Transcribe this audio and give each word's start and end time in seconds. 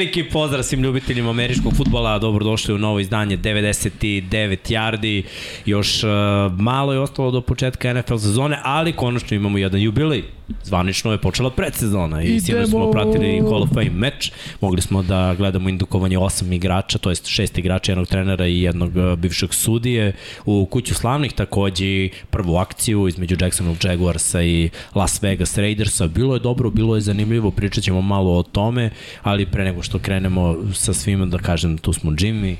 Veliki 0.00 0.24
pozdrav 0.24 0.62
svim 0.62 0.82
ljubiteljima 0.82 1.30
američkog 1.30 1.76
futbola, 1.76 2.18
dobrodošli 2.18 2.74
u 2.74 2.78
novo 2.78 3.00
izdanje 3.00 3.36
99 3.36 4.56
yardi, 4.68 5.22
još 5.66 6.04
uh, 6.04 6.10
malo 6.58 6.92
je 6.92 6.98
ostalo 6.98 7.30
do 7.30 7.40
početka 7.40 7.92
NFL 7.92 8.16
sezone, 8.16 8.58
ali 8.62 8.92
konačno 8.92 9.36
imamo 9.36 9.58
jedan 9.58 9.80
jubilej. 9.80 10.22
Zvanično 10.64 11.12
je 11.12 11.18
počela 11.18 11.50
predsezona 11.50 12.22
i 12.22 12.40
sinoć 12.40 12.68
smo 12.68 12.90
pratili 12.90 13.40
Hall 13.40 13.62
of 13.62 13.68
Fame 13.68 13.90
meč, 13.90 14.32
mogli 14.60 14.82
smo 14.82 15.02
da 15.02 15.34
gledamo 15.34 15.68
indukovanje 15.68 16.18
osam 16.18 16.52
igrača, 16.52 16.98
to 16.98 17.10
jest 17.10 17.26
šest 17.26 17.58
igrača, 17.58 17.92
jednog 17.92 18.08
trenera 18.08 18.46
i 18.46 18.62
jednog 18.62 18.96
uh, 18.96 19.18
bivšeg 19.18 19.54
sudije 19.54 20.12
u 20.44 20.66
kuću 20.66 20.94
slavnih, 20.94 21.32
takođe 21.32 22.08
prvu 22.30 22.56
akciju 22.56 23.08
između 23.08 23.36
Jacksonville 23.40 23.90
Jaguarsa 23.90 24.42
i 24.42 24.70
Las 24.94 25.22
Vegas 25.22 25.58
Raidersa. 25.58 26.06
Bilo 26.06 26.34
je 26.34 26.40
dobro, 26.40 26.70
bilo 26.70 26.94
je 26.94 27.00
zanimljivo, 27.00 27.50
pričat 27.50 27.84
ćemo 27.84 28.02
malo 28.02 28.38
o 28.38 28.42
tome, 28.42 28.90
ali 29.22 29.46
pre 29.46 29.64
nego 29.64 29.82
što 29.82 29.98
krenemo 29.98 30.56
sa 30.74 30.94
svima 30.94 31.26
da 31.26 31.38
kažem, 31.38 31.78
tu 31.78 31.92
smo 31.92 32.10
Jimmy, 32.10 32.56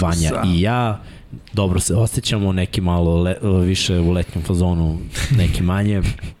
Vanja 0.00 0.28
Sa. 0.28 0.42
i 0.46 0.60
ja, 0.60 1.00
dobro 1.52 1.80
se 1.80 1.94
osjećamo, 1.94 2.52
neki 2.52 2.80
malo 2.80 3.22
le, 3.22 3.36
više 3.64 3.98
u 3.98 4.10
letnjem 4.10 4.44
fazonu, 4.44 4.98
neki 5.38 5.62
manje. 5.62 6.02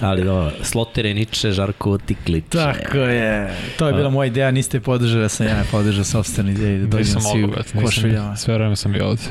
Ali 0.00 0.24
dobro, 0.24 0.52
Slotere, 0.62 1.14
Niče, 1.14 1.52
Žarko, 1.52 1.98
Tikliče. 1.98 2.58
Tako 2.58 2.98
je. 2.98 3.56
To 3.78 3.86
je 3.86 3.94
bila 3.94 4.10
moja 4.10 4.26
ideja, 4.26 4.50
niste 4.50 4.80
podržali, 4.80 5.22
ja 5.22 5.28
sam 5.28 5.46
ja 5.46 5.64
podržao 5.70 6.04
sobstvenu 6.04 6.50
ideju 6.50 6.86
da 6.86 6.96
dođem 6.96 7.20
svi 7.20 7.44
u 7.44 7.52
košuljama. 7.82 8.36
Sve 8.36 8.54
vreme 8.54 8.76
sam 8.76 8.94
i 8.96 9.00
ovde. 9.00 9.22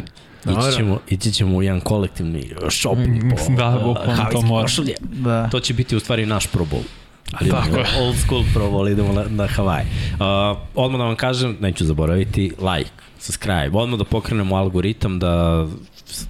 Ići 0.46 0.78
ćemo, 0.78 1.00
ići 1.10 1.32
ćemo 1.32 1.58
u 1.58 1.64
jedan 1.64 1.80
kolektivni 1.80 2.50
shopping 2.70 3.34
po 3.48 3.54
da, 3.58 3.82
bukvalno 3.84 4.26
to 4.32 4.42
mora. 4.42 4.68
Da. 5.02 5.50
To 5.50 5.60
će 5.60 5.74
biti 5.74 5.96
u 5.96 6.00
stvari 6.00 6.26
naš 6.26 6.48
Pro 6.48 6.66
Bowl. 6.66 6.84
Ali 7.32 7.50
Tako 7.50 7.78
je. 7.78 7.86
Old 8.00 8.16
school 8.16 8.44
Pro 8.54 8.66
Bowl, 8.66 8.92
idemo 8.92 9.14
na, 9.14 9.24
na 9.30 9.48
Hawaii. 9.48 9.84
Uh, 10.14 10.58
odmah 10.76 11.00
da 11.00 11.06
vam 11.06 11.16
kažem, 11.16 11.58
neću 11.60 11.86
zaboraviti, 11.86 12.42
like, 12.42 12.90
subscribe. 13.20 13.70
Odmah 13.74 14.00
da 14.00 14.06
pokrenemo 14.06 14.56
algoritam 14.56 15.20
da 15.20 15.66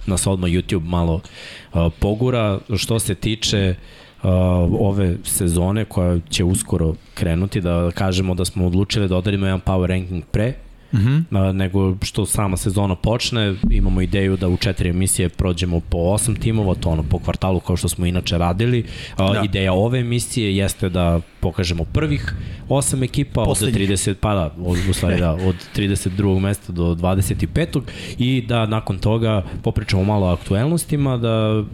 nas 0.06 0.26
odmah 0.26 0.50
YouTube 0.50 0.84
malo 0.84 1.20
pogura. 1.98 2.58
Što 2.76 2.98
se 2.98 3.14
tiče 3.14 3.74
ove 4.80 5.16
sezone 5.24 5.84
koja 5.84 6.18
će 6.30 6.44
uskoro 6.44 6.94
krenuti, 7.14 7.60
da 7.60 7.90
kažemo 7.94 8.34
da 8.34 8.44
smo 8.44 8.66
odlučili 8.66 9.08
da 9.08 9.16
odarimo 9.16 9.46
jedan 9.46 9.60
power 9.60 9.86
ranking 9.86 10.24
pre 10.30 10.52
uh 10.92 10.98
-huh. 11.00 11.52
nego 11.52 11.96
što 12.02 12.26
sama 12.26 12.56
sezona 12.56 12.94
počne, 12.94 13.54
imamo 13.70 14.00
ideju 14.00 14.36
da 14.36 14.48
u 14.48 14.56
četiri 14.56 14.88
emisije 14.88 15.28
prođemo 15.28 15.80
po 15.80 15.98
osam 15.98 16.36
timova, 16.36 16.74
to 16.74 16.90
ono 16.90 17.02
po 17.02 17.18
kvartalu 17.18 17.60
kao 17.60 17.76
što 17.76 17.88
smo 17.88 18.06
inače 18.06 18.38
radili. 18.38 18.84
Da. 19.18 19.42
Ideja 19.44 19.72
ove 19.72 19.98
emisije 19.98 20.56
jeste 20.56 20.88
da 20.88 21.20
pokažemo 21.40 21.84
prvih 21.84 22.34
osam 22.68 23.02
ekipa 23.02 23.44
Poslednjih. 23.44 23.90
od 23.90 23.96
30, 23.98 24.14
pa 24.14 24.34
da, 24.34 24.54
od, 24.64 24.78
u 24.90 24.92
stvari 24.92 25.20
da, 25.20 25.32
od 25.32 25.56
32. 25.76 26.40
mesta 26.40 26.72
do 26.72 26.94
25. 26.94 27.80
i 28.18 28.44
da 28.48 28.66
nakon 28.66 28.98
toga 28.98 29.44
popričamo 29.62 30.04
malo 30.04 30.26
o 30.26 30.32
aktuelnostima, 30.32 31.16
da 31.16 31.64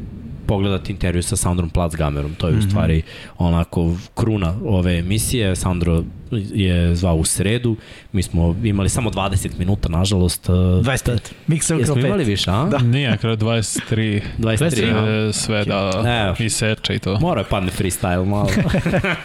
pogledati 0.49 0.93
intervju 0.93 1.23
sa 1.23 1.37
Sandrom 1.37 1.71
Platzgamerom. 1.71 2.35
To 2.35 2.47
je 2.47 2.53
mm 2.53 2.57
-hmm. 2.57 2.59
u 2.59 2.65
mhm. 2.65 2.71
stvari 2.71 3.03
onako 3.39 3.95
kruna 4.15 4.55
ove 4.65 4.99
emisije. 4.99 5.57
Sandro 5.57 6.05
je 6.31 6.95
zvao 6.95 7.17
u 7.17 7.25
sredu. 7.25 7.77
Mi 8.13 8.23
smo 8.23 8.57
imali 8.65 8.89
samo 8.89 9.11
20 9.11 9.59
minuta, 9.59 9.89
nažalost. 9.89 10.49
25. 10.49 11.19
Mix 11.49 11.79
Jesmo 11.79 11.99
imali 11.99 12.25
više, 12.25 12.51
a? 12.51 12.65
Da. 12.65 12.79
Nije, 12.79 13.17
kada 13.17 13.37
23. 13.37 14.21
23. 14.39 15.33
Sve 15.33 15.65
da 15.65 16.03
ne, 16.03 16.35
i 16.39 16.51
seče 16.51 16.95
i 16.95 16.99
to. 16.99 17.19
Mora 17.21 17.41
je 17.41 17.45
padne 17.45 17.71
freestyle 17.79 18.25
malo. 18.25 18.49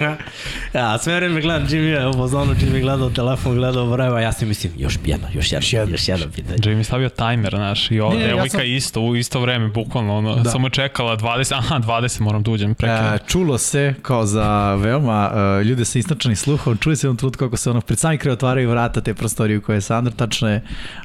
ja, 0.74 0.98
sve 0.98 1.16
vreme 1.16 1.42
gledam 1.42 1.68
Jimmy, 1.68 2.09
u 2.09 2.14
fazonu 2.14 2.53
Jimmy 2.53 2.81
gledao 2.81 3.09
telefon, 3.09 3.56
gledao 3.56 3.86
vreva, 3.86 4.22
ja 4.22 4.31
si 4.31 4.46
mislim, 4.46 4.74
još 4.78 5.00
jedno, 5.06 5.28
još 5.34 5.52
jedno, 5.52 5.66
još 5.66 5.74
jedno, 5.74 5.94
još 5.94 6.08
jedno 6.08 6.25
pitanje. 6.36 6.58
Jimmy 6.58 6.84
stavio 6.84 7.09
timer, 7.09 7.56
znaš, 7.56 7.92
i 7.92 8.00
ovo, 8.00 8.16
devojka 8.16 8.44
ja 8.44 8.50
sam... 8.50 8.62
isto, 8.66 9.02
u 9.02 9.16
isto 9.16 9.40
vreme, 9.40 9.68
bukvalno, 9.68 10.18
ono, 10.18 10.36
da. 10.36 10.50
samo 10.50 10.69
čekala 10.69 11.12
20, 11.18 11.57
aha, 11.57 11.79
20 11.79 12.22
moram 12.22 12.44
da 12.44 12.51
uđem. 12.51 12.75
E, 12.84 13.18
čulo 13.28 13.57
se, 13.57 13.94
kao 14.01 14.25
za 14.25 14.75
veoma 14.75 15.31
uh, 15.34 15.66
ljude 15.66 15.85
sa 15.85 16.00
istočanim 16.00 16.35
sluhom, 16.35 16.78
čuli 16.78 16.96
se 16.96 17.07
jednom 17.07 17.18
trenutku 17.18 17.46
kako 17.46 17.57
se 17.57 17.69
ono 17.69 17.81
pred 17.81 18.00
sami 18.00 18.18
kraj 18.18 18.34
otvaraju 18.34 18.69
vrata 18.69 19.01
te 19.01 19.13
prostorije 19.13 19.57
u 19.57 19.62
koje 19.62 19.78
je 19.78 19.81
Sandra, 19.81 20.13
tačno 20.13 20.50
je 20.50 20.62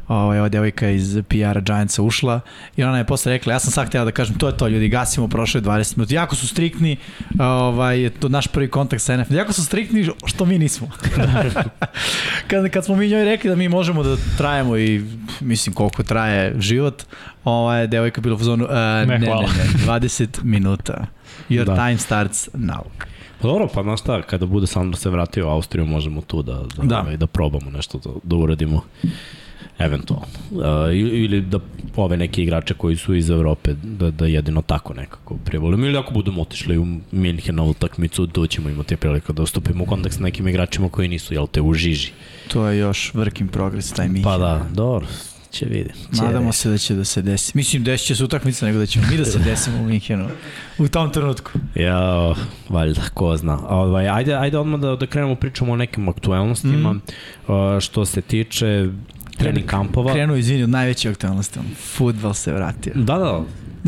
ovaj, 0.09 0.39
ova 0.39 0.49
devojka 0.49 0.91
iz 0.91 1.19
PR-a 1.29 1.61
Giantsa 1.61 2.03
ušla 2.03 2.41
i 2.77 2.85
ona 2.85 2.99
je 2.99 3.05
posle 3.05 3.33
rekla, 3.33 3.53
ja 3.53 3.59
sam 3.59 3.73
sad 3.73 3.87
htjela 3.87 4.05
da 4.05 4.11
kažem, 4.11 4.39
to 4.39 4.47
je 4.47 4.57
to 4.57 4.69
ljudi, 4.69 4.89
gasimo, 4.89 5.29
prošle 5.29 5.61
20 5.61 5.97
minuta, 5.97 6.15
jako 6.15 6.37
su 6.37 6.49
striktni, 6.49 6.97
ovaj, 7.39 8.11
to 8.21 8.29
naš 8.29 8.47
prvi 8.47 8.69
kontakt 8.69 9.03
sa 9.03 9.17
NFL, 9.17 9.35
jako 9.35 9.53
su 9.53 9.65
striktni 9.65 10.09
što 10.25 10.45
mi 10.45 10.59
nismo. 10.59 10.91
kad, 12.49 12.71
kad 12.71 12.85
smo 12.85 12.97
mi 12.97 13.09
njoj 13.09 13.25
rekli 13.25 13.51
da 13.51 13.57
mi 13.57 13.69
možemo 13.69 14.03
da 14.03 14.17
trajemo 14.39 14.77
i 14.77 15.05
mislim 15.41 15.75
koliko 15.75 16.03
traje 16.03 16.55
život, 16.59 17.05
ovaj, 17.49 17.87
devojka 17.87 18.21
bila 18.21 18.35
u 18.35 18.39
zonu, 18.39 18.65
uh, 18.65 18.71
ne, 18.71 19.07
ne, 19.07 19.19
ne, 19.19 19.27
ne, 19.29 19.87
20 19.87 20.43
minuta. 20.43 21.07
Your 21.49 21.65
da. 21.65 21.75
time 21.75 21.99
starts 21.99 22.49
now. 22.55 22.83
Pa 23.41 23.49
dobro, 23.49 23.69
pa 23.75 23.83
znaš 23.83 24.01
šta, 24.01 24.23
kada 24.23 24.47
bude 24.47 24.67
Sandro 24.67 24.97
se 24.97 25.11
vratio 25.11 25.47
u 25.47 25.51
Austriju, 25.51 25.87
možemo 25.87 26.21
tu 26.21 26.43
da, 26.43 26.63
da, 26.77 26.83
da. 26.83 27.01
Ovaj, 27.01 27.17
da 27.17 27.27
probamo 27.27 27.71
nešto 27.71 27.99
da, 27.99 28.11
da 28.23 28.37
uradimo 28.37 28.83
eventualno. 29.79 30.27
Uh, 30.51 30.61
ili 30.95 31.41
da 31.41 31.59
ove 31.97 32.17
neke 32.17 32.43
igrače 32.43 32.75
koji 32.75 32.97
su 32.97 33.15
iz 33.15 33.31
Evrope, 33.31 33.75
da, 33.83 34.11
da 34.11 34.27
jedino 34.27 34.63
tako 34.63 34.95
nekako 34.95 35.37
privolimo. 35.45 35.87
Ili 35.87 35.99
ako 35.99 36.13
budemo 36.13 36.43
otišli 36.43 36.79
u 36.79 36.87
Minhen 37.13 37.55
na 37.55 37.63
utakmicu, 37.63 38.27
tu 38.27 38.47
ćemo 38.47 38.69
imati 38.69 38.97
prilike 38.97 39.33
da 39.33 39.43
ustupimo 39.43 39.85
u 39.85 39.87
kontakt 39.87 40.15
s 40.15 40.19
nekim 40.19 40.49
igračima 40.49 40.89
koji 40.89 41.09
nisu, 41.09 41.35
jel 41.35 41.47
te, 41.47 41.61
u 41.61 41.75
žiži. 41.75 42.13
To 42.49 42.67
je 42.67 42.79
još 42.79 43.13
work 43.13 43.41
in 43.41 43.49
progress, 43.49 43.93
taj 43.93 44.09
Minhen. 44.09 44.25
Pa 44.25 44.39
da, 44.39 44.67
dobro, 44.73 45.07
će 45.59 45.67
vidi. 45.67 45.91
Nadamo 46.13 46.53
se 46.53 46.71
da 46.71 46.79
će 46.79 46.95
da 46.95 47.05
se 47.05 47.23
desi. 47.23 47.53
Mislim, 47.55 47.85
desit 47.85 48.07
će 48.07 48.17
se 48.17 48.25
utakmica 48.25 48.67
nego 48.67 48.79
da 48.79 48.87
ćemo 48.87 49.07
mi 49.11 49.17
da 49.17 49.25
se 49.25 49.39
desimo 49.39 49.79
u 49.79 49.85
Minhenu 49.85 50.29
u 50.79 50.89
tom 50.89 51.11
trenutku. 51.11 51.51
Ja, 51.75 52.35
valjda, 52.69 53.01
ko 53.15 53.37
zna. 53.37 53.59
Ovaj, 53.69 54.09
ajde, 54.09 54.35
ajde 54.35 54.59
odmah 54.59 54.81
da, 54.81 54.97
da 54.97 55.07
krenemo 55.07 55.35
pričamo 55.35 55.73
o 55.73 55.77
nekim 55.77 56.09
aktuelnostima. 56.09 56.93
Mm. 56.93 57.01
Uh, 57.49 57.81
što 57.81 58.05
se 58.05 58.21
tiče 58.21 58.89
trening 59.39 59.67
kampova. 59.67 60.13
Krenu, 60.13 60.37
izvini, 60.37 60.63
od 60.63 60.71
najveće 60.71 61.11
aktualnosti. 61.11 61.61
Futbal 61.97 62.35
se 62.35 62.53
vratio. 62.53 62.93
Da, 62.95 63.19
da, 63.19 63.43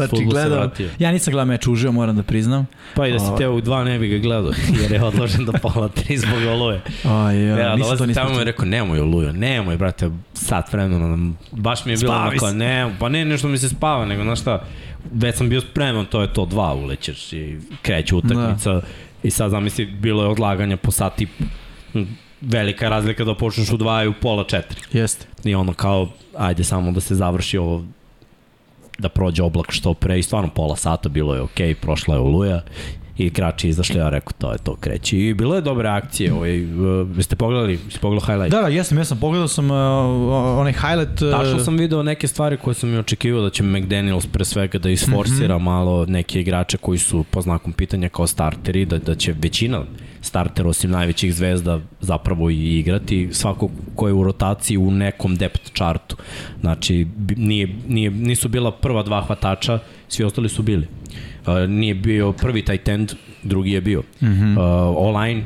Znači, 0.08 0.24
gledao, 0.24 0.70
ja 0.98 1.12
nisam 1.12 1.32
gledao 1.32 1.46
meč 1.46 1.66
uživo, 1.66 1.92
moram 1.92 2.16
da 2.16 2.22
priznam. 2.22 2.66
Pa 2.94 3.06
i 3.06 3.12
da 3.12 3.18
si 3.18 3.30
te 3.38 3.48
u 3.48 3.60
dva 3.60 3.84
ne 3.84 3.98
bi 3.98 4.08
ga 4.08 4.18
gledao, 4.18 4.52
jer 4.80 4.92
je 4.92 5.04
odložen 5.04 5.44
do 5.44 5.52
pola 5.52 5.88
tri 5.88 6.18
zbog 6.18 6.42
oluje. 6.48 6.80
Aj, 7.04 7.46
ja, 7.46 7.58
ja 7.58 7.76
nisam 7.76 7.98
to 7.98 8.06
nisam 8.06 8.26
tamo 8.26 8.40
i 8.40 8.44
rekao, 8.44 8.64
nemoj 8.64 9.00
oluju, 9.00 9.32
nemoj, 9.32 9.76
brate, 9.76 10.10
sat 10.34 10.72
vremena, 10.72 11.32
baš 11.50 11.84
mi 11.84 11.92
je 11.92 11.96
bilo 11.96 12.12
onako, 12.12 12.50
ne, 12.50 12.96
pa 12.98 13.08
ne 13.08 13.24
nešto 13.24 13.48
mi 13.48 13.58
se 13.58 13.68
spava, 13.68 14.06
nego, 14.06 14.22
znaš 14.22 14.40
šta, 14.40 14.64
već 15.12 15.36
sam 15.36 15.48
bio 15.48 15.60
spreman, 15.60 16.06
to 16.06 16.22
je 16.22 16.32
to, 16.32 16.46
dva 16.46 16.74
ulećeš 16.74 17.32
i 17.32 17.56
kreće 17.82 18.14
utakmica 18.14 18.72
da. 18.72 18.80
i 19.22 19.30
sad 19.30 19.50
zamisli, 19.50 19.86
bilo 19.86 20.22
je 20.22 20.28
odlaganja 20.28 20.76
po 20.76 20.90
sat 20.90 21.20
i 21.20 21.26
velika 22.40 22.88
razlika 22.88 23.24
da 23.24 23.34
počneš 23.34 23.70
u 23.70 23.76
dva 23.76 24.04
i 24.04 24.08
u 24.08 24.12
pola 24.12 24.44
četiri. 24.44 24.80
Jeste. 24.92 25.26
I 25.44 25.54
ono 25.54 25.72
kao, 25.72 26.08
ajde 26.38 26.64
samo 26.64 26.92
da 26.92 27.00
se 27.00 27.14
završi 27.14 27.58
ovo 27.58 27.84
da 29.00 29.08
prođe 29.08 29.42
oblak 29.42 29.72
što 29.72 29.94
pre 29.94 30.18
i 30.18 30.22
stvarno 30.22 30.50
pola 30.54 30.76
sata 30.76 31.08
bilo 31.08 31.34
je 31.34 31.40
okej, 31.40 31.74
okay, 31.74 31.80
prošla 31.80 32.14
je 32.14 32.20
oluja 32.20 32.62
i 33.20 33.26
igrači 33.26 33.68
izašli, 33.68 33.98
ja 33.98 34.08
rekao 34.08 34.32
to 34.38 34.52
je 34.52 34.58
to 34.58 34.76
kreće. 34.76 35.18
I 35.18 35.34
bilo 35.34 35.54
je 35.54 35.60
dobre 35.60 35.88
akcije, 35.88 36.32
ovaj, 36.32 36.64
uh, 36.64 37.08
ste 37.20 37.36
pogledali, 37.36 37.78
ste 37.90 37.98
pogledali 37.98 38.26
highlight? 38.26 38.50
Da, 38.50 38.60
da, 38.62 38.68
jesam, 38.68 38.98
jesam, 38.98 39.18
pogledao 39.20 39.48
sam 39.48 39.70
uh, 39.70 39.76
onaj 40.58 40.72
highlight. 40.72 41.22
Uh... 41.22 41.30
Tačno 41.30 41.58
sam 41.58 41.76
video 41.76 42.02
neke 42.02 42.28
stvari 42.28 42.56
koje 42.56 42.74
sam 42.74 42.88
mi 42.88 42.98
očekivao 42.98 43.42
da 43.42 43.50
će 43.50 43.62
McDaniels 43.62 44.26
pre 44.26 44.44
svega 44.44 44.78
da 44.78 44.90
isforsira 44.90 45.58
mm 45.58 45.60
-hmm. 45.60 45.64
malo 45.64 46.06
neke 46.06 46.40
igrače 46.40 46.76
koji 46.76 46.98
su 46.98 47.24
po 47.30 47.40
znakom 47.40 47.72
pitanja 47.72 48.08
kao 48.08 48.26
starteri, 48.26 48.84
da, 48.84 48.98
da 48.98 49.14
će 49.14 49.34
većina 49.42 49.82
starter 50.20 50.66
osim 50.66 50.90
najvećih 50.90 51.34
zvezda 51.34 51.80
zapravo 52.00 52.50
i 52.50 52.78
igrati. 52.78 53.28
Svako 53.32 53.70
ko 53.94 54.06
je 54.06 54.14
u 54.14 54.24
rotaciji 54.24 54.76
u 54.76 54.90
nekom 54.90 55.36
depth 55.36 55.72
chartu. 55.74 56.16
Znači, 56.60 57.06
nije, 57.36 57.68
nije, 57.88 58.10
nisu 58.10 58.48
bila 58.48 58.72
prva 58.72 59.02
dva 59.02 59.22
hvatača, 59.22 59.78
svi 60.08 60.24
ostali 60.24 60.48
su 60.48 60.62
bili. 60.62 60.88
Nije 61.68 61.94
bio 61.94 62.32
prvi 62.32 62.64
tight 62.64 62.88
end, 62.88 63.12
drugi 63.42 63.70
je 63.70 63.80
bio. 63.80 64.00
Mm 64.00 64.26
-hmm. 64.26 64.52
uh, 64.52 64.94
online, 64.96 65.42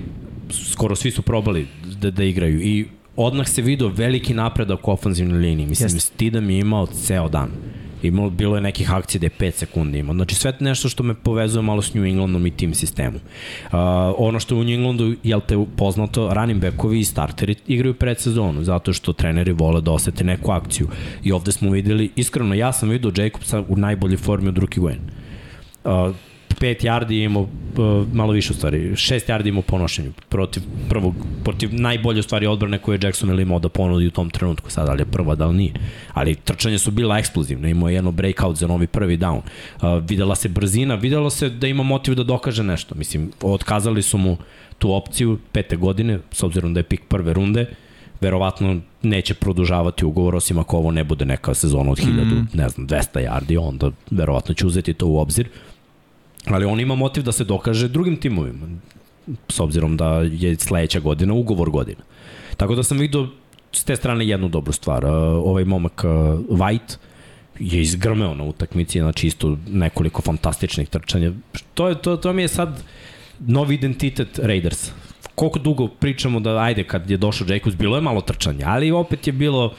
skoro 0.51 0.97
svi 0.97 1.11
su 1.11 1.23
probali 1.23 1.67
da, 2.01 2.11
da 2.11 2.25
igraju 2.25 2.61
i 2.61 2.87
odmah 3.17 3.49
se 3.49 3.63
vidio 3.63 3.89
veliki 3.89 4.35
napredak 4.35 4.89
u 4.89 4.91
ofenzivnoj 4.91 5.39
liniji. 5.39 5.67
Mislim, 5.67 5.87
Jeste. 5.87 6.01
Stidam 6.01 6.51
je 6.51 6.59
imao 6.59 6.87
ceo 6.87 7.29
dan. 7.29 7.51
Imalo, 8.03 8.31
bilo 8.31 8.57
je 8.57 8.61
nekih 8.61 8.93
akcija 8.93 9.19
da 9.19 9.27
je 9.27 9.31
5 9.39 9.51
sekundi 9.51 9.99
imao. 9.99 10.15
Znači 10.15 10.35
sve 10.35 10.53
nešto 10.61 10.89
što 10.89 11.03
me 11.03 11.15
povezuje 11.15 11.63
malo 11.63 11.83
s 11.83 11.95
New 11.95 12.05
Englandom 12.05 12.47
i 12.47 12.51
tim 12.51 12.75
sistemom. 12.75 13.15
Uh, 13.15 13.73
ono 14.19 14.41
što 14.41 14.57
u 14.57 14.65
New 14.65 14.75
Englandu, 14.75 15.15
jel 15.23 15.41
te 15.49 15.65
poznato, 15.77 16.35
running 16.35 16.61
backovi 16.61 17.01
i 17.01 17.05
starteri 17.05 17.55
igraju 17.67 17.95
pred 17.95 18.21
sezonu, 18.21 18.65
zato 18.65 18.93
što 18.93 19.13
treneri 19.13 19.53
vole 19.53 19.81
da 19.81 19.93
osete 19.93 20.25
neku 20.25 20.53
akciju. 20.53 20.89
I 21.23 21.33
ovde 21.33 21.53
smo 21.53 21.71
videli, 21.71 22.11
iskreno, 22.17 22.55
ja 22.55 22.73
sam 22.73 22.89
vidio 22.89 23.13
Jacobsa 23.17 23.65
u 23.69 23.77
najboljoj 23.77 24.17
formi 24.17 24.49
od 24.49 24.59
Rookie 24.59 24.83
Gwen. 24.83 24.99
Uh, 25.85 26.15
5 26.61 26.85
yardi 26.85 27.25
imao, 27.25 27.43
uh, 27.43 27.49
malo 28.13 28.33
više 28.33 28.53
u 28.53 28.57
stvari, 28.57 28.91
6 28.91 29.29
yardi 29.29 29.49
imao 29.49 29.63
po 29.63 29.79
nošenju 29.79 30.13
protiv 30.29 30.63
prvog, 30.89 31.15
protiv 31.45 31.71
najbolje 31.73 32.21
u 32.21 32.23
stvari 32.23 32.47
odbrane 32.47 32.79
koje 32.79 32.97
je 32.97 33.01
Jackson 33.03 33.41
imao 33.41 33.59
da 33.59 33.69
ponudi 33.69 34.07
u 34.07 34.11
tom 34.11 34.31
trenutku 34.31 34.71
sad, 34.71 34.89
ali 34.89 35.01
je 35.01 35.07
prva, 35.07 35.35
da 35.35 35.47
li 35.47 35.57
nije. 35.57 35.73
Ali 36.13 36.35
trčanje 36.35 36.79
su 36.79 36.91
bila 36.91 37.19
eksplozivne, 37.19 37.71
imao 37.71 37.89
je 37.89 37.95
jedno 37.95 38.13
breakout 38.13 38.57
za 38.57 38.67
novi 38.67 38.87
prvi 38.87 39.19
down. 39.19 39.41
Uh, 39.41 40.05
videla 40.09 40.35
se 40.35 40.49
brzina, 40.49 40.95
videlo 40.95 41.31
se 41.31 41.49
da 41.49 41.67
ima 41.67 41.83
motiv 41.83 42.15
da 42.15 42.25
dokaže 42.25 42.63
nešto. 42.63 42.95
Mislim, 42.95 43.33
otkazali 43.43 44.03
su 44.03 44.19
mu 44.19 44.37
tu 44.79 44.93
opciju 44.93 45.39
pete 45.53 45.77
godine, 45.77 46.19
s 46.33 46.43
obzirom 46.43 46.75
da 46.75 46.81
je 46.81 46.85
pik 46.85 47.03
prve 47.09 47.33
runde, 47.33 47.67
verovatno 48.21 48.81
neće 49.03 49.35
produžavati 49.35 50.05
ugovor 50.05 50.37
osim 50.37 50.59
ako 50.59 50.77
ovo 50.77 50.91
ne 50.91 51.05
bude 51.05 51.25
neka 51.25 51.55
sezona 51.55 51.91
od 51.91 51.99
1000, 51.99 52.25
mm. 52.25 52.49
ne 52.55 52.69
znam, 52.69 52.87
200 52.89 53.03
yardi, 53.15 53.59
onda 53.61 53.91
verovatno 54.11 54.55
će 54.55 54.67
uzeti 54.67 54.95
to 54.95 55.07
u 55.07 55.19
obzir. 55.19 55.49
Ali 56.47 56.65
on 56.65 56.81
ima 56.81 56.95
motiv 56.95 57.23
da 57.23 57.33
se 57.33 57.45
dokaže 57.45 57.89
drugim 57.89 58.17
timovima, 58.17 58.67
s 59.49 59.61
obzirom 59.61 59.97
da 59.97 60.21
je 60.21 60.57
sledeća 60.57 61.01
godina 61.01 61.35
ugovor 61.35 61.71
godina. 61.71 62.01
Tako 62.57 62.75
da 62.75 62.83
sam 62.83 62.99
vidio 62.99 63.29
s 63.73 63.85
te 63.85 63.97
strane 63.97 64.29
jednu 64.29 64.49
dobru 64.49 64.73
stvar. 64.73 65.07
Ovaj 65.07 65.65
momak 65.65 66.05
White 66.49 66.97
je 67.59 67.83
izgrmeo 67.83 68.35
na 68.35 68.45
utakmici, 68.45 69.01
znači 69.01 69.27
isto 69.27 69.57
nekoliko 69.69 70.23
fantastičnih 70.23 70.89
trčanja. 70.89 71.33
To, 71.75 71.89
je, 71.89 72.03
to, 72.03 72.17
to 72.17 72.33
mi 72.33 72.43
je 72.43 72.49
sad 72.49 72.83
novi 73.41 73.75
identitet 73.75 74.39
Raiders 74.39 74.91
koliko 75.35 75.59
dugo 75.59 75.89
pričamo 75.89 76.41
da 76.41 76.59
ajde 76.59 76.85
kad 76.85 77.11
je 77.11 77.17
došao 77.17 77.47
Jacobs 77.49 77.77
bilo 77.77 77.97
je 77.97 78.03
malo 78.03 78.21
trčanja, 78.21 78.67
ali 78.69 78.91
opet 78.91 79.27
je 79.27 79.33
bilo 79.33 79.75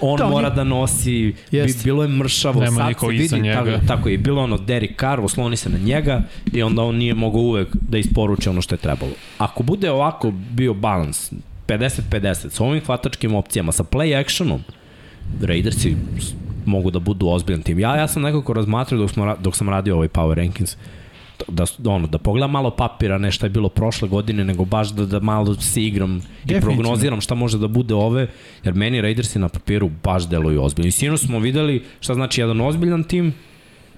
on 0.00 0.18
da, 0.18 0.26
mora 0.28 0.46
on 0.46 0.52
je... 0.52 0.56
da 0.56 0.64
nosi, 0.64 1.34
bi, 1.50 1.74
bilo 1.84 2.02
je 2.02 2.08
mršavo, 2.08 2.60
Nema 2.60 2.76
sad 2.76 3.00
se 3.00 3.06
vidi, 3.06 3.52
tako, 3.54 3.86
tako 3.86 4.08
je, 4.08 4.18
bilo 4.18 4.42
ono 4.42 4.58
Derek 4.58 5.00
Carr, 5.00 5.20
osloni 5.20 5.56
se 5.56 5.70
na 5.70 5.78
njega 5.78 6.22
i 6.52 6.62
onda 6.62 6.82
on 6.82 6.96
nije 6.96 7.14
mogao 7.14 7.40
uvek 7.40 7.68
da 7.88 7.98
isporuči 7.98 8.48
ono 8.48 8.62
što 8.62 8.74
je 8.74 8.78
trebalo. 8.78 9.12
Ako 9.38 9.62
bude 9.62 9.90
ovako 9.90 10.30
bio 10.30 10.74
balans, 10.74 11.32
50-50, 11.66 12.50
sa 12.50 12.64
ovim 12.64 12.84
hvatačkim 12.84 13.34
opcijama, 13.34 13.72
sa 13.72 13.84
play 13.84 14.20
actionom, 14.20 14.62
Raidersi 15.42 15.96
mogu 16.66 16.90
da 16.90 16.98
budu 16.98 17.28
ozbiljan 17.28 17.62
tim. 17.62 17.78
Ja, 17.78 17.96
ja 17.96 18.08
sam 18.08 18.22
nekako 18.22 18.52
razmatrao 18.52 19.00
dok, 19.00 19.10
smo, 19.10 19.36
dok 19.40 19.56
sam 19.56 19.68
radio 19.68 19.94
ovaj 19.94 20.08
Power 20.08 20.34
Rankings, 20.34 20.76
da, 21.48 21.64
ono, 21.84 22.06
da 22.06 22.18
pogledam 22.18 22.50
malo 22.50 22.70
papira, 22.70 23.18
ne 23.18 23.32
šta 23.32 23.46
je 23.46 23.50
bilo 23.50 23.68
prošle 23.68 24.08
godine, 24.08 24.44
nego 24.44 24.64
baš 24.64 24.88
da, 24.88 25.06
da 25.06 25.20
malo 25.20 25.54
se 25.54 25.82
igram 25.82 26.22
i 26.44 26.60
prognoziram 26.60 27.20
šta 27.20 27.34
može 27.34 27.58
da 27.58 27.68
bude 27.68 27.94
ove, 27.94 28.28
jer 28.64 28.74
meni 28.74 29.00
Raidersi 29.00 29.38
na 29.38 29.48
papiru 29.48 29.90
baš 30.04 30.28
deluju 30.28 30.62
ozbiljno. 30.62 30.88
I 30.88 30.90
sinu 30.90 31.18
smo 31.18 31.38
videli 31.38 31.84
šta 32.00 32.14
znači 32.14 32.40
jedan 32.40 32.60
ozbiljan 32.60 33.04
tim, 33.04 33.34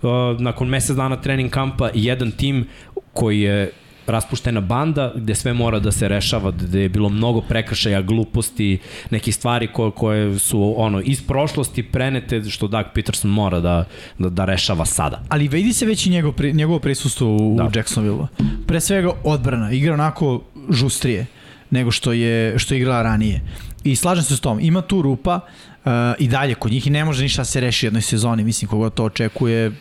uh, 0.02 0.10
nakon 0.40 0.68
mesec 0.68 0.96
dana 0.96 1.16
trening 1.16 1.50
kampa 1.50 1.90
jedan 1.94 2.30
tim 2.30 2.66
koji 3.12 3.40
je 3.40 3.70
raspuštena 4.12 4.60
banda 4.60 5.12
gde 5.16 5.34
sve 5.34 5.52
mora 5.52 5.78
da 5.78 5.92
se 5.92 6.08
rešava, 6.08 6.50
gde 6.50 6.80
je 6.80 6.88
bilo 6.88 7.08
mnogo 7.08 7.40
prekršaja, 7.40 8.02
gluposti, 8.02 8.78
neki 9.10 9.32
stvari 9.32 9.68
koje, 9.72 9.90
koje 9.90 10.38
su 10.38 10.74
ono 10.76 11.00
iz 11.00 11.22
prošlosti 11.22 11.82
prenete 11.82 12.42
što 12.44 12.68
Doug 12.68 12.86
Peterson 12.94 13.30
mora 13.30 13.60
da, 13.60 13.84
da, 14.18 14.28
da 14.28 14.44
rešava 14.44 14.84
sada. 14.86 15.22
Ali 15.28 15.48
vidi 15.48 15.72
se 15.72 15.86
već 15.86 16.06
i 16.06 16.10
njegov, 16.10 16.34
njegovo 16.52 16.78
prisustvo 16.78 17.36
u, 17.36 17.56
da. 17.56 17.70
Jacksonville. 17.74 18.26
Pre 18.66 18.80
svega 18.80 19.12
odbrana, 19.24 19.72
igra 19.72 19.94
onako 19.94 20.42
žustrije 20.70 21.26
nego 21.70 21.90
što 21.90 22.12
je 22.12 22.58
što 22.58 22.74
je 22.74 22.78
igrala 22.78 23.02
ranije. 23.02 23.40
I 23.84 23.96
slažem 23.96 24.24
se 24.24 24.36
s 24.36 24.40
tom, 24.40 24.60
ima 24.60 24.82
tu 24.82 25.02
rupa 25.02 25.34
uh, 25.34 25.71
i 26.18 26.28
dalje 26.28 26.54
kod 26.54 26.72
njih 26.72 26.86
i 26.86 26.90
ne 26.90 27.04
može 27.04 27.22
ništa 27.22 27.44
se 27.44 27.60
reši 27.60 27.86
u 27.86 27.88
jednoj 27.88 28.02
sezoni, 28.02 28.44
mislim 28.44 28.68
koga 28.68 28.90
to 28.90 29.04
očekuje 29.04 29.72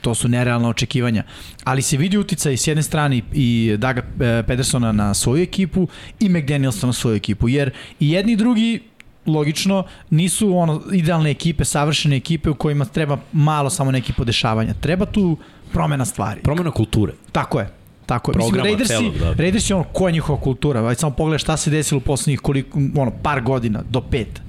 to 0.00 0.14
su 0.14 0.28
nerealna 0.28 0.68
očekivanja. 0.68 1.24
Ali 1.64 1.82
se 1.82 1.96
vidi 1.96 2.18
uticaj 2.18 2.56
s 2.56 2.66
jedne 2.66 2.82
strane 2.82 3.22
i 3.32 3.76
Daga 3.78 4.00
e, 4.00 4.42
Pedersona 4.46 4.92
na 4.92 5.14
svoju 5.14 5.42
ekipu 5.42 5.88
i 6.20 6.28
McDanielsa 6.28 6.86
na 6.86 6.92
svoju 6.92 7.16
ekipu, 7.16 7.48
jer 7.48 7.70
i 8.00 8.10
jedni 8.10 8.32
i 8.32 8.36
drugi 8.36 8.80
logično, 9.26 9.84
nisu 10.10 10.56
ono 10.56 10.82
idealne 10.92 11.30
ekipe, 11.30 11.64
savršene 11.64 12.16
ekipe 12.16 12.50
u 12.50 12.54
kojima 12.54 12.84
treba 12.84 13.18
malo 13.32 13.70
samo 13.70 13.90
neki 13.90 14.12
podešavanja. 14.12 14.74
Treba 14.74 15.06
tu 15.06 15.36
promena 15.72 16.04
stvari. 16.04 16.40
Promena 16.40 16.70
kulture. 16.70 17.12
Tako 17.32 17.60
je. 17.60 17.70
Tako 18.06 18.30
je. 18.32 18.36
Mislim, 18.36 18.64
Raidersi, 18.64 18.92
celog, 18.92 19.18
da. 19.18 19.32
Raidersi 19.32 19.72
ono, 19.72 19.84
koja 19.92 20.08
je 20.08 20.12
njihova 20.12 20.40
kultura? 20.40 20.86
Ajde 20.86 21.00
samo 21.00 21.14
pogledaj 21.14 21.38
šta 21.38 21.56
se 21.56 21.70
desilo 21.70 21.98
u 21.98 22.00
poslednjih 22.00 22.40
koliko, 22.40 22.78
ono, 22.96 23.12
par 23.22 23.40
godina, 23.40 23.82
do 23.90 24.00
pet 24.00 24.40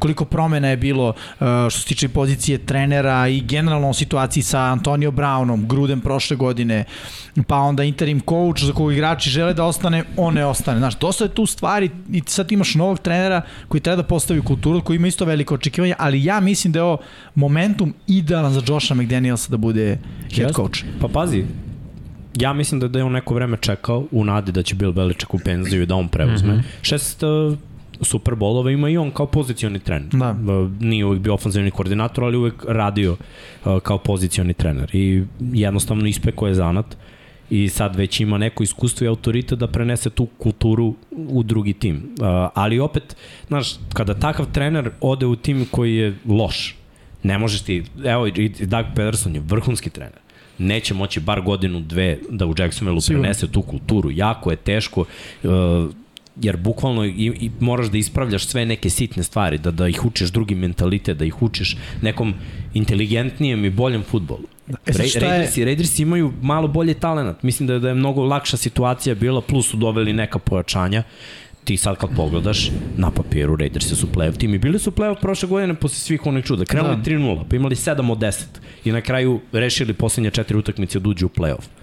koliko 0.00 0.24
promena 0.24 0.68
je 0.68 0.76
bilo 0.76 1.08
uh, 1.08 1.46
što 1.70 1.80
se 1.80 1.86
tiče 1.86 2.08
pozicije 2.08 2.58
trenera 2.58 3.28
i 3.28 3.40
generalno 3.40 3.94
situaciji 3.94 4.42
sa 4.42 4.60
Antonio 4.60 5.10
Brownom, 5.10 5.66
Gruden 5.66 6.00
prošle 6.00 6.36
godine, 6.36 6.84
pa 7.46 7.56
onda 7.56 7.84
interim 7.84 8.20
coach 8.20 8.64
za 8.64 8.72
kog 8.72 8.92
igrači 8.92 9.30
žele 9.30 9.54
da 9.54 9.64
ostane, 9.64 10.04
on 10.16 10.34
ne 10.34 10.46
ostane. 10.46 10.78
Znaš, 10.78 10.98
dosta 10.98 11.24
je 11.24 11.34
tu 11.34 11.46
stvari 11.46 11.90
i 12.12 12.22
sad 12.26 12.52
imaš 12.52 12.74
novog 12.74 12.98
trenera 12.98 13.42
koji 13.68 13.80
treba 13.80 13.96
da 13.96 14.08
postavi 14.08 14.42
kulturu, 14.42 14.80
koji 14.80 14.96
ima 14.96 15.08
isto 15.08 15.24
veliko 15.24 15.54
očekivanje, 15.54 15.94
ali 15.98 16.24
ja 16.24 16.40
mislim 16.40 16.72
da 16.72 16.78
je 16.78 16.82
ovo 16.82 16.98
momentum 17.34 17.94
idealan 18.06 18.52
za 18.52 18.62
Josha 18.66 18.94
McDanielsa 18.94 19.50
da 19.50 19.56
bude 19.56 19.98
head 20.34 20.54
coach. 20.54 20.84
Pa 21.00 21.08
pazi, 21.08 21.44
ja 22.34 22.52
mislim 22.52 22.80
da, 22.80 22.88
da 22.88 22.98
je 22.98 23.04
on 23.04 23.12
neko 23.12 23.34
vreme 23.34 23.56
čekao 23.60 24.06
u 24.10 24.24
nadi 24.24 24.52
da 24.52 24.62
će 24.62 24.74
Bill 24.74 24.92
Belichick 24.92 25.34
u 25.34 25.38
penziju 25.38 25.82
i 25.82 25.86
da 25.86 25.94
on 25.94 26.08
preuzme. 26.08 26.54
Mm 26.54 26.58
-hmm. 26.58 26.82
Šest 26.82 27.22
uh, 27.22 27.58
Super 28.02 28.34
Bowlova 28.34 28.72
ima 28.72 28.88
i 28.88 28.96
on 28.96 29.10
kao 29.10 29.26
pozicioni 29.26 29.78
trener. 29.78 30.08
Da. 30.12 30.36
Nije 30.80 31.04
uvijek 31.04 31.22
bio 31.22 31.34
ofenzivni 31.34 31.70
koordinator, 31.70 32.24
ali 32.24 32.36
uvijek 32.36 32.64
radio 32.68 33.16
kao 33.82 33.98
pozicioni 33.98 34.54
trener. 34.54 34.90
I 34.92 35.22
jednostavno 35.40 36.06
ispekao 36.06 36.48
je 36.48 36.54
zanat 36.54 36.96
i 37.50 37.68
sad 37.68 37.96
već 37.96 38.20
ima 38.20 38.38
neko 38.38 38.62
iskustvo 38.62 39.04
i 39.04 39.08
autorita 39.08 39.56
da 39.56 39.66
prenese 39.66 40.10
tu 40.10 40.26
kulturu 40.26 40.94
u 41.10 41.42
drugi 41.42 41.72
tim. 41.72 42.14
ali 42.54 42.78
opet, 42.78 43.16
znaš, 43.48 43.74
kada 43.94 44.14
takav 44.14 44.46
trener 44.52 44.90
ode 45.00 45.26
u 45.26 45.36
tim 45.36 45.66
koji 45.70 45.96
je 45.96 46.16
loš, 46.28 46.76
ne 47.22 47.38
možeš 47.38 47.62
ti, 47.62 47.84
evo 48.04 48.26
i 48.26 48.48
Doug 48.48 48.86
Pederson 48.94 49.34
je 49.34 49.42
vrhunski 49.46 49.90
trener 49.90 50.18
neće 50.60 50.94
moći 50.94 51.20
bar 51.20 51.40
godinu, 51.40 51.80
dve 51.80 52.18
da 52.30 52.46
u 52.46 52.54
Jacksonville 52.58 53.00
prenese 53.08 53.52
tu 53.52 53.62
kulturu. 53.62 54.10
Jako 54.10 54.50
je 54.50 54.56
teško 54.56 55.04
jer 56.36 56.56
bukvalno 56.56 57.04
i, 57.04 57.32
i 57.40 57.50
moraš 57.60 57.86
da 57.86 57.98
ispravljaš 57.98 58.46
sve 58.46 58.66
neke 58.66 58.90
sitne 58.90 59.22
stvari, 59.22 59.58
da, 59.58 59.70
da 59.70 59.88
ih 59.88 60.06
učiš 60.06 60.30
drugim 60.30 60.58
mentalitet, 60.58 61.16
da 61.16 61.24
ih 61.24 61.42
učiš 61.42 61.76
nekom 62.02 62.34
inteligentnijem 62.74 63.64
i 63.64 63.70
boljem 63.70 64.02
futbolu. 64.02 64.44
E, 64.68 64.72
Ra 64.86 65.04
Raiders, 65.20 65.56
je... 65.56 65.64
Raiders 65.64 65.98
imaju 65.98 66.32
malo 66.42 66.68
bolje 66.68 66.94
talenat. 66.94 67.42
Mislim 67.42 67.66
da 67.66 67.72
je, 67.72 67.78
da 67.78 67.88
je 67.88 67.94
mnogo 67.94 68.24
lakša 68.24 68.56
situacija 68.56 69.14
bila, 69.14 69.40
plus 69.40 69.70
su 69.70 69.76
doveli 69.76 70.12
neka 70.12 70.38
pojačanja. 70.38 71.02
Ti 71.64 71.76
sad 71.76 71.96
kad 71.96 72.10
pogledaš, 72.16 72.70
na 72.96 73.10
papiru 73.10 73.56
Raiders 73.56 73.86
su 73.86 74.06
playoff 74.14 74.38
tim 74.38 74.54
i 74.54 74.58
bili 74.58 74.78
su 74.78 74.90
playoff 74.90 75.20
prošle 75.20 75.48
godine 75.48 75.74
posle 75.74 75.98
svih 75.98 76.26
onih 76.26 76.44
čuda. 76.44 76.64
Krenuli 76.64 76.96
da. 76.96 77.02
3-0, 77.02 77.44
pa 77.50 77.56
imali 77.56 77.74
7 77.74 78.12
od 78.12 78.18
10 78.18 78.44
i 78.84 78.92
na 78.92 79.00
kraju 79.00 79.40
rešili 79.52 79.92
poslednje 79.92 80.30
četiri 80.30 80.58
utakmice 80.58 80.98
od 80.98 81.06
uđe 81.06 81.26
u 81.26 81.28
playoff. 81.28 81.79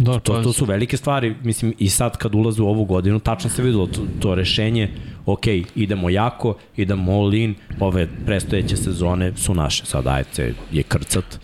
Da, 0.00 0.18
to, 0.18 0.42
to 0.42 0.52
su 0.52 0.64
velike 0.64 0.96
stvari, 0.96 1.34
mislim, 1.42 1.74
i 1.78 1.88
sad 1.88 2.16
kad 2.16 2.34
ulaze 2.34 2.62
u 2.62 2.68
ovu 2.68 2.84
godinu, 2.84 3.18
tačno 3.20 3.50
se 3.50 3.62
videlo 3.62 3.86
to, 3.86 4.00
to 4.20 4.34
rešenje, 4.34 4.88
ok, 5.26 5.46
idemo 5.74 6.10
jako, 6.10 6.54
idemo 6.76 7.12
all 7.12 7.34
in, 7.34 7.54
ove 7.80 8.08
prestojeće 8.26 8.76
sezone 8.76 9.32
su 9.36 9.54
naše, 9.54 9.86
sad 9.86 10.06
AFC 10.06 10.38
je 10.72 10.82
krcat, 10.82 11.40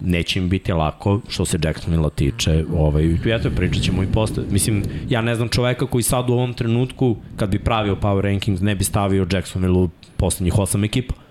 neće 0.00 0.38
im 0.38 0.48
biti 0.48 0.72
lako, 0.72 1.20
što 1.28 1.44
se 1.44 1.58
Jacksonville 1.62 2.10
tiče, 2.14 2.64
ovaj, 2.76 3.16
eto, 3.24 3.50
pričat 3.56 3.82
ćemo 3.82 4.02
i 4.02 4.12
posle, 4.12 4.44
mislim, 4.50 4.82
ja 5.08 5.20
ne 5.20 5.34
znam 5.34 5.48
čoveka 5.48 5.86
koji 5.86 6.02
sad 6.02 6.30
u 6.30 6.32
ovom 6.32 6.54
trenutku, 6.54 7.16
kad 7.36 7.50
bi 7.50 7.58
pravio 7.58 7.96
Power 7.96 8.20
Rankings, 8.20 8.60
ne 8.60 8.74
bi 8.74 8.84
stavio 8.84 9.26
Jacksonville 9.32 9.78
u 9.78 9.88
poslednjih 10.16 10.58
osam 10.58 10.84
ekipa. 10.84 11.25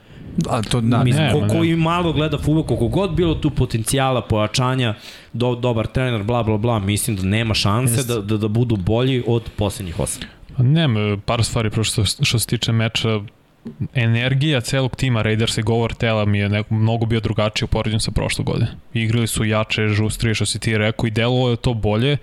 A 0.49 0.61
to 0.61 0.81
da, 0.81 1.03
Mislim, 1.03 1.25
ne, 1.25 1.31
ko, 1.31 1.47
koji 1.47 1.75
malo 1.75 2.13
gleda 2.13 2.37
futbol, 2.37 2.63
koliko 2.63 2.87
god 2.87 3.11
bilo 3.11 3.35
tu 3.35 3.49
potencijala, 3.49 4.21
pojačanja, 4.21 4.93
do, 5.33 5.55
dobar 5.55 5.87
trener, 5.87 6.23
bla, 6.23 6.43
bla, 6.43 6.57
bla, 6.57 6.79
mislim 6.79 7.15
da 7.15 7.23
nema 7.23 7.53
šanse 7.53 8.03
da, 8.03 8.21
da, 8.21 8.37
da 8.37 8.47
budu 8.47 8.75
bolji 8.75 9.23
od 9.27 9.49
poslednjih 9.55 9.99
osam. 9.99 10.23
Pa 10.57 10.63
nema, 10.63 11.17
par 11.25 11.43
stvari 11.43 11.69
što, 11.83 12.05
što 12.05 12.39
se 12.39 12.47
tiče 12.47 12.71
meča, 12.71 13.19
energija 13.93 14.61
celog 14.61 14.95
tima 14.95 15.21
Raiders 15.21 15.57
i 15.57 15.61
govor 15.61 15.93
tela 15.93 16.25
mi 16.25 16.39
je 16.39 16.49
neko, 16.49 16.73
mnogo 16.73 17.05
bio 17.05 17.19
drugačiji 17.19 17.65
u 17.65 17.67
poređenju 17.67 17.99
sa 17.99 18.11
prošle 18.11 18.43
godine. 18.43 18.67
Igrali 18.93 19.27
su 19.27 19.45
jače, 19.45 19.87
žustrije, 19.87 20.35
što 20.35 20.45
si 20.45 20.59
ti 20.59 20.77
rekao, 20.77 21.07
i 21.07 21.11
delovalo 21.11 21.49
je 21.49 21.55
to 21.55 21.73
bolje, 21.73 22.17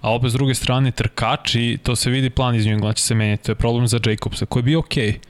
a 0.00 0.14
opet 0.14 0.30
s 0.30 0.32
druge 0.32 0.54
strane 0.54 0.90
trkači, 0.90 1.78
to 1.82 1.96
se 1.96 2.10
vidi 2.10 2.30
plan 2.30 2.54
iz 2.54 2.66
New 2.66 2.74
England 2.74 2.96
će 2.96 3.02
se 3.02 3.14
menjati, 3.14 3.44
to 3.44 3.52
je 3.52 3.56
problem 3.56 3.88
za 3.88 3.98
Jacobsa, 4.06 4.46
koji 4.46 4.60
je 4.60 4.64
bio 4.64 4.78
okej. 4.78 5.12
Okay 5.12 5.27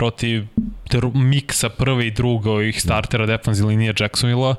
protiv 0.00 0.46
miksa 1.14 1.68
prve 1.68 2.06
i 2.06 2.10
druge 2.10 2.50
ovih 2.50 2.80
startera 2.82 3.26
defanzivne 3.26 3.70
linije 3.70 3.94
Jacksonville-a. 4.00 4.54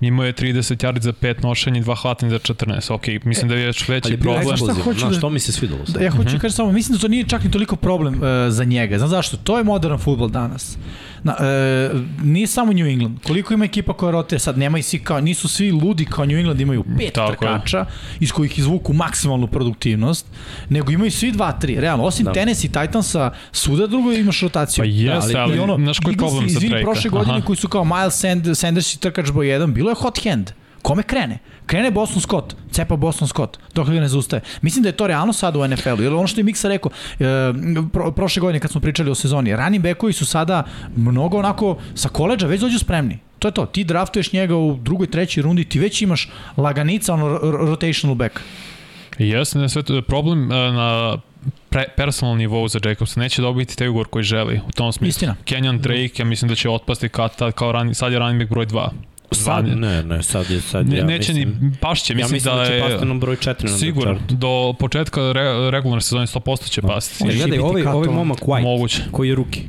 Imao 0.00 0.26
je 0.26 0.32
30 0.32 0.84
yardi 0.84 1.00
za 1.00 1.12
5 1.12 1.42
nošenja 1.42 1.80
i 1.80 1.82
2 1.82 1.96
hvatanja 2.02 2.30
za 2.30 2.38
14. 2.38 2.92
Ok, 2.92 3.24
mislim 3.24 3.48
da 3.48 3.54
je 3.54 3.64
još 3.64 3.88
veći 3.88 4.08
Ali 4.08 4.20
problem. 4.20 4.46
Ali 4.48 4.56
šta 4.56 4.82
hoću 4.82 5.06
da... 5.06 5.14
što 5.14 5.30
mi 5.30 5.40
se 5.40 5.52
svidalo? 5.52 5.80
Da, 5.88 6.00
ja 6.00 6.10
hoću 6.10 6.22
uh 6.22 6.26
-huh. 6.26 6.40
kažem 6.40 6.56
samo, 6.56 6.72
mislim 6.72 6.96
da 6.96 7.00
to 7.00 7.08
nije 7.08 7.24
čak 7.24 7.44
ni 7.44 7.50
toliko 7.50 7.76
problem 7.76 8.14
uh, 8.14 8.20
za 8.48 8.64
njega. 8.64 8.98
Znam 8.98 9.10
zašto? 9.10 9.36
To 9.36 9.58
je 9.58 9.64
modern 9.64 9.98
futbol 9.98 10.28
danas. 10.28 10.78
Na, 11.26 11.36
e, 11.40 11.90
nije 12.22 12.46
samo 12.46 12.72
New 12.72 12.86
England. 12.86 13.18
Koliko 13.26 13.54
ima 13.54 13.64
ekipa 13.64 13.92
koja 13.92 14.10
rotira? 14.10 14.38
Sad 14.38 14.58
nema 14.58 14.78
i 14.78 14.82
svi 14.82 14.98
kao, 14.98 15.20
nisu 15.20 15.48
svi 15.48 15.70
ludi 15.72 16.04
kao 16.04 16.24
New 16.24 16.38
England, 16.38 16.60
imaju 16.60 16.84
pet 16.98 17.12
Tako 17.12 17.30
je. 17.30 17.36
trkača 17.36 17.86
iz 18.20 18.32
kojih 18.32 18.58
izvuku 18.58 18.92
maksimalnu 18.92 19.46
produktivnost, 19.46 20.26
nego 20.68 20.92
imaju 20.92 21.10
svi 21.10 21.32
dva, 21.32 21.52
tri. 21.52 21.80
Realno, 21.80 22.04
osim 22.04 22.24
Da. 22.24 22.30
da. 22.30 22.34
Tennessee 22.34 22.70
Titansa, 22.70 23.30
svuda 23.52 23.86
drugo 23.86 24.12
imaš 24.12 24.40
rotaciju. 24.40 24.82
Pa 24.82 24.86
jeste, 24.86 25.38
ali, 25.38 25.56
I 25.56 25.58
ono, 25.58 25.76
znaš 25.76 25.98
koji 25.98 26.12
je 26.12 26.18
problem 26.18 26.48
sa 26.48 26.52
izvini, 26.52 26.68
Drake-a? 26.68 26.84
prošle 26.84 27.10
godine 27.10 27.36
Aha. 27.36 27.46
koji 27.46 27.56
su 27.56 27.68
kao 27.68 27.84
Miles 27.84 28.20
Sand, 28.20 28.46
Sanders 28.54 28.94
i 28.94 29.00
trkač 29.00 29.30
broj 29.30 29.46
1, 29.46 29.72
bilo 29.72 29.90
je 29.90 29.94
hot 29.94 30.18
hand. 30.24 30.50
Kome 30.86 31.02
krene? 31.02 31.38
Krene 31.66 31.90
Boston 31.90 32.20
Scott, 32.20 32.56
cepa 32.70 32.96
Boston 32.96 33.28
Scott, 33.28 33.58
dok 33.74 33.88
ga 33.88 34.00
ne 34.00 34.08
zaustaje. 34.08 34.42
Mislim 34.62 34.82
da 34.82 34.88
je 34.88 34.96
to 34.96 35.06
realno 35.06 35.32
sad 35.32 35.56
u 35.56 35.68
NFL-u, 35.68 36.02
jer 36.02 36.12
ono 36.14 36.26
što 36.26 36.40
je 36.40 36.44
Miksa 36.44 36.68
rekao, 36.68 36.90
e, 37.18 37.24
pro, 37.92 38.12
prošle 38.12 38.40
godine 38.40 38.60
kad 38.60 38.70
smo 38.70 38.80
pričali 38.80 39.10
o 39.10 39.14
sezoni, 39.14 39.56
running 39.56 39.82
backovi 39.84 40.12
su 40.12 40.26
sada 40.26 40.62
mnogo 40.96 41.38
onako 41.38 41.76
sa 41.94 42.08
koleđa 42.08 42.46
već 42.46 42.60
dođu 42.60 42.78
spremni. 42.78 43.18
To 43.38 43.48
je 43.48 43.52
to, 43.52 43.66
ti 43.66 43.84
draftuješ 43.84 44.32
njega 44.32 44.56
u 44.56 44.78
drugoj, 44.82 45.10
trećoj 45.10 45.42
rundi, 45.42 45.64
ti 45.64 45.78
već 45.78 46.02
imaš 46.02 46.30
laganica, 46.56 47.14
ono 47.14 47.26
ro- 47.26 47.40
ro- 47.42 47.66
rotational 47.66 48.14
back. 48.14 48.40
Jeste, 49.18 49.58
ne 49.58 49.68
sve 49.68 49.82
to, 49.82 50.02
problem 50.02 50.52
e, 50.52 50.72
na 50.72 51.18
pre, 51.68 51.84
personal 51.96 52.36
nivou 52.36 52.68
za 52.68 52.78
Jacobsa 52.84 53.20
neće 53.20 53.42
dobiti 53.42 53.76
taj 53.76 53.88
ugovor 53.88 54.08
koji 54.08 54.22
želi 54.22 54.60
u 54.68 54.72
tom 54.72 54.92
smislu. 54.92 55.08
Istina. 55.08 55.36
Kenyon 55.44 55.78
Drake, 55.78 56.12
ja 56.18 56.24
mislim 56.24 56.48
da 56.48 56.54
će 56.54 56.70
otpasti 56.70 57.08
kad 57.08 57.52
kao 57.54 57.72
rani, 57.72 57.94
sad 57.94 58.12
je 58.12 58.18
running 58.18 58.42
back 58.42 58.50
broj 58.50 58.66
2. 58.66 58.88
Sad, 59.32 59.66
ne, 59.66 60.02
ne, 60.02 60.22
sad 60.22 60.50
je, 60.50 60.60
sad 60.60 60.88
Ne, 60.88 60.96
ja 60.96 61.04
neće 61.04 61.32
mislim, 61.32 61.58
ni 61.60 61.72
pašće, 61.80 62.12
ja 62.12 62.16
mislim, 62.16 62.32
mislim 62.32 62.54
da, 62.54 62.60
da, 62.60 62.66
će 62.66 62.72
je 62.72 62.80
pasti 62.80 63.06
na 63.06 63.14
broj 63.14 63.36
4 63.36 63.70
na 63.70 63.78
sigurno 63.78 64.18
do 64.28 64.74
početka 64.78 65.32
re, 65.32 65.70
regularne 65.70 66.00
sezone 66.00 66.26
100% 66.26 66.68
će 66.68 66.82
pasti. 66.82 67.24
On 67.24 67.30
Jer 67.30 67.38
će 67.38 67.44
gledaj, 67.44 67.58
ovaj, 67.58 67.82
ovaj 67.82 68.08
momak 68.08 68.38
White, 68.38 68.62
Moguće. 68.62 69.02
koji 69.10 69.28
je 69.28 69.34
ruki, 69.34 69.62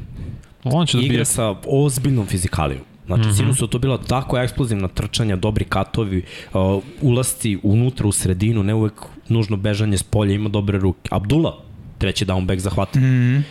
On 0.64 0.86
će 0.86 0.98
da 0.98 1.04
igra 1.04 1.26
sa 1.26 1.56
ozbiljnom 1.68 2.26
fizikalijom. 2.26 2.84
Znači, 3.06 3.22
mm. 3.22 3.26
-hmm. 3.32 3.38
sinu 3.38 3.54
su 3.54 3.68
to 3.68 3.80
bila 3.80 3.98
tako 3.98 4.38
eksplozivna 4.38 4.88
trčanja, 4.88 5.36
dobri 5.36 5.66
katovi, 5.66 6.24
uh, 6.54 6.84
ulasci 7.02 7.58
unutra 7.64 8.08
u 8.08 8.12
sredinu, 8.12 8.64
ne 8.64 8.74
uvek 8.74 8.94
nužno 9.28 9.58
bežanje 9.58 9.98
s 9.98 10.04
polja, 10.04 10.34
ima 10.34 10.50
dobre 10.50 10.78
ruke. 10.78 11.10
Abdullah, 11.12 11.54
treći 11.98 12.26
down 12.26 12.46
back 12.46 12.60
zahvata. 12.60 13.00
Mm 13.00 13.04
-hmm. 13.04 13.42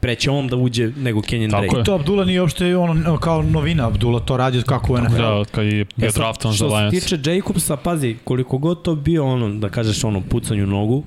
Preće 0.00 0.30
on 0.30 0.48
da 0.48 0.56
uđe 0.56 0.88
nego 0.96 1.20
Kenyon 1.20 1.50
Tako 1.50 1.62
Drake. 1.62 1.76
je. 1.78 1.84
To 1.84 1.94
Abdullah 1.94 2.26
nije 2.26 2.40
uopšte 2.40 2.76
ono 2.76 3.16
kao 3.18 3.42
novina, 3.42 3.86
Abdullah 3.86 4.24
to 4.24 4.36
radi 4.36 4.62
kako 4.62 4.92
u 4.92 4.98
NFL. 4.98 5.16
Da, 5.16 5.32
od 5.32 5.50
kad 5.50 5.66
je 5.66 5.84
bio 5.96 6.06
E 6.06 6.10
sad, 6.10 6.20
draftan 6.20 6.50
za 6.50 6.56
Što 6.56 6.70
se 6.70 6.76
Lions. 6.76 6.94
tiče 6.94 7.18
Jacobsa, 7.26 7.76
pazi, 7.76 8.16
koliko 8.24 8.58
god 8.58 8.82
to 8.82 8.94
bio 8.94 9.24
ono, 9.26 9.48
da 9.48 9.68
kažeš 9.68 10.04
ono, 10.04 10.20
pucanju 10.20 10.66
nogu, 10.66 11.04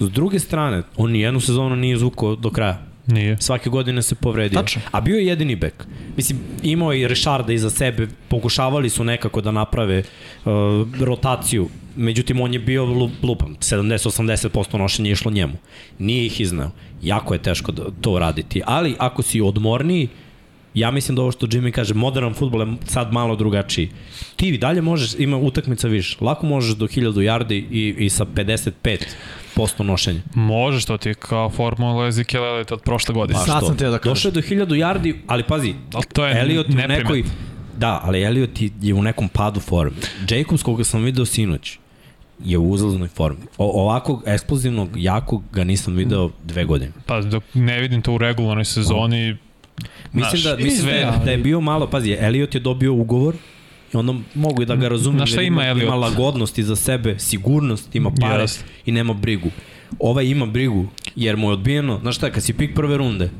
s 0.00 0.10
druge 0.10 0.38
strane, 0.38 0.82
on 0.96 1.10
ni 1.10 1.20
jednu 1.20 1.40
sezonu 1.40 1.76
nije 1.76 1.94
izvukao 1.94 2.36
do 2.36 2.50
kraja. 2.50 2.78
Nije. 3.08 3.36
Svake 3.40 3.70
godine 3.70 4.02
se 4.02 4.14
povredio. 4.14 4.60
Tačno. 4.60 4.82
A 4.92 5.00
bio 5.00 5.16
je 5.16 5.26
jedini 5.26 5.56
bek. 5.56 5.74
Mislim, 6.16 6.38
imao 6.62 6.92
je 6.92 7.00
i 7.00 7.08
Richarda 7.08 7.52
iza 7.52 7.70
sebe, 7.70 8.06
pokušavali 8.28 8.90
su 8.90 9.04
nekako 9.04 9.40
da 9.40 9.50
naprave 9.50 9.98
uh, 9.98 10.52
rotaciju, 11.00 11.68
međutim 11.96 12.40
on 12.40 12.52
je 12.52 12.58
bio 12.58 12.84
lu- 12.84 13.10
lupan, 13.22 13.56
70-80% 13.60 14.78
nošenja 14.78 15.08
je 15.08 15.12
išlo 15.12 15.30
njemu. 15.30 15.54
Nije 15.98 16.26
ih 16.26 16.40
iznao. 16.40 16.70
Jako 17.02 17.34
je 17.34 17.42
teško 17.42 17.72
da, 17.72 17.82
to 18.00 18.10
uraditi. 18.12 18.62
Ali 18.66 18.94
ako 18.98 19.22
si 19.22 19.40
odmorniji, 19.40 20.08
ja 20.78 20.90
mislim 20.90 21.16
da 21.16 21.22
ovo 21.22 21.32
što 21.32 21.46
Jimmy 21.46 21.70
kaže, 21.70 21.94
modern 21.94 22.34
futbol 22.34 22.60
je 22.62 22.76
sad 22.84 23.12
malo 23.12 23.36
drugačiji. 23.36 23.90
Ti 24.36 24.48
i 24.48 24.58
dalje 24.58 24.80
možeš, 24.82 25.14
ima 25.14 25.36
utakmica 25.36 25.88
više, 25.88 26.16
lako 26.20 26.46
možeš 26.46 26.74
do 26.74 26.86
1000 26.86 27.12
yardi 27.12 27.64
i, 27.70 27.94
i 27.98 28.08
sa 28.08 28.24
55% 28.24 29.02
nošenja. 29.80 30.20
Može 30.34 30.80
što 30.80 30.96
ti 30.98 31.08
je 31.08 31.14
kao 31.14 31.50
formula 31.50 32.06
Ezekiel 32.06 32.44
Elliott 32.44 32.72
od 32.72 32.82
prošle 32.82 33.14
godine. 33.14 33.38
Pa, 33.38 33.44
Sad 33.46 33.66
sam 33.66 33.76
teo 33.76 33.90
da 33.90 33.98
kažem. 33.98 34.10
Došao 34.12 34.28
je 34.28 34.32
do 34.32 34.40
1000 34.40 34.66
yardi, 34.76 35.14
ali 35.26 35.42
pazi, 35.42 35.74
Ali 35.94 36.04
to 36.04 36.26
je 36.26 36.40
Elliot 36.40 36.66
u 36.66 36.70
neprimetno. 36.70 37.14
nekoj... 37.14 37.24
Da, 37.76 38.00
ali 38.04 38.22
Elliot 38.22 38.60
je- 38.60 38.70
je 38.82 38.94
u 38.94 39.02
nekom 39.02 39.28
padu 39.28 39.60
forme. 39.60 39.96
Jacobs, 40.28 40.62
koga 40.62 40.84
sam 40.84 41.02
video 41.02 41.24
sinoć, 41.24 41.78
je 42.40 42.58
u 42.58 42.70
uzlaznoj 42.70 43.08
formi. 43.08 43.38
O, 43.58 43.82
ovakvog 43.82 44.22
eksplozivnog, 44.26 44.90
jakog 44.96 45.42
ga 45.52 45.64
nisam 45.64 45.94
video 45.94 46.30
dve 46.44 46.64
godine. 46.64 46.92
Pa 47.06 47.20
dok 47.20 47.42
ne 47.54 47.80
vidim 47.80 48.02
to 48.02 48.12
u 48.12 48.18
regularnoj 48.18 48.64
sezoni, 48.64 49.36
Mislim 50.12 50.40
Znaš, 50.40 50.56
da, 50.56 50.64
mislim 50.64 50.86
da, 50.86 51.12
ali- 51.16 51.24
da 51.24 51.30
je 51.30 51.38
bio 51.38 51.60
malo, 51.60 51.86
pazi, 51.86 52.16
Elliot 52.20 52.54
je 52.54 52.60
dobio 52.60 52.92
ugovor 52.94 53.34
i 53.94 53.96
onda 53.96 54.14
mogu 54.34 54.62
i 54.62 54.66
da 54.66 54.76
ga 54.76 54.88
razumem. 54.88 55.18
Znaš 55.18 55.32
šta 55.32 55.42
ima 55.42 55.62
ima, 55.62 55.70
Elliot? 55.70 55.86
ima 55.86 55.94
lagodnost 55.94 56.58
iza 56.58 56.76
sebe, 56.76 57.18
sigurnost, 57.18 57.94
ima 57.94 58.10
pare 58.20 58.42
Jeste. 58.42 58.64
i 58.86 58.92
nema 58.92 59.12
brigu. 59.12 59.50
Ovaj 59.98 60.24
ima 60.24 60.46
brigu 60.46 60.86
jer 61.16 61.36
mu 61.36 61.48
je 61.48 61.52
odbijeno, 61.52 61.98
znaš 62.02 62.16
šta, 62.16 62.30
kad 62.30 62.42
si 62.42 62.52
pik 62.52 62.74
prve 62.74 62.96
runde, 62.96 63.30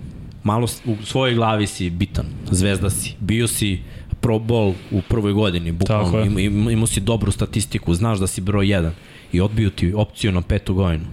malo 0.45 0.69
u 0.87 0.97
svojoj 1.05 1.35
glavi 1.35 1.67
si 1.67 1.91
bitan, 1.91 2.27
zvezda 2.51 2.91
si, 2.91 3.15
bio 3.21 3.49
si 3.49 3.79
pro 4.21 4.35
bowl 4.35 4.73
u 4.91 5.03
prvoj 5.09 5.33
godini, 5.33 5.73
bukvalno, 5.73 6.19
je. 6.19 6.27
ima, 6.27 6.41
ima, 6.41 6.73
imao 6.73 6.87
si 6.87 7.01
dobru 7.01 7.31
statistiku, 7.33 7.95
znaš 7.95 8.19
da 8.19 8.27
si 8.27 8.41
broj 8.41 8.67
1 8.67 8.91
i 9.33 9.41
odbiju 9.41 9.71
ti 9.71 9.93
opciju 9.97 10.33
na 10.33 10.41
petu 10.43 10.75
godinu. 10.75 11.05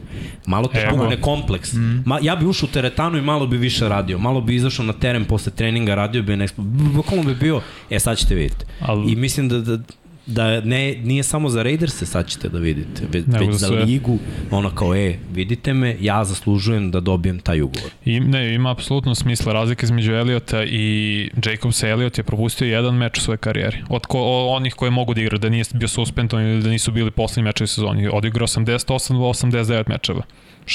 Malo 0.45 0.67
te 0.67 0.87
pomogne 0.89 1.21
kompleks. 1.21 1.73
Mm. 1.73 2.03
Ma, 2.05 2.19
ja 2.21 2.35
bi 2.35 2.45
ušao 2.45 2.69
u 2.69 2.73
teretanu 2.73 3.17
i 3.17 3.21
malo 3.21 3.47
bi 3.47 3.57
više 3.57 3.89
radio. 3.89 4.17
Malo 4.17 4.41
bi 4.41 4.55
izašao 4.55 4.85
na 4.85 4.93
teren 4.93 5.25
posle 5.25 5.51
treninga, 5.51 5.95
radio 5.95 6.23
bi 6.23 6.35
nešto. 6.35 6.61
Bukvalno 6.95 7.23
bi 7.23 7.35
bio, 7.35 7.61
e 7.89 7.99
sad 7.99 8.17
ćete 8.17 8.35
vidjeti. 8.35 8.65
Ali- 8.81 9.11
I 9.11 9.15
mislim 9.15 9.49
da, 9.49 9.59
da, 9.59 9.77
da 10.25 10.61
ne, 10.61 10.95
nije 11.03 11.23
samo 11.23 11.49
za 11.49 11.63
Raiders 11.63 12.03
sad 12.03 12.27
ćete 12.27 12.49
da 12.49 12.59
vidite, 12.59 13.03
već, 13.11 13.25
već 13.27 13.55
za 13.55 13.67
sve. 13.67 13.85
ligu, 13.85 14.17
ono 14.51 14.69
kao, 14.75 14.95
e, 14.95 15.17
vidite 15.33 15.73
me, 15.73 15.97
ja 16.01 16.23
zaslužujem 16.23 16.91
da 16.91 16.99
dobijem 16.99 17.39
taj 17.39 17.61
ugovor. 17.61 17.89
I, 18.05 18.19
ne, 18.19 18.53
ima 18.53 18.71
apsolutno 18.71 19.15
smisla 19.15 19.53
razlika 19.53 19.85
između 19.85 20.11
Eliota 20.11 20.63
i 20.63 21.29
Jacobsa. 21.45 21.87
Eliot 21.87 22.17
je 22.17 22.23
propustio 22.23 22.67
jedan 22.67 22.95
meč 22.95 23.17
u 23.17 23.21
svojoj 23.21 23.37
karijeri. 23.37 23.77
Od 23.89 24.05
ko, 24.05 24.47
onih 24.47 24.73
koje 24.73 24.91
mogu 24.91 25.13
da 25.13 25.21
igra, 25.21 25.37
da 25.37 25.49
nije 25.49 25.63
bio 25.73 25.87
suspendovan 25.87 26.45
ili 26.45 26.63
da 26.63 26.69
nisu 26.69 26.91
bili 26.91 27.11
poslednji 27.11 27.43
mečevi 27.43 27.67
sezoni. 27.67 28.09
Odigrao 28.13 28.47
88-89 28.47 29.89
mečeva. 29.89 30.21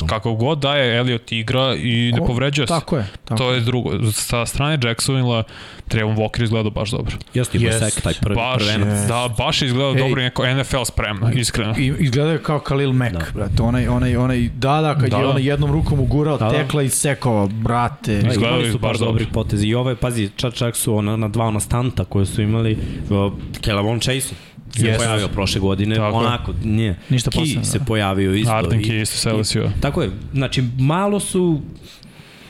Kako 0.07 0.35
god 0.35 0.59
da 0.59 0.75
je 0.75 0.99
Eliot 0.99 1.33
igra 1.33 1.75
i 1.75 2.13
ne 2.13 2.27
povređuje 2.27 2.67
se. 2.67 2.71
Tako 2.71 2.97
je. 2.97 3.07
Tako. 3.25 3.39
To 3.39 3.53
je 3.53 3.61
drugo. 3.61 3.91
Sa 4.13 4.47
strane 4.47 4.79
Jacksonville 4.83 5.43
Trevon 5.89 6.17
Walker 6.17 6.43
izgledao 6.43 6.71
baš 6.71 6.91
dobro. 6.91 7.17
Jeste, 7.35 7.59
ima 7.59 7.67
Jest. 7.67 7.85
sek, 7.85 8.03
taj 8.03 8.15
prvi 8.15 8.35
Baš, 8.35 8.57
prvenac. 8.59 9.09
da, 9.09 9.35
baš 9.39 9.63
je 9.63 9.67
izgledao 9.67 9.93
Ej. 9.93 9.99
dobro 9.99 10.21
i 10.21 10.25
neko 10.25 10.45
NFL 10.49 10.83
spremno, 10.85 11.31
iskreno. 11.33 11.75
I 11.79 11.93
izgleda 11.99 12.39
kao 12.39 12.59
Khalil 12.59 12.93
Mack, 12.93 13.13
da. 13.13 13.25
brate. 13.35 13.63
Onaj, 13.63 13.89
onaj, 13.89 14.17
onaj, 14.17 14.49
da, 14.49 14.81
da, 14.81 14.95
kad 14.95 15.11
Da, 15.11 15.17
je 15.17 15.23
da. 15.23 15.29
onaj 15.29 15.43
jednom 15.43 15.73
rukom 15.73 16.01
ugurao 16.01 16.39
Da, 16.39 16.45
da, 16.45 16.53
da. 16.53 16.59
tekla 16.59 16.83
i 16.83 16.89
sekao, 16.89 17.47
brate. 17.49 18.13
Da, 18.15 18.29
Izgledali 18.29 18.59
imali 18.59 18.73
su 18.73 18.79
baš 18.79 18.99
dobri 18.99 19.27
potezi. 19.27 19.67
I 19.67 19.75
ove, 19.75 19.97
pazi, 19.97 20.31
čak, 20.37 20.55
čak 20.55 20.77
su 20.77 20.95
ona, 20.95 21.17
na 21.17 21.29
dva 21.29 21.45
ona 21.45 21.61
stanta 21.61 22.05
koje 22.05 22.27
su 22.27 22.43
imali, 22.43 22.79
uh, 23.11 23.33
Kelavon 23.61 24.01
Chase 24.01 24.35
se 24.71 24.83
Yes. 24.83 24.97
pojavio 24.97 25.29
prošle 25.29 25.61
godine, 25.61 25.95
Tako 25.97 26.17
onako, 26.17 26.55
nije. 26.65 26.99
Ništa 27.09 27.31
Ki 27.31 27.39
posebno, 27.39 27.65
se 27.65 27.79
da. 27.79 27.85
pojavio 27.85 28.35
isto. 28.35 28.53
Arden 28.53 28.81
i- 28.81 28.85
Key 28.85 29.03
isto 29.03 29.17
se 29.17 29.33
LSU. 29.33 29.59
Tako 29.81 30.03
je, 30.03 30.11
znači 30.33 30.65
malo 30.79 31.21
su 31.21 31.61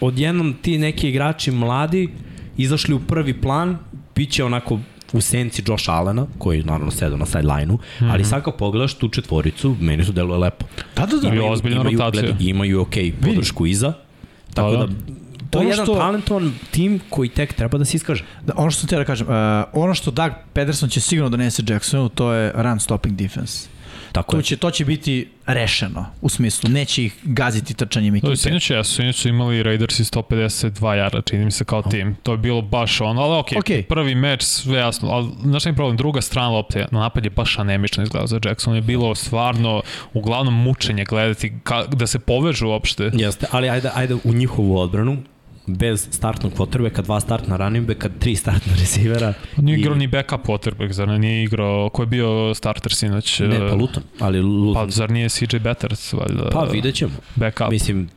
odjednom 0.01 0.55
ti 0.55 0.79
neki 0.79 1.09
igrači 1.09 1.51
mladi 1.51 2.09
izašli 2.57 2.95
u 2.95 3.01
prvi 3.01 3.35
plan, 3.35 3.79
bit 4.15 4.31
će 4.31 4.45
onako 4.45 4.79
u 5.13 5.21
senci 5.21 5.63
Josh 5.67 5.91
Allena, 5.91 6.27
koji 6.39 6.63
naravno 6.63 6.91
sedao 6.91 7.19
na 7.19 7.27
sideline-u, 7.27 7.75
mm 7.75 7.79
-hmm. 8.01 8.13
ali 8.13 8.25
sad 8.25 8.45
kad 8.45 8.57
pogledaš 8.57 8.95
tu 8.95 9.09
četvoricu, 9.09 9.77
meni 9.81 10.05
su 10.05 10.13
deluje 10.13 10.39
lepo. 10.39 10.67
Da, 10.97 11.07
da, 11.07 11.17
da. 11.17 11.29
Imaju 11.29 11.43
imaju, 11.65 11.99
gledaj, 12.13 12.35
imaju 12.41 12.81
ok 12.81 12.95
podršku 13.23 13.67
iza, 13.67 13.93
tako 14.55 14.71
Da, 14.71 14.77
da, 14.77 14.87
da. 14.87 14.93
To 15.51 15.61
je 15.61 15.69
jedan 15.69 15.87
što- 15.87 15.95
talentovan 15.95 16.53
tim 16.71 17.01
koji 17.09 17.29
tek 17.29 17.53
treba 17.53 17.79
da 17.79 17.85
se 17.85 17.97
iskaže. 17.97 18.25
Da, 18.43 18.53
ono 18.57 18.71
što 18.71 18.87
te 18.87 18.97
da 18.97 19.05
kažem, 19.05 19.27
uh, 19.27 19.35
ono 19.75 19.95
što 19.95 20.11
Doug 20.11 20.31
Pederson 20.53 20.89
će 20.89 21.01
sigurno 21.01 21.29
donese 21.29 21.63
Jacksonu, 21.69 22.09
to 22.09 22.33
je 22.33 22.53
run 22.55 22.81
stopping 22.81 23.17
defense. 23.17 23.69
Tako 24.13 24.31
To 24.31 24.37
je. 24.37 24.43
će, 24.43 24.57
to 24.57 24.71
će 24.71 24.85
biti 24.85 25.29
rešeno, 25.47 26.07
u 26.21 26.29
smislu, 26.29 26.71
neće 26.71 27.05
ih 27.05 27.15
gaziti 27.25 27.75
trčanjem 27.75 28.13
To 28.13 28.17
ekipe. 28.19 28.33
je 28.33 28.37
sinoć 28.37 28.71
jesu, 28.71 28.95
sinoć 28.95 29.17
su 29.17 29.29
imali 29.29 29.63
Raidersi 29.63 30.05
152 30.05 30.93
jara, 30.93 31.21
čini 31.23 31.45
mi 31.45 31.51
se 31.51 31.65
kao 31.65 31.83
tim. 31.83 32.17
To 32.23 32.33
je 32.33 32.39
bilo 32.39 32.63
baš 32.63 33.01
ono, 33.01 33.23
ali 33.23 33.37
okej, 33.37 33.59
Okej. 33.59 33.83
prvi 33.83 34.15
meč, 34.15 34.43
sve 34.43 34.79
jasno, 34.79 35.09
ali 35.09 35.29
znaš 35.43 35.67
je 35.67 35.75
problem, 35.75 35.97
druga 35.97 36.21
strana 36.21 36.49
lopte, 36.49 36.87
na 36.91 37.01
napad 37.01 37.25
je 37.25 37.31
baš 37.31 37.59
anemično 37.59 38.03
izgledao 38.03 38.27
za 38.27 38.41
Jackson, 38.45 38.75
je 38.75 38.81
bilo 38.83 39.15
stvarno 39.15 39.83
uglavnom 40.13 40.55
mučenje 40.57 41.05
gledati, 41.05 41.53
ka, 41.63 41.85
da 41.85 42.07
se 42.07 42.19
povežu 42.19 42.69
uopšte. 42.69 43.11
Jeste, 43.15 43.47
ali 43.51 43.69
ajde, 43.69 43.91
ajde 43.95 44.15
u 44.15 44.33
njihovu 44.33 44.79
odbranu, 44.79 45.17
bez 45.67 46.09
startnog 46.11 46.53
quarterbacka, 46.53 47.03
dva 47.03 47.21
startna 47.21 47.57
running 47.57 47.87
backa, 47.87 48.09
tri 48.11 48.37
startna 48.37 48.73
receivera. 48.81 49.35
Nije 49.57 49.77
i- 49.77 49.81
igrao 49.81 49.95
ni 49.95 50.07
backup 50.07 50.41
quarterback, 50.43 50.93
zar 50.93 51.09
ne? 51.09 51.19
Nije 51.19 51.45
igrao, 51.45 51.89
ko 51.89 52.03
je 52.03 52.07
bio 52.07 52.55
starter 52.55 52.95
sinoć? 52.95 53.41
Ne, 53.41 53.59
pa 53.61 53.75
Luton, 53.75 54.03
ali 54.21 54.41
Luton. 54.41 54.85
Pa 54.87 54.91
zar 54.91 55.11
nije 55.11 55.29
CJ 55.29 55.59
Betters, 55.59 56.13
valjda? 56.13 56.51
Pa 56.53 56.63
vidjet 56.63 56.95
ćemo. 56.95 57.13
Backup. 57.37 57.71
Mislim, 57.71 58.09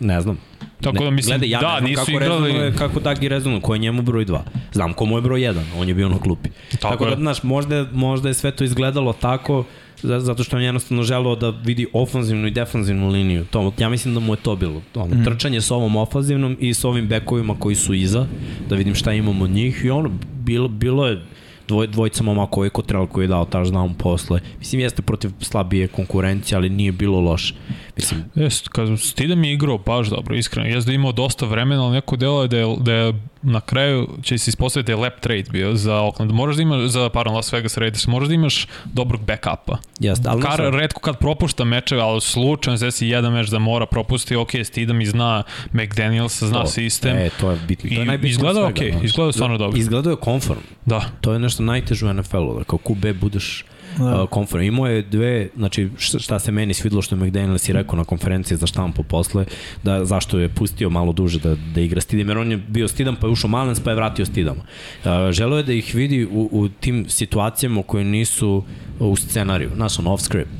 ne 0.00 0.20
znam. 0.20 0.38
Tako 0.80 1.04
da 1.04 1.10
mislim, 1.10 1.32
gledaj, 1.32 1.50
ja 1.50 1.60
da, 1.60 1.66
ne 1.70 1.78
znam 1.78 1.84
nisu 1.84 2.00
kako 2.00 2.10
igrali... 2.12 2.42
Rezonuje, 2.42 2.74
kako 2.74 3.00
Dagi 3.00 3.28
rezonuje, 3.28 3.60
ko 3.60 3.74
je 3.74 3.78
njemu 3.78 4.02
broj 4.02 4.26
2. 4.26 4.38
Znam 4.72 4.92
ko 4.92 5.04
mu 5.04 5.18
je 5.18 5.22
broj 5.22 5.40
1, 5.40 5.60
on 5.76 5.88
je 5.88 5.94
bio 5.94 6.08
na 6.08 6.18
klupi. 6.18 6.48
Tako 6.70 6.78
Tako, 6.80 7.04
da, 7.06 7.16
znaš, 7.16 7.42
možda, 7.42 7.86
možda 7.92 8.28
je 8.28 8.34
sve 8.34 8.50
to 8.50 8.64
izgledalo 8.64 9.12
tako 9.12 9.64
zato 10.02 10.44
što 10.44 10.56
on 10.56 10.62
jednostavno 10.62 11.02
želeo 11.02 11.36
da 11.36 11.50
vidi 11.50 11.86
ofanzivnu 11.92 12.46
i 12.46 12.50
defanzivnu 12.50 13.08
liniju. 13.08 13.44
To, 13.50 13.72
ja 13.78 13.88
mislim 13.88 14.14
da 14.14 14.20
mu 14.20 14.32
je 14.32 14.36
to 14.42 14.56
bilo. 14.56 14.82
Ono, 14.94 15.14
mm. 15.14 15.24
Trčanje 15.24 15.60
sa 15.60 15.74
ovom 15.74 15.96
ofanzivnom 15.96 16.56
i 16.60 16.74
sa 16.74 16.88
ovim 16.88 17.08
bekovima 17.08 17.54
koji 17.58 17.74
su 17.74 17.94
iza, 17.94 18.26
da 18.68 18.76
vidim 18.76 18.94
šta 18.94 19.12
imamo 19.12 19.44
od 19.44 19.50
njih 19.50 19.84
i 19.84 19.90
ono, 19.90 20.10
bilo, 20.44 20.68
bilo 20.68 21.06
je 21.06 21.22
dvoj, 21.68 21.86
dvojica 21.86 22.22
momaka 22.22 22.60
je 22.60 22.70
Kotrel 22.70 23.06
koji 23.06 23.24
je 23.24 23.28
dao 23.28 23.44
touchdown 23.44 23.94
posle. 23.98 24.40
Mislim, 24.58 24.80
jeste 24.80 25.02
protiv 25.02 25.30
slabije 25.40 25.88
konkurencije, 25.88 26.56
ali 26.56 26.70
nije 26.70 26.92
bilo 26.92 27.20
loše. 27.20 27.54
Mislim... 27.96 28.24
Jeste, 28.34 28.68
kažem, 28.72 28.98
Stidham 28.98 29.44
je 29.44 29.52
igrao 29.52 29.78
baš 29.78 30.08
dobro, 30.08 30.34
iskreno. 30.36 30.68
Jeste 30.68 30.90
da 30.90 30.94
imao 30.94 31.12
dosta 31.12 31.46
vremena, 31.46 31.84
ali 31.84 31.92
neko 31.92 32.16
delo 32.16 32.42
je 32.42 32.48
da 32.48 32.56
je, 32.56 32.76
da 32.80 32.92
je 32.92 33.14
na 33.42 33.60
kraju 33.60 34.08
će 34.22 34.38
se 34.38 34.48
ispostaviti 34.48 34.86
da 34.86 34.92
je 34.92 34.96
lap 34.96 35.20
trade 35.20 35.44
bio 35.50 35.74
za 35.74 36.00
Oakland. 36.00 36.32
Moraš 36.32 36.56
da 36.56 36.62
imaš, 36.62 36.90
za, 36.90 37.08
pardon, 37.08 37.34
Las 37.34 37.52
Vegas 37.52 37.76
Raiders, 37.76 38.06
moraš 38.06 38.28
da 38.28 38.34
imaš 38.34 38.66
dobrog 38.84 39.20
backupa. 39.20 39.78
Jeste, 40.00 40.28
ali... 40.28 40.42
Kar, 40.42 40.56
sam... 40.56 40.74
redko 40.74 41.00
kad 41.00 41.18
propušta 41.18 41.64
meče, 41.64 41.96
ali 41.96 42.20
slučajno 42.20 42.78
se 42.78 42.84
desi 42.84 43.06
jedan 43.06 43.32
meč 43.32 43.48
da 43.48 43.58
mora 43.58 43.86
propusti, 43.86 44.36
ok, 44.36 44.50
Stidham 44.64 45.00
i 45.00 45.06
zna 45.06 45.42
McDaniels, 45.72 46.42
zna 46.42 46.60
to, 46.60 46.66
sistem. 46.66 47.16
E, 47.16 47.30
to 47.40 47.50
je 47.50 47.58
bitno. 47.68 47.90
To 47.90 48.00
je 48.00 48.04
najbitno 48.04 48.30
izgleda 48.30 48.66
ok, 48.66 49.02
izgleda 49.02 49.32
stvarno 49.32 49.58
dobro. 49.58 49.78
Izgleda 49.78 50.10
je 50.10 50.16
konform. 50.16 50.60
Da. 50.86 51.00
To 51.20 51.32
je 51.32 51.38
nešto 51.38 51.62
najteže 51.62 52.06
u 52.06 52.12
NFL-u, 52.12 52.58
da 52.58 52.64
kao 52.64 52.78
QB 52.78 53.12
budeš 53.20 53.64
da. 53.98 54.22
uh, 54.22 54.28
konferenci. 54.28 54.68
Imao 54.68 54.86
je 54.86 55.02
dve, 55.02 55.48
znači 55.56 55.88
šta 55.98 56.38
se 56.38 56.52
meni 56.52 56.74
svidilo 56.74 57.02
što 57.02 57.14
je 57.14 57.26
McDaniels 57.26 57.68
i 57.68 57.72
rekao 57.72 57.96
na 57.96 58.04
konferenciji 58.04 58.56
za 58.56 58.66
štampu 58.66 59.02
posle, 59.02 59.44
da 59.82 60.04
zašto 60.04 60.38
je 60.38 60.48
pustio 60.48 60.90
malo 60.90 61.12
duže 61.12 61.38
da, 61.38 61.56
da 61.74 61.80
igra 61.80 62.00
Stidham, 62.00 62.28
jer 62.28 62.38
on 62.38 62.50
je 62.50 62.56
bio 62.56 62.88
Stidham 62.88 63.16
pa 63.16 63.26
je 63.26 63.30
ušao 63.30 63.50
Malens 63.50 63.80
pa 63.80 63.90
je 63.90 63.96
vratio 63.96 64.26
Stidham. 64.26 64.56
Uh, 64.56 65.10
želeo 65.30 65.56
je 65.56 65.62
da 65.62 65.72
ih 65.72 65.94
vidi 65.94 66.24
u, 66.24 66.48
u 66.52 66.68
tim 66.68 67.06
situacijama 67.08 67.82
koje 67.82 68.04
nisu 68.04 68.64
u 68.98 69.16
scenariju, 69.16 69.70
znaš, 69.74 69.98
on 69.98 70.06
off 70.06 70.22
script, 70.22 70.50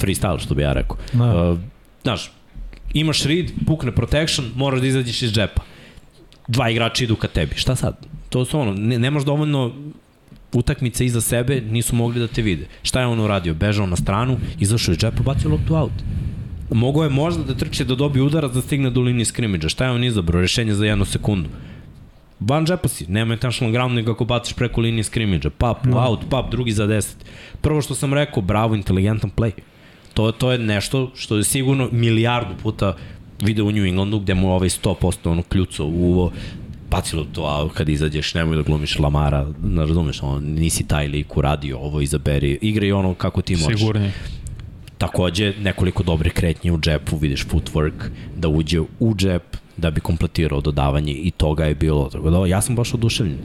freestyle 0.00 0.38
što 0.38 0.54
bi 0.54 0.62
ja 0.62 0.72
rekao. 0.72 0.96
Da. 1.12 1.50
Uh, 1.50 1.58
znaš, 2.02 2.32
imaš 2.94 3.24
read, 3.24 3.50
pukne 3.66 3.92
protection, 3.92 4.50
moraš 4.56 4.80
da 4.80 4.86
izađeš 4.86 5.22
iz 5.22 5.32
džepa. 5.32 5.62
Dva 6.48 6.70
igrača 6.70 7.04
idu 7.04 7.16
ka 7.16 7.28
tebi. 7.28 7.54
Šta 7.56 7.76
sad? 7.76 8.06
To 8.28 8.44
su 8.44 8.60
ono, 8.60 8.74
ne, 8.74 8.98
nemaš 8.98 9.24
dovoljno 9.24 9.72
utakmice 10.54 11.06
iza 11.06 11.20
sebe 11.20 11.60
nisu 11.60 11.96
mogli 11.96 12.20
da 12.20 12.26
te 12.26 12.42
vide. 12.42 12.66
Šta 12.82 13.00
je 13.00 13.06
on 13.06 13.20
uradio? 13.20 13.54
Bežao 13.54 13.86
na 13.86 13.96
stranu, 13.96 14.38
izašao 14.60 14.92
iz 14.92 14.98
džepa, 14.98 15.22
bacio 15.22 15.50
loptu 15.50 15.74
out. 15.74 15.92
Mogao 16.70 17.02
je 17.02 17.10
možda 17.10 17.44
da 17.44 17.54
trče 17.54 17.84
da 17.84 17.94
dobije 17.94 18.22
udarac 18.22 18.52
da 18.52 18.60
stigne 18.60 18.90
do 18.90 19.00
linije 19.00 19.24
skrimidža. 19.24 19.68
Šta 19.68 19.84
je 19.84 19.90
on 19.90 20.04
izabrao? 20.04 20.40
Rešenje 20.40 20.74
za 20.74 20.86
jednu 20.86 21.04
sekundu. 21.04 21.48
Van 22.40 22.66
džepa 22.66 22.88
si, 22.88 23.06
nema 23.06 23.34
intentional 23.34 23.72
ground 23.72 23.94
nego 23.94 24.12
ako 24.12 24.24
baciš 24.24 24.54
preko 24.54 24.80
linije 24.80 25.04
skrimidža. 25.04 25.50
Pap, 25.50 25.84
no. 25.84 25.98
out, 26.08 26.20
pap, 26.30 26.50
drugi 26.50 26.72
za 26.72 26.86
10. 26.86 27.14
Prvo 27.60 27.82
što 27.82 27.94
sam 27.94 28.14
rekao, 28.14 28.42
bravo, 28.42 28.74
inteligentan 28.74 29.30
play. 29.36 29.52
To, 30.14 30.32
to 30.32 30.52
je 30.52 30.58
nešto 30.58 31.10
što 31.14 31.36
je 31.36 31.44
sigurno 31.44 31.88
milijardu 31.92 32.54
puta 32.62 32.96
video 33.42 33.66
u 33.66 33.72
New 33.72 33.86
Englandu 33.86 34.18
gde 34.18 34.34
mu 34.34 34.52
ovaj 34.54 34.68
100% 34.68 35.30
ono 35.30 35.42
kljuco 35.42 35.84
u 35.84 36.10
uvo 36.10 36.32
bacilo 36.92 37.26
to, 37.32 37.42
a 37.44 37.68
kad 37.74 37.88
izađeš 37.88 38.34
nemoj 38.34 38.56
da 38.56 38.62
glumiš 38.62 38.98
Lamara, 38.98 39.46
ne 39.62 39.86
razumeš, 39.86 40.22
on, 40.22 40.44
nisi 40.44 40.86
taj 40.86 41.08
lik 41.08 41.36
uradio 41.36 41.78
ovo, 41.78 42.00
izaberi, 42.00 42.58
igraj 42.62 42.92
ono 42.92 43.14
kako 43.14 43.42
ti 43.42 43.56
možeš. 43.56 43.80
Sigurni. 43.80 44.10
Takođe, 44.98 45.54
nekoliko 45.60 46.02
dobre 46.02 46.30
kretnje 46.30 46.72
u 46.72 46.78
džepu, 46.78 47.16
vidiš 47.16 47.46
footwork, 47.46 48.10
da 48.36 48.48
uđe 48.48 48.80
u 48.80 49.14
džep, 49.14 49.56
da 49.76 49.90
bi 49.90 50.00
kompletirao 50.00 50.60
dodavanje 50.60 51.12
i 51.12 51.30
toga 51.30 51.64
je 51.64 51.74
bilo. 51.74 52.08
Tako 52.12 52.30
da, 52.30 52.46
ja 52.46 52.60
sam 52.60 52.76
baš 52.76 52.94
oduševljen. 52.94 53.38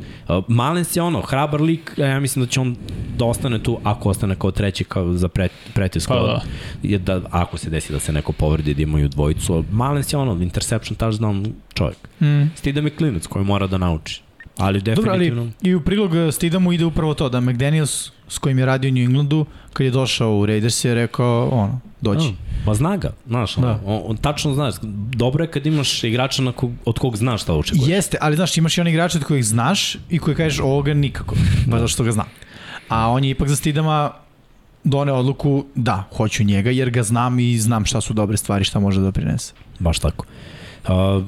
Malens 0.47 0.95
je 0.95 1.01
ono, 1.01 1.21
hrabar 1.21 1.61
lik, 1.61 1.93
ja 1.97 2.19
mislim 2.19 2.45
da 2.45 2.51
će 2.51 2.59
on 2.59 2.75
da 3.17 3.25
ostane 3.25 3.63
tu, 3.63 3.79
ako 3.83 4.09
ostane 4.09 4.35
kao 4.35 4.51
treći 4.51 4.83
kao 4.83 5.13
za 5.13 5.27
pre, 5.27 5.49
pretisku. 5.73 6.13
Pa, 6.13 6.19
da. 6.19 6.41
Je 6.83 6.97
da, 6.97 7.21
ako 7.31 7.57
se 7.57 7.69
desi 7.69 7.93
da 7.93 7.99
se 7.99 8.13
neko 8.13 8.31
povredi 8.31 8.73
da 8.73 8.81
imaju 8.81 9.07
dvojicu. 9.07 9.63
Malens 9.71 10.13
je 10.13 10.17
ono, 10.17 10.43
interception, 10.43 10.97
touchdown 10.97 11.51
čovjek. 11.73 11.97
Mm. 12.21 12.43
Stida 12.55 12.81
mi 12.81 12.89
klinac 12.89 13.27
koji 13.27 13.45
mora 13.45 13.67
da 13.67 13.77
nauči. 13.77 14.26
Ali 14.57 14.81
definitivno... 14.81 15.43
Dobro, 15.43 15.53
ali 15.61 15.71
i 15.71 15.75
u 15.75 15.81
prilog 15.81 16.11
Stidamu 16.33 16.73
ide 16.73 16.85
upravo 16.85 17.13
to, 17.13 17.29
da 17.29 17.41
McDaniels 17.41 18.11
s 18.27 18.37
kojim 18.37 18.59
je 18.59 18.65
radio 18.65 18.89
u 18.89 18.93
New 18.93 19.03
Englandu, 19.03 19.45
kad 19.73 19.85
je 19.85 19.91
došao 19.91 20.37
u 20.37 20.45
Raiders 20.45 20.85
je 20.85 20.95
rekao, 20.95 21.49
ono, 21.49 21.79
dođi. 22.01 22.29
Mm. 22.29 22.37
Pa 22.65 22.73
zna 22.73 22.97
ga, 22.97 23.13
znaš, 23.27 23.55
da. 23.55 23.79
on, 23.85 24.01
on, 24.05 24.17
tačno 24.17 24.53
znaš, 24.53 24.75
dobro 25.15 25.43
je 25.43 25.51
kad 25.51 25.65
imaš 25.65 26.03
igrača 26.03 26.41
na 26.41 26.51
kog, 26.51 26.71
od 26.85 26.99
kog 26.99 27.17
znaš 27.17 27.41
šta 27.41 27.53
očekuješ. 27.53 27.87
Jeste, 27.87 28.17
ali 28.21 28.35
znaš, 28.35 28.57
imaš 28.57 28.77
i 28.77 28.81
on 28.81 28.87
igrača 28.87 29.17
od 29.17 29.23
kojih 29.23 29.45
znaš 29.45 29.97
i 30.09 30.19
koji 30.19 30.35
kažeš 30.35 30.59
ovoga 30.59 30.93
nikako, 30.93 31.35
pa 31.71 31.77
zato 31.77 31.87
što 31.87 32.03
ga 32.03 32.11
znam. 32.11 32.27
A 32.89 33.09
on 33.09 33.23
je 33.23 33.29
ipak 33.29 33.47
za 33.47 33.55
Stidama 33.55 34.11
done 34.83 35.11
odluku 35.11 35.65
da, 35.75 36.03
hoću 36.17 36.43
njega 36.43 36.69
jer 36.69 36.89
ga 36.89 37.03
znam 37.03 37.39
i 37.39 37.57
znam 37.57 37.85
šta 37.85 38.01
su 38.01 38.13
dobre 38.13 38.37
stvari, 38.37 38.63
šta 38.63 38.79
može 38.79 39.01
da 39.01 39.11
prinese. 39.11 39.53
Baš 39.79 39.99
tako. 39.99 40.25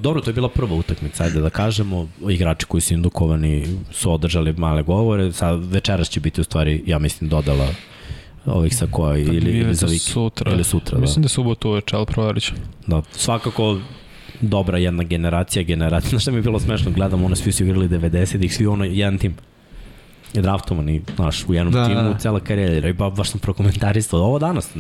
Dobro, 0.02 0.22
to 0.22 0.30
je 0.30 0.34
bila 0.34 0.50
prva 0.50 0.76
utakmica, 0.76 1.24
ajde 1.24 1.42
da 1.42 1.50
kažemo. 1.50 2.08
Igrači 2.30 2.66
koji 2.66 2.82
su 2.82 2.94
indukovani 2.94 3.78
su 3.92 4.14
održali 4.14 4.54
male 4.54 4.84
govore. 4.84 5.32
Sad 5.32 5.66
večeras 5.66 6.10
će 6.10 6.20
biti 6.20 6.42
u 6.42 6.44
stvari, 6.44 6.84
ja 6.86 7.00
mislim, 7.00 7.30
dodala 7.30 7.68
ovih 8.46 8.76
sa 8.76 8.88
koja 8.92 9.18
ili, 9.18 9.52
ili 9.52 9.76
za 9.76 9.86
vik, 9.86 10.02
sutra. 10.02 10.52
ili 10.52 10.64
sutra. 10.64 10.96
Da. 10.96 11.02
Mislim 11.02 11.22
da, 11.22 11.26
da 11.26 11.30
subotu 11.30 11.70
uveče, 11.70 11.96
ali 11.96 12.06
proverit 12.06 12.44
ću. 12.44 12.54
Da, 12.88 13.02
svakako 13.12 13.78
dobra 14.42 14.78
jedna 14.78 15.04
generacija, 15.04 15.64
generacija. 15.64 16.10
Znaš 16.20 16.22
šta 16.22 16.32
mi 16.32 16.38
je 16.38 16.42
bilo 16.42 16.60
smešno, 16.60 16.92
gledam, 16.92 17.24
ono 17.24 17.36
svi 17.36 17.52
su 17.52 17.64
igrali 17.64 17.90
90-ih, 17.90 18.56
svi 18.56 18.68
ono, 18.68 18.86
jedan 18.86 19.18
tim 19.18 19.36
je 20.34 20.42
draftovani, 20.42 21.02
znaš, 21.16 21.46
u 21.48 21.54
jednom 21.54 21.74
da, 21.74 21.88
timu, 21.88 22.02
da. 22.02 22.18
cela 22.18 22.40
karijera. 22.40 22.90
I 22.90 22.94
ba, 22.94 23.10
baš 23.10 23.30
sam 23.30 23.40
prokomentarisao, 23.40 24.20
ovo 24.20 24.40
danas, 24.40 24.76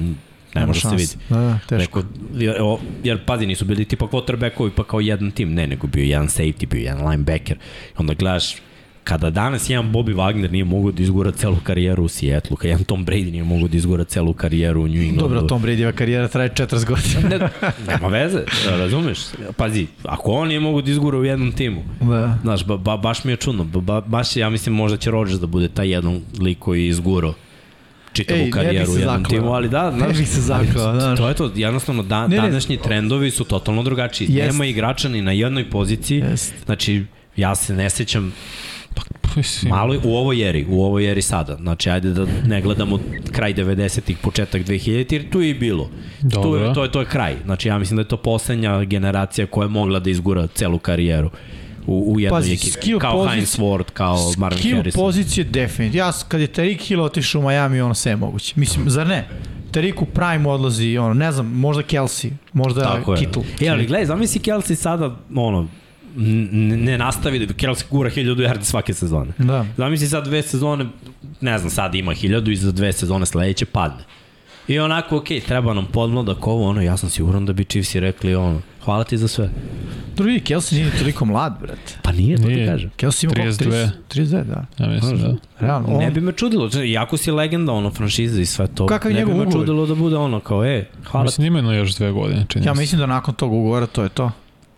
ne 0.55 0.65
može 0.65 0.81
da 0.83 0.89
se 0.89 0.95
vidi. 0.95 1.13
Da, 1.29 1.35
da, 1.35 1.59
teško. 1.69 1.99
Rekao, 1.99 2.03
jer, 2.33 2.55
jer 3.03 3.25
pazi, 3.25 3.45
nisu 3.45 3.65
bili 3.65 3.85
tipa 3.85 4.05
quarterbackovi 4.05 4.69
pa 4.75 4.83
kao 4.83 4.99
jedan 4.99 5.31
tim, 5.31 5.53
ne, 5.53 5.67
nego 5.67 5.88
bio 5.88 6.03
jedan 6.03 6.27
safety, 6.27 6.67
bio 6.67 6.79
jedan 6.79 7.09
linebacker. 7.09 7.57
Onda 7.97 8.13
gledaš, 8.13 8.55
kada 9.09 9.29
danas 9.29 9.69
jedan 9.69 9.91
Bobby 9.91 10.15
Wagner 10.15 10.51
nije 10.51 10.65
mogao 10.65 10.91
da 10.91 11.03
izgura 11.03 11.31
celu 11.31 11.57
karijeru 11.63 12.03
u 12.03 12.07
Seattle, 12.07 12.57
kada 12.57 12.69
jedan 12.69 12.83
Tom 12.83 13.05
Brady 13.05 13.31
nije 13.31 13.43
mogao 13.43 13.67
da 13.67 13.77
izgura 13.77 14.03
celu 14.03 14.33
karijeru 14.33 14.81
u 14.81 14.88
New 14.88 15.01
Englandu. 15.01 15.21
Dobro, 15.21 15.41
Tom 15.41 15.63
Bradyva 15.63 15.91
karijera 15.91 16.27
traje 16.27 16.49
40 16.49 16.85
godina. 16.85 17.38
ne, 17.38 17.49
nema 17.88 18.07
veze, 18.07 18.43
razumeš? 18.69 19.19
Pazi, 19.57 19.88
ako 20.03 20.31
on 20.31 20.47
nije 20.47 20.59
mogao 20.59 20.81
da 20.81 20.91
izgura 20.91 21.17
u 21.17 21.25
jednom 21.25 21.51
timu, 21.51 21.83
da. 22.01 22.38
znaš, 22.41 22.65
ba, 22.65 22.77
ba, 22.77 22.97
baš 22.97 23.23
mi 23.23 23.31
je 23.31 23.35
čudno, 23.35 23.63
ba, 23.63 24.01
baš 24.01 24.35
ja 24.35 24.49
mislim 24.49 24.75
možda 24.75 24.97
će 24.97 25.12
Rodgers 25.12 25.39
da 25.39 25.47
bude 25.47 25.67
taj 25.67 25.89
jedan 25.89 26.21
lik 26.39 26.59
koji 26.59 26.83
je 26.83 26.88
izgurao 26.88 27.33
čitavu 28.19 28.39
Ej, 28.39 28.51
karijeru 28.51 28.91
u 28.91 28.97
jednom 28.97 29.23
timu, 29.23 29.53
ali 29.53 29.69
da, 29.69 29.91
znaš, 29.97 30.12
ne 30.12 30.19
bih 30.19 30.29
se 30.29 30.41
zaklao, 30.41 30.99
znaš. 30.99 31.19
To 31.19 31.27
je 31.27 31.34
to, 31.34 31.51
jednostavno 31.55 32.03
da, 32.03 32.27
ne, 32.27 32.36
današnji 32.36 32.77
ne, 32.77 32.84
trendovi 32.84 33.32
su 33.32 33.43
totalno 33.43 33.84
drugačiji. 33.84 34.27
Jest. 34.29 34.51
Nema 34.51 34.65
igrača 34.65 35.10
ni 35.10 35.21
na 35.21 35.32
jednoj 35.32 35.69
poziciji, 35.69 36.19
jest. 36.19 36.53
znači 36.65 37.05
ja 37.36 37.55
se 37.55 37.73
ne 37.73 37.89
sećam 37.89 38.34
Pa, 38.95 39.01
Malo 39.69 39.95
u 40.03 40.15
ovoj 40.15 40.49
eri, 40.49 40.65
u 40.69 40.84
ovoj 40.84 41.12
eri 41.12 41.21
sada. 41.21 41.55
Znači, 41.55 41.89
ajde 41.89 42.10
da 42.10 42.25
ne 42.45 42.62
gledamo 42.62 42.99
kraj 43.32 43.53
90-ih, 43.53 44.17
početak 44.17 44.62
2000-ih, 44.62 45.12
jer 45.12 45.29
tu 45.29 45.41
je 45.41 45.49
i 45.49 45.53
bilo. 45.53 45.89
Dobro. 46.21 46.51
Tu 46.51 46.55
je, 46.55 46.73
to, 46.73 46.84
je, 46.84 46.91
to 46.91 46.99
je 46.99 47.05
kraj. 47.05 47.36
Znači, 47.45 47.67
ja 47.67 47.77
mislim 47.77 47.95
da 47.95 48.01
je 48.01 48.08
to 48.08 48.17
poslednja 48.17 48.84
generacija 48.84 49.47
koja 49.47 49.65
je 49.65 49.69
mogla 49.69 49.99
da 49.99 50.10
izgura 50.10 50.47
celu 50.47 50.79
karijeru 50.79 51.29
u, 51.89 52.13
u 52.13 52.19
jednoj 52.19 52.54
ekipi. 52.54 52.99
Kao 52.99 53.12
pozici, 53.12 53.36
Heinz 53.36 53.58
Ward, 53.58 53.91
kao 53.93 54.34
Marvin 54.38 54.60
skill 54.60 54.75
Harrison. 54.75 54.91
Skill 54.91 55.06
pozicije 55.06 55.43
definitivno. 55.43 56.06
Ja, 56.06 56.12
kad 56.28 56.41
je 56.41 56.47
Tariq 56.47 56.88
Hill 56.88 57.02
otišao 57.02 57.41
u 57.41 57.47
Miami, 57.47 57.82
ono 57.82 57.93
sve 57.93 58.12
je 58.12 58.15
moguće. 58.15 58.54
Mislim, 58.56 58.89
zar 58.89 59.08
ne? 59.08 59.28
Tariq 59.71 60.02
u 60.02 60.06
prime 60.06 60.49
odlazi, 60.49 60.97
ono, 60.97 61.13
ne 61.13 61.32
znam, 61.32 61.45
možda 61.45 61.84
Kelsey, 61.84 62.32
možda 62.54 62.82
Tako 62.82 63.15
Kittle. 63.15 63.43
Je. 63.60 63.67
E, 63.67 63.69
ali 63.69 63.86
gledaj, 63.86 64.06
zamisli 64.06 64.41
Kelsey 64.41 64.75
sada, 64.75 65.15
ono, 65.36 65.67
ne 66.15 66.97
nastavi 66.97 67.45
da 67.45 67.54
Kelsey 67.54 67.84
gura 67.89 68.10
1000 68.10 68.36
yardi 68.36 68.63
svake 68.63 68.93
sezone. 68.93 69.32
Da. 69.38 69.65
Zamisli 69.78 70.08
sad 70.08 70.25
dve 70.25 70.41
sezone, 70.41 70.86
ne 71.41 71.58
znam, 71.58 71.69
sad 71.69 71.95
ima 71.95 72.12
1000 72.12 72.52
i 72.52 72.56
za 72.56 72.71
dve 72.71 72.93
sezone 72.93 73.25
sledeće 73.25 73.65
padne. 73.65 74.04
I 74.69 74.79
onako, 74.79 75.17
ok, 75.17 75.27
treba 75.47 75.73
nam 75.73 75.86
podmladak 75.86 76.47
ovo, 76.47 76.69
ono, 76.69 76.82
ja 76.82 76.97
sam 76.97 77.10
siguran 77.10 77.45
da 77.45 77.53
bi 77.53 77.65
Chiefs 77.65 77.95
rekli, 77.95 78.36
ono, 78.36 78.62
hvala 78.86 79.03
ti 79.03 79.17
za 79.17 79.27
sve. 79.27 79.49
Drugi, 80.15 80.39
Kelsey 80.39 80.73
nije 80.73 80.91
toliko 80.99 81.25
mlad, 81.25 81.58
brate. 81.62 81.97
Pa 82.01 82.12
nije, 82.12 82.38
to 82.38 82.47
nije. 82.47 82.65
ti 82.65 82.71
kažem. 82.71 82.91
Kelsey 82.97 83.23
ima 83.23 83.34
32. 83.34 83.89
32, 84.10 84.43
da. 84.43 84.65
Ja 84.77 84.89
mislim, 84.89 85.17
da. 85.17 85.36
Realno, 85.60 85.88
on... 85.88 85.97
Ne 85.97 86.12
bi 86.12 86.21
me 86.21 86.32
čudilo, 86.32 86.69
jako 86.86 87.17
si 87.17 87.32
legenda, 87.32 87.71
ono, 87.71 87.91
franšiza 87.91 88.41
i 88.41 88.45
sve 88.45 88.67
to. 88.67 88.86
Kakav 88.86 89.12
ne 89.12 89.25
bi 89.25 89.34
me 89.34 89.51
čudilo 89.51 89.86
da 89.86 89.95
bude 89.95 90.15
ono, 90.15 90.39
kao, 90.39 90.65
e, 90.65 90.86
hvala 91.12 91.23
Mislim, 91.23 91.55
ima 91.55 91.73
još 91.73 91.95
dve 91.95 92.12
godine, 92.12 92.45
čini 92.47 92.65
Ja 92.65 92.73
mislim 92.73 92.99
da 92.99 93.05
nakon 93.05 93.34
tog 93.34 93.53
ugovora 93.53 93.88
to 93.88 94.03
je 94.03 94.10
to. 94.10 94.32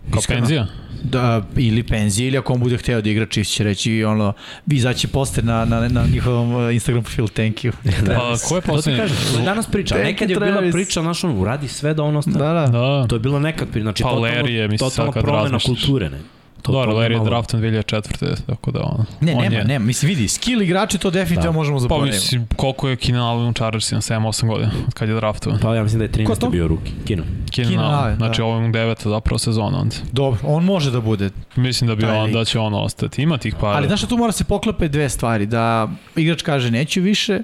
Kao 0.09 0.19
Iskreno. 0.19 0.41
penzija? 0.41 0.67
da, 1.03 1.41
ili 1.57 1.83
penzije, 1.83 2.27
ili 2.27 2.37
ako 2.37 2.53
on 2.53 2.59
bude 2.59 2.77
hteo 2.77 3.01
da 3.01 3.09
igra, 3.09 3.25
Chiefs 3.25 3.51
će 3.51 3.63
reći 3.63 4.03
ono, 4.03 4.33
vi 4.65 4.75
izaći 4.75 5.07
poster 5.07 5.43
na, 5.43 5.65
na, 5.65 5.87
na 5.87 6.05
njihovom 6.13 6.55
uh, 6.55 6.73
Instagram 6.73 7.03
profilu, 7.03 7.27
thank 7.27 7.55
you. 7.55 7.71
da, 8.07 8.15
pa, 8.15 8.35
ko 8.49 8.55
je 8.55 8.61
poslednji? 8.61 9.01
danas 9.45 9.67
priča, 9.67 9.95
thank 9.95 10.07
nekad 10.07 10.29
je 10.29 10.35
bila 10.35 10.71
priča, 10.71 11.01
znaš, 11.01 11.23
on 11.23 11.37
uradi 11.37 11.67
sve 11.67 11.93
da 11.93 12.03
on 12.03 12.15
ostane. 12.15 12.37
Da, 12.37 12.53
da. 12.53 12.67
da. 12.67 13.07
To 13.07 13.15
je 13.15 13.19
bilo 13.19 13.39
nekad 13.39 13.67
priča, 13.69 13.83
znači, 13.83 14.03
Paulerije, 14.03 14.77
totalno, 14.77 15.11
totalno 15.11 15.31
promena 15.31 15.59
kulture, 15.65 16.09
ne? 16.09 16.19
To, 16.61 16.71
Dobro, 16.71 16.91
to 16.91 16.97
Larry 16.97 17.03
je 17.03 17.17
malo- 17.17 17.25
draftan 17.25 17.61
2004. 17.61 18.35
Tako 18.43 18.71
da 18.71 18.79
on... 18.81 19.05
Ne, 19.21 19.35
on 19.35 19.41
nema, 19.41 19.55
je, 19.55 19.63
nema. 19.65 19.85
Mislim, 19.85 20.09
vidi, 20.09 20.27
skill 20.27 20.61
igrači 20.61 20.97
to 20.97 21.09
definitivno 21.11 21.51
Da. 21.51 21.57
možemo 21.57 21.77
Pa 21.77 21.81
zaboraviti. 21.81 22.15
mislim, 22.15 22.47
koliko 22.55 22.89
je 22.89 22.95
Keenan 22.95 23.21
Allen 23.23 23.47
u 23.47 23.53
Chargersima, 23.53 24.01
7-8 24.01 24.47
godina, 24.47 24.71
od 24.87 24.93
kad 24.93 25.09
je 25.09 25.15
draftovan. 25.15 25.59
Pa 25.59 25.75
ja 25.75 25.83
mislim 25.83 25.99
da 25.99 26.05
je 26.05 26.11
13. 26.11 26.25
Ko 26.25 26.35
to? 26.35 26.49
bio 26.49 26.67
ruki. 26.67 26.91
Kino. 27.05 27.23
Keenan 27.51 27.79
Allen, 27.79 27.95
Allen, 27.95 28.15
znači 28.15 28.37
da. 28.37 28.45
ovo 28.45 28.55
je 28.55 28.61
mu 28.61 28.71
deveta 28.71 29.09
zapravo 29.09 29.37
sezona 29.39 29.77
onda. 29.79 29.95
Dobro, 30.11 30.39
on 30.45 30.63
može 30.65 30.91
da 30.91 31.01
bude. 31.01 31.29
Mislim 31.55 31.87
da 31.87 31.95
bi 31.95 32.01
Taj 32.01 32.17
on, 32.17 32.25
lik. 32.25 32.33
da 32.33 32.45
će 32.45 32.59
on 32.59 32.73
ostati. 32.75 33.21
Ima 33.21 33.37
tih 33.37 33.55
para. 33.55 33.71
Ali 33.71 33.87
znaš 33.87 33.99
šta 33.99 34.07
tu 34.07 34.17
mora 34.17 34.31
se 34.31 34.43
poklepe 34.43 34.87
dve 34.87 35.09
stvari. 35.09 35.45
Da 35.45 35.87
igrač 36.15 36.41
kaže 36.41 36.71
neću 36.71 37.01
više 37.01 37.39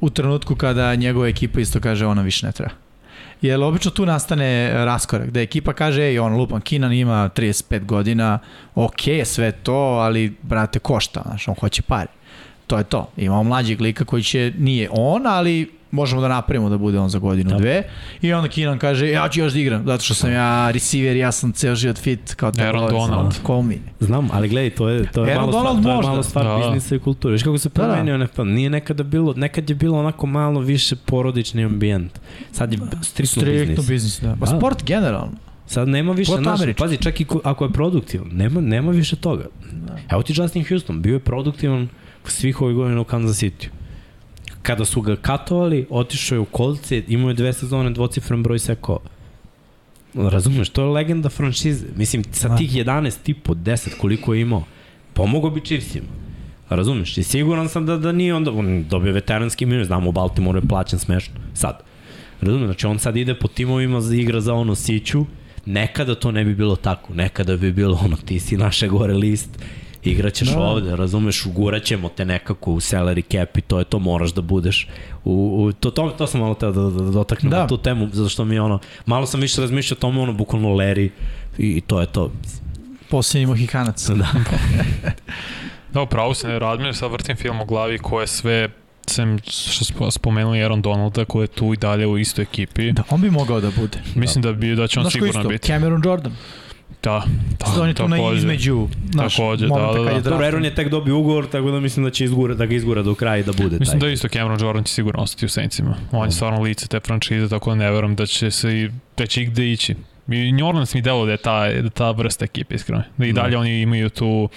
u 0.00 0.10
trenutku 0.10 0.54
kada 0.54 0.94
njegova 0.94 1.28
ekipa 1.28 1.60
isto 1.60 1.80
kaže 1.80 2.06
ona 2.06 2.22
više 2.22 2.46
ne 2.46 2.52
treba. 2.52 2.70
Jer 3.42 3.62
obično 3.62 3.90
tu 3.90 4.06
nastane 4.06 4.70
raskorak, 4.84 5.30
da 5.30 5.40
ekipa 5.40 5.72
kaže, 5.72 6.02
ej, 6.02 6.18
on 6.18 6.36
lupan, 6.36 6.60
Kinan 6.60 6.92
ima 6.92 7.30
35 7.36 7.84
godina, 7.84 8.38
ok, 8.74 9.00
sve 9.24 9.52
to, 9.52 9.74
ali, 9.74 10.36
brate, 10.42 10.78
košta, 10.78 11.22
znaš, 11.26 11.48
on 11.48 11.54
hoće 11.54 11.82
pare. 11.82 12.08
To 12.66 12.78
je 12.78 12.84
to. 12.84 13.10
Imamo 13.16 13.42
mlađeg 13.42 13.80
lika 13.80 14.04
koji 14.04 14.22
će, 14.22 14.52
nije 14.58 14.88
on, 14.92 15.26
ali 15.26 15.81
možemo 15.92 16.20
da 16.20 16.28
napravimo 16.28 16.68
da 16.68 16.78
bude 16.78 16.98
on 16.98 17.08
za 17.08 17.18
godinu, 17.18 17.50
Da. 17.50 17.56
dve. 17.56 17.82
I 18.22 18.32
onda 18.32 18.48
Kinan 18.48 18.78
kaže, 18.78 19.08
ja 19.08 19.28
ću 19.28 19.40
još 19.40 19.52
da 19.52 19.58
igram, 19.58 19.82
zato 19.86 20.04
što 20.04 20.14
sam 20.14 20.32
ja 20.32 20.70
receiver, 20.70 21.16
ja 21.16 21.32
sam 21.32 21.52
ceo 21.52 21.74
život 21.74 21.98
fit, 21.98 22.34
kao 22.34 22.52
Aaron 22.58 22.82
Taylor, 22.82 22.90
Donald. 22.90 23.34
Call 23.46 23.62
me. 23.62 23.74
Znam, 24.00 24.28
ali 24.32 24.48
gledaj, 24.48 24.70
to 24.70 24.88
je, 24.88 25.06
to 25.06 25.24
je, 25.24 25.32
Aaron 25.32 25.40
malo, 25.42 25.52
Donald 25.52 25.78
stvar, 25.78 25.84
to 25.84 25.90
je 25.90 25.96
možda. 25.96 26.10
malo 26.10 26.22
stvar 26.22 26.44
Da. 26.44 26.56
biznisa 26.58 26.94
i 26.94 27.00
kulture. 27.00 27.32
Viš 27.32 27.42
kako 27.42 27.58
se 27.58 27.68
Da, 27.68 27.72
da. 27.76 27.88
promenio 27.88 28.18
NFL? 28.18 28.42
Nije 28.44 28.70
nekada 28.70 29.02
bilo, 29.02 29.34
nekad 29.34 29.70
je 29.70 29.76
bilo 29.76 29.98
onako 29.98 30.26
malo 30.26 30.60
više 30.60 30.96
porodični 30.96 31.64
ambijent. 31.64 32.20
Sad 32.52 32.72
je 32.72 32.78
striktno, 33.02 33.42
Striktno 33.42 33.74
biznis. 33.74 33.88
biznis, 33.88 34.20
da. 34.20 34.36
Pa 34.36 34.46
Da. 34.46 34.56
sport 34.58 34.84
generalno. 34.84 35.32
Sad 35.66 35.88
nema 35.88 36.12
više, 36.12 36.32
znaš, 36.32 36.60
pazi, 36.78 36.96
čak 36.96 37.20
i 37.20 37.24
ko- 37.24 37.40
ako 37.44 37.64
je 37.64 37.70
produktivan, 37.70 38.28
nema, 38.28 38.60
nema 38.60 38.90
više 38.92 39.16
toga. 39.16 39.44
Evo 40.10 40.22
ti 40.22 40.32
Justin 40.36 40.64
Houston, 40.64 41.02
bio 41.02 41.12
je 41.12 41.18
produktivan 41.18 41.88
svih 42.24 42.60
ovih 42.60 42.76
godina 42.76 43.00
u 43.00 43.04
Kansas 43.04 43.36
City. 43.36 43.66
Kada 44.62 44.84
su 44.84 45.00
ga 45.00 45.16
katovali, 45.16 45.86
otišao 45.90 46.36
je 46.36 46.40
u 46.40 46.44
kolce, 46.44 47.02
imao 47.08 47.28
je 47.28 47.34
dve 47.34 47.52
sezone, 47.52 47.90
dvocifren 47.90 48.42
broj 48.42 48.58
sekova. 48.58 48.98
Razumeš, 50.14 50.68
to 50.68 50.82
je 50.82 50.88
legenda 50.88 51.28
franšize. 51.28 51.86
Mislim, 51.96 52.24
sa 52.32 52.48
Da. 52.48 52.56
tih 52.56 52.72
11 52.76 53.22
tipo, 53.22 53.54
10 53.54 53.96
koliko 53.98 54.34
je 54.34 54.40
imao, 54.40 54.64
pomogao 55.14 55.50
bi 55.50 55.60
Chiefsima. 55.60 56.06
Razumeš? 56.68 57.18
I 57.18 57.22
siguran 57.22 57.68
sam 57.68 57.86
da, 57.86 57.96
da 57.96 58.12
nije 58.12 58.34
onda, 58.34 58.50
on 58.52 58.84
dobio 58.90 59.12
veteranski 59.12 59.66
minus, 59.66 59.86
znamo 59.86 60.08
u 60.08 60.12
Baltimore 60.12 60.58
je 60.58 60.68
plaćen 60.68 60.98
smešno. 60.98 61.34
Sad. 61.54 61.78
Razumeš? 62.40 62.66
Znači 62.66 62.86
on 62.86 62.98
sad 62.98 63.16
ide 63.16 63.34
po 63.34 63.48
timovima 63.48 64.00
za 64.00 64.14
igra 64.14 64.40
za 64.40 64.54
ono 64.54 64.74
siću, 64.74 65.26
nekada 65.66 66.14
to 66.14 66.30
ne 66.32 66.44
bi 66.44 66.54
bilo 66.54 66.76
tako, 66.76 67.14
nekada 67.14 67.56
bi 67.56 67.72
bilo 67.72 68.00
ono, 68.04 68.16
ti 68.16 68.40
si 68.40 68.56
naše 68.56 68.88
gore 68.88 69.14
list, 69.14 69.50
igraćeš 70.04 70.48
Da. 70.48 70.54
da. 70.54 70.60
ovde, 70.60 70.96
razumeš, 70.96 71.46
ugurat 71.46 71.82
ćemo 71.82 72.08
te 72.08 72.24
nekako 72.24 72.72
u 72.72 72.76
salary 72.76 73.22
cap 73.32 73.56
i 73.56 73.60
to 73.60 73.78
je 73.78 73.84
to, 73.84 73.98
moraš 73.98 74.32
da 74.32 74.40
budeš. 74.42 74.88
U, 75.24 75.32
u, 75.58 75.72
to, 75.72 75.90
to, 75.90 76.10
to 76.10 76.26
sam 76.26 76.40
malo 76.40 76.54
teo 76.54 76.72
da, 76.72 76.80
da, 76.80 76.90
da 76.90 77.10
dotaknem 77.10 77.50
Da. 77.50 77.56
da. 77.58 77.66
tu 77.66 77.76
temu, 77.78 78.08
zato 78.12 78.28
što 78.28 78.44
mi 78.44 78.54
je 78.54 78.60
ono, 78.60 78.78
malo 79.06 79.26
sam 79.26 79.40
više 79.40 79.60
razmišljao 79.60 79.96
o 79.96 80.00
tome, 80.00 80.20
ono, 80.20 80.32
bukvalno 80.32 80.68
Larry 80.68 81.08
i, 81.58 81.66
i 81.66 81.80
to 81.80 82.00
je 82.00 82.06
to. 82.06 82.32
Posljednji 83.10 83.46
Mohikanac. 83.46 84.06
Da. 84.08 84.26
Da, 85.92 86.06
pravo 86.06 86.34
se 86.34 86.48
ne 86.48 86.58
radmio, 86.58 86.92
sad 86.92 87.12
vrtim 87.12 87.36
film 87.36 87.60
u 87.60 87.64
glavi 87.64 87.98
ko 87.98 88.20
je 88.20 88.26
sve 88.26 88.68
sem 89.06 89.38
što 89.46 89.84
smo 89.84 90.10
spomenuli 90.10 90.62
Aaron 90.62 90.82
Donalda 90.82 91.24
koji 91.24 91.44
je 91.44 91.48
tu 91.48 91.72
i 91.72 91.76
dalje 91.76 92.06
u 92.06 92.18
istoj 92.18 92.42
ekipi. 92.42 92.92
Da, 92.92 93.02
on 93.10 93.20
bi 93.20 93.30
mogao 93.30 93.60
da 93.60 93.70
bude. 93.70 93.98
Mislim 94.14 94.42
da 94.42 94.52
bi 94.52 94.74
da 94.74 94.86
će 94.86 94.98
on 95.00 95.04
Znaš 95.04 95.12
sigurno 95.12 95.40
isto? 95.40 95.48
biti. 95.48 95.66
Cameron 95.66 96.02
Jordan. 96.04 96.36
Da, 97.02 97.22
Da, 97.60 97.72
da, 97.76 97.82
on 97.82 97.88
je 97.88 97.94
tu 97.94 98.08
na 98.08 98.16
takođe. 98.16 98.38
između 98.38 98.88
naš 99.14 99.36
Takođe, 99.36 99.66
da, 99.66 99.74
da, 99.74 100.12
da. 100.12 100.20
Dobro. 100.20 100.46
Aaron 100.46 100.64
je 100.64 100.74
tek 100.74 100.88
dobio 100.88 101.18
ugovor, 101.18 101.46
tako 101.46 101.70
da 101.70 101.80
mislim 101.80 102.04
da 102.04 102.10
će 102.10 102.24
izgura, 102.24 102.54
da 102.54 102.66
ga 102.66 102.74
izgura 102.74 103.02
do 103.02 103.14
kraja 103.14 103.36
i 103.36 103.42
da 103.42 103.52
bude 103.52 103.76
Mislim 103.78 104.00
taj. 104.00 104.08
da 104.08 104.12
isto 104.12 104.28
Cameron 104.28 104.60
Jordan 104.60 104.84
će 104.84 104.92
sigurno 104.92 105.22
ostati 105.22 105.46
u 105.46 105.48
Saintsima. 105.48 105.94
On 106.12 106.24
je 106.24 106.32
stvarno 106.32 106.62
lice 106.62 106.88
te 106.88 107.00
franšize, 107.00 107.48
tako 107.48 107.70
da 107.70 107.76
ne 107.76 107.90
verujem 107.90 108.16
da 108.16 108.26
će 108.26 108.50
se 108.50 108.72
i 108.72 108.88
da 109.16 109.26
će 109.26 109.42
igde 109.42 109.72
ići. 109.72 109.94
I 110.28 110.52
New 110.52 110.66
Orleans 110.66 110.94
mi 110.94 111.02
delo 111.02 111.26
da 111.26 111.30
je 111.32 111.36
ta, 111.36 111.58
da 111.58 111.64
je 111.64 111.90
ta 111.90 112.10
vrsta 112.10 112.44
ekipe, 112.44 112.74
iskreno. 112.74 113.02
Da 113.16 113.26
i 113.26 113.32
Da. 113.32 113.42
dalje 113.42 113.56
oni 113.58 113.80
imaju 113.80 114.10
tu 114.10 114.48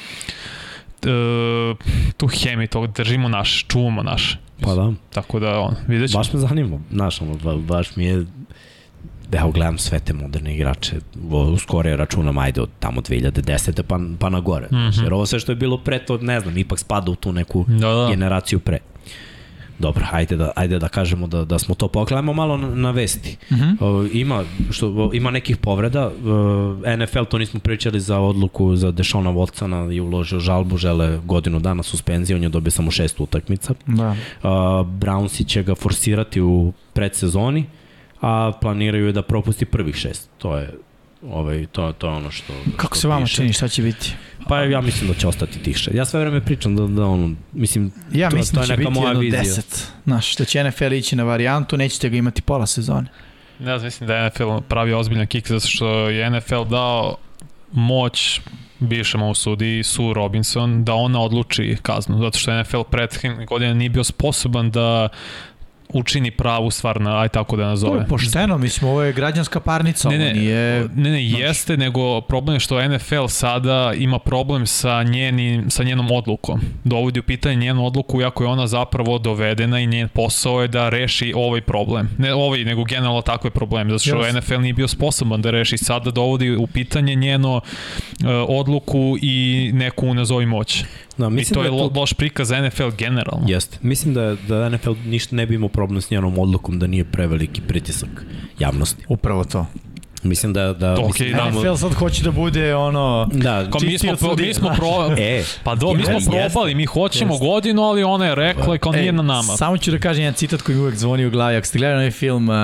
e, 1.03 1.75
tu 2.17 2.27
hemiju, 2.27 2.67
to 2.67 2.87
držimo 2.87 3.27
naš, 3.29 3.65
čuvamo 3.67 4.03
naš. 4.03 4.39
Pa 4.61 4.73
da. 4.73 4.91
Tako 5.09 5.39
da, 5.39 5.59
on, 5.59 5.75
vidjet 5.87 6.11
ćemo. 6.11 6.19
Baš 6.19 6.33
me 6.33 6.39
zanima, 6.39 6.79
znaš, 6.91 7.21
ono, 7.21 7.33
ba, 7.35 7.55
baš 7.55 7.95
mi 7.95 8.05
je 8.05 8.25
Evo, 9.31 9.51
gledam 9.51 9.77
sve 9.77 9.99
te 9.99 10.13
moderne 10.13 10.55
igrače, 10.55 10.95
u 11.51 11.57
skore 11.57 11.95
računam, 11.95 12.37
ajde, 12.37 12.61
od 12.61 12.69
tamo 12.79 13.01
2010. 13.01 13.81
pa, 13.81 13.99
pa 14.19 14.29
na 14.29 14.39
gore. 14.39 14.67
Mm. 14.71 14.75
-hmm. 14.75 15.03
Jer 15.03 15.13
ovo 15.13 15.25
sve 15.25 15.39
što 15.39 15.51
je 15.51 15.55
bilo 15.55 15.77
pre, 15.77 15.99
to 15.99 16.17
ne 16.17 16.39
znam, 16.39 16.57
ipak 16.57 16.79
spada 16.79 17.11
u 17.11 17.15
tu 17.15 17.31
neku 17.31 17.65
Da, 17.67 17.89
da. 17.89 18.07
generaciju 18.09 18.59
pre. 18.59 18.79
Dobro, 19.79 20.05
ajde 20.11 20.35
da, 20.35 20.51
ajde 20.55 20.79
da 20.79 20.87
kažemo 20.87 21.27
da, 21.27 21.45
da 21.45 21.59
smo 21.59 21.75
to 21.75 21.87
poklanjamo 21.87 22.33
malo 22.33 22.57
na, 22.57 22.75
na 22.75 22.91
vesti. 22.91 23.37
Mhm. 23.51 23.69
Uh, 23.83 24.09
ima, 24.13 24.43
što, 24.71 25.09
ima 25.13 25.31
nekih 25.31 25.57
povreda. 25.57 26.07
Uh, 26.07 26.97
NFL, 26.97 27.23
to 27.23 27.37
nismo 27.37 27.59
pričali 27.59 27.99
za 27.99 28.19
odluku 28.19 28.75
za 28.75 28.91
Dešona 28.91 29.29
Watsona 29.29 29.93
i 29.93 29.99
uložio 29.99 30.39
žalbu, 30.39 30.77
žele 30.77 31.19
godinu 31.25 31.59
dana 31.59 31.83
suspenzije, 31.83 32.37
on 32.37 32.43
je 32.43 32.49
dobio 32.49 32.71
samo 32.71 32.91
šest 32.91 33.19
utakmica. 33.19 33.73
Da. 33.85 34.09
Uh, 34.09 34.15
Brownsi 34.99 35.47
će 35.47 35.63
ga 35.63 35.75
forsirati 35.75 36.41
u 36.41 36.73
predsezoni, 36.93 37.65
a 38.25 38.51
planiraju 38.61 39.05
je 39.05 39.11
da 39.11 39.21
propusti 39.21 39.65
prvih 39.65 39.95
šest. 39.95 40.29
To 40.37 40.57
je 40.57 40.73
ovaj 41.23 41.65
to 41.65 41.91
to 41.91 42.07
je 42.07 42.13
ono 42.13 42.31
što 42.31 42.53
Kako 42.75 42.95
što 42.95 43.01
se 43.01 43.07
vama 43.07 43.25
piše. 43.25 43.35
čini, 43.35 43.53
šta 43.53 43.67
će 43.67 43.81
biti? 43.81 44.13
Pa 44.47 44.59
ja 44.59 44.81
mislim 44.81 45.07
da 45.07 45.13
će 45.15 45.27
ostati 45.27 45.59
tih 45.59 45.77
šest. 45.77 45.95
Ja 45.95 46.05
sve 46.05 46.19
vreme 46.19 46.41
pričam 46.41 46.75
da 46.75 46.87
da 46.87 47.05
ono 47.05 47.35
mislim 47.53 47.91
Ja 48.11 48.29
To- 48.29 48.35
mislim 48.35 48.53
to 48.53 48.57
da 48.57 48.63
je 48.63 48.67
će 48.67 48.77
neka 48.77 48.89
biti 48.89 48.99
moja 48.99 49.07
jedno 49.09 49.21
vizija. 49.21 49.43
10. 49.43 49.85
Znaš, 50.03 50.35
da 50.35 50.45
će 50.45 50.63
NFL 50.63 50.93
ići 50.93 51.15
na 51.15 51.23
varijantu, 51.23 51.77
nećete 51.77 52.09
ga 52.09 52.17
imati 52.17 52.41
pola 52.41 52.65
sezone. 52.65 53.07
Ne 53.59 53.77
znam, 53.77 53.83
mislim 53.83 54.07
da 54.07 54.15
je 54.15 54.29
NFL 54.29 54.57
pravi 54.59 54.93
ozbiljan 54.93 55.27
kik 55.27 55.47
zato 55.47 55.67
što 55.67 55.87
je 56.09 56.29
NFL 56.29 56.63
dao 56.63 57.15
moć 57.71 58.41
bivšem 58.79 59.21
ovom 59.21 59.35
sudi 59.35 59.83
Sue 59.83 60.13
Robinson 60.13 60.83
da 60.83 60.93
ona 60.93 61.21
odluči 61.21 61.77
kaznu 61.81 62.19
zato 62.19 62.37
što 62.37 62.61
NFL 62.61 62.81
prethodnih 62.81 63.47
godina 63.47 63.73
nije 63.73 63.89
bio 63.89 64.03
sposoban 64.03 64.71
da 64.71 65.09
učini 65.89 66.31
pravu 66.31 66.71
stvar 66.71 67.01
na 67.01 67.19
aj 67.19 67.29
tako 67.29 67.55
da 67.55 67.63
To 67.63 67.69
nazove. 67.69 67.99
je 67.99 68.07
pošteno, 68.07 68.57
mislim, 68.57 68.89
ovo 68.89 69.03
je 69.03 69.13
građanska 69.13 69.59
parnica, 69.59 70.09
Ne, 70.09 70.15
ovo 70.15 70.25
ne, 70.25 70.33
nije... 70.33 70.87
ne, 70.95 71.09
ne, 71.09 71.29
jeste, 71.29 71.77
nego 71.77 72.21
problem 72.21 72.55
je 72.55 72.59
što 72.59 72.87
NFL 72.87 73.25
sada 73.27 73.93
ima 73.97 74.19
problem 74.19 74.67
sa, 74.67 75.03
njenim, 75.03 75.69
sa 75.69 75.83
njenom 75.83 76.11
odlukom. 76.11 76.61
Dovodi 76.83 77.19
u 77.19 77.23
pitanje 77.23 77.55
njenu 77.55 77.85
odluku, 77.85 78.21
iako 78.21 78.43
je 78.43 78.47
ona 78.47 78.67
zapravo 78.67 79.17
dovedena 79.19 79.79
i 79.79 79.87
njen 79.87 80.07
posao 80.07 80.61
je 80.61 80.67
da 80.67 80.89
reši 80.89 81.33
ovaj 81.35 81.61
problem. 81.61 82.09
Ne 82.17 82.33
ovaj, 82.33 82.63
nego 82.63 82.83
generalno 82.83 83.21
tako 83.21 83.47
je 83.47 83.51
problem, 83.51 83.89
zato 83.89 84.03
što 84.03 84.25
Jasno. 84.25 84.39
NFL 84.39 84.61
nije 84.61 84.73
bio 84.73 84.87
sposoban 84.87 85.41
da 85.41 85.51
reši. 85.51 85.77
Sada 85.77 86.11
dovodi 86.11 86.55
u 86.55 86.67
pitanje 86.67 87.15
njeno 87.15 87.55
uh, 87.55 87.61
odluku 88.47 89.17
i 89.21 89.69
neku 89.73 90.13
nazovi 90.13 90.45
moć. 90.45 90.83
Da 91.17 91.27
I 91.27 91.29
mislim 91.29 91.53
to 91.53 91.59
da 91.59 91.65
je 91.67 91.71
lo, 91.71 91.89
to 91.89 91.99
loš 91.99 92.13
prikaz 92.13 92.47
za 92.47 92.67
NFL 92.67 92.89
generalno. 92.97 93.45
Jeste. 93.47 93.77
Mislim 93.81 94.13
da, 94.13 94.35
da 94.47 94.69
NFL 94.69 94.93
ništa 95.05 95.35
ne 95.35 95.45
bi 95.45 95.55
imao 95.55 95.69
problem 95.69 96.01
s 96.01 96.09
njenom 96.09 96.39
odlukom 96.39 96.79
da 96.79 96.87
nije 96.87 97.03
preveliki 97.03 97.61
pritisak 97.61 98.25
javnosti. 98.59 99.03
Upravo 99.09 99.43
to. 99.43 99.65
Mislim 100.25 100.53
da... 100.53 100.73
da 100.73 100.93
Ok, 100.93 101.19
mislim, 101.19 101.31
da. 101.31 101.49
NFL 101.49 101.75
sad 101.75 101.93
hoće 101.93 102.23
da 102.23 102.31
bude 102.31 102.75
ono... 102.75 103.29
da, 103.33 103.69
Kao 103.71 103.79
mi 103.83 103.97
smo, 103.97 104.15
pro, 104.15 104.35
mi 104.35 104.53
smo 104.53 104.69
pro, 104.75 105.15
E, 105.17 105.43
pa 105.63 105.75
do, 105.75 105.93
mi 105.93 106.03
smo 106.03 106.19
probali, 106.31 106.75
mi 106.75 106.85
hoćemo 106.85 107.33
Jeste. 107.33 107.45
godinu, 107.45 107.83
ali 107.83 108.03
ona 108.03 108.25
je 108.25 108.35
rekla 108.35 108.77
kao 108.77 108.91
nije 108.91 109.05
Ej, 109.05 109.11
na 109.11 109.21
nama. 109.21 109.57
Samo 109.57 109.77
ću 109.77 109.91
da 109.91 109.99
kažem 109.99 110.23
jedan 110.23 110.33
citat 110.33 110.61
koji 110.61 110.75
mi 110.75 110.81
uvek 110.81 110.95
zvoni 110.95 111.25
u 111.25 111.29
glavi. 111.31 111.57
Ako 111.57 111.67
ste 111.67 111.77
gledali 111.77 111.97
onaj 111.97 112.11
film, 112.11 112.49
uh, 112.49 112.55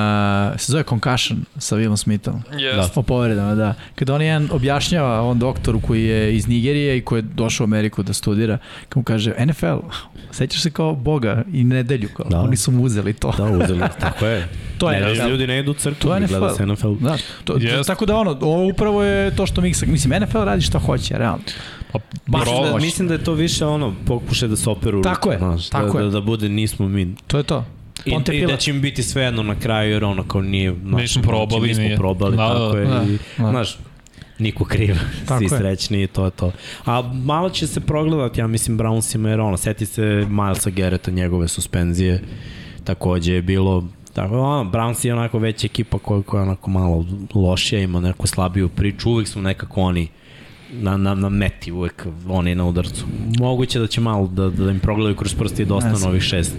se 0.58 0.72
zove 0.72 0.84
Concussion 0.84 1.46
sa 1.58 1.76
Willom 1.76 1.98
Smithom. 1.98 2.42
Yes. 2.52 2.90
O 2.96 3.02
povredama, 3.02 3.56
da. 3.56 3.74
Kada 3.96 4.16
on 4.16 4.22
jedan 4.22 4.50
objašnjava 4.52 5.22
on 5.22 5.40
doktoru 5.40 5.80
koji 5.82 6.04
je 6.04 6.36
iz 6.36 6.48
Nigerije 6.48 6.98
i 6.98 7.02
koji 7.02 7.20
je 7.20 7.24
došao 7.34 7.64
u 7.64 7.68
Ameriku 7.68 8.04
da 8.04 8.14
studira, 8.14 8.58
kad 8.90 8.98
mu 8.98 9.04
kaže 9.04 9.34
NFL, 9.46 9.78
sećaš 10.32 10.62
se 10.62 10.72
kao 10.72 10.96
Boga 10.96 11.44
i 11.54 11.64
nedelju, 11.64 12.10
kao, 12.18 12.26
Da. 12.30 12.40
oni 12.40 12.58
su 12.58 12.72
mu 12.72 12.84
uzeli 12.84 13.14
to. 13.14 13.34
da, 13.38 13.44
uzeli, 13.44 13.82
tako 14.00 14.26
je. 14.26 14.48
To 14.78 14.92
je 14.92 15.00
ne, 15.00 15.14
NFL. 15.14 15.30
Ljudi 15.30 15.48
ne 15.48 15.60
idu 15.60 15.72
u 15.72 15.74
crkvu, 15.74 16.00
To 16.02 16.14
je 16.14 16.20
ne 16.20 16.28
gleda 16.28 16.46
NFL. 16.46 16.56
se 16.58 16.66
NFL. 16.66 16.94
Da, 17.00 17.18
to, 17.44 17.51
To, 17.54 17.84
tako 17.84 18.06
da 18.06 18.16
ono, 18.16 18.38
ovo 18.42 18.68
upravo 18.68 19.04
je 19.04 19.36
to 19.36 19.46
što 19.46 19.62
mi, 19.62 19.72
mislim, 19.88 20.22
NFL 20.22 20.38
radi 20.44 20.62
šta 20.62 20.80
hoće, 20.80 21.18
realno. 21.18 21.44
Pa, 21.92 22.00
Baš 22.28 22.48
da, 22.72 22.78
mislim 22.78 23.08
da 23.08 23.14
je 23.14 23.24
to 23.24 23.34
više 23.34 23.66
ono, 23.66 23.94
pokušaj 24.06 24.48
da 24.50 24.56
se 24.56 24.70
operu. 24.70 25.02
Tako 25.02 25.32
je, 25.32 25.38
znaš, 25.38 25.70
tako 25.70 25.98
da, 25.98 26.00
je. 26.00 26.06
Da, 26.06 26.12
da 26.12 26.22
bude 26.22 26.50
nismo 26.50 26.88
mi. 26.88 27.16
To 27.28 27.38
je 27.38 27.44
to. 27.44 27.66
I, 28.06 28.12
Ponte 28.12 28.38
I 28.38 28.46
da 28.46 28.58
će 28.58 28.72
im 28.72 28.82
biti 28.82 29.04
svejedno 29.04 29.44
na 29.44 29.56
kraju, 29.60 29.92
jer 29.92 30.04
ono 30.04 30.24
kao 30.24 30.42
nije... 30.42 30.76
Znaš, 30.84 31.02
Nismo 31.02 31.22
probali, 31.22 31.68
nismo 31.68 31.84
nije. 31.84 31.98
probali, 31.98 32.38
Da, 32.38 32.44
da, 32.44 32.54
tako 32.54 32.78
je. 32.78 32.86
da, 32.86 33.04
i, 33.04 33.18
da. 33.38 33.50
Znaš, 33.50 33.78
niko 34.40 34.66
kriv, 34.66 34.96
Tako 35.28 35.38
svi 35.40 35.56
je. 35.56 35.60
srećni 35.60 36.04
i 36.04 36.08
to 36.08 36.26
je 36.26 36.32
to. 36.32 36.52
A 36.86 37.02
malo 37.14 37.50
će 37.50 37.68
se 37.68 37.80
progledati, 37.80 38.40
ja 38.40 38.48
mislim, 38.48 38.78
Brownsima, 38.80 39.28
jer 39.28 39.40
ono, 39.40 39.58
seti 39.58 39.86
se 39.86 40.26
Milesa 40.30 40.70
Garretta, 40.70 41.12
njegove 41.12 41.48
suspenzije, 41.48 42.24
takođe 42.84 43.34
je 43.34 43.42
bilo 43.42 43.88
Tako, 44.14 44.40
ono, 44.40 44.72
Browns 44.72 45.06
je 45.06 45.14
onako 45.14 45.40
veća 45.40 45.66
ekipa 45.66 45.98
koja, 46.00 46.22
koja 46.22 46.42
je 46.42 46.48
onako 46.48 46.70
malo 46.70 47.06
lošija, 47.36 47.82
ima 47.82 48.00
neku 48.00 48.28
slabiju 48.28 48.70
priču, 48.70 49.12
uvijek 49.12 49.28
su 49.28 49.42
nekako 49.42 49.82
oni 49.82 50.08
na, 50.72 50.98
na, 50.98 51.16
na 51.16 51.30
meti 51.30 51.72
uvek, 51.72 52.08
on 52.28 52.48
je 52.48 52.56
na 52.56 52.66
udarcu. 52.66 53.06
Moguće 53.40 53.80
da 53.80 53.88
će 53.88 54.02
malo 54.02 54.28
da, 54.28 54.50
da 54.50 54.72
im 54.72 54.80
progledaju 54.80 55.16
kroz 55.16 55.36
prsti 55.36 55.62
i 55.62 55.66
da 55.66 55.76
ostanu 55.76 56.08
ovih 56.08 56.22
šest 56.22 56.56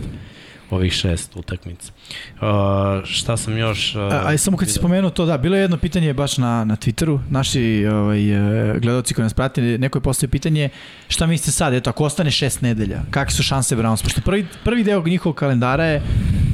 ovih 0.73 0.93
šest 0.93 1.37
utakmica. 1.37 1.93
Uh, 2.41 3.05
šta 3.05 3.37
sam 3.37 3.59
još... 3.59 3.95
Uh, 3.95 4.01
a, 4.03 4.23
aj 4.27 4.39
samo 4.39 4.57
kad 4.57 4.69
si 4.69 4.75
spomenuo 4.75 5.11
to, 5.11 5.27
da, 5.27 5.39
bilo 5.39 5.57
je 5.57 5.63
jedno 5.63 5.77
pitanje 5.77 6.15
baš 6.15 6.39
na, 6.39 6.65
na 6.65 6.77
Twitteru, 6.77 7.19
naši 7.31 7.87
ovaj, 7.87 8.31
e, 8.31 8.79
gledalci 8.79 9.15
koji 9.15 9.23
nas 9.23 9.35
prati, 9.35 9.61
neko 9.63 9.99
je 9.99 10.03
postavio 10.03 10.31
pitanje, 10.31 10.69
šta 11.09 11.27
mislite 11.27 11.53
sad, 11.53 11.75
eto, 11.75 11.91
ako 11.91 12.05
ostane 12.05 12.31
šest 12.31 12.61
nedelja, 12.61 13.03
kakve 13.11 13.35
su 13.35 13.43
šanse 13.43 13.77
Browns? 13.77 14.03
Pošto 14.03 14.21
prvi, 14.21 14.47
prvi 14.65 14.85
deo 14.85 15.03
njihovog 15.07 15.37
kalendara 15.37 15.85
je 15.85 16.03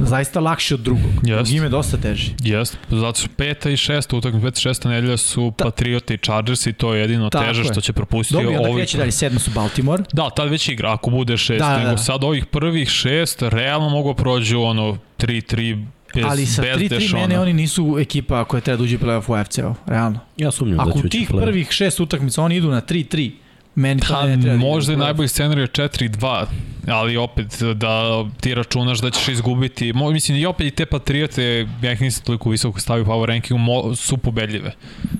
zaista 0.01 0.41
lakši 0.41 0.75
od 0.75 0.81
drugog. 0.81 1.11
Jest. 1.23 1.53
Njime 1.53 1.69
dosta 1.69 1.97
teži. 1.97 2.31
Jest, 2.45 2.79
zato 2.91 3.19
što 3.21 3.29
peta 3.37 3.71
i 3.71 3.77
šesta 3.77 4.17
utakmica, 4.17 4.47
peta 4.47 4.59
i 4.59 4.61
šesta 4.61 4.89
nedelja 4.89 5.17
su 5.17 5.53
Ta, 5.57 5.65
Patrioti 5.65 6.15
i 6.15 6.19
Chargers 6.19 6.67
i 6.67 6.73
to 6.73 6.95
je 6.95 7.01
jedino 7.01 7.31
teže 7.31 7.61
je. 7.61 7.65
što 7.65 7.81
će 7.81 7.93
propustiti. 7.93 8.43
Dobro, 8.43 8.61
onda 8.61 8.77
kreće 8.77 8.99
dalje, 8.99 9.13
sedma 9.13 9.41
su 9.41 9.51
Baltimore. 9.55 10.03
Da, 10.13 10.31
tad 10.31 10.51
već 10.51 10.69
igra, 10.69 10.93
ako 10.93 11.11
bude 11.11 11.37
šest, 11.37 11.59
da, 11.59 11.69
da, 11.69 11.79
nego 11.79 11.91
da. 11.91 11.99
sad 11.99 12.25
ovih 12.25 12.47
prvih 12.47 12.89
šest, 12.89 13.43
realno 13.43 13.89
mogu 13.89 14.08
prođu 14.15 14.61
ono 14.61 14.99
3-3 15.19 15.85
bez, 16.15 16.25
Ali 16.29 16.47
sa 16.47 16.63
3-3 16.63 17.15
mene 17.15 17.41
oni 17.41 17.53
nisu 17.53 17.97
ekipa 18.01 18.45
koja 18.45 18.61
treba 18.61 18.77
da 18.77 18.83
uđe 18.83 18.97
u 18.97 18.99
playoff 18.99 19.31
u 19.31 19.35
AFC-u, 19.35 19.75
realno. 19.87 20.21
Ja 20.37 20.51
sumnjam 20.51 20.77
da 20.77 20.93
će 20.93 20.99
Ako 20.99 21.09
tih 21.09 21.29
prvih 21.29 21.71
šest 21.71 22.01
utakmica 22.01 22.43
oni 22.43 22.57
idu 22.57 22.71
na 22.71 22.81
3-3, 22.81 23.31
meni 23.75 24.01
to 24.01 24.23
ne 24.23 24.41
treba. 24.41 24.57
Da 24.57 24.61
možda 24.61 24.93
je 24.93 24.99
najbolji 24.99 25.29
scenarij 25.29 25.67
4-2, 25.67 26.47
ali 26.89 27.17
opet 27.17 27.63
da 27.75 28.25
ti 28.41 28.55
računaš 28.55 28.99
da 28.99 29.11
ćeš 29.11 29.29
izgubiti, 29.29 29.93
mo, 29.93 30.11
mislim 30.11 30.39
i 30.39 30.47
opet 30.47 30.67
i 30.67 30.71
te 30.71 30.87
Patriote, 30.87 31.69
ja 31.83 31.93
ih 31.93 32.01
nisam 32.01 32.25
toliko 32.25 32.51
visoko 32.51 32.81
stavio 32.81 33.03
u 33.03 33.07
power 33.07 33.27
rankingu, 33.27 33.59
mo, 33.59 33.97
su 33.97 34.17
pobedljive. 34.17 34.73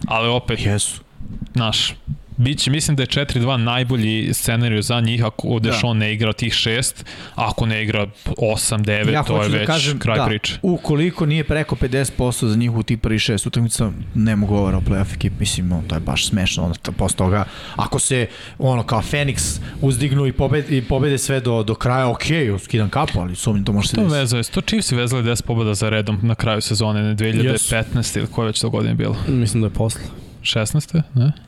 Ali 0.07 0.29
opet, 0.29 0.67
Jesu. 0.67 1.01
Naš, 1.55 1.95
Biće, 2.39 2.71
mislim 2.71 2.97
da 2.97 3.03
je 3.03 3.07
4-2 3.07 3.57
najbolji 3.57 4.35
scenariju 4.35 4.83
za 4.83 5.01
njih 5.01 5.25
ako 5.25 5.59
da. 5.59 5.71
Dešon 5.71 5.99
ne 5.99 6.13
igra 6.13 6.33
tih 6.33 6.53
šest, 6.53 7.05
ako 7.35 7.67
ne 7.67 7.83
igra 7.83 8.07
8-9, 8.27 9.13
ja 9.13 9.23
to 9.23 9.43
je 9.43 9.49
da 9.49 9.57
već 9.57 9.67
kažem, 9.67 9.99
kraj 9.99 10.19
da, 10.19 10.27
priče. 10.27 10.59
Ukoliko 10.63 11.27
nije 11.27 11.45
preko 11.45 11.77
50% 11.77 12.47
za 12.47 12.57
njih 12.57 12.73
u 12.73 12.83
tih 12.83 12.99
prvi 12.99 13.19
šest 13.19 13.47
utakmica, 13.47 13.91
ne 14.15 14.37
mogu 14.37 14.55
govora 14.55 14.77
o 14.77 14.81
playoff 14.81 15.15
ekip, 15.15 15.33
mislim, 15.41 15.69
no, 15.69 15.83
to 15.89 15.95
je 15.95 16.01
baš 16.01 16.29
smešno. 16.29 16.65
Onda, 16.65 16.79
posle 16.97 17.17
toga, 17.17 17.45
ako 17.77 17.99
se 17.99 18.27
ono 18.59 18.83
kao 18.83 19.03
Fenix 19.03 19.61
uzdignu 19.81 20.27
i 20.27 20.33
pobede, 20.33 20.77
i 20.77 20.83
pobede 20.83 21.19
sve 21.19 21.41
do, 21.41 21.63
do 21.63 21.75
kraja, 21.75 22.09
ok, 22.09 22.25
skidan 22.65 22.91
kapu, 22.91 23.21
ali 23.21 23.37
sumnjim 23.37 23.65
to 23.65 23.73
može 23.73 23.89
se 23.89 23.97
desiti. 23.97 24.11
To 24.11 24.15
vezuje, 24.15 24.43
to 24.43 24.61
Chiefs 24.61 24.93
vezali 24.93 25.23
10 25.23 25.43
pobeda 25.43 25.75
za 25.75 25.89
redom 25.89 26.19
na 26.23 26.35
kraju 26.35 26.61
sezone, 26.61 27.03
ne 27.03 27.17
2015 27.17 27.85
yes. 27.95 28.19
ili 28.19 28.27
koje 28.27 28.47
već 28.47 28.61
to 28.61 28.71
godine 28.71 28.95
bilo. 28.95 29.17
Mislim 29.29 29.61
da 29.61 29.67
je 29.67 29.75
posle. 29.75 30.01
16. 30.43 31.03
ne? 31.15 31.48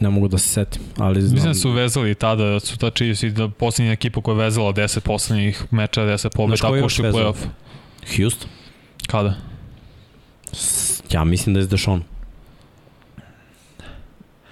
Ne 0.00 0.10
mogu 0.10 0.28
da 0.28 0.38
se 0.38 0.48
setim, 0.48 0.82
ali 0.96 1.22
znam. 1.22 1.34
Mislim 1.34 1.52
da 1.52 1.58
su 1.58 1.70
vezali 1.70 2.14
tada, 2.14 2.44
da 2.44 2.60
su 2.60 2.78
ta 2.78 2.90
Chiefs 2.90 3.22
i 3.22 3.30
da 3.30 3.48
posljednja 3.48 3.92
ekipa 3.92 4.20
koja 4.20 4.32
je 4.32 4.44
vezala 4.44 4.72
10 4.72 5.00
poslednjih 5.00 5.64
meča, 5.70 6.00
10 6.00 6.28
pobjeda, 6.36 6.62
tako 6.62 6.88
što 6.88 7.06
je 7.06 7.12
playoff. 7.12 7.36
Houston? 8.16 8.48
Kada? 9.06 9.34
Ja 11.10 11.24
mislim 11.24 11.54
da 11.54 11.60
je 11.60 11.66
Deshaun. 11.66 12.02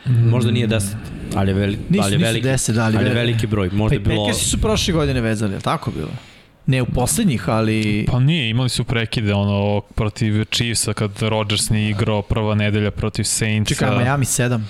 Mm. 0.06 0.28
Možda 0.28 0.50
nije 0.50 0.68
10, 0.68 0.94
ali 1.34 1.50
je, 1.50 1.54
veli, 1.54 1.78
nisu, 1.88 2.04
ali 2.04 2.14
je 2.14 2.18
veliki, 2.18 2.48
nisu 2.48 2.72
10, 2.72 2.80
ali, 2.80 2.96
ali 2.96 3.06
je 3.06 3.14
veliki 3.14 3.46
broj. 3.46 3.70
Možda 3.72 3.88
pa 3.88 3.94
je 3.94 3.98
bilo... 4.00 4.26
Packersi 4.26 4.50
su 4.50 4.60
prošle 4.60 4.94
godine 4.94 5.20
vezali, 5.20 5.54
je 5.54 5.60
tako 5.60 5.90
bilo? 5.90 6.10
Ne 6.68 6.82
u 6.82 6.86
poslednjih, 6.86 7.48
ali... 7.48 8.06
Pa 8.10 8.20
nije, 8.20 8.50
imali 8.50 8.68
su 8.68 8.84
prekide 8.84 9.34
ono, 9.34 9.80
protiv 9.80 10.44
Chiefsa 10.44 10.92
kad 10.92 11.22
Rodgers 11.22 11.70
nije 11.70 11.90
igrao 11.90 12.22
prva 12.22 12.54
nedelja 12.54 12.90
protiv 12.90 13.24
Saintsa. 13.24 13.74
Čekaj, 13.74 13.98
Miami 13.98 14.24
7. 14.24 14.60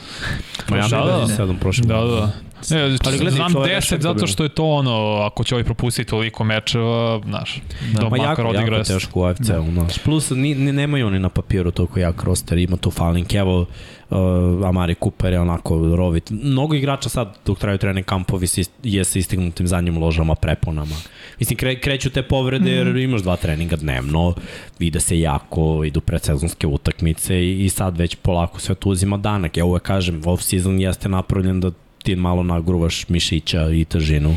Miami 0.71 0.91
da, 0.91 0.97
da, 0.99 1.45
7 1.45 1.59
prošle. 1.59 1.87
Da, 1.87 1.95
da. 1.95 2.33
Ne, 2.71 2.83
ali 2.83 3.19
gledaj, 3.19 3.31
znam 3.31 3.53
10 3.53 4.01
zato 4.01 4.27
što 4.27 4.43
je 4.43 4.49
to 4.49 4.65
ono, 4.65 5.21
ako 5.23 5.45
će 5.45 5.55
ovaj 5.55 5.65
propustiti 5.65 6.11
toliko 6.11 6.45
mečeva, 6.45 7.21
znaš, 7.25 7.61
da, 7.95 8.01
da 8.01 8.09
Ma 8.09 8.17
jako, 8.17 8.55
jako 8.55 8.85
teško 8.85 9.21
u 9.21 9.25
AFC-u, 9.25 9.71
da. 9.71 9.87
Plus, 10.05 10.31
ni, 10.31 10.55
ni, 10.55 10.73
nemaju 10.73 11.07
oni 11.07 11.19
na 11.19 11.29
papiru 11.29 11.71
toliko 11.71 12.01
jak 12.01 12.23
roster, 12.25 12.59
ima 12.59 12.77
tu 12.77 12.91
Falling, 12.91 13.35
evo, 13.35 13.67
uh, 14.11 14.69
Amari 14.69 14.95
Cooper 14.95 15.33
je 15.33 15.41
onako 15.41 15.97
rovit. 15.97 16.31
Mnogo 16.31 16.75
igrača 16.75 17.09
sad 17.09 17.39
dok 17.47 17.59
traju 17.59 17.79
trening 17.79 18.07
kampovi 18.07 18.47
je 18.83 19.05
sa 19.05 19.19
istignutim 19.19 19.67
zadnjim 19.67 19.99
ložama, 19.99 20.35
preponama. 20.35 20.97
Mislim, 21.39 21.57
kre, 21.57 21.81
kreću 21.81 22.11
te 22.11 22.23
povrede 22.23 22.71
jer 22.71 22.87
mm. 22.87 22.99
imaš 22.99 23.23
dva 23.23 23.37
treninga 23.37 23.77
dnevno, 23.77 24.35
vide 24.79 25.01
se 25.01 25.21
jako, 25.21 25.85
idu 25.85 26.01
predsezonske 26.01 26.67
utakmice 26.67 27.45
i, 27.45 27.65
i 27.65 27.69
sad 27.69 27.99
već 27.99 28.15
polako 28.15 28.61
sve 28.61 28.75
to 28.75 28.89
uzima 28.89 29.17
danak. 29.17 29.57
Ja 29.57 29.65
uvek 29.65 29.83
kažem, 29.83 30.23
off-season 30.23 30.81
jeste 30.81 31.09
napravljen 31.09 31.61
da 31.61 31.71
ti 32.03 32.17
malo 32.17 32.43
nagruvaš 32.43 33.09
mišića 33.09 33.71
i 33.71 33.85
težinu, 33.85 34.37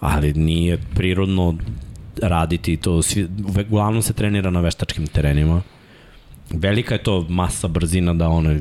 ali 0.00 0.32
nije 0.32 0.78
prirodno 0.94 1.54
raditi 2.22 2.76
to. 2.76 3.02
Svi, 3.02 3.28
uglavnom 3.70 4.02
se 4.02 4.12
trenira 4.12 4.50
na 4.50 4.60
veštačkim 4.60 5.06
terenima. 5.06 5.62
Velika 6.50 6.94
je 6.94 7.02
to 7.02 7.26
masa, 7.28 7.68
brzina 7.68 8.14
da 8.14 8.28
ono, 8.28 8.56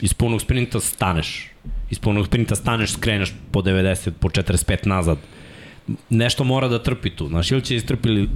iz 0.00 0.14
punog 0.14 0.40
sprinta 0.40 0.80
staneš. 0.80 1.50
Iz 1.90 1.98
punog 1.98 2.26
sprinta 2.26 2.54
staneš, 2.54 2.92
skreneš 2.92 3.32
po 3.50 3.62
90, 3.62 4.10
po 4.20 4.28
45 4.28 4.86
nazad. 4.86 5.18
Nešto 6.10 6.44
mora 6.44 6.68
da 6.68 6.82
trpi 6.82 7.10
tu. 7.10 7.28
Znaš, 7.28 7.50
ili 7.50 7.62
će 7.62 7.76
istrpili 7.76 8.28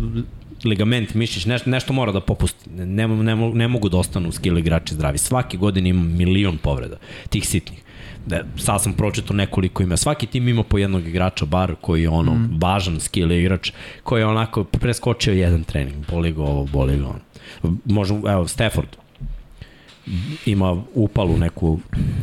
ligament, 0.64 1.14
mišić, 1.14 1.46
nešto, 1.46 1.70
nešto 1.70 1.92
mora 1.92 2.12
da 2.12 2.20
popusti. 2.20 2.70
Ne, 2.70 3.08
ne, 3.08 3.36
ne 3.36 3.68
mogu 3.68 3.88
da 3.88 3.98
ostanu 3.98 4.32
skill 4.32 4.58
igrači 4.58 4.94
zdravi. 4.94 5.18
Svaki 5.18 5.56
godin 5.56 5.86
ima 5.86 6.02
milion 6.02 6.58
povreda, 6.58 6.96
tih 7.28 7.48
sitnih 7.48 7.84
da, 8.26 8.40
sad 8.56 8.82
sam 8.82 8.92
pročito 8.92 9.34
nekoliko 9.34 9.82
ima. 9.82 9.96
Svaki 9.96 10.26
tim 10.26 10.48
ima 10.48 10.62
po 10.62 10.78
jednog 10.78 11.06
igrača 11.06 11.44
bar 11.44 11.74
koji 11.80 12.02
je 12.02 12.08
ono 12.08 12.34
mm. 12.34 12.58
važan 12.62 13.00
skill 13.00 13.32
igrač 13.32 13.72
koji 14.02 14.20
je 14.20 14.26
onako 14.26 14.64
preskočio 14.64 15.34
jedan 15.34 15.64
trening. 15.64 16.06
Boli 16.10 16.32
ga 16.32 16.42
ovo, 16.42 16.66
boli 16.72 16.98
ga 16.98 17.06
ono. 17.06 17.20
Možemo, 17.84 18.30
evo, 18.30 18.48
Stafford 18.48 18.88
ima 20.46 20.82
upalu 20.94 21.36
neku 21.36 21.78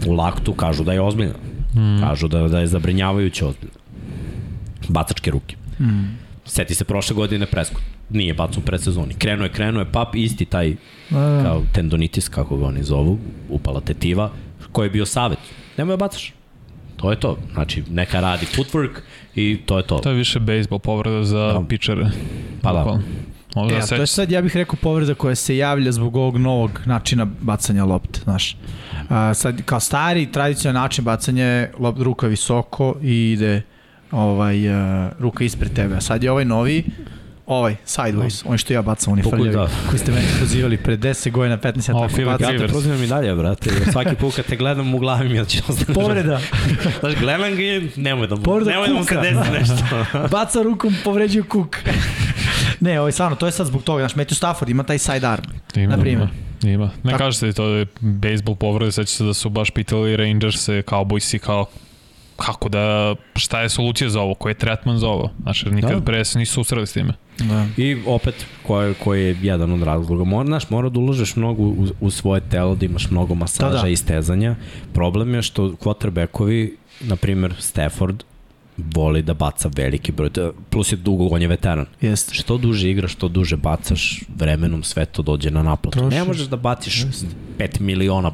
u 0.08 0.14
laktu, 0.14 0.54
kažu 0.54 0.84
da 0.84 0.94
je 0.94 1.02
ozbiljna. 1.02 1.34
Mm. 1.76 2.02
Kažu 2.02 2.28
da, 2.28 2.48
da 2.48 2.60
je 2.60 2.68
zabrinjavajuće 2.68 3.46
ozbiljna. 3.46 3.76
Bacačke 4.88 5.32
ruke. 5.32 5.56
Mm. 5.80 6.18
Seti 6.46 6.76
se 6.76 6.84
prošle 6.84 7.16
godine 7.16 7.46
preskot. 7.46 7.84
Nije 8.10 8.34
bacan 8.34 8.64
u 8.64 8.66
predsezoni. 8.66 9.14
Krenuo 9.14 9.46
je, 9.46 9.52
krenuo 9.52 9.82
je, 9.82 9.92
pap, 9.92 10.16
isti 10.16 10.46
taj 10.46 10.76
da. 11.10 11.42
kao 11.44 11.62
tendonitis, 11.74 12.30
kako 12.30 12.58
ga 12.58 12.66
oni 12.66 12.84
zovu, 12.84 13.20
upala 13.50 13.82
tetiva, 13.82 14.32
koji 14.72 14.86
je 14.86 14.92
bio 14.92 15.06
savet 15.06 15.40
nemoj 15.78 15.94
da 15.94 15.98
bacaš. 15.98 16.34
To 16.98 17.12
je 17.12 17.20
to. 17.20 17.38
Znači, 17.54 17.84
neka 17.90 18.20
radi 18.20 18.46
footwork 18.46 19.02
i 19.36 19.60
to 19.66 19.78
je 19.78 19.84
to. 19.84 19.98
To 19.98 20.10
je 20.10 20.16
više 20.16 20.40
baseball 20.40 20.80
povreda 20.80 21.24
za 21.24 21.54
da. 21.54 21.66
pitchere. 21.70 22.10
Pa 22.62 22.74
da. 22.74 23.00
Možda 23.56 23.78
e, 23.78 23.88
to 23.88 23.96
je 23.96 24.08
sad, 24.08 24.32
ja 24.32 24.42
bih 24.42 24.58
rekao, 24.58 24.76
povreda 24.82 25.14
koja 25.14 25.36
se 25.36 25.58
javlja 25.58 25.92
zbog 25.92 26.16
ovog 26.16 26.38
novog 26.38 26.82
načina 26.86 27.28
bacanja 27.42 27.86
lopte, 27.86 28.20
znaš. 28.24 28.58
A, 29.10 29.34
sad, 29.34 29.62
kao 29.66 29.80
stari, 29.80 30.32
tradicionalni 30.32 30.84
način 30.84 31.06
bacanja 31.06 31.68
lop, 31.80 31.98
ruka 32.00 32.28
visoko 32.28 32.96
i 33.02 33.32
ide 33.32 33.62
ovaj, 34.12 34.70
uh, 34.70 35.12
ruka 35.20 35.44
ispred 35.44 35.74
tebe. 35.74 35.96
A 35.96 36.02
sad 36.02 36.24
je 36.24 36.32
ovaj 36.32 36.46
novi, 36.46 36.84
Ovaj, 37.52 37.76
Sideways, 37.86 38.44
on 38.46 38.58
što 38.58 38.74
ja 38.74 38.82
bacam, 38.82 39.14
oni 39.14 39.22
frljavi, 39.22 39.52
da. 39.52 39.70
koji 39.90 40.00
ste 40.00 40.12
meni 40.12 40.26
pozivali 40.40 40.78
pre 40.78 40.98
10 40.98 41.32
godina, 41.32 41.58
15 41.58 41.90
ja 41.90 42.08
tako 42.08 42.26
bacam. 42.26 42.56
Ja 42.56 42.60
te 42.60 42.68
prozivam 42.68 43.04
i 43.04 43.08
dalje, 43.08 43.36
brate, 43.36 43.70
svaki 43.92 44.16
put 44.16 44.36
kad 44.36 44.46
te 44.46 44.56
gledam 44.56 44.96
u 44.96 45.00
glavi 45.00 45.30
mi 45.30 45.46
će 45.46 45.62
ostane. 45.68 45.94
Povreda. 45.94 46.40
Znaš, 47.00 47.16
gledam 47.20 47.56
ga 47.56 47.62
i 47.62 47.90
nemoj 47.96 48.28
da 48.28 48.36
mu, 48.36 48.44
Povreda 48.44 48.72
nemoj 48.72 48.88
da 48.88 48.94
mu 48.94 49.04
se 49.04 49.16
desi 49.16 49.52
nešto. 49.52 50.06
Baca 50.38 50.62
rukom, 50.62 50.96
povređuje 51.04 51.44
kuk. 51.44 51.78
Ne, 52.82 53.00
ovaj, 53.00 53.12
stvarno, 53.12 53.36
to 53.36 53.46
je 53.46 53.52
sad 53.52 53.68
zbog 53.68 53.84
toga, 53.84 54.02
znaš, 54.02 54.14
Matthew 54.14 54.34
Stafford 54.34 54.70
ima 54.70 54.84
taj 54.84 54.98
side 54.98 55.28
arm, 55.28 55.44
ima, 55.76 55.96
na 55.96 56.02
primjer. 56.02 56.28
Ima. 56.64 56.90
Ne 57.04 57.18
kaže 57.18 57.38
se 57.38 57.54
to 57.54 57.66
je 57.66 57.86
baseball 58.00 58.56
povrede, 58.56 58.92
će 58.92 59.06
se 59.06 59.24
da 59.24 59.34
su 59.34 59.50
baš 59.50 59.70
pitali 59.72 60.18
Rangers, 60.18 60.70
Cowboys 60.70 61.36
i 61.36 61.40
kao 61.40 61.66
kako 62.36 62.70
da, 62.70 63.16
šta 63.36 63.62
je 63.62 63.70
solucija 63.70 64.10
za 64.10 64.22
ovo, 64.22 64.34
koji 64.34 64.52
je 64.52 64.56
tretman 64.58 64.98
za 64.98 65.08
ovo, 65.08 65.30
znači 65.42 65.70
nikad 65.70 65.92
da. 65.92 66.02
pre 66.02 66.26
se 66.26 66.40
nisu 66.40 66.54
susreli 66.54 66.88
s 66.88 66.94
time. 66.94 67.14
Da. 67.40 67.68
I 67.78 67.98
opet, 68.06 68.46
koji, 68.68 68.94
koji 68.94 69.26
je 69.26 69.38
jedan 69.42 69.72
od 69.72 69.84
razloga, 69.84 70.24
mora, 70.24 70.48
znaš, 70.48 70.70
mora 70.70 70.90
da 70.90 71.00
uložeš 71.00 71.36
mnogo 71.36 71.64
u, 71.64 71.88
u 72.00 72.12
svoje 72.12 72.42
telo, 72.42 72.76
da 72.76 72.86
imaš 72.86 73.10
mnogo 73.12 73.36
masaža 73.36 73.76
da, 73.76 73.82
da. 73.82 73.88
i 73.88 73.96
stezanja. 73.96 74.56
Problem 74.94 75.34
je 75.34 75.42
što 75.42 75.64
quarterbackovi, 75.64 76.78
na 77.02 77.16
primjer 77.16 77.54
Stafford, 77.60 78.24
voli 78.96 79.22
da 79.22 79.34
baca 79.34 79.70
veliki 79.76 80.12
broj, 80.12 80.30
plus 80.70 80.92
je 80.92 80.96
dugo, 80.96 81.28
on 81.32 81.42
je 81.42 81.48
veteran. 81.48 81.86
Jeste. 82.02 82.34
Što 82.34 82.58
duže 82.58 82.90
igraš, 82.90 83.12
što 83.12 83.28
duže 83.28 83.58
bacaš, 83.58 84.24
vremenom 84.36 84.84
sve 84.84 85.06
to 85.06 85.22
dođe 85.22 85.52
na 85.52 85.64
naplatu. 85.64 86.00
Trošiš. 86.00 86.20
Ne 86.20 86.24
možeš 86.24 86.48
da 86.48 86.58
baciš 86.58 87.04
Jeste. 87.04 87.28
5 87.58 87.80
miliona 87.80 88.32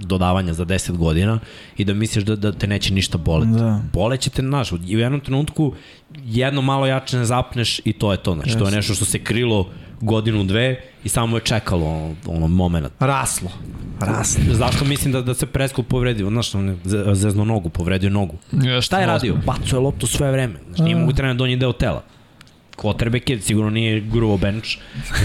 dodavanja 0.00 0.54
za 0.54 0.64
10 0.64 0.96
godina 0.96 1.38
i 1.76 1.84
da 1.84 1.94
misliš 1.94 2.24
da, 2.24 2.36
da 2.36 2.52
te 2.52 2.66
neće 2.66 2.94
ništa 2.94 3.18
boleti. 3.18 3.52
Da. 3.52 3.80
Boleće 3.92 4.30
te, 4.30 4.42
znaš, 4.42 4.72
u 4.72 4.78
jednom 4.82 5.20
trenutku 5.20 5.74
jedno 6.24 6.62
malo 6.62 6.86
jače 6.86 7.18
ne 7.18 7.24
zapneš 7.24 7.80
i 7.84 7.92
to 7.92 8.12
je 8.12 8.22
to. 8.22 8.34
Znači, 8.34 8.58
to 8.58 8.64
je 8.64 8.70
nešto 8.70 8.94
što 8.94 9.04
se 9.04 9.18
krilo 9.18 9.68
godinu, 10.00 10.44
dve 10.44 10.80
i 11.04 11.08
samo 11.08 11.36
je 11.36 11.42
čekalo 11.42 11.86
ono, 11.86 12.14
ono 12.26 12.48
moment. 12.48 12.86
Raslo. 13.00 13.50
Raste. 14.00 14.40
Zašto 14.50 14.84
mislim 14.84 15.12
da, 15.12 15.22
da 15.22 15.34
se 15.34 15.46
Prescott 15.46 15.88
povredio? 15.88 16.28
Znaš, 16.28 16.54
on 16.54 16.68
je 16.68 16.76
ze- 16.84 17.04
zezno 17.08 17.44
nogu, 17.44 17.68
povredio 17.68 18.10
nogu. 18.10 18.34
Jeste, 18.52 18.80
Šta 18.80 18.98
je 18.98 19.06
radio? 19.06 19.36
Bacio 19.36 19.76
je 19.76 19.80
loptu 19.80 20.06
sve 20.06 20.32
vreme. 20.32 20.54
Znaš, 20.66 20.78
nije 20.78 20.96
mogu 20.96 21.12
trener 21.12 21.36
donji 21.36 21.56
deo 21.56 21.72
tela. 21.72 22.02
Quarterback 22.76 23.30
je 23.30 23.40
sigurno 23.40 23.70
nije 23.70 24.00
gruo 24.02 24.36
bench, 24.36 24.68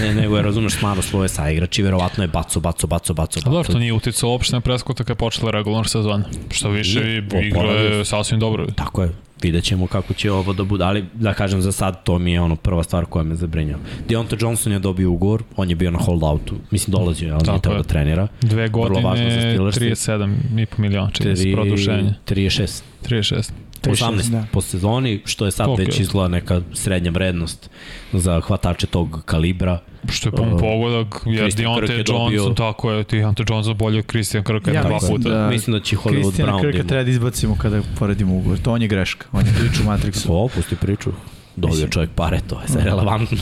ne, 0.00 0.14
nego 0.14 0.36
je, 0.36 0.42
razumeš, 0.42 0.72
smaro 0.72 1.02
svoje 1.02 1.28
saigrači, 1.28 1.82
verovatno 1.82 2.24
je 2.24 2.28
baco, 2.28 2.60
baco, 2.60 2.86
baco, 2.86 3.14
baco, 3.14 3.40
A 3.40 3.44
dobro, 3.44 3.58
baco. 3.58 3.72
to 3.72 3.78
nije 3.78 3.92
uticalo 3.92 4.32
uopšte 4.32 4.56
na 4.56 4.60
Preskota 4.60 5.04
kada 5.04 5.12
je 5.12 5.16
počela 5.16 5.50
regularna 5.50 5.88
sezona. 5.88 6.24
Što 6.50 6.68
više, 6.70 7.22
igra 7.42 7.62
je 7.62 8.04
sasvim 8.04 8.40
dobro. 8.40 8.66
Tako 8.66 9.02
je, 9.02 9.10
vidjet 9.42 9.64
ćemo 9.64 9.86
kako 9.86 10.14
će 10.14 10.32
ovo 10.32 10.52
da 10.52 10.64
bude, 10.64 10.84
ali 10.84 11.04
da 11.14 11.34
kažem 11.34 11.62
za 11.62 11.72
sad 11.72 12.04
to 12.04 12.18
mi 12.18 12.32
je 12.32 12.40
ono 12.40 12.56
prva 12.56 12.82
stvar 12.82 13.04
koja 13.04 13.22
me 13.22 13.34
zabrinjava. 13.34 13.82
Deonta 14.08 14.36
Johnson 14.40 14.72
je 14.72 14.78
dobio 14.78 15.10
ugovor, 15.10 15.42
on 15.56 15.70
je 15.70 15.76
bio 15.76 15.90
na 15.90 15.98
holdoutu, 15.98 16.54
mislim 16.70 16.92
dolazio, 16.92 17.26
je, 17.26 17.32
ali 17.32 17.42
nije 17.48 17.60
teo 17.60 17.72
je. 17.72 17.78
da 17.78 17.82
trenira. 17.82 18.28
Dve 18.40 18.68
Vrlo 18.68 19.00
važno 19.00 19.30
za 19.30 19.36
godine, 19.36 19.72
Steelers. 19.72 19.76
37,5 19.78 20.66
miliona, 20.78 21.10
čini 21.10 21.36
se, 21.36 21.52
produšenje. 21.52 22.14
36. 22.26 22.82
36. 23.02 23.50
18 23.88 24.30
da. 24.30 24.44
po 24.52 24.60
sezoni, 24.60 25.20
što 25.24 25.44
je 25.44 25.50
sad 25.50 25.68
Ok. 25.68 25.78
već 25.78 26.00
izgleda 26.00 26.28
neka 26.28 26.60
srednja 26.72 27.10
vrednost 27.10 27.70
za 28.12 28.40
hvatače 28.40 28.86
tog 28.86 29.22
kalibra. 29.24 29.78
Što 30.08 30.28
je 30.28 30.32
pun 30.32 30.52
Uh, 30.52 30.60
pogodak, 30.60 31.22
jer 31.26 31.38
Christian 31.38 31.74
Kirk 31.74 31.88
Deontay 31.88 31.92
je 31.92 32.04
dobio- 32.04 32.36
Johnson, 32.36 32.54
tako 32.56 32.92
je, 32.92 33.04
Deontay 33.04 33.50
Johnson 33.50 33.76
bolje 33.76 33.98
od 33.98 34.06
Christian 34.06 34.44
Kirka 34.44 34.70
Ja 34.72 34.82
dva 34.82 34.90
mislim 34.92 35.16
puta. 35.16 35.28
da- 35.28 35.48
Mislim 35.48 35.72
da 35.72 35.80
će 35.80 35.96
Hollywood 35.96 36.32
Brown 36.36 36.60
Krka 36.62 36.78
da 36.78 36.84
treba 36.84 37.04
da 37.04 37.10
izbacimo 37.10 37.56
kada 37.56 37.80
poredimo 37.98 38.34
ugovor. 38.34 38.58
To 38.58 38.72
on 38.72 38.82
je 38.82 38.88
greška. 38.88 39.26
On 39.32 39.46
je 39.46 39.52
priča 39.54 39.82
u 39.82 39.86
Matrixu. 39.86 40.26
O, 40.28 40.48
pusti 40.48 40.76
priču. 40.76 41.10
Dobio 41.56 41.70
Mislim- 41.70 41.90
čovjek 41.90 42.10
pare, 42.12 42.40
to 42.40 42.60
je 42.60 42.68
sve 42.68 42.84
relevantno. 42.84 43.38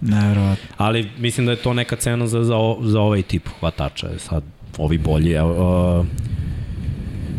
Nevjerovatno. 0.00 0.64
Ali 0.76 1.08
mislim 1.18 1.46
da 1.46 1.52
je 1.52 1.58
to 1.58 1.72
neka 1.74 1.96
cena 1.96 2.26
za, 2.26 2.44
za, 2.44 2.56
o- 2.56 2.78
za 2.82 3.00
ovaj 3.00 3.22
tip 3.22 3.48
hvatača. 3.60 4.08
Sad, 4.18 4.42
ovi 4.78 4.98
bolji, 4.98 5.36
uh, 5.36 6.06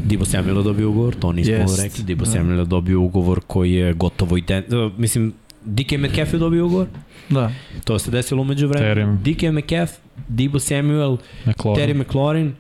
Dibo 0.03 0.25
Samuel 0.25 0.57
je 0.57 0.63
dobio 0.63 0.89
ugovor, 0.89 1.15
to 1.15 1.31
nismo 1.31 1.53
Jest, 1.53 1.79
rekli. 1.79 2.03
Dibo 2.03 2.25
da. 2.25 2.31
Samuel 2.31 2.59
je 2.59 2.65
dobio 2.65 3.01
ugovor 3.01 3.41
koji 3.47 3.73
je 3.73 3.93
gotovo 3.93 4.37
ident... 4.37 4.65
Uh, 4.69 4.91
mislim, 4.97 5.33
DK 5.65 5.91
Metcalf 5.91 6.33
je 6.33 6.39
dobio 6.39 6.65
ugovor, 6.65 6.87
Da. 7.29 7.51
to 7.83 7.99
se 7.99 8.11
desilo 8.11 8.41
umeđu 8.41 8.67
vremenu. 8.67 9.17
Terry. 9.17 9.35
DK 9.35 9.53
Metcalf, 9.53 9.91
Dibo 10.27 10.59
Samuel, 10.59 11.17
McLaurin. 11.45 11.85
Terry 11.85 11.99
McLaurin 11.99 12.53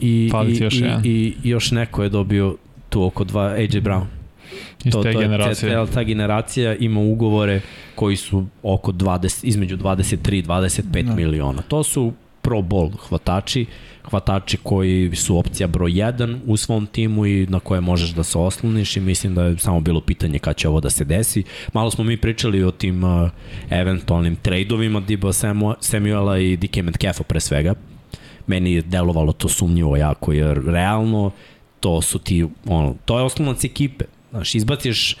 i, 0.00 0.30
i, 0.48 0.56
još 0.56 0.74
i, 0.74 0.78
jedan. 0.78 1.00
i, 1.04 1.34
još 1.42 1.70
neko 1.70 2.02
je 2.02 2.08
dobio 2.08 2.56
tu 2.88 3.04
oko 3.04 3.24
dva, 3.24 3.44
AJ 3.44 3.66
Brown. 3.80 4.04
Iz 4.84 4.92
to, 4.92 5.02
te 5.02 5.12
to 5.12 5.20
je- 5.20 5.24
generacije. 5.24 5.72
Ta, 5.72 5.86
ta 5.86 6.02
generacija 6.02 6.76
ima 6.76 7.00
ugovore 7.00 7.60
koji 7.94 8.16
su 8.16 8.46
oko 8.62 8.92
20, 8.92 9.40
između 9.42 9.76
23 9.76 10.34
i 10.34 10.42
25 10.42 11.02
Da. 11.02 11.14
miliona. 11.14 11.62
To 11.62 11.82
su 11.82 12.12
pro 12.42 12.58
bowl 12.58 12.92
hvatači, 12.98 13.66
hvatači 14.10 14.56
koji 14.62 15.10
su 15.14 15.38
opcija 15.38 15.66
broj 15.66 15.90
1 15.92 16.38
u 16.46 16.56
svom 16.56 16.86
timu 16.86 17.26
i 17.26 17.46
na 17.46 17.60
koje 17.60 17.80
možeš 17.80 18.10
da 18.10 18.24
se 18.24 18.38
osloniš 18.38 18.96
i 18.96 19.00
mislim 19.00 19.34
da 19.34 19.44
je 19.44 19.58
samo 19.58 19.80
bilo 19.80 20.00
pitanje 20.00 20.38
kada 20.38 20.54
će 20.54 20.68
ovo 20.68 20.80
da 20.80 20.90
se 20.90 21.04
desi. 21.04 21.42
Malo 21.72 21.90
smo 21.90 22.04
mi 22.04 22.16
pričali 22.16 22.62
o 22.62 22.70
tim 22.70 23.04
uh, 23.04 23.30
eventualnim 23.70 24.36
trejdovima 24.36 25.00
Diba 25.00 25.28
Samu- 25.28 25.74
Samuela 25.80 26.38
i 26.38 26.56
DK 26.56 26.76
Metcalfa 26.76 27.22
pre 27.22 27.40
svega. 27.40 27.74
Meni 28.46 28.72
je 28.72 28.82
delovalo 28.82 29.32
to 29.32 29.48
sumnjivo 29.48 29.96
jako 29.96 30.32
jer 30.32 30.64
realno 30.64 31.30
to 31.80 32.02
su 32.02 32.18
ti, 32.18 32.46
ono, 32.66 32.96
to 33.04 33.18
je 33.18 33.24
oslonac 33.24 33.64
ekipe. 33.64 34.04
Znaš, 34.30 34.54
izbaciš 34.54 35.16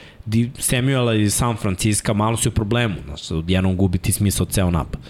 Samuela 0.58 1.14
iz 1.14 1.34
San 1.34 1.56
Francisco, 1.56 2.14
malo 2.14 2.36
si 2.36 2.48
u 2.48 2.52
problemu. 2.52 2.94
Znaš, 3.04 3.30
odjednom 3.30 3.76
gubiti 3.76 4.12
smisao 4.12 4.46
ceo 4.46 4.70
napad. 4.70 5.00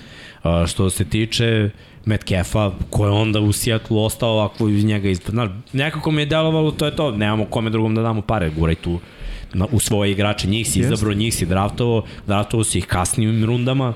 Uh, 0.45 0.67
što 0.67 0.91
se 0.91 1.05
tiče 1.05 1.71
Metcalfa, 2.07 2.71
ko 2.91 3.07
je 3.07 3.11
onda 3.11 3.41
u 3.41 3.53
Seattle 3.53 3.99
ostao 3.99 4.39
ako 4.39 4.69
iz 4.69 4.85
njega 4.85 5.09
ispad. 5.09 5.31
Znaš, 5.31 5.51
nekako 5.73 6.11
mi 6.11 6.23
je 6.23 6.27
delovalo, 6.27 6.71
to 6.71 6.87
je 6.87 6.97
to, 6.97 7.11
nemamo 7.11 7.45
kome 7.45 7.71
drugom 7.71 7.95
da 7.95 8.03
damo 8.03 8.23
pare, 8.23 8.51
guraj 8.51 8.75
tu 8.75 8.99
na, 9.55 9.67
u 9.73 9.81
svoje 9.81 10.13
igrače, 10.13 10.49
njih 10.49 10.71
si 10.71 10.79
Jeste. 10.79 10.95
izabrao, 10.95 11.15
njih 11.15 11.35
si 11.35 11.47
draftovao, 11.47 12.03
draftovao 12.27 12.65
si 12.65 12.79
ih 12.79 12.87
kasnim 12.87 13.45
rundama, 13.45 13.95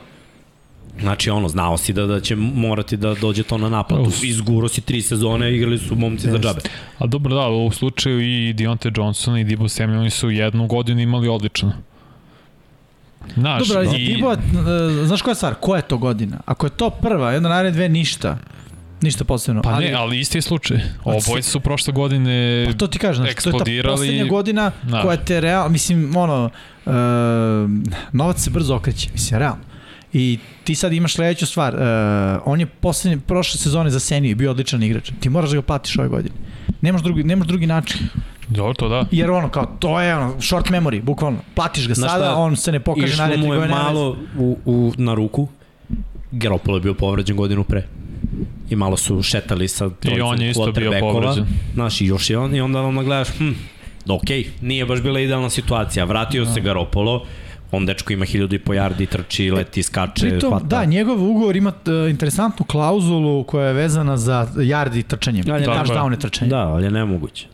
Znači, 1.00 1.30
ono, 1.30 1.48
znao 1.48 1.76
si 1.76 1.92
da, 1.92 2.06
da 2.06 2.20
će 2.20 2.36
morati 2.36 2.96
da 2.96 3.14
dođe 3.14 3.42
to 3.42 3.58
na 3.58 3.68
naplatu. 3.68 4.10
Izguro 4.22 4.68
si 4.68 4.80
tri 4.80 5.02
sezone, 5.02 5.54
igrali 5.54 5.78
su 5.78 5.96
momci 5.96 6.30
za 6.30 6.38
džabe. 6.38 6.60
A 6.98 7.06
dobro 7.06 7.34
da, 7.34 7.48
u 7.48 7.70
slučaju 7.70 8.20
i 8.20 8.54
Deontay 8.54 8.98
Johnson 8.98 9.38
i 9.38 9.44
Dibo 9.44 9.68
Samuel 9.68 10.00
oni 10.00 10.10
su 10.10 10.30
jednu 10.30 10.66
godinu 10.66 11.00
imali 11.00 11.28
odlično. 11.28 11.72
Znaš, 13.34 13.62
Dobro, 13.62 13.82
ali 13.82 14.02
i- 14.02 14.06
Dibo, 14.06 14.32
e, 14.32 14.36
znaš 15.06 15.22
koja 15.22 15.32
je 15.32 15.36
stvar? 15.36 15.54
Koja 15.54 15.76
je 15.76 15.82
to 15.82 15.98
godina? 15.98 16.36
Ako 16.46 16.66
je 16.66 16.70
to 16.70 16.90
prva, 16.90 17.32
jedna 17.32 17.48
naredne 17.48 17.70
dve, 17.72 17.88
ništa. 17.88 18.38
Ništa 19.00 19.24
posebno. 19.24 19.62
Pa 19.62 19.80
ne, 19.80 19.92
ali 19.92 20.20
isti 20.20 20.38
je 20.38 20.42
slučaj. 20.42 20.76
Obojice 21.04 21.42
su 21.42 21.60
prošle 21.60 21.92
godine 21.92 22.64
Pa 22.66 22.72
to 22.72 22.86
ti 22.86 22.98
kažeš, 22.98 23.16
znači, 23.16 23.34
to 23.34 23.48
je 23.48 23.52
ta 23.52 23.58
eksplodirali- 23.58 23.90
poslednja 23.90 24.24
godina 24.24 24.70
Znaš. 24.84 25.02
koja 25.02 25.16
te 25.16 25.40
real, 25.40 25.68
mislim, 25.68 26.16
ono, 26.16 26.50
uh, 26.86 26.92
novac 28.12 28.40
se 28.40 28.50
brzo 28.50 28.74
okreće, 28.74 29.08
mislim, 29.12 29.38
realno. 29.40 29.62
I 30.12 30.38
ti 30.64 30.74
sad 30.74 30.92
imaš 30.92 31.14
sledeću 31.14 31.46
stvar, 31.46 31.74
uh, 31.74 31.80
on 32.44 32.60
je 32.60 32.66
poslednje, 32.66 33.18
prošle 33.18 33.58
sezone 33.58 33.90
za 33.90 34.00
Seniju 34.00 34.36
bio 34.36 34.50
odličan 34.50 34.82
igrač. 34.82 35.10
Ti 35.20 35.28
moraš 35.28 35.50
da 35.50 35.56
ga 35.56 35.62
platiš 35.62 35.98
ove 35.98 36.08
godine. 36.08 36.34
Nemaš 36.80 37.02
drugi, 37.02 37.24
nemaš 37.24 37.46
drugi 37.48 37.66
način. 37.66 38.00
Dobro, 38.48 38.74
to 38.74 38.88
da. 38.88 39.04
Jer 39.10 39.30
ono, 39.30 39.48
kao, 39.48 39.66
to 39.78 40.00
je 40.00 40.16
ono, 40.16 40.40
short 40.40 40.66
memory, 40.66 41.02
bukvalno. 41.02 41.38
Platiš 41.54 41.88
ga 41.88 41.94
Znaš 41.94 42.10
sada, 42.10 42.24
šta? 42.24 42.34
on 42.34 42.56
se 42.56 42.72
ne 42.72 42.80
pokaže 42.80 43.06
Išlo 43.06 43.24
naredne 43.24 43.46
mu 43.46 43.54
je 43.54 43.58
godine. 43.58 43.74
malo 43.74 44.16
u, 44.38 44.56
u, 44.64 44.92
na 44.96 45.14
ruku. 45.14 45.48
Garoppolo 46.32 46.76
je 46.76 46.80
bio 46.80 46.94
povređen 46.94 47.36
godinu 47.36 47.64
pre. 47.64 47.82
I 48.70 48.76
malo 48.76 48.96
su 48.96 49.22
šetali 49.22 49.68
sa 49.68 49.90
trojicom 49.90 50.28
on 50.28 50.40
je 50.42 50.50
isto 50.50 50.72
bio 50.72 50.92
povređen. 51.00 51.46
Znaš, 51.74 52.00
i 52.00 52.06
još 52.06 52.30
je 52.30 52.38
on, 52.38 52.54
i 52.54 52.60
onda 52.60 52.80
onda 52.80 53.02
gledaš, 53.02 53.28
hm, 53.28 53.50
da 54.04 54.14
okej, 54.14 54.46
nije 54.60 54.86
baš 54.86 55.02
bila 55.02 55.20
idealna 55.20 55.50
situacija. 55.50 56.04
Vratio 56.04 56.46
se 56.46 56.60
Garoppolo, 56.60 57.24
on 57.72 57.86
dečko 57.86 58.12
ima 58.12 58.24
hiljadu 58.24 58.54
i 58.54 58.58
po 58.58 58.72
yardi, 58.72 59.08
trči, 59.08 59.50
leti, 59.50 59.82
skače, 59.82 60.28
Pritom, 60.30 60.50
hvata. 60.50 60.64
da, 60.66 60.84
njegov 60.84 61.30
ugovor 61.30 61.56
ima 61.56 61.72
uh, 62.04 62.10
interesantnu 62.10 62.64
klauzulu 62.66 63.44
koja 63.44 63.66
je 63.66 63.72
vezana 63.74 64.16
za 64.16 64.46
yardi 64.56 65.02
trčanjem. 65.02 65.44
Da, 65.44 65.52
Da, 65.52 65.58
je. 65.58 65.66
touchdowne 65.66 66.18
trčanje. 66.18 66.48
Da. 66.50 66.56
Da, 66.56 66.68
ali 66.68 66.84
je 66.84 66.90
nemoguće. 66.90 67.46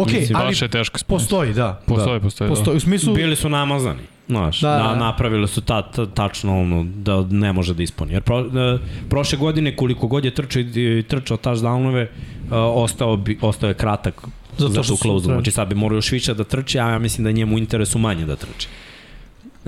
Ok, 0.00 0.12
Mislim, 0.12 0.36
ali 0.36 0.46
baš 0.46 0.62
je 0.62 0.68
teško 0.68 0.98
postoji, 1.06 1.54
da. 1.54 1.80
Postoji, 1.86 2.20
postoji, 2.20 2.48
Postoji, 2.48 2.76
u 2.76 2.80
smislu... 2.80 3.14
Bili 3.14 3.36
su 3.36 3.48
namazani. 3.48 4.00
Znaš, 4.28 4.60
Da, 4.60 4.68
da, 4.68 4.76
da, 4.76 4.82
da, 4.82 4.88
da. 4.88 4.94
napravili 4.96 5.48
su 5.48 5.60
ta, 5.60 5.82
ta, 5.82 6.06
tačno 6.06 6.60
ono, 6.60 6.84
da 6.84 7.22
ne 7.30 7.52
može 7.52 7.74
da 7.74 7.82
ispuni. 7.82 8.12
Jer 8.12 8.22
pro, 8.22 8.40
e, 8.40 8.78
prošle 9.08 9.38
godine 9.38 9.76
koliko 9.76 10.06
god 10.06 10.24
je 10.24 10.30
trčao, 10.30 10.62
i 10.62 11.04
trčao 11.08 11.36
touchdownove, 11.36 12.00
e, 12.02 12.08
ostao, 12.54 13.16
bi, 13.16 13.38
ostao 13.40 13.68
je 13.68 13.74
kratak 13.74 14.22
Zato 14.58 14.72
za 14.72 14.82
što 14.82 14.96
klauzu. 14.96 15.24
tražili. 15.24 15.36
Znači 15.36 15.50
sad 15.50 15.68
bi 15.68 15.74
morao 15.74 15.96
još 15.96 16.12
više 16.12 16.34
da 16.34 16.44
trči, 16.44 16.78
a 16.78 16.88
ja 16.90 16.98
mislim 16.98 17.22
da 17.24 17.28
je 17.28 17.34
njemu 17.34 17.58
interesu 17.58 17.98
manje 17.98 18.26
da 18.26 18.36
trči. 18.36 18.68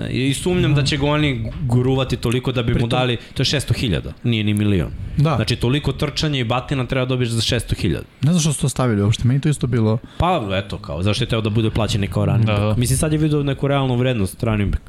I 0.01 0.33
sumnjam 0.33 0.75
da 0.75 0.83
će 0.83 0.97
ga 0.97 1.05
oni 1.07 1.51
guruvati 1.61 2.17
toliko 2.17 2.51
da 2.51 2.63
bi 2.63 2.71
mu 2.71 2.77
Pritom- 2.77 2.89
dali, 2.89 3.17
to 3.33 3.41
je 3.41 3.45
600.000, 3.45 4.01
nije 4.23 4.43
ni 4.43 4.53
milion. 4.53 4.91
Da, 5.17 5.35
Znači 5.35 5.55
toliko 5.55 5.91
trčanja 5.91 6.39
i 6.39 6.43
batina 6.43 6.85
treba 6.85 7.05
dobiješ 7.05 7.29
za 7.29 7.41
600.000. 7.41 8.01
ne 8.21 8.31
znam 8.31 8.39
što 8.39 8.53
su 8.53 8.61
to 8.61 8.69
stavili 8.69 9.01
uopšte, 9.01 9.27
meni 9.27 9.41
to 9.41 9.49
isto 9.49 9.67
bilo... 9.67 9.97
Pa 10.17 10.41
eto 10.55 10.77
kao, 10.77 11.03
zašto 11.03 11.23
je 11.23 11.29
teo 11.29 11.41
da 11.41 11.49
bude 11.49 11.69
plaćen 11.69 12.07
kao 12.07 12.25
running 12.25 12.45
Da, 12.45 12.53
back? 12.53 12.61
da. 12.61 12.75
Mislim 12.75 12.97
sad 12.97 13.11
je 13.11 13.17
vidio 13.17 13.43
neku 13.43 13.67
realnu 13.67 13.95
vrednost 13.95 14.43
running 14.43 14.71
back. 14.71 14.83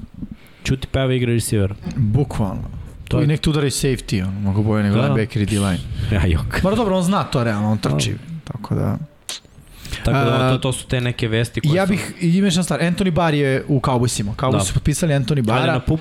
Čuti 0.62 0.86
peva 0.88 1.14
igra 1.14 1.32
receiver. 1.32 1.74
Bukvalno. 1.96 2.62
To 2.62 3.08
To 3.08 3.18
I 3.18 3.22
je- 3.22 3.26
nek 3.26 3.40
tu 3.40 3.50
udari 3.50 3.66
safety, 3.68 4.24
on, 4.24 4.34
mnogo 4.34 4.62
bolje 4.62 4.82
nego 4.82 4.96
Da. 4.96 5.02
linebacker 5.02 5.42
i 5.42 5.46
D-line. 5.46 5.78
Ja 6.12 6.26
jok. 6.26 6.62
Mora 6.62 6.76
dobro, 6.76 6.96
on 6.96 7.02
zna 7.02 7.24
to 7.24 7.44
realno, 7.44 7.70
on 7.70 7.78
trči. 7.78 8.14
Tako 8.44 8.74
da... 8.74 8.98
Tako 9.96 10.18
da 10.18 10.50
to, 10.50 10.59
to 10.59 10.72
su 10.72 10.87
te 10.87 11.00
neke 11.00 11.28
vesti 11.28 11.61
koje 11.61 11.76
Ja 11.76 11.87
su... 11.87 11.92
bih, 11.92 12.12
i 12.20 12.28
imaš 12.28 12.57
na 12.57 12.62
stvar, 12.62 12.80
Anthony 12.80 13.11
Barr 13.11 13.35
je 13.35 13.64
u 13.68 13.80
Cowboysima. 13.80 14.35
Cowboys 14.37 14.52
Da. 14.52 14.61
su 14.61 14.74
potpisali 14.74 15.12
Anthony 15.12 15.30
Ali 15.33 15.42
Barra. 15.42 15.72
na 15.72 15.80
pup 15.80 16.00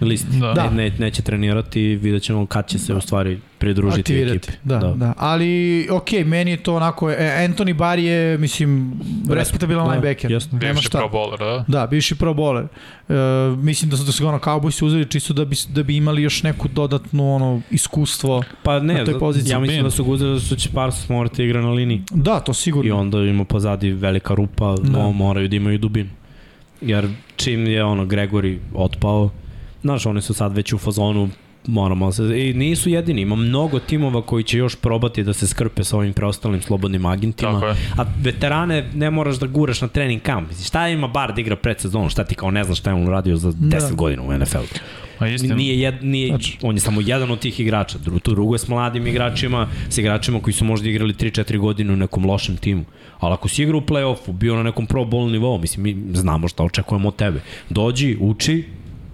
listi. 0.00 0.38
Da. 0.38 0.52
Da. 0.52 0.70
Ne, 0.70 0.76
ne, 0.82 0.92
neće 0.98 1.22
trenirati, 1.22 1.80
vidjet 1.96 2.22
ćemo 2.22 2.46
kad 2.46 2.68
će 2.68 2.78
se 2.78 2.94
u 2.94 3.00
stvari 3.00 3.38
pridružiti 3.58 4.00
aktivirati. 4.00 4.36
ekipi. 4.36 4.52
Da, 4.64 4.78
da, 4.78 4.88
da. 4.88 5.14
Ali, 5.16 5.52
ok, 5.90 6.12
meni 6.26 6.50
je 6.50 6.56
to 6.56 6.74
onako, 6.74 7.10
e, 7.10 7.14
Anthony 7.48 7.74
Barr 7.74 7.98
je, 7.98 8.38
mislim, 8.38 8.92
respektabilan 9.30 9.84
Da, 9.84 9.90
linebacker. 9.90 10.30
Nema 10.30 10.72
Bivši 10.72 10.82
šta. 10.82 10.98
pro 10.98 11.08
bowler, 11.08 11.38
da? 11.38 11.64
Da, 11.68 11.86
bivši 11.86 12.14
pro 12.14 12.34
bowler. 12.34 12.66
E, 13.08 13.14
mislim 13.56 13.90
da 13.90 13.96
su, 13.96 14.04
da 14.04 14.12
su 14.12 14.22
ga 14.22 14.28
ono 14.28 14.38
Cowboys 14.38 14.84
uzeli 14.84 15.04
čisto 15.06 15.32
da 15.32 15.44
bi, 15.44 15.56
da 15.68 15.82
bi 15.82 15.96
imali 15.96 16.22
još 16.22 16.42
neku 16.42 16.68
dodatnu 16.68 17.34
ono, 17.34 17.60
iskustvo. 17.70 18.42
Pa 18.62 18.80
ne, 18.80 18.94
Na 18.94 19.04
toj 19.04 19.18
poziciji. 19.18 19.50
ja 19.50 19.58
mislim 19.58 19.82
da 19.82 19.90
su 19.90 20.04
ga 20.04 20.10
uzeli 20.10 20.34
da 20.34 20.40
su 20.40 20.56
će 20.56 20.68
Parsons 20.74 21.08
morati 21.08 21.44
igra 21.44 21.60
na 21.60 21.70
liniji. 21.70 22.02
Da, 22.10 22.40
to 22.40 22.54
sigurno. 22.54 22.88
I 22.88 22.92
onda 22.92 23.18
ima 23.18 23.44
pozadi 23.44 23.90
velika 23.90 24.34
rupa, 24.34 24.74
Da. 24.76 24.82
da. 24.82 24.98
no, 24.98 25.12
moraju 25.12 25.48
da 25.48 25.56
imaju 25.56 25.78
dubinu. 25.78 26.10
Jer 26.80 27.08
čim 27.36 27.66
je 27.66 27.84
ono 27.84 28.04
Gregory 28.04 28.58
otpao, 28.74 29.30
znaš, 29.86 30.06
oni 30.06 30.22
su 30.22 30.34
sad 30.34 30.56
već 30.56 30.72
u 30.72 30.78
fazonu 30.78 31.28
moramo 31.66 32.12
se, 32.12 32.22
i 32.40 32.54
nisu 32.54 32.90
jedini, 32.90 33.20
ima 33.20 33.36
mnogo 33.36 33.78
timova 33.78 34.22
koji 34.22 34.44
će 34.44 34.58
još 34.58 34.76
probati 34.76 35.22
da 35.22 35.32
se 35.32 35.46
skrpe 35.46 35.84
sa 35.84 35.96
ovim 35.96 36.12
preostalim 36.12 36.62
slobodnim 36.62 37.06
agentima, 37.06 37.62
a 37.98 38.04
veterane 38.22 38.90
ne 38.94 39.10
moraš 39.10 39.36
da 39.36 39.46
guraš 39.46 39.80
na 39.80 39.88
trening 39.88 40.22
kamp. 40.22 40.48
Mislim, 40.48 40.64
Šta 40.64 40.88
ima 40.88 41.08
bar 41.08 41.34
da 41.34 41.40
igra 41.40 41.56
pred 41.56 41.80
sezonom, 41.80 42.08
šta 42.08 42.24
ti 42.24 42.34
kao 42.34 42.50
ne 42.50 42.64
znaš 42.64 42.78
šta 42.78 42.90
je 42.90 42.94
on 42.94 43.08
uradio 43.08 43.36
za 43.36 43.52
10 43.52 43.88
Da. 43.88 43.94
godina 43.94 44.22
u 44.22 44.32
NFL-u. 44.32 44.78
A 45.18 45.28
istina. 45.28 45.54
Nije, 45.54 45.80
jed, 45.80 46.04
nije, 46.04 46.28
Znači- 46.28 46.58
on 46.62 46.74
je 46.76 46.80
samo 46.80 47.00
jedan 47.00 47.30
od 47.30 47.38
tih 47.38 47.60
igrača. 47.60 47.98
Drugo, 47.98 48.18
drugo 48.24 48.54
je 48.54 48.58
s 48.58 48.68
mladim 48.68 49.06
igračima, 49.06 49.68
s 49.88 49.98
igračima 49.98 50.40
koji 50.40 50.54
su 50.54 50.64
možda 50.64 50.88
igrali 50.88 51.14
3-4 51.14 51.58
godine 51.58 51.92
u 51.92 51.96
nekom 51.96 52.26
lošem 52.26 52.56
timu. 52.56 52.84
Ali 53.18 53.32
ako 53.32 53.48
si 53.48 53.62
igrao 53.62 53.78
u 53.78 53.82
play-offu, 53.82 54.32
bio 54.32 54.56
na 54.56 54.62
nekom 54.62 54.86
pro 54.86 55.02
bowl 55.02 55.30
nivou, 55.32 55.58
mislim, 55.58 55.82
mi 55.82 56.16
znamo 56.16 56.48
šta 56.48 56.64
očekujemo 56.64 57.08
od 57.08 57.16
tebe. 57.16 57.40
Dođi, 57.70 58.16
uči, 58.20 58.64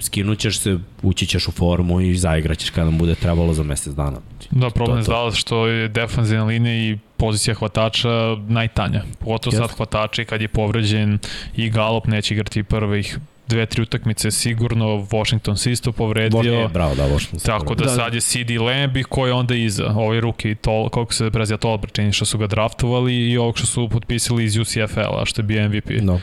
skinućeš 0.02 0.58
se, 0.58 0.78
ući 1.02 1.26
ćeš 1.26 1.48
u 1.48 1.52
formu 1.52 2.00
i 2.00 2.16
zaigraćeš 2.16 2.70
kada 2.70 2.84
nam 2.84 2.98
bude 2.98 3.14
trebalo 3.14 3.54
za 3.54 3.62
mesec 3.62 3.94
dana. 3.94 4.18
Da, 4.50 4.70
problem 4.70 4.98
je 4.98 5.04
to. 5.04 5.12
Dallas 5.12 5.34
što 5.34 5.66
je 5.66 5.88
defanzivna 5.88 6.44
linija 6.44 6.74
i 6.74 6.98
pozicija 7.16 7.54
hvatača 7.54 8.36
najtanja. 8.48 9.02
Pogotovo 9.18 9.52
sad 9.52 9.62
Jeste. 9.62 9.76
hvatači 9.76 10.24
kad 10.24 10.40
je 10.40 10.48
povređen 10.48 11.18
i 11.56 11.70
Gallup 11.70 12.06
neće 12.06 12.34
igrati 12.34 12.62
prvih 12.62 13.18
dve, 13.48 13.66
tri 13.66 13.82
utakmice 13.82 14.30
sigurno, 14.30 15.06
Washington 15.10 15.56
se 15.56 15.72
isto 15.72 15.92
povredio. 15.92 16.64
E, 16.64 16.68
bravo, 16.68 16.94
da, 16.94 17.02
Washington 17.02 17.40
se 17.40 17.46
Tako 17.46 17.74
da, 17.74 17.84
Da, 17.84 17.90
sad 17.90 18.14
je 18.14 18.20
CD 18.20 18.50
Lamb 18.60 18.96
i 18.96 19.02
ko 19.02 19.26
je 19.26 19.32
onda 19.32 19.54
iza. 19.54 19.92
Ovaj 19.96 20.20
ruki, 20.20 20.54
tol, 20.54 20.88
koliko 20.88 21.14
se 21.14 21.30
prezija 21.30 21.56
Tolbert, 21.56 21.92
čini 21.92 22.12
što 22.12 22.24
su 22.24 22.38
ga 22.38 22.46
draftovali 22.46 23.30
i 23.30 23.36
ovog 23.36 23.58
što 23.58 23.66
su 23.66 23.88
potpisali 23.88 24.44
iz 24.44 24.56
UCFL-a, 24.56 25.24
što 25.24 25.40
je 25.40 25.44
bio 25.44 25.68
MVP. 25.68 25.90
Da. 25.90 26.18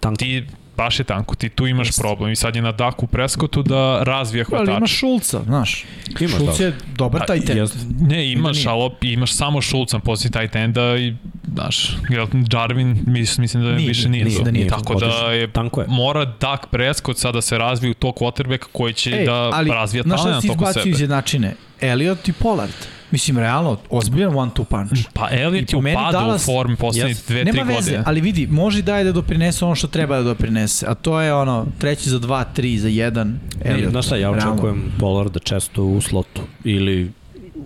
Tanko. 0.00 0.18
Ti 0.18 0.46
baš 0.76 0.98
je 0.98 1.04
tanko, 1.04 1.34
ti 1.34 1.48
tu 1.48 1.66
imaš 1.66 1.96
problem 1.96 2.32
i 2.32 2.36
sad 2.36 2.56
je 2.56 2.62
na 2.62 2.72
Daku 2.72 3.06
Preskotu 3.06 3.62
da 3.62 4.02
razvija 4.02 4.44
Ali 4.44 4.56
hvatača. 4.56 4.76
imaš 4.76 4.90
Šulca, 4.92 5.40
znaš. 5.42 5.84
Imaš, 6.20 6.32
Šulc 6.32 6.58
da. 6.58 6.64
je 6.64 6.72
dobar 6.88 7.26
taj 7.26 7.40
ten. 7.40 7.56
jeste. 7.56 7.78
Ne, 8.00 8.32
imaš, 8.32 8.56
nije. 8.56 8.68
ali 8.68 8.80
op- 8.80 9.04
imaš 9.04 9.32
samo 9.32 9.60
Šulca 9.60 9.96
na 9.96 10.00
poziciji 10.00 10.30
tight 10.32 10.56
enda 10.56 10.96
i, 10.96 11.14
znaš, 11.46 11.96
jel, 12.08 12.26
Jarvin, 12.52 12.98
mis, 13.06 13.38
mislim 13.38 13.62
da 13.62 13.72
Nije, 13.72 13.88
više 13.88 14.08
nije, 14.08 14.24
mislim 14.24 14.38
to. 14.38 14.44
da 14.44 14.50
nije 14.50 14.68
to. 14.68 14.76
Tako 14.76 14.94
da 14.96 15.06
je, 15.06 15.48
Tanko 15.48 15.80
je. 15.80 15.86
mora 15.88 16.24
Dak 16.24 16.66
Prescott 16.66 17.18
sada 17.18 17.32
da 17.32 17.42
se 17.42 17.58
razvije 17.58 17.90
u 17.90 17.94
tog 17.94 18.14
quarterbacka 18.14 18.66
koji 18.72 18.92
će 18.94 19.10
Ej, 19.12 19.24
da 19.26 19.34
ali, 19.34 19.70
razvija 19.70 20.02
znaš 20.02 20.20
šta 20.20 20.24
talent 20.24 20.42
si 20.42 20.48
oko 20.48 20.54
izbacio 20.56 20.82
sebe. 20.82 20.90
iz 20.90 21.00
jednačine? 21.00 21.54
Elliot 21.80 22.28
i 22.28 22.32
Pollard. 22.32 22.72
Mislim, 23.12 23.38
realno, 23.38 23.76
ozbiljan 23.90 24.32
one-two 24.32 24.64
punch. 24.64 25.02
Pa 25.12 25.28
Elliot 25.32 25.72
je 25.72 25.76
u 25.76 25.82
meni 25.82 25.96
padu 25.96 26.12
Dallas- 26.14 26.36
u 26.38 26.46
formi 26.46 26.76
poslednjih 26.76 27.16
Yes. 27.16 27.28
dve, 27.28 27.36
Nema 27.36 27.52
tri 27.54 27.62
veze, 27.64 27.74
godine. 27.74 28.02
ali 28.06 28.20
vidi, 28.20 28.46
može 28.46 28.78
i 28.78 28.82
daje 28.82 29.04
da 29.04 29.12
doprinese 29.12 29.64
ono 29.64 29.74
što 29.74 29.86
treba 29.88 30.16
da 30.16 30.22
doprinese, 30.24 30.86
a 30.88 30.94
to 30.94 31.20
je 31.20 31.34
ono, 31.34 31.66
treći 31.78 32.10
za 32.10 32.18
dva, 32.18 32.44
tri 32.44 32.78
za 32.78 32.88
jedan, 32.88 33.28
Ne, 33.64 33.70
Elliot. 33.70 33.90
znaš 33.90 34.06
šta, 34.06 34.16
ja 34.16 34.30
realno. 34.30 34.52
očekujem 34.52 34.92
Pollarda 34.98 35.38
često 35.40 35.84
u 35.84 36.00
slotu 36.00 36.40
ili 36.64 37.12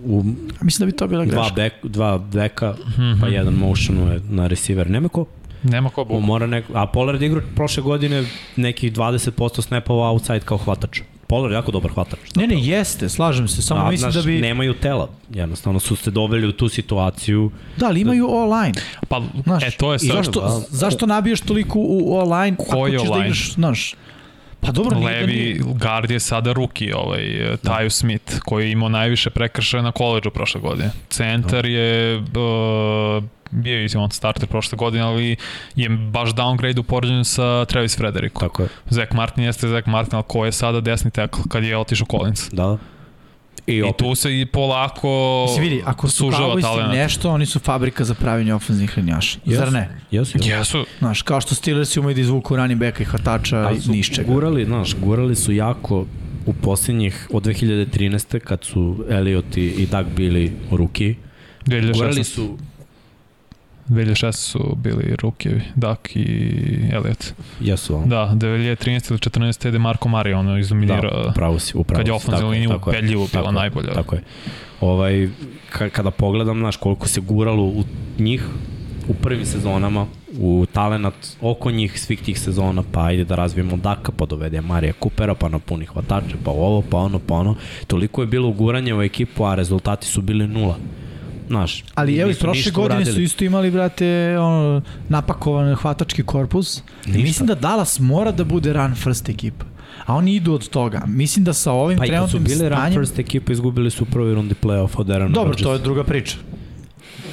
u 0.03 0.23
Mislim 0.61 0.79
da 0.79 0.91
bi 0.91 0.97
to 0.97 1.07
bila 1.07 1.25
dva, 1.25 1.33
greška. 1.35 1.55
bek, 1.55 1.73
dva 1.85 2.17
beka, 2.19 2.75
Mhm. 2.89 3.21
pa 3.21 3.27
jedan 3.27 3.53
motionuje 3.55 4.21
na 4.21 4.47
receiver. 4.47 4.89
Nema 4.89 5.09
ko? 5.09 5.25
Nema 5.63 5.89
ko 5.89 6.01
On 6.01 6.07
bu. 6.09 6.19
mora 6.21 6.47
neko, 6.47 6.73
a 6.75 6.85
Pollard 6.87 7.21
igra 7.21 7.41
prošle 7.55 7.83
godine 7.83 8.25
nekih 8.55 8.93
20% 8.93 9.61
snapova 9.61 10.09
outside 10.09 10.39
kao 10.39 10.57
hvatač. 10.57 10.99
Pollard 11.27 11.51
je 11.51 11.55
jako 11.55 11.71
dobar 11.71 11.91
hvatač. 11.91 12.19
Ne, 12.35 12.47
ne, 12.47 12.55
jeste, 12.57 13.09
slažem 13.09 13.47
se, 13.47 13.61
samo 13.61 13.81
A, 13.81 13.89
mislim 13.91 14.11
znaš, 14.11 14.23
da 14.23 14.31
bi... 14.31 14.39
Nemaju 14.39 14.73
tela. 14.73 15.09
Jednostavno 15.29 15.79
su 15.79 15.95
se 15.95 16.11
doveli 16.11 16.47
u 16.47 16.51
tu 16.51 16.69
situaciju. 16.69 17.51
Da, 17.77 17.85
ali 17.85 18.01
imaju 18.01 18.27
all-line. 18.27 18.79
Pa, 19.07 19.21
Znaš, 19.43 19.63
e, 19.63 19.71
to 19.71 19.93
je 19.93 19.99
sad. 19.99 20.09
zašto, 20.09 20.41
da. 20.41 20.61
zašto 20.69 21.05
nabijaš 21.05 21.41
toliko 21.41 21.79
u 21.79 22.19
ako 22.19 22.63
Koji 22.65 22.91
ćeš 22.91 23.01
da 23.01 23.07
all-line? 23.07 23.25
igraš, 23.25 23.53
znaš, 23.53 23.95
Pa 24.59 24.71
dobro, 24.71 24.97
nije 24.99 25.11
da 25.11 25.19
Levi 25.19 25.33
nije. 25.33 25.59
guard 25.59 26.11
je 26.11 26.19
sada 26.19 26.53
ruki, 26.53 26.93
ovaj, 26.93 27.21
Da. 27.49 27.57
Taju 27.57 27.89
Smith, 27.89 28.39
koji 28.39 28.65
je 28.65 28.71
imao 28.71 28.89
najviše 28.89 29.29
prekršaja 29.29 29.83
na 29.83 29.91
koleđu 29.91 30.29
prošle 30.29 30.61
godine. 30.61 30.91
Centar 31.09 31.61
Da. 31.63 31.69
je 31.69 32.17
uh, 32.17 32.23
bio 33.51 33.79
je 33.79 33.89
on 33.97 34.11
starter 34.11 34.47
prošle 34.47 34.75
godine, 34.75 35.03
ali 35.03 35.35
je 35.75 35.89
baš 35.89 36.29
downgrade 36.29 36.79
u 36.79 36.83
poređenju 36.83 37.23
sa 37.23 37.65
Travis 37.65 37.97
Frederick. 37.97 38.39
Tako 38.39 38.63
je. 38.63 38.69
Zach 38.89 39.13
Martin 39.13 39.43
jeste 39.43 39.67
Zach 39.67 39.87
Martin, 39.87 40.15
ali 40.15 40.23
ko 40.27 40.45
je 40.45 40.51
sada 40.51 40.81
desni 40.81 41.11
tackle 41.11 41.43
kad 41.49 41.63
je 41.63 41.77
otišao 41.77 42.07
Collins. 42.11 42.49
Da. 42.51 42.77
I, 43.67 43.77
I 43.77 43.91
tu 43.97 44.15
se 44.15 44.39
i 44.39 44.45
polako 44.45 45.45
Mislim, 45.47 45.63
vidi, 45.63 45.83
ako 45.85 46.07
su 46.07 46.17
sužava 46.17 46.55
Cowboysi 46.55 46.91
nešto, 46.91 47.31
oni 47.31 47.45
su 47.45 47.59
fabrika 47.59 48.03
za 48.03 48.13
pravljenje 48.13 48.53
ofenzivnih 48.53 48.97
linjaša. 48.97 49.39
Jesu. 49.45 49.59
Zar 49.59 49.71
ne? 49.71 49.89
Jesu, 50.11 50.37
jesu. 50.37 50.49
Jesu, 50.49 50.85
Znaš, 50.99 51.21
kao 51.21 51.41
što 51.41 51.55
Steelers 51.55 51.97
umeju 51.97 52.15
da 52.15 52.21
izvuku 52.21 52.55
running 52.55 52.79
backa 52.79 53.03
i 53.03 53.05
hvatača 53.05 53.71
i 53.71 53.89
nišćega. 53.91 54.33
gurali, 54.33 54.65
znaš, 54.65 54.95
gurali 54.95 55.35
su 55.35 55.51
jako 55.51 56.05
u 56.45 56.53
posljednjih, 56.53 57.27
od 57.33 57.45
2013. 57.45 58.39
kad 58.39 58.63
su 58.63 59.05
Elliot 59.09 59.57
i, 59.57 59.65
i 59.65 59.85
Doug 59.85 60.05
bili 60.15 60.53
ruki, 60.71 61.15
gurali 61.65 61.93
2016. 61.93 62.23
su 62.23 62.57
2016 63.89 64.31
su 64.31 64.75
bili 64.75 65.15
rukevi, 65.21 65.61
Dak 65.75 66.15
i 66.15 66.51
Elliot. 66.91 67.33
Jesu, 67.59 67.95
ali? 67.95 68.09
Da, 68.09 68.31
2013 68.33 69.11
ili 69.11 69.19
14 69.19 69.73
je 69.73 69.79
Marko 69.79 70.09
Mari 70.09 70.33
ono 70.33 70.57
izdominirao. 70.57 71.23
Da, 71.23 71.29
upravo 71.29 71.59
si, 71.59 71.77
upravo 71.77 71.97
kad 71.97 72.07
je 72.07 72.13
ofenzivna 72.13 72.49
linija 72.49 72.75
ubedljivo 72.75 73.27
bila 73.33 73.51
najbolja. 73.51 73.93
Tako 73.93 74.15
je. 74.15 74.23
Ovaj, 74.81 75.29
ka, 75.69 75.89
kada 75.89 76.11
pogledam, 76.11 76.59
znaš, 76.59 76.77
koliko 76.77 77.07
se 77.07 77.21
guralo 77.21 77.63
u 77.63 77.83
njih 78.19 78.43
u 79.09 79.13
prvim 79.13 79.45
sezonama, 79.45 80.05
u 80.39 80.65
talenat 80.73 81.13
oko 81.41 81.71
njih 81.71 82.01
svih 82.01 82.21
tih 82.21 82.39
sezona, 82.39 82.83
pa 82.91 83.05
ajde 83.05 83.23
da 83.25 83.35
razvijemo 83.35 83.77
Daka, 83.77 84.11
pa 84.11 84.25
dovede 84.25 84.61
Marija 84.61 84.93
Kupera, 84.93 85.35
pa 85.35 85.49
napuni 85.49 85.85
hvatače, 85.85 86.35
pa 86.43 86.51
ovo, 86.51 86.83
pa 86.89 86.97
ono, 86.97 87.19
pa 87.19 87.35
ono. 87.35 87.55
Toliko 87.87 88.21
je 88.21 88.27
bilo 88.27 88.47
uguranje 88.47 88.93
u 88.93 89.01
ekipu, 89.01 89.45
a 89.45 89.55
rezultati 89.55 90.07
su 90.07 90.21
bili 90.21 90.47
nula. 90.47 90.77
Znaš, 91.47 91.83
Ali 91.95 92.17
evo 92.17 92.31
i 92.31 92.35
prošle 92.35 92.71
godine 92.71 92.95
uradili. 92.95 93.15
su 93.15 93.21
isto 93.21 93.45
imali, 93.45 93.71
brate, 93.71 94.37
ono, 94.39 94.81
napakovan 95.09 95.75
hvatački 95.75 96.23
korpus. 96.23 96.81
Ništa. 97.05 97.21
Mislim 97.21 97.47
da 97.47 97.55
Dallas 97.55 97.99
mora 97.99 98.31
da 98.31 98.43
bude 98.43 98.73
run 98.73 98.95
first 98.95 99.29
ekipa. 99.29 99.65
A 100.05 100.15
oni 100.15 100.35
idu 100.35 100.53
od 100.53 100.69
toga. 100.69 101.01
Mislim 101.07 101.45
da 101.45 101.53
sa 101.53 101.71
ovim 101.71 101.97
Pa 101.97 102.05
i 102.05 102.09
kad 102.09 102.29
su 102.29 102.31
trenutnim 102.31 102.57
bili 102.57 102.69
run 102.69 102.77
stanjem... 102.77 102.93
first 102.99 103.19
ekipa, 103.19 103.51
izgubili 103.51 103.91
su 103.91 104.03
u 104.03 104.07
prvoj 104.07 104.33
rundi 104.33 104.55
play-off 104.63 104.89
od 104.95 105.09
Aaron 105.09 105.31
Dobro, 105.31 105.43
Rodgersa. 105.49 105.63
to 105.63 105.73
je 105.73 105.79
druga 105.79 106.03
priča. 106.03 106.37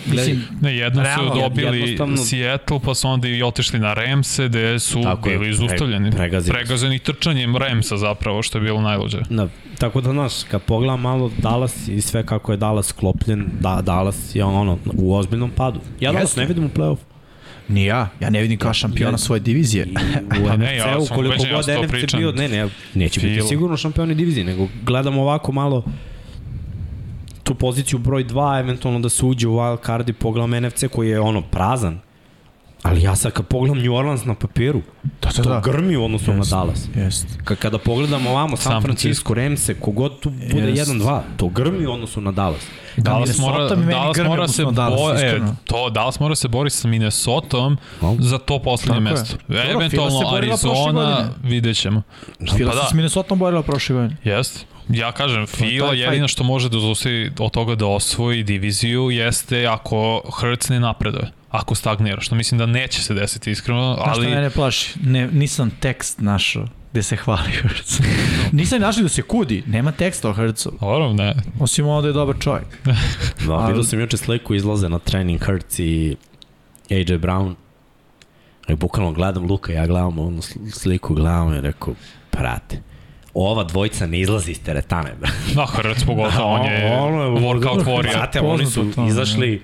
Mislim, 0.07 0.45
Ne, 0.61 0.77
jedno 0.77 1.03
Realno, 1.03 1.35
su 1.35 1.41
dobili 1.41 1.79
jednostavno- 1.81 2.17
Seattle, 2.17 2.81
pa 2.81 2.95
su 2.95 3.09
onda 3.09 3.29
i 3.29 3.43
otišli 3.43 3.79
na 3.79 3.95
Ramse, 3.95 4.49
gde 4.49 4.79
su 4.79 5.03
Tako 5.03 5.29
bili 5.29 5.51
izustavljeni. 5.51 6.11
pre- 6.11 6.17
pregazili 6.17 6.47
su. 6.47 6.53
Pregazani 6.55 6.99
trčanjem 6.99 7.57
Ramsa 7.57 7.97
zapravo, 7.97 8.43
što 8.43 8.59
je 8.59 8.63
bilo 8.63 8.81
najluđe. 8.81 9.19
Da, 9.31 9.49
tako 9.79 10.01
da, 10.01 10.11
znaš, 10.11 10.33
kad 10.43 10.63
pogledam 10.63 11.01
malo 11.01 11.31
Dallas 11.39 11.89
i 11.89 12.01
sve 12.01 12.23
kako 12.23 12.53
je 12.53 12.59
Dallas 12.59 12.87
sklopljen, 12.87 13.47
da, 13.61 13.81
Dallas 13.83 14.35
je 14.35 14.45
ono, 14.45 14.79
u 14.87 15.15
ozbiljnom 15.15 15.51
padu. 15.51 15.81
Ja 16.01 16.13
Dallas 16.13 16.23
Jeste. 16.25 16.41
ne 16.41 16.47
vidim 16.47 16.65
u 16.65 16.71
play-off. 16.71 16.97
ni 17.69 17.85
ja. 17.85 18.09
Ja 18.21 18.31
ne 18.31 18.41
vidim 18.43 18.59
kao 18.59 18.75
šampiona 18.75 19.19
svoje 19.19 19.41
divizije. 19.41 19.87
I 20.37 20.41
u 20.41 20.47
Pa 20.49 20.57
NFC-u, 20.57 21.15
koliko 21.15 21.35
god 21.47 21.65
NFC 21.85 22.15
bio, 22.17 22.33
ne, 22.33 22.49
ne, 22.49 22.69
neće 22.95 23.21
biti 23.21 23.43
sigurno 23.43 23.77
šampioni 23.77 24.15
divizije, 24.15 24.45
nego 24.45 24.69
gledam 24.83 25.19
ovako 25.19 25.53
malo 25.53 25.85
tu 27.45 27.55
poziciju 27.55 27.99
broj 27.99 28.25
2, 28.25 28.61
eventualno 28.61 29.01
da 29.01 29.09
se 29.09 29.27
uđe 29.27 29.49
u 29.49 29.53
wild 29.53 29.87
card 29.87 30.09
i 30.09 30.13
pogledam 30.15 30.51
NFC 30.59 30.85
koji 30.87 31.09
je 31.09 31.21
ono 31.21 31.43
prazan. 31.43 32.01
Ali 32.83 33.03
ja 33.03 33.17
sad 33.17 33.33
kad 33.33 33.47
pogledam 33.47 33.79
New 33.79 33.95
Orleans 33.95 34.25
na 34.25 34.35
papiru, 34.35 34.81
Da, 35.03 35.29
da, 35.29 35.43
to 35.43 35.49
da. 35.49 35.61
grmi 35.63 35.97
u 35.97 36.05
odnosu 36.05 36.31
na 36.31 36.37
Jeste. 36.37 36.51
Dallas. 36.51 36.89
Jeste. 36.97 37.29
Ka- 37.39 37.55
Kada 37.55 37.79
pogledamo 37.79 38.31
ovamo 38.31 38.57
San, 38.57 38.73
San 38.73 38.83
Francisco, 38.83 39.35
Ramse, 39.35 39.75
kogod 39.75 40.21
tu 40.21 40.31
bude 40.31 40.69
Jest. 40.69 40.91
1-2, 40.91 41.21
to 41.37 41.49
grmi 41.49 41.87
u 41.87 41.93
odnosu 41.93 42.21
na 42.21 42.33
Dallas. 42.33 42.61
Dallas 42.97 43.39
mora, 43.39 43.77
Minnesota 43.77 43.93
Dallas 43.93 44.19
mora 44.21 44.49
se 44.49 44.65
Dallas, 44.65 45.01
bo, 45.01 45.13
e, 45.13 45.41
to, 45.65 45.91
Dallas 45.91 46.21
mora 46.21 46.35
se 46.35 46.49
boriti 46.49 46.77
sa 46.77 46.89
Minnesotom 46.89 47.77
No. 48.03 48.17
za 48.21 48.39
to 48.39 48.59
poslednje 48.59 49.01
Tako 49.01 49.09
je. 49.09 49.21
mesto. 49.21 49.37
Fila 49.47 49.63
Eventualno 49.65 50.21
se 50.21 50.37
Arizona, 50.37 51.31
vidjet 51.43 51.77
ćemo. 51.77 52.03
Fila 52.49 52.71
pa 52.71 52.77
se 52.77 52.83
da. 52.83 52.89
s 52.89 52.93
Minnesota 52.93 53.35
borila 53.35 53.63
prošle 53.63 53.95
godine. 53.95 54.17
Jest. 54.25 54.67
Ja 54.89 55.13
kažem, 55.13 55.47
Fila 55.47 55.89
taj 55.89 55.99
jedino 56.01 56.29
što 56.29 56.45
može 56.45 56.69
da 56.69 56.81
zaustavi 56.81 57.33
od 57.39 57.53
toga 57.53 57.75
da 57.75 57.87
osvoji 57.87 58.43
diviziju 58.43 59.11
jeste 59.11 59.67
ako 59.67 60.23
Hurts 60.41 60.69
ne 60.69 60.81
napreduje, 60.81 61.31
ako 61.51 61.75
stagnira, 61.75 62.21
što 62.21 62.35
mislim 62.35 62.59
da 62.59 62.67
neće 62.67 63.03
se 63.03 63.15
desiti 63.15 63.51
iskreno, 63.51 63.95
Znaš 63.95 64.17
ali 64.17 64.27
šta 64.27 64.35
mene 64.35 64.51
plaši? 64.51 64.93
Ne, 65.03 65.29
nisam 65.33 65.71
tekst 65.81 66.21
našao 66.21 66.67
gde 66.93 67.03
se 67.03 67.17
hvali 67.17 67.51
Hrc. 67.53 67.99
nisam 68.53 68.81
našao 68.81 69.03
da 69.03 69.09
se 69.09 69.23
kudi, 69.23 69.63
nema 69.67 69.93
teksta 69.93 70.29
o 70.29 70.33
Hrcu. 70.33 70.73
Dobro, 70.81 71.13
ne. 71.13 71.35
Osim 71.61 71.87
ovo 71.87 72.01
da 72.03 72.09
je 72.09 72.13
dobar 72.13 72.37
čovjek. 72.41 72.67
Da, 73.47 73.53
Ali- 73.53 73.67
vidio 73.67 73.83
sam 73.85 74.01
juče 74.01 74.17
sliku 74.17 74.55
izlaze 74.55 74.89
na 74.89 74.99
trening 74.99 75.45
Hurts 75.45 75.79
i 75.79 76.17
AJ 76.91 77.19
Brown. 77.19 77.55
I 78.69 78.75
bukvalno 78.75 79.13
gledam 79.13 79.45
Luka, 79.45 79.73
ja 79.73 79.87
gledam 79.87 80.19
onu 80.19 80.37
sl- 80.39 80.71
sliku, 80.73 81.15
gledam 81.15 81.55
i 81.55 81.61
rekao, 81.61 81.95
prate, 82.31 82.83
ova 83.35 83.65
dvojica 83.65 84.07
ne 84.07 84.21
izlazi 84.21 84.51
iz 84.51 84.61
teretane. 84.61 85.11
Da, 85.55 85.67
Hurts 85.67 86.05
pogotovo, 86.05 86.45
on 86.47 86.65
je 86.65 86.97
Ono 86.99 87.19
workout 87.31 87.85
warrior. 87.85 88.13
Znate, 88.13 88.41
oni 88.41 88.67
su 88.67 88.93
to, 88.93 89.07
izašli 89.07 89.63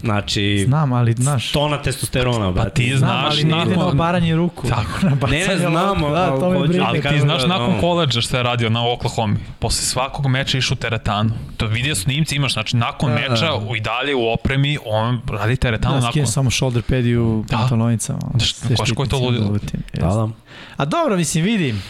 Znači, 0.00 0.64
Znam, 0.66 0.92
ali 0.92 1.12
znaš... 1.12 1.52
tona 1.52 1.78
testosterona, 1.78 2.50
brate. 2.50 2.68
Pa 2.68 2.74
ti 2.74 2.88
Znam, 2.88 2.98
znaš 3.10 3.24
ali 3.26 3.44
ne 3.44 3.50
ide 3.52 3.70
na 3.70 3.76
nakon... 3.76 3.82
obaranje 3.84 4.36
ruku. 4.36 4.68
Tako. 4.68 4.88
Na 5.02 5.10
Ne, 5.10 5.16
bacanje 5.16 5.46
ne, 5.48 5.58
znamo, 5.58 6.08
lopte, 6.08 6.20
Da, 6.20 6.26
to 6.30 6.46
hoću- 6.48 6.68
brine. 6.68 6.84
Ali 6.86 7.02
ti 7.02 7.20
znaš 7.20 7.40
da, 7.42 7.48
nakon 7.48 7.80
koleđa 7.80 8.20
šta 8.20 8.36
je 8.36 8.42
radio 8.42 8.70
na 8.70 8.88
Oklahoma, 8.88 9.36
posle 9.58 9.82
svakog 9.82 10.26
meča 10.26 10.58
išao 10.58 10.74
u 10.74 10.78
teretanu. 10.78 11.30
To 11.56 11.66
vidio 11.66 11.94
snimci 11.94 12.36
imaš, 12.36 12.52
znači 12.52 12.76
nakon 12.76 13.10
Da, 13.10 13.14
meča 13.16 13.46
da. 13.46 13.54
u 13.56 13.76
i 13.76 13.80
dalje 13.80 14.14
u 14.14 14.28
opremi, 14.28 14.78
on 14.86 15.20
radi 15.30 15.56
teretanu 15.56 15.90
Da, 15.90 16.00
nakon. 16.00 16.12
skine 16.12 16.26
samo 16.26 16.50
shoulder 16.50 16.82
pad 16.82 17.06
i 17.06 17.16
u 17.16 17.44
Da. 17.48 17.56
pantalonicama. 17.56 18.18
Sve 18.40 18.76
znaš 18.76 18.90
ko 18.90 19.02
je 19.02 19.08
to 19.08 19.18
ludilo? 19.18 19.58
Da, 19.92 20.06
da. 20.06 20.28
A 20.76 20.84
dobro, 20.84 21.16
mislim, 21.16 21.44
vidim. 21.44 21.82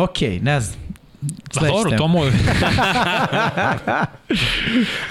Okej, 0.00 0.40
ne 0.40 0.60
znam. 0.60 0.80
Da, 1.20 1.34
Sledeća 1.52 1.72
dobro, 1.72 1.90
tema. 1.90 1.98
to 1.98 2.08
mu... 2.08 2.20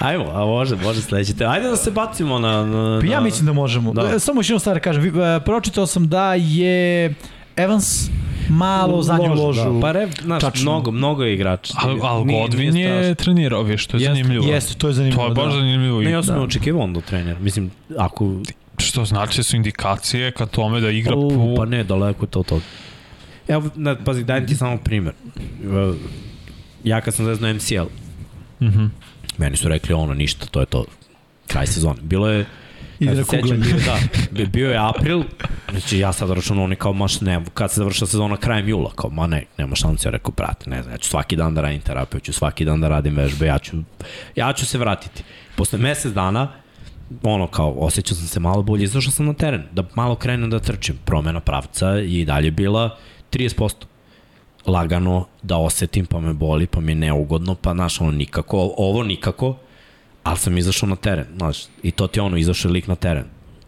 Ajmo, 0.00 0.24
a 0.26 0.44
može, 0.46 0.76
može 0.76 1.00
sledeće 1.00 1.34
te. 1.34 1.46
Ajde 1.46 1.68
da 1.68 1.76
se 1.76 1.90
bacimo 1.90 2.38
na... 2.38 2.64
na 2.64 2.98
Pa 3.00 3.06
ja 3.06 3.12
na- 3.12 3.20
mislim 3.20 3.46
da 3.46 3.52
možemo. 3.52 3.92
Da. 3.92 4.02
Da. 4.02 4.18
Samo 4.18 4.40
još 4.40 4.48
jednu 4.48 4.58
stvar 4.58 4.76
da 4.76 4.80
kažem. 4.80 5.20
E, 5.20 5.40
Pročitao 5.40 5.86
sam 5.86 6.08
da 6.08 6.34
je 6.34 7.14
Evans 7.56 8.08
malo 8.48 8.94
u 8.94 9.02
zadnju 9.02 9.34
ložu. 9.34 9.64
Da. 9.64 9.80
Pa 9.80 9.92
re, 9.92 10.08
znaš, 10.22 10.40
Tačno. 10.40 10.62
mnogo, 10.62 10.90
mnogo 10.90 11.24
je 11.24 11.34
igrača. 11.34 11.74
Al, 11.76 11.98
al 12.02 12.26
Nije- 12.26 12.42
Godwin 12.42 12.72
nije 12.72 12.86
je 12.86 12.96
strašno. 13.04 13.14
trenirao, 13.14 13.62
viš, 13.62 13.86
to 13.86 13.96
je 13.96 14.00
Jeste, 14.00 14.14
zanimljivo. 14.14 14.46
Jeste, 14.46 14.74
to 14.74 14.86
je 14.86 14.92
zanimljivo. 14.92 15.22
To 15.24 15.28
je 15.30 15.34
baš 15.36 15.54
da. 15.54 15.60
zanimljivo. 15.60 16.00
Ne, 16.00 16.10
ja 16.10 16.22
sam 16.22 16.34
Da. 16.34 16.38
da. 16.38 16.44
očekivao 16.44 16.82
on 16.82 16.92
do 16.92 17.00
trenera. 17.00 17.38
Mislim, 17.40 17.70
ako... 17.98 18.32
Što 18.78 19.04
znači 19.04 19.42
su 19.42 19.56
indikacije 19.56 20.32
ka 20.32 20.46
tome 20.46 20.80
da 20.80 20.90
igra 20.90 21.14
U, 21.16 21.30
po... 21.30 21.54
Pa 21.56 21.64
ne, 21.64 21.84
daleko 21.84 22.24
je 22.24 22.30
to 22.30 22.40
od 22.40 22.46
toga. 22.46 22.62
Evo, 23.50 23.70
na, 23.74 23.96
pazi, 23.96 24.24
dajem 24.24 24.46
ti 24.46 24.54
samo 24.54 24.78
primer. 24.78 25.12
Ja 26.84 27.00
kad 27.00 27.14
sam 27.14 27.24
zeznao 27.26 27.50
MCL, 27.50 27.86
Mhm. 28.60 28.84
meni 29.38 29.56
su 29.56 29.68
rekli 29.68 29.94
ono, 29.94 30.14
ništa, 30.14 30.46
to 30.46 30.60
je 30.60 30.66
to. 30.66 30.84
Kraj 31.46 31.66
sezone. 31.66 31.96
Bilo 32.02 32.28
je 32.28 32.46
Ide 33.00 33.10
Ja 33.10 33.16
se 33.16 33.24
sećam, 33.24 33.60
bio, 33.60 33.76
da, 33.76 33.98
bi- 34.30 34.46
bio 34.46 34.70
je 34.70 34.78
april, 34.78 35.22
znači 35.70 35.98
ja 35.98 36.12
sad 36.12 36.30
računam, 36.30 36.64
oni 36.64 36.76
kao, 36.76 36.92
maš 36.92 37.20
ne, 37.20 37.44
kad 37.54 37.70
se 37.70 37.76
završila 37.76 38.06
sezona 38.06 38.36
krajem 38.36 38.68
jula, 38.68 38.90
kao, 38.92 39.10
ma 39.10 39.26
ne, 39.26 39.44
nema 39.58 39.76
šanse, 39.76 40.08
ja 40.08 40.12
rekao, 40.12 40.32
brate, 40.36 40.70
ne 40.70 40.82
znam, 40.82 40.94
ja 40.94 40.98
ću 40.98 41.08
svaki 41.08 41.36
dan 41.36 41.54
da 41.54 41.60
radim 41.60 41.80
terapiju, 41.80 42.20
ću 42.20 42.32
svaki 42.32 42.64
dan 42.64 42.80
da 42.80 42.88
radim 42.88 43.16
vežbe, 43.16 43.46
ja 43.46 43.58
ću, 43.58 43.76
ja 44.36 44.52
ću 44.52 44.66
se 44.66 44.78
vratiti. 44.78 45.22
Posle 45.56 45.78
mesec 45.78 46.12
dana, 46.12 46.48
ono 47.22 47.46
kao, 47.46 47.72
osjećao 47.72 48.16
sam 48.16 48.26
se 48.26 48.40
malo 48.40 48.62
bolje, 48.62 48.84
izašao 48.84 49.12
sam 49.12 49.26
na 49.26 49.32
teren, 49.34 49.62
da 49.72 49.84
malo 49.94 50.14
krenem 50.14 50.50
da 50.50 50.58
trčim. 50.58 50.98
Promena 51.04 51.40
pravca 51.40 51.98
i 51.98 52.24
dalje 52.24 52.50
bila 52.50 52.98
30%. 53.32 53.72
Lagano 54.66 55.26
da 55.42 55.56
osetim, 55.56 56.06
pa 56.06 56.20
me 56.20 56.32
boli, 56.32 56.66
pa 56.66 56.80
mi 56.80 56.92
je 56.92 56.96
neugodno, 56.96 57.54
pa 57.54 57.72
znaš, 57.72 58.00
ono 58.00 58.10
nikako, 58.10 58.74
ovo 58.76 59.02
nikako, 59.02 59.56
ali 60.22 60.38
sam 60.38 60.58
izašao 60.58 60.88
na 60.88 60.96
teren, 60.96 61.26
znaš, 61.36 61.56
i 61.82 61.90
to 61.90 62.06
ti 62.06 62.18
je 62.18 62.22
ono, 62.22 62.36
izašao 62.36 62.70
lik 62.70 62.86
na 62.86 62.94
teren. 62.94 63.24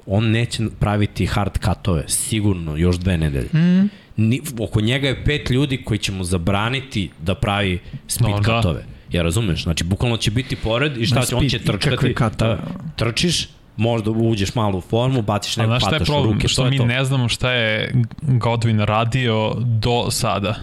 On 0.06 0.30
neće 0.30 0.62
praviti 0.80 1.26
hard 1.26 1.58
cutove, 1.64 2.04
sigurno, 2.08 2.76
još 2.76 2.96
dve 2.96 3.18
nedelje. 3.18 3.48
Mm. 3.54 3.88
Ni, 4.16 4.40
oko 4.58 4.80
njega 4.80 5.08
je 5.08 5.24
pet 5.24 5.50
ljudi 5.50 5.82
koji 5.84 5.98
će 5.98 6.12
mu 6.12 6.24
zabraniti 6.24 7.10
da 7.22 7.34
pravi 7.34 7.78
speed 8.06 8.30
No, 8.30 8.40
da. 8.40 8.56
cutove. 8.56 8.84
Ja 9.10 9.22
razumeš, 9.22 9.62
znači 9.62 9.84
bukvalno 9.84 10.16
će 10.16 10.30
biti 10.30 10.56
pored 10.56 10.96
i 10.96 11.06
šta 11.06 11.24
će, 11.24 11.36
on 11.36 11.48
će 11.48 11.58
trčati, 11.58 12.14
da, 12.38 12.58
trčiš, 12.96 13.48
možda 13.76 14.10
uđeš 14.10 14.54
malo 14.54 14.78
u 14.78 14.80
formu, 14.80 15.22
baciš 15.22 15.58
A 15.58 15.60
neku 15.60 15.68
znaš 15.68 15.82
šta 15.82 15.88
je 15.88 15.92
pataš 15.92 16.08
u 16.08 16.12
problem? 16.12 16.32
ruke, 16.32 16.48
što 16.48 16.62
to 16.62 16.66
je 16.66 16.70
mi 16.70 16.76
to. 16.76 16.86
ne 16.86 17.04
znamo 17.04 17.28
šta 17.28 17.52
je 17.52 17.92
Godwin 18.22 18.80
radio 18.80 19.52
do 19.56 20.10
sada. 20.10 20.54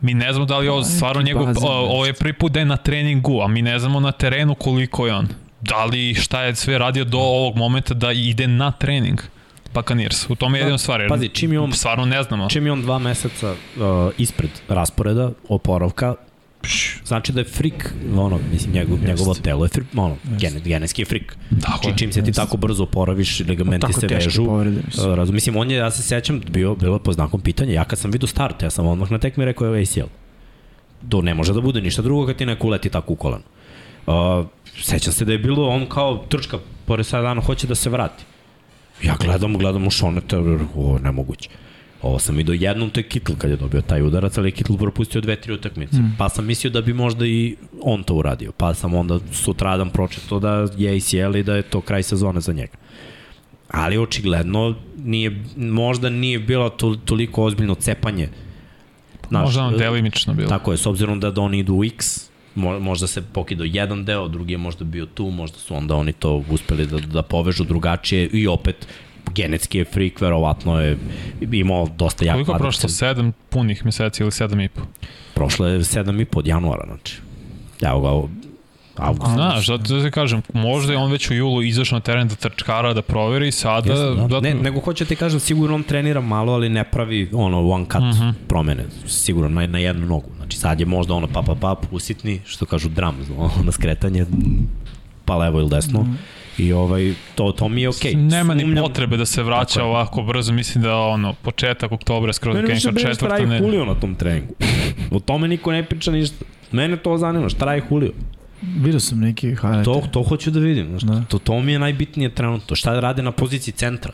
Mi 0.00 0.14
ne 0.14 0.32
znamo 0.32 0.46
da 0.46 0.58
li 0.58 0.66
je 0.66 0.70
ovo 0.70 0.80
Pa, 0.80 0.86
stvarno 0.86 1.22
njegov, 1.22 1.48
ovo 1.64 2.06
je 2.06 2.12
prvi 2.12 2.32
put 2.32 2.52
da 2.52 2.58
je 2.58 2.64
na 2.64 2.76
treningu, 2.76 3.40
a 3.40 3.48
mi 3.48 3.62
ne 3.62 3.78
znamo 3.78 4.00
na 4.00 4.12
terenu 4.12 4.54
koliko 4.54 5.06
je 5.06 5.14
on. 5.14 5.28
Da 5.60 5.84
li 5.84 6.14
šta 6.14 6.42
je 6.42 6.54
sve 6.54 6.78
radio 6.78 7.04
do 7.04 7.18
ovog 7.18 7.56
momenta 7.56 7.94
da 7.94 8.12
ide 8.12 8.46
na 8.46 8.70
trening. 8.72 9.20
Buccaneers. 9.74 10.30
U 10.30 10.34
tome 10.34 10.58
je 10.58 10.62
jedina 10.62 10.78
stvar. 10.78 11.00
jer 11.00 11.08
Pazi, 11.08 11.28
čim 11.28 11.52
je 11.52 11.60
on- 11.60 11.72
Stvarno 11.72 12.04
ne 12.06 12.22
znamo. 12.22 12.48
Čim 12.48 12.66
je 12.66 12.72
on 12.72 12.82
dva 12.82 12.98
meseca 12.98 13.50
uh, 13.50 13.56
ispred 14.18 14.50
rasporeda 14.68 15.30
oporavka, 15.48 16.14
znači 17.04 17.32
da 17.32 17.40
je 17.40 17.44
frik, 17.44 17.94
ono, 18.16 18.38
mislim, 18.52 18.72
njegov, 18.72 18.98
njegovo 19.06 19.34
telo 19.34 19.64
je 19.64 19.68
frik, 19.68 19.86
ono, 19.96 20.16
gen, 20.38 20.60
genetski 20.64 21.02
je 21.02 21.06
frik. 21.06 21.36
Tako 21.60 21.72
je. 21.72 21.82
Znači, 21.82 21.98
čim 21.98 22.12
se 22.12 22.22
ti 22.22 22.32
tako 22.32 22.56
brzo 22.56 22.82
oporaviš, 22.82 23.40
ligamenti 23.40 23.92
se 23.92 24.06
vežu. 24.06 24.44
povrede, 24.44 24.80
mislim. 24.86 25.10
Uh, 25.10 25.16
razum, 25.16 25.34
mislim, 25.34 25.56
on 25.56 25.70
je, 25.70 25.76
ja 25.76 25.90
se 25.90 26.02
sećam, 26.02 26.40
bio, 26.50 26.74
bilo 26.74 26.98
po 26.98 27.12
znakom 27.12 27.40
pitanja. 27.40 27.72
Ja 27.72 27.84
kad 27.84 27.98
sam 27.98 28.10
vidio 28.10 28.26
start, 28.26 28.62
ja 28.62 28.70
sam 28.70 28.86
odmah 28.86 29.10
na 29.10 29.18
tekmi 29.18 29.44
rekao 29.44 29.74
je 29.74 29.82
ACL. 29.82 30.08
To 31.08 31.22
ne 31.22 31.34
može 31.34 31.52
da 31.54 31.60
bude 31.60 31.80
ništa 31.80 32.02
drugo 32.02 32.26
kad 32.26 32.36
ti 32.36 32.46
neko 32.46 32.66
uleti 32.66 32.88
tako 32.88 33.12
u 33.12 33.16
koleno. 33.16 33.44
Uh, 34.06 34.46
sećam 34.82 35.12
se 35.12 35.24
da 35.24 35.32
je 35.32 35.38
bilo 35.38 35.68
on 35.68 35.86
kao 35.86 36.24
trčka, 36.28 36.58
pored 36.86 37.06
sada 37.06 37.22
dana, 37.22 37.40
hoće 37.40 37.66
da 37.66 37.74
se 37.74 37.90
vrati. 37.90 38.24
Ja 39.02 39.16
gledam, 39.20 39.58
gledam 39.58 39.86
u 39.86 39.90
šonete, 39.90 40.36
ovo 40.36 40.96
je 40.96 41.02
nemoguće. 41.02 41.48
Ovo 42.02 42.18
sam 42.18 42.36
vidio 42.36 42.52
jednom, 42.52 42.90
to 42.90 43.00
je 43.00 43.04
Kittle 43.08 43.34
kad 43.38 43.50
je 43.50 43.56
dobio 43.56 43.80
taj 43.80 44.02
udarac, 44.02 44.38
ali 44.38 44.48
je 44.48 44.52
Kittle 44.52 44.78
propustio 44.78 45.20
dve, 45.20 45.36
tri 45.36 45.52
utakmice. 45.52 45.96
Mm. 45.96 46.14
Pa 46.18 46.28
sam 46.28 46.46
mislio 46.46 46.70
da 46.70 46.80
bi 46.80 46.92
možda 46.92 47.26
i 47.26 47.56
on 47.82 48.02
to 48.02 48.14
uradio. 48.14 48.52
Pa 48.52 48.74
sam 48.74 48.94
onda 48.94 49.18
sutradan 49.32 49.90
pročito 49.90 50.38
da 50.38 50.68
je 50.76 50.96
ACL 50.96 51.36
i 51.36 51.42
da 51.42 51.56
je 51.56 51.62
to 51.62 51.80
kraj 51.80 52.02
sezone 52.02 52.40
za 52.40 52.52
njega. 52.52 52.72
Ali 53.68 53.98
očigledno 53.98 54.74
nije, 55.04 55.44
možda 55.56 56.08
nije 56.10 56.38
bilo 56.38 56.68
to, 56.70 56.96
toliko 57.04 57.44
ozbiljno 57.44 57.74
cepanje. 57.74 58.28
Znaš, 59.28 59.44
Možda 59.44 59.62
nam 59.62 59.78
delimično 59.78 60.34
bilo. 60.34 60.48
Tako 60.48 60.72
je, 60.72 60.78
s 60.78 60.86
obzirom 60.86 61.20
da, 61.20 61.30
da 61.30 61.40
oni 61.40 61.58
idu 61.58 61.74
u 61.74 61.84
X, 61.84 62.30
mo- 62.56 62.78
možda 62.80 63.06
se 63.06 63.22
pokidao 63.22 63.64
jedan 63.64 64.04
deo, 64.04 64.28
drugi 64.28 64.52
je 64.54 64.58
možda 64.58 64.84
bio 64.84 65.06
tu, 65.06 65.30
možda 65.30 65.58
su 65.58 65.74
onda 65.76 65.94
oni 65.96 66.12
to 66.12 66.44
uspeli 66.50 66.86
da, 66.86 66.98
da 66.98 67.22
povežu 67.22 67.64
drugačije 67.64 68.26
i 68.32 68.46
opet 68.46 68.86
genetski 69.34 69.78
je 69.78 69.84
freak, 69.84 70.20
verovatno 70.20 70.80
je 70.80 70.98
imao 71.52 71.88
dosta 71.96 72.24
jak 72.24 72.34
Koliko 72.34 72.52
je 72.52 72.58
prošlo? 72.58 72.80
kvadriceps. 72.80 72.98
Sedam 72.98 73.32
punih 73.50 73.84
meseci 73.84 74.22
ili 74.22 74.32
sedam 74.32 74.60
i 74.60 74.68
po? 74.68 74.80
Prošlo 75.34 75.66
je 75.66 75.84
sedam 75.84 76.20
i 76.20 76.24
po 76.24 76.38
od 76.38 76.46
januara, 76.46 76.84
znači. 76.86 77.16
Evo 77.82 78.00
ga, 78.00 78.28
avgust. 79.04 79.32
Znaš, 79.32 79.66
da, 79.66 79.76
da 79.76 80.02
se 80.02 80.10
kažem, 80.10 80.42
možda 80.52 80.92
je 80.92 80.98
on 80.98 81.10
već 81.10 81.30
u 81.30 81.34
julu 81.34 81.62
izašao 81.62 81.96
na 81.96 82.00
teren 82.00 82.28
da 82.28 82.34
trčkara, 82.34 82.94
da 82.94 83.02
proveri 83.02 83.52
sada... 83.52 83.90
Jeste, 83.92 84.04
da. 84.04 84.26
da, 84.26 84.40
Ne, 84.40 84.54
nego 84.54 84.80
hoće 84.80 85.04
ti 85.04 85.16
kažem, 85.16 85.40
sigurno 85.40 85.74
on 85.74 85.82
trenira 85.82 86.20
malo, 86.20 86.52
ali 86.52 86.68
ne 86.68 86.84
pravi 86.84 87.28
ono 87.32 87.68
one 87.68 87.84
cut 87.84 87.94
uh 87.94 88.00
Mhm. 88.02 88.22
-huh. 88.22 88.32
promene, 88.48 88.84
sigurno 89.06 89.48
na, 89.60 89.66
na 89.66 89.78
jednu 89.78 90.06
nogu. 90.06 90.28
Znači 90.36 90.58
sad 90.58 90.80
je 90.80 90.86
možda 90.86 91.14
ono 91.14 91.26
pa 91.26 91.42
pa 91.42 91.54
pa 91.54 91.76
usitni, 91.90 92.40
što 92.46 92.66
kažu 92.66 92.88
drum, 92.88 93.14
ono 93.60 93.72
skretanje 93.72 94.26
pa 95.24 95.36
levo 95.36 95.60
ili 95.60 95.70
desno. 95.70 96.00
Mhm. 96.00 96.10
Mm. 96.10 96.18
I 96.60 96.72
ovaj, 96.72 97.14
to, 97.34 97.52
to 97.52 97.68
mi 97.68 97.82
je 97.82 97.88
okej. 97.88 98.12
Okay. 98.12 98.30
Nema 98.30 98.54
ni 98.54 98.76
potrebe 98.76 99.16
da 99.16 99.26
se 99.26 99.42
vraća 99.42 99.74
Tako 99.74 99.80
je. 99.80 99.84
ovako 99.84 100.22
brzo, 100.22 100.52
mislim 100.52 100.82
da 100.84 100.96
ono, 100.96 101.34
početak 101.42 101.92
oktobra, 101.92 102.32
skroz 102.32 102.56
Mene 102.56 102.68
više 102.68 102.92
brine 102.92 103.00
šta 103.00 103.10
četvrta 103.12 103.34
radi 103.34 103.46
ne. 103.46 103.58
Julio 103.58 103.84
na 103.84 103.94
tom 103.94 104.14
treningu. 104.14 104.54
O 105.10 105.20
tome 105.20 105.48
niko 105.48 105.72
ne 105.72 105.84
priča 105.84 106.10
ništa. 106.10 106.44
Mene 106.72 106.96
to 106.96 107.18
zanima, 107.18 107.48
šta 107.48 107.64
radi 107.64 107.82
Julio? 107.90 108.12
Vidio 108.62 109.00
sam 109.00 109.20
neki 109.20 109.48
highlight. 109.48 109.84
To, 109.84 110.02
to 110.10 110.22
hoću 110.22 110.50
da 110.50 110.60
vidim. 110.60 110.88
Znaš, 110.88 111.02
Da. 111.02 111.24
to, 111.28 111.38
to 111.38 111.60
mi 111.60 111.72
je 111.72 111.78
najbitnije 111.78 112.34
trenutno. 112.34 112.76
Šta 112.76 113.00
rade 113.00 113.22
na 113.22 113.32
poziciji 113.32 113.74
centra? 113.74 114.12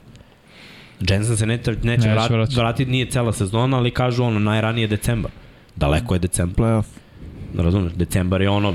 Jensen 1.09 1.37
se 1.37 1.47
neće, 1.47 1.71
neće, 1.71 1.87
Neće 1.87 2.09
vrat, 2.09 2.31
vraćati. 2.31 2.57
vratiti, 2.57 2.91
nije 2.91 3.11
cela 3.11 3.33
sezona, 3.33 3.77
ali 3.77 3.91
kažu 3.91 4.25
ono, 4.25 4.39
najranije 4.39 4.87
decembar. 4.87 5.31
Daleko 5.77 6.15
je 6.15 6.19
decembar. 6.19 6.67
Playoff. 6.67 6.85
Razumeš, 7.59 7.93
decembar 7.93 8.43
je 8.43 8.51
ono, 8.51 8.75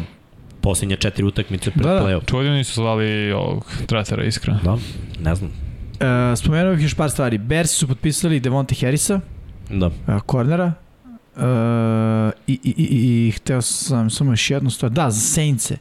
posljednje 0.61 0.95
četiri 0.95 1.23
utakmice 1.23 1.71
pred 1.71 1.83
Da, 1.83 1.93
da. 1.93 2.01
playoff. 2.01 2.25
Čudio 2.25 2.51
nisu 2.51 2.73
zvali 2.73 3.31
ovog 3.31 3.71
tretera, 3.85 4.23
iskreno. 4.23 4.59
Da, 4.59 4.77
ne 5.21 5.35
znam. 5.35 5.51
E, 6.31 6.35
spomenuo 6.35 6.73
bih 6.73 6.83
još 6.83 6.93
par 6.93 7.11
stvari. 7.11 7.37
Bears 7.37 7.71
su 7.71 7.87
potpisali 7.87 8.39
Devonte 8.39 8.75
Harrisa, 8.75 9.19
Da. 9.69 9.85
e, 10.07 10.19
kornera. 10.25 10.73
E, 11.37 11.41
i, 12.47 12.59
i, 12.63 12.73
i, 12.77 12.87
i 13.27 13.31
hteo 13.31 13.61
sam 13.61 14.09
samo 14.09 14.31
još 14.31 14.51
jednu 14.51 14.69
stvar. 14.69 14.91
Da, 14.91 15.11
za 15.11 15.19
Saintse. 15.21 15.77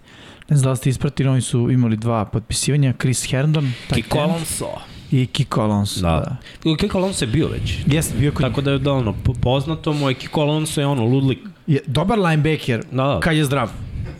Ne 0.48 0.56
znam 0.56 0.64
da 0.64 0.70
li 0.70 0.76
ste 0.76 0.90
ispratili, 0.90 1.28
oni 1.28 1.40
su 1.40 1.68
imali 1.70 1.96
dva 1.96 2.24
potpisivanja. 2.24 2.94
Chris 2.94 3.26
Herndon 3.26 3.72
Kiko 3.88 4.18
Alonso. 4.18 4.66
i 5.12 5.26
Kiko 5.26 5.60
Alonso. 5.60 6.00
Da. 6.00 6.36
da. 6.64 6.76
Kiko 6.76 6.98
Alonso 6.98 7.24
je 7.24 7.28
bio 7.28 7.48
već. 7.48 7.74
Jeste, 7.86 8.18
bio 8.18 8.32
kod 8.32 8.42
Tako 8.42 8.60
da 8.60 8.70
je 8.70 8.78
da 8.78 8.92
ono, 8.92 9.14
po- 9.14 9.34
poznato 9.34 9.92
mu 9.92 10.08
je 10.08 10.14
Kiko 10.14 10.40
Alonso 10.40 10.80
je 10.80 10.86
ono, 10.86 11.04
ludlik. 11.04 11.38
je, 11.66 11.80
dobar 11.86 12.18
linebacker 12.18 12.82
Da, 12.92 13.04
da. 13.04 13.20
kad 13.20 13.36
je 13.36 13.44
zdrav. 13.44 13.70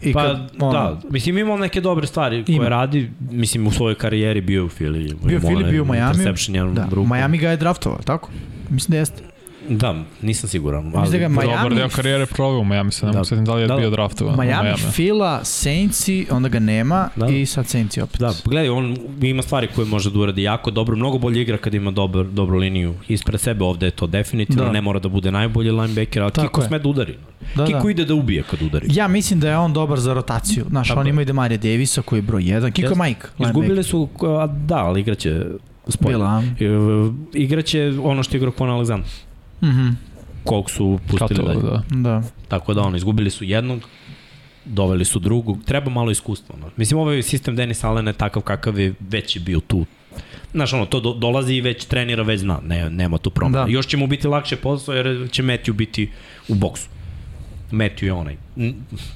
I 0.03 0.13
Pa, 0.13 0.23
kad, 0.23 0.51
ono, 0.61 0.73
da, 0.73 1.01
mislim 1.11 1.39
imao 1.39 1.57
neke 1.57 1.81
dobre 1.81 2.07
stvari 2.07 2.45
koje 2.45 2.57
Ima. 2.57 2.69
radi, 2.69 3.11
mislim 3.31 3.67
u 3.67 3.71
svojoj 3.71 3.95
karijeri 3.95 4.41
bio 4.41 4.65
u 4.65 4.69
Fili. 4.69 5.15
Bio 5.25 5.39
u 5.39 5.41
Fili, 5.41 5.71
bio 5.71 5.83
u 5.83 5.87
Miami. 5.87 6.11
Interception 6.11 6.55
jednom 6.55 6.75
Da. 6.75 7.15
Miami 7.15 7.39
ga 7.39 7.51
je 7.51 7.57
draftovao, 7.57 7.99
tako? 8.05 8.31
Mislim 8.71 8.93
da 8.93 8.99
jeste. 8.99 9.23
Da, 9.69 9.95
nisam 10.23 10.49
siguran. 10.49 10.85
Mislim 10.85 11.03
da 11.03 11.09
Ali, 11.09 11.19
ga 11.19 11.29
Dobar 11.31 11.47
Miami, 11.47 11.75
deo 11.75 11.89
karijere 11.89 12.27
proveo 12.27 12.61
u 12.61 12.65
Miami, 12.65 12.93
se 12.93 13.07
ne 13.07 13.13
Da. 13.13 13.25
setim 13.25 13.45
da 13.45 13.55
li 13.55 13.63
je 13.63 13.67
Da, 13.67 13.75
da. 13.75 13.81
bio 13.81 13.91
draftovan. 13.91 14.35
Miami, 14.37 14.63
Miami. 14.63 14.93
Fila, 14.93 15.45
Saintsi, 15.45 16.27
onda 16.31 16.49
ga 16.49 16.59
nema 16.59 17.09
Da. 17.17 17.27
i 17.29 17.47
sad 17.47 17.67
Saintsi 17.67 18.01
opet. 18.01 18.21
da, 18.21 18.33
gledaj, 18.45 18.69
on 18.69 18.97
ima 19.23 19.43
stvari 19.43 19.69
koje 19.69 19.87
može 19.87 20.11
da 20.11 20.19
uradi 20.19 20.43
jako 20.43 20.71
dobro, 20.71 20.97
mnogo 20.97 21.19
bolje 21.19 21.43
igra 21.43 21.59
kad 21.59 21.75
ima 21.75 21.91
dobar, 21.91 22.25
dobru 22.25 22.59
liniju 22.59 22.95
ispred 23.09 23.41
sebe, 23.41 23.65
ovde 23.65 23.87
je 23.87 23.91
to 23.91 24.07
definitivno, 24.07 24.65
Da. 24.65 24.73
ne 24.73 24.81
mora 24.81 24.99
da 24.99 25.09
bude 25.09 25.31
najbolji 25.31 25.71
linebacker, 25.71 26.23
ali 26.23 26.33
Tako 26.33 26.49
Kiko 26.49 26.61
je. 26.61 26.67
sme 26.67 26.79
da 26.79 26.89
udari. 26.89 27.17
Da, 27.57 27.67
Kiko 27.67 27.81
da. 27.81 27.91
ide 27.91 28.05
da 28.05 28.15
ubije 28.15 28.43
kad 28.43 28.63
udari. 28.63 28.87
Ja 28.91 29.09
mislim 29.09 29.41
da 29.41 29.49
je 29.49 29.59
on 29.59 29.73
dobar 29.73 30.01
za 30.01 30.15
rotaciju. 30.15 30.65
Znaš, 30.69 30.89
Tako 30.89 31.01
on 31.01 31.07
ima 31.07 31.23
i 31.23 31.25
Demaria 31.25 31.59
Davisa 31.59 32.03
koji 32.03 32.19
je 32.19 32.23
broj 32.23 32.43
1. 32.43 32.73
Kiko 32.73 32.89
Jeste. 32.89 33.05
Mike. 33.05 33.27
Izgubili 33.41 33.83
su, 33.83 34.09
a, 34.23 34.47
da, 34.47 34.77
ali 34.77 35.01
igraće. 35.01 35.31
E, 35.31 36.67
Igraće 37.35 37.93
ono 38.03 38.23
što 38.23 38.37
igra 38.37 38.51
Kona 38.51 38.75
Aleksandar. 38.75 39.09
Mhm. 39.63 39.89
Kog 40.45 40.71
su 40.71 40.99
pustili 41.07 41.29
Kato, 41.29 41.43
dalje. 41.43 41.61
da. 41.63 41.83
Da. 41.91 42.23
Tako 42.49 42.75
da 42.75 42.83
ono, 42.83 42.97
izgubili 42.97 43.31
su 43.31 43.45
jednog, 43.45 43.81
doveli 44.65 45.05
su 45.05 45.19
drugog, 45.19 45.65
treba 45.65 45.91
malo 45.91 46.11
iskustva. 46.11 46.57
No. 46.61 46.71
Mislim, 46.77 47.01
ovaj 47.01 47.23
sistem 47.23 47.57
Denis 47.57 47.85
Allen 47.85 48.07
je 48.07 48.13
takav 48.13 48.43
kakav 48.43 48.79
je 48.79 48.95
već 49.01 49.37
je 49.37 49.41
bio 49.41 49.61
tu. 49.61 49.87
Znaš, 50.53 50.73
ono, 50.73 50.87
to 50.87 51.01
do, 51.01 51.13
dolazi 51.13 51.55
i 51.55 51.61
već 51.61 51.85
trenira, 51.85 52.23
već 52.23 52.41
zna, 52.41 52.61
ne, 52.67 52.91
nema 52.91 53.19
tu 53.19 53.31
promena. 53.31 53.65
Da. 53.65 53.71
Još 53.71 53.87
će 53.87 53.97
mu 53.97 54.07
biti 54.07 54.29
lakše 54.29 54.57
posao 54.57 54.95
jer 54.95 55.29
će 55.31 55.43
Matthew 55.43 55.73
biti 55.73 56.11
u 56.49 56.55
boksu. 56.55 56.89
Matthew 57.71 58.05
je 58.05 58.13
onaj, 58.13 58.37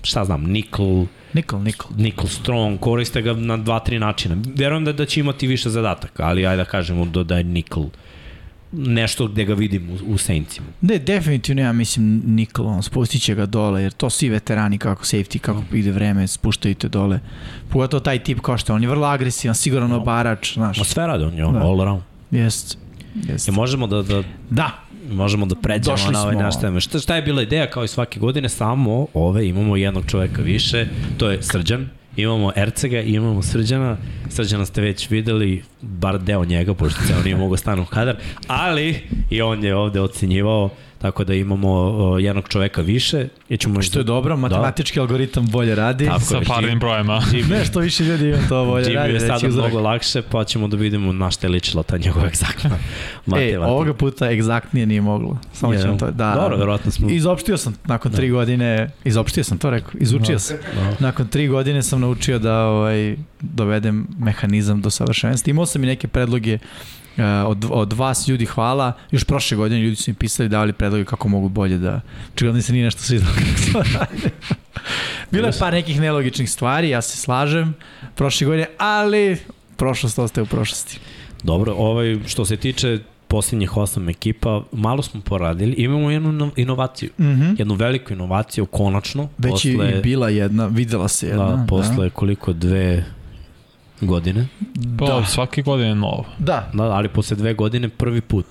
šta 0.03 0.25
znam, 0.25 0.45
Nikol, 0.45 1.07
Nikol, 1.33 1.61
Nikol. 1.63 1.91
Nikol 1.97 2.29
Strong, 2.29 2.81
koriste 2.81 3.23
ga 3.23 3.33
na 3.33 3.57
dva, 3.57 3.81
tri 3.81 3.99
načina. 3.99 4.37
Verujem 4.57 4.85
da, 4.85 4.93
da 4.93 5.07
će 5.07 5.21
imati 5.21 5.47
više 5.47 5.71
zadataka, 5.71 6.23
ali 6.27 6.47
ajde 6.47 6.57
da 6.63 6.65
kažemo 6.65 7.05
da, 7.05 7.23
da 7.23 7.39
je 7.39 7.45
Nikol 7.45 7.87
nešto 8.77 9.27
gde 9.27 9.45
ga 9.45 9.55
vidim 9.55 9.91
u, 9.91 10.13
u 10.13 10.19
Saintsima. 10.19 10.67
Ne, 10.81 10.99
definitivno 10.99 11.63
ja 11.63 11.73
mislim 11.73 12.23
Nikol, 12.27 12.67
on 12.67 12.83
spustit 12.83 13.23
će 13.23 13.35
ga 13.35 13.47
dole, 13.47 13.83
jer 13.83 13.93
to 13.93 14.11
svi 14.11 14.29
veterani 14.29 14.79
kako 14.79 15.05
safety, 15.05 15.39
kako 15.39 15.63
ide 15.73 15.93
vreme, 15.93 16.27
spuštaju 16.27 16.75
te 16.75 16.89
dole. 16.89 17.21
Pogotovo 17.69 18.01
taj 18.01 18.19
tip 18.19 18.41
kao 18.41 18.59
što 18.59 18.75
on 18.75 18.83
je 18.83 18.89
vrlo 18.89 19.07
agresivan, 19.07 19.55
siguran 19.55 19.91
No. 19.91 19.97
obarač, 19.97 20.55
znaš. 20.55 20.79
Ma 20.79 20.85
sve 20.85 21.07
rade, 21.07 21.25
on 21.25 21.35
je 21.35 21.45
on 21.45 21.55
Da. 21.55 21.61
all 21.61 21.81
around. 21.83 22.03
Jest. 22.31 22.79
Jest. 23.29 23.49
I 23.49 23.53
možemo 23.53 23.87
da, 23.87 24.03
da, 24.03 24.23
Da, 24.51 24.71
možemo 25.11 25.47
da 25.47 25.55
pređemo 25.55 25.97
Došli 25.97 26.13
na 26.13 26.23
ovaj 26.23 26.37
naš 26.37 26.61
teme. 26.61 26.81
Šta, 26.81 26.99
šta 26.99 27.17
je 27.17 27.23
bila 27.23 27.43
ideja 27.43 27.71
kao 27.71 27.85
i 27.85 27.89
svake 27.89 28.21
godine? 28.21 28.49
Samo 28.49 29.07
ove 29.15 29.49
imamo 29.49 29.77
jednog 29.77 30.05
čoveka 30.07 30.43
više, 30.43 30.87
to 31.17 31.31
je 31.31 31.43
Srđan. 31.43 31.89
Imamo 32.17 32.53
Ercega 32.57 33.01
i 33.01 33.15
imamo 33.15 33.43
Srđana. 33.43 33.97
Srđana 34.29 34.67
ste 34.67 34.81
već 34.81 35.11
videli, 35.11 35.63
bar 35.81 36.19
deo 36.19 36.45
njega, 36.45 36.75
pošto 36.75 37.01
ceo 37.07 37.23
nije 37.23 37.37
mogao 37.37 37.57
stanu 37.57 37.83
u 37.83 37.87
kadar, 37.87 38.17
ali 38.47 38.97
i 39.31 39.43
on 39.43 39.65
je 39.65 39.77
ovde 39.77 40.01
ocenjivao, 40.01 40.71
tako 41.05 41.25
da 41.25 41.35
imamo 41.35 41.71
o, 41.71 42.19
jednog 42.19 42.49
čoveka 42.49 42.81
više. 42.83 43.29
Ja 43.49 43.57
ćemo 43.57 43.83
što 43.83 43.99
je 43.99 44.05
dobro, 44.05 44.37
matematički 44.37 45.01
algoritam 45.01 45.47
bolje 45.47 45.75
radi. 45.75 46.07
Tako 46.07 46.21
Sa 46.21 46.37
je, 46.37 46.45
parnim 46.45 46.71
Jim- 46.71 46.81
brojima. 46.81 47.23
Ne, 47.51 47.65
što 47.65 47.81
više 47.81 48.05
ljudi 48.05 48.29
ima 48.29 48.39
to 48.49 48.65
bolje 48.65 48.85
Jimmy 48.85 48.95
radi. 48.95 49.09
je 49.09 49.15
reći 49.15 49.27
sada 49.27 49.49
uzorak. 49.49 49.71
mnogo 49.71 49.83
lakše, 49.83 50.23
pa 50.23 50.45
ćemo 50.45 50.69
da 50.69 50.77
vidimo 50.77 51.13
na 51.13 51.31
šta 51.31 51.47
je 51.47 51.51
ličila 51.51 51.83
ta 51.83 51.99
njegova 51.99 52.27
egzaktna 52.27 52.71
Ej, 52.77 52.79
matematika. 53.27 53.61
ovoga 53.63 53.95
puta 53.95 54.31
egzaktnije 54.31 54.87
nije 54.87 55.01
moglo. 55.01 55.39
Samo 55.53 55.73
Je, 55.73 55.81
ćemo 55.83 55.97
to, 55.97 56.11
da. 56.11 56.35
Dobro, 56.35 56.57
verovatno 56.57 56.91
smo... 56.91 57.09
Izopštio 57.11 57.57
sam 57.57 57.75
nakon 57.85 58.11
Da. 58.11 58.17
tri 58.17 58.31
godine, 58.31 58.91
izopštio 59.05 59.45
sam 59.45 59.59
to 59.59 59.71
rekao, 59.71 59.91
izučio 59.95 60.35
Da. 60.35 60.39
sam. 60.39 60.57
Da. 60.75 60.97
Nakon 61.01 61.27
tri 61.29 61.49
godine 61.49 61.83
sam 61.83 62.01
naučio 62.01 62.39
da 62.39 62.59
ovaj, 62.61 63.17
dovedem 63.41 64.07
mehanizam 64.19 64.81
do 64.81 64.91
savršenstva. 64.91 65.51
Imao 65.51 65.67
sam 65.67 65.85
i 65.85 65.87
neke 65.87 66.09
predloge 66.09 66.55
uh, 66.55 66.61
od, 67.47 67.65
od 67.71 67.93
vas 67.93 68.29
ljudi 68.29 68.47
hvala. 68.47 68.93
Još 69.11 69.25
prošle 69.25 69.57
godine 69.57 69.81
ljudi 69.81 69.97
su 69.97 70.11
mi 70.11 70.15
pisali 70.15 70.49
davali 70.49 70.73
predloge 70.73 71.05
kako 71.05 71.29
mogu 71.29 71.49
bolje 71.49 71.79
da... 71.79 72.01
Očigledno 72.35 72.63
se 72.63 72.73
nije 72.73 72.85
nešto 72.85 73.03
svidalo 73.03 73.33
kako. 73.93 74.07
Bilo 75.31 75.47
je 75.47 75.59
par 75.59 75.73
nekih 75.73 76.01
nelogičnih 76.01 76.51
stvari, 76.51 76.89
ja 76.89 77.03
se 77.03 77.17
slažem 77.17 77.75
prošle 78.15 78.47
godine, 78.47 78.67
ali 78.79 79.37
prošlost 79.77 80.19
ostaje 80.19 80.43
u 80.43 80.47
prošlosti. 80.47 80.99
Dobro, 81.43 81.75
ovaj, 81.79 82.19
što 82.27 82.45
se 82.45 82.57
tiče 82.57 82.99
posljednjih 83.29 83.77
osam 83.77 84.09
ekipa, 84.09 84.63
malo 84.73 85.03
smo 85.03 85.21
poradili. 85.21 85.73
Imamo 85.73 86.11
jednu 86.11 86.33
ino- 86.33 86.51
inovaciju. 86.57 87.11
Mm 87.19 87.25
-hmm. 87.25 87.55
Jednu 87.59 87.75
veliku 87.75 88.13
inovaciju, 88.13 88.67
konačno. 88.67 89.29
Već 89.39 89.53
posle, 89.53 89.87
je 89.87 89.99
i 89.99 90.03
bila 90.03 90.29
jedna, 90.29 90.67
videla 90.67 91.09
se 91.09 91.27
jedna. 91.27 91.57
da, 91.57 91.67
posle 91.69 92.11
koliko 92.11 92.53
dve 92.53 93.05
godine. 94.05 94.47
Pa, 94.99 95.05
Da. 95.07 95.25
svake 95.25 95.63
godine 95.63 95.95
novo. 95.95 96.25
Da. 96.39 96.71
Da, 96.73 96.83
ali 96.83 97.09
posle 97.09 97.37
dve 97.37 97.55
godine 97.55 97.89
prvi 97.89 98.21
put 98.21 98.47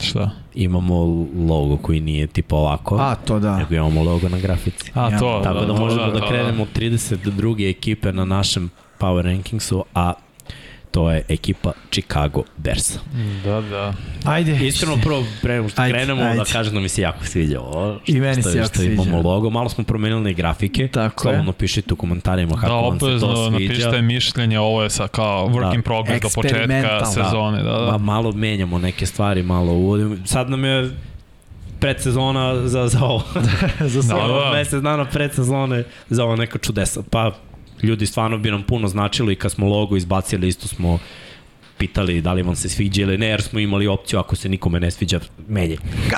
Šta? 0.00 0.30
imamo 0.54 1.04
logo 1.48 1.76
koji 1.76 2.00
nije 2.00 2.26
tipa 2.26 2.56
ovako, 2.56 2.96
A, 2.96 3.14
to 3.14 3.38
da. 3.38 3.56
nego 3.58 3.74
imamo 3.74 4.02
logo 4.02 4.28
na 4.28 4.38
grafici. 4.38 4.90
A, 4.94 5.10
Ja, 5.10 5.18
to. 5.18 5.40
Tako 5.44 5.64
da, 5.64 5.72
možemo 5.72 6.06
da, 6.06 6.20
da, 6.20 6.26
krenemo 6.28 6.62
od 6.62 6.68
32. 6.76 7.70
ekipe 7.70 8.12
na 8.12 8.24
našem 8.24 8.70
Power 9.00 9.22
Rankingsu, 9.22 9.84
a 9.94 10.12
to 10.94 11.10
je 11.10 11.22
ekipa 11.28 11.72
Chicago 11.90 12.42
Bearsa. 12.56 12.98
Da, 13.44 13.60
da. 13.60 13.92
Ajde. 14.24 14.58
Iskreno 14.58 14.96
prvo 14.98 15.24
pre 15.42 15.54
nego 15.54 15.68
što 15.68 15.82
Ajde, 15.82 15.92
krenemo 15.94 16.22
ajde. 16.22 16.38
da 16.38 16.44
kažem 16.44 16.74
da 16.74 16.80
mi 16.80 16.88
se 16.88 17.02
jako 17.02 17.24
sviđa 17.24 17.60
ovo. 17.60 18.00
I 18.06 18.12
meni 18.14 18.42
što, 18.42 18.50
se 18.50 18.58
jako 18.58 18.68
što 18.68 18.78
sviđa. 18.78 18.92
imamo 18.94 19.22
logo, 19.22 19.50
malo 19.50 19.68
smo 19.68 19.84
promenili 19.84 20.34
grafike. 20.34 20.88
Tako 20.88 21.04
je. 21.20 21.22
Slobodno 21.24 21.52
pišite 21.52 21.94
u 21.94 21.96
komentarima 21.96 22.52
Da, 22.52 22.60
kako 22.60 22.74
vam 22.74 22.94
se 22.94 23.06
to 23.20 23.36
sviđa. 23.48 23.50
napišite 23.52 24.02
mišljenje, 24.02 24.58
ovo 24.58 24.82
je 24.82 24.90
sa 24.90 25.08
kao 25.08 25.48
work 25.48 25.60
Da. 25.62 25.74
in 25.74 25.82
progress 25.82 26.22
do 26.22 26.28
početka 26.30 26.58
Eksperimentalno. 26.58 27.06
sezone. 27.06 27.62
Da, 27.62 27.70
Ma, 27.72 27.90
da. 27.90 27.98
malo 27.98 28.32
menjamo 28.32 28.78
neke 28.78 29.06
stvari, 29.06 29.42
malo 29.42 29.72
uvodimo. 29.72 30.16
Sad 30.24 30.50
nam 30.50 30.64
je 30.64 30.90
predsezona 31.80 32.68
za, 32.68 32.88
za 32.88 33.00
ovo. 33.02 33.22
Za 33.80 33.96
Da, 33.96 34.02
sve. 34.02 34.14
da. 34.18 34.50
Mesec 34.52 34.82
dana 34.82 35.04
predsezone 35.04 35.84
za 36.10 36.24
ovo 36.24 36.36
neka 36.36 36.58
čudesa. 36.58 37.02
Pa 37.10 37.30
ljudi 37.84 38.06
stvarno 38.06 38.38
bi 38.38 38.50
nam 38.50 38.62
puno 38.62 38.88
značilo 38.88 39.30
i 39.30 39.36
kad 39.36 39.52
smo 39.52 39.68
logo 39.68 39.96
izbacili 39.96 40.48
isto 40.48 40.68
smo 40.68 40.98
pitali 41.78 42.20
da 42.20 42.32
li 42.32 42.42
vam 42.42 42.56
se 42.56 42.68
sviđa 42.68 43.02
ili 43.02 43.18
ne, 43.18 43.26
jer 43.26 43.42
smo 43.42 43.58
imali 43.58 43.86
opciju 43.86 44.18
ako 44.18 44.36
se 44.36 44.48
nikome 44.48 44.80
ne 44.80 44.90
sviđa, 44.90 45.20
menje. 45.48 45.76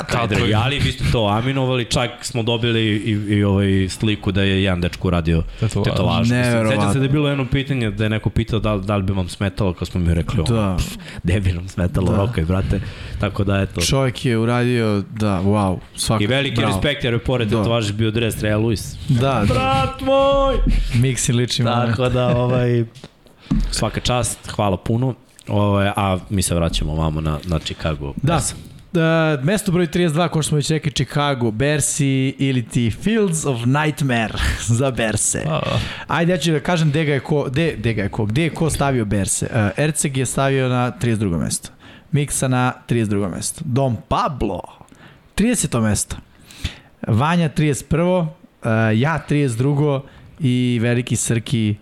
Kadre, 0.08 0.40
je. 0.40 0.54
ali 0.54 0.78
vi 0.78 0.92
ste 0.92 1.04
to 1.12 1.26
aminovali, 1.28 1.84
čak 1.84 2.10
smo 2.22 2.42
dobili 2.42 2.82
i, 2.82 3.10
i 3.28 3.44
ovaj 3.44 3.66
sliku 3.88 4.32
da 4.32 4.42
je 4.42 4.62
jedan 4.62 4.80
dečko 4.80 5.08
uradio 5.08 5.42
Tetovažu. 5.60 6.28
Sećam 6.70 6.92
se 6.92 6.98
da 6.98 7.04
je 7.04 7.08
bilo 7.08 7.28
jedno 7.28 7.46
pitanje 7.46 7.90
da 7.90 8.04
je 8.04 8.10
neko 8.10 8.30
pitao 8.30 8.58
da, 8.58 8.74
li- 8.74 8.84
da 8.84 8.96
li 8.96 9.02
bi 9.02 9.12
vam 9.12 9.28
smetalo, 9.28 9.72
kad 9.72 9.88
smo 9.88 10.00
mi 10.00 10.14
rekli, 10.14 10.36
Da. 10.38 10.54
da. 10.54 10.76
gde 11.22 11.40
bi 11.40 11.52
nam 11.52 11.68
smetalo, 11.68 12.06
Da. 12.06 12.16
rokaj, 12.16 12.44
brate. 12.44 12.80
Tako 13.20 13.44
da, 13.44 13.56
eto. 13.58 13.80
Čovjek 13.80 14.24
je 14.24 14.38
uradio, 14.38 15.02
da, 15.10 15.40
wow, 15.40 15.78
svaka. 15.96 16.24
I 16.24 16.26
veliki 16.26 16.56
bravo. 16.56 16.72
respekt 16.72 17.04
jer 17.04 17.12
je 17.12 17.18
pored 17.18 17.48
Da. 17.48 17.56
tetovaže 17.56 17.92
bio 17.92 18.10
dres 18.10 18.42
Rea 18.42 18.58
Lewis. 18.58 18.96
Da, 19.10 19.20
da. 19.20 19.44
Brat 19.46 20.00
moj! 20.00 20.54
Mix 20.94 21.30
i 21.30 21.34
liči 21.34 21.62
moment. 21.62 21.90
Tako 21.90 22.08
da, 22.08 22.26
ovaj, 22.28 22.84
svaka 23.70 24.00
čast, 24.00 24.38
hvala 24.48 24.76
puno. 24.76 25.14
Ovaj, 25.48 25.88
a 25.96 26.18
mi 26.30 26.42
se 26.42 26.54
vraćamo 26.54 26.94
vamo 26.94 27.20
na, 27.20 27.38
na 27.44 27.58
Chicago. 27.58 28.14
Da. 28.22 28.40
Uh, 28.96 29.44
mesto 29.44 29.72
broj 29.72 29.86
32, 29.86 30.28
ko 30.28 30.42
što 30.42 30.48
smo 30.48 30.56
već 30.56 30.70
rekli, 30.70 30.92
Chicago, 30.92 31.50
Bersi 31.50 32.34
ili 32.38 32.68
ti 32.68 32.90
Fields 32.90 33.44
of 33.44 33.60
Nightmare 33.64 34.34
za 34.78 34.90
Berse. 34.90 35.38
Da, 35.44 35.50
da. 35.50 35.80
Ajde, 36.06 36.32
ja 36.32 36.38
ću 36.38 36.52
da 36.52 36.60
kažem 36.60 36.90
gde 36.90 37.04
ga 37.04 37.12
je 37.12 37.20
ko, 37.20 37.44
gde, 37.44 37.74
gde 37.78 37.94
ga 37.94 38.02
je 38.02 38.08
ko, 38.08 38.24
gde 38.24 38.42
je 38.42 38.50
ko 38.50 38.70
stavio 38.70 39.04
Berse. 39.04 39.46
Uh, 39.50 39.84
Erceg 39.84 40.16
je 40.16 40.26
stavio 40.26 40.68
na 40.68 40.92
32. 41.02 41.38
mesto. 41.38 41.70
Miksa 42.12 42.48
na 42.48 42.72
32. 42.88 43.30
mesto. 43.30 43.60
Dom 43.64 43.96
Pablo, 44.08 44.62
30. 45.36 45.80
mesto. 45.80 46.16
Vanja 47.06 47.48
31. 47.48 48.20
Uh, 48.20 48.28
ja 48.94 49.24
32. 49.30 50.00
I 50.40 50.78
veliki 50.82 51.16
Srki, 51.16 51.76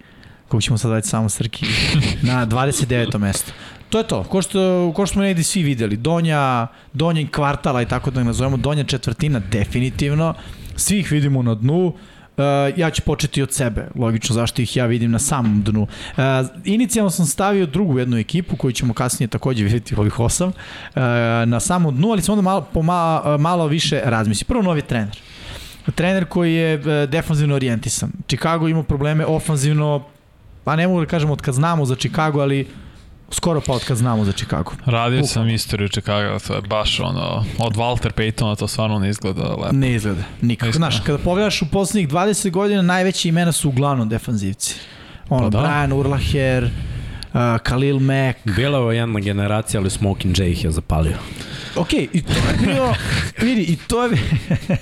kog 0.55 0.63
ćemo 0.63 0.79
sad 0.79 0.91
dati 0.91 1.09
samo 1.09 1.29
Srki, 1.29 1.67
na 2.31 2.47
29. 2.47 3.19
mesto. 3.19 3.53
To 3.91 3.99
je 3.99 4.07
to, 4.07 4.23
ko 4.23 4.43
što, 4.43 4.93
ko 4.97 5.07
što 5.07 5.13
smo 5.13 5.23
negdje 5.23 5.45
svi 5.45 5.63
videli, 5.63 5.97
donja, 5.97 6.67
donja 6.93 7.27
kvartala 7.33 7.83
i 7.83 7.87
tako 7.87 8.11
da 8.11 8.21
ga 8.21 8.25
nazovemo, 8.25 8.57
donja 8.57 8.85
četvrtina 8.85 9.41
definitivno, 9.51 10.35
svi 10.77 10.99
ih 10.99 11.13
vidimo 11.13 11.43
na 11.43 11.55
dnu, 11.55 11.95
Uh, 12.37 12.79
ja 12.79 12.91
ću 12.91 13.03
početi 13.03 13.43
od 13.43 13.53
sebe, 13.53 13.87
logično 13.95 14.35
zašto 14.35 14.63
ih 14.63 14.77
ja 14.77 14.87
vidim 14.87 15.11
na 15.11 15.19
samom 15.19 15.63
dnu. 15.63 15.83
Uh, 15.83 16.23
inicijalno 16.65 17.11
sam 17.11 17.27
stavio 17.27 17.67
drugu 17.67 17.99
jednu 17.99 18.19
ekipu 18.19 18.57
koju 18.57 18.73
ćemo 18.73 18.95
kasnije 18.95 19.29
takođe 19.29 19.65
vidjeti 19.65 19.95
ovih 19.95 20.21
osam 20.21 20.49
uh, 20.49 20.55
na 21.47 21.61
samom 21.61 21.97
dnu, 21.97 22.11
ali 22.11 22.23
sam 22.23 22.33
onda 22.33 22.43
malo, 22.43 22.67
po 22.73 22.83
malo, 22.83 23.39
malo 23.39 23.67
više 23.67 24.01
razmisli. 24.05 24.45
Prvo 24.45 24.63
novi 24.63 24.83
trener. 24.83 25.19
Trener 25.95 26.25
koji 26.25 26.55
je 26.55 26.75
uh, 26.79 27.11
defanzivno 27.11 27.55
orijentisan. 27.55 28.11
Chicago 28.29 28.69
ima 28.69 28.83
probleme 28.83 29.27
ofanzivno, 29.27 30.05
pa 30.65 30.77
ne 30.77 30.89
mogu 30.89 31.01
da 31.01 31.07
kažem 31.07 31.31
od 31.31 31.43
kad 31.43 31.55
znamo 31.55 31.85
za 31.85 31.95
Chicago, 31.95 32.41
ali 32.41 32.67
skoro 33.31 33.61
pa 33.61 33.73
od 33.73 33.85
kad 33.85 33.97
znamo 33.97 34.25
za 34.25 34.33
Chicago. 34.33 34.71
Radio 34.87 35.19
Bukvalno. 35.21 35.27
sam 35.27 35.49
istoriju 35.49 35.89
Chicago, 35.89 36.39
to 36.47 36.55
je 36.55 36.61
baš 36.61 37.01
ono, 37.01 37.45
od 37.59 37.75
Walter 37.77 38.11
Paytona 38.13 38.57
to 38.59 38.69
stvarno 38.69 38.99
ne 38.99 39.11
izgleda 39.11 39.43
lepo. 39.43 39.73
Ne 39.73 39.95
izgleda, 39.95 40.23
nikako. 40.43 40.69
Iskreno. 40.71 40.91
Znaš, 40.91 41.05
kada 41.07 41.19
pogledaš 41.19 41.63
u 41.63 41.67
poslednjih 41.71 42.09
20 42.09 42.51
godina, 42.51 42.83
najveće 42.83 43.29
imena 43.29 43.53
su 43.53 43.69
uglavnom 43.69 44.09
defanzivci. 44.09 44.75
Ono, 45.29 45.51
Pa 45.51 45.59
da. 45.59 45.63
Brian 45.63 45.93
Urlacher, 45.93 46.65
uh, 46.65 47.41
Khalil 47.63 47.99
Mack. 47.99 48.39
Bila 48.57 48.79
je 48.79 48.83
ovo 48.83 48.93
jedna 48.93 49.21
generacija, 49.21 49.81
ali 49.81 49.91
Smoking 49.91 50.35
Jay 50.37 50.51
ih 50.53 50.65
je 50.65 50.71
zapalio. 50.71 51.17
Ok, 51.77 51.93
i 51.93 52.23
to 52.23 52.33
je 52.33 52.67
bio, 52.67 52.95
vidi, 53.49 53.63
i 53.63 53.77
to 53.77 54.05
je, 54.05 54.19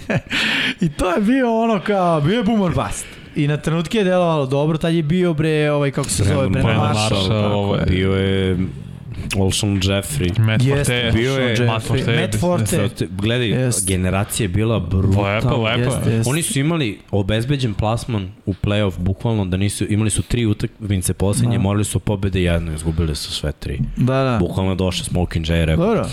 i 0.87 0.89
to 0.89 1.11
je 1.15 1.21
bio 1.21 1.61
ono 1.63 1.81
kao, 1.81 2.21
bio 2.21 2.37
je 2.39 2.45
boomer 2.45 2.73
bust. 2.75 3.07
I 3.37 3.47
na 3.47 3.57
trenutke 3.57 3.99
je 3.99 4.05
delovalo 4.05 4.47
dobro, 4.47 4.79
tad 4.79 4.95
je 4.95 5.03
bio 5.03 5.35
bre, 5.35 5.71
ovaj, 5.71 5.91
kako 5.91 6.09
se 6.09 6.25
zove, 6.25 6.37
Brandon 6.49 6.63
Brandon 6.63 6.77
Marshall, 6.79 7.03
Marshall. 7.11 7.21
Marshall, 7.23 7.43
tako 7.43 7.55
ovo 7.55 7.75
je. 7.75 7.81
je- 7.81 7.87
Bio 7.87 8.13
je 8.13 8.57
Olson 9.37 9.77
Jeffrey. 9.77 10.39
Matt 10.41 10.65
Jeste, 10.65 11.03
Forte, 11.03 11.13
bio 11.13 11.33
je- 11.33 11.67
Matt 11.67 11.85
Forte. 11.85 12.17
Matt 12.17 12.37
Forte. 12.37 12.77
Forte. 12.79 13.07
Gledaj, 13.13 13.49
Jest. 13.49 13.89
generacija 13.89 14.45
je 14.45 14.49
bila 14.49 14.81
brutalna. 14.81 15.35
Lepo, 15.37 15.57
lepo. 15.59 15.81
Jeste, 15.81 16.11
jeste. 16.11 16.31
Oni 16.31 16.43
su 16.43 16.59
imali 16.59 16.99
obezbeđen 17.11 17.75
plasman 17.75 18.29
u 18.47 18.55
play-off, 18.55 18.99
bukvalno 18.99 19.45
da 19.45 19.57
nisu, 19.57 19.87
imali 19.89 20.11
su 20.11 20.23
tri 20.23 20.47
utakmice 20.47 21.15
poslednje, 21.15 21.57
Da. 21.57 21.63
morali 21.63 21.85
su 21.85 22.01
pobede 22.01 22.43
jedno, 22.43 22.75
izgubili 22.75 23.17
su 23.17 23.33
sve 23.33 23.53
tri. 23.53 23.79
Da, 23.97 24.15
da. 24.15 24.37
Bukvalno 24.39 24.73
je 24.73 24.77
došao 24.77 25.05
Smoking 25.05 25.47
Jay 25.47 25.63
i 25.63 25.67
rekao, 25.67 25.87
Dobro. 25.87 26.07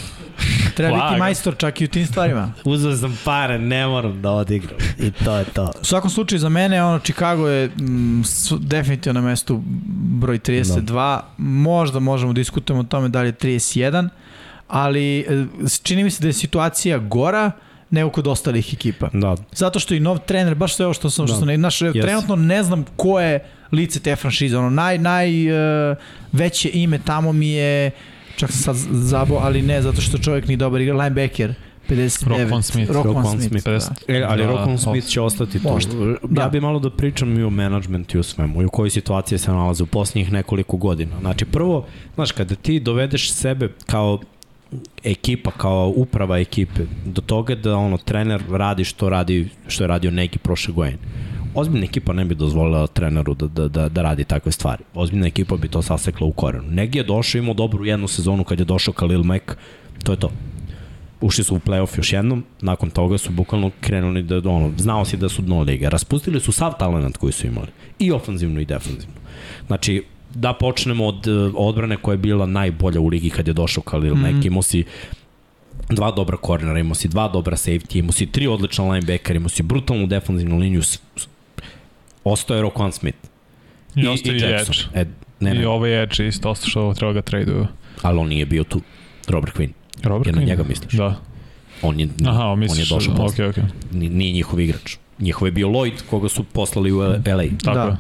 Treba 0.69 0.91
biti 0.91 1.03
Laga. 1.03 1.17
majstor 1.17 1.57
čak 1.57 1.81
i 1.81 1.85
u 1.85 1.89
tim 1.89 2.07
stvarima. 2.07 2.53
uzeo 2.65 2.95
sam 2.95 3.17
pare, 3.25 3.59
ne 3.59 3.87
moram 3.87 4.21
da 4.21 4.31
odigram. 4.31 4.77
I 4.99 5.11
to 5.13 5.35
je 5.35 5.45
to. 5.45 5.71
U 5.81 5.85
svakom 5.85 6.09
slučaju 6.09 6.39
za 6.39 6.49
mene 6.49 6.83
ono 6.83 6.99
Chicago 6.99 7.47
je 7.47 7.67
mm, 7.69 8.21
s- 8.23 8.53
definitivno 8.59 9.21
na 9.21 9.27
mestu 9.27 9.61
broj 10.11 10.39
32. 10.39 11.19
Možda 11.37 11.99
možemo 11.99 12.33
da 12.33 12.37
diskutujemo 12.37 12.81
o 12.81 12.85
tome 12.85 13.09
da 13.09 13.21
li 13.21 13.27
je 13.27 13.33
31, 13.33 14.09
ali 14.67 15.19
e, 15.19 15.45
čini 15.79 16.03
mi 16.03 16.11
se 16.11 16.21
da 16.21 16.27
je 16.27 16.33
situacija 16.33 16.97
gora 16.99 17.51
nego 17.89 18.09
kod 18.09 18.27
ostalih 18.27 18.73
ekipa. 18.73 19.09
Da, 19.13 19.35
Zato 19.51 19.79
što 19.79 19.93
i 19.93 19.99
nov 19.99 20.17
trener, 20.19 20.55
baš 20.55 20.75
sve 20.75 20.85
ovo 20.85 20.93
što 20.93 21.09
sam, 21.09 21.27
što 21.27 21.35
Da. 21.35 21.39
sam, 21.45 21.61
naš, 21.61 21.79
Yes. 21.79 22.01
trenutno 22.01 22.35
ne 22.35 22.63
znam 22.63 22.85
ko 22.95 23.19
je 23.19 23.39
lice 23.71 23.99
te 23.99 24.15
franšize, 24.15 24.57
ono 24.57 24.69
naj, 24.69 24.97
naj 24.97 25.51
uh, 25.91 25.97
veće 26.31 26.69
ime 26.73 26.99
tamo 26.99 27.33
mi 27.33 27.49
je, 27.49 27.91
čak 28.39 28.51
sam 28.51 28.75
sad 28.75 28.75
zabo, 28.91 29.35
ali 29.35 29.61
ne 29.61 29.81
zato 29.81 30.01
što 30.01 30.17
čovjek 30.17 30.47
ni 30.47 30.55
dobar 30.57 30.81
igra, 30.81 30.95
linebacker, 30.95 31.53
59. 31.89 32.25
Roquan 32.25 32.61
Smith. 32.61 32.91
Roquan 32.91 33.03
Roquan 33.03 33.31
Smith, 33.31 33.47
Smith. 33.49 33.65
da. 33.65 33.71
50. 33.71 33.89
E, 34.07 34.23
ali 34.27 34.43
Da, 34.43 34.49
Rockon 34.49 34.77
Smith 34.77 35.07
će 35.07 35.21
ostati 35.21 35.59
tu. 35.59 35.69
Možda. 35.69 35.91
Ja 36.05 36.15
Da. 36.23 36.49
bi 36.49 36.61
malo 36.61 36.79
da 36.79 36.89
pričam 36.89 37.39
i 37.39 37.43
o 37.43 37.49
menadžmentu 37.49 38.17
i 38.17 38.19
o 38.19 38.23
svemu, 38.23 38.61
i 38.61 38.65
u 38.65 38.69
kojoj 38.69 38.89
situaciji 38.89 39.39
se 39.39 39.51
nalaze 39.51 39.83
u 39.83 39.85
posljednjih 39.85 40.31
nekoliko 40.31 40.77
godina. 40.77 41.19
Znači, 41.19 41.45
prvo, 41.45 41.85
znaš, 42.15 42.31
kada 42.31 42.55
ti 42.55 42.79
dovedeš 42.79 43.31
sebe 43.31 43.69
kao 43.85 44.19
ekipa, 45.03 45.51
kao 45.51 45.93
uprava 45.95 46.37
ekipe, 46.39 46.81
do 47.05 47.21
toga 47.21 47.55
da 47.55 47.75
ono 47.75 47.97
trener 47.97 48.41
radi 48.51 48.83
što 48.83 49.09
radi 49.09 49.49
što 49.67 49.83
je 49.83 49.87
radio 49.87 50.11
neki 50.11 50.39
prošle 50.39 50.73
godine. 50.73 50.97
Ozbiljna 51.55 51.85
ekipa 51.85 52.13
ne 52.13 52.25
bi 52.25 52.35
dozvolila 52.35 52.87
treneru 52.87 53.33
da, 53.33 53.47
da, 53.47 53.67
da, 53.67 53.89
da 53.89 54.01
radi 54.01 54.23
takve 54.23 54.51
stvari. 54.51 54.83
Ozbiljna 54.93 55.27
ekipa 55.27 55.57
bi 55.57 55.67
to 55.67 55.81
sasekla 55.81 56.27
u 56.27 56.31
korenu. 56.31 56.71
Neki 56.71 56.97
je 56.97 57.03
došao, 57.03 57.39
imao 57.39 57.53
dobru 57.53 57.85
jednu 57.85 58.07
sezonu 58.07 58.43
kad 58.43 58.59
je 58.59 58.65
došao 58.65 58.93
Khalil 58.93 59.23
Mack, 59.23 59.57
to 60.03 60.11
je 60.11 60.19
to 60.19 60.29
ušli 61.21 61.43
su 61.43 61.55
u 61.55 61.59
play-off 61.59 61.97
još 61.97 62.13
jednom, 62.13 62.43
nakon 62.61 62.89
toga 62.89 63.17
su 63.17 63.31
bukvalno 63.31 63.71
krenuli 63.81 64.23
da, 64.23 64.49
ono, 64.49 64.71
znao 64.77 65.05
si 65.05 65.17
da 65.17 65.29
su 65.29 65.41
dno 65.41 65.61
lige. 65.61 65.89
Raspustili 65.89 66.39
su 66.39 66.51
sav 66.51 66.73
talent 66.79 67.17
koji 67.17 67.33
su 67.33 67.47
imali. 67.47 67.67
I 67.99 68.11
ofanzivno 68.11 68.59
i 68.59 68.65
defanzivno. 68.65 69.15
Znači, 69.67 70.03
da 70.35 70.53
počnemo 70.53 71.05
od 71.05 71.27
eh, 71.27 71.31
odbrane 71.55 71.97
koja 71.97 72.13
je 72.13 72.17
bila 72.17 72.45
najbolja 72.45 72.99
u 72.99 73.07
ligi 73.07 73.29
kad 73.29 73.47
je 73.47 73.53
došao 73.53 73.83
Khalil 73.83 74.15
mm 74.15 74.17
-hmm. 74.17 74.33
Mack. 74.33 74.45
Imao 74.45 74.61
si 74.61 74.83
dva 75.89 76.11
dobra 76.11 76.37
kornera, 76.37 76.79
imao 76.79 76.95
si 76.95 77.07
dva 77.07 77.27
dobra 77.27 77.57
safety, 77.57 77.99
imao 77.99 78.11
si 78.11 78.25
tri 78.25 78.47
odlična 78.47 78.91
linebacker, 78.91 79.35
imao 79.35 79.49
si 79.49 79.63
brutalnu 79.63 80.07
defanzivnu 80.07 80.57
liniju. 80.57 80.81
Ostao 82.29 82.57
je 82.57 82.63
Roquan 82.63 82.91
Smith. 82.91 83.17
I, 83.95 84.07
ostaje 84.07 84.37
i 84.37 84.41
Jackson. 84.41 84.75
Edge. 84.93 85.01
E, 85.01 85.13
ne, 85.39 85.51
I 85.51 85.57
ne, 85.57 85.67
ovaj 85.67 86.03
Edge 86.03 86.27
isto 86.27 86.49
ostao 86.49 86.69
što 86.69 86.93
treba 86.93 87.13
ga 87.13 87.21
traduju. 87.21 87.67
ali 88.01 88.19
on 88.19 88.27
nije 88.27 88.45
bio 88.45 88.63
tu. 88.63 88.81
Robert 89.27 89.55
Quinn. 89.55 89.71
Robert 90.03 90.25
Jer 90.25 90.35
na 90.35 90.41
Quinn? 90.41 90.47
njega 90.47 90.63
misliš? 90.63 90.93
Da. 90.93 91.15
On 91.81 91.99
je, 91.99 92.07
Aha, 92.25 92.43
on 92.43 92.51
je 92.51 92.55
misliš, 92.59 92.89
došao 92.89 93.15
posle. 93.15 93.45
ok, 93.45 93.57
ok. 93.57 93.63
Ni- 93.91 94.09
nije 94.09 94.31
njihov 94.33 94.59
igrač. 94.59 94.97
Njihov 95.19 95.47
je 95.47 95.51
bio 95.51 95.67
Lloyd, 95.67 96.01
koga 96.09 96.29
su 96.29 96.43
poslali 96.43 96.91
u 96.91 96.97
LA. 96.97 97.17
Tako 97.63 97.77
Da. 97.77 97.83
je. 97.83 97.97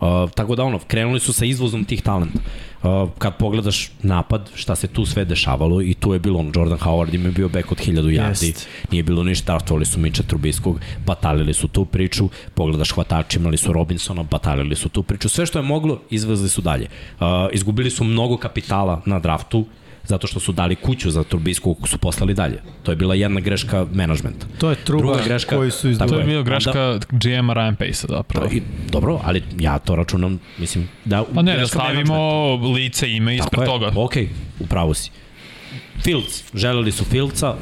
Uh, 0.00 0.30
tako 0.34 0.54
da 0.54 0.64
ono, 0.64 0.78
krenuli 0.78 1.20
su 1.20 1.32
sa 1.32 1.44
izvozom 1.44 1.84
tih 1.84 2.02
talenta. 2.02 2.38
Uh, 2.82 3.08
kad 3.18 3.36
pogledaš 3.36 3.90
napad, 4.02 4.50
šta 4.54 4.76
se 4.76 4.86
tu 4.86 5.06
sve 5.06 5.24
dešavalo 5.24 5.82
i 5.82 5.94
tu 5.94 6.12
je 6.12 6.18
bilo 6.18 6.38
ono, 6.38 6.52
Jordan 6.54 6.78
Howard 6.78 7.14
im 7.14 7.24
je 7.24 7.30
bio 7.30 7.48
back 7.48 7.72
od 7.72 7.78
1000 7.78 7.94
yardi, 7.94 8.46
Jest. 8.46 8.68
nije 8.90 9.02
bilo 9.02 9.22
ništa, 9.22 9.52
draftovali 9.52 9.84
su 9.84 10.00
Miča 10.00 10.22
Trubiskog, 10.22 10.80
batalili 11.06 11.54
su 11.54 11.68
tu 11.68 11.84
priču, 11.84 12.28
pogledaš 12.54 12.92
hvatači, 12.92 13.38
imali 13.38 13.56
su 13.56 13.72
Robinsona, 13.72 14.22
batalili 14.22 14.76
su 14.76 14.88
tu 14.88 15.02
priču, 15.02 15.28
sve 15.28 15.46
što 15.46 15.58
je 15.58 15.62
moglo, 15.62 16.00
izvezli 16.10 16.48
su 16.48 16.60
dalje. 16.60 16.86
Uh, 17.20 17.26
izgubili 17.52 17.90
su 17.90 18.04
mnogo 18.04 18.36
kapitala 18.36 19.02
na 19.06 19.18
draftu, 19.18 19.64
zato 20.10 20.26
što 20.26 20.40
su 20.40 20.52
dali 20.52 20.76
kuću 20.76 21.10
za 21.10 21.22
Trubisku 21.24 21.76
su 21.86 21.98
poslali 21.98 22.34
dalje. 22.34 22.62
To 22.82 22.92
je 22.92 22.96
bila 22.96 23.14
jedna 23.14 23.40
greška 23.40 23.86
menadžmenta. 23.92 24.46
To 24.58 24.70
je 24.70 24.76
truba 24.76 25.04
Druga 25.04 25.22
greška- 25.24 25.56
koju 25.56 25.70
su 25.70 25.98
Tako 25.98 26.10
To 26.10 26.18
je 26.18 26.24
bio 26.26 26.42
greška 26.42 26.98
GM-a 27.10 27.54
Ryan 27.54 27.76
Pace-a 27.76 28.06
zapravo. 28.08 28.46
I, 28.52 28.62
dobro, 28.90 29.20
ali 29.24 29.42
ja 29.58 29.78
to 29.78 29.96
računam, 29.96 30.38
mislim, 30.58 30.88
da... 31.04 31.24
Pa 31.34 31.42
ne, 31.42 31.56
da 31.56 31.66
stavimo 31.66 32.54
lice 32.74 33.08
i 33.08 33.16
ime 33.16 33.38
Tako 33.38 33.46
ispred 33.46 33.60
je, 33.62 33.66
toga. 33.66 33.92
Ok, 33.96 34.14
upravo 34.60 34.94
si. 34.94 35.10
Fields, 36.04 36.44
želeli 36.54 36.92
su 36.92 37.04
Fieldsa, 37.04 37.54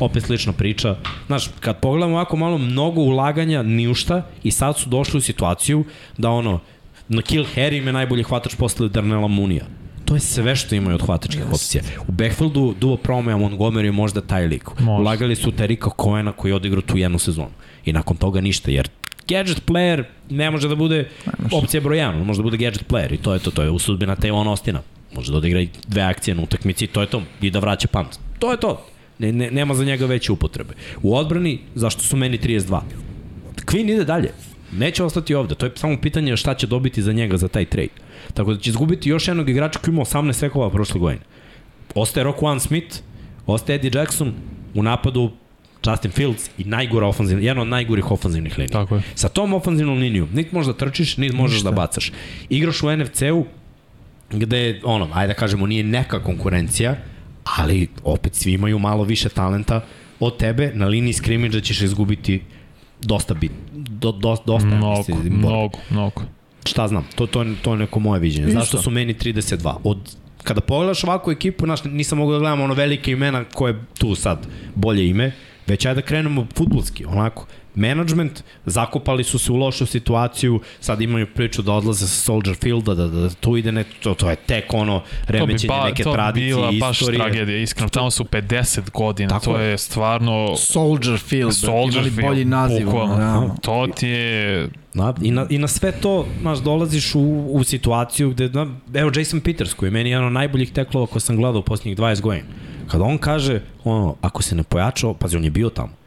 opet 0.00 0.22
slična 0.24 0.52
priča. 0.52 0.96
Znaš, 1.26 1.50
kad 1.60 1.80
pogledamo 1.80 2.14
ovako 2.14 2.36
malo 2.36 2.58
mnogo 2.58 3.00
ulaganja, 3.00 3.62
ni 3.62 3.88
u 3.88 3.94
šta, 3.94 4.26
i 4.42 4.50
sad 4.50 4.78
su 4.78 4.88
došli 4.88 5.18
u 5.18 5.20
situaciju 5.20 5.84
da 6.18 6.30
ono, 6.30 6.60
na 7.08 7.22
Kill 7.22 7.44
Harry 7.56 7.78
im 7.78 7.86
je 7.86 7.92
najbolji 7.92 8.22
hvatač 8.22 8.54
posle 8.54 8.88
Darnella 8.88 9.28
Munija. 9.28 9.64
To 10.10 10.14
je 10.16 10.20
sve 10.20 10.56
što 10.56 10.74
imaju 10.74 10.94
od 10.94 11.02
hvatačkih 11.02 11.44
yes. 11.44 11.54
opcija. 11.54 11.82
U 12.08 12.12
backfieldu 12.12 12.74
Duo 12.80 12.96
Promo, 12.96 13.30
Montgomery 13.30 13.84
je 13.84 13.92
možda 13.92 14.20
taj 14.20 14.46
lik. 14.46 14.64
Možda. 14.78 15.00
Ulagali 15.00 15.36
su 15.36 15.52
Terika 15.52 15.90
Coena 16.02 16.32
koji 16.32 16.50
je 16.50 16.54
odigrao 16.54 16.82
tu 16.82 16.98
jednu 16.98 17.18
sezonu. 17.18 17.50
I 17.84 17.92
nakon 17.92 18.16
toga 18.16 18.40
ništa, 18.40 18.70
jer 18.70 18.88
gadget 19.28 19.62
player 19.66 20.04
ne 20.30 20.50
može 20.50 20.68
da 20.68 20.74
bude 20.74 21.08
opcija 21.52 21.80
broj 21.80 21.98
1, 21.98 22.24
može 22.24 22.38
da 22.38 22.42
bude 22.42 22.56
gadget 22.56 22.84
player 22.88 23.14
i 23.14 23.16
to 23.16 23.34
je 23.34 23.38
to, 23.38 23.50
to 23.50 23.62
je 23.62 23.70
usudbina 23.70 24.16
Tavon 24.16 24.48
Ostina. 24.48 24.82
Može 25.14 25.32
da 25.32 25.38
odigra 25.38 25.60
i 25.60 25.68
dve 25.86 26.02
akcije 26.02 26.34
na 26.34 26.42
utakmici 26.42 26.84
i 26.84 26.88
to 26.88 27.00
je 27.00 27.06
to, 27.06 27.22
i 27.40 27.50
da 27.50 27.58
vraća 27.58 27.88
punt. 27.88 28.18
To 28.38 28.50
je 28.50 28.60
to. 28.60 28.86
Ne, 29.18 29.32
ne, 29.32 29.50
nema 29.50 29.74
za 29.74 29.84
njega 29.84 30.06
veće 30.06 30.32
upotrebe. 30.32 30.74
U 31.02 31.16
odbrani, 31.16 31.58
zašto 31.74 32.02
su 32.02 32.16
meni 32.16 32.38
32? 32.38 32.80
Queen 33.64 33.92
ide 33.92 34.04
dalje. 34.04 34.32
Neće 34.72 35.04
ostati 35.04 35.34
ovde. 35.34 35.54
To 35.54 35.66
je 35.66 35.72
samo 35.74 35.96
pitanje 36.02 36.36
šta 36.36 36.54
će 36.54 36.66
dobiti 36.66 37.02
za 37.02 37.12
njega 37.12 37.36
za 37.36 37.48
taj 37.48 37.64
trade. 37.64 38.09
Tako 38.34 38.54
da 38.54 38.60
će 38.60 38.70
izgubiti 38.70 39.08
još 39.08 39.28
jednog 39.28 39.48
igrača 39.48 39.78
koji 39.78 39.92
ima 39.92 40.02
18 40.02 40.32
sekova 40.32 40.70
prošle 40.70 41.00
godine. 41.00 41.22
Ostaje 41.94 42.26
Roquan 42.26 42.58
Smith, 42.58 42.98
ostaje 43.46 43.76
Eddie 43.76 43.90
Jackson, 43.94 44.32
u 44.74 44.82
napadu 44.82 45.30
Justin 45.86 46.10
Fields 46.10 46.50
i 46.58 46.64
najgora 46.64 47.06
ofanzivna, 47.06 47.44
jedna 47.44 47.62
od 47.62 47.68
najgorih 47.68 48.10
ofanzivnih 48.10 48.58
linija. 48.58 48.72
Tako 48.80 48.96
je. 48.96 49.02
Sa 49.14 49.28
tom 49.28 49.54
ofanzivnom 49.54 49.98
linijom 49.98 50.28
niti 50.32 50.54
možeš 50.54 50.66
da 50.66 50.78
trčiš, 50.78 51.16
niti 51.16 51.36
možeš 51.36 51.56
Ništa. 51.56 51.70
da 51.70 51.76
bacaš. 51.76 52.12
Igraš 52.48 52.82
u 52.82 52.96
NFC-u 52.96 53.46
gde, 54.30 54.80
ono, 54.84 55.08
ajde 55.12 55.32
da 55.32 55.38
kažemo, 55.38 55.66
nije 55.66 55.84
neka 55.84 56.22
konkurencija, 56.22 56.96
ali 57.44 57.88
opet 58.04 58.34
svi 58.34 58.52
imaju 58.52 58.78
malo 58.78 59.04
više 59.04 59.28
talenta 59.28 59.80
od 60.20 60.36
tebe, 60.36 60.72
na 60.74 60.86
liniji 60.86 61.12
skrimidža 61.12 61.60
ćeš 61.60 61.82
izgubiti 61.82 62.42
dosta 63.00 63.34
bit, 63.34 63.52
do, 63.72 64.12
do, 64.12 64.36
dosta. 64.46 64.68
Mnogo, 64.68 65.04
mnogo, 65.30 65.78
mnogo. 65.90 66.22
Šta 66.70 66.88
znam, 66.88 67.06
to, 67.14 67.26
to, 67.26 67.44
to 67.62 67.72
je 67.72 67.78
neko 67.78 68.00
moje 68.00 68.20
viđenje. 68.20 68.48
Isto. 68.48 68.60
Zašto 68.60 68.82
su 68.82 68.90
meni 68.90 69.14
32? 69.14 69.74
Od, 69.84 69.98
kada 70.44 70.60
pogledaš 70.60 71.04
ovakvu 71.04 71.30
ekipu, 71.30 71.66
znaš, 71.66 71.84
nisam 71.84 72.18
mogao 72.18 72.32
da 72.32 72.38
gledam 72.38 72.60
ono 72.60 72.74
velike 72.74 73.12
imena 73.12 73.44
koje 73.44 73.72
je 73.72 73.80
tu 73.98 74.14
sad 74.14 74.46
bolje 74.74 75.08
ime, 75.08 75.32
već 75.66 75.86
ajde 75.86 76.00
da 76.00 76.06
krenemo 76.06 76.46
futbolski, 76.56 77.04
onako. 77.04 77.46
Management, 77.80 78.42
zakopali 78.66 79.24
su 79.24 79.38
se 79.38 79.52
u 79.52 79.56
lošu 79.56 79.86
situaciju, 79.86 80.60
sad 80.80 81.00
imaju 81.00 81.26
priču 81.34 81.62
da 81.62 81.72
odlaze 81.72 82.06
sa 82.08 82.20
Soldier 82.22 82.56
Fielda, 82.56 82.94
da, 82.94 83.06
da, 83.06 83.20
da 83.20 83.28
tu 83.28 83.56
ide 83.56 83.72
ne, 83.72 83.84
to, 84.02 84.14
to 84.14 84.30
je 84.30 84.36
tek 84.36 84.74
ono 84.74 84.98
To 85.00 85.06
bi, 85.26 85.38
remećenje 85.38 85.68
ba, 85.68 85.84
neke 85.84 86.02
to 86.02 86.10
bi 86.10 86.14
tradicije, 86.14 86.54
bila 86.54 86.72
baš 86.80 87.00
istorije. 87.00 87.18
tragedija, 87.20 87.58
iskreno. 87.58 87.88
Tamo 87.88 88.10
su 88.10 88.24
50 88.24 88.90
godina, 88.90 89.28
Tako 89.28 89.44
to 89.44 89.58
je. 89.58 89.70
je 89.70 89.78
stvarno 89.78 90.56
Soldier 90.56 91.18
Field, 91.18 91.54
Soldier 91.54 91.94
imali 91.96 92.10
Field, 92.10 92.28
bolji 92.28 92.44
naziv. 92.44 92.84
bukvalno. 92.86 93.16
realno. 93.18 93.56
To 93.62 93.86
ti 93.96 94.08
je... 94.08 94.68
Na, 94.94 95.14
i, 95.22 95.30
na, 95.30 95.46
I 95.50 95.58
na 95.58 95.68
sve 95.68 95.92
to, 95.92 96.26
znaš, 96.40 96.58
dolaziš 96.58 97.14
u, 97.14 97.20
u 97.50 97.64
situaciju 97.64 98.30
gde, 98.30 98.48
na, 98.48 98.66
evo 98.94 99.10
Jason 99.16 99.40
Peters, 99.40 99.74
koji 99.74 99.86
je 99.86 99.90
meni 99.90 100.10
jedan 100.10 100.26
od 100.26 100.32
najboljih 100.32 100.72
teklova 100.72 101.06
koje 101.06 101.20
sam 101.20 101.36
gledao 101.36 101.60
u 101.60 101.64
posljednjih 101.64 101.98
20 101.98 102.20
godina. 102.20 102.44
Kada 102.88 103.04
on 103.04 103.18
kaže, 103.18 103.60
ono, 103.84 104.16
ako 104.20 104.42
se 104.42 104.54
ne 104.54 104.62
pojačao, 104.62 105.14
pazi, 105.14 105.36
on 105.36 105.44
je 105.44 105.50
bio 105.50 105.68
tamo. 105.68 105.99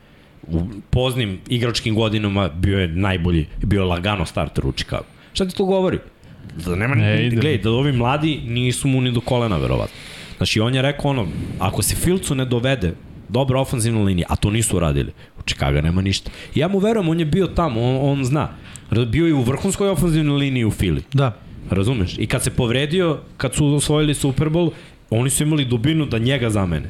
U 0.48 0.62
poznim 0.90 1.40
igračkim 1.50 1.96
godinama 1.96 2.50
bio 2.50 2.80
je 2.80 2.88
najbolji, 2.88 3.48
bio 3.64 3.80
je 3.82 3.86
lagano 3.86 4.26
starter 4.26 4.66
u 4.66 4.72
Chicago. 4.72 5.06
Šta 5.34 5.46
ti 5.46 5.56
to 5.56 5.66
govori? 5.66 6.00
Da 6.66 6.76
nema, 6.76 6.96
Ne 6.96 7.30
gledaj, 7.30 7.58
da 7.58 7.72
ovi 7.72 7.92
mladi 7.92 8.42
nisu 8.48 8.88
mu 8.88 9.02
ni 9.02 9.12
do 9.12 9.22
kolena, 9.22 9.58
verovatno. 9.58 9.96
Znači, 10.38 10.60
on 10.60 10.76
je 10.76 10.82
rekao 10.82 11.12
ono, 11.12 11.28
ako 11.60 11.82
se 11.82 11.96
Filcu 11.96 12.36
ne 12.36 12.46
dovede 12.46 12.94
dobra 13.30 13.60
ofanzivna 13.60 14.02
linija, 14.02 14.28
a 14.30 14.36
to 14.36 14.50
nisu 14.50 14.78
uradili, 14.78 15.12
u 15.40 15.42
Chicago 15.42 15.82
nema 15.82 16.02
ništa. 16.02 16.32
I 16.56 16.60
ja 16.60 16.68
mu 16.68 16.80
verujem, 16.80 17.10
on 17.10 17.20
je 17.20 17.26
bio 17.26 17.48
tamo, 17.48 17.82
on, 17.82 18.12
on 18.12 18.26
zna. 18.26 18.50
Bio 19.08 19.28
je 19.28 19.34
u 19.34 19.42
vrhunskoj 19.42 19.90
ofanzivnoj 19.90 20.38
liniji 20.38 20.66
u 20.66 20.72
Fili. 20.72 21.04
Da. 21.14 21.36
Razumeš? 21.70 22.16
I 22.18 22.28
kad 22.28 22.44
se 22.44 22.50
povredio, 22.50 23.20
kad 23.38 23.56
su 23.56 23.68
osvojili 23.68 24.14
Super 24.14 24.50
Bowl, 24.50 24.72
oni 25.10 25.30
su 25.30 25.44
imali 25.44 25.66
dubinu 25.66 26.06
da 26.06 26.18
njega 26.18 26.50
zamene. 26.50 26.90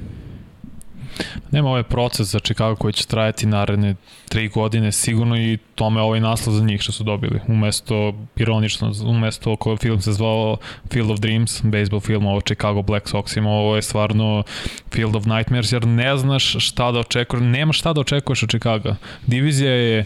Nema 1.51 1.70
ovaj 1.70 1.84
proces 1.84 2.28
za 2.28 2.39
Chicago 2.39 2.76
koji 2.76 2.93
će 2.93 3.05
trajati 3.05 3.45
naredne 3.45 3.95
tri 4.30 4.47
godine 4.47 4.91
sigurno 4.91 5.38
i 5.38 5.57
tome 5.76 6.01
ovaj 6.01 6.20
naslov 6.20 6.55
za 6.55 6.64
njih 6.64 6.82
što 6.82 6.91
su 6.91 7.03
dobili. 7.03 7.39
Umesto, 7.47 8.14
ironično, 8.36 8.91
umesto 9.05 9.55
koji 9.55 9.78
film 9.78 10.01
se 10.01 10.14
zvao 10.14 10.57
Field 10.91 11.11
of 11.11 11.20
Dreams, 11.20 11.61
baseball 11.64 12.01
film 12.01 12.26
ovo 12.26 12.41
Chicago 12.41 12.82
Black 12.82 13.07
Sox 13.07 13.38
ima, 13.38 13.49
ovo 13.49 13.76
je 13.76 13.82
stvarno 13.82 14.43
Field 14.91 15.16
of 15.16 15.26
Nightmares 15.26 15.72
jer 15.72 15.88
ne 15.88 16.18
znaš 16.18 16.55
šta 16.59 16.91
da 16.91 16.99
očekuješ, 16.99 17.43
nema 17.43 17.74
šta 17.74 17.93
da 17.93 18.01
očekuješ 18.01 18.43
od 18.43 18.49
Chicago. 18.49 18.95
Divizija 19.28 19.72
je 19.72 20.05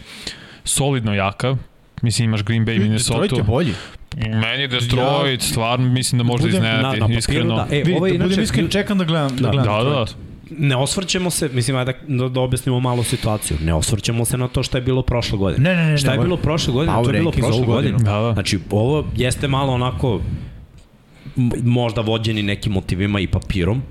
solidno 0.64 1.14
jaka, 1.14 1.56
mislim 2.02 2.24
imaš 2.24 2.42
Green 2.42 2.66
Bay, 2.66 2.78
Minnesota. 2.78 3.20
Detroit 3.20 3.38
je 3.38 3.44
bolji. 3.44 3.74
Meni 4.16 4.68
Detroit, 4.68 5.40
ja, 5.42 5.46
stvarno 5.46 5.88
mislim 5.88 6.18
da 6.18 6.24
može 6.24 6.42
da 6.42 6.48
iznenati, 6.48 6.82
na, 6.82 6.92
na 6.92 6.98
papiru, 6.98 7.18
iskreno. 7.18 7.56
Da. 7.56 7.66
E, 7.70 7.82
ovo 7.96 8.06
je, 8.06 8.18
da 8.18 8.24
budem 8.24 8.42
iskren, 8.42 8.68
čekam 8.68 8.98
da 8.98 9.04
gledam, 9.04 9.36
da, 9.36 9.42
da 9.42 9.50
gledam 9.50 9.64
da, 9.64 9.84
Detroit. 9.84 10.08
Da, 10.08 10.27
ne 10.50 10.76
osvrćemo 10.76 11.30
se, 11.30 11.48
mislim, 11.52 11.76
ajde 11.76 11.92
da, 12.08 12.28
da 12.28 12.40
objasnimo 12.40 12.80
malo 12.80 13.02
situaciju, 13.04 13.56
ne 13.64 13.74
osvrćemo 13.74 14.24
se 14.24 14.38
na 14.38 14.48
to 14.48 14.62
šta 14.62 14.78
je 14.78 14.82
bilo 14.82 15.02
prošle 15.02 15.38
godine. 15.38 15.70
Ne, 15.70 15.76
ne, 15.76 15.90
ne. 15.90 15.98
Šta 15.98 16.12
je 16.12 16.18
bilo 16.18 16.36
prošle 16.36 16.72
godine, 16.72 16.96
to 17.04 17.10
je 17.10 17.18
bilo 17.18 17.30
prošle 17.30 17.66
godine. 17.66 17.98
Da, 17.98 18.20
da. 18.20 18.32
Znači, 18.32 18.58
ovo 18.70 19.04
jeste 19.16 19.48
malo 19.48 19.72
onako 19.72 20.20
možda 21.62 22.00
vođeni 22.00 22.42
nekim 22.42 22.72
motivima 22.72 23.20
i 23.20 23.26
papirom, 23.26 23.82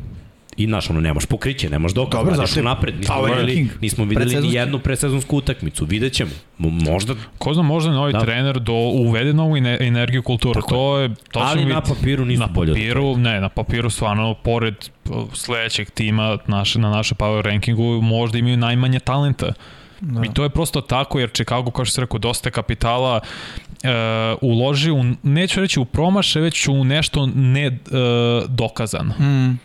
I 0.58 0.66
znaš, 0.66 0.89
ono, 0.89 1.01
nemaš 1.01 1.26
pokriće, 1.26 1.70
nemaš 1.70 1.93
dokaz, 1.93 2.20
Dobro, 2.20 2.36
radiš 2.36 2.55
napred. 2.55 2.99
Nismo 2.99 3.22
videli, 3.24 3.70
nismo 3.82 4.05
videli 4.05 4.41
ni 4.41 4.53
jednu 4.53 4.80
predsezonsku 4.80 5.38
utakmicu, 5.38 5.86
vidjet 5.86 6.14
ćemo. 6.14 6.32
Možda... 6.58 7.16
Ko 7.38 7.53
zna, 7.53 7.64
možda 7.64 7.91
novi 7.91 8.14
da. 8.14 8.20
trener 8.20 8.60
do, 8.60 8.74
uvede 8.74 9.34
novu 9.34 9.58
energiju 9.58 10.24
kulturu. 10.24 10.53
Tako 10.53 10.70
to 10.70 10.99
je, 10.99 11.10
to 11.32 11.39
Ali 11.39 11.66
na 11.66 11.82
papiru 11.82 12.26
nisu 12.26 12.39
na 12.39 12.47
bolje. 12.47 12.74
Papiru, 12.74 13.18
ne, 13.18 13.41
na 13.41 13.49
papiru 13.49 13.89
stvarno, 13.89 14.34
pored 14.34 14.76
sledećeg 15.34 15.89
tima 15.89 16.38
naše, 16.47 16.80
na 16.80 16.89
naše 16.89 17.16
power 17.16 17.41
rankingu, 17.41 18.01
možda 18.01 18.38
imaju 18.38 18.58
najmanje 18.58 18.99
talenta. 18.99 19.53
Da. 20.01 20.22
I 20.26 20.34
to 20.34 20.43
je 20.43 20.49
prosto 20.49 20.82
tako, 20.82 21.20
jer 21.20 21.30
Chicago, 21.30 21.72
kao 21.72 21.86
što 21.86 21.93
se 21.93 22.01
rekao, 22.01 22.20
dosta 22.20 22.49
kapitala 22.51 23.20
e, 23.84 23.89
uloži, 24.41 24.91
u, 24.91 25.03
neću 25.23 25.61
reći 25.61 25.80
u 25.80 25.86
promaše, 25.86 26.39
već 26.39 26.67
u 26.67 26.84
nešto 26.84 27.25
ne 27.36 27.65
e, 27.65 27.71
dokazano. 28.47 29.13
Mm. 29.19 29.59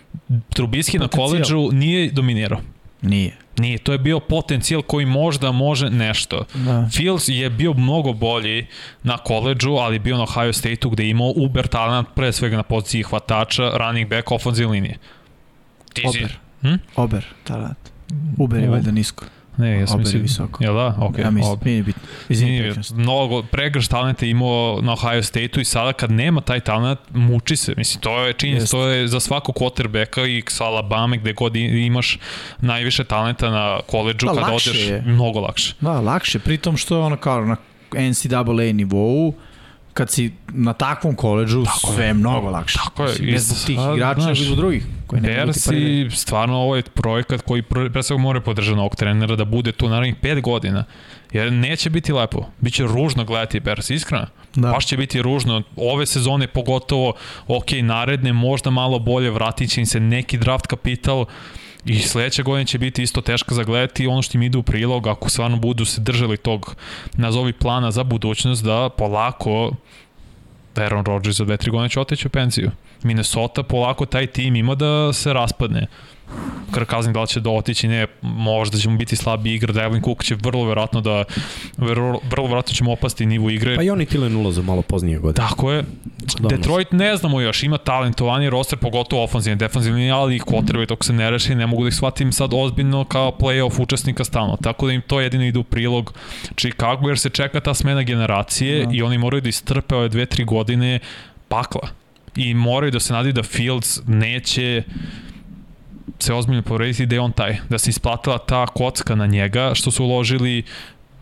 Trubiski 0.54 0.98
na 0.98 1.08
koleđu 1.08 1.68
nije 1.72 2.10
dominirao. 2.10 2.60
Nije. 3.02 3.36
Nije, 3.58 3.78
to 3.78 3.92
je 3.92 3.98
bio 3.98 4.20
potencijal 4.20 4.82
koji 4.82 5.06
možda 5.06 5.52
može 5.52 5.90
nešto. 5.90 6.44
Da. 6.54 6.88
Fields 6.92 7.28
je 7.28 7.50
bio 7.50 7.74
mnogo 7.74 8.12
bolji 8.12 8.66
na 9.02 9.18
koleđu, 9.18 9.70
ali 9.70 9.98
bio 9.98 10.16
na 10.16 10.22
Ohio 10.22 10.52
State-u 10.52 10.90
gde 10.90 11.04
je 11.04 11.10
imao 11.10 11.32
uber 11.36 11.66
talent, 11.66 12.08
pre 12.14 12.32
svega 12.32 12.56
na 12.56 12.62
poziciji 12.62 13.02
hvatača, 13.02 13.70
running 13.76 14.10
back, 14.10 14.32
offensive 14.32 14.70
linije. 14.70 14.98
Ti 15.92 16.02
Ober. 16.08 16.38
Hm? 16.60 16.74
Ober 16.96 17.24
talent. 17.44 17.78
Uber 18.38 18.62
je 18.62 18.68
valjda 18.68 18.90
nisko. 18.90 19.24
Ne, 19.56 19.80
ja 19.80 19.86
sam 19.86 20.00
mislim... 20.00 20.22
visoko. 20.22 20.64
Jel 20.64 20.74
da? 20.74 20.96
Ok. 21.00 21.18
Ja 21.18 21.30
mislim, 21.30 21.58
nije 21.64 21.82
bitno. 21.82 22.02
Izvini, 22.28 22.74
mnogo 22.94 23.42
pregrš 23.42 23.88
talenta 23.88 24.26
imao 24.26 24.78
na 24.82 24.92
Ohio 24.92 25.22
State-u 25.22 25.60
i 25.60 25.64
sada 25.64 25.92
kad 25.92 26.10
nema 26.10 26.40
taj 26.40 26.60
talent, 26.60 26.98
muči 27.10 27.56
se. 27.56 27.74
Mislim, 27.76 28.00
to 28.00 28.20
je 28.20 28.32
činjenica, 28.32 28.66
to 28.66 28.86
je 28.86 29.08
za 29.08 29.20
svakog 29.20 29.54
quarterbacka 29.54 30.26
i 30.26 30.42
sa 30.48 30.64
Alabama 30.64 31.16
gde 31.16 31.32
god 31.32 31.56
imaš 31.56 32.18
najviše 32.60 33.04
talenta 33.04 33.50
na 33.50 33.80
koleđu, 33.86 34.26
da, 34.26 34.34
kada 34.34 34.52
odeš, 34.52 34.88
je. 34.88 35.02
mnogo 35.06 35.40
lakše. 35.40 35.74
Da, 35.80 36.00
lakše, 36.00 36.38
pritom 36.38 36.76
što 36.76 36.96
je 36.96 37.02
ono 37.02 37.16
kao 37.16 37.44
na 37.44 37.56
NCAA 37.94 38.72
nivou, 38.72 39.34
kad 39.94 40.10
si 40.10 40.32
na 40.48 40.72
takvom 40.72 41.14
koleđu, 41.14 41.64
tako 41.64 41.92
sve 41.94 42.06
je 42.06 42.14
mnogo 42.14 42.50
lakše. 42.50 42.78
Tako 42.84 43.04
je. 43.04 43.32
Ne 43.32 43.38
zbog 43.38 43.58
tih 43.66 43.78
igrača, 43.94 44.20
nego 44.20 44.34
zbog 44.34 44.56
drugih. 44.56 44.86
Koji 45.06 45.22
ne 45.22 45.46
Bersi, 45.46 46.08
stvarno 46.10 46.56
ovo 46.56 46.76
je 46.76 46.82
projekat 46.82 47.42
koji 47.42 47.62
pre 47.62 48.02
svega 48.02 48.22
mora 48.22 48.40
podržati 48.40 48.78
ovog 48.78 48.96
trenera 48.96 49.36
da 49.36 49.44
bude 49.44 49.72
tu 49.72 49.88
naravnih 49.88 50.14
5 50.22 50.40
godina. 50.40 50.84
Jer 51.32 51.52
neće 51.52 51.90
biti 51.90 52.12
lepo. 52.12 52.46
Biće 52.60 52.86
ružno 52.86 53.24
gledati 53.24 53.60
Bersi, 53.60 53.94
iskreno. 53.94 54.26
Da. 54.54 54.70
Baš 54.70 54.86
će 54.86 54.96
biti 54.96 55.22
ružno. 55.22 55.62
Ove 55.76 56.06
sezone 56.06 56.46
pogotovo, 56.46 57.14
ok, 57.46 57.70
naredne, 57.82 58.32
možda 58.32 58.70
malo 58.70 58.98
bolje, 58.98 59.30
vratit 59.30 59.70
će 59.70 59.80
im 59.80 59.86
se 59.86 60.00
neki 60.00 60.38
draft 60.38 60.66
kapital, 60.66 61.24
I 61.84 61.98
sledeća 61.98 62.42
godina 62.42 62.64
će 62.64 62.78
biti 62.78 63.02
isto 63.02 63.20
teška 63.20 63.54
za 63.54 63.64
gledati 63.64 64.06
ono 64.06 64.22
što 64.22 64.38
im 64.38 64.42
ide 64.42 64.58
u 64.58 64.62
prilog, 64.62 65.06
ako 65.06 65.30
stvarno 65.30 65.56
budu 65.56 65.84
se 65.84 66.00
držali 66.00 66.36
tog 66.36 66.76
nazovi 67.14 67.52
plana 67.52 67.90
za 67.90 68.04
budućnost, 68.04 68.64
da 68.64 68.88
polako 68.88 69.72
Aaron 70.76 71.04
Rodgers 71.04 71.36
za 71.36 71.44
2-3 71.44 71.70
godine 71.70 71.88
će 71.88 72.00
oteći 72.00 72.26
u 72.26 72.30
penziju. 72.30 72.70
Minnesota 73.02 73.62
polako 73.62 74.06
taj 74.06 74.26
tim 74.26 74.56
ima 74.56 74.74
da 74.74 75.12
se 75.12 75.32
raspadne. 75.32 75.86
Kirk 76.74 76.90
Cousins 76.90 77.14
da 77.14 77.20
li 77.20 77.26
će 77.26 77.40
da 77.40 77.50
otići, 77.50 77.88
ne, 77.88 78.06
možda 78.22 78.78
ćemo 78.78 78.96
biti 78.96 79.16
slabi 79.16 79.54
igra, 79.54 79.72
Devlin 79.72 80.02
Cook 80.02 80.24
će 80.24 80.34
vrlo 80.34 80.64
verovatno 80.64 81.00
da, 81.00 81.24
vrlo, 81.76 82.20
vrlo 82.30 82.46
verovatno 82.46 82.74
ćemo 82.74 82.92
opasti 82.92 83.26
nivu 83.26 83.50
igre. 83.50 83.76
Pa 83.76 83.82
i 83.82 83.90
oni 83.90 84.06
Tilen 84.06 84.36
ulaze 84.36 84.62
malo 84.62 84.82
poznije 84.82 85.18
godine. 85.18 85.46
Tako 85.48 85.72
je. 85.72 85.84
Donos. 86.38 86.52
Detroit 86.52 86.92
ne 86.92 87.16
znamo 87.16 87.40
još, 87.40 87.62
ima 87.62 87.78
talentovani 87.78 88.50
roster, 88.50 88.78
pogotovo 88.78 89.24
ofanzivni, 89.24 89.58
defanzivni, 89.58 90.10
ali 90.10 90.36
ih 90.36 90.42
kvotrbe, 90.42 90.86
toko 90.86 91.04
se 91.04 91.12
ne 91.12 91.30
reši, 91.30 91.54
ne 91.54 91.66
mogu 91.66 91.82
da 91.82 91.88
ih 91.88 91.94
shvatim 91.94 92.32
sad 92.32 92.50
ozbiljno 92.54 93.04
kao 93.04 93.36
playoff 93.40 93.82
učesnika 93.82 94.24
stalno. 94.24 94.56
Tako 94.62 94.86
da 94.86 94.92
im 94.92 95.02
to 95.06 95.20
jedino 95.20 95.44
ide 95.44 95.58
u 95.58 95.64
prilog 95.64 96.14
Chicago, 96.56 97.08
jer 97.08 97.18
se 97.18 97.30
čeka 97.30 97.60
ta 97.60 97.74
smena 97.74 98.02
generacije 98.02 98.86
da. 98.86 98.92
i 98.92 99.02
oni 99.02 99.18
moraju 99.18 99.40
da 99.40 99.48
istrpe 99.48 99.94
ove 99.94 100.08
dve, 100.08 100.26
tri 100.26 100.44
godine 100.44 100.98
pakla. 101.48 101.88
I 102.36 102.54
moraju 102.54 102.90
da 102.90 103.00
se 103.00 103.12
nadaju 103.12 103.32
da 103.32 103.42
Fields 103.42 104.00
neće 104.06 104.82
se 106.18 106.34
ozbiljno 106.34 106.62
povrediti 106.62 107.06
da 107.06 107.14
je 107.14 107.20
on 107.20 107.32
taj, 107.32 107.56
da 107.68 107.78
se 107.78 107.90
isplatila 107.90 108.38
ta 108.38 108.66
kocka 108.66 109.14
na 109.14 109.26
njega, 109.26 109.70
što 109.74 109.90
su 109.90 110.04
uložili 110.04 110.64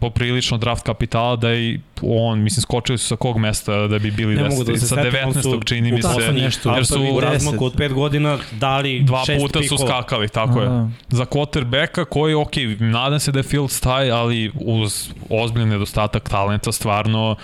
poprilično 0.01 0.59
draft 0.59 0.83
kapitala 0.83 1.37
da 1.37 1.55
i 1.55 1.81
on, 2.03 2.43
mislim, 2.43 2.63
skočili 2.63 2.99
su 2.99 3.07
sa 3.07 3.17
kog 3.17 3.39
mesta 3.39 3.87
da 3.87 3.99
bi 3.99 4.11
bili 4.11 4.35
ne 4.35 4.49
mogu 4.49 4.65
da 4.65 4.79
se 4.79 4.87
sa 4.87 4.97
19. 4.97 5.65
čini 5.65 5.93
mi 5.93 6.03
se, 6.03 6.33
nešto, 6.33 6.75
jer 6.75 6.87
su 6.87 7.03
u 7.13 7.21
razmaku 7.21 7.65
od 7.65 7.75
5 7.75 7.93
godina 7.93 8.39
dali 8.53 9.01
dva 9.03 9.23
puta 9.41 9.61
pikova. 9.61 9.79
su 9.79 9.87
skakali, 9.87 10.29
tako 10.29 10.61
je. 10.61 10.69
Za 11.09 11.25
quarterbacka 11.25 12.05
koji, 12.05 12.35
ok, 12.35 12.53
nadam 12.79 13.21
se 13.21 13.33
da 13.33 13.39
je 13.39 13.43
Fields 13.43 13.81
taj, 13.81 14.11
ali 14.11 14.53
uz 14.55 15.11
ozbiljan 15.31 15.69
nedostatak 15.69 16.29
talenta 16.29 16.73
stvarno 16.73 17.37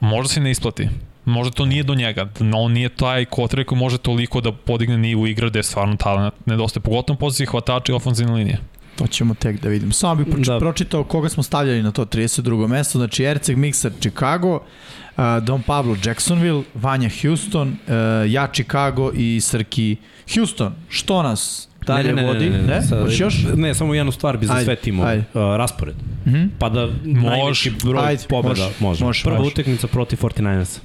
možda 0.00 0.28
se 0.34 0.40
ne 0.40 0.50
isplati. 0.50 0.88
Možda 1.24 1.54
to 1.54 1.66
nije 1.66 1.82
do 1.82 1.94
njega, 1.94 2.28
on 2.54 2.72
nije 2.72 2.88
taj 2.88 3.24
kotrek 3.24 3.68
koji 3.68 3.78
može 3.78 3.98
toliko 3.98 4.40
da 4.40 4.52
podigne 4.52 4.98
nivu 4.98 5.26
igre 5.26 5.50
gde 5.50 5.58
je 5.58 5.62
stvarno 5.62 5.96
talent 5.96 6.34
nedostaje, 6.46 6.82
pogotovo 6.82 7.18
poziciji 7.18 7.46
hvatača 7.46 7.92
i 7.92 7.96
ofenzivne 7.96 8.34
linije. 8.34 8.58
To 8.96 9.06
ćemo 9.06 9.34
tek 9.34 9.60
da 9.60 9.68
vidimo. 9.68 9.92
Samo 9.92 10.14
bih 10.14 10.26
proči, 10.34 10.50
da. 10.50 10.58
pročitao 10.58 11.04
koga 11.04 11.28
smo 11.28 11.42
stavljali 11.42 11.82
na 11.82 11.92
to 11.92 12.04
32. 12.04 12.66
mesto, 12.66 12.98
znači 12.98 13.24
Erceg 13.24 13.56
Mixer 13.56 13.90
Chicago, 14.00 14.54
uh, 14.54 15.24
Don 15.42 15.62
Pablo 15.62 15.96
Jacksonville, 16.04 16.62
Vanja 16.74 17.10
Houston, 17.22 17.68
uh, 17.68 18.32
ja 18.32 18.46
Chicago 18.52 19.10
i 19.14 19.40
Srki 19.40 19.96
Houston. 20.34 20.72
Što 20.88 21.22
nas 21.22 21.68
dalje 21.86 22.12
ne, 22.12 22.22
ne, 22.22 22.28
vodi? 22.28 22.50
Ne, 22.50 22.58
ne, 22.58 22.66
ne, 22.66 22.80
ne. 22.90 23.02
Hoćeš 23.02 23.20
još? 23.20 23.34
Ne, 23.54 23.74
samo 23.74 23.94
jednu 23.94 24.12
stvar 24.12 24.36
bi 24.36 24.46
zasvetimo. 24.46 25.02
Uh, 25.02 25.08
raspored. 25.34 25.94
Mm 26.26 26.30
-hmm. 26.30 26.48
Pa 26.58 26.68
da 26.68 26.88
najveći 27.02 27.72
broj 27.84 28.06
ajde, 28.06 28.24
pobjeda 28.28 28.70
može. 28.80 29.04
može. 29.04 29.24
Prva 29.24 29.40
utekmica 29.40 29.86
protiv 29.86 30.16
49ers. 30.16 30.78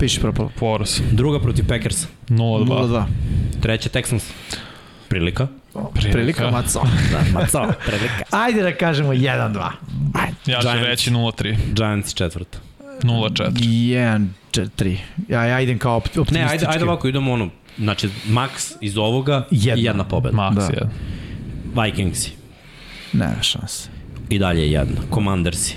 Piši 0.00 0.20
propalo. 0.20 0.50
Poros. 0.58 1.00
Druga 1.12 1.40
protiv 1.40 1.66
Packers. 1.68 2.06
0-2. 2.28 3.04
Treća 3.60 3.88
Texans. 3.88 4.22
Prilika. 5.08 5.46
Prilika, 5.92 6.12
prilika 6.12 6.50
maco. 6.50 6.80
da, 7.12 7.40
maco, 7.40 7.72
prilika. 7.86 8.22
Ajde 8.30 8.62
da 8.62 8.74
kažemo 8.74 9.12
1-2. 9.12 9.70
Ajde. 10.14 10.36
Ja 10.46 10.60
ću 10.60 10.84
reći 10.86 11.10
0-3. 11.10 11.56
Giants 11.72 12.14
četvrta. 12.14 12.58
0-4. 13.02 14.28
1-4. 14.52 14.96
Ja, 15.28 15.44
ja 15.44 15.60
idem 15.60 15.78
kao 15.78 15.96
optimistički. 15.96 16.34
Ne, 16.34 16.44
ajde, 16.44 16.66
ajde 16.68 16.84
ovako, 16.84 17.08
idemo 17.08 17.32
ono, 17.32 17.48
znači, 17.78 18.08
max 18.28 18.72
iz 18.80 18.98
ovoga 18.98 19.46
jedna, 19.50 19.82
jedna 19.82 20.04
pobeda. 20.04 20.36
Max, 20.36 20.54
da. 20.54 20.62
jedan. 20.62 20.90
Vikingsi. 21.84 22.32
Nema 23.12 23.42
šanse. 23.42 23.88
I 24.28 24.38
dalje 24.38 24.70
jedna. 24.72 25.00
Commandersi. 25.14 25.76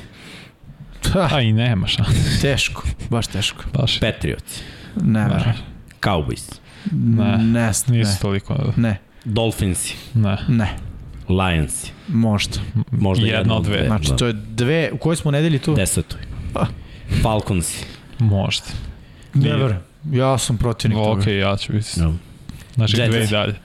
A 1.32 1.42
i 1.42 1.54
nema 1.54 1.88
šanse. 1.88 2.42
Teško, 2.42 2.84
baš 3.10 3.28
teško. 3.28 3.64
Baš. 3.74 4.00
Patriots. 4.00 4.62
Ne, 5.02 5.28
ne. 5.28 5.54
Cowboys. 6.02 6.60
Ne, 6.92 7.38
ne, 7.38 7.72
nisu 7.88 8.22
toliko. 8.22 8.74
Ne. 8.76 8.98
Dolphinsi. 9.26 9.96
Ne. 10.14 10.38
Ne. 10.48 10.76
Lionsi. 11.30 11.92
Možda. 12.08 12.60
Možda 12.92 13.26
jedna, 13.26 13.40
jedna 13.40 13.56
od 13.56 13.64
dve. 13.64 13.86
Znači, 13.86 14.10
da. 14.10 14.16
to 14.16 14.28
je 14.28 14.34
dve, 14.34 14.92
u 14.92 14.98
kojoj 14.98 15.16
smo 15.16 15.32
nedelji 15.32 15.60
tu? 15.60 15.76
Desetoj. 15.76 16.20
Falconsi. 17.24 17.86
Možda. 18.20 18.66
Never. 19.34 19.76
Ja 20.12 20.38
sam 20.38 20.58
protivnik 20.58 20.98
toga. 21.00 21.22
Ok, 21.22 21.28
ja 21.28 21.58
ću 21.58 21.74
biti. 21.74 22.00
No. 22.00 22.14
Znači, 22.76 22.98
Jetsi. 22.98 23.10
dve 23.12 23.24
i 23.24 23.28
dalje. 23.28 23.56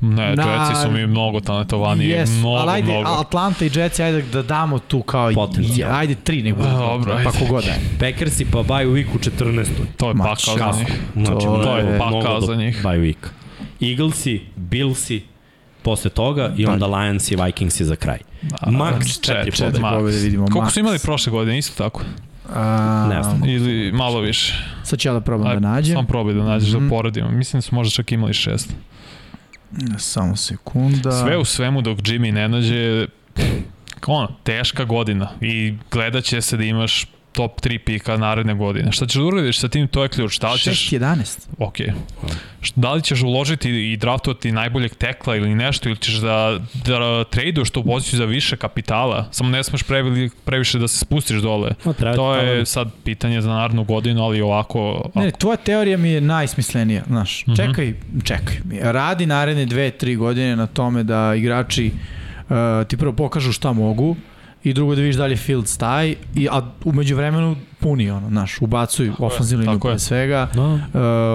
Ne, 0.00 0.36
Na, 0.36 0.42
Jetsi 0.52 0.82
su 0.82 0.90
mi 0.90 1.06
mnogo 1.06 1.40
talentovani. 1.40 2.04
Yes, 2.04 2.38
mnogo, 2.38 2.56
ali 2.56 2.70
ajde, 2.70 2.92
mnogo. 2.92 3.08
Atlanta 3.20 3.64
i 3.64 3.70
Jetsi, 3.74 4.02
ajde 4.02 4.22
da 4.22 4.42
damo 4.42 4.78
tu 4.78 5.02
kao... 5.02 5.32
Potencijal. 5.34 5.94
Ajde, 5.94 6.14
tri 6.14 6.42
nek 6.42 6.54
bude. 6.56 6.68
Dobro, 6.68 7.12
ajde. 7.12 7.24
Pa 7.24 7.38
kogod 7.38 7.64
je. 7.64 7.74
Packersi 8.00 8.44
pa 8.44 8.58
bye 8.58 8.86
week 8.86 9.06
u 9.14 9.18
14. 9.18 9.66
To 9.96 10.08
je 10.08 10.14
pakao 10.14 10.72
za 10.72 10.78
njih. 10.78 11.00
Znači, 11.14 11.46
to, 11.46 11.60
to 11.64 11.76
je 11.76 11.98
pakao 11.98 12.40
za 12.40 12.54
njih. 12.54 12.82
Bye 12.84 13.00
week. 13.00 13.28
Eaglesi, 13.90 14.40
Billsi, 14.56 15.22
posle 15.82 16.10
toga 16.10 16.52
i 16.56 16.66
onda 16.66 16.86
Lions 16.86 17.30
i 17.30 17.36
Vikings 17.36 17.80
i 17.80 17.84
za 17.84 17.96
kraj. 17.96 18.18
Max 18.66 19.20
četiri 19.20 19.50
pobjede. 19.58 19.80
pobjede 19.80 20.18
vidimo. 20.18 20.46
Koliko 20.52 20.70
su 20.70 20.80
imali 20.80 20.98
prošle 20.98 21.30
godine, 21.30 21.58
isto 21.58 21.84
tako? 21.84 22.02
A, 22.54 23.06
Ne 23.10 23.22
znam. 23.22 23.44
Ili 23.44 23.92
malo 23.92 24.20
više? 24.20 24.54
Sad 24.84 24.98
ću 24.98 25.08
ja 25.08 25.12
da 25.12 25.20
probam 25.20 25.46
Aj, 25.46 25.54
da 25.54 25.60
nađem. 25.60 25.96
Sam 25.96 26.06
probaj 26.06 26.34
da 26.34 26.42
nađeš 26.42 26.72
mm 26.72 26.76
Mhm. 26.76 26.84
da 26.84 26.90
poredimo. 26.90 27.30
Mislim 27.30 27.58
da 27.58 27.62
su 27.62 27.74
možda 27.74 27.90
čak 27.92 28.12
imali 28.12 28.34
šest. 28.34 28.74
Samo 29.98 30.36
sekunda. 30.36 31.12
Sve 31.12 31.36
u 31.36 31.44
svemu 31.44 31.82
dok 31.82 31.98
Jimmy 31.98 32.30
ne 32.32 32.48
nađe, 32.48 33.06
ono, 34.06 34.28
teška 34.42 34.84
godina 34.84 35.28
i 35.40 35.74
gledat 35.90 36.24
će 36.24 36.40
se 36.40 36.56
da 36.56 36.64
imaš 36.64 37.06
top 37.32 37.60
3 37.60 37.78
pika 37.78 38.16
naredne 38.16 38.54
godine. 38.54 38.92
Šta 38.92 39.06
ćeš 39.06 39.16
da 39.16 39.24
uradiš 39.24 39.58
sa 39.60 39.68
tim, 39.68 39.88
to 39.88 40.02
je 40.02 40.08
ključ. 40.08 40.38
Da 40.38 40.52
li 40.52 40.58
ćeš, 40.58 40.90
6-11. 40.90 41.48
ok. 41.58 41.76
Da 42.76 42.92
li 42.92 43.02
ćeš 43.02 43.22
uložiti 43.22 43.92
i 43.92 43.96
draftovati 43.96 44.52
najboljeg 44.52 44.94
tekla 44.94 45.36
ili 45.36 45.54
nešto, 45.54 45.88
ili 45.88 45.98
ćeš 45.98 46.14
da, 46.14 46.58
da 46.86 47.24
traduješ 47.24 47.70
tu 47.70 47.84
poziciju 47.84 48.16
za 48.18 48.24
više 48.24 48.56
kapitala, 48.56 49.28
samo 49.30 49.50
ne 49.50 49.64
smeš 49.64 49.82
previ, 49.82 50.30
previše 50.44 50.78
da 50.78 50.88
se 50.88 50.98
spustiš 50.98 51.40
dole. 51.40 51.70
No, 51.84 51.92
To 51.92 52.06
je 52.08 52.14
talent. 52.16 52.68
sad 52.68 52.90
pitanje 53.04 53.40
za 53.40 53.50
narednu 53.50 53.84
godinu, 53.84 54.22
ali 54.24 54.40
ovako... 54.40 55.10
Ne, 55.14 55.30
tvoja 55.30 55.56
teorija 55.56 55.96
mi 55.98 56.10
je 56.10 56.20
najsmislenija, 56.20 57.02
znaš. 57.06 57.46
Mhm. 57.46 57.54
Čekaj, 57.56 57.94
čekaj. 58.24 58.56
Radi 58.80 59.26
naredne 59.26 59.66
dve, 59.66 59.90
tri 59.90 60.16
godine 60.16 60.56
na 60.56 60.66
tome 60.66 61.02
da 61.02 61.34
igrači 61.34 61.90
uh, 62.48 62.56
ti 62.88 62.96
prvo 62.96 63.12
pokažu 63.12 63.52
šta 63.52 63.72
mogu 63.72 64.16
i 64.64 64.72
drugo 64.72 64.94
da 64.94 65.00
vidiš 65.00 65.16
da 65.16 65.26
li 65.26 65.32
je 65.32 65.36
Fields 65.36 65.76
taj, 65.76 66.14
i, 66.34 66.48
a 66.50 66.62
umeđu 66.84 67.16
vremenu 67.16 67.56
puni 67.80 68.10
ono, 68.10 68.28
znaš, 68.28 68.58
ubacuj 68.60 69.10
Tako 69.10 69.22
je, 69.22 69.26
ofenzivnu 69.26 69.62
liniju 69.62 69.80
pre 69.80 69.98
svega, 69.98 70.48
No, 70.54 70.74
uh, 70.74 70.80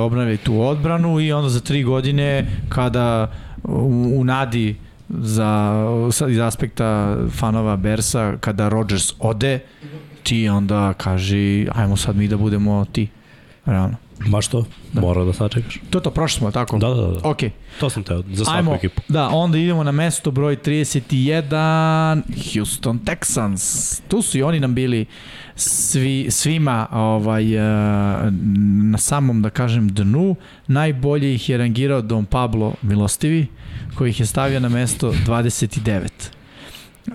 obnavljaj 0.06 0.38
tu 0.38 0.62
odbranu 0.62 1.20
i 1.20 1.32
onda 1.32 1.50
za 1.50 1.60
tri 1.60 1.84
godine 1.84 2.46
kada 2.70 3.32
u, 3.64 4.14
u 4.18 4.24
nadi 4.24 4.76
za, 5.10 5.74
sa- 6.12 6.28
iz 6.28 6.40
aspekta 6.40 7.18
fanova 7.32 7.76
Bersa, 7.76 8.38
kada 8.40 8.70
Rodgers 8.70 9.14
ode, 9.20 9.60
ti 10.24 10.50
onda 10.50 10.94
kaži, 10.94 11.68
ajmo 11.76 11.98
sad 11.98 12.16
mi 12.16 12.28
da 12.28 12.38
budemo 12.38 12.86
ti. 12.86 13.08
Realno. 13.66 13.96
Baš 14.26 14.48
to, 14.48 14.66
Da. 14.94 15.02
mora 15.02 15.24
da 15.24 15.34
sačekaš. 15.34 15.80
To 15.90 15.98
je 15.98 16.04
to, 16.04 16.12
prošli 16.12 16.38
smo, 16.38 16.52
tako? 16.52 16.78
Da, 16.78 16.88
da, 16.88 17.08
da. 17.08 17.20
Ok, 17.24 17.38
to 17.80 17.90
sam 17.90 18.04
teo, 18.04 18.24
za 18.32 18.46
svaku 18.46 18.58
ajmo, 18.58 18.76
ekipu. 18.76 19.02
da, 19.08 19.28
onda 19.28 19.58
idemo 19.58 19.84
na 19.84 19.92
mesto 19.92 20.32
broj 20.32 20.58
31, 20.58 22.22
Houston 22.54 23.00
Texans. 23.00 24.00
Tu 24.08 24.22
su 24.22 24.38
i 24.38 24.44
oni 24.44 24.60
nam 24.60 24.76
bili 24.76 25.06
svi, 25.56 26.28
svima 26.30 26.88
ovaj, 26.92 27.56
eh, 27.56 28.32
na 28.84 28.98
samom, 28.98 29.42
da 29.42 29.50
kažem, 29.50 29.90
dnu. 29.90 30.36
Najbolje 30.68 31.36
ih 31.36 31.50
je 31.50 31.58
rangirao 31.58 32.02
Don 32.02 32.26
Pablo 32.26 32.74
Milostivi, 32.82 33.48
koji 33.96 34.10
ih 34.10 34.20
je 34.20 34.26
stavio 34.26 34.60
na 34.60 34.70
mesto 34.70 35.14
29. 35.26 36.08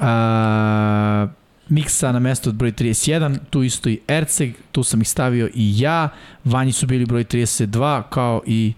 A, 0.00 1.26
Miksa 1.72 2.12
na 2.12 2.18
mesto 2.18 2.50
od 2.50 2.56
broj 2.56 2.72
31, 2.72 3.38
tu 3.50 3.62
isto 3.62 3.88
i 3.88 4.00
Erceg, 4.08 4.54
tu 4.72 4.84
sam 4.84 5.00
ih 5.00 5.08
stavio 5.08 5.48
i 5.54 5.80
ja, 5.80 6.08
Vanji 6.44 6.72
su 6.72 6.86
bili 6.86 7.06
broj 7.06 7.24
32, 7.24 8.02
kao 8.10 8.42
i 8.46 8.72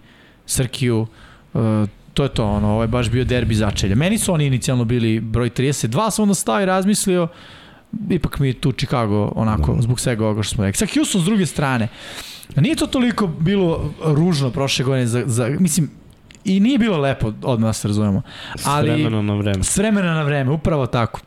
Srkiju, 0.45 1.07
uh, 1.53 1.61
to 2.13 2.23
je 2.23 2.29
to, 2.29 2.45
ono, 2.45 2.67
ovo 2.67 2.81
je 2.81 2.87
baš 2.87 3.09
bio 3.09 3.25
derbi 3.25 3.55
začelja. 3.55 3.95
Meni 3.95 4.17
su 4.17 4.33
oni 4.33 4.45
inicijalno 4.45 4.85
bili 4.85 5.19
broj 5.19 5.49
32, 5.49 6.11
sam 6.11 6.23
onda 6.23 6.35
stao 6.35 6.61
i 6.61 6.65
razmislio, 6.65 7.27
ipak 8.09 8.39
mi 8.39 8.47
je 8.47 8.53
tu 8.53 8.71
Chicago 8.71 9.31
onako, 9.35 9.77
zbog 9.79 9.99
svega 9.99 10.25
ovoga 10.25 10.43
što 10.43 10.55
smo 10.55 10.63
rekli. 10.63 10.87
Sa 10.87 10.93
Houston 10.93 11.21
s 11.21 11.25
druge 11.25 11.45
strane, 11.45 11.87
nije 12.55 12.75
to 12.75 12.87
toliko 12.87 13.27
bilo 13.27 13.93
ružno 14.03 14.51
prošle 14.51 14.85
godine, 14.85 15.07
za, 15.07 15.23
za, 15.25 15.49
mislim, 15.59 15.89
i 16.45 16.59
nije 16.59 16.77
bilo 16.77 16.97
lepo, 16.97 17.33
odmah 17.43 17.69
da 17.69 17.73
se 17.73 17.87
razumemo. 17.87 18.21
S 18.55 18.67
Ali- 18.67 18.89
vremena 18.89 19.21
na 19.21 19.35
vreme. 19.35 19.63
S 19.63 19.77
vremena 19.77 20.13
na 20.13 20.23
vreme, 20.23 20.51
upravo 20.51 20.87
tako. 20.87 21.19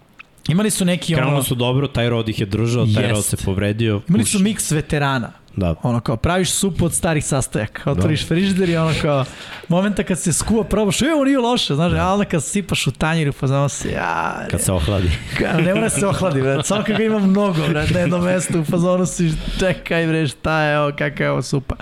Imali 0.48 0.70
su 0.70 0.84
neki 0.84 1.14
ono... 1.14 1.22
Krenulo 1.22 1.42
su 1.42 1.54
dobro, 1.54 1.86
taj 1.88 2.08
rod 2.08 2.28
ih 2.28 2.40
je 2.40 2.46
držao, 2.46 2.86
taj 2.94 3.02
Jest. 3.04 3.14
rod 3.14 3.24
se 3.24 3.36
povredio. 3.36 4.00
Imali 4.08 4.22
Uš, 4.22 4.32
su 4.32 4.38
miks 4.38 4.70
veterana. 4.70 5.30
Da, 5.56 5.74
Ono 5.82 6.00
kao, 6.00 6.16
praviš 6.16 6.50
supu 6.50 6.84
od 6.84 6.94
starih 6.94 7.24
sastojaka. 7.24 7.90
Otvoriš 7.90 8.26
frižider 8.28 8.68
i 8.68 8.76
ono 8.76 8.92
kao, 9.02 9.24
momenta 9.68 10.02
kad 10.02 10.18
se 10.18 10.32
skuva, 10.32 10.64
probaš, 10.64 11.02
evo 11.02 11.24
nije 11.24 11.38
loše, 11.38 11.74
znaš, 11.74 11.92
a 11.92 12.12
onda 12.12 12.24
kad 12.24 12.44
sipaš 12.44 12.86
u 12.86 12.90
tanjiru, 12.90 13.32
pa 13.40 13.46
znamo 13.46 13.68
se, 13.68 13.90
ja, 13.90 14.46
kad 14.50 14.60
se 14.60 14.72
ohladi. 14.72 15.10
Ka- 15.38 15.64
ne 15.64 15.74
mora 15.74 15.80
da 15.80 15.90
se 15.90 16.06
ohladi, 16.06 16.42
bre. 16.42 16.62
Samo 16.64 16.82
kad 16.86 16.96
ga 16.96 17.02
ima 17.04 17.18
mnogo, 17.18 17.68
bre, 17.68 17.86
na 17.94 18.00
jednom 18.00 18.24
mestu, 18.24 18.60
u 18.60 18.64
fazonu 18.64 19.06
si, 19.06 19.32
čekaj, 19.58 20.06
bre, 20.06 20.26
šta 20.26 20.62
je 20.62 20.80
ovo, 20.80 20.92
kakva 20.98 21.24
je 21.24 21.30
ovo 21.30 21.42
supa. 21.42 21.74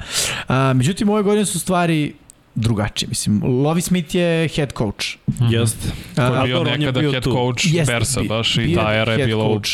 A, 0.49 0.73
međutim, 0.73 1.09
ove 1.09 1.23
godine 1.23 1.47
su 1.47 1.61
stvari 1.61 2.15
drugačije. 2.57 3.09
Mislim, 3.09 3.43
Lovi 3.45 3.81
Smith 3.81 4.15
je 4.15 4.49
head 4.49 4.73
coach. 4.73 5.07
Jeste. 5.43 5.89
A, 6.17 6.29
Ko 6.29 6.35
je 6.35 6.43
bio 6.43 6.57
dobro, 6.57 6.61
on 6.63 6.75
je 6.75 6.79
nekada 6.79 7.01
bio 7.01 7.11
head 7.11 7.23
tu. 7.23 7.33
coach 7.33 7.65
Jeste, 7.67 7.93
Bersa 7.93 8.21
bi- 8.21 8.29
baš 8.29 8.57
i 8.57 8.75
ta 8.75 8.95
era 8.95 9.13
je 9.13 9.27
bila 9.27 9.45
coach. 9.45 9.71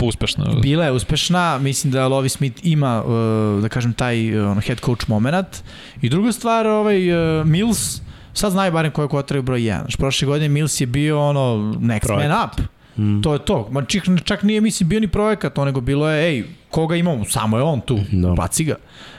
uspešna. 0.00 0.44
Bila 0.62 0.84
je 0.84 0.92
uspešna, 0.92 1.58
mislim 1.58 1.90
da 1.90 2.08
Lovi 2.08 2.28
Smith 2.28 2.60
ima, 2.62 3.02
uh, 3.02 3.62
da 3.62 3.68
kažem, 3.68 3.92
taj 3.92 4.16
uh, 4.36 4.50
ono, 4.50 4.60
head 4.60 4.80
coach 4.80 5.08
moment. 5.08 5.62
I 6.02 6.08
druga 6.08 6.32
stvar, 6.32 6.66
ovaj, 6.66 7.12
uh, 7.40 7.46
Mills, 7.46 8.00
sad 8.32 8.52
znaju 8.52 8.72
barem 8.72 8.92
ko 8.92 9.02
je 9.02 9.08
kotraju 9.08 9.42
broj 9.42 9.60
1. 9.60 9.80
Znaš, 9.80 9.96
prošle 9.96 10.26
godine 10.26 10.48
Mills 10.50 10.80
je 10.80 10.86
bio 10.86 11.20
ono 11.20 11.40
next 11.74 12.00
Projekat. 12.00 12.30
man 12.30 12.44
up. 12.44 12.60
Mm. 12.96 13.20
To 13.20 13.32
je 13.32 13.38
to. 13.40 13.68
Ma 13.70 13.84
čak, 13.84 14.02
čak 14.24 14.42
nije, 14.42 14.60
mislim, 14.60 14.88
bio 14.88 15.00
ni 15.00 15.08
projekat, 15.08 15.54
to 15.54 15.64
nego 15.64 15.80
bilo 15.80 16.10
je, 16.10 16.28
ej, 16.28 16.44
koga 16.70 16.96
imamo? 16.96 17.24
Samo 17.24 17.56
je 17.56 17.62
on 17.62 17.80
tu, 17.80 17.98
Da. 18.12 18.28
baci 18.30 18.64
ga. 18.64 18.74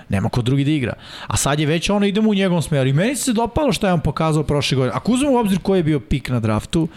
Nema 0.10 0.30
ko 0.30 0.41
drugi 0.41 0.64
da 0.64 0.72
igra. 0.72 0.93
A 1.28 1.38
sad 1.38 1.60
je 1.60 1.66
već 1.66 1.89
ono, 1.89 2.05
idemo 2.05 2.30
u 2.30 2.34
njegovom 2.34 2.62
smeru. 2.62 2.89
I 2.89 2.93
meni 2.93 3.16
se 3.16 3.34
dopalo 3.34 3.74
šta 3.74 3.88
je 3.88 3.93
on 3.93 3.99
pokazao 3.99 4.43
prošle 4.43 4.76
godine. 4.76 4.95
Ako 4.95 5.12
uzmemo 5.12 5.34
u 5.34 5.38
obzir 5.38 5.60
koji 5.60 5.80
je 5.80 5.84
bio 5.84 5.99
pik 5.99 6.30
na 6.30 6.39
draftu, 6.39 6.82
uh, 6.82 6.89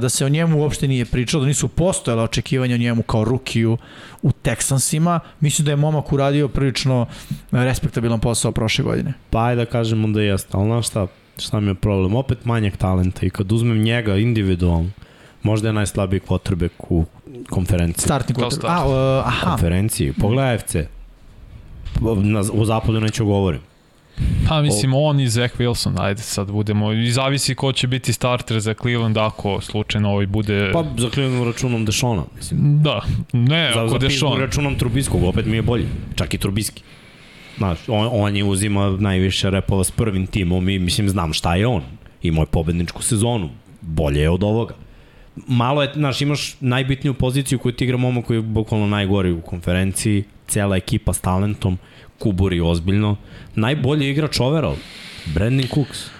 da 0.00 0.08
se 0.08 0.24
o 0.24 0.28
njemu 0.28 0.60
uopšte 0.60 0.88
nije 0.88 1.04
pričalo, 1.04 1.40
da 1.40 1.48
nisu 1.48 1.68
postojale 1.68 2.22
očekivanja 2.22 2.74
o 2.74 2.78
njemu 2.78 3.02
kao 3.02 3.24
rukiju 3.24 3.78
u 4.22 4.30
Texansima, 4.30 5.20
mislim 5.40 5.64
da 5.64 5.72
je 5.72 5.76
momak 5.76 6.12
uradio 6.12 6.48
prilično 6.48 7.06
respektabilan 7.52 8.20
posao 8.20 8.52
prošle 8.52 8.84
godine. 8.84 9.12
Pa 9.30 9.44
ajde 9.44 9.64
da 9.64 9.70
kažemo 9.70 10.08
da 10.08 10.22
jeste, 10.22 10.48
ali 10.52 10.66
znaš 10.66 10.86
šta, 10.86 11.06
šta 11.38 11.60
mi 11.60 11.70
je 11.70 11.74
problem? 11.74 12.14
Opet 12.14 12.44
manjak 12.44 12.76
talenta 12.76 13.26
i 13.26 13.30
kad 13.30 13.52
uzmem 13.52 13.82
njega 13.82 14.16
individualno, 14.16 14.90
možda 15.42 15.68
je 15.68 15.72
najslabiji 15.72 16.20
quarterback 16.28 16.70
u 16.88 17.04
konferenciji. 17.50 18.04
Startni 18.04 18.34
quarterback. 18.34 18.54
start. 18.54 18.80
A, 18.80 18.86
uh, 18.86 19.26
aha, 19.26 19.50
konferenciji. 19.50 20.12
Pogledaj 20.12 20.58
FC. 20.58 20.76
Na, 22.00 22.40
u 22.52 22.64
zapadu 22.64 23.00
neću 23.00 23.24
govorim. 23.24 23.60
Pa 24.48 24.62
mislim, 24.62 24.94
on 24.94 25.20
i 25.20 25.28
Zach 25.28 25.56
Wilson, 25.58 26.00
ajde 26.00 26.22
sad 26.22 26.50
budemo, 26.50 26.92
i 26.92 27.12
zavisi 27.12 27.54
ko 27.54 27.72
će 27.72 27.86
biti 27.86 28.12
starter 28.12 28.60
za 28.60 28.74
Cleveland 28.74 29.18
ako 29.18 29.60
slučajno 29.60 30.10
ovaj 30.10 30.26
bude... 30.26 30.70
Pa 30.72 30.84
za 30.98 31.10
Cleveland 31.10 31.46
računom 31.46 31.84
Dešona. 31.84 32.22
Mislim, 32.36 32.82
da, 32.82 33.02
ne, 33.32 33.70
za, 33.74 33.80
ako 33.80 33.88
za 33.88 33.98
Dešon. 33.98 34.08
Pittsburgh 34.08 34.40
računom 34.40 34.74
Trubiskog, 34.74 35.24
opet 35.24 35.46
mi 35.46 35.56
je 35.56 35.62
bolji. 35.62 35.86
Čak 36.14 36.34
i 36.34 36.38
Trubiski. 36.38 36.82
Znaš, 37.56 37.78
on, 37.88 38.08
on 38.12 38.36
je 38.36 38.44
uzima 38.44 38.90
najviše 38.90 39.50
repova 39.50 39.84
s 39.84 39.90
prvim 39.90 40.26
timom 40.26 40.68
i 40.68 40.78
mislim 40.78 41.08
znam 41.08 41.32
šta 41.32 41.54
je 41.54 41.66
on. 41.66 41.82
Imao 42.22 42.42
je 42.42 42.46
pobedničku 42.46 43.02
sezonu. 43.02 43.50
Bolje 43.80 44.20
je 44.20 44.30
od 44.30 44.42
ovoga. 44.42 44.74
Malo 45.36 45.82
je, 45.82 45.90
znaš, 45.94 46.20
imaš 46.20 46.56
najbitniju 46.60 47.14
poziciju 47.14 47.58
koju 47.58 47.72
ti 47.72 47.84
igra 47.84 47.96
momak 47.96 48.24
koji 48.24 48.36
je 48.36 48.42
bukvalno 48.42 48.86
najgori 48.86 49.30
u 49.30 49.40
konferenciji, 49.40 50.24
cela 50.46 50.76
ekipa 50.76 51.12
s 51.12 51.20
talentom, 51.20 51.78
kuburi 52.18 52.60
ozbiljno. 52.60 53.16
Najbolji 53.54 54.10
igrač 54.10 54.40
overall, 54.40 54.76
Brandon 55.34 55.66
Cooks, 55.74 56.10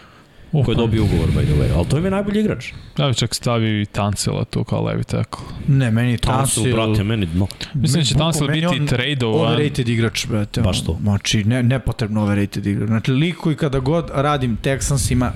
Uh, 0.54 0.64
koji 0.64 0.74
je 0.74 0.76
dobio 0.76 1.04
ugovor, 1.04 1.28
by 1.28 1.44
the 1.44 1.54
way. 1.54 1.76
Ali 1.76 1.88
to 1.88 1.98
je 1.98 2.10
najbolji 2.10 2.40
igrač. 2.40 2.72
Ja 2.98 3.08
bih 3.08 3.16
čak 3.16 3.34
stavio 3.34 3.82
i 3.82 3.86
Tancela 3.86 4.44
tu 4.44 4.64
kao 4.64 4.84
levi 4.84 5.04
tackle. 5.04 5.44
ne, 5.68 5.90
meni 5.90 6.10
je 6.10 6.18
Tansil, 6.18 6.62
Tansil... 6.62 6.74
brate, 6.74 7.04
meni 7.04 7.26
dno. 7.26 7.46
Mislim 7.74 8.00
da 8.02 8.06
će 8.06 8.14
Tancel 8.14 8.48
biti 8.48 8.66
on 8.66 8.86
tradovan. 8.86 9.52
Overrated 9.52 9.88
igrač, 9.88 10.26
brate. 10.26 10.60
Baš 10.60 10.84
to. 10.84 10.98
Znači, 11.02 11.44
ne, 11.44 11.62
nepotrebno 11.62 12.22
overrated 12.22 12.66
igrač. 12.66 12.88
Znači, 12.88 13.12
lik 13.12 13.36
koji 13.36 13.56
kada 13.56 13.78
god 13.78 14.10
radim 14.14 14.58
Texans 14.62 15.12
ima 15.12 15.32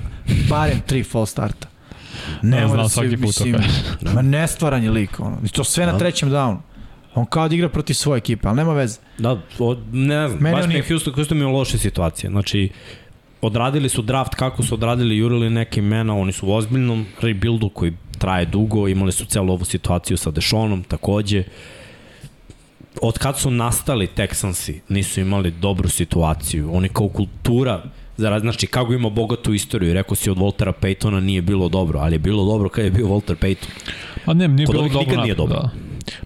barem 0.49 0.81
tri 0.87 1.03
fall 1.03 1.25
starta. 1.25 1.67
Ne, 2.41 2.67
znam, 2.67 2.77
da 2.77 2.89
svaki 2.89 3.17
put 3.17 3.21
mislim, 3.21 3.53
to 3.53 4.11
ma 4.15 4.21
nestvaran 4.21 4.83
je 4.83 4.91
lik, 4.91 5.19
ono. 5.19 5.37
I 5.45 5.49
to 5.49 5.63
sve 5.63 5.85
na 5.85 5.91
Da. 5.91 5.97
trećem 5.97 6.29
downu. 6.29 6.57
On 7.15 7.25
kao 7.25 7.47
da 7.49 7.55
igra 7.55 7.69
protiv 7.69 7.93
svoje 7.93 8.17
ekipe, 8.17 8.47
ali 8.47 8.57
nema 8.57 8.73
veze. 8.73 8.99
Da, 9.17 9.37
od, 9.59 9.79
ne 9.91 10.27
znam, 10.27 10.41
Meni 10.41 10.55
baš 10.55 10.67
mi 10.67 10.73
je 10.73 10.83
Houston, 10.87 11.13
Houston 11.13 11.37
mi 11.37 11.43
je 11.43 11.47
u 11.47 11.51
loše 11.51 11.77
situacije. 11.77 12.29
Znači, 12.29 12.69
odradili 13.41 13.89
su 13.89 14.01
draft 14.01 14.35
kako 14.35 14.63
su 14.63 14.73
odradili, 14.73 15.17
jurili 15.17 15.49
neke 15.49 15.79
imena, 15.79 16.15
oni 16.17 16.31
su 16.31 16.47
u 16.47 16.53
ozbiljnom 16.53 17.05
rebuildu 17.21 17.69
koji 17.69 17.93
traje 18.17 18.45
dugo, 18.45 18.87
imali 18.87 19.11
su 19.11 19.25
celu 19.25 19.53
ovu 19.53 19.65
situaciju 19.65 20.17
sa 20.17 20.31
Deshonom 20.31 20.83
takođe. 20.83 21.43
Od 23.01 23.17
kad 23.17 23.39
su 23.39 23.51
nastali 23.51 24.07
Texansi, 24.07 24.79
nisu 24.89 25.19
imali 25.21 25.51
dobru 25.51 25.89
situaciju. 25.89 26.69
Oni 26.73 26.89
kao 26.89 27.09
kultura 27.09 27.83
Za, 28.19 28.39
znači, 28.39 28.57
Chicago 28.57 28.93
ima 28.93 29.09
bogatu 29.09 29.53
istoriju. 29.53 29.93
Rekao 29.93 30.15
si 30.15 30.29
od 30.29 30.37
Waltera 30.37 30.73
Paytona 30.81 31.19
nije 31.19 31.41
bilo 31.41 31.69
dobro, 31.69 31.99
ali 31.99 32.15
je 32.15 32.19
bilo 32.19 32.45
dobro 32.45 32.69
kada 32.69 32.85
je 32.85 32.91
bio 32.91 33.07
Walter 33.07 33.35
Payton. 33.35 33.67
Pa 34.25 34.33
ne, 34.33 34.47
nije 34.47 34.65
Kod 34.65 34.75
bilo 34.75 34.87
dobro. 34.87 34.99
nikad 34.99 35.23
nije 35.23 35.35
dobro. 35.35 35.59
Da. 35.59 35.69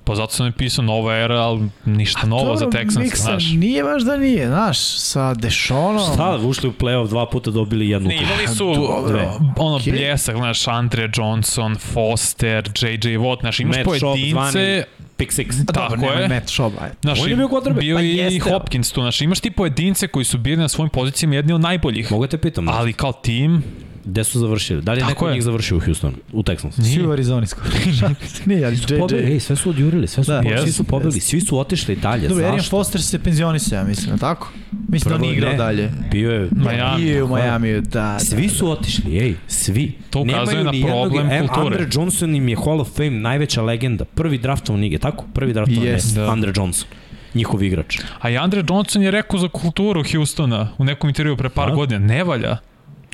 Pa 0.04 0.16
zato 0.16 0.34
sam 0.34 0.46
je 0.46 0.52
pisao 0.52 0.86
nova 0.86 1.16
era, 1.16 1.41
ali 1.41 1.70
ništa 1.86 2.28
novo 2.28 2.56
za 2.56 2.66
Texans, 2.66 3.00
Miksa, 3.00 3.24
znaš. 3.24 3.52
Nije 3.52 3.84
baš 3.84 4.04
da 4.04 4.18
nije, 4.18 4.48
znaš, 4.48 4.80
sa 4.80 5.34
Deshaonom. 5.34 6.14
Šta, 6.14 6.39
ušli 6.44 6.70
u 6.70 6.74
playoff 6.74 7.10
dva 7.10 7.30
puta 7.30 7.52
dobili 7.52 7.89
jednu 7.89 8.08
Ne, 8.10 8.16
imali 8.16 8.48
su 8.48 8.74
Dobro, 8.76 9.39
ono 9.58 9.76
okej. 9.76 9.94
bljesak, 9.94 10.36
znaš, 10.36 10.68
Andre 10.68 11.10
Johnson, 11.18 11.76
Foster, 11.76 12.70
JJ 12.82 13.18
Watt, 13.18 13.39
znaš, 13.39 13.60
imaš 13.60 13.76
Matt 13.76 13.86
pojedince, 13.86 14.32
zvani 14.32 14.84
pick 15.18 15.32
six. 15.32 15.61
A 15.68 15.74
tako 15.74 15.95
dobro, 15.95 16.11
nema 16.11 16.22
je. 16.22 16.28
Matt 16.28 16.49
Schaub, 16.49 16.74
ajde. 16.82 16.95
Znaš, 17.01 17.22
On 17.22 17.30
je 17.30 17.36
bio 17.36 17.47
quarterback. 17.47 17.80
bio 17.80 17.95
Pa 17.95 18.01
i 18.01 18.18
jeste. 18.18 18.51
Hopkins 18.51 18.91
tu, 18.91 19.01
znaš, 19.01 19.22
imaš 19.22 19.39
ti 19.39 19.51
pojedince 19.51 20.07
koji 20.07 20.26
su 20.26 20.38
bili 20.38 20.57
na 20.57 20.70
svojim 20.70 20.89
pozicijama 20.89 21.36
jedni 21.36 21.53
od 21.53 21.61
najboljih. 21.61 22.11
Mogu 22.11 22.28
te 22.28 22.38
pitam, 22.38 22.70
Ali... 22.70 22.78
Ali 22.78 22.93
kao 22.93 23.14
tim, 23.14 23.64
gde 24.06 24.24
su 24.24 24.39
završili? 24.39 24.82
Da 24.82 24.93
li 24.93 24.99
je 24.99 25.06
neko 25.06 25.26
od 25.26 25.30
je. 25.30 25.34
njih 25.34 25.43
završio 25.43 25.78
u 25.78 25.82
Houstonu? 25.82 26.14
U 26.32 26.43
Texansu? 26.43 26.82
Svi 26.84 27.06
u 27.06 27.12
Arizoni 27.12 27.47
skoro. 27.47 27.70
nije, 28.45 28.66
ali 28.66 28.78
Pobili, 28.99 29.22
JJ. 29.22 29.34
ej, 29.34 29.39
sve 29.39 29.56
su 29.56 29.70
odjurili, 29.70 30.08
sve 30.08 30.24
su, 30.24 30.32
Da. 30.32 30.41
da, 30.41 30.62
svi 30.62 30.72
su 30.72 30.84
pobili, 30.84 31.16
jest. 31.16 31.28
svi 31.28 31.41
su 31.41 31.60
otišli 31.60 31.95
dalje. 31.95 32.28
Dobro, 32.28 32.45
Arian? 32.45 32.64
Foster 32.64 33.01
se 33.01 33.20
penzionisao, 33.20 33.78
ja 33.78 33.84
mislim, 33.84 34.18
tako? 34.18 34.51
Mislim 34.88 35.10
da 35.10 35.16
on 35.16 35.20
Prvo 35.20 35.22
nije 35.22 35.38
igrao 35.38 35.51
ne. 35.51 35.58
dalje. 35.58 35.91
Bio 36.12 36.32
je... 36.32 36.49
Miami. 36.51 37.22
U 37.22 37.26
Tako 37.26 37.38
je. 37.38 37.43
Miami, 37.43 37.82
da. 37.82 38.20
Svi 38.20 38.49
su 38.49 38.72
otišli, 38.72 39.18
ej, 39.20 39.36
svi. 39.47 39.91
To 40.10 40.20
ukazuje 40.22 40.64
na 40.64 40.72
jednog- 40.72 40.84
problem 40.84 41.30
em, 41.32 41.47
kulture. 41.47 41.66
Andre 41.68 41.88
Johnson 41.93 42.36
im 42.36 42.49
je 42.49 42.56
Hall 42.56 42.82
of 42.82 42.89
Fame 42.89 43.10
najveća 43.12 43.62
legenda. 43.62 44.06
Prvi 44.06 44.38
draftovan 44.38 44.82
lige, 44.82 44.97
tako? 44.97 45.26
Prvi 45.34 45.54
draftovan 45.54 45.84
je 45.84 45.97
Da. 46.16 46.32
Andre 46.32 46.54
Johnson. 46.56 46.88
Njihov 47.36 47.64
igrač. 47.64 47.99
a 48.20 48.30
i 48.30 48.38
Andre 48.38 48.64
Johnson 48.70 49.01
je 49.01 49.12
rekao 49.12 49.39
za 49.39 49.47
kulturu 49.47 50.04
Houstona 50.12 50.70
u 50.78 50.84
nekom 50.84 51.10
intervju 51.10 51.38
pre 51.38 51.49
par 51.49 51.70
A? 51.70 51.76
godina, 51.76 51.99
ne 51.99 52.24
valja. 52.24 52.58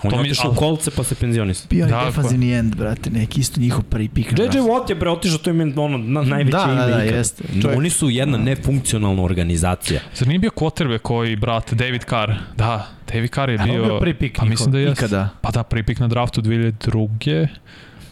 On 0.03 0.09
To 0.09 0.15
je 0.15 0.21
otišao 0.21 0.51
u 0.51 0.55
kolce 0.55 0.91
pa 0.91 1.03
se 1.03 1.15
penzionisao. 1.15 1.67
Bio 1.69 1.85
je 1.85 1.91
Tako. 1.91 2.05
defanzivni 2.05 2.53
end, 2.53 2.75
brate, 2.75 3.09
neki 3.09 3.39
isto 3.39 3.61
njihov 3.61 3.83
prvi 3.83 4.09
pik. 4.09 4.31
JJ 4.31 4.35
Watt 4.59 4.89
je 4.89 4.95
bre 4.95 5.09
otišao, 5.09 5.37
to 5.37 5.49
je 5.49 5.73
ono, 5.77 5.97
na, 5.97 6.21
najveće 6.21 6.57
Da, 6.57 6.63
ime 6.65 6.75
da, 6.77 6.87
da, 6.87 7.03
ikad. 7.03 7.15
jeste. 7.15 7.43
Čovjek- 7.53 7.77
Oni 7.77 7.89
su 7.89 8.09
jedna 8.09 8.37
nefunkcionalna 8.37 9.23
organizacija. 9.23 9.99
Zar 10.15 10.27
nije 10.27 10.39
bio 10.39 10.51
quarterback 10.51 10.99
koji 10.99 11.35
brat 11.35 11.73
David 11.73 12.01
Carr? 12.03 12.31
Da, 12.57 12.87
David 13.07 13.29
Carr 13.29 13.49
je 13.49 13.57
A 13.57 13.63
on 13.63 13.69
bio... 13.69 13.83
bio 13.83 13.99
prvi 13.99 14.13
pik 14.13 14.37
pa 14.37 14.45
mislim 14.45 14.71
da 14.71 14.79
jeste. 14.79 15.05
ikada. 15.05 15.29
Pa 15.41 15.51
da, 15.51 15.63
prvi 15.63 15.83
pik 15.83 15.99
na 15.99 16.07
draftu 16.07 16.41
2002. 16.41 17.47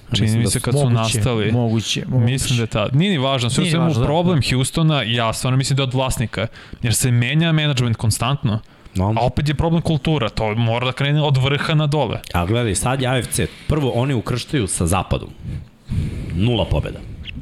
Čini 0.07 0.21
mislim 0.21 0.38
mi 0.38 0.43
da 0.43 0.49
se 0.49 0.59
su- 0.59 0.63
kad 0.63 0.73
su 0.73 0.79
Moguće, 0.79 1.17
nastali. 1.17 1.51
Moguće, 1.51 2.03
moguće. 2.07 2.25
Mislim 2.25 2.57
da 2.57 2.63
je 2.63 2.67
ta. 2.67 2.88
Nije 2.93 3.11
ni 3.11 3.17
važno, 3.17 3.49
sve 3.49 3.63
u 3.63 3.67
svemu 3.67 3.85
važno, 3.85 3.99
da, 3.99 4.05
problem 4.05 4.39
Houstona, 4.51 5.01
ja 5.01 5.33
stvarno 5.33 5.57
mislim 5.57 5.77
da 5.77 5.83
je 5.83 5.88
od 5.88 5.93
vlasnika, 5.93 6.47
jer 6.81 6.95
se 6.95 7.11
menja 7.11 7.51
management 7.51 7.97
konstantno, 7.97 8.59
No. 8.98 9.14
a 9.18 9.22
opet 9.22 9.50
je 9.50 9.56
problem 9.56 9.82
kultura, 9.82 10.30
to 10.30 10.56
mora 10.56 10.86
da 10.86 10.91
krene 10.91 11.22
od 11.22 11.38
vrha 11.38 11.74
na 11.74 11.88
dole. 11.88 12.20
A 12.34 12.45
gledaj, 12.45 12.76
sad 12.76 13.02
je 13.02 13.08
AFC. 13.10 13.39
Prvo, 13.68 13.89
oni 13.91 14.14
ukrštaju 14.14 14.68
sa 14.68 14.88
zapadom. 14.88 15.30
Nula 16.36 16.66
pobjeda. 16.66 17.00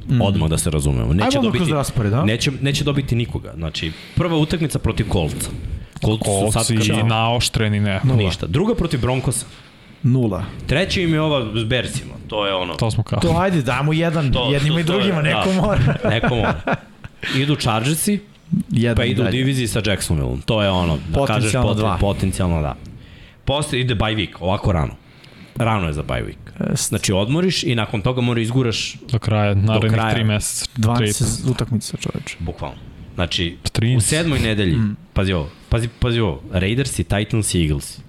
Mm. 0.10 0.22
Odmah 0.22 0.50
da 0.50 0.58
se 0.58 0.70
razumemo. 0.70 1.14
Neće 1.14 1.26
Ajmo 1.28 1.42
dobiti, 1.42 1.58
kroz 1.58 1.70
raspored, 1.70 2.14
a? 2.14 2.24
neće, 2.26 2.52
neće 2.62 2.84
dobiti 2.84 3.16
nikoga. 3.16 3.54
Znači, 3.56 3.92
prva 4.16 4.38
utakmica 4.38 4.80
protiv 4.80 5.08
Kolca. 5.10 5.50
Kolci 6.02 6.24
su 6.26 6.52
sad 6.54 6.70
i 6.70 7.04
naoštreni 7.04 7.80
ne. 7.80 8.02
ništa. 8.06 8.48
Druga 8.48 8.76
protiv 8.76 9.02
Broncosa. 9.02 9.46
Nula. 10.04 10.44
Treća 10.68 11.02
im 11.02 11.14
je 11.14 11.22
ova 11.22 11.60
s 11.60 11.64
Bersima. 11.64 12.14
To 12.28 12.46
je 12.48 12.54
ono. 12.56 12.74
To 12.74 12.92
smo 12.92 13.04
kao. 13.04 13.20
To 13.20 13.38
ajde, 13.38 13.62
damo 13.62 13.94
jedan, 13.94 14.32
To- 14.32 14.50
jednima 14.52 14.76
to- 14.76 14.80
i 14.80 14.84
drugima, 14.84 15.16
da. 15.16 15.22
neko 15.22 15.54
mora. 15.54 15.96
Neko 16.10 16.36
mora. 16.36 16.62
Idu 17.42 17.56
Chargersi, 17.56 18.20
Jedan 18.70 18.96
pa 18.96 19.04
idu 19.06 19.24
u 19.24 19.28
diviziji 19.28 19.68
sa 19.68 19.82
Jacksonvilleom. 19.86 20.42
To 20.42 20.62
je 20.64 20.70
ono, 20.70 20.98
da 21.00 21.02
kažeš 21.18 21.28
Potencijalno 21.28 21.68
poten, 21.68 21.80
dva. 21.80 21.98
potencijalno 21.98 22.62
da. 22.62 22.76
Posle 23.46 23.80
ide 23.80 23.96
bye 23.96 24.16
week, 24.16 24.36
ovako 24.40 24.72
rano. 24.72 24.94
Rano 25.56 25.88
je 25.88 25.94
za 25.94 26.04
bye 26.04 26.24
week. 26.24 26.70
Jest. 26.70 26.90
Znači 26.90 27.14
odmoriš 27.14 27.64
i 27.64 27.76
nakon 27.76 28.02
toga 28.02 28.22
mora 28.22 28.42
izguraš 28.42 28.96
Do 29.12 29.20
kraja, 29.20 29.54
narednih 29.56 29.92
kraja. 29.92 30.14
tri 30.14 30.24
meseca. 30.24 30.72
12 30.78 31.52
utakmica, 31.52 31.98
čoveče. 31.98 32.38
bukvalno. 32.40 32.78
Znači, 33.16 33.58
Tri. 33.72 33.96
u 33.96 34.02
sedmoj 34.02 34.40
nedelji, 34.40 34.76
Mm. 34.76 34.96
pazi 35.14 35.34
ovo, 35.34 35.50
pazi, 35.70 35.88
pazi 36.00 36.20
ovo, 36.20 36.42
Raiders 36.52 37.00
i 37.00 37.04
Titans 37.04 37.54
i 37.54 37.62
Eagles, 37.62 38.00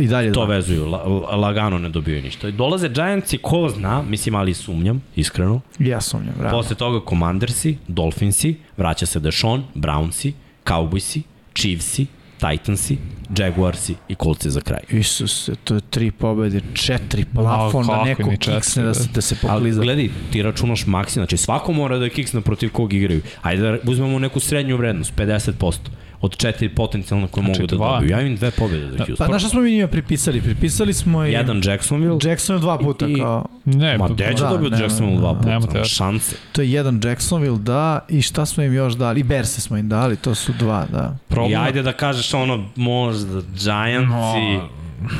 I 0.00 0.06
dalje 0.06 0.32
to 0.32 0.44
dva. 0.44 0.54
vezuju, 0.54 0.86
la, 0.86 0.98
la- 0.98 1.36
lagano 1.36 1.78
ne 1.78 1.88
dobijaju 1.88 2.22
ništa. 2.22 2.48
I 2.48 2.52
dolaze 2.52 2.88
Giants 2.88 3.32
i 3.32 3.38
ko 3.38 3.68
zna, 3.68 4.02
mislim, 4.02 4.34
ali 4.34 4.54
sumnjam, 4.54 5.02
iskreno. 5.16 5.60
Ja 5.78 6.00
sumnjam, 6.00 6.34
bravo. 6.38 6.56
Posle 6.56 6.76
toga 6.76 7.00
Commandersi, 7.08 7.76
Dolphinsi, 7.88 8.54
vraća 8.76 9.06
se 9.06 9.20
Deshaun, 9.20 9.62
Brownsi, 9.74 10.32
Cowboysi, 10.64 11.20
Chiefsi, 11.54 12.06
Titansi, 12.40 12.96
Jaguarsi 13.38 13.94
i 14.08 14.14
Coltsi 14.14 14.50
za 14.50 14.60
kraj. 14.60 14.80
Isuse, 14.90 15.54
to 15.54 15.74
je 15.74 15.80
tri 15.80 16.10
pobede, 16.10 16.60
četiri 16.74 17.24
plafon, 17.24 17.86
da 17.86 17.92
kako 17.92 18.04
neko 18.04 18.30
kiksne 18.38 18.82
da 18.82 18.94
se, 18.94 19.08
da 19.14 19.20
se 19.20 19.36
Ali 19.42 19.52
pokliza. 19.52 19.82
gledaj, 19.82 20.08
ti 20.32 20.42
računaš 20.42 20.86
maksi, 20.86 21.14
znači 21.14 21.36
svako 21.36 21.72
mora 21.72 21.98
da 21.98 22.08
kiksne 22.08 22.40
protiv 22.40 22.70
kog 22.72 22.92
igraju. 22.92 23.20
Ajde 23.42 23.62
da 23.62 23.90
uzmemo 23.90 24.18
neku 24.18 24.40
srednju 24.40 24.76
vrednost, 24.76 25.12
50% 25.16 25.74
od 26.22 26.36
četiri 26.36 26.68
potencijalne 26.68 27.26
koje 27.26 27.44
Znači 27.44 27.60
mogu 27.60 27.66
da 27.66 27.76
dva. 27.76 27.92
dobiju. 27.92 28.10
Ja 28.10 28.20
im 28.20 28.36
dve 28.36 28.50
pobjede 28.50 28.86
za 28.86 28.96
Pa 28.98 29.04
Houston. 29.04 29.26
znaš 29.26 29.42
šta 29.42 29.48
smo 29.48 29.60
mi 29.60 29.70
njima 29.70 29.88
pripisali? 29.88 30.40
Pripisali 30.40 30.92
smo 30.92 31.26
i 31.26 31.32
Jedan 31.32 31.62
Jacksonville, 31.64 32.18
Jacksonville 32.22 32.60
dva 32.60 32.78
puta, 32.78 33.06
I- 33.06 33.14
kao, 33.14 33.46
Ne, 33.64 33.98
Ma 33.98 34.06
pa- 34.06 34.14
gde 34.14 34.24
će 34.28 34.42
Da, 34.42 34.50
nema, 34.52 34.76
Jacksonville 34.76 35.18
dva 35.18 35.34
puta? 35.34 35.48
nema 35.48 35.66
te- 35.66 35.84
Šanse. 35.84 36.36
to 36.52 36.62
je 36.62 36.72
jedan 36.72 37.00
Jacksonville, 37.04 37.58
da, 37.58 38.06
i 38.08 38.22
šta 38.22 38.46
smo 38.46 38.62
im 38.62 38.74
još 38.74 38.94
dali? 38.94 39.20
I 39.20 39.24
Berse 39.24 39.60
smo 39.60 39.76
im 39.76 39.88
dali, 39.88 40.16
to 40.16 40.34
su 40.34 40.52
dva, 40.52 40.86
da. 40.86 41.16
I 41.20 41.28
problem, 41.28 41.60
ajde 41.62 41.82
da 41.82 41.92
kažeš 41.92 42.34
ono, 42.34 42.64
možda 42.76 43.40
Giantsi, 43.54 44.06
No. 44.52 44.68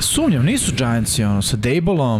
Sumnjam, 0.00 0.44
nisu 0.44 0.72
Giantsi, 0.76 1.24
ono, 1.24 1.42
sa. 1.42 1.56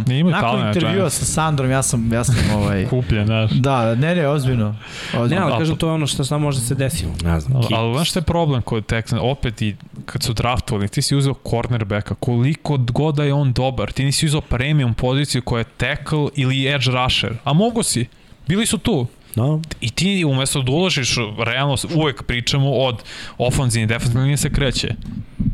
Ne, 0.07 0.19
imaju 0.19 0.35
Nakon 0.35 0.67
intervjua 0.67 0.93
Giants. 0.93 1.19
sa 1.19 1.25
Sandrom, 1.25 1.71
ja 1.71 1.83
sam, 1.83 2.13
ja 2.13 2.23
sam 2.23 2.35
ovaj... 2.55 2.85
kupljen, 2.89 3.25
znaš. 3.25 3.51
Da, 3.51 3.95
ne, 3.95 4.15
ne, 4.15 4.27
ozbiljno. 4.27 4.75
Ne, 5.13 5.19
ozbiljno. 5.19 5.43
ali 5.43 5.53
A, 5.53 5.57
kažem, 5.57 5.75
to 5.75 5.87
je 5.87 5.93
ono 5.93 6.07
što 6.07 6.23
sad 6.23 6.41
može 6.41 6.59
da 6.59 6.65
se 6.65 6.75
desiti. 6.75 7.25
Ne 7.25 7.39
znam, 7.39 7.55
Ali, 7.55 7.67
Kicks. 7.67 7.77
ali 7.77 7.93
znaš 7.93 8.09
šta 8.09 8.19
je 8.19 8.23
problem 8.23 8.61
kod 8.61 8.85
Texans? 8.85 9.19
Opet 9.21 9.61
i 9.61 9.75
kad 10.05 10.23
su 10.23 10.33
draftovali, 10.33 10.87
ti 10.87 11.01
si 11.01 11.15
uzeo 11.15 11.33
cornerbacka, 11.49 12.15
koliko 12.15 12.77
god 12.77 13.15
da 13.15 13.23
je 13.23 13.33
on 13.33 13.53
dobar, 13.53 13.91
ti 13.91 14.03
nisi 14.03 14.25
uzeo 14.25 14.41
premium 14.41 14.93
poziciju 14.93 15.41
koja 15.41 15.59
je 15.59 15.65
tackle 15.77 16.27
ili 16.35 16.67
edge 16.67 16.85
rusher, 16.91 17.33
a 17.43 17.53
mogo 17.53 17.83
si. 17.83 18.05
Bili 18.47 18.65
su 18.65 18.77
tu. 18.77 19.07
Da. 19.35 19.59
I 19.81 19.89
ti 19.89 20.25
umesto 20.25 20.61
da 20.61 20.71
uložiš, 20.71 21.15
realno 21.45 21.75
uvek 21.95 22.23
pričamo 22.23 22.71
od 22.71 23.03
ofanzivne 23.37 23.83
i 23.83 23.87
defensivne 23.87 24.21
linije 24.21 24.37
se 24.37 24.49
kreće. 24.53 24.95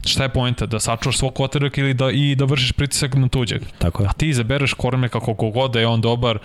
Šta 0.06 0.24
je 0.24 0.30
pojenta? 0.30 0.66
Da 0.66 0.80
sačuvaš 0.80 1.18
svog 1.18 1.34
koterak 1.34 1.78
ili 1.78 1.94
da, 1.94 2.12
i 2.12 2.36
da 2.36 2.46
vršiš 2.46 2.72
pritisak 2.72 3.16
na 3.16 3.28
tuđeg. 3.28 3.62
Tako 3.78 4.04
je. 4.04 4.10
A 4.10 4.14
ti 4.14 4.30
izabereš 4.30 4.74
cornerbacka 4.82 5.20
koliko 5.20 5.50
god 5.50 5.72
da 5.72 5.80
je 5.80 5.88
on 5.88 6.02
dobar, 6.02 6.38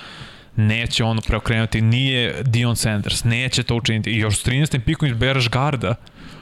neće 0.57 1.05
on 1.05 1.18
preokrenuti, 1.26 1.80
nije 1.80 2.43
Dion 2.43 2.76
Sanders, 2.76 3.24
neće 3.24 3.62
to 3.62 3.76
učiniti. 3.76 4.11
I 4.11 4.18
još 4.18 4.37
s 4.37 4.47
13. 4.47 4.78
pikom 4.78 5.09
izbereš 5.09 5.49
garda. 5.51 5.95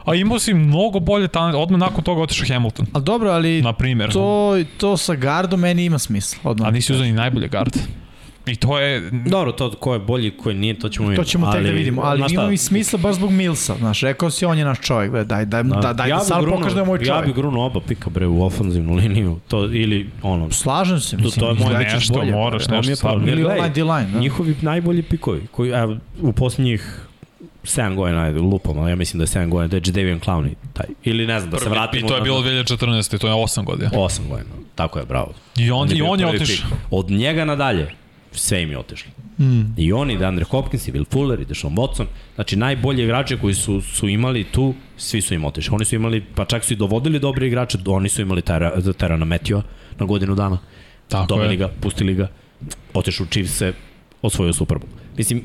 A 0.05 0.15
imao 0.15 0.39
si 0.39 0.55
mnogo 0.55 1.01
bolje 1.01 1.29
talent, 1.29 1.57
odmah 1.57 1.81
nakon 1.81 2.05
toga 2.05 2.23
otišao 2.23 2.47
Hamilton, 2.49 2.87
Ali 2.93 3.05
dobro, 3.05 3.31
ali 3.31 3.63
na 3.63 3.73
primjer. 3.73 4.13
to, 4.13 4.57
to 4.77 4.97
sa 4.97 5.15
gardom 5.15 5.61
meni 5.61 5.85
ima 5.85 5.99
smisla. 5.99 6.51
Odmah. 6.51 6.69
A 6.69 6.71
nisi 6.71 6.93
uzao 6.93 7.05
ni 7.05 7.13
najbolje 7.13 7.49
garde. 7.49 7.79
I 8.47 8.57
to 8.57 8.79
je... 8.79 9.11
Dobro, 9.27 9.53
to 9.53 9.71
ko 9.71 9.93
je 9.93 9.99
bolji, 9.99 10.31
ko 10.31 10.49
je 10.49 10.55
nije, 10.55 10.79
to 10.79 10.89
ćemo 10.89 11.09
vidjeti. 11.09 11.27
To 11.27 11.31
ćemo 11.31 11.53
tek 11.53 11.63
da 11.63 11.71
vidimo, 11.71 12.03
ali 12.05 12.23
ima 12.31 12.47
mi 12.47 12.57
smisla 12.57 12.99
baš 12.99 13.15
zbog 13.15 13.31
Milsa, 13.31 13.75
znaš, 13.79 14.01
rekao 14.01 14.31
si 14.31 14.45
on 14.45 14.59
je 14.59 14.65
naš 14.65 14.81
čovjek, 14.81 15.11
bre, 15.11 15.25
daj, 15.25 15.45
daj, 15.45 15.63
da, 15.63 15.77
da, 15.77 15.93
daj 15.93 16.09
ja 16.11 16.17
da 16.17 16.25
sad 16.25 16.45
pokaže 16.45 16.75
da 16.75 16.81
je 16.81 16.87
moj 16.87 16.99
Ja 16.99 17.05
čovjek. 17.05 17.27
bi 17.27 17.33
grunuo 17.33 17.67
oba 17.67 17.81
pika 17.81 18.11
bre 18.11 18.27
u 18.27 18.43
ofanzivnu 18.45 18.95
liniju, 18.95 19.39
to 19.49 19.65
ili 19.65 20.11
ono, 20.23 20.51
Slažem 20.51 21.01
se, 21.01 21.17
mislim, 21.17 21.41
to 21.41 21.49
je 21.49 21.55
moj 21.55 21.63
izgledat 21.63 21.87
ćeš 21.87 21.95
nešto, 21.95 22.15
bolje, 22.15 22.33
moraš 22.33 22.63
bre. 22.63 22.69
to 22.69 22.75
je 22.75 22.91
nešto 22.91 23.09
problem. 23.09 23.29
Ili 23.29 23.41
Jer 23.41 23.47
gledaj, 23.49 23.71
D-line, 23.71 24.09
da. 24.13 24.19
njihovi 24.19 24.57
najbolji 24.63 25.03
pikovi, 25.03 25.47
koji 25.51 25.71
evo, 25.71 25.97
u 26.23 26.33
posljednjih 26.33 27.07
7 27.65 27.95
godina, 27.95 28.23
ajde, 28.23 28.39
lupam, 28.39 28.79
ali 28.79 28.91
ja 28.91 28.97
mislim 28.97 29.19
da 29.19 29.23
je 29.25 29.47
7 29.47 29.49
godina, 29.49 29.69
da 29.69 29.77
je 29.77 29.83
Jadavion 29.87 30.21
Clowney, 30.21 30.55
taj, 30.73 30.87
ili 31.05 31.27
ne 31.27 31.41
znam, 31.41 31.51
da 31.51 31.59
se 31.59 31.65
Prvi, 31.65 31.75
vratimo. 31.75 32.07
I 32.07 32.09
to 32.09 32.17
je 32.17 32.23
bilo 32.23 32.43
2014. 32.43 33.19
To 33.19 33.27
je 33.29 33.35
8 33.35 33.65
godina. 33.65 33.91
8 33.91 34.29
godina, 34.29 34.51
tako 34.75 34.99
je, 34.99 35.05
bravo. 35.05 35.33
I 35.57 35.71
on, 35.71 35.91
i 35.91 35.95
bio 35.95 36.07
on 36.07 36.21
je 36.21 36.27
otišao. 36.27 36.71
Od 36.91 37.11
njega 37.11 37.45
nadalje, 37.45 37.91
sve 38.33 38.63
im 38.63 38.71
je 38.71 38.79
otišlo. 38.79 39.13
Mm. 39.39 39.75
I 39.77 39.93
oni, 39.93 40.19
da 40.19 40.29
Andre 40.29 40.45
Hopkins, 40.45 40.89
i 40.89 40.93
Will 40.93 41.05
Fuller, 41.11 41.41
i 41.41 41.45
Deshaun 41.45 41.77
Watson, 41.77 42.07
znači 42.35 42.57
najbolji 42.57 43.05
igrače 43.05 43.37
koji 43.37 43.55
su, 43.55 43.81
su 43.81 44.09
imali 44.09 44.45
tu, 44.45 44.75
svi 44.97 45.21
su 45.21 45.35
im 45.35 45.45
otišli. 45.45 45.75
Oni 45.75 45.85
su 45.85 45.95
imali, 45.95 46.25
pa 46.35 46.45
čak 46.45 46.65
su 46.65 46.73
i 46.73 46.77
dovodili 46.77 47.19
dobre 47.19 47.47
igrače, 47.47 47.79
oni 47.87 48.09
su 48.09 48.23
imali 48.23 48.43
Tera, 48.43 48.93
Terana 48.93 49.25
Metio 49.25 49.63
na 49.99 50.07
godinu 50.07 50.35
dana. 50.35 50.59
Tako 51.09 51.27
Doveli 51.27 51.55
je. 51.55 51.59
ga, 51.59 51.69
pustili 51.81 52.15
ga, 52.15 52.29
otišu 52.95 53.23
u 53.23 53.27
Chiefs 53.27 53.57
se, 53.57 53.73
osvojio 54.23 54.53
Super 54.53 54.79
Bowl. 54.79 55.17
Mislim, 55.17 55.45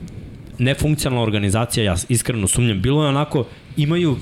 nefunkcionalna 0.57 1.23
organizacija, 1.23 1.83
ja 1.83 1.95
iskreno 2.09 2.47
sumnjam, 2.47 2.81
bilo 2.81 3.03
je 3.03 3.09
onako, 3.09 3.45
imaju 3.77 4.17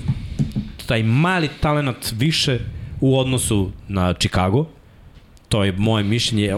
taj 0.85 1.03
mali 1.03 1.49
talenat 1.59 2.13
više 2.17 2.59
u 3.01 3.19
odnosu 3.19 3.71
na 3.87 4.13
Chicago, 4.13 4.65
to 5.49 5.63
je 5.63 5.71
moje 5.71 6.03
mišljenje. 6.03 6.53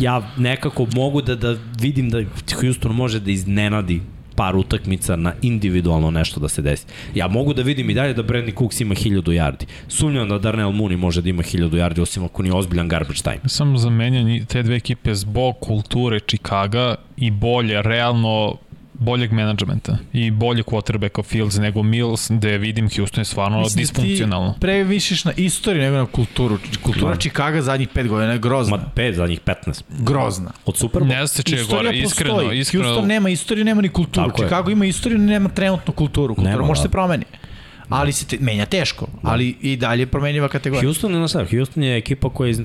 Ja 0.00 0.30
nekako 0.36 0.86
mogu 0.94 1.22
da, 1.22 1.34
da 1.34 1.56
vidim 1.80 2.10
da 2.10 2.22
Houston 2.60 2.94
može 2.94 3.20
da 3.20 3.30
iznenadi 3.30 4.00
par 4.36 4.56
utakmica 4.56 5.16
na 5.16 5.32
individualno 5.42 6.10
nešto 6.10 6.40
da 6.40 6.48
se 6.48 6.62
desi. 6.62 6.86
Ja 7.14 7.28
mogu 7.28 7.54
da 7.54 7.62
vidim 7.62 7.90
i 7.90 7.94
dalje 7.94 8.14
da 8.14 8.22
Brandon 8.22 8.54
Cooks 8.58 8.80
ima 8.80 8.94
1000 8.94 9.22
yardi. 9.22 9.64
Sumnjam 9.88 10.28
da 10.28 10.38
Darnell 10.38 10.72
Mooney 10.72 10.96
može 10.96 11.22
da 11.22 11.28
ima 11.28 11.42
1000 11.42 11.70
yardi, 11.70 12.00
osim 12.00 12.24
ako 12.24 12.42
nije 12.42 12.54
ozbiljan 12.54 12.88
garbage 12.88 13.20
time. 13.22 13.40
Sam 13.46 13.78
zamenja 13.78 14.44
te 14.46 14.62
dve 14.62 14.76
ekipe 14.76 15.14
zbog 15.14 15.54
kulture 15.60 16.20
Chicaga 16.20 16.94
i 17.16 17.30
bolje, 17.30 17.82
realno 17.82 18.56
boljeg 18.98 19.32
menadžmenta 19.32 19.98
i 20.12 20.30
bolje 20.30 20.62
quarterbacka 20.62 21.22
Fields 21.22 21.56
nego 21.56 21.82
Mills, 21.82 22.30
gde 22.30 22.58
vidim 22.58 22.88
Houston 22.96 23.20
je 23.20 23.24
stvarno 23.24 23.60
Mislim 23.60 23.82
disfunkcionalno. 23.82 24.52
Ti 24.52 24.60
previšiš 24.60 25.24
na 25.24 25.32
istoriju 25.36 25.82
nego 25.82 25.96
na 25.96 26.06
kulturu. 26.06 26.58
Kultura 26.82 27.10
no. 27.10 27.16
Chicago 27.16 27.62
zadnjih 27.62 27.88
5 27.88 28.08
godina 28.08 28.32
je 28.32 28.38
grozna. 28.38 28.76
Ma 28.76 28.82
5 28.96 29.14
zadnjih 29.14 29.40
15. 29.40 29.82
Grozna. 29.98 30.50
Od 30.64 30.76
Super 30.76 31.02
Bowl. 31.02 31.08
Ne 31.08 31.26
zna 31.26 31.26
se 31.26 31.42
gore, 31.70 31.98
iskreno, 31.98 32.52
iskreno. 32.52 32.84
Houston 32.84 33.06
nema 33.06 33.28
istoriju, 33.28 33.64
nema 33.64 33.82
ni 33.82 33.88
kulturu. 33.88 34.26
Tako 34.26 34.42
Chicago 34.42 34.70
je. 34.70 34.72
ima 34.72 34.86
istoriju, 34.86 35.18
nema 35.18 35.48
trenutnu 35.48 35.92
kulturu. 35.94 36.34
Kultura 36.34 36.50
nema, 36.50 36.66
može 36.66 36.78
da. 36.78 36.82
se 36.82 36.88
promeni. 36.88 37.24
Ali 37.88 38.12
se 38.12 38.26
te, 38.26 38.36
menja 38.40 38.66
teško, 38.66 39.06
da. 39.06 39.30
ali 39.30 39.56
i 39.60 39.76
dalje 39.76 40.06
promenjiva 40.06 40.48
kategorija. 40.48 40.88
Houston 40.88 41.14
je 41.14 41.20
na 41.20 41.28
sad, 41.28 41.50
Houston 41.50 41.82
je 41.82 41.96
ekipa 41.96 42.28
koja 42.30 42.48
je 42.48 42.56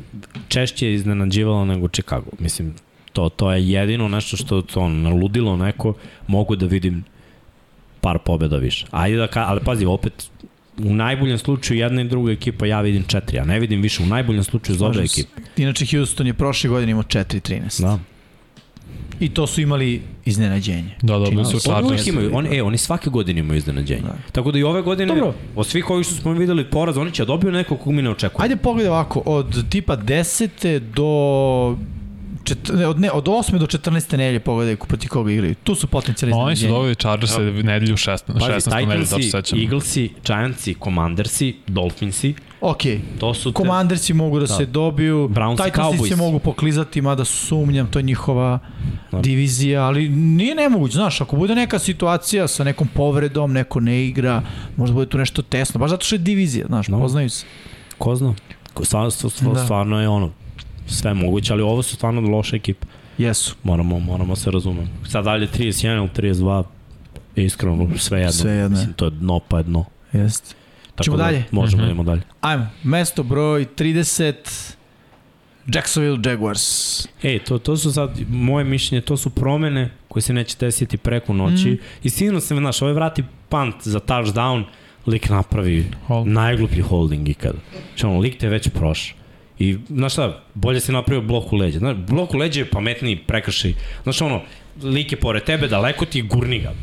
češće 0.47 0.93
iznenađivala 0.93 1.65
nego 1.65 1.87
Chicago. 1.87 2.31
Mislim, 2.39 2.73
To, 3.13 3.29
to 3.29 3.51
je 3.51 3.69
jedino 3.69 4.07
nešto 4.07 4.37
što 4.37 4.61
to 4.61 4.89
naludilo 4.89 5.57
neko, 5.57 5.93
mogu 6.27 6.55
da 6.55 6.65
vidim 6.65 7.03
par 8.01 8.19
pobjeda 8.25 8.57
više. 8.57 8.85
Ajde 8.91 9.17
da 9.17 9.27
ka, 9.27 9.45
ali 9.47 9.61
pazi, 9.65 9.85
opet 9.85 10.29
u 10.77 10.93
najboljem 10.93 11.37
slučaju 11.37 11.79
jedna 11.79 12.01
i 12.01 12.07
druga 12.07 12.31
ekipa 12.31 12.65
ja 12.65 12.81
vidim 12.81 13.03
četiri, 13.03 13.37
ja 13.37 13.45
ne 13.45 13.59
vidim 13.59 13.81
više 13.81 14.03
u 14.03 14.05
najboljem 14.05 14.43
slučaju 14.43 14.77
za 14.77 14.85
obe 14.85 15.01
ekipe. 15.01 15.41
Inače 15.57 15.85
Houston 15.85 16.27
je 16.27 16.33
prošle 16.33 16.69
godine 16.69 16.91
imao 16.91 17.03
4-13. 17.03 17.81
Da. 17.81 17.99
I 19.19 19.29
to 19.29 19.47
su 19.47 19.61
imali 19.61 20.01
iznenađenje. 20.25 20.95
Da, 21.01 21.19
da, 21.19 21.29
bili 21.29 21.45
su 21.45 21.59
Chargers. 21.59 22.01
Oni, 22.01 22.09
imaju, 22.09 22.31
oni, 22.33 22.57
e, 22.57 22.63
oni 22.63 22.77
svake 22.77 23.09
godine 23.09 23.39
imaju 23.39 23.57
iznenađenje. 23.57 24.01
Da. 24.01 24.15
Tako 24.31 24.51
da 24.51 24.59
i 24.59 24.63
ove 24.63 24.81
godine, 24.81 25.13
Dobro. 25.13 25.33
od 25.55 25.67
svih 25.67 25.85
koji 25.85 26.03
su 26.03 26.15
smo 26.15 26.33
videli 26.33 26.63
poraz, 26.69 26.97
oni 26.97 27.11
će 27.11 27.25
dobiju 27.25 27.51
neko 27.51 27.77
kog 27.77 27.93
mi 27.93 28.01
ne 28.01 28.09
očekujemo. 28.09 28.43
Ajde 28.43 28.55
pogledaj 28.55 28.89
ovako, 28.89 29.21
od 29.25 29.69
tipa 29.69 29.97
10. 29.97 30.79
do 30.79 31.77
Čet, 32.51 32.69
od, 32.69 32.99
ne, 32.99 33.11
od 33.11 33.25
8. 33.25 33.57
do 33.57 33.65
14. 33.65 34.17
nedelje 34.17 34.39
pogledaj 34.39 34.75
proti 34.75 35.07
koga 35.07 35.31
igraju. 35.31 35.55
Tu 35.63 35.75
su 35.75 35.87
potencijalni 35.87 36.35
Oni 36.37 36.55
su 36.55 36.67
dobili 36.67 36.95
Chargers 36.95 37.31
ja. 37.31 37.39
nedelju 37.39 37.95
16. 37.95 38.17
16. 38.27 38.75
nedelju, 38.75 38.99
da 38.99 39.05
se 39.05 39.21
sećam. 39.21 39.59
Eaglesi, 39.59 40.09
Giantsi, 40.25 40.75
Commandersi, 40.83 41.55
Dolphinsi. 41.67 42.33
Ok, 42.61 42.81
to 43.19 43.33
su 43.33 43.51
te... 43.51 43.57
Commandersi 43.57 44.13
mogu 44.13 44.39
da, 44.39 44.45
da. 44.45 44.53
se 44.53 44.65
dobiju, 44.65 45.29
Browns 45.33 45.65
Titansi 45.65 46.09
se 46.09 46.15
mogu 46.15 46.39
poklizati, 46.39 47.01
mada 47.01 47.25
sumnjam, 47.25 47.87
to 47.87 47.99
je 47.99 48.03
njihova 48.03 48.59
da. 49.11 49.19
divizija, 49.19 49.83
ali 49.83 50.09
nije 50.09 50.55
nemoguće, 50.55 50.93
znaš, 50.93 51.21
ako 51.21 51.35
bude 51.35 51.55
neka 51.55 51.79
situacija 51.79 52.47
sa 52.47 52.63
nekom 52.63 52.87
povredom, 52.87 53.53
neko 53.53 53.79
ne 53.79 54.05
igra, 54.05 54.41
možda 54.77 54.93
bude 54.93 55.09
tu 55.09 55.17
nešto 55.17 55.41
tesno, 55.41 55.79
baš 55.79 55.89
zato 55.89 56.05
što 56.05 56.15
je 56.15 56.19
divizija, 56.19 56.65
znaš, 56.67 56.87
no. 56.87 56.99
poznaju 56.99 57.29
se. 57.29 57.45
Ko 57.97 58.15
zna? 58.15 58.35
Stvarno, 58.83 59.11
stvarno, 59.11 59.53
da. 59.53 59.63
stvarno 59.63 60.01
je 60.01 60.09
ono, 60.09 60.31
sve 60.87 61.13
moguće, 61.13 61.53
ali 61.53 61.61
ovo 61.61 61.83
su 61.83 61.95
stvarno 61.95 62.21
loše 62.21 62.55
ekipe. 62.55 62.87
Jesu. 63.17 63.55
Moramo, 63.63 63.99
moramo 63.99 64.35
se 64.35 64.51
razumeti. 64.51 64.89
Sad 65.09 65.25
dalje 65.25 65.47
31 65.47 65.97
ili 65.97 66.33
32, 66.33 66.63
iskreno, 67.35 67.87
sve 67.97 68.19
jedno. 68.19 68.31
Sve 68.31 68.51
jedno. 68.51 68.77
Mislim, 68.77 68.93
to 68.93 69.05
je 69.05 69.11
dno 69.11 69.39
pa 69.39 69.57
je 69.57 69.63
dno. 69.63 69.85
Jeste. 70.13 70.55
Tako 70.95 71.03
Čemo 71.03 71.17
da, 71.17 71.23
dalje? 71.23 71.43
Možemo, 71.51 71.83
mm 71.83 71.85
-hmm. 71.85 71.89
idemo 71.89 72.03
dalje. 72.03 72.21
Ajmo, 72.41 72.67
mesto 72.83 73.23
broj 73.23 73.65
30, 73.77 74.33
Jacksonville 75.67 76.19
Jaguars. 76.29 77.07
Ej, 77.23 77.39
to, 77.39 77.57
to 77.57 77.77
su 77.77 77.91
sad, 77.91 78.19
moje 78.29 78.65
mišljenje, 78.65 79.01
to 79.01 79.17
su 79.17 79.29
promene 79.29 79.89
koje 80.07 80.21
se 80.21 80.33
neće 80.33 80.55
desiti 80.59 80.97
preko 80.97 81.33
noći. 81.33 81.71
Mm. 81.71 81.77
I 82.03 82.09
sigurno 82.09 82.39
se, 82.39 82.55
znaš, 82.55 82.81
ovaj 82.81 82.93
vrati 82.93 83.23
punt 83.49 83.75
za 83.81 83.99
touchdown, 83.99 84.63
lik 85.07 85.29
napravi 85.29 85.85
Hold. 86.07 86.27
najgluplji 86.27 86.81
holding 86.81 87.29
ikada. 87.29 87.59
Znači, 87.87 88.05
ono, 88.05 88.19
lik 88.19 88.37
te 88.37 88.49
već 88.49 88.69
prošao. 88.69 89.20
I, 89.59 89.77
znaš 89.89 90.13
šta, 90.13 90.43
bolje 90.53 90.79
se 90.79 90.91
napravio 90.91 91.21
blok 91.21 91.53
u 91.53 91.55
leđa. 91.55 91.79
Znaš, 91.79 91.97
blok 91.97 92.33
u 92.33 92.37
leđa 92.37 92.59
je 92.59 92.69
pametniji 92.69 93.15
prekršaj. 93.15 93.73
Znaš, 94.03 94.21
ono, 94.21 94.41
lik 94.83 95.11
je 95.11 95.19
pored 95.19 95.43
tebe, 95.43 95.67
daleko 95.67 96.05
ti, 96.05 96.21
gurni 96.21 96.59
ga. 96.59 96.73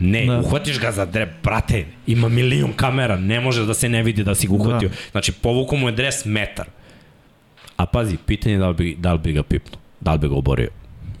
Ne, 0.00 0.26
da. 0.26 0.38
uhvatiš 0.38 0.80
ga 0.80 0.92
za 0.92 1.04
drep, 1.06 1.30
brate, 1.42 1.84
ima 2.06 2.28
milion 2.28 2.72
kamera, 2.72 3.16
ne 3.16 3.40
može 3.40 3.66
da 3.66 3.74
se 3.74 3.88
ne 3.88 4.02
vidi 4.02 4.24
da 4.24 4.34
si 4.34 4.46
ga 4.46 4.54
uhvatio. 4.54 4.88
Da. 4.88 4.94
Znači, 5.10 5.32
povuku 5.32 5.76
mu 5.76 5.88
je 5.88 5.92
dres 5.92 6.24
metar. 6.24 6.66
A 7.76 7.86
pazi, 7.86 8.16
pitanje 8.26 8.54
je 8.54 8.58
da 8.58 8.68
li 8.68 8.74
bi, 8.74 8.96
da 8.98 9.12
li 9.12 9.18
bi 9.18 9.32
ga 9.32 9.42
pipnuo, 9.42 9.80
da 10.00 10.12
li 10.12 10.18
bi 10.18 10.28
ga 10.28 10.34
oborio. 10.34 10.68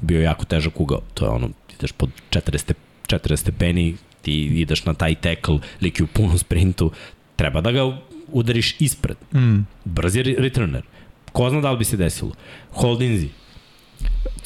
Bio 0.00 0.18
je 0.18 0.24
jako 0.24 0.44
težak 0.44 0.80
ugao, 0.80 1.00
to 1.14 1.24
je 1.24 1.30
ono, 1.30 1.50
ideš 1.78 1.92
pod 1.92 2.10
40, 2.30 2.72
40 3.08 3.36
stepeni, 3.36 3.94
ti 4.22 4.32
ideš 4.42 4.84
na 4.84 4.94
taj 4.94 5.14
tackle, 5.14 5.58
lik 5.80 6.00
je 6.00 6.04
u 6.04 6.06
punom 6.06 6.38
sprintu, 6.38 6.90
treba 7.36 7.60
da 7.60 7.72
ga 7.72 7.84
udariš 8.32 8.80
ispred. 8.80 9.16
Mm. 9.34 9.66
Brzi 9.84 10.22
returner. 10.22 10.82
Ko 11.32 11.50
zna 11.50 11.60
da 11.60 11.70
li 11.70 11.78
bi 11.78 11.84
se 11.84 11.96
desilo? 11.96 12.32
Holdinzi, 12.72 13.28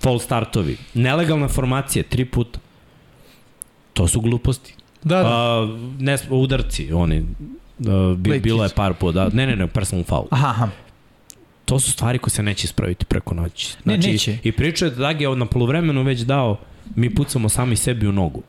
fall 0.03 0.19
startovi, 0.19 0.77
nelegalna 0.95 1.49
formacija, 1.49 2.05
tri 2.09 2.25
puta. 2.25 2.59
To 3.93 4.09
su 4.09 4.21
gluposti. 4.21 4.75
Da, 5.03 5.17
da. 5.17 5.29
A, 5.29 5.69
ne, 5.99 6.19
udarci, 6.31 6.93
oni, 6.93 7.21
uh, 7.79 8.19
bi, 8.19 8.41
bilo 8.41 8.65
je 8.65 8.71
par 8.77 8.95
puta. 8.95 9.25
Da, 9.25 9.37
ne, 9.37 9.47
ne, 9.47 9.57
ne, 9.57 9.67
personal 9.67 10.05
foul. 10.05 10.27
Aha, 10.31 10.49
aha. 10.49 10.69
To 11.65 11.79
su 11.79 11.93
stvari 11.93 12.19
koje 12.19 12.31
se 12.31 12.43
neće 12.43 12.65
ispraviti 12.65 13.05
preko 13.05 13.35
noći. 13.35 13.77
Znači, 13.83 14.07
ne, 14.07 14.13
neće. 14.13 14.39
I 14.43 14.53
pričaju 14.53 14.91
da 14.91 14.97
Dag 14.97 15.21
je 15.21 15.37
na 15.37 15.47
polovremenu 15.47 16.03
već 16.03 16.21
dao, 16.21 16.59
mi 16.95 17.15
pucamo 17.15 17.49
sami 17.49 17.77
sebi 17.77 18.07
u 18.07 18.13
nogu. 18.13 18.43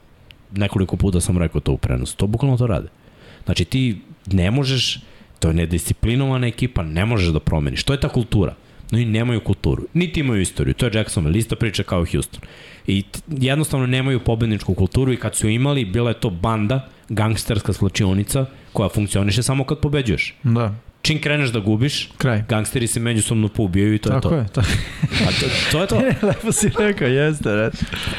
Nekoliko 0.52 0.96
puta 0.96 1.22
sam 1.22 1.38
rekao 1.38 1.62
to 1.62 1.72
u 1.72 1.78
prenosu. 1.78 2.18
To 2.18 2.28
bukvalno 2.28 2.58
to 2.58 2.68
rade. 2.68 2.88
Znači 3.46 3.66
ti 3.66 4.02
ne 4.26 4.52
možeš 4.52 5.00
To 5.40 5.48
je 5.48 5.54
nedisciplinovana 5.54 6.48
ekipa, 6.48 6.84
ne 6.84 7.06
možeš 7.06 7.34
da 7.34 7.40
promeniš. 7.40 7.84
To 7.84 7.94
je 7.94 8.00
ta 8.00 8.10
kultura. 8.10 8.56
No 8.92 9.00
i 9.00 9.06
nemaju 9.06 9.42
kulturu. 9.42 9.84
Niti 9.94 10.20
imaju 10.20 10.42
istoriju. 10.42 10.74
To 10.74 10.86
je 10.86 10.92
Jacksonville, 10.94 11.40
ista 11.40 11.56
priča 11.56 11.84
kao 11.84 12.06
Houston. 12.12 12.42
I 12.88 13.04
jednostavno 13.28 13.88
nemaju 13.88 14.20
pobedničku 14.20 14.74
kulturu 14.74 15.14
i 15.14 15.18
kad 15.18 15.36
su 15.36 15.50
imali, 15.50 15.86
bila 15.86 16.10
je 16.10 16.20
to 16.20 16.30
banda, 16.30 16.90
gangsterska 17.10 17.74
slačionica, 17.74 18.46
koja 18.74 18.90
funkcioniše 18.90 19.44
samo 19.44 19.64
kad 19.64 19.80
pobeđuješ. 19.80 20.36
Da 20.44 20.76
čim 21.08 21.22
kreneš 21.22 21.50
da 21.50 21.60
gubiš, 21.60 22.10
Kraj. 22.18 22.44
gangsteri 22.50 22.88
se 22.88 23.00
međusobno 23.00 23.48
poubijaju 23.48 23.94
i 23.94 23.98
to 23.98 24.10
tako 24.10 24.36
je 24.36 24.46
to. 24.46 24.62
Tako 24.62 24.68
je, 24.68 24.76
tako. 25.14 25.48
to, 25.72 25.72
to 25.72 25.82
je 25.82 25.88
to. 25.88 25.96
Lepo 26.28 26.52
si 26.52 26.72
rekao, 26.80 27.08
jeste, 27.08 27.56
red. 27.56 27.74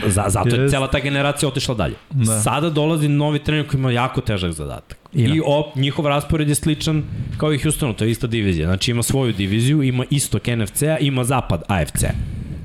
Za, 0.07 0.25
zato 0.29 0.49
jeste. 0.49 0.63
je 0.63 0.69
cela 0.69 0.91
ta 0.91 1.01
generacija 1.01 1.49
otišla 1.49 1.75
dalje. 1.75 1.95
Da. 2.11 2.41
Sada 2.41 2.71
dolazi 2.71 3.09
novi 3.09 3.39
trener 3.39 3.69
koji 3.69 3.79
ima 3.79 3.91
jako 3.91 4.21
težak 4.21 4.53
zadatak. 4.53 4.99
I, 5.13 5.23
I 5.23 5.41
op, 5.45 5.77
njihov 5.77 6.07
raspored 6.07 6.49
je 6.49 6.55
sličan 6.55 7.03
kao 7.37 7.53
i 7.53 7.59
Houstonu, 7.59 7.95
to 7.95 8.05
je 8.05 8.11
ista 8.11 8.27
divizija. 8.27 8.67
Znači 8.67 8.91
ima 8.91 9.03
svoju 9.03 9.33
diviziju, 9.33 9.83
ima 9.83 10.05
istok 10.11 10.47
NFC-a, 10.47 10.99
ima 11.01 11.25
zapad 11.25 11.63
AFC. 11.69 12.05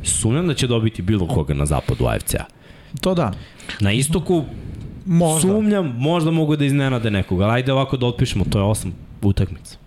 Sumnjam 0.04 0.48
da 0.48 0.54
će 0.54 0.68
dobiti 0.68 1.02
bilo 1.02 1.28
koga 1.28 1.54
na 1.54 1.66
zapadu 1.66 2.06
AFC-a. 2.06 2.46
To 3.02 3.14
da. 3.14 3.32
Na 3.80 3.92
istoku 3.92 4.46
možda. 5.06 5.42
sumnjam, 5.42 5.96
možda 5.98 6.32
mogu 6.32 6.56
da 6.56 6.66
iznenade 6.66 7.12
nekoga, 7.12 7.50
ajde 7.50 7.74
ovako 7.74 7.98
da 7.98 8.06
otpišemo, 8.06 8.46
to 8.50 8.60
je 8.60 8.64
osam 8.64 8.94
utakmica. 9.22 9.83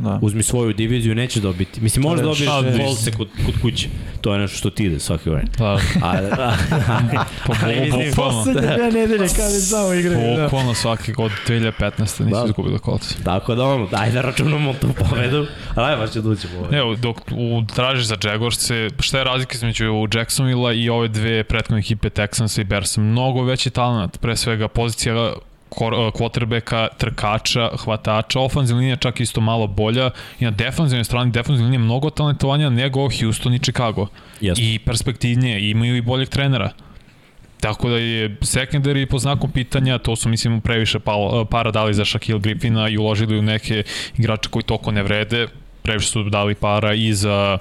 Da. 0.00 0.18
Uzmi 0.22 0.42
svoju 0.42 0.72
diviziju, 0.72 1.14
neće 1.14 1.40
dobiti. 1.40 1.80
Mislim, 1.80 2.02
možda 2.02 2.22
dobiješ 2.22 2.48
volce 2.86 3.10
kod, 3.12 3.28
kod 3.46 3.54
kuće. 3.62 3.88
To 4.20 4.32
je 4.32 4.38
nešto 4.40 4.56
što 4.56 4.70
ti 4.70 4.84
ide 4.84 5.00
svake 5.00 5.30
vreme. 5.30 5.48
Da. 5.58 5.78
A, 6.02 6.20
da. 6.20 6.56
po, 7.46 7.54
ali 7.62 7.80
mislim, 7.80 8.12
poslednje 8.16 8.60
da. 8.60 8.76
dve 8.76 8.90
nedelje 8.92 9.28
kada 9.28 9.50
samo 9.50 9.92
igraju. 9.92 10.36
Da. 10.36 10.42
Bukvalno 10.42 10.74
svaki 10.74 11.12
od 11.18 11.30
2015. 11.46 12.00
nisi 12.00 12.24
da. 12.24 12.44
izgubili 12.46 12.78
kolce. 12.78 13.14
Tako 13.24 13.54
da 13.54 13.64
ono, 13.64 13.86
daj 13.86 14.10
da 14.10 14.20
računamo 14.20 14.74
tu 14.80 14.88
pobedu. 14.98 15.46
Ali 15.74 15.96
baš 15.96 16.10
će 16.10 16.20
doći 16.20 16.48
pobedu. 16.48 16.76
Evo, 16.76 16.96
dok 16.96 17.16
u, 17.30 17.62
tražiš 17.74 18.04
za 18.04 18.16
Jaguarse, 18.24 18.88
šta 19.00 19.18
je 19.18 19.24
razlika 19.24 19.54
između 19.54 20.08
Jacksonville 20.14 20.78
i 20.78 20.88
ove 20.88 21.08
dve 21.08 21.44
prethodne 21.44 21.78
ekipe 21.78 22.08
Texansa 22.08 22.60
i 22.60 22.64
Bersa? 22.64 23.00
Mnogo 23.00 23.42
veći 23.42 23.70
talent, 23.70 24.18
pre 24.20 24.36
svega 24.36 24.68
pozicija 24.68 25.32
quarterbacka, 25.70 26.88
trkača, 26.98 27.70
hvatača, 27.84 28.40
ofenzivna 28.40 28.80
linija 28.80 28.96
čak 28.96 29.20
isto 29.20 29.40
malo 29.40 29.66
bolja 29.66 30.10
i 30.40 30.44
na 30.44 30.50
defanzivnoj 30.50 31.04
strani 31.04 31.30
defanzivna 31.30 31.70
linija 31.70 31.84
mnogo 31.84 32.10
talentovanja 32.10 32.70
nego 32.70 33.08
Houston 33.20 33.54
i 33.54 33.58
Chicago. 33.58 34.06
Yes. 34.40 34.54
I 34.58 34.78
perspektivnije, 34.78 35.70
imaju 35.70 35.96
i 35.96 36.00
boljeg 36.00 36.28
trenera. 36.28 36.70
Tako 37.60 37.88
da 37.88 37.96
je 37.96 38.36
secondary 38.40 39.06
po 39.06 39.18
znakom 39.18 39.50
pitanja, 39.50 39.98
to 39.98 40.16
su 40.16 40.28
mislim 40.28 40.60
previše 40.60 40.98
para 41.50 41.70
dali 41.70 41.94
za 41.94 42.04
Shaquille 42.04 42.40
Griffina 42.40 42.88
i 42.88 42.98
uložili 42.98 43.38
u 43.38 43.42
neke 43.42 43.82
igrače 44.18 44.48
koji 44.48 44.62
toko 44.62 44.90
ne 44.90 45.02
vrede, 45.02 45.48
previše 45.82 46.08
su 46.08 46.22
dali 46.22 46.54
para 46.54 46.94
i 46.94 47.14
za 47.14 47.58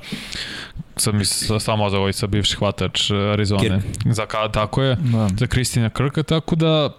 sad 1.00 1.16
mi 1.16 1.26
samo 1.60 1.90
za 1.90 1.98
ovaj 1.98 2.14
sa 2.14 2.28
bivši 2.28 2.56
hvatač 2.56 3.12
Arizone. 3.12 3.62
Kirk. 3.62 4.14
Za, 4.14 4.26
tako 4.54 4.84
je, 4.84 4.96
da. 4.96 5.30
za 5.38 5.48
Kristina 5.48 5.90
Krka, 5.90 6.24
tako 6.24 6.56
da 6.56 6.90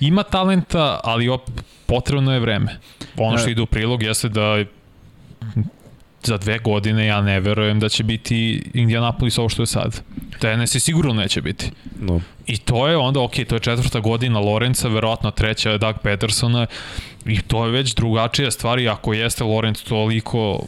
ima 0.00 0.22
talenta, 0.22 1.00
ali 1.04 1.28
op, 1.28 1.50
potrebno 1.86 2.32
je 2.32 2.40
vreme. 2.40 2.78
Ono 3.16 3.38
što 3.38 3.50
ide 3.50 3.62
u 3.62 3.66
prilog 3.66 4.02
jeste 4.02 4.28
da 4.28 4.64
za 6.26 6.38
dve 6.38 6.58
godine 6.58 7.06
ja 7.06 7.20
ne 7.20 7.40
verujem 7.40 7.80
da 7.80 7.88
će 7.88 8.04
biti 8.04 8.62
Indianapolis 8.74 9.38
ovo 9.38 9.48
što 9.48 9.62
je 9.62 9.66
sad. 9.66 10.02
Tennessee 10.40 10.80
sigurno 10.80 11.12
neće 11.12 11.42
biti. 11.42 11.70
No. 12.00 12.20
I 12.46 12.58
to 12.58 12.88
je 12.88 12.96
onda, 12.96 13.20
ok, 13.20 13.34
to 13.48 13.54
je 13.54 13.60
četvrta 13.60 14.00
godina 14.00 14.40
Lorenza, 14.40 14.88
verovatno 14.88 15.30
treća 15.30 15.70
je 15.70 15.78
Doug 15.78 15.96
Petersona 16.02 16.66
i 17.26 17.42
to 17.42 17.64
je 17.64 17.70
već 17.70 17.94
drugačija 17.94 18.50
stvar 18.50 18.78
i 18.78 18.88
ako 18.88 19.12
jeste 19.12 19.44
Lorenz 19.44 19.84
toliko 19.84 20.66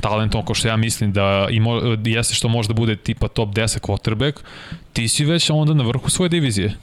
talentom 0.00 0.44
kao 0.44 0.54
što 0.54 0.68
ja 0.68 0.76
mislim 0.76 1.12
da 1.12 1.48
ima, 1.50 1.70
jeste 2.04 2.34
što 2.34 2.48
može 2.48 2.68
da 2.68 2.74
bude 2.74 2.96
tipa 2.96 3.28
top 3.28 3.48
10 3.48 3.80
quarterback, 3.80 4.32
ti 4.92 5.08
si 5.08 5.24
već 5.24 5.50
onda 5.50 5.74
na 5.74 5.84
vrhu 5.84 6.10
svoje 6.10 6.28
divizije. 6.28 6.74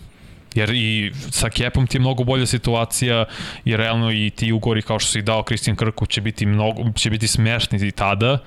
Jer 0.55 0.69
i 0.69 1.11
sa 1.31 1.49
Kepom 1.49 1.87
ti 1.87 1.97
je 1.97 2.01
mnogo 2.01 2.23
bolja 2.23 2.45
situacija, 2.45 3.25
jer 3.65 3.79
realno 3.79 4.11
i 4.11 4.29
ti 4.29 4.51
ugori 4.51 4.81
kao 4.81 4.99
što 4.99 5.11
si 5.11 5.21
dao 5.21 5.43
Christian 5.43 5.75
Krku 5.75 6.05
će 6.05 6.21
biti, 6.21 6.45
mnogo, 6.45 6.83
će 6.95 7.09
biti 7.09 7.27
smešni 7.27 7.87
i 7.87 7.91
tada, 7.91 8.37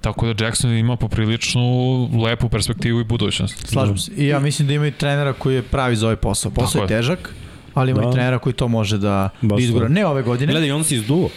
Tako 0.00 0.32
da 0.32 0.44
Jackson 0.44 0.70
ima 0.70 0.96
popriličnu 0.96 2.08
lepu 2.24 2.48
perspektivu 2.48 3.00
i 3.00 3.04
budućnost. 3.04 3.66
Slažem 3.66 3.98
se. 3.98 4.12
I 4.16 4.26
ja 4.26 4.38
mislim 4.40 4.68
da 4.68 4.74
ima 4.74 4.86
i 4.86 4.90
trenera 4.90 5.32
koji 5.32 5.54
je 5.54 5.62
pravi 5.62 5.96
za 5.96 6.06
ovaj 6.06 6.16
posao. 6.16 6.50
Posao 6.50 6.82
je 6.82 6.88
težak, 6.88 7.34
ali 7.74 7.90
ima 7.90 8.00
da. 8.00 8.08
i 8.08 8.12
trenera 8.12 8.38
koji 8.38 8.52
to 8.52 8.68
može 8.68 8.98
da 8.98 9.28
izgura. 9.58 9.88
Ne 9.88 10.06
ove 10.06 10.22
godine. 10.22 10.52
Gledaj, 10.52 10.72
on 10.72 10.84
se 10.84 10.94
izduo. 10.94 11.28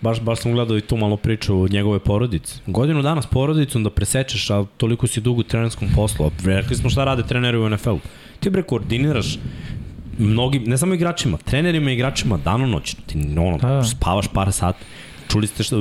Baš, 0.00 0.20
baš 0.20 0.40
sam 0.40 0.52
gledao 0.52 0.78
i 0.78 0.80
tu 0.80 0.96
malo 0.96 1.16
priču 1.16 1.62
o 1.62 1.68
njegove 1.68 1.98
porodice. 1.98 2.54
Godinu 2.66 3.02
dana 3.02 3.22
s 3.22 3.26
porodicom 3.26 3.84
da 3.84 3.90
presečeš, 3.90 4.50
a 4.50 4.64
toliko 4.76 5.06
si 5.06 5.20
dugo 5.20 5.40
u 5.40 5.44
trenerskom 5.44 5.88
poslu. 5.94 6.30
Rekli 6.44 6.76
smo 6.76 6.90
šta 6.90 7.04
rade 7.04 7.22
treneri 7.22 7.58
u 7.58 7.68
NFL-u. 7.68 8.00
Ti 8.40 8.50
bre 8.50 8.62
koordiniraš 8.62 9.38
mnogim, 10.18 10.62
ne 10.66 10.78
samo 10.78 10.94
igračima, 10.94 11.38
trenerima 11.44 11.90
i 11.90 11.94
igračima 11.94 12.38
danonoćno. 12.44 13.00
Ti 13.06 13.18
ono, 13.38 13.58
da. 13.58 13.84
spavaš 13.84 14.28
par 14.28 14.52
sati 14.52 14.84
čuli 15.28 15.46
ste 15.46 15.62
šta, 15.62 15.76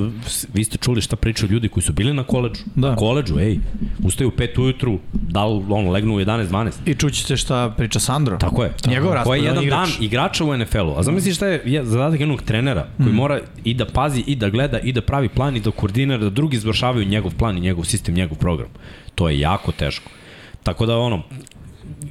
vi 0.54 0.64
ste 0.64 0.78
čuli 0.78 1.02
šta 1.02 1.16
pričaju 1.16 1.52
ljudi 1.52 1.70
koji 1.70 1.84
su 1.84 1.94
bili 1.94 2.14
na 2.14 2.24
koleđu. 2.24 2.62
Da. 2.76 2.90
Na 2.90 2.96
koleđu, 2.96 3.40
ej. 3.40 3.60
Ustaju 4.04 4.28
u 4.28 4.32
5 4.32 4.62
ujutru, 4.62 5.00
da 5.14 5.46
li 5.46 5.64
ono, 5.70 5.92
legnu 5.92 6.16
u 6.16 6.20
11, 6.20 6.48
12. 6.48 6.72
I 6.86 6.96
čućete 6.96 7.38
šta 7.38 7.74
priča 7.78 8.00
Sandro. 8.00 8.38
Tako 8.38 8.64
je. 8.64 8.74
Njegov 8.88 9.14
raspored. 9.14 9.42
Ko 9.42 9.44
je 9.44 9.50
jedan 9.50 9.64
igrač. 9.64 9.90
dan 9.90 10.04
igrača 10.04 10.46
u 10.46 10.58
NFL-u. 10.58 10.94
A 10.98 11.04
zamisli 11.04 11.34
šta 11.34 11.48
je 11.48 11.86
zadatak 11.86 12.20
jednog 12.20 12.42
trenera 12.42 12.88
koji 12.98 13.14
mm. 13.14 13.16
mora 13.16 13.40
i 13.64 13.74
da 13.74 13.86
pazi, 13.86 14.24
i 14.28 14.36
da 14.36 14.50
gleda, 14.50 14.80
i 14.80 14.92
da 14.92 15.02
pravi 15.02 15.30
plan, 15.30 15.56
i 15.56 15.60
da 15.60 15.72
koordinira, 15.72 16.18
da 16.18 16.30
drugi 16.30 16.58
izvršavaju 16.58 17.06
njegov 17.06 17.36
plan 17.38 17.58
i 17.58 17.62
njegov 17.62 17.84
sistem, 17.84 18.16
njegov 18.16 18.38
program. 18.38 18.70
To 19.16 19.30
je 19.30 19.40
jako 19.40 19.72
teško. 19.72 20.12
Tako 20.64 20.86
da 20.86 20.98
ono, 20.98 21.24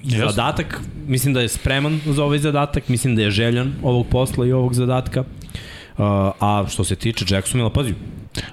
Yes. 0.05 0.31
zadatak, 0.31 0.81
mislim 1.07 1.35
da 1.35 1.41
je 1.41 1.49
spreman 1.49 2.01
za 2.07 2.25
ovaj 2.25 2.39
zadatak, 2.39 2.89
mislim 2.89 3.17
da 3.17 3.23
je 3.23 3.31
željan 3.31 3.73
ovog 3.83 4.07
posla 4.07 4.47
i 4.47 4.53
ovog 4.53 4.75
zadatka. 4.75 5.25
A 6.41 6.65
što 6.69 6.85
se 6.85 6.97
tiče 6.97 7.35
Jacksonville, 7.35 7.73
pazi, 7.73 7.95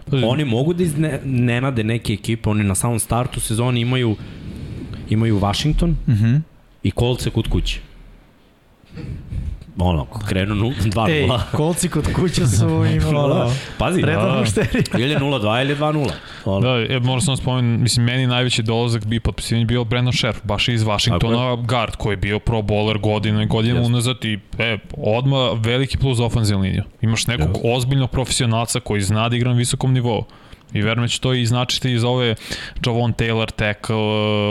pazi. 0.09 0.23
oni 0.23 0.45
mogu 0.45 0.73
da 0.73 0.83
iznenade 0.83 1.83
neke 1.83 2.13
ekipe, 2.13 2.49
oni 2.49 2.63
na 2.63 2.75
samom 2.75 2.99
startu 2.99 3.39
sezoni 3.39 3.81
imaju 3.81 4.15
imaju 5.09 5.39
Washington 5.39 5.89
uh 6.07 6.13
mhm. 6.13 6.25
-huh. 6.25 6.41
i 6.83 6.91
Colts 6.91 7.27
kod 7.33 7.47
kuće 7.47 7.88
ono, 9.81 10.05
krenu 10.27 10.55
2-0. 10.55 11.09
Ej, 11.11 11.29
kolci 11.51 11.89
kod 11.89 12.13
kuće 12.13 12.47
su 12.47 12.65
imali 12.95 13.15
ono, 13.15 13.51
Pazi, 13.77 14.01
redovno 14.01 14.43
ili 15.03 15.15
0-2 15.15 15.61
ili 15.61 15.75
2-0. 15.75 16.09
Ono. 16.45 16.59
Da, 16.59 16.69
je, 16.69 16.99
moram 16.99 17.21
sam 17.21 17.37
spomenuti, 17.37 17.81
mislim, 17.81 18.05
meni 18.05 18.27
najveći 18.27 18.63
dolazak 18.63 19.05
bi 19.05 19.19
potpisivanje 19.19 19.65
bio 19.65 19.83
Brandon 19.83 20.13
Scherf, 20.13 20.37
baš 20.43 20.67
iz 20.67 20.83
Washingtona, 20.83 21.55
guard 21.55 21.95
koji 21.95 22.13
je 22.13 22.17
bio 22.17 22.39
pro 22.39 22.57
bowler 22.61 22.99
godinu 22.99 23.41
i 23.41 23.45
godinu 23.45 23.81
unazad 23.81 24.25
i 24.25 24.39
e, 24.57 24.77
odma 24.97 25.51
veliki 25.53 25.97
plus 25.97 26.17
za 26.17 26.25
ofenzivnu 26.25 26.63
liniju. 26.63 26.83
Imaš 27.01 27.27
nekog 27.27 27.55
yes. 27.55 27.75
ozbiljnog 27.75 28.09
profesionalca 28.09 28.79
koji 28.79 29.01
zna 29.01 29.29
da 29.29 29.35
igra 29.35 29.51
na 29.51 29.57
visokom 29.57 29.93
nivou. 29.93 30.23
I 30.73 30.81
verujem 30.81 31.03
da 31.03 31.07
će 31.07 31.19
to 31.19 31.33
i 31.33 31.45
značiti 31.45 31.91
iz 31.91 32.03
ove 32.03 32.35
Javon 32.85 33.13
Taylor, 33.13 33.51
tackle, 33.51 33.95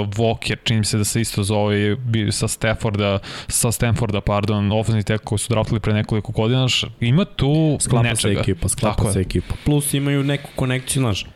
Walker, 0.05 0.57
čini 0.65 0.85
se 0.85 0.99
da 0.99 1.05
se 1.05 1.21
isto 1.21 1.43
zove 1.43 1.97
sa 2.31 2.49
Stafforda, 2.49 3.19
sa 3.49 3.73
Stanforda, 3.73 4.21
pardon, 4.21 4.73
ofenzivni 4.73 5.03
tackle 5.03 5.25
koji 5.25 5.39
su 5.39 5.49
draftili 5.49 5.81
pre 5.81 5.93
nekoliko 5.93 6.33
godina, 6.33 6.67
ima 7.01 7.25
tu 7.25 7.77
sklapa 7.81 8.09
nečega. 8.09 8.35
se 8.35 8.41
ekipa, 8.41 8.69
sklapa 8.69 8.97
Tako 8.97 9.13
se 9.13 9.19
je. 9.19 9.23
ekipa. 9.23 9.55
Plus 9.65 9.95
imaju 9.95 10.25
neku 10.25 10.51
konekciju, 10.57 11.01
znaš, 11.01 11.23
uh, 11.23 11.29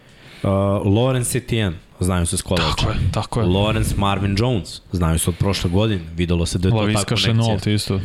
Lawrence 0.84 1.36
Etienne, 1.36 1.76
znaju 2.02 2.26
se 2.26 2.36
s 2.36 2.42
koleđa. 2.42 2.68
Tako 2.76 2.90
je, 2.90 2.96
tako 3.12 3.40
je. 3.40 3.46
Lawrence 3.46 3.98
Marvin 3.98 4.36
Jones, 4.38 4.80
znaju 4.92 5.18
se 5.18 5.30
od 5.30 5.36
prošle 5.36 5.70
godine, 5.70 6.00
videlo 6.16 6.46
se 6.46 6.58
da 6.58 6.68
je 6.68 6.72
to 6.72 6.78
ta 6.78 7.04
konekcija. 7.04 7.16
Chenault 7.16 7.66
isto. 7.66 8.00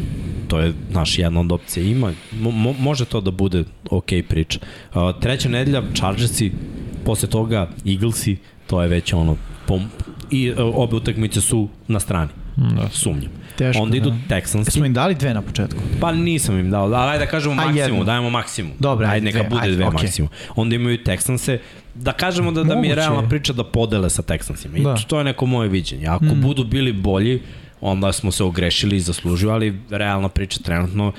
To 0.47 0.59
je, 0.59 0.73
naš, 0.89 1.19
jedna 1.19 1.39
od 1.39 1.51
opcija 1.51 1.85
ima. 1.85 2.13
Mo, 2.31 2.73
može 2.79 3.05
to 3.05 3.21
da 3.21 3.31
bude 3.31 3.63
ok 3.89 4.09
priča. 4.29 4.59
Uh, 4.93 5.19
treća 5.21 5.49
nedelja, 5.49 5.83
Chargersi, 5.95 6.51
posle 7.05 7.29
toga 7.29 7.69
Eaglesi, 7.85 8.37
to 8.67 8.81
je 8.81 8.87
već 8.87 9.13
ono, 9.13 9.37
pom, 9.65 9.85
i 10.31 10.51
uh, 10.51 10.57
obe 10.59 10.95
utakmice 10.95 11.41
su 11.41 11.67
na 11.87 11.99
strani. 11.99 12.29
Da. 12.55 12.89
Sumnjam. 12.91 13.31
Teško, 13.57 13.83
Onda 13.83 13.97
idu 13.97 14.09
da. 14.09 14.35
Texansi. 14.35 14.71
Smo 14.71 14.85
im 14.85 14.93
dali 14.93 15.15
dve 15.15 15.33
na 15.33 15.41
početku? 15.41 15.79
Pa 16.01 16.11
nisam 16.11 16.59
im 16.59 16.71
dao, 16.71 16.83
ali 16.83 17.11
ajde 17.11 17.25
da 17.25 17.31
kažemo 17.31 17.55
maksimum, 17.55 17.77
jedno. 17.77 18.03
dajemo 18.03 18.29
maksimum. 18.29 18.71
Dobre, 18.79 19.07
ajde, 19.07 19.25
neka 19.25 19.39
dve, 19.39 19.49
bude 19.49 19.61
ajde, 19.61 19.75
dve 19.75 19.85
okay. 19.85 19.93
maksimum. 19.93 20.29
Onda 20.55 20.75
imaju 20.75 20.97
Texanse, 20.97 21.59
da 21.97 22.13
kažemo 22.13 22.51
da, 22.51 22.63
da 22.63 22.75
mi 22.75 22.87
je 22.87 22.95
realna 22.95 23.29
priča 23.29 23.53
da 23.53 23.63
podele 23.63 24.09
sa 24.09 24.21
Texansima. 24.21 24.77
I 24.77 24.83
da. 24.83 24.95
to 25.07 25.17
je 25.17 25.23
neko 25.23 25.45
moje 25.45 25.69
viđenje. 25.69 26.07
Ako 26.07 26.25
mm. 26.25 26.41
budu 26.41 26.63
bili 26.63 26.93
bolji, 26.93 27.41
onda 27.81 28.11
smo 28.11 28.31
se 28.31 28.43
ogrešili 28.43 28.95
i 28.95 28.99
zaslužili, 28.99 29.51
ali 29.51 29.79
realna 29.89 30.29
priča 30.29 30.59
trenutno 30.63 31.13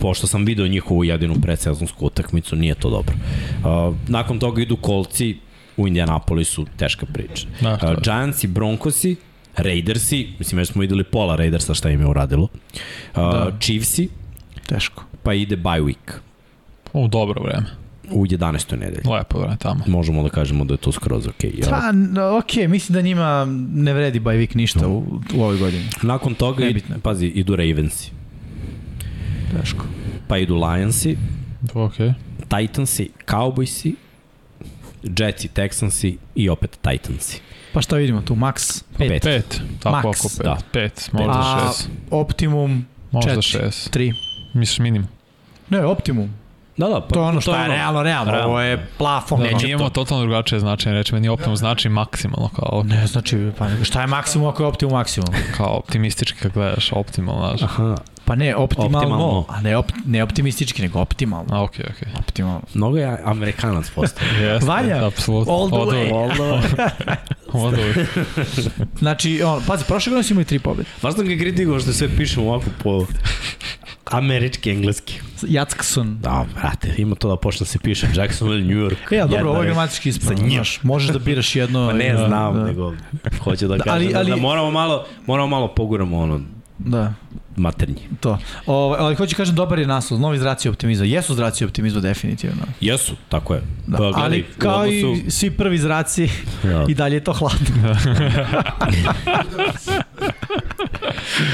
pošto 0.00 0.26
sam 0.26 0.44
video 0.44 0.66
njihovu 0.66 1.04
jedinu 1.04 1.34
predsezonsku 1.42 2.06
utakmicu, 2.06 2.56
nije 2.56 2.74
to 2.74 2.90
dobro. 2.90 3.14
Uh, 3.14 3.96
nakon 4.08 4.38
toga 4.38 4.62
idu 4.62 4.76
kolci 4.76 5.36
u 5.76 5.88
Indianapolisu, 5.88 6.66
teška 6.76 7.06
priča. 7.06 7.46
Da, 7.60 7.72
uh, 7.72 8.02
Giantsi, 8.02 8.46
Broncosi, 8.46 9.16
Raidersi, 9.56 10.28
mislim 10.38 10.58
jer 10.58 10.66
smo 10.66 10.80
videli 10.80 11.04
pola 11.04 11.36
Raidersa 11.36 11.74
šta 11.74 11.90
im 11.90 12.00
je 12.00 12.06
uradilo. 12.06 12.42
Uh, 12.42 12.48
da. 13.14 13.52
Chiefsi, 13.60 14.08
teško. 14.66 15.04
Pa 15.22 15.34
ide 15.34 15.56
bye 15.56 15.82
week. 15.82 16.12
U 16.92 17.08
dobro 17.08 17.42
vreme 17.42 17.85
u 18.10 18.26
11. 18.26 18.76
nedelji. 18.76 19.02
Lepo 19.10 19.38
vreme 19.38 19.56
tamo. 19.56 19.84
Možemo 19.86 20.22
da 20.22 20.28
kažemo 20.28 20.64
da 20.64 20.74
je 20.74 20.78
to 20.78 20.92
skroz 20.92 21.26
ok. 21.26 21.44
Ja. 21.44 21.66
Pa, 21.70 21.92
ok, 22.38 22.68
mislim 22.68 22.94
da 22.94 23.00
njima 23.00 23.46
ne 23.72 23.94
vredi 23.94 24.20
bye 24.20 24.46
week 24.46 24.56
ništa 24.56 24.80
no. 24.80 24.88
u, 24.88 25.20
u 25.34 25.42
ovoj 25.42 25.58
godini. 25.58 25.84
Nakon 26.02 26.34
toga, 26.34 26.68
i, 26.68 26.82
pazi, 27.02 27.26
idu 27.26 27.56
Ravensi. 27.56 28.10
Teško. 29.52 29.84
Pa 30.28 30.38
idu 30.38 30.54
Lionsi. 30.54 31.16
Ok. 31.74 31.94
Titansi, 32.48 33.10
Cowboysi, 33.26 33.94
Jetsi, 35.18 35.48
Texansi 35.48 36.16
i 36.34 36.48
opet 36.48 36.78
Titansi. 36.82 37.40
Pa 37.72 37.82
šta 37.82 37.96
vidimo 37.96 38.22
tu? 38.22 38.34
Max 38.34 38.84
5. 38.98 39.20
5. 39.24 39.42
Tako 39.80 39.96
Max. 39.96 40.04
oko 40.04 40.28
5. 40.28 40.42
Da. 40.42 40.58
5, 40.72 41.12
možda 41.12 41.32
6. 41.32 41.86
A 42.10 42.16
optimum 42.16 42.86
možda 43.12 43.36
6. 43.36 43.96
3. 43.96 44.12
Misliš 44.54 44.78
minimum? 44.78 45.08
Ne, 45.70 45.84
optimum. 45.84 46.30
Da, 46.76 46.88
da, 46.88 47.00
pa, 47.00 47.14
to 47.14 47.20
je 47.20 47.26
ono 47.26 47.40
što 47.40 47.54
je, 47.54 47.62
je 47.62 47.68
realno, 47.68 48.02
realno, 48.02 48.32
realno. 48.32 48.48
Ovo 48.48 48.60
je 48.60 48.86
plafon. 48.98 49.40
Da, 49.40 49.44
Neće 49.44 49.68
imamo 49.68 49.88
to. 49.88 49.94
totalno 49.94 50.24
drugačije 50.24 50.60
značenje, 50.60 50.94
reći 50.94 51.14
meni 51.14 51.28
optimum 51.28 51.56
znači 51.56 51.88
maksimalno 51.88 52.50
kao. 52.56 52.82
Ne, 52.84 53.06
znači, 53.06 53.50
pa 53.58 53.66
šta 53.84 54.00
je 54.00 54.06
maksimum 54.06 54.48
ako 54.48 54.62
je 54.62 54.66
optimum 54.66 54.92
maksimum? 54.94 55.28
Kao 55.56 55.76
optimistički 55.78 56.38
kad 56.38 56.52
gledaš, 56.52 56.92
optimalno, 56.92 57.48
znaš. 57.48 57.62
Aha. 57.62 57.96
Pa 58.26 58.34
ne, 58.34 58.56
optimalno, 58.56 58.98
optimalno. 58.98 59.44
a 59.48 59.60
ne, 59.60 59.76
op, 59.76 59.92
ne 60.06 60.22
optimistički, 60.22 60.82
nego 60.82 61.00
optimalno. 61.00 61.54
A, 61.54 61.62
okej, 61.62 61.84
okay, 61.84 61.90
okej. 61.90 62.08
Okay. 62.12 62.18
Optimalno. 62.18 62.60
Mnogo 62.74 62.98
je 62.98 63.18
amerikanac 63.24 63.90
postao. 63.90 64.28
yes, 64.42 64.66
Vanja, 64.66 65.06
apsolutno. 65.06 65.52
all 65.52 65.68
the 65.68 65.76
way. 65.76 66.14
All 66.14 66.30
the 66.30 66.42
way. 66.42 67.16
all 67.52 67.72
the 67.72 67.82
way. 67.82 68.06
znači, 69.02 69.42
on, 69.42 69.62
pazi, 69.66 69.84
prošle 69.84 70.10
godine 70.10 70.22
smo 70.22 70.34
imali 70.34 70.44
tri 70.44 70.58
pobjede. 70.58 70.90
Važno 71.02 71.22
ga 71.22 71.36
kritikuo 71.36 71.80
što 71.80 71.92
sve 71.92 72.08
pišemo 72.16 72.46
ovako 72.46 72.66
po 72.82 73.06
američki, 74.10 74.70
engleski. 74.70 75.20
Jackson. 75.42 76.18
Da, 76.20 76.46
brate, 76.54 76.94
ima 76.98 77.14
to 77.14 77.28
da 77.28 77.36
počne 77.36 77.64
da 77.64 77.68
se 77.68 77.78
piše 77.78 78.06
Jacksonville, 78.14 78.64
New 78.64 78.88
York. 78.88 79.12
E, 79.12 79.16
ja, 79.16 79.26
dobro, 79.26 79.50
ovo 79.50 79.62
je 79.62 79.66
gramatički 79.66 80.08
ispravno. 80.08 80.48
Znaš, 80.48 80.82
možeš 80.82 81.10
da 81.10 81.18
biraš 81.18 81.56
jedno... 81.56 81.86
Ma 81.86 81.92
ne 81.92 82.12
da, 82.12 82.26
znam, 82.26 82.54
da. 82.54 82.64
nego 82.64 82.94
hoću 83.44 83.68
da 83.68 83.78
kažem 83.78 83.92
ali, 83.92 84.14
ali, 84.14 84.30
da, 84.30 84.36
da 84.36 84.42
moramo 84.42 84.70
malo, 84.70 85.06
moramo 85.26 85.48
malo 85.48 85.68
poguramo 85.68 86.18
ono, 86.18 86.40
Da. 86.78 87.14
Maternji. 87.56 88.02
To. 88.20 88.38
O, 88.66 88.96
ali 88.98 89.14
hoću 89.14 89.36
kažem, 89.36 89.54
dobar 89.54 89.78
je 89.78 89.86
naslov, 89.86 90.20
novi 90.20 90.38
zraci 90.38 90.68
optimizma. 90.68 91.06
Jesu 91.06 91.34
zraci 91.34 91.64
optimizma 91.64 92.00
definitivno. 92.00 92.62
Jesu, 92.80 93.12
tako 93.28 93.54
je. 93.54 93.62
Da. 93.86 93.96
Pa, 93.96 94.02
gledaj, 94.02 94.22
ali 94.24 94.44
kao 94.58 94.80
odnosu... 94.80 95.22
i 95.26 95.30
svi 95.30 95.50
prvi 95.50 95.78
zraci, 95.78 96.28
ja. 96.64 96.84
i 96.88 96.94
dalje 96.94 97.14
je 97.14 97.24
to 97.24 97.32
hladno. 97.32 97.66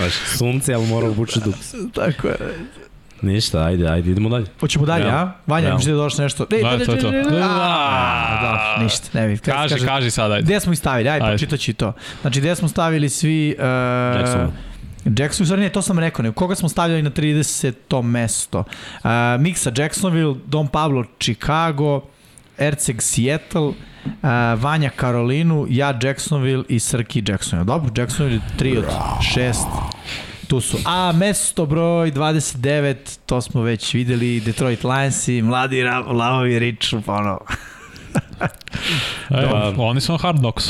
Baš, 0.00 0.12
sunce, 0.38 0.74
ali 0.74 0.86
mora 0.86 1.08
obući 1.08 1.40
duks. 1.44 1.74
Tako 1.94 2.28
je. 2.28 2.36
Ništa, 3.22 3.64
ajde, 3.64 3.88
ajde, 3.88 4.10
idemo 4.10 4.28
dalje. 4.28 4.46
Hoćemo 4.60 4.86
dalje, 4.86 5.04
ja. 5.04 5.16
a? 5.16 5.32
Vanja, 5.46 5.68
ja. 5.68 5.74
mislim 5.74 5.94
da 5.94 6.02
došlo 6.02 6.22
nešto. 6.24 6.46
Ej, 6.52 6.62
da, 6.62 6.84
to, 6.84 6.96
to. 6.96 7.10
Da, 7.10 8.76
ništa, 8.82 9.08
ne 9.12 9.26
vidim. 9.26 9.44
Kaži, 9.44 9.86
kaži 9.86 10.10
sad, 10.10 10.32
ajde. 10.32 10.44
Gde 10.44 10.60
smo 10.60 10.72
ih 10.72 10.78
stavili, 10.78 11.08
ajde, 11.08 11.24
ajde. 11.24 11.34
počitaći 11.34 11.72
to. 11.72 11.92
Znači, 12.20 12.40
gde 12.40 12.56
smo 12.56 12.68
stavili 12.68 13.08
svi... 13.08 13.56
Uh. 13.58 14.71
Jackson, 15.04 15.46
stvari 15.46 15.62
ne, 15.62 15.68
to 15.68 15.82
sam 15.82 15.98
rekao, 15.98 16.22
ne, 16.22 16.32
koga 16.32 16.54
smo 16.54 16.68
stavljali 16.68 17.02
na 17.02 17.10
30. 17.10 18.02
mesto? 18.02 18.58
Uh, 18.58 19.10
Miksa 19.40 19.72
Jacksonville, 19.76 20.34
Don 20.46 20.68
Pablo 20.68 21.04
Chicago, 21.20 22.00
Erceg 22.58 23.00
Seattle, 23.02 23.62
uh, 23.62 23.74
Vanja 24.62 24.90
Karolinu, 24.90 25.66
ja 25.70 25.98
Jacksonville 26.02 26.64
i 26.68 26.80
Srki 26.80 27.22
Jacksonville. 27.28 27.66
Dobro, 27.66 27.90
Jacksonville 27.96 28.40
3 28.58 28.78
od 28.78 28.84
6 29.36 29.54
tu 30.52 30.60
su. 30.60 30.78
A 30.84 31.12
mesto 31.12 31.66
broj 31.66 32.12
29, 32.12 33.18
to 33.26 33.40
smo 33.40 33.62
već 33.62 33.94
videli, 33.94 34.40
Detroit 34.40 34.84
Lions 34.84 35.28
i 35.28 35.42
mladi 35.42 35.82
lavovi 36.06 36.58
Rič, 36.58 36.94
ono. 37.06 37.38
E, 39.30 39.48
pa, 39.76 39.82
oni 39.82 40.00
su 40.00 40.12
na 40.12 40.18
Hard 40.18 40.38
Knocks. 40.38 40.64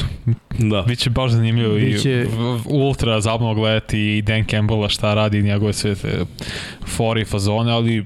Da. 0.59 0.83
Biće 0.83 1.11
baš 1.11 1.31
zanimljivo 1.31 1.75
Biće... 1.75 2.11
i 2.11 2.27
ultra 2.67 3.21
zabavno 3.21 3.55
gledati 3.55 4.17
i 4.17 4.23
Dan 4.23 4.45
Campbella 4.45 4.89
šta 4.89 5.15
radi 5.15 5.43
njegove 5.43 5.73
sve 5.73 5.95
te 5.95 6.25
fori 6.87 7.25
fazone, 7.25 7.73
ali 7.73 8.05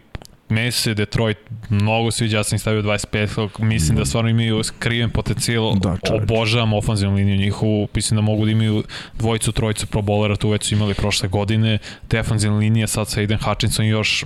meni 0.48 0.70
se 0.72 0.94
Detroit 0.94 1.38
mnogo 1.70 2.10
sviđa, 2.10 2.36
ja 2.36 2.44
sam 2.44 2.56
ih 2.56 2.60
stavio 2.60 2.82
25, 2.82 3.48
mislim 3.58 3.98
da 3.98 4.04
stvarno 4.04 4.30
imaju 4.30 4.62
skriven 4.62 5.10
potencijal, 5.10 5.74
da, 5.74 5.96
obožavam 6.10 6.72
ofanzivnu 6.72 7.16
liniju 7.16 7.36
njihovu, 7.36 7.88
mislim 7.94 8.16
da 8.16 8.22
mogu 8.22 8.44
da 8.44 8.50
imaju 8.50 8.84
dvojicu, 9.18 9.52
trojicu 9.52 9.86
pro 9.86 10.02
bolera, 10.02 10.36
tu 10.36 10.48
već 10.48 10.68
su 10.68 10.74
imali 10.74 10.94
prošle 10.94 11.28
godine, 11.28 11.78
defanzivna 12.10 12.58
linija 12.58 12.86
sad 12.86 13.08
sa 13.08 13.20
Aiden 13.20 13.38
Hutchinson 13.38 13.86
još 13.86 14.24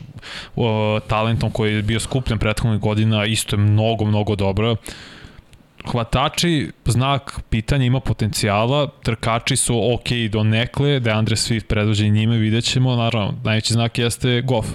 uh, 0.57 0.65
talentom 1.07 1.51
koji 1.51 1.75
je 1.75 1.83
bio 1.83 2.01
skupljen 2.01 2.39
prethodnih 2.39 2.81
godina, 2.81 3.25
isto 3.25 3.57
je 3.57 3.61
mnogo, 3.61 4.05
mnogo 4.05 4.37
dobro 4.37 4.77
hvatači, 5.87 6.71
znak 6.85 7.41
pitanja 7.51 7.85
ima 7.85 8.01
potencijala, 8.01 8.89
trkači 9.03 9.57
su 9.57 9.95
ok 9.95 10.09
do 10.31 10.43
nekle, 10.45 11.01
da 11.01 11.11
je 11.11 11.17
Andre 11.17 11.37
Swift 11.37 11.65
predvođen 11.65 12.13
njime, 12.13 12.37
vidjet 12.39 12.65
ćemo, 12.65 12.97
naravno, 12.97 13.35
najveći 13.45 13.73
znak 13.73 13.99
jeste 13.99 14.41
Goff 14.41 14.69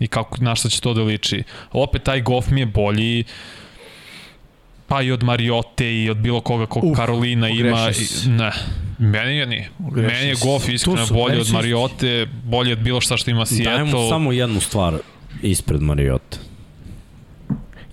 i 0.00 0.08
kako, 0.08 0.36
na 0.40 0.54
šta 0.54 0.68
će 0.68 0.80
to 0.80 0.94
da 0.94 1.02
liči. 1.02 1.42
Opet 1.72 2.02
taj 2.02 2.20
Goff 2.20 2.50
mi 2.50 2.60
je 2.60 2.66
bolji, 2.66 3.24
pa 4.86 5.02
i 5.02 5.12
od 5.12 5.22
Mariote 5.22 6.02
i 6.02 6.10
od 6.10 6.16
bilo 6.16 6.40
koga 6.40 6.66
kog 6.66 6.84
Uf, 6.84 6.96
Karolina 6.96 7.48
ima. 7.48 7.90
Ne, 8.26 8.50
meni 8.98 9.36
je 9.36 9.46
nije. 9.46 9.70
Meni 9.90 10.28
je 10.28 10.34
Goff 10.42 10.68
iskreno 10.68 11.06
bolji 11.10 11.40
od 11.40 11.50
Mariote, 11.52 12.26
bolji 12.44 12.72
od 12.72 12.78
bilo 12.78 13.00
šta 13.00 13.16
što 13.16 13.30
ima 13.30 13.46
Seattle. 13.46 13.72
Dajemo 13.72 14.08
samo 14.08 14.32
jednu 14.32 14.60
stvar 14.60 14.94
ispred 15.42 15.82
Mariote. 15.82 16.38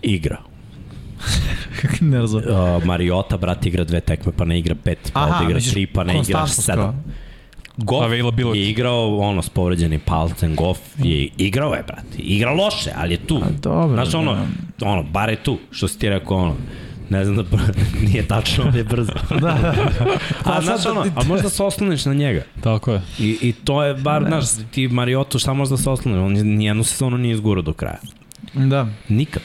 Igra. 0.02 0.52
ne 2.01 2.19
razumem. 2.19 2.45
Uh, 2.49 2.85
Mariota, 2.85 3.37
brat, 3.37 3.65
igra 3.65 3.83
dve 3.83 3.99
tekme, 3.99 4.31
pa 4.37 4.45
ne 4.45 4.59
igra 4.59 4.75
pet, 4.75 5.11
pa 5.13 5.23
Aha, 5.23 5.43
igra 5.43 5.59
tri, 5.59 5.85
pa 5.85 6.03
ne 6.03 6.21
igra 6.21 6.47
sedam. 6.47 7.03
Goff 7.77 8.13
je 8.53 8.69
igrao 8.69 9.17
ono 9.17 9.41
s 9.41 9.49
povređenim 9.49 9.99
palcem, 9.99 10.55
Goff 10.55 10.79
je 11.03 11.29
igrao 11.37 11.73
je, 11.73 11.83
brate. 11.83 12.17
Igra 12.17 12.51
loše, 12.51 12.91
ali 12.95 13.13
je 13.13 13.17
tu. 13.17 13.37
A, 13.37 13.47
dobro. 13.61 13.95
Znaš, 13.95 14.13
ono, 14.13 14.37
da. 14.79 14.87
ono, 14.87 15.03
bar 15.03 15.29
je 15.29 15.35
tu, 15.35 15.57
što 15.71 15.87
si 15.87 15.99
ti 15.99 16.09
rekao, 16.09 16.37
ono, 16.37 16.55
ne 17.09 17.25
znam 17.25 17.35
da 17.37 17.43
nije 18.07 18.27
tačno, 18.27 18.63
ali 18.67 18.77
je 18.77 18.83
brzo. 18.83 19.11
da, 19.29 19.37
da. 19.39 19.73
A, 20.43 20.61
znaš, 20.61 20.85
ono, 20.85 21.05
a 21.15 21.23
možda 21.23 21.49
se 21.49 21.63
osloniš 21.63 22.05
na 22.05 22.13
njega. 22.13 22.43
Tako 22.61 22.91
je. 22.91 23.01
I, 23.19 23.37
i 23.41 23.53
to 23.53 23.83
je 23.83 23.93
bar, 23.93 24.25
znaš, 24.27 24.45
ti 24.71 24.87
Mariotu, 24.87 25.39
šta 25.39 25.53
možda 25.53 25.77
se 25.77 25.89
osloniš? 25.89 26.19
On 26.19 26.33
nijednu 26.33 26.83
sezonu 26.83 27.17
nije 27.17 27.33
izgurao 27.33 27.61
do 27.61 27.73
kraja. 27.73 27.99
Da. 28.53 28.87
Nikad. 29.09 29.43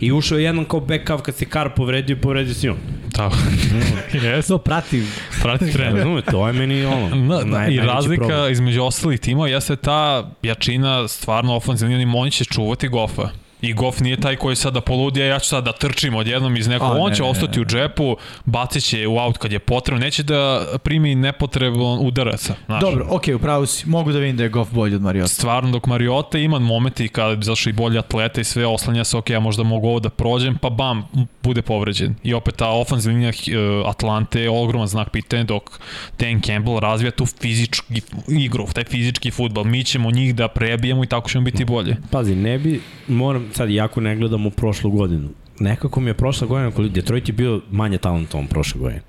I 0.00 0.12
ušao 0.12 0.38
je 0.38 0.44
jednom 0.44 0.64
kao 0.64 0.80
backup 0.80 1.20
kad 1.22 1.34
se 1.34 1.44
Kar 1.44 1.70
povredio, 1.76 2.16
povredio 2.16 2.54
si 2.54 2.68
on. 2.68 2.76
Tako. 3.12 3.36
yes. 4.12 4.48
To 4.48 4.58
prati. 4.58 5.02
Prati 5.42 5.70
trener. 5.72 5.94
Razume, 5.94 6.22
to 6.22 6.46
je 6.46 6.52
meni 6.52 6.84
ono. 6.84 7.16
Na, 7.16 7.40
naj, 7.58 7.74
I 7.74 7.80
razlika 7.80 8.26
problem. 8.26 8.52
između 8.52 8.82
ostalih 8.82 9.20
timova 9.20 9.48
jeste 9.48 9.76
ta 9.76 10.30
jačina 10.42 11.08
stvarno 11.08 11.56
ofenzivna, 11.56 12.14
oni 12.16 12.30
će 12.30 12.44
čuvati 12.44 12.88
Gofa. 12.88 13.28
I 13.62 13.72
Goff 13.72 14.00
nije 14.00 14.20
taj 14.20 14.36
koji 14.36 14.56
sada 14.56 14.80
poludi, 14.80 15.22
a 15.22 15.26
ja 15.26 15.38
ću 15.38 15.48
sad 15.48 15.64
da 15.64 15.72
trčim 15.72 16.14
odjednom 16.14 16.56
iz 16.56 16.68
nekog, 16.68 16.88
on 16.98 17.12
će 17.12 17.22
ne, 17.22 17.28
ostati 17.28 17.50
ne, 17.50 17.56
ne. 17.56 17.62
u 17.62 17.64
džepu, 17.64 18.16
bacit 18.44 18.84
će 18.84 19.06
u 19.06 19.18
aut 19.18 19.38
kad 19.38 19.52
je 19.52 19.58
potrebno, 19.58 20.04
neće 20.04 20.22
da 20.22 20.66
primi 20.82 21.14
nepotreban 21.14 21.98
udaraca. 22.00 22.54
Znaš. 22.66 22.80
Dobro, 22.80 23.06
okej, 23.10 23.34
okay, 23.34 23.36
upravo 23.36 23.66
si, 23.66 23.88
mogu 23.88 24.12
da 24.12 24.18
vidim 24.18 24.36
da 24.36 24.42
je 24.42 24.48
Goff 24.48 24.72
bolji 24.72 24.94
od 24.94 25.02
Mariota. 25.02 25.28
Stvarno, 25.28 25.70
dok 25.70 25.86
Mariota 25.86 26.38
ima 26.38 26.58
momenti 26.58 27.08
kada 27.08 27.36
bi 27.36 27.44
zašli 27.44 27.72
bolji 27.72 27.98
atleta 27.98 28.40
i 28.40 28.44
sve 28.44 28.66
oslanja 28.66 29.04
se, 29.04 29.16
ok, 29.16 29.30
ja 29.30 29.40
možda 29.40 29.62
mogu 29.62 29.88
ovo 29.88 30.00
da 30.00 30.08
prođem, 30.08 30.58
pa 30.58 30.70
bam, 30.70 31.08
bude 31.42 31.62
povređen. 31.62 32.14
I 32.22 32.34
opet 32.34 32.56
ta 32.56 32.68
ofanzivna 32.68 33.20
linija 33.20 33.32
uh, 33.80 33.88
Atlante 33.88 34.40
je 34.40 34.50
ogroman 34.50 34.86
znak 34.86 35.10
pitanja, 35.10 35.44
dok 35.44 35.80
Dan 36.18 36.40
Campbell 36.40 36.78
razvija 36.78 37.10
tu 37.10 37.26
fizički 37.26 38.00
igru, 38.28 38.66
taj 38.72 38.84
fizički 38.84 39.30
futbol. 39.30 39.64
Mi 39.64 39.84
ćemo 39.84 40.10
njih 40.10 40.34
da 40.34 40.48
prebijemo 40.48 41.04
i 41.04 41.06
tako 41.06 41.30
ćemo 41.30 41.44
biti 41.44 41.64
bolje. 41.64 41.96
Pazi, 42.10 42.34
ne 42.34 42.58
bi, 42.58 42.80
moram, 43.08 43.49
sad 43.52 43.70
jako 43.70 44.00
ne 44.00 44.16
gledam 44.16 44.46
u 44.46 44.50
prošlu 44.50 44.90
godinu. 44.90 45.28
Nekako 45.60 46.00
mi 46.00 46.10
je 46.10 46.14
prošla 46.14 46.46
godina, 46.46 46.70
koliko 46.70 46.94
Detroit 46.94 47.28
je 47.28 47.32
bio 47.32 47.60
manje 47.70 47.98
talentovan 47.98 48.46
prošle 48.46 48.80
godine. 48.80 49.00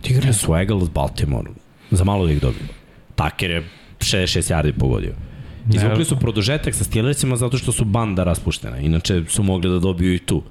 Ti 0.00 0.12
igra 0.12 0.32
su 0.32 0.54
Eagles 0.54 0.90
Baltimore, 0.90 1.50
za 1.90 2.04
malo 2.04 2.26
da 2.26 2.32
ih 2.32 2.40
dobio. 2.40 2.66
Taker 3.14 3.50
je 3.50 3.64
6-6 3.98 4.52
yardi 4.52 4.72
pogodio. 4.78 5.12
Izvukli 5.74 6.04
su 6.04 6.16
produžetak 6.16 6.74
sa 6.74 6.84
Steelersima 6.84 7.36
zato 7.36 7.58
što 7.58 7.72
su 7.72 7.84
banda 7.84 8.24
raspuštena. 8.24 8.78
Inače 8.78 9.22
su 9.28 9.42
mogli 9.42 9.70
da 9.70 9.78
dobiju 9.78 10.14
i 10.14 10.18
tu 10.18 10.42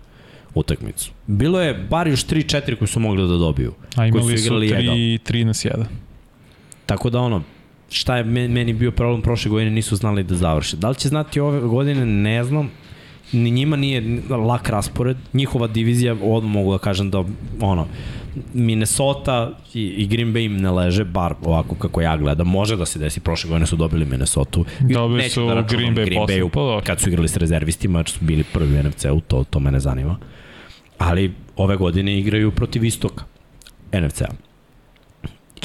utakmicu. 0.53 1.11
Bilo 1.27 1.61
je 1.61 1.73
bar 1.73 2.07
još 2.07 2.26
3-4 2.26 2.76
koji 2.76 2.88
su 2.88 2.99
mogli 2.99 3.27
da 3.27 3.38
dobiju. 3.38 3.73
A 3.95 4.05
imali 4.05 4.38
su, 4.38 4.47
su 4.47 4.53
3, 4.53 5.19
3 5.31 5.43
na 5.43 5.53
7. 5.53 5.84
Tako 6.85 7.09
da 7.09 7.19
ono, 7.19 7.43
šta 7.89 8.18
je 8.18 8.23
meni 8.23 8.73
bio 8.73 8.91
problem 8.91 9.22
prošle 9.22 9.49
godine, 9.49 9.72
nisu 9.72 9.95
znali 9.95 10.23
da 10.23 10.35
završe. 10.35 10.77
Da 10.77 10.89
li 10.89 10.95
će 10.95 11.09
znati 11.09 11.39
ove 11.39 11.59
godine, 11.59 12.05
ne 12.05 12.43
znam, 12.43 12.72
ni 13.32 13.52
njima 13.52 13.76
nije 13.76 14.22
lak 14.30 14.70
raspored. 14.70 15.18
Njihova 15.34 15.68
divizija, 15.68 16.16
odmah 16.22 16.53
mogu 16.53 16.72
da 16.72 16.78
kažem 16.78 17.12
da 17.12 17.24
ono, 17.62 17.88
Minnesota 18.53 19.52
i, 19.74 19.82
i 19.82 20.08
Green 20.08 20.34
Bay 20.34 20.45
im 20.45 20.58
ne 20.58 20.72
leže, 20.72 21.03
bar 21.03 21.36
ovako 21.44 21.76
kako 21.76 22.02
ja 22.02 22.18
gledam. 22.18 22.48
Može 22.48 22.78
da 22.78 22.86
se 22.86 22.99
desi, 22.99 23.20
prošle 23.20 23.49
godine 23.49 23.68
su 23.68 23.76
dobili 23.76 24.06
Minnesota. 24.06 24.60
Dobili 24.80 25.30
su 25.30 25.48
da 25.48 25.62
Green 25.62 25.95
Bay, 25.95 26.06
Green 26.06 26.22
Bay 26.22 26.49
pa 26.49 26.82
kad 26.86 26.99
su 26.99 27.10
igrali 27.10 27.28
s 27.28 27.38
rezervistima, 27.38 27.99
jer 27.99 28.10
su 28.10 28.20
bili 28.22 28.44
prvi 28.44 28.80
u 28.80 28.84
NFC-u, 28.84 29.22
to, 29.22 29.44
to 29.44 29.60
mene 29.60 29.80
zanima. 29.80 30.18
Ali 30.98 31.34
ove 31.56 31.76
godine 31.76 32.20
igraju 32.20 32.52
protiv 32.52 32.84
istoka 32.86 33.24
NFC-a. 33.94 34.32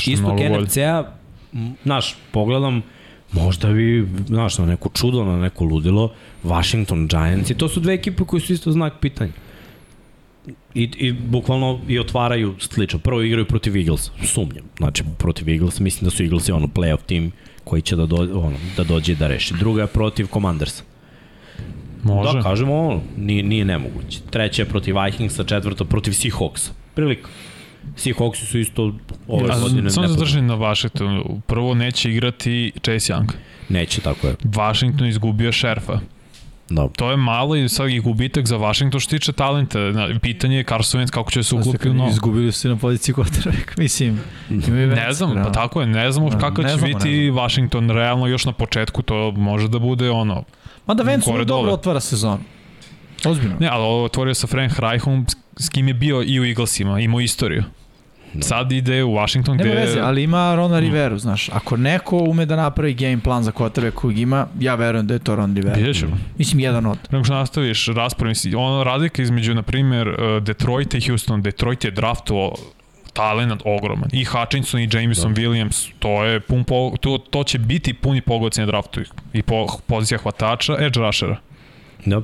Istok 0.06 0.38
NFC-a, 0.60 1.04
znaš, 1.82 2.16
pogledam, 2.32 2.82
možda 3.32 3.72
bi, 3.72 4.08
znaš, 4.26 4.58
na 4.58 4.66
neko 4.66 4.88
čudo, 4.94 5.24
na 5.24 5.38
neko 5.40 5.64
ludilo, 5.64 6.12
Washington 6.44 7.08
Giants 7.08 7.50
i 7.50 7.54
to 7.54 7.68
su 7.68 7.80
dve 7.80 7.94
ekipe 7.94 8.24
koji 8.24 8.40
su 8.40 8.52
isto 8.52 8.72
znak 8.72 8.92
pitanja. 9.00 9.32
I, 10.74 10.90
i 10.96 11.12
bukvalno 11.12 11.80
i 11.88 11.98
otvaraju 11.98 12.54
slično. 12.58 12.98
Prvo 12.98 13.22
igraju 13.22 13.46
protiv 13.46 13.76
Eagles, 13.76 14.10
sumnjam. 14.24 14.64
Znači, 14.76 15.04
protiv 15.18 15.48
Eagles, 15.48 15.80
mislim 15.80 16.04
da 16.04 16.10
su 16.10 16.22
Eagles 16.22 16.48
ono 16.48 16.66
playoff 16.66 17.02
tim 17.06 17.32
koji 17.64 17.82
će 17.82 17.96
da, 17.96 18.06
do, 18.06 18.16
ono, 18.16 18.56
da 18.76 18.84
dođe 18.84 19.12
i 19.12 19.16
da 19.16 19.26
reši. 19.26 19.54
Druga 19.54 19.82
je 19.82 19.86
protiv 19.86 20.26
Commanders. 20.32 20.82
Može. 22.02 22.32
Da, 22.32 22.42
kažemo 22.42 22.74
ono, 22.74 23.00
nije, 23.16 23.42
nije 23.42 23.64
nemoguće. 23.64 24.20
Treća 24.30 24.62
je 24.62 24.68
protiv 24.68 24.94
Vikingsa, 25.04 25.44
četvrta 25.44 25.84
protiv 25.84 26.12
Seahawksa. 26.12 26.70
Prilika. 26.94 27.28
Seahawksi 27.96 28.46
su 28.46 28.58
isto 28.58 28.92
ove 29.28 29.48
ja, 29.48 29.58
godine. 29.58 29.90
Samo 29.90 30.08
zadržim 30.08 30.46
na 30.46 30.54
Washingtonu. 30.54 31.40
Prvo 31.46 31.74
neće 31.74 32.10
igrati 32.10 32.72
Chase 32.82 33.12
Young. 33.12 33.32
Neće, 33.68 34.00
tako 34.00 34.26
je. 34.26 34.34
Washington 34.44 35.08
izgubio 35.08 35.52
šerfa. 35.52 36.00
Da. 36.70 36.88
To 36.88 37.10
je 37.10 37.16
malo 37.16 37.56
i 37.56 37.68
sad 37.68 37.90
i 37.90 38.00
gubitak 38.00 38.46
za 38.46 38.56
Washington 38.56 39.00
što 39.00 39.10
tiče 39.10 39.32
talenta. 39.32 39.78
Pitanje 40.22 40.56
je 40.56 40.64
Carson 40.64 41.00
Wentz 41.00 41.10
kako 41.10 41.30
će 41.30 41.42
se 41.42 41.54
uklopiti 41.54 41.88
u 41.88 41.94
novo. 41.94 42.10
Izgubili 42.10 42.52
su 42.52 42.68
na 42.68 42.76
poziciji 42.76 43.14
quarterback, 43.14 43.78
mislim. 43.78 44.20
Ne 44.94 45.12
znam, 45.12 45.34
pa 45.44 45.52
tako 45.52 45.80
je, 45.80 45.86
ne 45.86 46.12
znamo 46.12 46.30
da, 46.30 46.38
kako 46.38 46.62
ne 46.62 46.68
će 46.68 46.76
znamo, 46.76 46.98
biti 46.98 47.30
Washington 47.30 47.90
realno 47.90 48.26
još 48.26 48.44
na 48.44 48.52
početku, 48.52 49.02
to 49.02 49.30
može 49.30 49.68
da 49.68 49.78
bude 49.78 50.10
ono... 50.10 50.44
Mada 50.86 51.04
Wentz 51.04 51.44
dobro 51.44 51.72
otvara 51.72 52.00
sezon. 52.00 52.38
Ozbiljno. 53.24 53.56
Ne, 53.60 53.68
ali 53.68 54.04
otvorio 54.04 54.34
sa 54.34 54.46
Frank 54.46 54.78
Reichom, 54.78 55.26
s 55.56 55.68
kim 55.68 55.88
je 55.88 55.94
bio 55.94 56.22
i 56.26 56.40
u 56.40 56.44
Eaglesima, 56.44 57.00
imao 57.00 57.20
istoriju. 57.20 57.62
Da. 58.36 58.42
Sad 58.42 58.72
ide 58.72 59.04
u 59.04 59.14
Washington 59.14 59.56
gde... 59.56 59.64
Nema 59.64 59.80
veze, 59.80 60.00
ali 60.00 60.22
ima 60.22 60.54
Rona 60.54 60.78
Riveru, 60.78 61.14
mm. 61.14 61.18
znaš. 61.18 61.48
Ako 61.52 61.76
neko 61.76 62.18
ume 62.18 62.46
da 62.46 62.56
napravi 62.56 62.94
game 62.94 63.20
plan 63.20 63.42
za 63.42 63.52
kotare 63.52 63.90
kojeg 63.90 64.18
ima, 64.18 64.46
ja 64.60 64.74
verujem 64.74 65.06
da 65.06 65.14
je 65.14 65.18
to 65.18 65.36
Ron 65.36 65.54
Rivera. 65.54 65.76
Vidjet 65.76 65.96
ćemo. 65.96 66.18
Mislim, 66.38 66.60
jedan 66.60 66.86
od. 66.86 66.98
Prema 67.08 67.24
što 67.24 67.34
nastaviš 67.34 67.86
raspravu, 67.86 68.34
ono 68.56 68.84
razlika 68.84 69.22
između, 69.22 69.54
na 69.54 69.62
primjer, 69.62 70.08
uh, 70.08 70.42
Detroit 70.42 70.94
i 70.94 71.00
Houston. 71.00 71.42
Detroit 71.42 71.84
je 71.84 71.90
draftovao 71.90 72.54
talent 73.12 73.62
ogroman. 73.64 74.08
I 74.12 74.24
Hutchinson 74.24 74.80
i 74.80 74.88
Jameson 74.92 75.34
da. 75.34 75.40
Williams, 75.40 75.90
to 75.98 76.24
je 76.24 76.40
pun 76.40 76.64
po, 76.64 76.92
to, 77.00 77.18
to 77.18 77.44
će 77.44 77.58
biti 77.58 77.94
puni 77.94 78.20
pogodci 78.20 78.60
na 78.60 78.66
draftu 78.66 79.00
i 79.32 79.42
po, 79.42 79.66
pozicija 79.86 80.18
hvatača, 80.18 80.76
edge 80.80 81.00
rushera. 81.00 81.36
Da. 82.04 82.22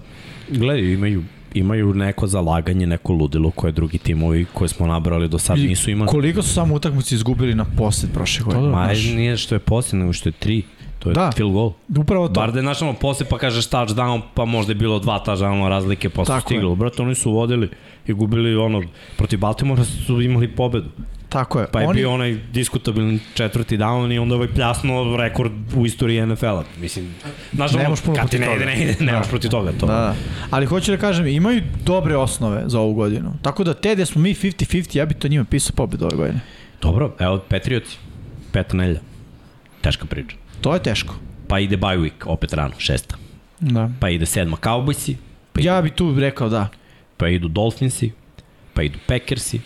Gledaj, 0.48 0.92
imaju 0.92 1.24
imaju 1.54 1.94
neko 1.94 2.26
zalaganje, 2.26 2.86
neko 2.86 3.12
ludilo 3.12 3.50
koje 3.50 3.72
drugi 3.72 3.98
timovi 3.98 4.46
koje 4.52 4.68
smo 4.68 4.86
nabrali 4.86 5.28
do 5.28 5.38
sad 5.38 5.58
nisu 5.58 5.90
imali. 5.90 6.08
Koliko 6.10 6.42
su 6.42 6.48
samo 6.54 6.74
utakmice 6.74 7.14
izgubili 7.14 7.54
na 7.54 7.64
posled 7.64 8.12
prošle 8.12 8.44
godine? 8.44 8.68
Ma, 8.68 8.92
nije 8.92 9.36
što 9.36 9.54
je 9.54 9.58
posled, 9.58 10.00
nego 10.00 10.12
što 10.12 10.28
je 10.28 10.32
tri. 10.32 10.62
To 10.98 11.08
je 11.08 11.14
Da. 11.14 11.30
field 11.36 11.52
goal. 11.52 11.72
Upravo 11.98 12.28
to. 12.28 12.32
Bar 12.40 12.52
da 12.52 12.58
je 12.58 12.62
znaš 12.62 12.82
ono, 12.82 12.92
posle 12.92 13.26
pa 13.30 13.38
kažeš 13.38 13.68
touchdown, 13.68 14.20
pa 14.34 14.44
možda 14.44 14.70
je 14.70 14.74
bilo 14.74 14.98
dva 14.98 15.24
touchdowna 15.26 15.68
razlike, 15.68 16.08
Tako 16.08 16.40
stiglo. 16.40 16.74
Brate, 16.74 17.02
oni 17.02 17.14
su 17.14 17.32
vodili 17.32 17.68
i 18.06 18.12
gubili 18.12 18.56
ono, 18.56 18.82
protiv 19.16 19.38
Baltimora 19.38 19.84
su 19.84 20.20
imali 20.22 20.48
pobedu. 20.48 20.88
Tako 21.32 21.60
je. 21.60 21.66
Pa 21.72 21.80
je 21.80 21.86
Oni, 21.86 21.98
bio 22.00 22.12
onaj 22.12 22.38
diskutabilni 22.52 23.18
četvrti 23.34 23.78
down 23.78 24.14
i 24.14 24.18
onda 24.18 24.34
ovaj 24.34 24.48
pljasno 24.48 25.16
rekord 25.16 25.52
u 25.76 25.86
istoriji 25.86 26.26
NFL-a. 26.26 26.64
Mislim, 26.80 27.14
znaš, 27.52 27.72
Ne 27.72 27.88
možeš 27.88 28.04
puno 28.04 28.16
protiv 28.16 28.40
ne 28.40 28.54
ide, 28.56 28.64
ne 28.66 28.82
ide, 28.82 28.96
nemaš 29.00 29.28
protiv 29.28 29.50
toga. 29.50 29.72
To. 29.80 29.86
Da, 29.86 29.92
da. 29.92 30.14
Ali 30.50 30.66
hoću 30.66 30.90
da 30.90 30.96
kažem, 30.96 31.26
imaju 31.26 31.62
dobre 31.84 32.16
osnove 32.16 32.62
za 32.66 32.80
ovu 32.80 32.94
godinu. 32.94 33.32
Tako 33.42 33.64
da 33.64 33.74
te 33.74 33.94
gde 33.94 34.06
smo 34.06 34.20
mi 34.20 34.34
50-50, 34.34 34.96
ja 34.98 35.06
bi 35.06 35.14
to 35.14 35.28
njima 35.28 35.44
pisao 35.44 35.72
pobedu 35.76 36.04
ove 36.04 36.16
godine. 36.16 36.40
Dobro, 36.82 37.12
evo, 37.18 37.38
Patriotsi, 37.48 37.98
peta 38.52 38.76
nelja. 38.76 39.00
Teška 39.80 40.06
priča. 40.06 40.36
To 40.60 40.74
je 40.74 40.82
teško. 40.82 41.14
Pa 41.48 41.58
ide 41.58 41.76
bye 41.76 41.98
week, 42.00 42.24
opet 42.24 42.52
rano, 42.52 42.74
šesta. 42.78 43.16
Da. 43.60 43.90
Pa 44.00 44.08
ide 44.08 44.26
sedma 44.26 44.56
Cowboysi, 44.56 45.14
pa, 45.52 45.60
Ja 45.60 45.82
bi 45.82 45.90
tu 45.90 46.14
rekao 46.18 46.48
da. 46.48 46.68
pa 47.16 47.28
idu 47.28 47.48
Dolphinsi, 47.48 48.10
pa 48.74 48.82
idu 48.82 48.98
Packersi, 49.06 49.60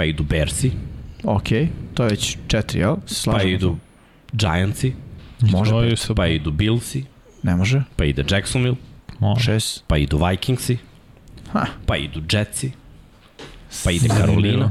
pa 0.00 0.04
idu 0.04 0.22
Bearsi, 0.22 0.70
Ok, 1.24 1.48
to 1.94 2.02
je 2.02 2.10
već 2.10 2.36
četiri, 2.46 2.80
jel? 2.80 2.96
Se 3.06 3.30
pa 3.30 3.42
idu 3.42 3.76
Giantsi, 4.32 4.92
Može 5.42 5.70
To 5.70 5.80
pet. 5.80 5.92
isto- 5.92 6.14
pa 6.14 6.26
idu 6.26 6.50
Billsi, 6.50 7.04
Ne 7.42 7.56
može. 7.56 7.82
pa 7.96 8.04
ide 8.04 8.24
Jacksonville, 8.30 8.76
Može. 9.18 9.44
Šest. 9.44 9.84
pa 9.86 9.96
idu 9.96 10.18
Vikingsi, 10.18 10.78
Ha. 11.52 11.66
pa 11.86 11.96
idu 11.96 12.20
Jetsi, 12.28 12.70
pa 13.84 13.90
ide 13.90 14.08
Carolina, 14.08 14.70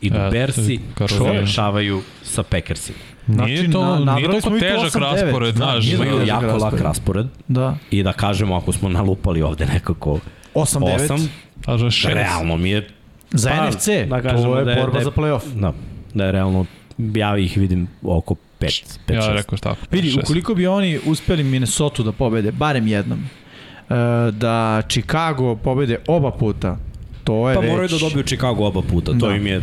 idu 0.00 0.16
E, 0.16 0.30
Bearsi, 0.30 0.80
Carolina. 0.98 1.32
završavaju 1.34 2.02
sa 2.22 2.42
Packersima. 2.42 2.98
Nije 3.26 3.56
Znači, 3.56 3.72
to, 3.72 3.98
na- 3.98 4.14
nije 4.14 4.26
toliko 4.26 4.50
tu 4.50 4.58
težak 4.60 4.78
8-9. 4.86 5.00
raspored, 5.22 5.54
Da, 5.54 5.56
znaš. 5.56 5.84
nije 5.84 5.94
Imaju 5.96 6.26
jako 6.26 6.46
lak 6.46 6.52
raspored. 6.52 6.82
raspored 6.82 7.26
Da. 7.48 7.76
i 7.90 8.02
da 8.02 8.12
kažemo 8.12 8.56
ako 8.56 8.72
smo 8.72 8.88
nalupali 8.88 9.42
ovde 9.42 9.66
nekako 9.66 10.18
8-9. 10.54 11.10
8, 11.10 11.28
Kaže 11.64 11.90
šest. 11.90 12.14
realno 12.14 12.56
mi 12.56 12.70
je 12.70 12.88
Za 13.34 13.50
Pa, 13.50 13.66
NFC, 13.66 13.88
da 14.06 14.22
kažemo 14.22 14.42
to 14.44 14.58
je 14.58 14.64
da 14.64 14.70
je- 14.70 14.76
borba 14.76 14.92
da 14.92 14.98
je- 14.98 15.04
za 15.04 15.10
playoff. 15.12 15.54
Da, 15.54 15.72
da 16.14 16.24
je 16.24 16.32
realno, 16.32 16.66
ja 16.98 17.36
ih 17.38 17.56
vidim 17.56 17.86
oko 18.04 18.34
5, 18.58 18.68
5, 19.06 19.14
Ja 19.14 19.22
6. 19.22 19.32
rekao 19.32 19.58
tako. 19.58 19.76
Vidi, 19.90 20.08
šest. 20.08 20.18
ukoliko 20.20 20.54
bi 20.54 20.66
oni 20.66 20.98
uspeli 21.00 21.44
Minnesota 21.44 22.02
da 22.02 22.12
pobede, 22.12 22.52
barem 22.52 22.86
jednom, 22.86 23.18
e, 23.18 23.94
da 24.32 24.54
Chicago 24.84 25.56
pobede 25.56 25.98
oba 26.08 26.30
puta, 26.30 26.76
to 27.24 27.48
je 27.48 27.54
Pa 27.54 27.60
već... 27.60 27.70
moraju 27.70 27.88
da 27.88 27.98
dobiju 27.98 28.22
Chicago 28.24 28.64
oba 28.64 28.82
puta, 28.82 29.12
to 29.12 29.28
Da. 29.28 29.34
im 29.34 29.46
je, 29.46 29.62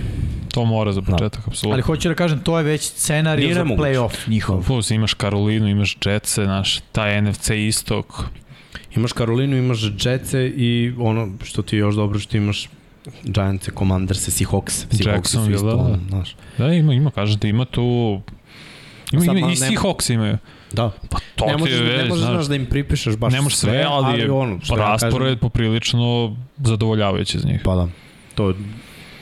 To 0.50 0.66
mora 0.66 0.92
za 0.92 1.02
početak, 1.02 1.48
apsolutno. 1.48 1.72
Ali 1.72 1.82
hoću 1.82 2.10
da 2.10 2.16
kažem, 2.16 2.40
to 2.40 2.58
je 2.58 2.64
već 2.66 2.82
scenarij 2.84 3.44
Nije 3.44 3.54
za 3.56 3.64
playoff 3.64 4.28
njihov. 4.28 4.66
Plus 4.66 4.92
imaš 4.92 5.14
Karolinu, 5.14 5.68
imaš 5.68 5.98
Jetsa, 5.98 6.44
znaš, 6.44 6.80
taj 6.92 7.22
NFC 7.22 7.50
istok. 7.50 8.24
imaš 8.96 9.14
Karolinu, 9.14 9.58
imaš 9.58 9.80
Jetsa 10.00 10.40
i 10.42 10.94
ono 11.00 11.30
što 11.44 11.62
ti 11.62 11.76
je 11.76 11.80
još 11.80 11.96
dobro 11.96 12.20
što 12.20 12.38
imaš 12.38 12.70
Giants, 13.24 13.70
Commanders, 13.78 14.30
Seahawks, 14.30 14.86
Seahawks 14.92 15.28
su 15.28 15.52
isto, 15.52 15.76
da, 15.76 15.84
da. 15.84 16.00
znaš. 16.10 16.36
Da, 16.58 16.74
ima, 16.74 16.94
ima, 16.94 17.12
kažete, 17.12 17.50
ima 17.50 17.66
tu... 17.66 18.22
Ima, 19.12 19.26
Sad, 19.26 19.38
ima, 19.38 19.48
ma, 19.48 19.54
i 19.54 19.56
Seahawks 19.56 20.14
imaju. 20.14 20.38
Da, 20.74 20.92
Pa 21.10 21.20
to 21.36 21.46
ne 21.46 21.54
ti 21.54 21.60
možeš, 21.60 21.76
je 21.76 21.84
ne 21.84 21.98
već, 21.98 22.10
možeš 22.10 22.24
znaš, 22.24 22.34
znaš, 22.34 22.46
da 22.46 22.56
im 22.56 22.66
pripišeš 22.66 23.16
baš 23.16 23.34
ne 23.34 23.42
možeš 23.42 23.58
sve, 23.58 23.86
ali, 23.90 24.20
je 24.20 24.32
ono, 24.32 24.60
što 24.62 24.78
ja 24.78 24.80
raspored 24.80 25.28
kažem, 25.28 25.40
poprilično 25.40 26.36
zadovoljavajući 26.58 27.40
za 27.40 27.48
njih. 27.48 27.62
Pa 27.64 27.76
da, 27.76 27.88
to 28.36 28.54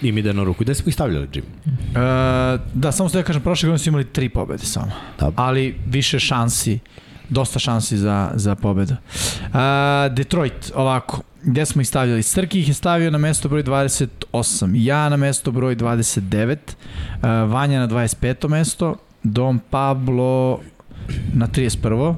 im 0.02 0.18
ide 0.18 0.34
na 0.34 0.44
ruku. 0.44 0.64
Gde 0.64 0.76
smo 0.76 0.90
ih 0.90 0.94
stavljali, 0.94 1.28
Jim? 1.34 1.44
E, 1.46 2.00
da, 2.74 2.92
samo 2.92 3.10
da 3.10 3.24
kažem, 3.24 3.42
prošle 3.42 3.68
godine 3.68 3.80
su 3.80 3.90
imali 3.90 4.06
tri 4.06 4.30
pobede 4.30 4.66
samo. 4.66 4.92
Da. 5.20 5.32
Ali 5.36 5.76
više 5.86 6.20
šansi, 6.20 6.80
dosta 7.30 7.60
šansi 7.60 7.98
za, 7.98 8.32
za 8.36 8.56
pobedu. 8.56 8.94
E, 8.94 10.10
Detroit, 10.10 10.72
ovako, 10.76 11.22
gde 11.44 11.66
smo 11.66 11.82
ih 11.82 11.88
stavljali? 11.88 12.24
Srki 12.24 12.60
ih 12.60 12.68
je 12.68 12.74
stavio 12.74 13.12
na 13.12 13.18
mesto 13.18 13.50
broj 13.50 13.64
28, 13.64 14.72
ja 14.74 15.10
na 15.10 15.18
mesto 15.18 15.52
broj 15.52 15.76
29, 15.76 16.56
e, 16.56 16.58
Vanja 17.28 17.80
na 17.80 17.88
25. 17.88 18.50
mesto, 18.50 18.96
Dom 19.24 19.60
Pablo 19.70 20.60
na 21.34 21.48
31. 21.48 22.16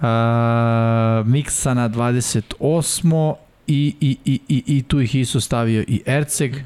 Uh, 0.00 1.26
Miksa 1.26 1.74
na 1.74 1.88
28. 1.88 3.34
I, 3.66 3.94
i, 4.00 4.16
i, 4.24 4.40
i, 4.48 4.62
i 4.66 4.82
tu 4.82 5.00
ih 5.00 5.14
isto 5.14 5.40
stavio 5.40 5.84
i 5.88 6.02
Erceg 6.06 6.56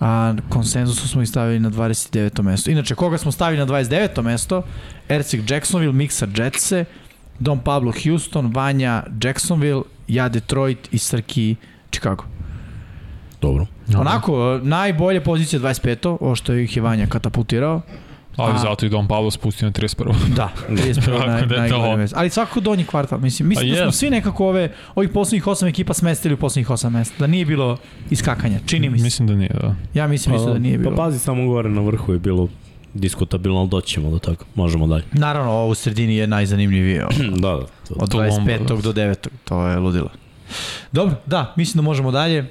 a 0.00 0.34
konsenzusu 0.48 1.08
smo 1.08 1.22
ih 1.22 1.28
stavili 1.28 1.60
na 1.60 1.70
29. 1.70 2.42
mesto. 2.42 2.70
Inače, 2.70 2.94
koga 2.94 3.18
smo 3.18 3.32
stavili 3.32 3.60
na 3.60 3.66
29. 3.66 4.22
mesto? 4.22 4.62
Erceg 5.08 5.50
Jacksonville, 5.50 5.92
Miksa 5.92 6.26
Jetse, 6.36 6.84
Don 7.38 7.60
Pablo 7.60 7.92
Houston, 8.04 8.52
Vanja 8.54 9.02
Jacksonville, 9.22 9.82
ja 10.08 10.28
Detroit 10.28 10.88
i 10.92 10.98
Srki 10.98 11.56
Chicago. 11.90 12.24
Dobro. 13.40 13.66
Onako, 13.90 14.60
najbolje 14.62 15.20
pozicija 15.22 15.60
25. 15.60 16.16
ovo 16.20 16.34
što 16.34 16.54
ih 16.54 16.76
je 16.76 16.82
Vanja 16.82 17.06
katapultirao. 17.06 17.80
Ali 18.36 18.52
A- 18.52 18.58
zato 18.58 18.86
i 18.86 18.88
Don 18.88 19.08
Pablo 19.08 19.30
spustio 19.30 19.66
na 19.66 19.72
31. 19.72 20.12
Da, 20.36 20.48
31. 20.68 20.94
Tako 21.06 21.26
naj, 21.26 21.42
da 21.42 21.56
najgore 21.56 21.82
to- 21.82 21.96
mesto. 21.96 22.16
Ali 22.18 22.30
svakako 22.30 22.60
donji 22.60 22.84
kvartal. 22.84 23.18
Mislim, 23.18 23.48
mislim 23.48 23.66
Pa 23.66 23.70
da 23.70 23.76
smo 23.76 23.86
jest. 23.86 23.98
svi 23.98 24.10
nekako 24.10 24.48
ove, 24.48 24.64
ovih 24.94 25.10
poslednjih 25.10 25.46
osam 25.46 25.68
ekipa 25.68 25.94
smestili 25.94 26.34
u 26.34 26.38
poslednjih 26.38 26.70
osam 26.70 26.92
mesta. 26.92 27.14
Da 27.18 27.26
nije 27.26 27.44
bilo 27.46 27.76
iskakanja. 28.10 28.58
Čini 28.66 28.90
mi 28.90 28.98
se. 28.98 29.04
Mislim 29.04 29.28
da 29.28 29.34
nije, 29.34 29.50
da. 29.52 29.74
Ja 29.94 30.06
mislim 30.06 30.34
isto 30.34 30.52
da 30.52 30.58
nije 30.58 30.78
bilo. 30.78 30.90
Pa 30.90 31.02
pazi, 31.02 31.18
samo 31.18 31.46
gore 31.46 31.68
na 31.68 31.80
vrhu 31.80 32.12
je 32.12 32.18
bilo 32.18 32.48
diskutabilno, 32.94 33.58
ali 33.60 33.68
doći 33.68 33.88
ćemo 33.94 34.10
do 34.10 34.18
toga. 34.18 34.44
Možemo 34.54 34.86
dalje. 34.86 35.04
Naravno, 35.12 35.52
ovo 35.52 35.68
u 35.68 35.74
sredini 35.74 36.16
je 36.16 36.26
najzanimljivije. 36.26 37.06
Da, 37.42 37.50
da. 37.50 37.66
To. 37.88 37.94
Od 37.96 38.10
To 38.10 38.18
25. 38.18 38.28
bomba, 38.36 38.52
da. 38.74 38.82
do 38.82 38.92
9. 38.92 39.28
To 39.44 39.66
je 39.66 39.78
ludilo. 39.78 40.08
Dobro, 40.92 41.14
da, 41.26 41.52
mislim 41.56 41.76
da 41.76 41.82
možemo 41.82 42.10
dalje. 42.10 42.46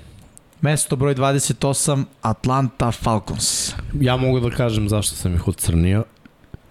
Mesto 0.61 0.95
broj 0.95 1.15
28, 1.15 2.03
Atlanta 2.21 2.91
Falcons. 2.91 3.73
Ja 4.01 4.17
mogu 4.17 4.39
da 4.39 4.49
kažem 4.49 4.89
zašto 4.89 5.15
sam 5.15 5.35
ih 5.35 5.47
ocrnio. 5.47 6.03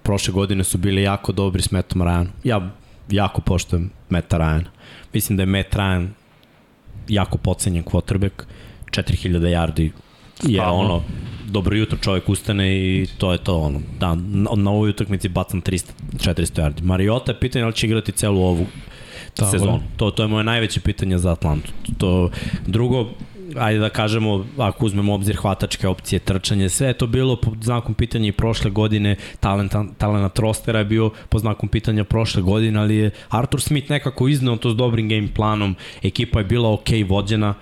Prošle 0.02 0.32
godine 0.32 0.64
su 0.64 0.78
bili 0.78 1.02
jako 1.02 1.32
dobri 1.32 1.62
s 1.62 1.70
Mattom 1.70 2.02
Ryanom. 2.02 2.26
Ja 2.44 2.70
jako 3.10 3.40
poštujem 3.40 3.90
Matta 4.08 4.38
Ryana. 4.38 4.64
Mislim 5.12 5.36
da 5.36 5.42
je 5.42 5.46
Matt 5.46 5.74
Ryan 5.74 6.08
jako 7.08 7.38
pocenjen 7.38 7.84
quarterback. 7.84 8.42
4000 8.90 9.38
yardi 9.40 9.90
je 10.42 10.60
Stalno. 10.60 10.78
ono 10.80 11.02
dobro 11.52 11.76
jutro 11.76 11.98
čovjek 11.98 12.28
ustane 12.28 12.76
i 12.76 13.06
to 13.18 13.32
je 13.32 13.38
to 13.38 13.58
ono. 13.58 13.80
Da, 14.00 14.14
na, 14.14 14.50
na 14.56 14.70
ovoj 14.70 14.90
utakmici 14.90 15.28
bacam 15.28 15.62
300 15.62 15.90
400 16.12 16.62
yardi. 16.62 16.82
Mariota 16.82 17.32
je 17.32 17.40
pitanje 17.40 17.64
da 17.64 17.72
će 17.72 17.86
igrati 17.86 18.12
celu 18.12 18.42
ovu 18.42 18.66
Tako 19.34 19.50
sezonu. 19.50 19.80
To, 19.96 20.10
to 20.10 20.22
je 20.22 20.28
moje 20.28 20.44
najveće 20.44 20.80
pitanje 20.80 21.18
za 21.18 21.32
Atlantu. 21.32 21.72
To, 21.98 22.30
drugo, 22.66 23.08
ajde 23.56 23.78
da 23.78 23.88
kažemo, 23.88 24.46
ako 24.58 24.86
uzmemo 24.86 25.14
obzir 25.14 25.36
hvatačke 25.36 25.88
opcije, 25.88 26.18
trčanje, 26.18 26.68
sve 26.68 26.86
je 26.88 26.98
to 26.98 27.06
bilo 27.06 27.36
pod 27.36 27.58
znakom 27.62 27.94
pitanja 27.94 28.28
i 28.28 28.32
prošle 28.32 28.70
godine, 28.70 29.16
talent, 29.40 29.74
talent 29.98 30.38
rostera 30.38 30.78
je 30.78 30.84
bio 30.84 31.10
pod 31.28 31.40
znakom 31.40 31.68
pitanja 31.68 32.04
prošle 32.04 32.42
godine, 32.42 32.80
ali 32.80 32.96
je 32.96 33.10
Arthur 33.28 33.60
Smith 33.60 33.90
nekako 33.90 34.28
izneo 34.28 34.56
to 34.56 34.70
s 34.70 34.76
dobrim 34.76 35.08
game 35.08 35.28
planom, 35.34 35.76
ekipa 36.02 36.38
je 36.38 36.44
bila 36.44 36.72
ok 36.72 36.88
vođena, 37.06 37.54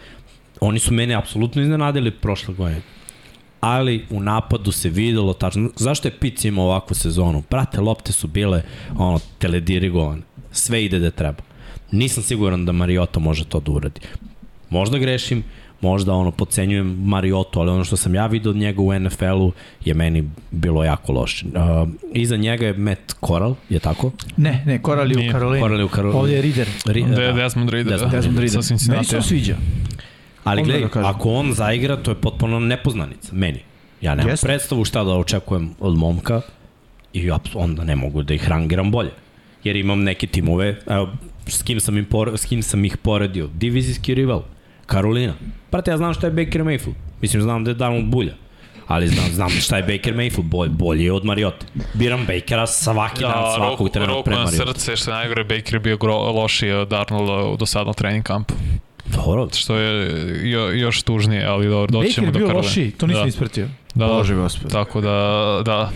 oni 0.60 0.78
su 0.78 0.94
mene 0.94 1.14
apsolutno 1.14 1.62
iznenadili 1.62 2.10
prošle 2.10 2.54
godine 2.54 2.82
ali 3.60 4.06
u 4.10 4.20
napadu 4.20 4.72
se 4.72 4.88
videlo 4.88 5.32
tačno. 5.32 5.70
Zašto 5.76 6.08
je 6.08 6.12
Pic 6.20 6.44
imao 6.44 6.64
ovakvu 6.64 6.94
sezonu? 6.94 7.42
Brate, 7.50 7.80
lopte 7.80 8.12
su 8.12 8.26
bile 8.28 8.62
ono, 8.96 9.18
teledirigovane. 9.38 10.22
Sve 10.52 10.84
ide 10.84 10.98
da 10.98 11.10
treba. 11.10 11.42
Nisam 11.92 12.22
siguran 12.22 12.64
da 12.64 12.72
Mariota 12.72 13.20
može 13.20 13.44
to 13.44 13.60
da 13.60 13.72
uradi. 13.72 14.00
Možda 14.70 14.98
grešim, 14.98 15.42
možda 15.80 16.12
ono 16.12 16.30
podcenjujem 16.30 16.98
Mariotu, 17.04 17.60
ali 17.60 17.70
ono 17.70 17.84
što 17.84 17.96
sam 17.96 18.14
ja 18.14 18.26
vidio 18.26 18.50
od 18.50 18.56
njega 18.56 18.82
u 18.82 18.98
NFL-u 18.98 19.52
je 19.84 19.94
meni 19.94 20.30
bilo 20.50 20.84
jako 20.84 21.12
loše. 21.12 21.46
Uh, 21.46 21.88
iza 22.12 22.36
njega 22.36 22.66
je 22.66 22.72
Matt 22.74 23.14
Corral, 23.26 23.54
je 23.68 23.78
tako? 23.78 24.12
Ne, 24.36 24.62
ne, 24.66 24.82
Korali 24.82 25.14
u 25.14 25.18
Nije. 25.18 25.32
Karolini. 25.32 25.62
Corral 25.62 25.78
je 25.78 25.84
u 25.84 25.88
Karolini. 25.88 26.20
Ovdje 26.20 26.34
je 26.36 26.42
Rider. 26.42 26.68
Ri, 26.86 27.04
De, 27.04 27.26
da. 27.26 27.32
Desmond 27.32 27.70
Rider, 27.70 27.92
Desmond 27.92 28.12
da. 28.12 28.16
Desmond. 28.16 28.36
Sa 28.36 28.40
Meni 28.40 28.48
se 28.48 28.62
Cincinnati. 28.62 29.16
on 29.16 29.22
sviđa. 29.22 29.56
Ali 30.44 30.62
gledaj, 30.62 30.88
da 30.94 31.08
ako 31.08 31.32
on 31.32 31.52
zaigra, 31.52 31.96
to 31.96 32.10
je 32.10 32.14
potpuno 32.14 32.60
nepoznanica, 32.60 33.32
meni. 33.32 33.60
Ja 34.00 34.14
nemam 34.14 34.30
Jeste. 34.30 34.46
predstavu 34.46 34.84
šta 34.84 35.04
da 35.04 35.10
očekujem 35.10 35.74
od 35.80 35.96
momka 35.96 36.40
i 37.12 37.30
onda 37.54 37.84
ne 37.84 37.96
mogu 37.96 38.22
da 38.22 38.34
ih 38.34 38.48
rangiram 38.48 38.90
bolje. 38.90 39.10
Jer 39.64 39.76
imam 39.76 40.02
neke 40.02 40.26
timove, 40.26 40.76
evo, 40.86 41.08
s 41.46 41.62
kim 41.62 41.80
sam, 41.80 41.98
im 41.98 42.04
por, 42.04 42.32
s 42.36 42.44
kim 42.44 42.62
sam 42.62 42.84
ih 42.84 42.96
poredio. 42.96 43.48
Divizijski 43.54 44.14
rival, 44.14 44.42
Karolina. 44.86 45.34
Prate, 45.70 45.90
ja 45.90 45.96
znam 45.96 46.14
šta 46.14 46.26
je 46.26 46.30
Baker 46.32 46.62
Mayfield. 46.62 46.94
Mislim, 47.20 47.42
znam 47.42 47.64
da 47.64 47.70
je 47.70 47.74
Donald 47.74 48.04
Bulja. 48.04 48.34
Ali 48.86 49.08
znam, 49.08 49.30
znam 49.32 49.50
šta 49.50 49.76
je 49.76 49.82
Baker 49.82 50.14
Mayfield, 50.14 50.42
bolj, 50.42 50.68
bolji 50.68 51.04
je 51.04 51.12
od 51.12 51.24
Mariota. 51.24 51.66
Biram 51.94 52.26
Bakera 52.26 52.66
svaki 52.66 53.20
dan, 53.20 53.32
Da, 53.32 53.52
svakog 53.56 53.70
ruku, 53.70 53.88
trena 53.88 54.06
ruku 54.06 54.22
pre 54.24 54.34
na 54.34 54.46
srce, 54.46 54.96
što 54.96 55.10
je 55.10 55.14
najgore, 55.14 55.44
Baker 55.44 55.74
je 55.74 55.80
bio 55.80 55.96
gro, 55.96 56.16
lošiji 56.32 56.72
od 56.72 56.92
Arnolda 56.92 57.32
u 57.32 57.56
dosadnom 57.56 57.94
trening 57.94 58.24
kampu. 58.24 58.54
Dobro, 59.14 59.48
Što 59.52 59.76
je 59.76 60.10
jo, 60.42 60.70
još 60.70 61.02
tužnije, 61.02 61.44
ali 61.44 61.68
dobro, 61.68 61.86
doći 61.88 61.98
Baker 62.00 62.14
ćemo 62.14 62.26
je 62.26 62.32
do 62.32 62.38
bio 62.38 62.52
lošiji, 62.52 62.90
to 62.90 63.06
nisam 63.06 63.22
Da. 63.22 63.28
ispratio. 63.28 63.68
Da, 63.94 64.06
da. 64.06 64.12
Bože 64.12 64.34
gospod. 64.34 64.70
Tako 64.70 65.00
da, 65.00 65.10
da. 65.64 65.90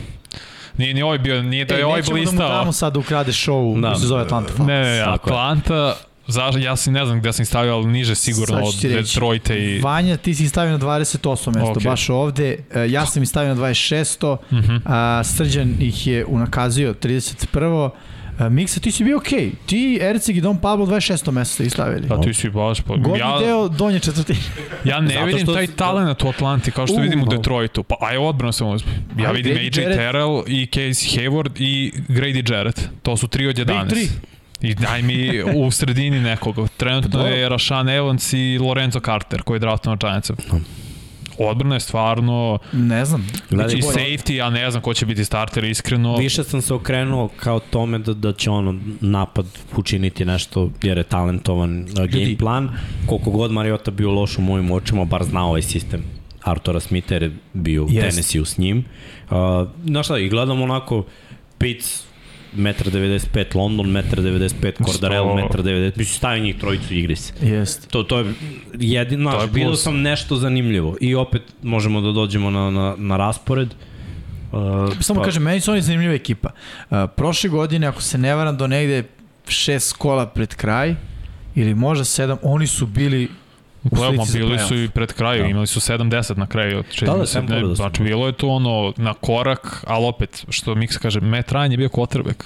Nije 0.78 0.94
ni 0.94 1.02
ovaj 1.02 1.18
bio, 1.18 1.42
nije 1.42 1.64
da 1.64 1.74
je 1.74 1.80
Ej, 1.80 1.84
ovaj 1.84 2.00
nećemo 2.00 2.14
da 2.14 2.20
mu 2.20 2.26
blistao. 2.26 2.48
damo 2.50 2.72
sad 2.72 2.92
da 2.92 2.98
ukrade 2.98 3.32
show 3.32 3.80
Da. 3.80 3.94
se 3.94 4.06
zove 4.06 4.22
Atlanta 4.22 4.48
Falcons. 4.48 4.68
Ne, 4.68 4.80
ne, 4.80 4.88
je. 4.88 5.02
Atlanta, 5.04 5.96
za, 6.26 6.52
ja 6.58 6.76
si 6.76 6.90
ne 6.90 7.06
znam 7.06 7.20
gde 7.20 7.32
sam 7.32 7.42
ih 7.42 7.48
stavio, 7.48 7.74
ali 7.74 7.86
niže 7.86 8.14
sigurno 8.14 8.58
od. 8.58 8.74
Detroita 8.82 9.54
i... 9.54 9.78
Vanja, 9.78 10.16
ti 10.16 10.34
si 10.34 10.42
ih 10.42 10.50
stavio 10.50 10.72
na 10.72 10.78
28. 10.78 11.28
mesto, 11.48 11.70
Ok. 11.70 11.82
baš 11.82 12.10
ovde. 12.10 12.58
E, 12.74 12.86
Ja 12.88 13.06
sam 13.06 13.22
ih 13.22 13.28
stavio 13.28 13.54
na 13.54 13.60
26. 13.60 14.36
Mhm. 14.52 14.76
A, 14.84 15.20
Srđan 15.26 15.74
ih 15.80 16.06
je 16.06 16.24
unakazio 16.24 16.94
31. 16.94 17.90
A, 18.39 18.48
Miksa, 18.48 18.81
ti 18.81 18.90
si 18.90 19.05
bio 19.05 19.16
okej. 19.16 19.52
Ti, 19.66 19.98
Erceg 20.02 20.36
i 20.36 20.40
Don 20.40 20.59
Pablo 20.59 20.86
26. 20.86 21.31
mesto 21.31 21.55
ste 21.55 21.65
ih 21.65 21.73
stavili. 21.73 22.09
Pa 22.09 22.20
ti 22.20 22.35
si 22.35 22.51
baš... 22.51 22.81
Pa, 22.81 22.97
Gornji 22.97 23.19
ja, 23.19 23.39
deo 23.40 23.69
donje 23.69 24.01
četvrtine. 24.01 24.39
ja 24.85 25.01
ne 25.01 25.09
Zato 25.09 25.24
vidim 25.27 25.43
što- 25.43 25.55
taj 25.55 25.66
talent 25.66 26.23
u 26.23 26.28
Atlanti 26.28 26.70
kao 26.70 26.86
što 26.86 26.97
U, 26.97 27.01
vidim 27.01 27.23
u. 27.23 27.27
Detroitu. 27.27 27.82
Pa 27.82 27.97
aj 28.01 28.16
odbrano 28.19 28.52
sam 28.52 28.69
uzme. 28.69 28.93
Ja 29.19 29.28
Aj, 29.28 29.35
vidim 29.35 29.52
Grady 29.52 29.78
AJ 29.78 29.81
Jarrett. 29.81 29.98
Terrell 29.98 30.43
i 30.47 30.66
Casey 30.66 31.19
Hayward 31.20 31.51
i 31.56 31.93
Grady 32.09 32.52
Jarrett. 32.52 32.81
To 33.02 33.16
su 33.16 33.27
3 33.27 33.48
od 33.48 33.56
11. 33.59 33.89
tri. 33.89 34.09
I 34.62 34.74
daj 34.74 35.02
mi 35.02 35.43
u 35.55 35.70
sredini 35.70 36.20
nekoga. 36.20 36.66
Trenutno 36.77 37.27
je 37.27 37.48
Rashan 37.48 37.89
Evans 37.89 38.32
i 38.32 38.59
Lorenzo 38.61 39.01
Carter 39.01 39.43
koji 39.43 39.56
je 39.56 39.61
draftovan 39.61 39.93
od 39.94 40.01
Giantsa. 40.01 40.35
Odbrana 41.39 41.74
je 41.74 41.81
stvarno 41.81 42.59
Ne 42.73 43.05
znam. 43.05 43.27
Gledaj, 43.51 43.74
i 43.78 43.82
bolje. 43.82 43.94
safety, 43.94 44.32
ja 44.32 44.51
ne 44.51 44.70
znam 44.70 44.82
ko 44.82 44.94
će 44.94 45.06
biti 45.06 45.24
starter 45.24 45.65
iskreno. 45.65 46.16
Više 46.16 46.44
sam 46.44 46.62
se 46.62 46.74
okrenuo 46.74 47.28
kao 47.36 47.61
tome 47.61 47.98
da, 47.98 48.15
da 48.15 48.32
će 48.32 48.51
ono 48.51 48.81
napad 49.01 49.47
učiniti 49.77 50.24
nešto 50.24 50.70
jer 50.82 50.98
je 50.98 51.05
talentovan 51.05 51.81
uh, 51.81 51.89
game 51.94 52.36
plan. 52.39 52.70
Koliko 53.06 53.31
god 53.31 53.52
Mariota 53.52 53.90
bio 53.90 54.11
loš 54.11 54.39
u 54.39 54.43
mojim 54.43 54.70
očima, 54.70 55.05
bar 55.05 55.24
znao 55.24 55.48
ovaj 55.48 55.62
sistem 55.62 56.05
Artura 56.43 56.81
Smitha 56.81 57.15
je 57.15 57.32
bio 57.52 57.85
u 57.85 57.89
Jest. 57.90 58.09
Tennessee 58.09 58.44
s 58.44 58.59
njim. 58.59 58.85
Uh, 59.31 59.36
znaš 59.85 60.06
šta, 60.06 60.19
i 60.19 60.28
gledam 60.28 60.62
onako 60.62 61.05
Pitts 61.59 62.05
1,95 62.56 63.39
m, 63.39 63.60
London 63.60 63.86
1,95 63.86 64.66
m, 64.66 64.86
Cordarel 64.86 65.24
Sto. 65.24 65.59
1,90 65.62 65.85
m, 65.85 65.93
mislim 65.97 66.05
stavio 66.16 66.43
njih 66.44 66.56
trojicu 66.59 66.94
i 66.94 66.98
igri 66.98 67.16
se. 67.16 67.32
Jest. 67.43 67.89
To, 67.89 68.02
to 68.02 68.18
je 68.18 68.35
jedino, 68.78 69.31
To 69.31 69.43
je 69.43 69.48
plus. 69.66 69.82
sam 69.82 70.01
nešto 70.02 70.36
zanimljivo 70.36 70.97
i 71.01 71.14
opet 71.14 71.43
možemo 71.62 72.01
da 72.01 72.12
dođemo 72.12 72.51
na, 72.51 72.70
na, 72.70 72.94
na 72.98 73.16
raspored. 73.16 73.68
Uh, 74.52 74.60
Samo 75.01 75.22
kažem, 75.22 75.43
meni 75.43 75.60
su 75.60 75.72
oni 75.72 75.82
zanimljiva 75.82 76.14
ekipa. 76.14 76.51
Uh, 76.90 76.97
prošle 77.16 77.51
godine, 77.51 77.86
ako 77.86 78.02
se 78.02 78.18
ne 78.18 78.35
varam, 78.35 78.56
do 78.56 78.66
negde 78.66 79.05
šest 79.48 79.93
kola 79.93 80.26
pred 80.26 80.55
kraj, 80.55 80.94
ili 81.55 81.74
možda 81.74 82.05
sedam, 82.05 82.39
oni 82.43 82.66
su 82.66 82.86
bili 82.86 83.28
Gledamo, 83.85 84.24
bili 84.32 84.59
su 84.59 84.74
i 84.82 84.89
pred 84.89 85.12
kraju, 85.12 85.43
Da. 85.43 85.48
imali 85.48 85.66
su 85.66 85.81
70 85.81 86.36
na 86.36 86.47
kraju 86.47 86.78
od 86.78 86.85
60. 86.85 87.05
Da, 87.06 87.12
da, 87.55 87.61
ne, 87.61 87.61
su 87.61 87.74
znači, 87.74 88.02
bilo 88.02 88.27
je 88.27 88.32
to 88.32 88.48
ono 88.48 88.93
na 88.97 89.15
korak, 89.15 89.85
ali 89.86 90.06
opet, 90.06 90.44
što 90.48 90.74
Mix 90.74 90.98
kaže, 90.98 91.20
Matt 91.20 91.52
Ryan 91.52 91.70
je 91.70 91.77
bio 91.77 91.89
quarterback. 91.89 92.44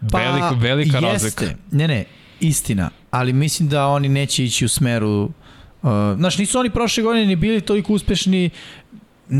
Velik, 0.00 0.44
velika 0.56 1.00
Pa, 1.00 1.06
jeste. 1.06 1.46
razlika. 1.46 1.58
Ne, 1.70 1.88
ne, 1.88 2.04
istina, 2.40 2.90
ali 3.10 3.32
mislim 3.32 3.68
da 3.68 3.86
oni 3.86 4.08
neće 4.08 4.44
ići 4.44 4.64
u 4.64 4.68
smeru 4.68 5.30
Uh, 5.82 5.90
znaš, 6.16 6.38
nisu 6.38 6.58
oni 6.58 6.70
prošle 6.70 7.02
godine 7.02 7.26
ni 7.26 7.36
bili 7.36 7.60
toliko 7.60 7.92
uspešni 7.92 8.50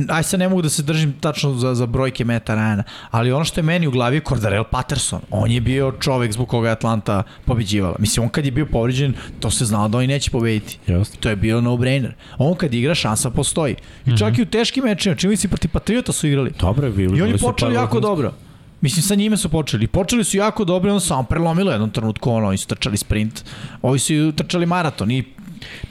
aj 0.09 0.23
sad 0.23 0.41
ne 0.41 0.49
mogu 0.49 0.63
da 0.63 0.69
se 0.69 0.83
držim 0.83 1.13
tačno 1.21 1.55
za, 1.55 1.75
za 1.75 1.87
brojke 1.87 2.25
Meta 2.25 2.55
Ryana, 2.57 2.83
ali 3.11 3.33
ono 3.33 3.45
što 3.45 3.61
je 3.61 3.65
meni 3.65 3.87
u 3.87 3.91
glavi 3.91 4.17
je 4.17 4.21
Cordarel 4.29 4.65
Patterson. 4.65 5.21
On 5.31 5.51
je 5.51 5.61
bio 5.61 5.93
čovek 6.01 6.33
zbog 6.33 6.49
koga 6.49 6.69
je 6.69 6.73
Atlanta 6.73 7.23
pobeđivala. 7.45 7.97
Mislim, 7.99 8.25
on 8.25 8.31
kad 8.31 8.45
je 8.45 8.51
bio 8.51 8.67
povređen, 8.67 9.15
to 9.41 9.51
se 9.51 9.65
znao 9.65 9.89
da 9.89 9.99
oni 9.99 10.07
neće 10.07 10.31
pobediti. 10.31 10.79
Jasno. 10.87 11.17
To 11.21 11.29
je 11.29 11.37
bio 11.37 11.61
no-brainer. 11.61 12.13
On 12.39 12.55
kad 12.55 12.75
igra, 12.75 12.95
šansa 12.95 13.31
postoji. 13.31 13.77
I 14.07 14.19
čak 14.19 14.39
i 14.39 14.43
u 14.43 14.47
teškim 14.47 14.85
mečima, 14.85 15.15
čini 15.15 15.31
mi 15.31 15.37
se 15.37 15.49
protiv 15.49 15.71
Patriota 15.71 16.13
su 16.13 16.27
igrali. 16.27 16.53
Dobro 16.61 16.87
je 16.87 16.93
bilo. 16.93 17.17
I 17.17 17.23
oni 17.23 17.39
počeli 17.39 17.75
jako 17.75 17.97
vrhunskih- 17.97 18.03
dobro. 18.03 18.33
Mislim, 18.81 19.03
sa 19.03 19.15
njime 19.15 19.37
su 19.37 19.49
počeli. 19.49 19.87
Počeli 19.87 20.25
su 20.25 20.37
jako 20.37 20.65
dobro 20.65 20.91
i 20.91 20.95
on 20.95 21.01
samo 21.01 21.23
prelomilo 21.23 21.71
jednom 21.73 21.91
trenutku. 21.91 22.31
Ono, 22.31 22.49
oni 22.49 22.59
su 22.59 22.67
trčali 22.67 22.97
sprint, 22.97 23.45
ovi 23.83 23.99
su 23.99 24.33
trčali 24.37 24.67
maraton 24.67 25.11
i 25.11 25.25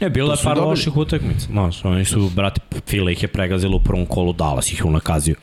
Ne, 0.02 0.10
bilo 0.10 0.28
To 0.28 0.34
je 0.34 0.44
par 0.44 0.56
dobili. 0.56 0.70
loših 0.70 0.98
utakmica. 0.98 1.48
Znaš, 1.48 1.86
oni 1.86 2.06
su, 2.06 2.30
brate, 2.30 2.62
Fila 2.88 3.12
ih 3.12 3.24
je 3.24 3.28
pregazilo 3.30 3.78
u 3.78 3.82
prvom 3.82 4.06
kolu, 4.06 4.34
Dallas 4.34 4.72
ih 4.72 4.80
je 4.80 4.86
unakazio. 4.86 5.36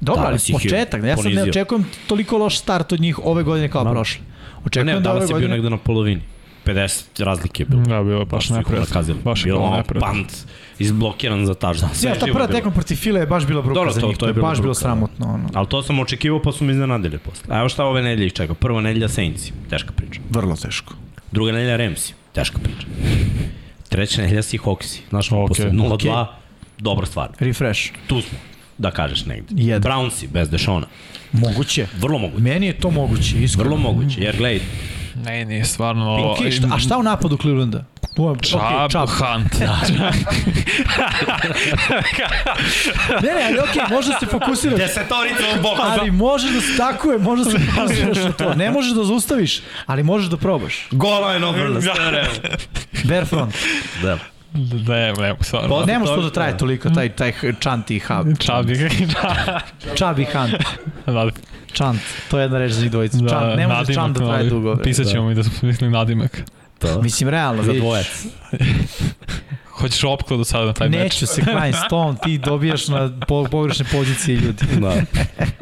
Dobro, 0.00 0.14
ali 0.16 0.26
Dallas 0.26 0.48
je 0.48 0.52
početak, 0.52 1.04
ja 1.04 1.16
sad 1.16 1.32
ne 1.32 1.42
očekujem 1.42 1.84
toliko 2.06 2.38
loš 2.38 2.58
start 2.58 2.92
od 2.92 3.00
njih 3.00 3.18
ove 3.20 3.42
godine 3.42 3.68
kao 3.68 3.84
Da. 3.84 3.90
prošle. 3.90 4.20
Očekujem 4.60 4.86
ne, 4.86 4.92
da 4.92 4.98
ove 5.00 5.02
Dallas 5.10 5.22
je 5.22 5.26
bio 5.26 5.34
godine... 5.34 5.50
negde 5.50 5.70
na 5.70 5.76
polovini. 5.78 6.22
50 6.66 7.02
razlike 7.18 7.62
je 7.62 7.66
bilo. 7.66 7.82
Da, 7.82 8.02
bilo 8.02 8.18
je 8.18 8.24
baš 8.26 8.50
neprijatno. 8.50 9.02
Baš 9.24 9.40
je 9.40 9.44
bilo 9.44 9.60
ono 9.60 9.76
neprijatno. 9.76 10.12
punt 10.12 10.32
izblokiran 10.78 11.46
za 11.46 11.54
touchdown. 11.54 11.88
Sve 11.92 12.10
Ja, 12.10 12.14
ta 12.16 12.26
prva 12.26 12.42
je 12.42 12.48
tekma 12.48 12.70
protiv 12.70 12.96
File 12.96 13.20
je 13.20 13.26
baš 13.26 13.46
bila 13.46 13.62
bruka 13.62 13.74
Dobro, 13.74 13.92
za 13.92 14.00
to- 14.00 14.06
njih, 14.06 14.16
to 14.16 14.20
to, 14.20 14.26
je 14.26 14.30
je 14.30 14.34
bila 14.34 14.48
baš 14.48 14.58
bilo 14.58 14.62
bruka, 14.64 14.74
da. 14.74 14.80
sramotno. 14.80 15.26
Ono. 15.26 15.48
Ali 15.54 15.66
to 15.66 15.82
sam 15.82 15.98
očekivao 15.98 16.42
pa 16.42 16.52
su 16.52 16.64
mi 16.64 16.72
iznenadili 16.72 17.18
posle. 17.18 17.44
A 17.48 17.58
evo 17.58 17.68
šta 17.68 17.84
ove 17.84 18.02
nedelje 18.02 18.26
ih 18.26 18.32
čeka. 18.32 18.54
Prva 18.54 18.80
nedelja 18.80 19.08
Saints, 19.08 19.42
teška 19.70 19.92
priča. 19.92 20.20
Vrlo 20.30 20.56
teško. 20.56 20.94
Druga 21.32 21.52
nedelja 21.52 21.76
Ramsi, 21.76 22.14
teška 22.32 22.58
priča. 22.58 22.86
Treća 23.88 24.22
nedelja 24.22 24.42
Seahawksi. 24.42 24.98
Znaš, 25.08 25.30
okay. 25.30 25.42
Ok. 25.42 25.48
posle 25.48 25.70
0-2, 25.70 26.26
dobra 26.78 27.06
stvar. 27.06 27.28
Refresh. 27.38 27.90
Tu 28.06 28.20
smo, 28.20 28.38
da 28.78 28.90
kažeš 28.90 29.24
negde. 29.24 29.54
Jedan. 29.56 29.92
Brownsi, 29.92 30.28
bez 30.28 30.50
Dešona. 30.50 30.86
Moguće. 31.32 31.86
Vrlo 31.98 32.18
moguće. 32.18 32.42
Meni 32.42 32.66
je 32.66 32.78
to 32.78 32.90
moguće, 32.90 33.36
iskreno. 33.42 33.64
Vrlo 33.64 33.76
moguće, 33.76 34.20
jer 34.20 34.36
gledaj, 34.36 34.60
Ne, 35.24 35.44
nije 35.44 35.64
stvarno... 35.64 36.32
Ok, 36.32 36.38
šta, 36.52 36.68
a 36.74 36.78
šta 36.78 36.98
u 36.98 37.02
napadu 37.02 37.36
Clevelanda? 37.36 37.84
Okay, 38.18 38.50
Čab, 38.50 38.90
čab. 38.90 39.08
Hunt. 39.08 39.52
Ne, 43.22 43.34
ne, 43.34 43.44
ali 43.46 43.58
okej, 43.58 43.82
okay, 43.82 43.90
možeš 43.90 44.12
da 44.12 44.18
se 44.18 44.26
fokusiraš. 44.26 44.78
desetorica 44.78 45.42
u 45.58 45.62
boku. 45.62 45.82
Ali 45.82 46.10
možeš 46.10 46.50
da 46.50 46.60
se, 46.60 46.76
tako 46.76 47.12
je, 47.12 47.18
možeš 47.18 47.44
da 47.44 47.50
se 47.50 47.58
fokusiraš 47.58 48.16
na 48.16 48.32
to. 48.32 48.54
Ne 48.54 48.70
možeš 48.70 48.92
da 48.92 49.04
zaustaviš, 49.04 49.60
ali 49.86 50.02
možeš 50.02 50.28
da 50.28 50.36
probaš. 50.36 50.88
Gola 50.90 51.32
je 51.32 51.44
obrana, 51.44 51.80
sve 51.80 51.92
Bare 53.04 53.24
front. 53.24 53.54
Da. 54.02 54.18
Ne, 54.88 55.12
ne, 55.12 55.34
stvarno. 55.40 55.84
Ne 55.86 55.98
može 55.98 56.14
to 56.14 56.22
da 56.22 56.30
traje 56.30 56.58
toliko, 56.58 56.90
taj, 56.90 57.08
taj 57.08 57.32
čant 57.60 57.90
i 57.90 57.98
hub. 57.98 58.26
Čab 58.38 58.70
je... 58.70 58.90
Čab 59.94 60.18
i 60.18 60.24
hunt. 60.24 60.54
da, 61.06 61.30
Čant, 61.72 62.00
to 62.30 62.38
je 62.38 62.44
jedna 62.44 62.58
reč 62.58 62.72
za 62.72 62.82
njih 62.82 62.90
dvojicu. 62.90 63.16
da, 63.16 63.28
Čant, 63.28 63.56
ne 63.56 63.68
može 63.68 63.94
čant 63.94 64.18
da 64.18 64.26
traje 64.26 64.44
dugo. 64.44 64.76
Pisat 64.76 65.06
ćemo 65.06 65.28
mi 65.28 65.34
da 65.34 65.42
smo 65.42 65.68
mislili 65.68 65.92
nadimak. 65.92 66.42
To. 66.78 67.02
Mislim, 67.02 67.28
realno, 67.28 67.62
Za 67.62 67.72
dvojec. 67.72 68.26
Hoćeš 69.78 70.04
opkladu 70.04 70.44
sada 70.44 70.64
na 70.64 70.72
taj 70.72 70.88
meč? 70.88 71.00
Neću 71.00 71.26
se 71.26 71.42
Klein 71.44 71.72
Stone, 71.86 72.18
ti 72.22 72.38
dobijaš 72.38 72.88
na 72.88 73.20
po, 73.28 73.44
pogrešne 73.44 73.84
pozicije 73.92 74.36
ljudi. 74.36 74.64
Da. 74.80 74.94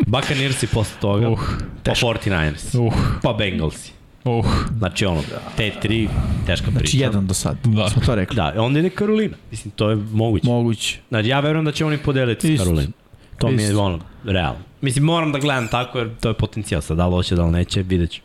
Buccaneersi 0.07 0.67
posle 0.67 1.01
toga, 1.01 1.29
Uh, 1.29 1.39
pa 1.85 1.93
49ersi, 1.93 2.79
uh, 2.87 2.95
pa 3.23 3.33
Bengalsi. 3.33 3.93
Uh. 4.27 4.47
Znači 4.79 5.07
ono, 5.07 5.23
te 5.57 5.73
tri, 5.83 6.09
teška 6.47 6.67
priča. 6.67 6.79
Znači 6.79 6.99
jedan 6.99 7.27
do 7.27 7.35
sad, 7.35 7.57
Da. 7.65 7.89
smo 7.89 8.03
to 8.07 8.15
rekli. 8.15 8.37
Da, 8.37 8.55
onda 8.59 8.79
ide 8.79 8.91
Karolina. 8.91 9.37
Mislim, 9.51 9.71
to 9.71 9.91
je 9.91 9.97
moguće. 9.97 10.47
Moguće. 10.47 10.99
Znači, 11.09 11.29
ja 11.29 11.41
verujem 11.41 11.65
da 11.65 11.73
će 11.73 11.85
oni 11.85 11.99
podeliti 11.99 12.47
s 12.47 12.51
Isto. 12.51 12.65
Karolinom. 12.65 12.93
To 13.39 13.49
mi 13.49 13.63
je 13.63 13.69
Isto. 13.69 13.83
ono, 13.83 13.99
realno. 14.25 14.61
Mislim, 14.81 15.05
moram 15.05 15.33
da 15.33 15.39
gledam 15.39 15.69
tako, 15.69 15.99
jer 15.99 16.11
to 16.21 16.29
je 16.29 16.35
potencijal. 16.35 16.83
Sad, 16.83 16.97
da 16.97 17.07
li 17.07 17.13
hoće, 17.13 17.35
da 17.35 17.45
li 17.45 17.53
neće, 17.53 17.83
vidjet 17.83 18.11
ću. 18.11 18.21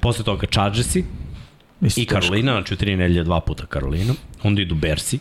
Posle 0.00 0.24
toga 0.24 0.46
Chargersi 0.46 1.04
Isto 1.80 2.00
i 2.00 2.04
teško. 2.04 2.20
Karolina, 2.20 2.52
znači 2.52 2.74
u 2.74 2.76
tri 2.76 2.96
nedelje 2.96 3.24
dva 3.24 3.40
puta 3.40 3.66
Karolina. 3.66 4.14
Onda 4.42 4.62
idu 4.62 4.74
Bersi, 4.74 5.18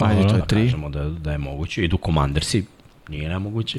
Ajde, 0.00 0.22
to 0.22 0.28
da 0.28 0.36
je 0.36 0.46
tri. 0.46 0.62
kažemo 0.62 0.88
da, 0.88 1.04
da 1.04 1.32
je 1.32 1.38
moguće. 1.38 1.84
Idu 1.84 1.98
Commandersi, 2.04 2.64
nije 3.08 3.28
nemoguće. 3.28 3.78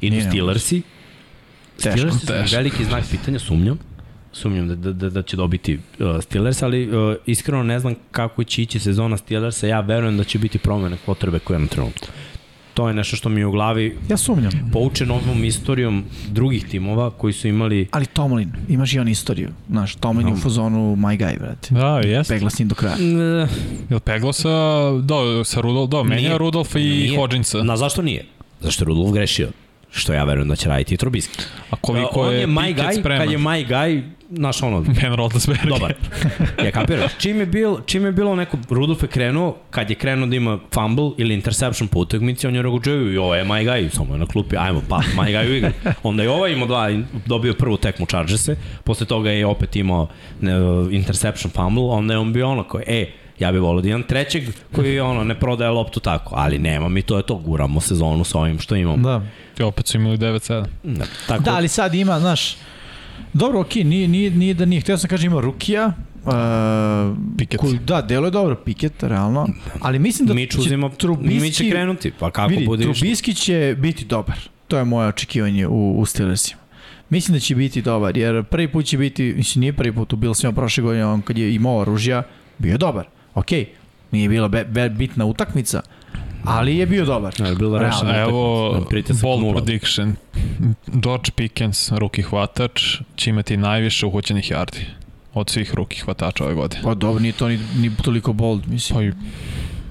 Idu 0.00 0.16
Nije 0.16 0.28
Steelersi. 0.28 0.82
Teško. 1.76 1.90
Steelersi 1.90 2.18
su 2.18 2.26
Teško. 2.26 2.56
veliki 2.56 2.84
znak 2.84 3.04
pitanja, 3.10 3.38
sumnjam. 3.38 3.78
Sumnjam 4.32 4.68
da, 4.68 4.74
da, 4.74 4.92
da, 4.92 5.10
da 5.10 5.22
će 5.22 5.36
dobiti 5.36 5.74
uh, 5.74 6.06
Steelers, 6.20 6.62
ali 6.62 6.88
uh, 6.88 7.14
iskreno 7.26 7.62
ne 7.62 7.80
znam 7.80 7.94
kako 8.10 8.44
će 8.44 8.62
ići 8.62 8.78
sezona 8.78 9.16
Steelersa. 9.16 9.66
Ja 9.66 9.80
verujem 9.80 10.16
da 10.16 10.24
će 10.24 10.38
biti 10.38 10.58
promene 10.58 10.96
potrebe 11.06 11.38
koje 11.38 11.58
na 11.58 11.66
trenutku. 11.66 12.06
To 12.74 12.88
je 12.88 12.94
nešto 12.94 13.16
što 13.16 13.28
mi 13.28 13.40
je 13.40 13.46
u 13.46 13.50
glavi 13.50 13.96
Ja 14.08 14.16
sumnjam. 14.16 14.70
poučen 14.72 15.10
ovom 15.10 15.44
istorijom 15.44 16.04
drugih 16.28 16.64
timova 16.64 17.10
koji 17.10 17.32
su 17.32 17.48
imali 17.48 17.88
Ali 17.90 18.06
Tomlin, 18.06 18.52
imaš 18.68 18.94
i 18.94 18.98
on 18.98 19.08
istoriju. 19.08 19.48
Znaš, 19.70 19.94
Tomlin 19.94 20.28
je 20.28 20.34
u 20.34 20.36
fazonu 20.36 20.96
my 20.96 21.18
guy, 21.18 21.38
brate. 21.38 21.74
Da, 21.74 22.00
jeste. 22.04 22.34
Pegla 22.34 22.50
s 22.50 22.58
njim 22.58 22.68
do 22.68 22.74
kraja. 22.74 22.96
Jel 23.90 24.00
peglo 24.00 24.32
sa, 24.32 24.48
da, 25.00 25.44
sa 25.44 25.60
Rudolf, 25.60 25.90
da, 25.90 26.02
menja. 26.02 26.36
Rudolfa 26.36 26.78
i 26.78 26.82
Nije. 26.82 27.18
Hodginsa. 27.18 27.62
Na 27.62 27.76
zašto 27.76 28.02
nije? 28.02 28.24
Zašto 28.60 28.84
je 28.84 28.86
Rudolf 28.86 29.12
grešio? 29.12 29.48
Što 29.92 30.12
ja 30.12 30.24
verujem 30.24 30.48
da 30.48 30.56
će 30.56 30.68
raditi 30.68 30.94
i 30.94 30.98
Trubisky. 30.98 31.42
A 31.70 31.76
koliko 31.76 32.20
on 32.20 32.32
je, 32.32 32.40
je 32.40 32.46
my 32.46 32.74
guy, 32.74 33.00
spreman? 33.00 33.18
kad 33.18 33.30
je 33.30 33.38
my 33.38 33.66
guy, 33.68 34.02
znaš 34.30 34.62
ono, 34.62 34.80
Ben 34.80 35.14
Roethlisberger. 35.14 35.68
dobar. 35.68 35.94
Ja 36.64 36.70
kapiraš. 36.70 37.12
Čim 37.18 37.40
je, 37.40 37.46
bil, 37.46 37.76
čim 37.86 38.04
je 38.04 38.12
bilo 38.12 38.36
neko, 38.36 38.58
Rudolf 38.70 39.02
je 39.02 39.08
krenuo, 39.08 39.56
kad 39.70 39.90
je 39.90 39.96
krenuo 39.96 40.26
da 40.26 40.36
ima 40.36 40.58
fumble 40.74 41.10
ili 41.18 41.34
interception 41.34 41.88
po 41.88 41.98
utakmici, 42.00 42.46
on 42.46 42.54
je 42.56 42.62
Joey, 42.62 43.12
i 43.12 43.16
ovo 43.18 43.34
je 43.34 43.44
my 43.44 43.64
guy, 43.64 43.88
samo 43.88 44.14
je 44.14 44.18
na 44.18 44.26
klupi, 44.26 44.56
ajmo, 44.56 44.82
pa, 44.88 44.96
my 45.16 45.32
guy 45.32 45.50
u 45.50 45.54
igru. 45.54 45.70
Onda 46.02 46.22
je 46.22 46.30
ovaj 46.30 46.52
imao 46.52 46.66
dva, 46.66 46.88
dobio 47.26 47.54
prvu 47.54 47.76
tekmu 47.76 48.06
Chargerse, 48.06 48.56
posle 48.84 49.06
toga 49.06 49.30
je 49.30 49.46
opet 49.46 49.76
imao 49.76 50.08
ne, 50.40 50.52
interception 50.90 51.50
fumble, 51.52 51.84
onda 51.84 52.14
je 52.14 52.18
on 52.18 52.32
bio 52.32 52.48
ono 52.48 52.64
koji, 52.64 52.84
e, 52.86 53.06
Ja 53.42 53.52
bih 53.52 53.60
volio 53.60 53.82
da 53.82 53.88
imam 53.88 54.02
trećeg 54.02 54.44
koji 54.72 55.00
ono, 55.00 55.24
ne 55.24 55.40
prodaje 55.40 55.70
loptu 55.70 56.00
tako, 56.00 56.34
ali 56.38 56.58
nema 56.58 56.88
mi 56.88 57.02
to 57.02 57.16
je 57.16 57.22
to, 57.22 57.36
guramo 57.36 57.80
sezonu 57.80 58.24
sa 58.24 58.38
ovim 58.38 58.58
što 58.58 58.76
imamo. 58.76 59.02
Da. 59.08 59.22
I 59.58 59.62
opet 59.62 59.86
su 59.86 59.96
imali 59.96 60.18
9-7. 60.18 60.64
Da, 60.82 61.04
tako, 61.28 61.42
Da, 61.42 61.54
ali 61.54 61.68
sad 61.68 61.94
ima, 61.94 62.20
znaš, 62.20 62.56
dobro, 63.32 63.60
okej, 63.60 63.84
nije, 63.84 64.08
nije, 64.08 64.30
nije 64.30 64.54
da 64.54 64.64
nije, 64.64 64.80
htio 64.80 64.98
sam 64.98 65.10
kažem 65.10 65.32
ima 65.32 65.40
Rukija, 65.40 65.92
Uh, 66.24 66.28
Piket. 67.38 67.60
Koji, 67.60 67.78
da, 67.78 68.02
delo 68.02 68.26
je 68.26 68.30
dobro, 68.30 68.56
Piket, 68.64 69.02
realno. 69.02 69.48
Ali 69.80 69.98
mislim 69.98 70.28
da 70.28 70.34
Mić 70.34 70.54
uzima, 70.54 70.90
Trubisky, 70.90 71.40
mi 71.40 71.52
će 71.52 71.70
krenuti, 71.70 72.12
pa 72.18 72.30
kako 72.30 72.48
vidi, 72.50 72.66
bude 72.66 72.82
išlo. 72.82 72.94
Trubisky 72.94 73.36
će 73.36 73.76
biti 73.78 74.04
dobar. 74.04 74.38
To 74.68 74.78
je 74.78 74.84
moje 74.84 75.08
očekivanje 75.08 75.66
u, 75.66 75.98
u 75.98 76.06
Steelersima. 76.06 76.60
Mislim 77.10 77.34
da 77.34 77.40
će 77.40 77.54
biti 77.54 77.82
dobar, 77.82 78.16
jer 78.16 78.44
prvi 78.44 78.68
put 78.68 78.84
će 78.84 78.98
biti, 78.98 79.34
mislim 79.36 79.60
nije 79.60 79.72
prvi 79.72 79.92
put, 79.92 80.12
u 80.12 80.16
bilo 80.16 80.34
svima 80.34 80.52
prošle 80.52 80.82
godine, 80.82 81.06
on 81.06 81.22
kad 81.22 81.38
je 81.38 81.54
imao 81.54 81.78
oružja, 81.78 82.22
bio 82.58 82.72
je 82.72 82.78
dobar. 82.78 83.06
Okej, 83.34 83.66
nije 84.10 84.28
bila 84.28 84.48
be, 84.48 84.64
be, 84.64 84.88
bitna 84.88 85.24
utakmica, 85.24 85.80
ali 86.44 86.76
je 86.76 86.86
bio 86.86 87.04
dobar. 87.04 87.34
Ja, 87.38 87.46
je 87.46 87.54
bila 87.54 87.78
rešena 87.78 88.16
Evo, 88.18 88.68
utakmica, 88.68 88.88
pritisak 88.88 89.22
bold 89.22 89.40
nula. 89.40 89.54
prediction. 89.54 90.14
George 90.86 91.30
Pickens, 91.36 91.92
ruki 91.92 92.22
hvatač, 92.22 92.96
će 93.16 93.30
imati 93.30 93.56
najviše 93.56 94.06
uhoćenih 94.06 94.50
yardi 94.52 94.84
od 95.34 95.50
svih 95.50 95.74
ruki 95.74 96.00
hvatača 96.00 96.44
ove 96.44 96.54
godine. 96.54 96.82
Pa 96.82 96.94
dobro, 96.94 97.20
nije 97.20 97.32
to 97.32 97.48
ni, 97.48 97.58
ni 97.76 97.96
toliko 98.02 98.32
bold, 98.32 98.68
mislim. 98.68 98.96
Pa 98.98 99.04
i 99.04 99.12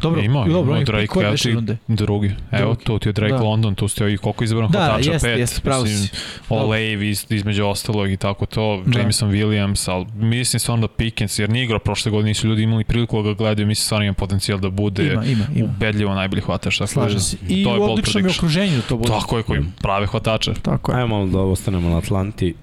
dobro, 0.01 0.21
ima, 0.21 0.45
dobro, 0.45 0.75
ima 0.75 0.83
Drake, 0.83 1.07
koje 1.07 1.23
evo 1.23 1.31
beše 1.31 1.43
ti 1.43 1.55
runde? 1.55 1.77
drugi. 1.87 2.31
Evo, 2.51 2.65
Drugi. 2.65 2.85
tu 2.85 2.99
ti 2.99 3.09
je 3.09 3.13
Drake 3.13 3.33
Da. 3.33 3.41
London, 3.41 3.75
tu 3.75 3.87
ste 3.87 4.13
i 4.13 4.17
koliko 4.17 4.43
izbrano 4.43 4.67
Da, 4.67 4.79
hvatača, 4.79 5.11
jeste, 5.11 5.27
pet. 5.27 5.39
jeste, 5.39 5.61
pravo 5.61 5.85
si. 5.85 6.09
Olave 6.49 7.09
iz, 7.09 7.25
između 7.29 7.65
ostalog 7.65 8.11
i 8.11 8.17
tako 8.17 8.45
to, 8.45 8.81
Da. 8.85 8.99
Jameson 8.99 9.31
Williams, 9.31 9.91
ali 9.91 10.05
mislim 10.15 10.59
stvarno 10.59 10.81
da 10.81 10.93
Pickens, 10.93 11.39
jer 11.39 11.49
nije 11.49 11.63
igrao 11.63 11.79
prošle 11.79 12.11
godine, 12.11 12.27
nisu 12.29 12.47
ljudi 12.47 12.63
imali 12.63 12.83
priliku 12.83 13.17
da 13.17 13.29
ga 13.29 13.33
gledaju, 13.33 13.67
mislim 13.67 13.83
stvarno 13.85 14.05
ima 14.05 14.13
potencijal 14.13 14.59
da 14.59 14.69
bude 14.69 15.03
Ima, 15.03 15.25
ima, 15.25 15.45
ima. 15.55 15.65
ubedljivo 15.65 16.15
najbolji 16.15 16.41
hvatač. 16.41 16.77
Tako 16.77 16.91
Slažem 16.91 17.13
da, 17.13 17.19
se. 17.19 17.37
I 17.49 17.63
to 17.63 17.73
je 17.73 17.79
u 17.79 17.83
odličnom 17.83 18.23
okruženju 18.37 18.75
da 18.75 18.81
to 18.81 18.97
bude. 18.97 19.09
Tako 19.09 19.37
je, 19.37 19.43
koji 19.43 19.61
prave 19.81 20.07
hvatače. 20.07 20.53
Tako 20.61 20.91
je. 20.91 20.97
Ajmo 20.97 21.07
malo 21.09 21.25
da 21.27 21.39
ostanemo 21.39 21.89
na 21.89 21.97
Atlanti. 21.97 22.53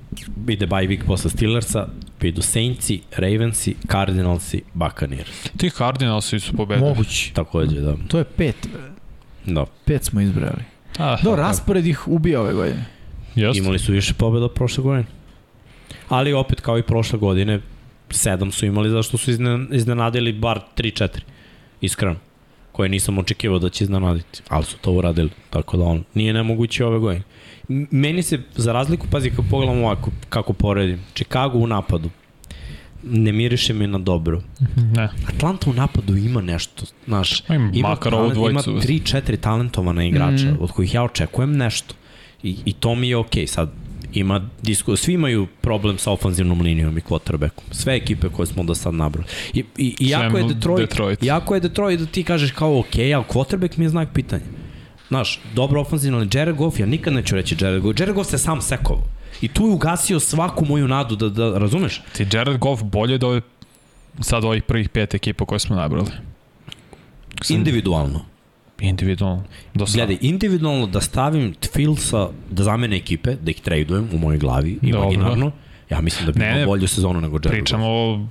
Ide 0.49 0.67
bye 0.67 0.89
week 0.89 1.05
posle 1.07 1.31
Steelersa, 1.31 1.87
pa 2.21 2.27
idu 2.27 2.43
Saintsi, 2.43 3.01
Ravensi, 3.13 3.75
Cardinalsi, 3.87 4.63
Buccaneers. 4.75 5.51
Ti 5.57 5.71
Cardinalsi 5.71 6.41
su 6.41 6.53
pobedili. 6.53 6.89
Mogući. 6.89 7.35
Takođe, 7.35 7.81
da. 7.81 7.97
To 8.09 8.19
je 8.19 8.25
pet. 8.27 8.69
da. 9.47 9.65
Pet 9.85 10.05
smo 10.05 10.21
izbrali. 10.21 10.63
A, 10.99 11.17
Do, 11.23 11.37
raspored 11.37 11.87
ih 11.87 12.09
ubija 12.09 12.41
ove 12.41 12.53
godine. 12.53 12.85
Jeste. 13.35 13.59
Imali 13.59 13.79
su 13.79 13.93
više 13.93 14.15
pobjeda 14.15 14.45
od 14.45 14.53
prošle 14.53 14.83
godine. 14.83 15.05
Ali 16.09 16.33
opet 16.33 16.61
kao 16.61 16.79
i 16.79 16.83
prošle 16.83 17.19
godine, 17.19 17.61
sedam 18.11 18.53
su 18.53 18.67
imali 18.67 18.91
zašto 18.91 19.19
su 19.19 19.31
izne- 19.31 19.67
iznenadili 19.73 20.33
bar 20.33 20.61
3-4. 20.77 21.09
Iskreno. 21.81 22.17
Koje 22.73 22.89
nisam 22.89 23.19
očekivao 23.19 23.59
da 23.59 23.69
će 23.69 23.85
iznenaditi. 23.85 24.43
Ali 24.49 24.65
su 24.65 24.77
to 24.79 24.93
uradili. 24.93 25.31
Tako 25.51 25.77
da 25.77 25.85
on 25.85 26.05
nije 26.15 26.33
nemoguće 26.33 26.85
ove 26.85 26.99
godine. 26.99 27.25
Meni 27.91 28.23
se, 28.23 28.39
za 28.57 28.73
razliku, 28.73 29.07
pazi, 29.07 29.31
kad 29.31 29.45
pogledam 29.51 29.79
ovako, 29.79 30.11
kako 30.29 30.53
poredim, 30.53 31.01
Chicago 31.15 31.59
u 31.59 31.67
napadu, 31.67 32.11
ne 33.03 33.33
miriše 33.33 33.75
mi 33.75 33.87
na 33.87 33.99
dobro. 33.99 34.43
Ne. 34.95 35.09
Atlanta 35.27 35.71
u 35.71 35.75
napadu 35.75 36.17
ima 36.17 36.41
nešto, 36.41 36.85
znaš, 37.07 37.41
Ima 37.41 37.71
ima, 37.75 37.89
makar 37.89 38.13
talent, 38.13 38.37
ima 38.37 38.63
dvojicu. 38.63 38.89
3-4 38.89 39.37
talentovana 39.37 40.05
igrača, 40.05 40.45
Mhm. 40.45 40.49
mm. 40.51 40.57
od 40.61 40.71
kojih 40.71 40.95
ja 40.95 41.03
očekujem 41.03 41.53
nešto. 41.53 41.95
I, 42.43 42.57
I 42.65 42.73
to 42.73 42.95
mi 42.95 43.09
je 43.09 43.17
okej, 43.17 43.47
sad 43.47 43.71
ima 44.13 44.49
disku, 44.63 44.97
svi 44.97 45.13
imaju 45.13 45.47
problem 45.61 45.99
sa 45.99 46.11
ofanzivnom 46.13 46.61
linijom 46.61 46.99
i 46.99 47.03
quarterbackom. 47.03 47.63
Sve 47.71 47.95
ekipe 47.95 48.29
koje 48.29 48.47
smo 48.47 48.65
do 48.65 48.75
sad 48.75 48.95
nabrali. 48.95 49.27
I, 49.55 49.65
i, 49.77 49.97
i 50.01 50.09
jako 50.09 50.39
je 50.39 50.45
Detroit, 50.45 50.81
Detroit. 50.81 51.23
jako 51.23 51.55
je 51.55 51.61
Detroit 51.61 52.01
da 52.01 52.07
ti 52.07 52.23
kažeš 52.23 52.51
kao 52.51 52.79
okej, 52.79 53.15
ali 53.15 53.25
quarterback 53.25 53.79
mi 53.79 53.85
je 53.85 53.89
znak 53.89 54.09
pitanja. 54.15 54.43
Znaš, 55.09 55.41
dobro 55.55 55.81
ofanzivno, 55.81 56.19
ali 56.19 56.29
Jared 56.33 56.57
Goff, 56.57 56.81
ja 56.81 56.87
nikad 56.87 57.13
neću 57.13 57.35
reći 57.35 57.57
Jared 57.61 57.83
Goff. 57.83 58.01
Jared 58.01 58.15
Goff 58.15 58.31
se 58.31 58.39
sam 58.39 58.61
sekovao. 58.61 59.05
I 59.41 59.49
tu 59.49 59.63
je 59.63 59.71
ugasio 59.71 60.21
svaku 60.21 60.65
moju 60.65 60.89
nadu 60.89 61.17
da, 61.17 61.29
da 61.29 61.59
razumeš? 61.59 62.03
Ti 62.13 62.27
Jared 62.33 62.59
Goff 62.59 62.83
bolje 62.83 63.15
od 63.15 63.25
ove 63.25 63.41
sad 64.21 64.45
ovih 64.45 64.63
prvih 64.63 64.89
pet 64.89 65.15
ekipa 65.15 65.45
koje 65.45 65.59
smo 65.59 65.77
nabrali. 65.77 66.11
Sam- 67.43 67.57
Individualno. 67.57 68.21
Individualno. 68.81 69.45
Do 69.75 69.87
sad. 69.87 69.95
Gledaj, 69.97 70.19
individualno 70.21 70.87
da 70.87 71.01
stavim 71.01 71.55
Filsa 71.73 72.29
da 72.51 72.63
zamene 72.63 72.97
ekipe, 72.97 73.35
da 73.35 73.51
ih 73.51 73.61
tradujem 73.61 74.09
u 74.13 74.19
mojoj 74.19 74.39
glavi, 74.39 74.79
imaginarno, 74.83 75.51
ja 75.91 76.01
mislim 76.01 76.27
da 76.27 76.33
bi 76.33 76.45
imao 76.45 76.67
bolju 76.67 76.89
sezonu 76.89 77.21
nego 77.21 77.37
Jared 77.37 77.51
Pričamo 77.51 77.87
o 77.87 78.27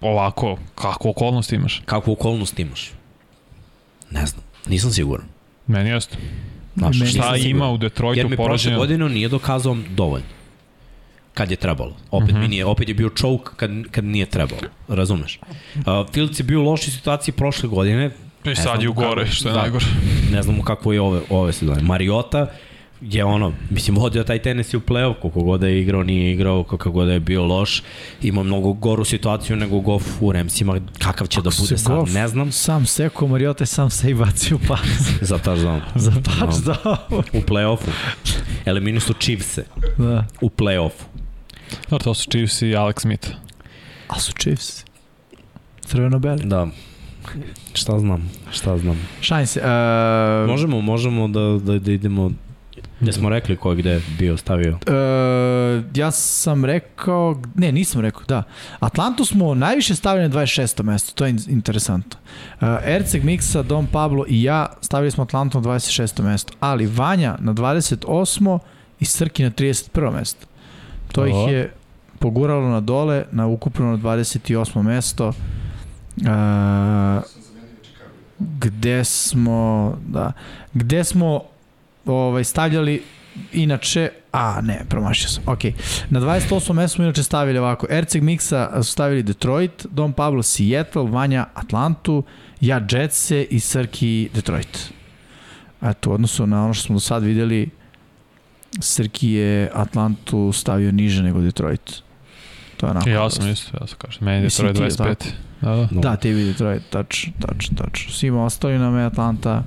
ovako, 0.00 0.58
kako 0.74 1.10
okolnosti 1.10 1.54
imaš. 1.54 1.76
Goff. 1.78 1.86
Kakvu 1.86 2.12
okolnost 2.12 2.58
imaš? 2.58 2.92
Ne 4.10 4.26
znam, 4.26 4.42
nisam 4.66 4.90
siguran. 4.90 5.26
Meni 5.66 5.90
jeste. 5.90 6.16
Znaš, 6.76 6.96
Meni 6.96 7.10
Šta 7.10 7.22
siguran. 7.24 7.46
ima 7.46 7.70
u 7.70 7.76
Detroitu 7.78 8.18
Jer 8.18 8.26
mi 8.26 8.30
prošle 8.30 8.44
porađeno? 8.46 8.78
godine 8.78 9.08
nije 9.08 9.28
dokazao 9.28 9.76
dovoljno. 9.90 10.26
Kad 11.34 11.50
je 11.50 11.56
trebalo. 11.56 11.96
Opet, 12.10 12.30
Mhm. 12.30 12.40
mi 12.40 12.48
nije, 12.48 12.64
opet 12.64 12.88
je 12.88 12.94
bio 12.94 13.10
choke 13.10 13.50
kad, 13.56 13.70
kad 13.90 14.04
nije 14.04 14.26
trebalo. 14.26 14.60
Razumeš? 14.88 15.38
Uh, 15.76 15.82
Fields 16.12 16.40
je 16.40 16.44
bio 16.44 16.60
u 16.60 16.64
lošoj 16.64 16.90
situaciji 16.90 17.34
prošle 17.34 17.68
godine. 17.68 18.10
I 18.44 18.48
Ne 18.48 18.56
sad 18.56 18.82
je 18.82 18.88
u 18.88 18.92
gore, 18.92 19.22
kako- 19.22 19.34
što 19.34 19.48
je 19.48 19.52
da. 19.52 19.60
najgore. 19.60 19.84
Ne 20.32 20.42
znamo 20.42 20.62
kako 20.62 20.92
je 20.92 21.00
ove, 21.00 21.20
ove 21.30 21.52
sezone. 21.52 21.82
Mariota 21.82 22.46
je 23.00 23.24
ono, 23.24 23.52
mislim, 23.70 23.96
vodio 23.96 24.24
taj 24.24 24.38
tenis 24.38 24.72
i 24.72 24.76
u 24.76 24.80
play-off, 24.80 25.14
koliko 25.20 25.42
god 25.42 25.60
da 25.60 25.66
je 25.66 25.80
igrao, 25.80 26.02
nije 26.02 26.32
igrao, 26.32 26.64
kako 26.64 26.90
god 26.90 27.06
da 27.06 27.12
je 27.12 27.20
bio 27.20 27.44
loš, 27.44 27.82
ima 28.22 28.42
mnogo 28.42 28.72
goru 28.72 29.04
situaciju 29.04 29.56
nego 29.56 29.80
Goff 29.80 30.06
u 30.20 30.32
Remsima, 30.32 30.80
kakav 30.98 31.26
će 31.26 31.42
da 31.42 31.48
Ako 31.48 31.56
bude 31.56 31.68
se 31.68 31.84
sad, 31.84 32.08
ne 32.08 32.28
znam, 32.28 32.52
Sam 32.52 32.86
seko, 32.86 33.26
Mariota 33.26 33.66
sam 33.66 33.90
se 33.90 34.10
i 34.10 34.14
bacio 34.14 34.58
pas. 34.68 34.80
za 35.30 35.38
touchdown. 35.38 35.80
Za 35.94 36.10
touchdown. 36.10 36.96
U 37.32 37.40
play-offu. 37.40 37.90
Eliminu 38.64 39.00
su 39.00 39.14
Chiefse 39.14 39.64
da. 39.98 40.26
u 40.40 40.48
play-offu. 40.48 41.04
Da, 41.90 41.98
to 41.98 42.14
su 42.14 42.30
Chiefs 42.30 42.62
i 42.62 42.66
Alex 42.66 43.00
Smith. 43.00 43.28
A 44.08 44.20
su 44.20 44.32
Chiefs. 44.32 44.84
Crveno-beli. 45.86 46.44
Da. 46.44 46.66
Šta 47.74 47.98
znam, 47.98 48.30
šta 48.52 48.78
znam. 48.78 49.08
Šalim 49.20 49.46
se. 49.46 49.60
Uh, 49.60 50.50
Možemo, 50.50 50.80
možemo 50.80 51.28
da, 51.28 51.40
da, 51.40 51.78
da 51.78 51.92
idemo, 51.92 52.30
gde 53.04 53.12
smo 53.12 53.28
rekli 53.28 53.56
ko 53.56 53.70
je 53.70 53.76
gde 53.76 54.00
bio 54.18 54.36
stavio. 54.36 54.70
Uh, 54.72 54.94
ja 55.94 56.10
sam 56.10 56.64
rekao, 56.64 57.40
ne, 57.54 57.72
nisam 57.72 58.00
rekao, 58.00 58.22
da. 58.22 58.42
Atlantu 58.80 59.24
smo 59.24 59.54
najviše 59.54 59.94
stavili 59.94 60.28
na 60.28 60.34
26. 60.34 60.82
mesto, 60.82 61.12
to 61.14 61.24
je 61.24 61.30
in- 61.30 61.44
interesantno. 61.48 62.18
Uh, 62.60 62.68
Erceg, 62.84 63.24
Miksa, 63.24 63.62
Dom 63.62 63.86
Pablo 63.86 64.24
i 64.28 64.42
ja 64.42 64.66
stavili 64.80 65.10
smo 65.10 65.24
Atlantu 65.24 65.60
na 65.60 65.66
26. 65.66 66.22
mesto, 66.22 66.52
ali 66.60 66.86
Vanja 66.86 67.36
na 67.40 67.54
28. 67.54 68.58
i 69.00 69.04
Srki 69.04 69.42
na 69.42 69.50
31. 69.50 70.12
mesto. 70.12 70.46
To 71.12 71.20
O. 71.22 71.26
ih 71.26 71.52
je 71.52 71.72
poguralo 72.18 72.68
na 72.68 72.80
dole, 72.80 73.24
na 73.32 73.46
ukupno 73.46 73.86
na 73.86 73.96
28. 73.98 74.82
mesto. 74.82 75.28
Uh, 75.28 77.22
gde 78.38 79.04
smo, 79.04 79.58
da, 80.06 80.32
gde 80.74 81.04
smo 81.04 81.42
ovaj, 82.06 82.44
stavljali 82.44 83.02
inače, 83.52 84.08
a 84.32 84.60
ne, 84.60 84.84
promašio 84.88 85.28
sam, 85.28 85.42
ok. 85.46 85.64
Na 86.10 86.20
28. 86.20 86.72
mesto 86.72 86.94
smo 86.94 87.04
inače 87.04 87.22
stavili 87.22 87.58
ovako, 87.58 87.86
Erceg 87.90 88.22
Miksa 88.22 88.82
su 88.82 88.92
stavili 88.92 89.22
Detroit, 89.22 89.86
Dom 89.90 90.12
Pablo 90.12 90.42
Seattle, 90.42 91.10
Vanja 91.10 91.46
Atlantu, 91.54 92.22
ja 92.60 92.86
Jetse 92.90 93.42
i 93.42 93.60
Srki 93.60 94.28
Detroit. 94.34 94.78
Eto, 95.82 96.10
u 96.10 96.12
odnosu 96.12 96.46
na 96.46 96.64
ono 96.64 96.74
što 96.74 96.86
smo 96.86 96.94
do 96.94 97.00
sad 97.00 97.22
videli, 97.22 97.70
Srki 98.80 99.30
je 99.30 99.70
Atlantu 99.74 100.52
stavio 100.52 100.92
niže 100.92 101.22
nego 101.22 101.40
Detroit. 101.40 102.02
To 102.76 102.86
je 102.86 102.90
onako. 102.90 103.08
Ja 103.08 103.30
sam 103.30 103.50
isto, 103.50 103.76
ja 103.80 103.86
sam 103.86 103.98
kažem. 103.98 104.24
Meni 104.24 104.36
je 104.36 104.42
Detroit 104.42 104.76
ti 104.76 104.82
je 104.82 104.88
25. 104.90 105.14
Da, 105.60 105.76
da. 105.76 105.88
No. 105.90 106.00
Da, 106.00 106.16
tebi 106.16 106.44
Detroit, 106.44 106.82
tač, 106.90 107.26
tač, 107.40 107.68
tač. 107.76 108.06
Svima 108.10 108.44
ostali 108.44 108.78
nam 108.78 108.98
je 108.98 109.04
Atlanta 109.04 109.62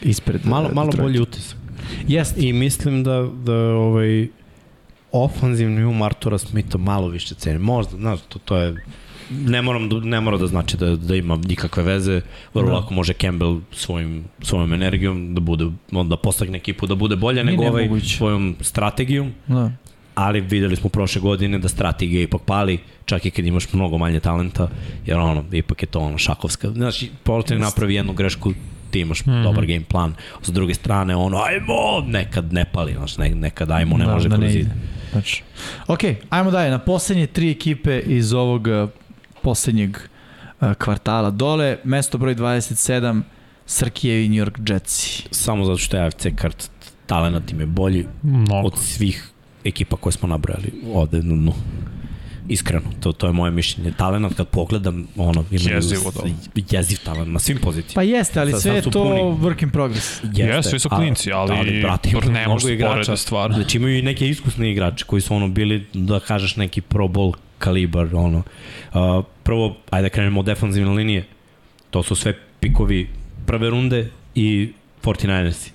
ispred 0.00 0.46
Malo, 0.46 0.68
eh, 0.68 0.74
malo 0.74 0.92
bolji 0.98 1.20
utisak. 1.20 1.61
Jeste. 2.08 2.40
I 2.40 2.52
mislim 2.52 3.04
da, 3.04 3.28
da 3.44 3.54
ovaj, 3.54 4.28
ofanzivni 5.12 5.84
um 5.84 6.02
Artura 6.02 6.38
Smitha 6.38 6.78
malo 6.78 7.08
više 7.08 7.34
ceni. 7.34 7.58
Možda, 7.58 7.96
znaš, 7.96 8.20
to, 8.28 8.38
to 8.38 8.56
je 8.56 8.74
ne 9.30 9.62
moram 9.62 9.88
da, 9.88 10.00
ne 10.00 10.20
mora 10.20 10.36
da 10.36 10.46
znači 10.46 10.76
da, 10.76 10.96
da 10.96 11.16
ima 11.16 11.36
nikakve 11.36 11.82
veze, 11.82 12.20
vrlo 12.54 12.68
Da. 12.68 12.74
lako 12.74 12.94
može 12.94 13.12
Campbell 13.12 13.60
svojim, 13.72 14.24
svojom 14.42 14.72
energijom 14.72 15.34
da 15.34 15.40
bude, 15.40 15.66
onda 15.92 16.16
postagne 16.16 16.58
ekipu 16.58 16.86
da 16.86 16.94
bude 16.94 17.16
bolja 17.16 17.42
Nije 17.42 17.56
nego 17.56 17.70
ovaj 17.70 18.00
svojom 18.00 18.56
strategijom, 18.60 19.32
Da. 19.46 19.72
ali 20.14 20.40
videli 20.40 20.76
smo 20.76 20.90
prošle 20.90 21.20
godine 21.20 21.58
da 21.58 21.68
strategija 21.68 22.22
ipak 22.22 22.42
pali, 22.42 22.78
čak 23.04 23.26
i 23.26 23.30
kad 23.30 23.46
imaš 23.46 23.72
mnogo 23.72 23.98
manje 23.98 24.20
talenta, 24.20 24.68
jer 25.06 25.18
ono, 25.18 25.44
ipak 25.52 25.82
je 25.82 25.86
to 25.86 26.00
ono 26.00 26.18
šakovska. 26.18 26.70
Znaš, 26.70 27.04
Porter 27.22 27.60
napravi 27.60 27.94
jednu 27.94 28.12
grešku, 28.12 28.52
ti 28.92 29.00
imaš 29.00 29.26
mm. 29.26 29.30
-hmm. 29.30 29.42
dobar 29.42 29.66
game 29.66 29.84
plan. 29.88 30.14
S 30.42 30.48
druge 30.48 30.74
strane, 30.74 31.16
ono, 31.16 31.38
ajmo, 31.38 32.00
nekad 32.06 32.52
ne 32.52 32.64
pali, 32.72 32.92
znaš, 32.92 33.18
ne, 33.18 33.28
nekad 33.28 33.70
ajmo 33.70 33.96
ne 33.96 34.04
Da, 34.04 34.12
može 34.12 34.28
da 34.28 34.36
kroz 34.36 34.54
ide. 34.54 34.70
Znači, 35.12 35.42
ok, 35.86 36.00
ajmo 36.30 36.50
dalje. 36.50 36.70
Na 36.70 36.78
poslednje 36.78 37.26
tri 37.26 37.50
ekipe 37.50 37.98
iz 37.98 38.32
ovog 38.32 38.66
uh, 38.66 38.88
poslednjeg 39.42 39.96
uh, 40.60 40.74
kvartala. 40.74 41.30
Dole, 41.30 41.76
mesto 41.84 42.18
broj 42.18 42.34
27, 42.34 43.22
Srkijevi 43.66 44.28
New 44.28 44.46
York 44.46 44.72
Jetsi. 44.72 45.22
Samo 45.30 45.64
zato 45.64 45.78
što 45.78 45.96
je 45.96 46.06
AFC 46.06 46.26
kart 46.36 46.70
talent 47.06 47.52
im 47.52 47.60
je 47.60 47.66
bolji 47.66 48.06
Mnogo. 48.22 48.66
od 48.66 48.78
svih 48.78 49.30
ekipa 49.64 49.96
koje 49.96 50.12
smo 50.12 50.28
nabrali 50.28 50.72
ovde 50.94 51.22
na 51.22 51.34
dnu. 51.34 51.52
Iskreno, 52.52 52.82
to, 53.00 53.12
to 53.12 53.26
je 53.26 53.32
moje 53.32 53.50
mišljenje. 53.50 53.92
Talent 53.92 54.34
kad 54.36 54.48
pogledam, 54.48 55.06
ono, 55.16 55.44
imaju 55.50 55.74
Jezivo, 55.74 56.10
da. 56.10 56.30
jeziv 56.70 56.98
talent 57.04 57.28
na 57.28 57.38
svim 57.38 57.58
pozicijama. 57.58 57.94
Pa 57.94 58.02
jeste, 58.02 58.40
ali 58.40 58.50
Sad- 58.52 58.62
sve 58.62 58.70
sad 58.70 58.76
je 58.86 58.90
to 58.90 59.02
puni. 59.02 59.20
work 59.20 59.62
in 59.62 59.70
progress. 59.70 60.20
Jesu, 60.32 60.70
svi 60.70 60.78
su 60.78 60.88
klinci, 60.88 61.32
ali, 61.32 61.80
brate, 61.82 62.10
ima 62.10 62.20
ne 62.20 62.30
mnogo 62.30 62.52
može 62.52 62.74
igrača. 62.74 63.16
stvar. 63.16 63.52
Znači 63.52 63.76
imaju 63.76 63.98
i 63.98 64.02
neke 64.02 64.28
iskusne 64.28 64.70
igrače 64.72 65.04
koji 65.04 65.22
su 65.22 65.34
ono 65.34 65.48
bili, 65.48 65.86
da 65.92 66.20
kažeš, 66.20 66.56
neki 66.56 66.80
pro 66.80 67.04
bowl 67.08 67.34
kalibar, 67.58 68.08
ono. 68.14 68.38
Uh, 68.38 69.24
prvo, 69.42 69.76
ajde 69.90 70.08
da 70.08 70.12
krenemo 70.12 70.40
od 70.40 70.46
defanzivne 70.46 70.92
linije. 70.92 71.24
To 71.90 72.02
su 72.02 72.14
sve 72.14 72.34
pikovi 72.60 73.08
prve 73.46 73.70
runde 73.70 74.10
i 74.34 74.72
49ersi 75.02 75.70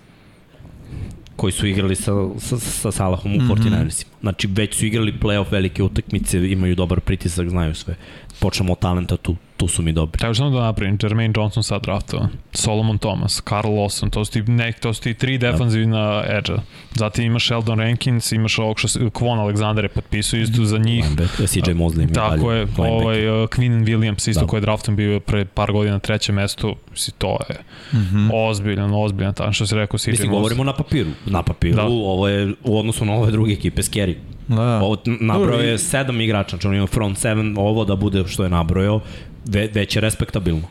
koji 1.38 1.51
su 1.53 1.68
igrali 1.68 1.95
sa, 1.95 2.11
sa, 2.39 2.59
sa 2.59 2.91
Salahom 2.91 3.35
u 3.35 3.38
mm 3.38 3.47
-hmm. 3.47 3.55
49ersima. 3.55 4.09
Znači, 4.22 4.47
već 4.47 4.76
su 4.76 4.85
igrali 4.85 5.14
playoff 5.22 5.51
velike 5.51 5.84
utakmice, 5.84 6.51
imaju 6.51 6.76
dobar 6.76 6.99
pritisak, 6.99 7.49
znaju 7.49 7.76
sve. 7.76 7.95
Počnemo 8.39 8.73
od 8.73 8.80
talenta, 8.80 9.18
tu, 9.18 9.35
tu 9.57 9.67
su 9.67 9.81
mi 9.81 9.91
dobri. 9.91 10.17
Treba 10.19 10.34
samo 10.34 10.49
da 10.49 10.61
napravim, 10.61 10.97
Jermaine 11.03 11.34
Johnson 11.38 11.63
sad 11.63 11.81
draftovan, 11.84 12.29
Solomon 12.53 12.97
Thomas, 12.97 13.41
Carl 13.49 13.69
Lawson, 13.69 14.09
to 14.09 14.25
su 14.25 14.31
ti, 14.31 14.41
nek, 14.41 14.79
to 14.79 14.93
su 14.93 15.01
ti 15.01 15.13
tri 15.13 15.38
defanzivna 15.38 16.23
edge-a. 16.27 16.61
Zatim 16.95 17.25
imaš 17.25 17.45
Sheldon 17.45 17.79
Rankins, 17.79 18.31
imaš 18.31 18.59
ovog 18.59 18.79
što 18.79 18.88
se, 18.88 18.99
Kwon 18.99 19.39
Alexander 19.39 19.84
je 19.84 19.89
potpisao 19.89 20.39
isto 20.39 20.65
za 20.65 20.77
njih. 20.77 21.05
CJ 21.47 21.71
Mosley 21.71 22.13
Tako 22.13 22.51
je, 22.51 22.67
ovaj, 22.77 23.29
uh, 23.29 23.49
Quinn 23.49 23.84
Williams 23.85 24.29
isto 24.29 24.39
Da. 24.39 24.45
da. 24.45 24.47
koji 24.47 24.57
je 24.57 24.61
draftom 24.61 24.95
bio 24.95 25.19
pre 25.19 25.45
par 25.45 25.71
godina 25.71 25.93
na 25.93 25.99
trećem 25.99 26.35
mestu, 26.35 26.75
si 26.95 27.11
to 27.11 27.38
je 27.49 27.55
Mm 27.93 27.97
-hmm. 27.97 28.29
ozbiljan, 28.34 28.93
ozbiljan, 28.93 29.34
tamo 29.34 29.53
što 29.53 29.67
si 29.67 29.75
rekao 29.75 29.97
CJ 29.97 30.11
Mislim, 30.11 30.29
Mosley. 30.29 30.34
govorimo 30.34 30.63
na 30.63 30.73
papiru. 30.73 31.09
Na 31.25 31.43
papiru, 31.43 31.75
da. 31.75 31.81
Da. 31.81 31.88
ovo 31.88 32.27
je 32.27 32.53
u 32.63 32.79
odnosu 32.79 33.05
na 33.05 33.13
ove 33.13 33.31
druge 33.31 33.53
ekipe 33.53 33.81
scary. 33.81 34.15
Da. 34.47 34.79
Ovo, 34.81 34.97
nabrojao 35.05 35.61
je 35.61 35.77
sedam 35.77 36.21
igrača, 36.21 36.49
znači 36.49 36.67
on 36.67 36.75
ima 36.75 36.88
front 36.88 37.17
seven, 37.17 37.55
ovo 37.57 37.85
da 37.85 37.95
bude 37.95 38.23
što 38.27 38.43
je 38.43 38.49
nabrojao, 38.49 39.01
ve, 39.48 39.69
već 39.74 39.95
je 39.95 40.02
respektabilno. 40.02 40.68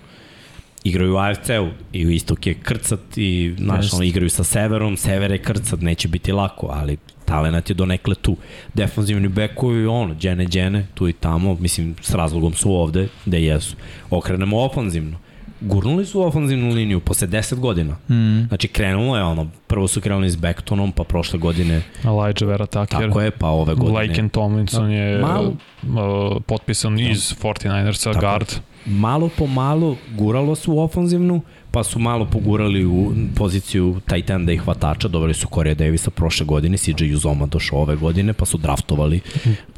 Igraju 0.84 1.14
u 1.14 1.18
AFC-u 1.18 1.68
i 1.92 2.00
istok 2.14 2.46
je 2.46 2.54
krcat 2.54 3.00
i 3.16 3.54
znaš, 3.58 3.92
ono, 3.92 4.02
igraju 4.02 4.30
sa 4.30 4.44
severom, 4.44 4.96
sever 4.96 5.30
je 5.30 5.38
krcat, 5.38 5.80
neće 5.80 6.08
biti 6.08 6.32
lako, 6.32 6.66
ali 6.70 6.96
talenat 7.24 7.70
je 7.70 7.74
donekle 7.74 8.14
tu. 8.14 8.36
Defanzivni 8.74 9.28
bekovi, 9.28 9.86
ono, 9.86 10.14
džene, 10.14 10.46
džene, 10.46 10.86
tu 10.94 11.08
i 11.08 11.12
tamo, 11.12 11.54
mislim, 11.54 11.94
s 12.02 12.14
razlogom 12.14 12.54
su 12.54 12.72
ovde, 12.72 13.08
gde 13.24 13.42
jesu. 13.42 13.76
Okrenemo 14.10 14.58
ofanzivno. 14.58 15.18
Gurnuli 15.60 16.06
su 16.06 16.22
ofanzivnu 16.22 16.74
liniju 16.74 17.00
posle 17.00 17.28
10 17.28 17.54
godina. 17.54 17.96
Mm. 18.10 18.46
Znači, 18.48 18.68
krenulo 18.68 19.16
je 19.16 19.22
ono, 19.22 19.46
prvo 19.66 19.88
su 19.88 20.00
krenuli 20.00 20.30
s 20.30 20.36
Becktonom, 20.36 20.92
pa 20.92 21.04
prošle 21.04 21.38
godine, 21.38 21.82
Elijah 22.04 22.42
Vera 22.42 22.66
Tucker. 22.66 23.00
tako 23.06 23.20
je, 23.20 23.30
pa 23.30 23.48
ove 23.48 23.74
godine. 23.74 23.98
Laken 24.08 24.28
Tomlinson 24.28 24.90
je 24.90 25.18
Malo- 25.18 25.52
uh, 25.82 26.42
potpisan 26.46 26.98
iz 27.00 27.34
49ersa, 27.42 28.12
Tako. 28.12 28.20
guard. 28.20 28.52
malo 28.86 29.30
po 29.38 29.46
malo 29.46 29.96
guralo 30.18 30.54
su 30.54 30.72
u 30.72 30.80
ofanzivnu, 30.80 31.40
pa 31.76 31.84
su 31.84 31.98
malo 31.98 32.24
pogurali 32.24 32.84
u 32.84 33.12
poziciju 33.34 34.00
tight 34.08 34.30
enda 34.30 34.52
i 34.52 34.56
hvatača, 34.56 35.08
doveli 35.08 35.34
su 35.34 35.46
Corey 35.46 35.74
Davisa 35.74 36.10
prošle 36.10 36.46
godine, 36.46 36.76
CJ 36.76 37.14
Uzoma 37.14 37.46
došao 37.46 37.78
ove 37.78 37.96
godine, 37.96 38.32
pa 38.32 38.46
su 38.46 38.58
draftovali. 38.58 39.20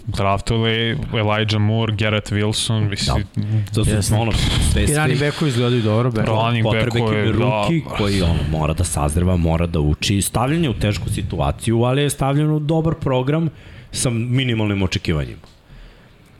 Draftovali 0.06 0.98
Elijah 1.12 1.60
Moore, 1.60 1.94
Garrett 1.96 2.32
Wilson, 2.32 2.88
mislim, 2.88 3.24
To 3.74 3.84
su 3.84 4.14
ono, 4.14 4.32
sve 4.72 4.84
I 4.84 4.94
rani 4.94 5.16
beko 5.16 5.46
izgledaju 5.46 5.82
dobro. 5.82 6.10
Beko. 6.10 6.26
Running 6.26 6.64
potrebe 6.64 6.84
backove, 6.84 7.20
ekipe 7.20 7.32
ruki 7.32 7.82
da. 7.88 7.96
koji 7.96 8.22
ono, 8.22 8.42
mora 8.50 8.74
da 8.74 8.84
sazreva, 8.84 9.36
mora 9.36 9.66
da 9.66 9.80
uči. 9.80 10.22
Stavljen 10.22 10.64
je 10.64 10.70
u 10.70 10.74
tešku 10.74 11.08
situaciju, 11.08 11.82
ali 11.82 12.02
je 12.02 12.10
stavljen 12.10 12.50
u 12.50 12.58
dobar 12.58 12.94
program 12.94 13.48
sa 13.92 14.10
minimalnim 14.10 14.82
očekivanjima. 14.82 15.46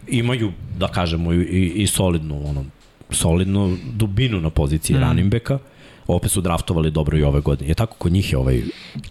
Imaju, 0.09 0.53
da 0.79 0.89
kažemo, 0.89 1.33
i, 1.33 1.37
i, 1.37 1.83
i 1.83 1.87
solidnu, 1.87 2.49
ono, 2.49 2.65
solidnu 3.11 3.77
dubinu 3.93 4.41
na 4.41 4.51
poziciji 4.51 4.97
mm. 4.97 5.01
running 5.01 5.33
backa. 5.33 5.59
Opet 6.07 6.31
su 6.31 6.41
draftovali 6.41 6.91
dobro 6.91 7.19
i 7.19 7.23
ove 7.23 7.41
godine. 7.41 7.71
Je 7.71 7.75
tako 7.75 7.95
kod 7.95 8.13
njih 8.13 8.33
je 8.33 8.39
ovaj 8.39 8.63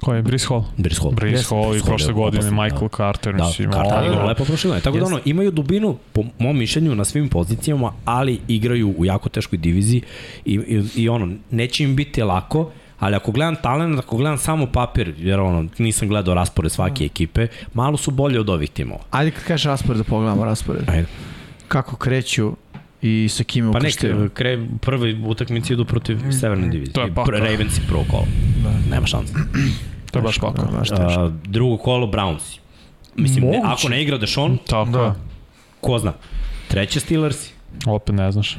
Ko 0.02 0.14
je 0.14 0.22
Brice 0.22 0.48
Hall? 0.48 0.64
Brice 0.78 1.02
Hall. 1.02 1.12
Brice 1.12 1.36
Jeste, 1.36 1.56
Hall 1.56 1.76
i 1.76 1.82
prošle 1.82 2.10
je 2.10 2.14
godine 2.14 2.48
opasan, 2.48 2.64
Michael 2.64 2.90
da. 2.90 2.98
Carter, 2.98 3.36
Da, 3.36 3.46
mislim. 3.46 3.72
Carter 3.72 4.00
o, 4.00 4.06
igra 4.06 4.16
da. 4.16 4.26
lepo 4.26 4.46
prošle 4.46 4.68
godine. 4.68 4.84
Tako 4.84 4.98
da 4.98 5.04
Jeste. 5.04 5.14
ono, 5.14 5.24
imaju 5.26 5.52
dubinu, 5.52 5.98
po 6.14 6.24
mom 6.40 6.58
mišljenju, 6.58 6.96
na 6.96 7.06
svim 7.06 7.30
pozicijama, 7.30 7.94
ali 8.06 8.40
igraju 8.48 8.96
u 8.98 9.06
jako 9.06 9.30
teškoj 9.30 9.58
diviziji 9.58 10.02
i, 10.46 10.54
i, 10.54 10.84
i 10.96 11.10
ono, 11.10 11.34
neće 11.52 11.84
im 11.84 11.96
biti 11.96 12.24
lako, 12.24 12.72
ali 13.00 13.16
ako 13.16 13.32
gledam 13.32 13.56
talent, 13.56 14.00
ako 14.00 14.18
gledam 14.18 14.38
samo 14.38 14.66
papir, 14.66 15.14
jer 15.18 15.40
ono, 15.40 15.70
nisam 15.78 16.08
gledao 16.08 16.34
raspored 16.34 16.72
svake 16.72 17.06
ekipe, 17.06 17.48
malo 17.74 17.98
su 17.98 18.12
bolje 18.12 18.40
od 18.40 18.50
ovih 18.50 18.70
timova. 18.70 19.02
Ajde 19.12 19.32
kad 19.32 19.44
kažeš 19.44 19.66
raspored 19.66 19.98
da 19.98 20.04
pogledamo 20.04 20.46
raspored. 20.46 20.90
Ajde. 20.90 21.08
Kako 21.68 21.96
kreću 21.96 22.52
i 23.02 23.28
sa 23.30 23.44
kime 23.44 23.72
Pa 23.72 23.80
nek, 23.80 23.84
ukrštaju. 23.86 24.30
kre, 24.30 24.68
prvi 24.82 25.24
utakmici 25.26 25.74
idu 25.74 25.86
protiv 25.86 26.20
severne 26.32 26.68
divizije. 26.68 26.94
To 26.94 27.02
je 27.02 27.08
pr- 27.08 27.40
Ravens 27.40 27.78
i 27.78 27.82
prvo 27.88 28.06
kolo. 28.10 28.26
Da. 28.64 28.90
Nema 28.90 29.08
šanse. 29.08 29.34
To 30.12 30.20
je 30.20 30.24
baš 30.24 30.38
kako. 30.38 30.66
Da, 30.90 31.32
drugo 31.44 31.78
kolo 31.78 32.08
Brownsi. 32.08 32.60
Mislim, 33.16 33.44
ne, 33.44 33.58
Moguće. 33.58 33.74
ako 33.74 33.90
ne 33.90 34.04
igra 34.04 34.18
Dešon, 34.18 34.58
Tako 34.60 34.92
Da. 34.92 35.00
da. 35.00 35.16
ko 35.82 36.00
zna. 36.00 36.14
Treće 36.68 37.00
Steelersi. 37.00 37.54
Opet 37.86 38.16
ne 38.16 38.32
znaš. 38.32 38.58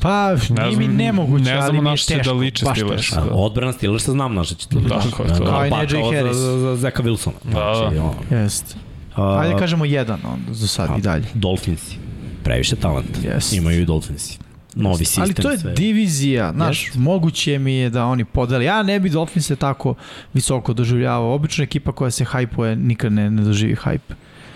Pa, 0.00 0.30
Ne 0.30 0.36
nije 0.58 0.66
mi 0.68 0.84
znam- 0.84 0.96
nemoguće, 0.96 1.44
ne 1.44 1.50
znam 1.52 1.62
ali 1.64 1.72
mi 1.72 1.82
na 1.82 1.90
je 1.90 1.96
što 1.96 2.08
će 2.08 2.16
teško. 2.16 2.32
da 2.32 2.38
liče 2.38 2.66
Steelers. 2.66 2.96
teško. 3.02 3.20
A, 3.20 3.34
odbrana 3.34 3.72
Steelersa 3.72 4.12
znam 4.12 4.34
na 4.34 4.44
što 4.44 4.54
će 4.54 4.68
to 4.68 4.78
liči. 4.78 4.88
Tako 4.90 5.22
je 5.22 5.28
to. 5.28 5.34
Kao 5.36 5.66
i 5.66 5.70
Pa, 5.70 5.86
kao 5.86 6.12
Harris. 6.12 6.36
Za, 6.36 6.58
za, 6.58 6.76
Zeka 6.76 7.02
Wilsona. 7.02 7.32
Znači, 7.42 7.94
da. 7.96 8.02
ono, 8.02 8.14
Jest. 8.32 8.76
a, 9.14 9.38
Ajde 9.38 9.54
kažemo 9.58 9.84
jedan 9.84 10.20
onda 10.24 10.54
za 10.54 10.66
sad 10.66 10.98
i 10.98 11.02
dalje. 11.02 11.24
Dolphinsi. 11.34 11.96
Previše 12.44 12.76
talenta. 12.76 13.20
Jest. 13.24 13.52
Imaju 13.52 13.82
i 13.82 13.84
Dolphinsi. 13.84 14.38
Novi 14.74 14.96
sistem. 14.96 15.22
Ali 15.22 15.34
to 15.34 15.50
je 15.50 15.58
sve. 15.58 15.72
divizija, 15.72 16.52
znaš, 16.52 16.84
Jeste. 16.84 16.98
moguće 16.98 17.58
mi 17.58 17.74
je 17.74 17.90
da 17.90 18.06
oni 18.06 18.24
podele. 18.24 18.64
Ja 18.64 18.82
ne 18.82 19.00
bi 19.00 19.10
Dolphins 19.10 19.46
se 19.46 19.56
tako 19.56 19.94
visoko 20.34 20.72
doživljavao. 20.72 21.34
Obično 21.34 21.64
ekipa 21.64 21.92
koja 21.92 22.10
se 22.10 22.24
hajpuje 22.24 22.76
nikad 22.76 23.12
ne, 23.12 23.30
ne 23.30 23.42
doživi 23.42 23.74
hajp. 23.74 24.02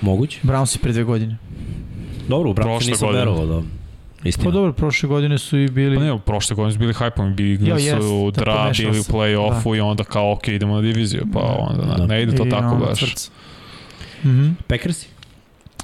Moguće. 0.00 0.40
Browns 0.42 0.78
pre 0.78 0.92
dve 0.92 1.04
godine. 1.04 1.36
Dobro, 2.28 2.50
u 2.50 2.54
Brownsi 2.54 2.62
Prošle 2.62 2.90
nisam 2.90 3.08
verovao 3.12 3.46
da... 3.46 3.62
Istina. 4.24 4.44
Pa 4.44 4.50
dobro, 4.50 4.72
prošle 4.72 5.08
godine 5.08 5.38
su 5.38 5.58
i 5.58 5.68
bili... 5.68 5.96
Pa 5.96 6.02
ne, 6.02 6.18
prošle 6.18 6.56
godine 6.56 6.72
su 6.72 6.78
bili 6.78 6.92
hype 6.92 7.34
bili 7.34 7.68
Jo, 7.68 7.78
su 7.78 7.84
jest, 7.84 8.02
u 8.02 8.30
da, 8.30 8.40
dra, 8.40 8.70
bili 8.78 9.00
u 9.00 9.02
play-offu 9.02 9.76
i 9.76 9.80
onda 9.80 10.04
kao, 10.04 10.32
ok, 10.32 10.48
idemo 10.48 10.74
na 10.74 10.80
diviziju, 10.82 11.22
pa 11.32 11.40
onda 11.40 11.96
Da. 11.96 12.06
ne, 12.06 12.22
ide 12.22 12.36
to 12.36 12.46
I 12.46 12.50
tako 12.50 12.76
baš. 12.76 12.98
crc. 12.98 13.30
Mhm, 14.24 14.48
Packersi. 14.66 15.06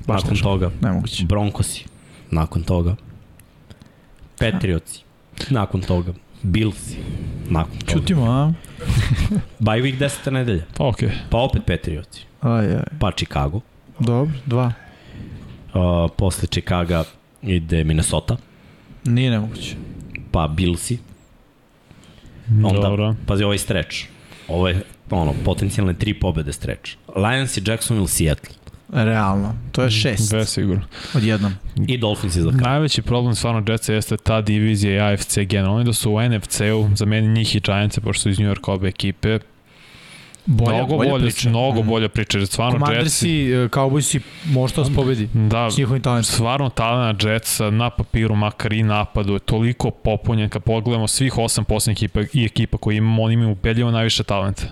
Baš 0.06 0.22
Nakon 0.22 0.38
toga. 0.38 0.70
Nemoguće. 0.80 1.24
Broncosi. 1.24 1.84
Nakon 2.30 2.62
toga. 2.62 2.96
Patriotsi. 4.38 5.02
Nakon 5.50 5.80
toga. 5.80 6.12
Billsi. 6.42 6.96
Nakon 7.50 7.78
toga. 7.78 7.92
Čutimo, 7.92 8.24
a? 8.30 8.52
Bye 9.66 9.82
week 9.82 9.98
10. 9.98 10.30
nedelja. 10.30 10.62
Pa 10.76 10.84
ok. 10.84 10.98
Pa 11.30 11.38
opet 11.38 11.66
Patriotsi. 11.66 12.24
Aj, 12.40 12.66
aj. 12.66 12.82
Pa 13.00 13.12
Chicago. 13.12 13.60
Dobro, 13.98 14.32
dva. 14.46 14.72
Uh, 15.74 16.10
posle 16.16 16.48
Chicaga 16.48 17.04
ide 17.42 17.84
Minnesota. 17.84 18.36
Nije 19.04 19.30
nemoguće. 19.30 19.76
Pa 20.32 20.48
Billsi. 20.48 20.98
Onda, 22.64 22.80
Dobro. 22.80 23.14
pazi 23.26 23.44
ovaj 23.44 23.58
stretch. 23.58 23.96
Ovo 24.48 24.68
je 24.68 24.82
ono, 25.10 25.34
potencijalne 25.44 25.94
tri 25.94 26.14
pobede 26.14 26.52
stretch. 26.52 26.90
Lions 27.16 27.56
i 27.56 27.62
Jacksonville, 27.66 28.08
Seattle. 28.08 28.54
Realno. 28.92 29.54
To 29.72 29.82
je 29.82 29.90
šest 29.92 30.28
Sve 30.28 30.44
sigurno. 30.46 30.82
odjednom. 31.14 31.54
I 31.78 31.98
Dolphins 31.98 32.36
je 32.36 32.42
za 32.42 32.50
kraj. 32.50 32.60
Najveći 32.62 33.02
problem 33.02 33.34
stvarno 33.34 33.62
Jetsa 33.68 33.92
jeste 33.92 34.16
ta 34.16 34.40
divizija 34.40 34.92
i 34.94 35.14
AFC 35.14 35.38
generalno. 35.38 35.76
Oni 35.76 35.84
da 35.84 35.92
su 35.92 36.12
u 36.12 36.20
NFC-u, 36.20 36.88
za 36.94 37.04
mene 37.04 37.28
njih 37.28 37.56
i 37.56 37.60
Giants, 37.60 37.98
pošto 37.98 38.22
su 38.22 38.30
iz 38.30 38.38
New 38.38 38.48
York 38.48 38.68
obe 38.68 38.88
ekipe, 38.88 39.38
Bolja, 40.46 40.76
mnogo 40.76 40.96
bolja 40.96 41.10
bolje, 41.10 41.22
priča. 41.24 41.48
mnogo 41.48 41.80
Mhm. 41.80 41.88
bolje 41.88 42.08
priče. 42.08 42.38
jer 42.38 42.46
Stvarno 42.46 42.72
Jetsi, 42.72 42.80
Commandersi, 42.80 43.30
e, 43.44 43.68
Cowboysi, 43.68 44.20
možda 44.46 44.82
vas 44.82 44.90
pobedi. 44.94 45.28
da, 45.34 45.70
S 45.70 45.76
njihovim 45.76 46.02
talentom. 46.02 46.24
stvarno 46.24 46.68
talena 46.68 47.14
Jetsa 47.22 47.70
na 47.70 47.90
papiru, 47.90 48.36
makar 48.36 48.72
i 48.72 48.82
napadu, 48.82 49.32
je 49.32 49.38
toliko 49.38 49.90
popunjen 49.90 50.48
kad 50.48 50.62
pogledamo 50.62 51.08
svih 51.08 51.38
osam 51.38 51.64
poslednjih 51.64 51.96
ekipa 51.98 52.20
i 52.34 52.44
ekipa 52.44 52.78
koji 52.78 52.96
imamo, 52.96 53.22
oni 53.22 53.34
imaju 53.34 53.50
ubedljivo 53.50 53.90
najviše 53.90 54.22
talenta. 54.22 54.62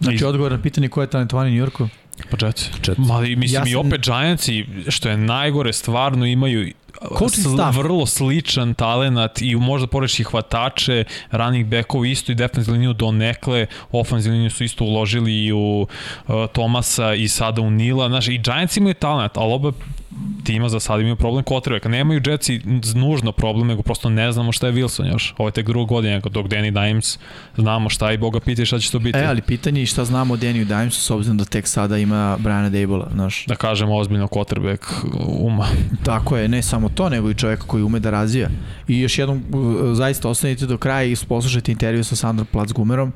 Znači, 0.00 0.16
I- 0.16 0.26
odgovor 0.26 0.52
na 0.52 0.62
pitanje 0.62 0.88
ko 0.88 1.00
je 1.00 1.06
talentovani 1.06 1.50
u 1.50 1.54
Njorku? 1.54 1.88
Pa 2.30 2.46
Jetsi. 2.46 2.70
Jetsi. 2.78 3.00
Mali, 3.00 3.36
mislim, 3.36 3.62
Ja 3.62 3.68
i 3.68 3.72
sam- 3.72 3.86
opet 3.86 4.00
Giantsi, 4.02 4.64
što 4.88 5.08
je 5.08 5.16
najgore, 5.16 5.72
stvarno 5.72 6.26
imaju 6.26 6.72
Coaching 7.18 7.46
staff. 7.54 7.76
vrlo 7.76 8.06
sličan 8.06 8.74
talenat 8.74 9.42
i 9.42 9.56
možda 9.56 9.86
poreš 9.86 10.20
i 10.20 10.24
hvatače, 10.24 11.04
running 11.30 11.66
backovi 11.66 12.10
isto 12.10 12.32
i 12.32 12.34
defensivnu 12.34 12.72
liniju 12.72 12.92
donekle, 12.92 13.66
ofenzivnu 13.92 14.34
liniju 14.34 14.50
su 14.50 14.64
isto 14.64 14.84
uložili 14.84 15.34
i 15.34 15.52
u 15.52 15.86
uh, 16.22 16.34
Tomasa 16.48 17.14
i 17.14 17.28
sada 17.28 17.62
u 17.62 17.70
Nila, 17.70 18.08
znaš, 18.08 18.28
i 18.28 18.38
Giants 18.38 18.76
imaju 18.76 18.94
talent, 18.94 19.36
ali 19.36 19.52
oba 19.52 19.72
tima 20.44 20.68
za 20.68 20.80
sad 20.80 21.00
imaju 21.00 21.16
problem 21.16 21.44
quarterbacka. 21.44 21.88
Nemaju 21.88 22.20
Jetsi 22.26 22.60
nužno 22.94 23.32
problem, 23.32 23.66
nego 23.66 23.82
prosto 23.82 24.10
ne 24.10 24.32
znamo 24.32 24.52
šta 24.52 24.66
je 24.66 24.72
Wilson 24.72 25.12
još. 25.12 25.34
Ovo 25.38 25.48
je 25.48 25.52
tek 25.52 25.66
druga 25.66 25.88
godina, 25.88 26.20
dok 26.20 26.46
Danny 26.46 26.70
Dimes 26.70 27.18
znamo 27.56 27.88
šta 27.88 28.12
i 28.12 28.18
Boga 28.18 28.40
pita 28.40 28.64
šta 28.64 28.78
će 28.78 28.92
to 28.92 28.98
biti. 28.98 29.18
E, 29.18 29.24
ali 29.26 29.42
pitanje 29.42 29.80
je 29.80 29.86
šta 29.86 30.04
znamo 30.04 30.34
o 30.34 30.36
Danny 30.36 30.64
Dimesu 30.64 31.00
s 31.00 31.10
obzirom 31.10 31.38
da 31.38 31.44
tek 31.44 31.68
sada 31.68 31.98
ima 31.98 32.36
Briana 32.40 32.70
Dable-a, 32.70 33.10
znaš. 33.14 33.46
Da 33.46 33.54
kažemo 33.54 33.96
ozbiljno 33.96 34.26
quarterback 34.26 34.78
uma. 35.38 35.66
Tako 36.06 36.36
je, 36.36 36.48
ne 36.48 36.62
samo 36.62 36.88
to, 36.88 37.08
nego 37.08 37.30
i 37.30 37.34
čovjek 37.34 37.64
koji 37.66 37.82
ume 37.82 38.00
da 38.00 38.10
razvija. 38.10 38.48
I 38.88 39.00
još 39.00 39.18
jednom, 39.18 39.42
zaista 39.94 40.28
ostanite 40.28 40.66
do 40.66 40.78
kraja 40.78 41.04
i 41.04 41.16
poslušajte 41.28 41.72
intervju 41.72 42.04
sa 42.04 42.16
Sandra 42.16 42.44
Platzgumerom 42.52 43.12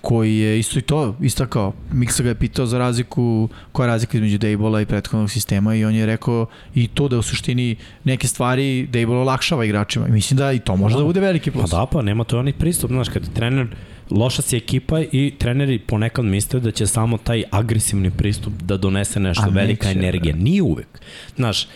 koji 0.00 0.36
je 0.38 0.58
isto 0.58 0.78
i 0.78 0.82
to 0.82 1.16
istakao. 1.20 1.72
Miksa 1.92 2.22
ga 2.22 2.28
je 2.28 2.34
pitao 2.34 2.66
za 2.66 2.78
razliku, 2.78 3.48
koja 3.72 3.84
je 3.84 3.92
razlika 3.92 4.16
između 4.16 4.38
Dable-a 4.38 4.80
i 4.80 4.86
prethodnog 4.86 5.30
sistema 5.30 5.74
i 5.74 5.84
on 5.84 5.94
je 5.94 6.06
rekao 6.06 6.46
i 6.74 6.88
to 6.88 7.08
da 7.08 7.18
u 7.18 7.22
suštini 7.22 7.76
neke 8.04 8.28
stvari 8.28 8.86
Dable 8.86 9.16
olakšava 9.16 9.64
igračima. 9.64 10.08
I 10.08 10.12
mislim 10.12 10.38
da 10.38 10.52
i 10.52 10.58
to 10.58 10.76
može 10.76 10.94
da, 10.94 10.98
da 10.98 11.06
bude 11.06 11.20
veliki 11.20 11.50
plus. 11.50 11.70
Pa 11.70 11.76
da, 11.76 11.86
pa 11.86 12.02
nema 12.02 12.24
to 12.24 12.38
onaj 12.38 12.52
pristup, 12.52 12.90
znaš, 12.90 13.08
kad 13.08 13.34
trener 13.34 13.66
loša 14.10 14.42
si 14.42 14.56
ekipa 14.56 15.00
i 15.00 15.34
treneri 15.38 15.78
ponekad 15.78 16.24
misle 16.24 16.60
da 16.60 16.70
će 16.70 16.86
samo 16.86 17.18
taj 17.18 17.42
agresivni 17.50 18.10
pristup 18.10 18.52
da 18.52 18.76
donese 18.76 19.20
nešto, 19.20 19.44
A 19.44 19.48
velika 19.48 19.86
neće, 19.86 19.98
energija. 19.98 20.32
Da. 20.32 20.42
Nije 20.42 20.62
uvek. 20.62 21.00
Znaš, 21.36 21.64
uh, 21.64 21.68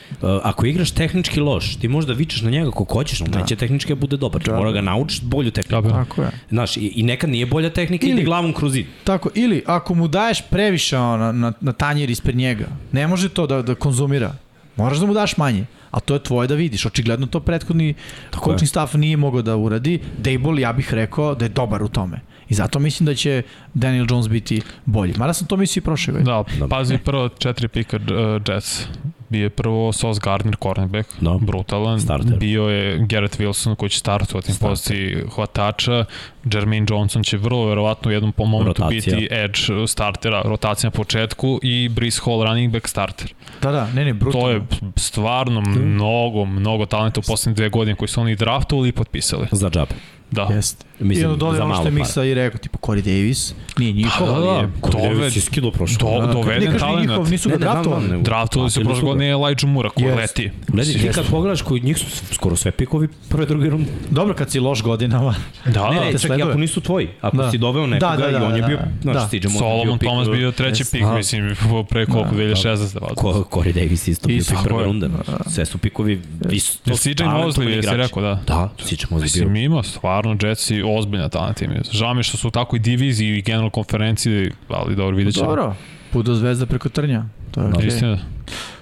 ako 0.42 0.66
igraš 0.66 0.90
tehnički 0.90 1.40
loš, 1.40 1.76
ti 1.76 1.88
možda 1.88 2.12
vičeš 2.12 2.42
na 2.42 2.50
njega 2.50 2.70
kako 2.70 2.84
hoćeš, 2.84 3.20
on 3.20 3.30
da. 3.30 3.38
neće 3.38 3.56
tehnički 3.56 3.92
da 3.94 4.00
bude 4.00 4.16
dobar. 4.16 4.42
Da. 4.42 4.56
Mora 4.56 4.72
ga 4.72 4.80
naučiš 4.80 5.22
bolju 5.22 5.50
tehniku. 5.50 5.82
Da, 5.82 5.88
tako 5.88 6.22
je. 6.22 6.30
Znaš, 6.48 6.76
i, 6.76 6.92
i 6.94 7.02
nekad 7.02 7.30
nije 7.30 7.46
bolja 7.46 7.70
tehnika, 7.70 8.06
ili, 8.06 8.14
ide 8.14 8.24
glavom 8.24 8.52
kroz 8.52 8.72
zid. 8.72 8.86
Tako, 9.04 9.30
ili 9.34 9.62
ako 9.66 9.94
mu 9.94 10.08
daješ 10.08 10.42
previše 10.50 10.96
na, 10.96 11.32
na, 11.32 11.52
na 11.60 11.72
tanjir 11.72 12.10
ispred 12.10 12.36
njega, 12.36 12.66
ne 12.92 13.06
može 13.06 13.28
to 13.28 13.46
da, 13.46 13.62
da 13.62 13.74
konzumira. 13.74 14.34
Moraš 14.76 14.98
da 14.98 15.06
mu 15.06 15.14
daš 15.14 15.36
manje 15.36 15.66
a 15.92 16.00
to 16.00 16.14
je 16.14 16.22
tvoje 16.22 16.48
da 16.48 16.54
vidiš. 16.54 16.86
Očigledno 16.86 17.26
to 17.26 17.40
prethodni 17.40 17.94
Tako 18.30 18.50
coaching 18.50 18.68
staff 18.68 18.94
nije 18.94 19.16
mogao 19.16 19.42
da 19.42 19.56
uradi. 19.56 20.00
Dable, 20.18 20.62
ja 20.62 20.72
bih 20.72 20.94
rekao 20.94 21.34
da 21.34 21.44
je 21.44 21.48
dobar 21.48 21.82
u 21.82 21.88
tome. 21.88 22.20
I 22.48 22.54
zato 22.54 22.78
mislim 22.78 23.06
da 23.06 23.14
će 23.14 23.42
Daniel 23.74 24.06
Jones 24.10 24.28
biti 24.28 24.60
bolji. 24.84 25.14
Mada 25.16 25.32
sam 25.32 25.46
to 25.46 25.56
mislio 25.56 25.80
i 25.80 25.84
prošle 25.84 26.12
godine. 26.12 26.32
Da, 26.58 26.66
pazi 26.68 26.98
prvo 26.98 27.28
četiri 27.28 27.68
pika 27.68 27.96
uh, 27.96 28.42
Jets. 28.48 28.86
Bio 29.32 29.42
je 29.42 29.50
prvo 29.50 29.92
Sos 29.92 30.20
Gardner, 30.20 30.56
cornerback, 30.62 31.08
no. 31.20 31.38
Da. 31.38 31.46
brutalan. 31.46 32.00
Starter. 32.00 32.36
Bio 32.36 32.62
je 32.62 32.98
Garrett 32.98 33.38
Wilson 33.38 33.74
koji 33.74 33.90
će 33.90 33.98
startovati 33.98 34.52
na 34.52 34.56
poziciji 34.60 35.16
hvatača. 35.34 36.04
Jermaine 36.52 36.86
Johnson 36.90 37.22
će 37.22 37.36
vrlo 37.36 37.66
verovatno 37.66 38.08
u 38.08 38.12
jednom 38.12 38.32
momentu 38.36 38.82
Rotacija. 38.82 39.16
biti 39.16 39.28
edge 39.30 39.86
startera, 39.86 40.42
rotacija 40.44 40.88
na 40.88 40.90
početku 40.90 41.60
i 41.62 41.88
Brice 41.88 42.20
Hall 42.24 42.44
running 42.44 42.72
back 42.72 42.88
starter. 42.88 43.34
Da, 43.62 43.72
da, 43.72 43.88
ne, 43.94 44.04
ne, 44.04 44.14
brutalno. 44.14 44.46
To 44.46 44.50
je 44.50 44.62
stvarno 44.96 45.60
mnogo, 45.60 46.44
mnogo 46.44 46.86
talenta 46.86 47.20
u 47.20 47.22
poslednje 47.22 47.54
dve 47.54 47.68
godine 47.68 47.94
koji 47.94 48.08
su 48.08 48.20
oni 48.20 48.36
draftovali 48.36 48.88
i 48.88 48.92
potpisali. 48.92 49.46
Za 49.52 49.70
džabe. 49.70 49.94
Da. 50.32 50.48
Jeste. 50.50 50.84
Mislim, 50.98 51.34
I 51.34 51.36
dole 51.36 51.60
ono 51.60 51.74
što 51.74 51.84
je 51.84 51.90
Miksa 51.90 52.24
i 52.24 52.34
rekao, 52.34 52.58
tipa 52.58 52.78
Corey 52.78 53.00
Davis, 53.00 53.54
nije 53.78 53.92
njihov, 53.92 54.26
pa, 54.26 54.32
da, 54.32 54.40
da, 54.40 54.68
Corey 54.80 55.18
Davis 55.18 55.36
je 55.36 55.40
skido 55.40 55.70
prošlo. 55.70 56.20
Do, 56.20 56.26
da, 56.26 56.32
doveden 56.32 56.78
talent. 56.78 57.08
Njihov, 57.08 57.30
nisu 57.30 57.48
ga 57.48 57.56
draftovali. 57.56 58.22
Draftovali 58.22 58.70
su 58.70 58.84
prošle 58.84 59.02
godine 59.02 59.21
Elijah 59.30 59.64
Mura 59.64 59.90
koji 59.90 60.06
yes. 60.06 60.16
leti. 60.16 60.50
Gledaj, 60.68 60.94
ti 60.94 61.10
kad 61.14 61.30
pogledaš 61.30 61.62
koji 61.62 61.80
njih 61.80 61.98
su 61.98 62.06
skoro 62.34 62.56
sve 62.56 62.70
pikovi 62.70 63.08
prve, 63.28 63.46
druge 63.46 63.70
runde. 63.70 63.90
Dobro, 64.10 64.34
kad 64.34 64.50
si 64.50 64.60
loš 64.60 64.82
godinama. 64.82 65.34
Da, 65.64 65.90
ne, 65.90 66.00
ne, 66.00 66.12
da, 66.12 66.18
čak 66.18 66.38
i 66.38 66.42
ako 66.42 66.58
nisu 66.58 66.80
tvoji. 66.80 67.08
Ako 67.20 67.36
da. 67.36 67.50
si 67.50 67.58
doveo 67.58 67.86
nekoga 67.86 68.16
da, 68.16 68.26
da, 68.26 68.38
da, 68.38 68.38
i 68.38 68.48
on 68.48 68.56
je 68.56 68.62
bio, 68.62 68.78
da. 69.02 69.28
CJ 69.30 69.48
Solomon 69.58 69.98
Thomas 69.98 70.28
bio 70.28 70.52
treći 70.52 70.84
pik, 70.92 71.02
mislim, 71.16 71.56
pre 71.88 72.06
koliko, 72.06 72.34
2016. 72.34 73.44
Corey 73.50 73.72
Davis 73.72 74.08
isto 74.08 74.28
bio 74.28 74.44
pik 74.48 74.58
prve 74.64 74.84
runde. 74.84 75.08
Sve 75.46 75.66
su 75.66 75.78
pikovi 75.78 76.20
visu. 76.44 76.78
CJ 76.96 77.22
Mosley, 77.22 77.68
jesi 77.68 77.96
rekao, 77.96 78.22
da. 78.22 78.40
Da, 78.46 78.68
CJ 78.84 78.94
Mosley 78.94 79.08
bio. 79.08 79.20
Mislim, 79.22 79.56
ima 79.56 79.82
stvarno 79.82 80.36
Jetsi 80.42 80.82
ozbiljna 80.86 81.28
talent. 81.28 81.62
Žao 81.92 82.14
mi 82.14 82.22
što 82.22 82.36
su 82.36 82.48
u 82.48 82.50
takvoj 82.50 82.78
diviziji 82.78 83.38
i 83.38 83.42
general 83.42 83.70
konferenciji, 83.70 84.50
ali 84.68 84.96
dobro, 84.96 85.16
vidjet 85.16 85.34
ćemo. 85.34 85.46
Dobro, 85.46 85.74
Budo 86.12 86.34
zvezda 86.34 86.66
preko 86.66 86.88
trnja. 86.88 87.24
To 87.50 87.60
je 87.60 87.66
okay. 87.66 87.86
Istina. 87.86 88.18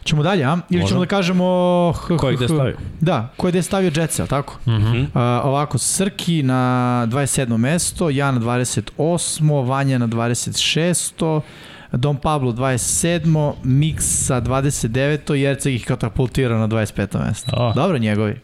Ćemo 0.04 0.22
dalje, 0.22 0.44
a? 0.44 0.58
Ili 0.70 0.80
Možem. 0.80 0.88
ćemo 0.88 1.00
da 1.00 1.06
kažemo... 1.06 1.44
Ko 2.18 2.28
je 2.28 2.36
gde 2.36 2.48
stavio? 2.48 2.76
Da, 3.00 3.28
ko 3.36 3.46
je 3.46 3.50
gde 3.52 3.62
stavio 3.62 3.90
Jetsa, 3.96 4.26
tako? 4.26 4.58
Mhm. 4.66 4.74
-huh. 4.74 5.02
uh, 5.02 5.46
ovako, 5.46 5.78
Srki 5.78 6.42
na 6.42 7.06
27. 7.10 7.56
mesto, 7.56 8.10
ja 8.10 8.30
na 8.30 8.40
28. 8.40 9.66
Vanja 9.68 9.98
na 9.98 10.08
26. 10.08 11.40
Dom 11.92 12.16
Pablo 12.16 12.52
27. 12.52 13.52
Mix 13.64 14.00
sa 14.00 14.40
29. 14.40 15.34
Jerceg 15.34 15.74
ih 15.74 15.84
katapultira 15.84 16.58
na 16.58 16.68
25. 16.68 17.26
mesto. 17.26 17.50
Oh. 17.56 17.74
Dobro, 17.74 17.98
njegovi. 17.98 18.40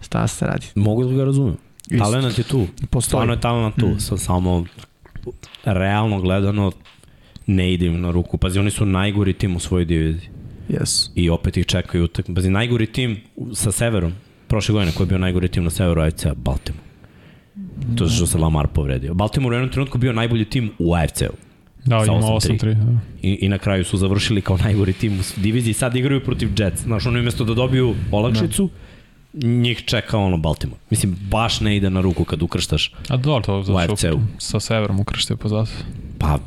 Šta 0.00 0.26
se 0.26 0.46
radi? 0.46 0.66
Mogu 0.74 1.04
da 1.04 1.14
ga 1.14 1.24
razumem. 1.24 1.56
Talent 1.98 2.38
je 2.38 2.44
tu. 2.44 2.66
Postoji. 2.90 3.02
Stvarno 3.02 3.32
je 3.32 3.40
talent 3.40 3.76
tu. 3.76 3.86
Mm. 3.86 4.00
Sad 4.00 4.20
samo 4.20 4.64
realno 5.64 6.20
gledano 6.20 6.72
ne 7.46 7.72
ide 7.72 7.86
im 7.86 8.00
na 8.00 8.10
ruku. 8.10 8.38
Pazi, 8.38 8.58
oni 8.58 8.70
su 8.70 8.86
najgori 8.86 9.32
tim 9.32 9.56
u 9.56 9.60
svojoj 9.60 9.84
diviziji. 9.84 10.28
Yes. 10.68 11.10
I 11.14 11.30
opet 11.30 11.56
ih 11.56 11.66
čekaju 11.66 12.04
utak. 12.04 12.26
Pazi, 12.34 12.50
najgori 12.50 12.86
tim 12.86 13.20
sa 13.54 13.72
severom, 13.72 14.12
prošle 14.48 14.72
godine 14.72 14.92
koji 14.92 15.04
je 15.04 15.08
bio 15.08 15.18
najgori 15.18 15.48
tim 15.48 15.64
na 15.64 15.70
severu 15.70 16.00
AFC-a, 16.00 16.34
Baltimore. 16.34 16.84
To 17.96 18.04
je 18.04 18.10
što 18.10 18.26
se 18.26 18.38
Lamar 18.38 18.66
povredio. 18.66 19.14
Baltimore 19.14 19.56
u 19.56 19.58
jednom 19.58 19.72
trenutku 19.72 19.98
bio 19.98 20.12
najbolji 20.12 20.44
tim 20.44 20.70
u 20.78 20.94
AFC-u. 20.94 21.34
Da, 21.84 21.96
ima 21.96 22.14
8-3. 22.14 22.74
Da. 22.74 22.98
I, 23.22 23.38
I 23.40 23.48
na 23.48 23.58
kraju 23.58 23.84
su 23.84 23.96
završili 23.96 24.42
kao 24.42 24.56
najgori 24.56 24.92
tim 24.92 25.20
u 25.20 25.22
diviziji. 25.36 25.74
Sad 25.74 25.96
igraju 25.96 26.24
protiv 26.24 26.50
Jets. 26.58 26.82
Znaš, 26.82 27.06
ono 27.06 27.18
umjesto 27.18 27.44
da 27.44 27.54
dobiju 27.54 27.94
olakšicu, 28.10 28.66
da 28.66 28.90
njih 29.32 29.84
čeka 29.84 30.18
ono 30.18 30.36
Baltimore. 30.36 30.80
Mislim, 30.90 31.16
baš 31.30 31.60
ne 31.60 31.76
ide 31.76 31.90
na 31.90 32.00
ruku 32.00 32.24
kad 32.24 32.42
ukrštaš 32.42 32.92
A 33.08 33.16
dobro, 33.16 33.42
to 33.42 33.62
zašto 33.62 34.20
sa 34.38 34.60
severom 34.60 35.00
ukrštio 35.00 35.36
pa 35.36 35.48
zato. 35.48 35.70
Pa, 36.18 36.38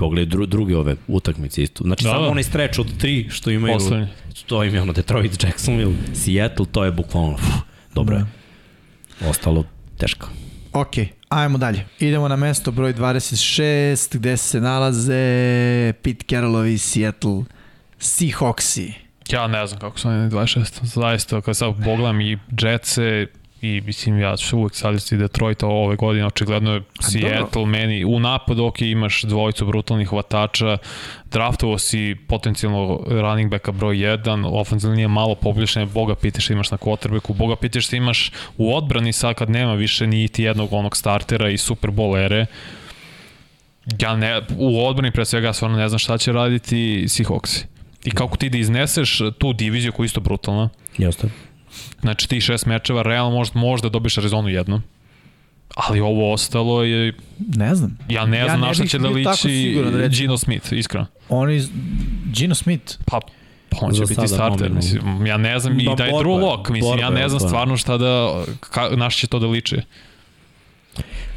pogledaj 0.00 0.26
dru, 0.26 0.46
druge 0.46 0.76
ove 0.76 0.96
utakmice 1.08 1.62
isto. 1.62 1.84
Znači, 1.84 2.04
da, 2.04 2.10
samo 2.10 2.22
da. 2.22 2.30
onaj 2.30 2.42
streč 2.42 2.78
od 2.78 2.98
tri 2.98 3.26
što 3.30 3.50
imaju, 3.50 3.74
Poslednji. 3.74 4.06
to 4.46 4.64
im 4.64 4.74
je 4.74 4.82
ono 4.82 4.92
Detroit, 4.92 5.44
Jacksonville, 5.44 5.94
Seattle, 6.14 6.66
to 6.72 6.84
je 6.84 6.92
bukvalno, 6.92 7.34
uf, 7.34 7.42
dobro 7.94 8.16
da. 8.16 8.20
je. 8.20 9.30
Ostalo 9.30 9.64
teško. 9.98 10.28
Ok, 10.72 10.94
ajmo 11.28 11.58
dalje. 11.58 11.86
Idemo 11.98 12.28
na 12.28 12.36
mesto 12.36 12.70
broj 12.70 12.94
26, 12.94 14.16
gde 14.18 14.36
se 14.36 14.60
nalaze 14.60 15.92
Pete 16.02 16.24
Carrollovi 16.30 16.78
Seattle 16.78 17.44
Seahawksi. 18.00 18.92
Ja 19.32 19.46
ne 19.46 19.66
znam 19.66 19.80
kako 19.80 19.98
su 19.98 20.08
oni 20.08 20.30
26. 20.30 20.84
Zaista, 20.84 21.40
kad 21.40 21.56
sad 21.56 21.74
pogledam 21.84 22.20
i 22.20 22.38
Jetse, 22.62 23.26
i 23.62 23.82
mislim 23.86 24.20
ja 24.20 24.36
ću 24.36 24.58
uvek 24.58 24.74
saditi 24.74 25.16
Detroita 25.16 25.66
ove 25.66 25.96
godine, 25.96 26.26
očigledno 26.26 26.74
je 26.74 26.82
Seattle 27.00 27.66
meni 27.66 28.04
u 28.04 28.20
napadu 28.20 28.64
ok, 28.64 28.80
imaš 28.80 29.22
dvojicu 29.22 29.66
brutalnih 29.66 30.08
hvatača, 30.08 30.78
draftovo 31.30 31.78
si 31.78 32.16
potencijalno 32.28 33.00
running 33.06 33.50
backa 33.50 33.72
broj 33.72 33.96
1, 33.96 34.48
ofenzivno 34.52 34.96
nije 34.96 35.08
malo 35.08 35.34
poboljšanje, 35.34 35.86
Boga 35.86 36.14
pitiš 36.14 36.50
imaš 36.50 36.70
na 36.70 36.78
quarterbacku, 36.78 37.34
Boga 37.34 37.56
pitiš 37.56 37.88
da 37.88 37.96
imaš 37.96 38.32
u 38.58 38.76
odbrani 38.76 39.12
sad 39.12 39.34
kad 39.34 39.50
nema 39.50 39.74
više 39.74 40.06
niti 40.06 40.42
jednog 40.42 40.72
onog 40.72 40.96
startera 40.96 41.50
i 41.50 41.58
Super 41.58 41.90
Bowl 41.90 42.24
ere, 42.24 42.46
ja 44.00 44.16
ne, 44.16 44.40
u 44.56 44.86
odbrani 44.86 45.10
pre 45.10 45.24
svega 45.24 45.52
stvarno 45.52 45.76
ne 45.76 45.88
znam 45.88 45.98
šta 45.98 46.18
će 46.18 46.32
raditi 46.32 47.04
Seahawksi. 47.08 47.64
I 48.04 48.10
kako 48.10 48.36
ti 48.36 48.48
da 48.48 48.58
izneseš 48.58 49.18
tu 49.38 49.52
diviziju 49.52 49.92
koja 49.92 50.04
je 50.04 50.06
isto 50.06 50.20
brutalna. 50.20 50.68
Jeste. 50.98 51.28
Znači 52.00 52.28
ti 52.28 52.40
šest 52.40 52.66
mečeva, 52.66 53.02
realno 53.02 53.30
možda, 53.36 53.58
možda 53.58 53.88
dobiš 53.88 54.18
Arizonu 54.18 54.48
jedno. 54.48 54.82
Ali 55.76 56.00
ovo 56.00 56.32
ostalo 56.32 56.82
je... 56.82 57.12
Ne 57.38 57.74
znam. 57.74 57.98
Ja 58.08 58.26
ne 58.26 58.44
znam 58.44 58.62
ja 58.62 58.66
na 58.66 58.74
šta 58.74 58.86
će 58.86 58.98
da 58.98 59.08
liči 59.08 59.82
da 59.92 60.08
Gino 60.08 60.38
Smith, 60.38 60.72
iskreno. 60.72 61.06
Oni... 61.28 61.62
Gino 62.32 62.54
Smith? 62.54 62.98
Pa, 63.06 63.20
pa 63.68 63.78
on 63.80 63.92
će 63.92 64.00
biti 64.08 64.28
starter. 64.28 64.70
Mislim, 64.70 65.26
ja 65.26 65.36
ne 65.36 65.58
znam, 65.58 65.76
da, 65.76 65.82
i 65.82 65.96
da 65.96 66.04
je 66.04 66.12
Drew 66.12 66.40
Lock, 66.40 66.70
mislim, 66.70 66.90
borba, 66.90 67.02
ja 67.02 67.10
ne 67.10 67.28
znam 67.28 67.40
stvarno 67.40 67.76
šta 67.76 67.96
da, 67.96 68.44
ka, 68.60 68.88
naš 68.96 69.16
će 69.16 69.26
to 69.26 69.38
da 69.38 69.46
liči. 69.46 69.76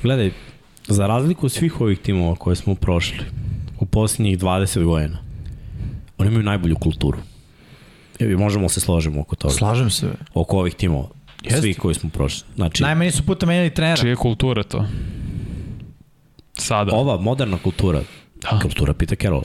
Gledaj, 0.04 0.32
za 0.88 1.08
razliku 1.08 1.50
svih 1.50 1.82
ovih 1.82 2.00
timova 2.00 2.36
koje 2.36 2.56
smo 2.56 2.76
prošli 2.76 3.20
u 3.80 3.86
posljednjih 3.86 4.40
20 4.40 4.84
godina, 4.84 5.18
Oni 6.18 6.30
imaju 6.30 6.44
najbolju 6.44 6.76
kulturu. 6.76 7.18
I 8.20 8.26
možemo 8.26 8.70
se 8.70 8.80
složimo 8.80 9.22
oko 9.22 9.36
toga. 9.36 9.54
Slažem 9.54 9.90
se. 9.90 10.08
Oko 10.34 10.58
ovih 10.58 10.76
timova. 10.76 11.08
Jeste. 11.44 11.62
Svi 11.62 11.74
koji 11.74 11.96
smo 11.96 12.10
prošli. 12.10 12.48
Znači, 12.56 12.84
Najmanje 12.84 13.12
su 13.12 13.26
puta 13.26 13.46
menjali 13.46 13.74
trenera. 13.74 13.98
Čija 13.98 14.10
je 14.10 14.16
kultura 14.16 14.64
to? 14.64 14.86
Sada. 16.54 16.96
Ova 16.96 17.18
moderna 17.18 17.58
kultura, 17.58 18.02
da. 18.36 18.60
kultura 18.62 18.94
Pita 18.94 19.16
Carroll. 19.16 19.44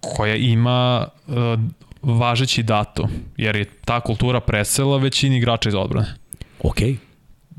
Koja 0.00 0.34
ima 0.34 1.08
uh, 1.26 1.34
važeći 2.02 2.62
dato, 2.62 3.08
jer 3.36 3.56
je 3.56 3.64
ta 3.64 4.00
kultura 4.00 4.40
presela 4.40 4.96
većini 4.98 5.36
igrača 5.36 5.68
iz 5.68 5.74
odbrane. 5.74 6.14
Okej. 6.62 6.96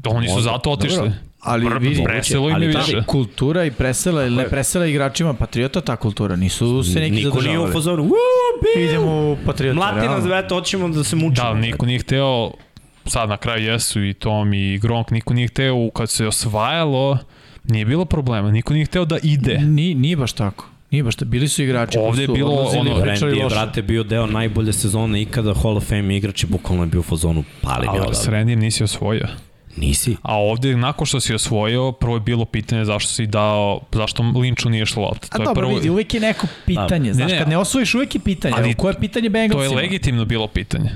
Okay. 0.01 0.15
Oni 0.15 0.29
su 0.29 0.41
zato 0.41 0.71
otišli. 0.71 0.97
Dobro. 0.97 1.28
Ali 1.39 1.79
vidi, 1.79 2.03
preselo 2.03 2.49
im 2.49 2.49
je 2.49 2.55
ali 2.55 2.67
više. 2.67 3.03
kultura 3.07 3.65
i 3.65 3.71
presela 3.71 4.25
ili 4.25 4.35
ne 4.35 4.49
presela 4.49 4.85
igračima 4.85 5.33
Patriota 5.33 5.81
ta 5.81 5.95
kultura, 5.95 6.35
nisu 6.35 6.83
se 6.83 6.99
neki 6.99 7.11
Niko 7.15 7.19
nije 7.19 7.31
u 7.31 7.41
zadržavali. 7.41 7.73
fazonu, 7.73 8.03
"Woo, 8.03 8.13
bi!" 8.75 8.83
Idemo 8.83 9.31
u 9.31 9.37
Patriota, 9.45 9.75
Mlati 9.75 10.07
nas, 10.07 10.23
brate, 10.25 10.55
hoćemo 10.55 10.89
da 10.89 11.03
se 11.03 11.15
mučimo. 11.15 11.47
Da, 11.47 11.53
niko 11.53 11.85
nije 11.85 11.99
hteo, 11.99 12.51
sad 13.05 13.29
na 13.29 13.37
kraju 13.37 13.65
jesu 13.71 14.03
i 14.03 14.13
Tom 14.13 14.53
i 14.53 14.77
Gronk, 14.77 15.11
niko 15.11 15.33
nije 15.33 15.47
hteo, 15.47 15.89
kad 15.89 16.09
se 16.09 16.27
osvajalo, 16.27 17.17
nije 17.63 17.85
bilo 17.85 18.05
problema, 18.05 18.51
niko 18.51 18.73
nije 18.73 18.85
hteo 18.85 19.05
da 19.05 19.17
ide. 19.23 19.57
Ni, 19.57 19.93
nije 19.95 20.15
baš 20.17 20.33
tako. 20.33 20.65
Nije 20.91 21.03
baš 21.03 21.15
tako. 21.15 21.29
Bili 21.29 21.47
su 21.47 21.63
igrači 21.63 21.97
Ovde 21.97 22.21
je 22.21 22.25
su 22.25 22.33
bilo 22.33 22.51
ono, 22.51 22.91
Randy 22.91 23.37
je, 23.37 23.45
brate, 23.49 23.81
bio 23.81 24.03
deo 24.03 24.25
najbolje 24.25 24.73
sezone 24.73 25.21
ikada 25.21 25.53
Hall 25.53 25.77
of 25.77 25.83
Fame 25.83 26.17
igrač 26.17 26.43
i 26.43 26.47
bukvalno 26.47 26.83
je 26.83 26.87
bio 26.87 26.99
u 26.99 27.03
fazonu 27.03 27.43
pali 27.61 27.87
mi 27.93 27.99
Ali 27.99 28.15
s 28.15 28.27
Randyjem 28.27 28.55
nisi 28.55 28.83
osvojio. 28.83 29.27
Nisi. 29.75 30.15
A 30.21 30.37
ovde, 30.37 30.75
nakon 30.77 31.05
što 31.07 31.19
si 31.19 31.33
osvojio, 31.33 31.91
prvo 31.91 32.15
je 32.15 32.19
bilo 32.19 32.45
pitanje 32.45 32.85
zašto 32.85 33.11
si 33.11 33.27
dao, 33.27 33.81
zašto 33.91 34.23
Linču 34.23 34.69
nije 34.69 34.85
šlo 34.85 35.03
lopta. 35.03 35.27
A 35.31 35.37
To 35.37 35.41
je 35.43 35.45
dobro, 35.45 35.61
prvo, 35.61 35.75
vidi, 35.75 35.89
uvek 35.89 36.13
je 36.13 36.19
neko 36.19 36.47
pitanje. 36.65 37.07
Da. 37.09 37.13
Znaš, 37.13 37.27
Ne, 37.27 37.33
ne. 37.33 37.39
kad 37.39 37.49
ne 37.49 37.57
osvojiš, 37.57 37.95
uvek 37.95 38.15
je 38.15 38.21
pitanje. 38.21 38.53
Ali 38.57 38.73
koje 38.73 38.91
je 38.91 38.99
pitanje 38.99 39.29
to 39.29 39.33
Bengalsima? 39.33 39.63
je 39.63 39.75
legitimno 39.77 40.25
bilo 40.25 40.47
pitanje. 40.47 40.89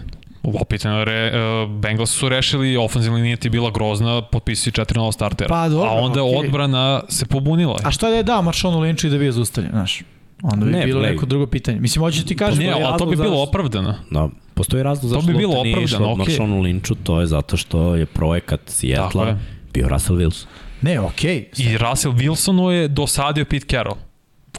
Ovo 0.44 0.64
pitanje, 0.66 1.06
re, 1.06 1.32
uh, 1.64 1.72
Bengals 1.72 2.12
su 2.12 2.30
rešili, 2.30 2.78
ofenzivna 2.78 3.18
linija 3.18 3.36
ti 3.38 3.50
bila 3.50 3.72
grozna, 3.72 4.22
potpisi 4.22 4.72
4 4.72 4.96
nova 4.96 5.12
startera. 5.12 5.50
Pa, 5.50 5.70
dobro, 5.70 5.90
A 5.90 5.94
onda 5.94 6.24
okej. 6.24 6.38
odbrana 6.38 7.02
se 7.10 7.26
pobunila. 7.26 7.80
A 7.84 7.92
šta 7.92 8.10
da 8.10 8.16
je 8.16 8.24
dao 8.24 8.42
Maršonu 8.42 8.80
Linču 8.80 9.08
i 9.08 9.10
da 9.10 9.18
bio 9.18 9.32
zaustavljen, 9.32 9.72
znaš? 9.72 10.02
Onda 10.44 10.66
bi 10.66 10.72
Ne, 10.72 10.86
bilo 10.86 11.00
gledaj. 11.00 11.14
neko 11.14 11.26
drugo 11.26 11.48
pitanje. 11.48 11.80
Mislim, 11.80 12.04
hoćeš 12.04 12.26
ti 12.26 12.36
kažeš... 12.36 12.60
ne, 12.60 12.72
ali 12.74 12.98
to 12.98 13.06
bi 13.06 13.16
bilo 13.16 13.30
zašto- 13.30 13.44
opravdano. 13.44 13.96
Da, 14.12 14.30
postoji 14.54 14.84
razlog 14.84 15.10
zašto 15.10 15.28
bi 15.28 15.34
bilo 15.34 15.64
nije 15.64 15.76
opravdano, 15.76 15.86
išla 15.86 16.12
okej. 16.14 16.18
Maršonu 16.18 16.62
Linču, 16.62 16.96
to 16.96 17.20
je 17.22 17.28
zato 17.28 17.58
što 17.58 17.96
je 17.96 18.06
projekat 18.06 18.62
Sijetla 18.66 19.28
je. 19.28 19.38
bio 19.74 19.90
Russell 19.90 20.18
Wilson. 20.18 20.46
Ne, 20.82 21.00
okej. 21.00 21.46
I 21.58 21.78
Russell 21.80 22.14
Wilsonu 22.14 22.70
je 22.70 22.88
dosadio 22.88 23.46
Pete 23.46 23.66
Carroll. 23.68 23.98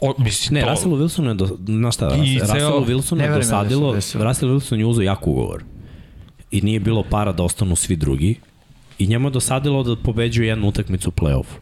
O, 0.01 0.13
mislim, 0.17 0.53
Ne, 0.53 0.61
to, 0.61 0.69
Russellu 0.69 0.97
Wilsonu 0.97 1.27
je, 1.27 1.33
do, 1.33 1.49
na 1.59 1.91
šta, 1.91 2.15
I 2.15 2.19
I 2.25 2.39
ceo- 2.39 3.15
Ne 3.15 3.23
je 3.23 3.29
da 3.29 3.35
dosadilo. 3.35 3.93
Russell 4.15 4.51
Wilson 4.51 4.75
je 4.75 4.85
uzeo 4.85 5.03
jak 5.03 5.27
ugovor 5.27 5.63
i 6.51 6.61
nije 6.61 6.79
bilo 6.79 7.03
para 7.03 7.31
da 7.31 7.43
ostanu 7.43 7.75
svi 7.75 7.95
drugi 7.95 8.35
i 8.99 9.07
njemu 9.07 9.27
je 9.27 9.31
dosadilo 9.31 9.83
da 9.83 9.95
pobeđuje 9.95 10.47
jednu 10.47 10.67
utakmicu 10.67 11.09
u 11.09 11.13
play-offu. 11.13 11.57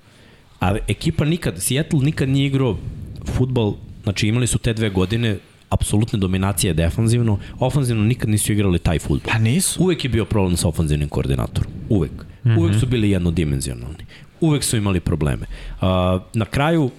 A 0.59 0.75
ekipa 0.87 1.25
nikad, 1.25 1.61
Seattle 1.61 1.99
nikad 1.99 2.29
nije 2.29 2.47
igrao 2.47 2.77
futbol, 3.25 3.73
znači 4.03 4.27
imali 4.27 4.47
su 4.47 4.57
te 4.57 4.73
dve 4.73 4.89
godine 4.89 5.37
apsolutne 5.73 6.19
dominacije 6.19 6.73
defanzivno, 6.73 7.39
ofanzivno 7.59 8.03
nikad 8.03 8.29
nisu 8.29 8.51
igrali 8.51 8.79
taj 8.79 8.99
futbol. 8.99 9.31
Pa 9.33 9.39
nisu. 9.39 9.83
Uvek 9.83 10.03
je 10.03 10.09
bio 10.09 10.25
problem 10.25 10.57
sa 10.57 10.67
ofanzivnim 10.67 11.09
koordinatorom. 11.09 11.71
Uvek. 11.89 12.11
Mm 12.11 12.49
-hmm. 12.49 12.59
Uvek 12.59 12.79
su 12.79 12.87
bili 12.87 13.09
jednodimenzionalni. 13.09 14.05
Uvek 14.41 14.63
su 14.63 14.77
imali 14.77 14.99
probleme. 14.99 15.45
Uh, 15.81 15.87
na 16.33 16.45
kraju, 16.45 16.89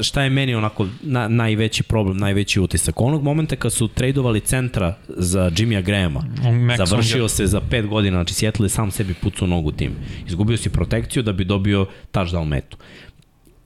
šta 0.00 0.22
je 0.22 0.30
meni 0.30 0.54
onako 0.54 0.86
na, 1.02 1.28
najveći 1.28 1.82
problem, 1.82 2.16
najveći 2.16 2.60
utisak? 2.60 3.00
Onog 3.00 3.22
momenta 3.22 3.56
kad 3.56 3.72
su 3.72 3.88
tradovali 3.88 4.40
centra 4.40 4.94
za 5.08 5.50
Jimmya 5.56 5.80
Grahama, 5.80 6.24
Max 6.42 6.86
završio 6.86 7.16
Unger. 7.16 7.30
se 7.30 7.46
za 7.46 7.60
pet 7.60 7.86
godina, 7.86 8.16
znači 8.16 8.34
Seattle 8.34 8.64
je 8.64 8.70
sam 8.70 8.90
sebi 8.90 9.14
pucao 9.14 9.48
nogu 9.48 9.72
tim. 9.72 9.92
Izgubio 10.26 10.56
si 10.56 10.70
protekciju 10.70 11.22
da 11.22 11.32
bi 11.32 11.44
dobio 11.44 11.86
touchdown 12.12 12.44
metu 12.44 12.76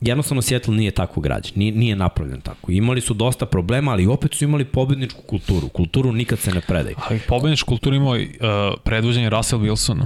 jednostavno 0.00 0.42
Seattle 0.42 0.74
nije 0.74 0.90
tako 0.90 1.20
građen, 1.20 1.52
nije, 1.56 1.72
nije 1.72 1.96
napravljen 1.96 2.40
tako. 2.40 2.72
Imali 2.72 3.00
su 3.00 3.14
dosta 3.14 3.46
problema, 3.46 3.92
ali 3.92 4.06
opet 4.06 4.34
su 4.34 4.44
imali 4.44 4.64
pobedničku 4.64 5.22
kulturu. 5.22 5.68
Kulturu 5.68 6.12
nikad 6.12 6.38
se 6.38 6.52
ne 6.52 6.60
predaju. 6.60 6.96
Ali 7.00 7.20
pobednič 7.20 7.62
kulturu 7.62 7.96
imao 7.96 8.12
uh, 8.12 8.18
predvođenje 8.84 9.30
Russell 9.30 9.62
Wilsona. 9.62 10.04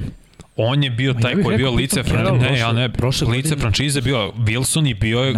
On 0.57 0.85
je 0.85 0.91
bio 0.91 1.15
taj 1.15 1.33
ja 1.33 1.43
koji 1.43 1.55
je 1.55 1.59
bio 1.59 1.71
lice. 1.71 2.03
Carroll 2.03 2.39
Ne, 2.39 2.59
ja 2.59 2.73
ne, 2.73 2.89
prošle 2.89 3.29
lice 3.29 3.49
godine- 3.49 3.61
franšize 3.61 4.01
bio 4.01 4.33
Wilson 4.39 4.91
i 4.91 4.95
bio 4.95 5.21
je. 5.21 5.33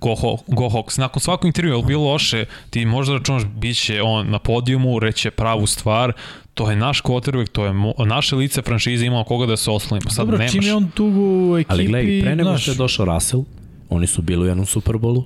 Go, 0.00 0.08
Ho- 0.10 0.38
Go 0.48 0.64
Hawks. 0.64 0.98
Nakon 0.98 1.20
svakog 1.20 1.46
intervjua 1.46 1.76
je 1.76 1.84
bilo 1.84 2.04
loše, 2.04 2.44
ti 2.70 2.84
možda 2.84 3.14
računaš 3.14 3.42
bit 3.46 3.76
će 3.76 4.02
on 4.02 4.30
na 4.30 4.38
podijumu, 4.38 4.98
reće 4.98 5.30
pravu 5.30 5.66
stvar, 5.66 6.12
to 6.54 6.70
je 6.70 6.76
naš 6.76 7.02
quarterback, 7.02 7.48
to 7.48 7.64
je 7.64 7.72
mo, 7.72 7.94
naše 7.98 8.36
lice 8.36 8.62
franšize 8.62 9.06
imao 9.06 9.24
koga 9.24 9.46
da 9.46 9.56
se 9.56 9.70
oslonimo. 9.70 10.10
Sad 10.10 10.16
Dobro, 10.18 10.38
nemaš. 10.38 10.52
čim 10.52 10.62
je 10.62 10.74
on 10.74 10.90
tu 10.90 11.04
u 11.06 11.58
ekipi, 11.58 11.72
Ali 11.72 11.86
gledaj, 11.86 12.20
pre 12.22 12.36
nego 12.36 12.58
što 12.58 12.70
je 12.70 12.76
došao 12.76 13.06
Russell, 13.06 13.42
oni 13.90 14.06
su 14.06 14.22
bili 14.22 14.42
u 14.44 14.46
jednom 14.46 14.66
Superbolu, 14.66 15.24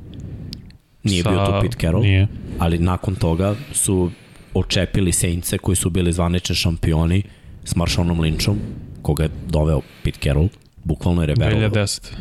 nije 1.05 1.23
Sa- 1.23 1.31
bio 1.31 1.47
tu 1.47 1.53
Pete 1.63 1.77
Carroll, 1.81 2.03
Nije. 2.05 2.27
ali 2.59 2.79
nakon 2.79 3.15
toga 3.15 3.55
su 3.73 4.11
očepili 4.55 5.13
Saintse 5.13 5.59
koji 5.59 5.77
su 5.77 5.91
bili 5.91 6.13
zvanični 6.13 6.55
šampioni 6.55 7.23
s 7.65 7.77
Marshonom 7.77 8.21
Lynchom, 8.21 8.55
koga 9.03 9.23
je 9.23 9.31
doveo 9.49 9.81
Pete 10.03 10.19
Carroll, 10.23 10.49
bukvalno 10.85 11.23
je 11.23 11.27
rebelovao. 11.27 11.69
2010. 11.71 12.13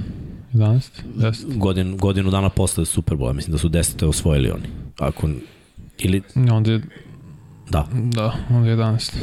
11? 0.54 0.90
10. 1.18 1.58
Godin, 1.58 1.98
godinu 1.98 2.32
dana 2.32 2.50
posle 2.50 2.86
Superbola, 2.86 3.34
mislim 3.34 3.52
da 3.52 3.58
su 3.58 3.70
desete 3.70 4.06
osvojili 4.06 4.52
oni. 4.52 4.64
Ako, 5.00 5.30
ili, 6.00 6.22
Onda 6.52 6.72
je, 6.72 6.82
da, 7.70 7.88
da, 7.94 8.34
je 8.50 8.78
11. 8.78 9.14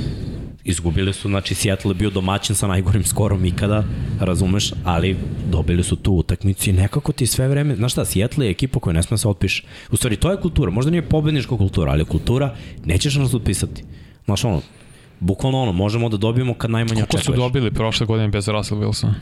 izgubili 0.64 1.12
su, 1.12 1.28
znači 1.28 1.54
Seattle 1.54 1.90
je 1.90 1.94
bio 1.94 2.10
domaćin 2.10 2.56
sa 2.56 2.66
najgorim 2.66 3.04
skorom 3.04 3.44
ikada, 3.44 3.84
razumeš, 4.20 4.72
ali 4.84 5.16
dobili 5.50 5.84
su 5.84 5.96
tu 5.96 6.12
utakmicu 6.12 6.70
i 6.70 6.72
nekako 6.72 7.12
ti 7.12 7.26
sve 7.26 7.48
vreme, 7.48 7.76
znaš 7.76 7.92
šta, 7.92 8.04
Seattle 8.04 8.46
je 8.46 8.50
ekipa 8.50 8.80
koja 8.80 8.94
ne 8.94 9.02
sme 9.02 9.18
se 9.18 9.28
otpiše. 9.28 9.62
U 9.92 9.96
stvari, 9.96 10.16
to 10.16 10.30
je 10.30 10.40
kultura, 10.40 10.70
možda 10.70 10.90
nije 10.90 11.08
pobednička 11.08 11.56
kultura, 11.56 11.92
ali 11.92 12.04
kultura, 12.04 12.54
nećeš 12.84 13.14
nas 13.14 13.34
otpisati. 13.34 13.84
Znaš 14.24 14.44
ono, 14.44 14.62
bukvalno 15.20 15.62
ono, 15.62 15.72
možemo 15.72 16.08
da 16.08 16.16
dobijemo 16.16 16.54
kad 16.54 16.70
najmanje 16.70 17.00
Koliko 17.00 17.12
su 17.12 17.16
očekuješ. 17.16 17.38
dobili 17.38 17.70
prošle 17.70 18.06
godine 18.06 18.28
bez 18.28 18.48
Russell 18.48 18.80
Wilsona? 18.80 19.12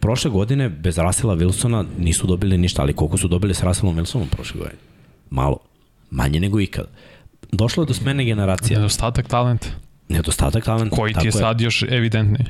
Prošle 0.00 0.30
godine 0.30 0.68
bez 0.68 0.98
Russella 0.98 1.36
Wilsona 1.36 1.84
nisu 1.98 2.26
dobili 2.26 2.58
ništa, 2.58 2.82
ali 2.82 2.92
koliko 2.92 3.16
su 3.16 3.28
dobili 3.28 3.54
s 3.54 3.62
Russellom 3.62 3.96
Wilsonom 3.96 4.26
prošle 4.26 4.58
godine? 4.58 4.78
Malo. 5.30 5.56
Manje 6.10 6.40
nego 6.40 6.60
ikada. 6.60 6.88
Došlo 7.52 7.82
je 7.82 7.86
do 7.86 7.94
smene 7.94 8.24
generacija. 8.24 8.78
Nedostatak 8.78 9.28
talenta, 9.28 9.66
Nedostatak 10.08 10.64
talenta. 10.64 10.96
koji 10.96 11.10
ti 11.12 11.14
tako 11.14 11.26
je 11.26 11.32
sad 11.32 11.60
još 11.60 11.82
evidentniji. 11.82 12.46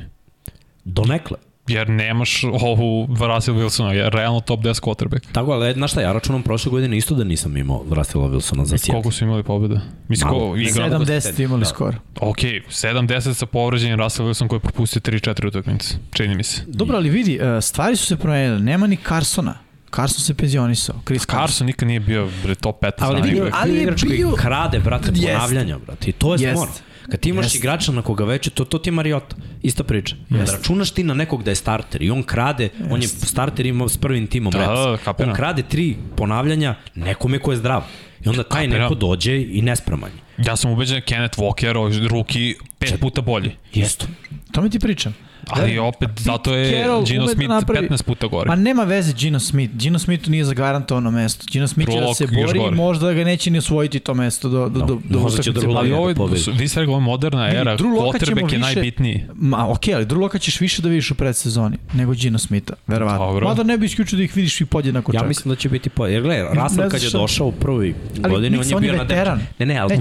Donekle. 0.83 1.37
Jer 1.67 1.89
nemaš 1.89 2.43
ovu 2.43 3.07
Russell 3.35 3.57
Wilsona, 3.57 3.89
je 3.89 4.09
realno 4.09 4.39
top 4.39 4.59
10 4.59 4.81
quarterback. 4.81 5.31
Tako, 5.31 5.51
ali 5.51 5.73
znaš 5.73 5.91
šta, 5.91 6.01
ja 6.01 6.13
računam 6.13 6.43
prošle 6.43 6.69
godine 6.69 6.97
isto 6.97 7.15
da 7.15 7.23
nisam 7.23 7.57
imao 7.57 7.85
Russella 7.91 8.27
Wilsona 8.27 8.63
za 8.63 8.77
Seattle. 8.77 8.91
Koliko 8.93 9.11
su 9.11 9.23
imali 9.23 9.43
pobjede? 9.43 9.79
Mislim, 10.07 10.29
ko, 10.29 10.55
igra... 10.57 10.89
7-10 10.89 11.43
imali 11.43 11.59
Da. 11.59 11.65
skoro. 11.65 11.97
Ok, 12.21 12.37
7-10 12.37 13.33
sa 13.33 13.45
povređenjem 13.45 13.99
Russell 13.99 14.27
Wilson 14.29 14.47
koji 14.47 14.57
je 14.57 14.61
propustio 14.61 14.99
3-4 15.01 15.47
utakmice. 15.47 15.95
Čini 16.13 16.35
mi 16.35 16.43
se. 16.43 16.61
Dobro, 16.67 16.97
ali 16.97 17.09
vidi, 17.09 17.35
e, 17.41 17.61
stvari 17.61 17.95
su 17.95 18.05
se 18.05 18.17
promenile. 18.17 18.59
Nema 18.59 18.87
ni 18.87 18.97
Carsona. 19.07 19.53
Carson 19.95 20.19
se 20.19 20.33
penzionisao. 20.33 20.95
Chris 21.05 21.21
Carson. 21.21 21.39
Carson 21.39 21.67
nikad 21.67 21.87
nije 21.87 21.99
bio 21.99 22.29
bre, 22.43 22.55
top 22.55 22.81
15 22.81 22.91
Ali, 22.99 23.21
back. 23.21 23.33
ali 23.33 23.51
ali 23.53 23.75
je 23.75 23.81
igrač 23.81 24.03
koji 24.03 24.17
bio- 24.17 24.31
krade, 24.31 24.79
brate, 24.79 25.11
ponavljanja, 25.13 25.77
brate. 25.77 26.09
I 26.09 26.13
to 26.13 26.35
je 26.35 26.41
Jest. 26.41 26.53
smor. 26.53 26.67
Kad 27.11 27.19
ti 27.19 27.29
imaš 27.29 27.45
Jest. 27.45 27.55
igrača 27.55 27.91
na 27.91 28.01
koga 28.01 28.25
već, 28.25 28.49
to, 28.49 28.65
to 28.65 28.77
ti 28.77 28.89
je 28.89 28.93
Mariota. 28.93 29.35
Ista 29.61 29.83
priča. 29.83 30.15
Da 30.29 30.45
računaš 30.45 30.91
ti 30.91 31.03
na 31.03 31.13
nekog 31.13 31.43
da 31.43 31.51
je 31.51 31.55
starter 31.55 32.01
i 32.01 32.09
on 32.09 32.23
krade, 32.23 32.69
on 32.89 33.01
je 33.01 33.07
starter 33.07 33.65
imao 33.65 33.89
s 33.89 33.97
prvim 33.97 34.27
timom 34.27 34.51
Da, 34.51 34.59
Reds. 34.59 35.05
da, 35.05 35.13
on 35.19 35.33
krade 35.33 35.63
tri 35.63 35.95
ponavljanja 36.15 36.75
nekome 36.95 37.39
ko 37.39 37.51
je 37.51 37.57
zdrav. 37.57 37.83
I 38.21 38.29
onda 38.29 38.43
taj 38.43 38.63
Kapiram. 38.63 38.81
neko 38.81 38.95
dođe 38.95 39.41
i 39.41 39.61
nespreman. 39.61 40.11
je. 40.37 40.43
Ja 40.45 40.55
sam 40.55 40.71
ubeđen 40.71 40.95
da 40.95 41.01
Kenneth 41.01 41.39
Walker, 41.39 41.73
ruki, 42.07 42.55
pet 42.79 42.99
puta 42.99 43.21
bolji. 43.21 43.51
Jesto. 43.73 44.05
To 44.51 44.61
mi 44.61 44.69
ti 44.69 44.79
pričam. 44.79 45.15
Ali 45.49 45.79
opet, 45.79 46.09
zato 46.17 46.55
je 46.55 46.71
Carroll 46.71 47.05
Gino 47.05 47.25
da 47.25 47.31
Smith 47.33 47.49
napravi- 47.49 47.87
15 47.89 48.03
puta 48.03 48.27
gore. 48.27 48.47
Pa 48.47 48.55
nema 48.55 48.83
veze 48.83 49.13
Gino 49.13 49.39
Smith. 49.39 49.73
Gino 49.75 49.99
Smithu 49.99 50.31
nije 50.31 50.43
zagarantovano 50.45 51.11
mesto. 51.11 51.45
Gino 51.51 51.67
Smith 51.67 51.91
će 51.91 51.99
da 51.99 52.13
se 52.13 52.27
bori 52.27 52.59
i 52.59 52.71
možda 52.71 53.13
ga 53.13 53.23
neće 53.23 53.51
ni 53.51 53.57
osvojiti 53.57 53.99
to 53.99 54.13
mesto 54.13 54.49
do, 54.49 54.69
do, 54.69 54.79
No, 54.79 54.85
do, 54.85 54.99
do 55.09 55.19
možda 55.19 55.43
će. 55.43 55.51
Drew 55.51 55.95
ovo 55.95 56.07
je, 56.09 56.13
da 56.13 56.17
pobedi. 56.17 56.43
vi 56.51 56.67
ste 56.67 56.79
rekli, 56.79 56.93
ovo 56.93 57.01
je 57.01 57.05
moderna 57.05 57.49
era, 57.49 57.77
quarterback 57.77 58.53
je 58.53 58.59
najbitniji. 58.59 59.25
Ma, 59.33 59.71
okej, 59.71 59.95
ali 59.95 60.05
Drew 60.05 60.19
Locka 60.19 60.39
ćeš 60.39 60.59
više 60.59 60.81
da 60.81 60.89
vidiš 60.89 61.11
u 61.11 61.15
predsezoni 61.15 61.77
nego 61.93 62.13
Gino 62.13 62.37
Smitha, 62.39 62.73
verovatno. 62.87 63.25
Dobro. 63.25 63.47
Mada 63.47 63.63
ne 63.63 63.77
bi 63.77 63.85
isključio 63.85 64.17
da 64.17 64.23
ih 64.23 64.35
vidiš 64.35 64.61
i 64.61 64.65
podjednako 64.65 65.11
Ja 65.13 65.19
čak. 65.19 65.27
mislim 65.27 65.49
da 65.49 65.55
će 65.55 65.69
biti 65.69 65.89
po... 65.89 66.07
Jer 66.07 66.21
gledaj, 66.21 66.43
Russell 66.43 66.69
znam 66.69 66.89
kad 66.89 67.03
je 67.03 67.09
došao 67.09 67.47
u 67.47 67.51
prvoj 67.51 67.93
godini, 68.29 68.57
on 68.57 68.65
je 68.65 68.75
bio 68.81 68.97
na 68.97 69.03
depth 69.03 69.31
Ne, 69.59 69.65
ne, 69.65 69.77
ali. 69.77 69.95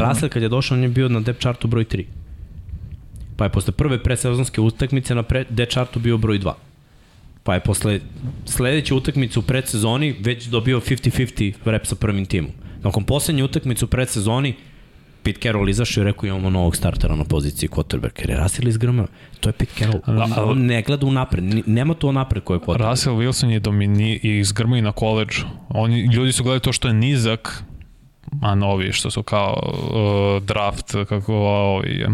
Russell 0.00 0.28
kad 0.28 0.42
je 0.42 0.48
došao, 0.48 0.76
on 0.76 0.82
je 0.82 0.88
bio 0.88 1.08
na 1.08 1.20
depth 1.20 1.40
chartu 1.40 1.68
broj 1.68 1.84
3. 1.84 2.04
Pa 3.38 3.44
je 3.44 3.50
posle 3.50 3.72
prve 3.72 4.02
predsezonske 4.02 4.60
utakmice 4.60 5.14
na 5.14 5.22
pre, 5.22 5.44
depth 5.50 5.72
chartu 5.72 6.00
bio 6.00 6.18
broj 6.18 6.38
2. 6.38 6.52
Pa 7.42 7.54
je 7.54 7.60
posle 7.60 8.00
sledeće 8.44 8.94
utakmice 8.94 9.38
u 9.38 9.42
predsezoni 9.42 10.14
već 10.20 10.44
dobio 10.46 10.80
50-50 10.80 11.52
rep 11.64 11.86
sa 11.86 11.94
prvim 11.94 12.26
timom. 12.26 12.50
Nakon 12.82 13.04
poslednje 13.04 13.44
utakmice 13.44 13.84
u 13.84 13.88
predsezoni, 13.88 14.54
Pete 15.22 15.40
Carroll 15.40 15.68
izašao 15.68 16.00
i 16.00 16.04
rekao 16.04 16.26
imamo 16.26 16.50
novog 16.50 16.76
startera 16.76 17.16
na 17.16 17.24
poziciji 17.24 17.68
quarterback. 17.68 18.20
Jer 18.20 18.30
je 18.30 18.36
Russell 18.36 18.68
izgrmao. 18.68 19.06
To 19.40 19.48
je 19.48 19.52
Pete 19.52 19.72
Carroll. 19.78 20.00
Ali- 20.04 20.20
On, 20.36 20.50
on 20.50 20.66
ne 20.66 20.82
gleda 20.82 21.06
u 21.06 21.12
napred. 21.12 21.44
Nema 21.66 21.94
to 21.94 22.12
napred 22.12 22.44
koje 22.44 22.56
je 22.56 22.60
quarterback. 22.60 22.90
Russell 22.90 23.16
Wilson 23.16 23.48
je 23.48 23.60
domini 23.60 24.16
izgrmao 24.16 24.78
i 24.78 24.82
na 24.82 24.92
koleđu. 24.92 25.44
Oni, 25.68 26.00
ljudi 26.02 26.32
su 26.32 26.42
gledali 26.42 26.60
to 26.60 26.72
što 26.72 26.88
je 26.88 26.94
nizak, 26.94 27.62
a 28.42 28.54
novi 28.54 28.92
što 28.92 29.10
su 29.10 29.22
kao 29.22 29.60
uh, 29.62 30.42
draft, 30.42 30.94
kako 31.08 31.34
ovi, 31.34 32.06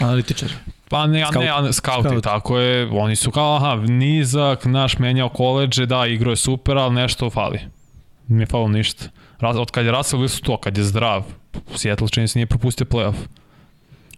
Analitičar. 0.00 0.48
Pa 0.88 1.06
ne, 1.06 1.24
Scout. 1.26 1.44
ne, 1.44 1.62
ne, 1.62 1.72
skauti, 1.72 2.08
Scout. 2.08 2.24
tako 2.24 2.58
je. 2.58 2.88
Oni 2.92 3.16
su 3.16 3.30
kao, 3.30 3.56
aha, 3.56 3.76
nizak, 3.76 4.64
naš 4.64 4.98
menjao 4.98 5.28
koleđe, 5.28 5.86
da, 5.86 6.06
igro 6.06 6.30
je 6.30 6.36
super, 6.36 6.78
ali 6.78 6.94
nešto 6.94 7.30
fali. 7.30 7.60
Nije 8.28 8.46
falo 8.46 8.68
ništa. 8.68 9.04
Ras- 9.40 9.56
Od 9.56 9.70
kad 9.70 9.84
je 9.84 9.92
Russell 9.92 10.22
Wilson 10.22 10.42
to, 10.44 10.56
kad 10.56 10.78
je 10.78 10.84
zdrav, 10.84 11.22
Seattle 11.74 12.08
čini 12.08 12.28
se 12.28 12.38
nije 12.38 12.46
propustio 12.46 12.86
playoff. 12.86 13.14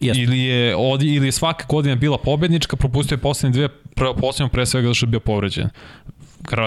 Jeste. 0.01 0.23
Ili 0.23 0.39
je, 0.39 0.77
od, 0.77 1.03
ili 1.03 1.27
je 1.29 1.33
svaka 1.33 1.65
godina 1.69 1.95
bila 1.95 2.19
pobednička, 2.19 2.77
propustio 2.77 3.15
je 3.15 3.19
poslednje 3.19 3.57
dve, 3.57 3.69
poslednje 4.21 4.51
pre 4.51 4.67
svega 4.67 4.87
zato 4.87 4.95
što 4.95 5.07
je 5.07 5.11
bio 5.11 5.21
povređen. 5.21 5.69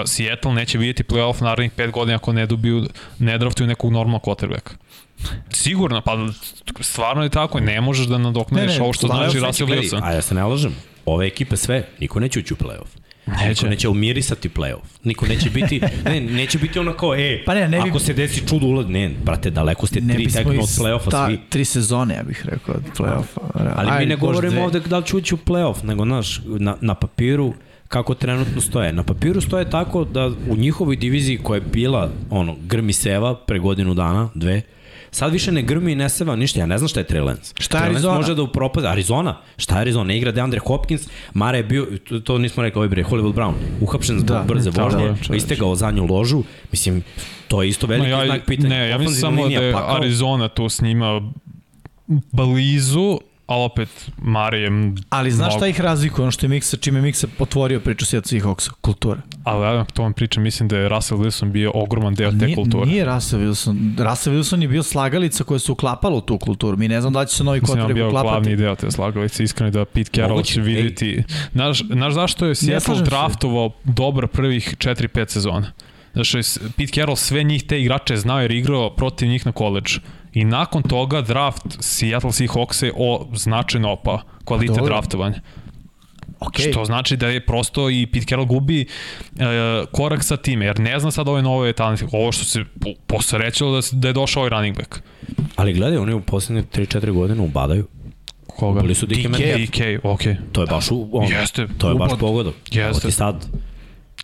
Seattle 0.06 0.52
neće 0.52 0.78
vidjeti 0.78 1.02
playoff 1.02 1.42
narednih 1.42 1.70
pet 1.72 1.90
godina 1.90 2.16
ako 2.16 2.32
ne 2.32 2.46
dobiju, 2.46 2.86
ne 3.18 3.38
draftuju 3.38 3.66
nekog 3.66 3.92
normalnog 3.92 4.22
quarterbacka. 4.22 4.70
Sigurno, 5.50 6.00
pa 6.00 6.18
stvarno 6.80 7.22
je 7.22 7.28
tako, 7.28 7.60
ne 7.60 7.80
možeš 7.80 8.06
da 8.06 8.18
nadoknadiš 8.18 8.78
ovo 8.80 8.92
što 8.92 9.06
znači 9.06 9.38
znači, 9.38 9.46
Russell 9.46 9.70
Wilson. 9.70 10.00
A 10.02 10.12
ja 10.12 10.22
se 10.22 10.34
ne 10.34 10.44
lažem. 10.44 10.74
Ove 11.06 11.26
ekipe 11.26 11.56
sve, 11.56 11.88
niko 12.00 12.20
neće 12.20 12.38
ući 12.38 12.54
u 12.54 12.56
play-off. 12.56 13.02
Niko 13.26 13.44
Neće. 13.44 13.68
neće 13.68 13.88
umirisati 13.88 14.48
play-off. 14.48 14.82
Niko 15.04 15.26
neće 15.26 15.50
biti, 15.50 15.80
ne, 16.04 16.20
neće 16.20 16.58
biti 16.58 16.78
ono 16.78 16.92
kao, 16.92 17.14
e, 17.14 17.42
Pa 17.46 17.54
ne, 17.54 17.68
ne 17.68 17.82
bi- 17.82 17.88
ako 17.88 17.98
se 17.98 18.12
desi 18.12 18.48
čudo 18.48 18.66
ulaz, 18.66 18.86
ne, 18.88 19.10
brate, 19.24 19.50
daleko 19.50 19.86
ste 19.86 20.00
Ne 20.00 20.14
tri 20.14 20.26
tekme 20.28 20.58
od 20.58 20.68
play-offa 20.68 21.10
ta, 21.10 21.26
svi. 21.26 21.40
tri 21.48 21.64
sezone, 21.64 22.14
ja 22.14 22.22
bih 22.22 22.46
rekao, 22.46 22.74
od 22.74 22.82
play-offa. 22.98 23.40
Ali 23.76 23.90
mi 23.90 23.96
Ajde, 23.96 24.06
ne 24.06 24.16
govorimo 24.16 24.50
dve. 24.52 24.62
ovde 24.62 24.80
da 24.80 24.98
li 24.98 25.06
će 25.06 25.16
ući 25.16 25.34
u 25.34 25.38
play-off, 25.38 25.84
nego, 25.84 26.04
znaš, 26.04 26.40
na, 26.44 26.76
na 26.80 26.94
papiru 26.94 27.54
kako 27.92 28.14
trenutno 28.14 28.60
stoje. 28.60 28.92
Na 28.92 29.02
papiru 29.02 29.40
stoje 29.40 29.70
tako 29.70 30.04
da 30.04 30.30
u 30.48 30.56
njihovoj 30.56 30.96
diviziji 30.96 31.38
koja 31.38 31.56
je 31.56 31.64
bila 31.72 32.10
ono, 32.30 32.56
grmi 32.66 32.92
seva 32.92 33.34
pre 33.34 33.58
godinu 33.58 33.94
dana, 33.94 34.28
dve, 34.34 34.62
sad 35.10 35.32
više 35.32 35.52
ne 35.52 35.62
grmi 35.62 35.92
i 35.92 35.94
ne 35.94 36.08
seva 36.08 36.36
ništa. 36.36 36.60
Ja 36.60 36.66
ne 36.66 36.78
znam 36.78 36.88
šta 36.88 37.00
je 37.00 37.06
Trey 37.06 37.24
Lance. 37.24 37.54
Šta 37.58 37.78
je 37.78 37.84
Trey 37.84 37.90
Arizona? 37.90 38.14
može 38.14 38.34
da 38.34 38.42
upropazi. 38.42 38.86
Arizona? 38.86 39.36
Šta 39.56 39.74
je 39.74 39.80
Arizona? 39.80 40.04
Ne 40.04 40.16
igra 40.18 40.32
DeAndre 40.32 40.60
Hopkins, 40.60 41.08
Mare 41.34 41.58
je 41.58 41.64
bio, 41.64 41.86
to, 42.08 42.20
to 42.20 42.38
nismo 42.38 42.62
rekli, 42.62 42.78
ovaj 42.78 42.88
bre, 42.88 43.04
Hollywood 43.04 43.34
Brown, 43.34 43.52
uhapšen 43.80 44.18
zbog 44.18 44.36
Da, 44.36 44.44
brze 44.48 44.70
tako 44.70 44.88
vožnje, 44.88 45.04
je, 45.04 45.14
pa 45.28 45.36
istegao 45.36 45.74
zadnju 45.74 46.06
ložu. 46.06 46.42
Mislim, 46.70 47.02
to 47.48 47.62
je 47.62 47.68
isto 47.68 47.86
veliki 47.86 48.10
Ma 48.10 48.24
znak 48.26 48.46
pitanja. 48.46 48.68
Ne, 48.68 48.88
ja 48.88 48.98
mislim 48.98 49.20
samo 49.20 49.48
da 49.48 49.54
je 49.54 49.72
pakao. 49.72 49.96
Arizona 49.96 50.48
tu 50.48 50.68
s 50.68 50.80
njima 50.80 51.32
blizu, 52.32 53.18
ali 53.52 53.64
opet 53.64 53.88
Marijem 54.18 54.94
Ali 55.10 55.30
znaš 55.30 55.56
šta 55.56 55.66
ih 55.66 55.80
razlikuje, 55.80 56.22
ono 56.22 56.30
što 56.30 56.46
je 56.46 56.50
Miksa, 56.50 56.76
čime 56.76 56.98
je 56.98 57.02
Miksa 57.02 57.26
otvorio 57.38 57.80
priču 57.80 58.06
Seattle 58.06 58.30
Seahawksa, 58.30 58.70
kultura. 58.72 59.20
Ali 59.44 59.64
ja 59.68 59.84
to 59.84 60.02
vam 60.02 60.12
pričam, 60.12 60.42
mislim 60.42 60.68
da 60.68 60.78
je 60.78 60.88
Russell 60.88 61.20
Wilson 61.20 61.50
bio 61.50 61.70
ogroman 61.74 62.14
deo 62.14 62.30
te 62.30 62.36
Nije, 62.36 62.54
kulture. 62.54 62.86
nije 62.86 63.04
Russell 63.04 63.42
Wilson. 63.42 63.76
Russell 64.00 64.36
Wilson 64.36 64.62
je 64.62 64.68
bio 64.68 64.82
slagalica 64.82 65.44
koja 65.44 65.58
se 65.58 65.72
uklapala 65.72 66.16
u 66.16 66.20
tu 66.20 66.38
kulturu. 66.38 66.76
Mi 66.76 66.88
ne 66.88 67.00
znam 67.00 67.12
da 67.12 67.24
će 67.24 67.36
se 67.36 67.44
novi 67.44 67.60
Mislim 67.60 67.74
da 67.74 67.80
je 67.80 67.82
on 67.82 67.88
kotreb 67.88 67.96
bio 67.96 68.08
uklapati. 68.08 68.30
glavni 68.32 68.56
deo 68.56 68.74
te 68.74 68.90
slagalice, 68.90 69.44
iskreno 69.44 69.70
da 69.70 69.84
Pete 69.84 70.10
Carroll 70.10 70.30
Moguće, 70.30 70.54
će 70.54 70.60
ej. 70.60 70.64
vidjeti. 70.64 71.22
Znaš, 71.52 71.82
znaš 71.82 72.14
zašto 72.14 72.46
je 72.46 72.54
Seattle 72.54 73.00
draftovao 73.00 73.70
dobro 73.84 74.26
prvih 74.26 74.76
4-5 74.78 75.28
sezona? 75.28 75.72
S- 76.16 76.58
Pete 76.76 76.92
Carroll 76.92 77.16
sve 77.16 77.42
njih 77.42 77.62
te 77.62 77.80
igrače 77.80 78.16
znao 78.16 78.40
jer 78.40 78.50
je 78.50 78.58
igrao 78.58 78.90
protiv 78.90 79.28
njih 79.28 79.46
na 79.46 79.52
koleđu. 79.52 80.00
I 80.32 80.44
nakon 80.44 80.82
toga 80.82 81.20
draft 81.20 81.62
Seattle 81.80 82.30
Seahawks 82.30 82.84
je 82.84 82.92
o, 82.96 83.26
značajno 83.34 83.92
opao 83.92 84.20
kvalitet 84.44 84.76
Dobro. 84.76 84.94
draftovanja. 84.94 85.40
Okay. 86.40 86.70
Što 86.70 86.84
znači 86.84 87.16
da 87.16 87.28
je 87.28 87.46
prosto 87.46 87.90
i 87.90 88.06
Pete 88.06 88.26
Carroll 88.26 88.46
gubi 88.46 88.80
e, 88.80 88.86
korak 89.92 90.24
sa 90.24 90.36
time, 90.36 90.64
jer 90.66 90.80
ne 90.80 91.00
zna 91.00 91.10
sad 91.10 91.28
ove 91.28 91.42
nove 91.42 91.72
talente. 91.72 92.06
Ovo 92.12 92.32
što 92.32 92.44
se 92.44 92.64
po- 92.80 92.94
posrećalo 93.06 93.72
da, 93.72 93.80
da 93.92 94.08
je 94.08 94.12
došao 94.12 94.40
ovaj 94.40 94.50
running 94.50 94.76
back. 94.76 94.98
Ali 95.56 95.72
gledaj, 95.72 95.98
oni 95.98 96.12
u 96.14 96.20
poslednje 96.20 96.62
3-4 96.62 97.12
godine 97.12 97.42
ubadaju. 97.42 97.86
Koga? 98.46 98.80
Bili 98.80 98.94
su 98.94 99.06
DK. 99.06 99.14
DK, 99.16 99.80
okej. 100.02 100.36
To 100.52 100.60
je 100.60 100.66
baš 100.66 100.90
u, 100.90 101.08
on, 101.12 101.28
Jeste. 101.28 101.68
to 101.78 101.88
je 101.88 101.94
baš 101.94 102.12
pogodak. 102.20 102.54
Jeste. 102.66 102.80
Evo 102.80 102.98
ti 102.98 103.10
sad, 103.10 103.46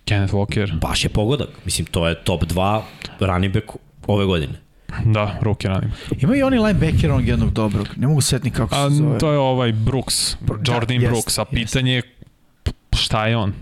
Kenneth 0.05 0.35
Walker. 0.35 0.79
baš 0.79 1.05
je 1.05 1.09
pogodak. 1.09 1.49
Mislim, 1.65 1.87
to 1.87 2.09
je 2.09 2.25
top 2.25 2.43
2 2.45 2.83
running 3.21 3.55
back 3.55 3.67
ove 4.07 4.25
godine. 4.25 4.68
Da, 5.05 5.39
running 5.43 5.93
back. 6.11 6.23
Ima 6.23 6.37
i 6.37 6.43
oni 6.43 6.59
linebacker 6.59 7.11
onog 7.11 7.29
jednog 7.29 7.53
dobrog. 7.53 7.89
Ne 7.97 8.07
mogu 8.07 8.21
setni 8.21 8.51
kako 8.51 8.75
A, 8.75 8.91
se 8.91 8.97
zove. 8.97 9.19
to 9.19 9.33
je 9.33 9.39
ovaj 9.39 9.73
Brooks, 9.73 10.37
Jordan 10.67 10.87
Da, 10.89 10.95
jest, 10.95 11.07
Brooks, 11.07 11.39
a 11.39 11.43
jest. 11.43 11.51
pitanje 11.53 11.93
je 11.93 12.03
šta 12.93 13.27
je 13.27 13.37
on? 13.37 13.53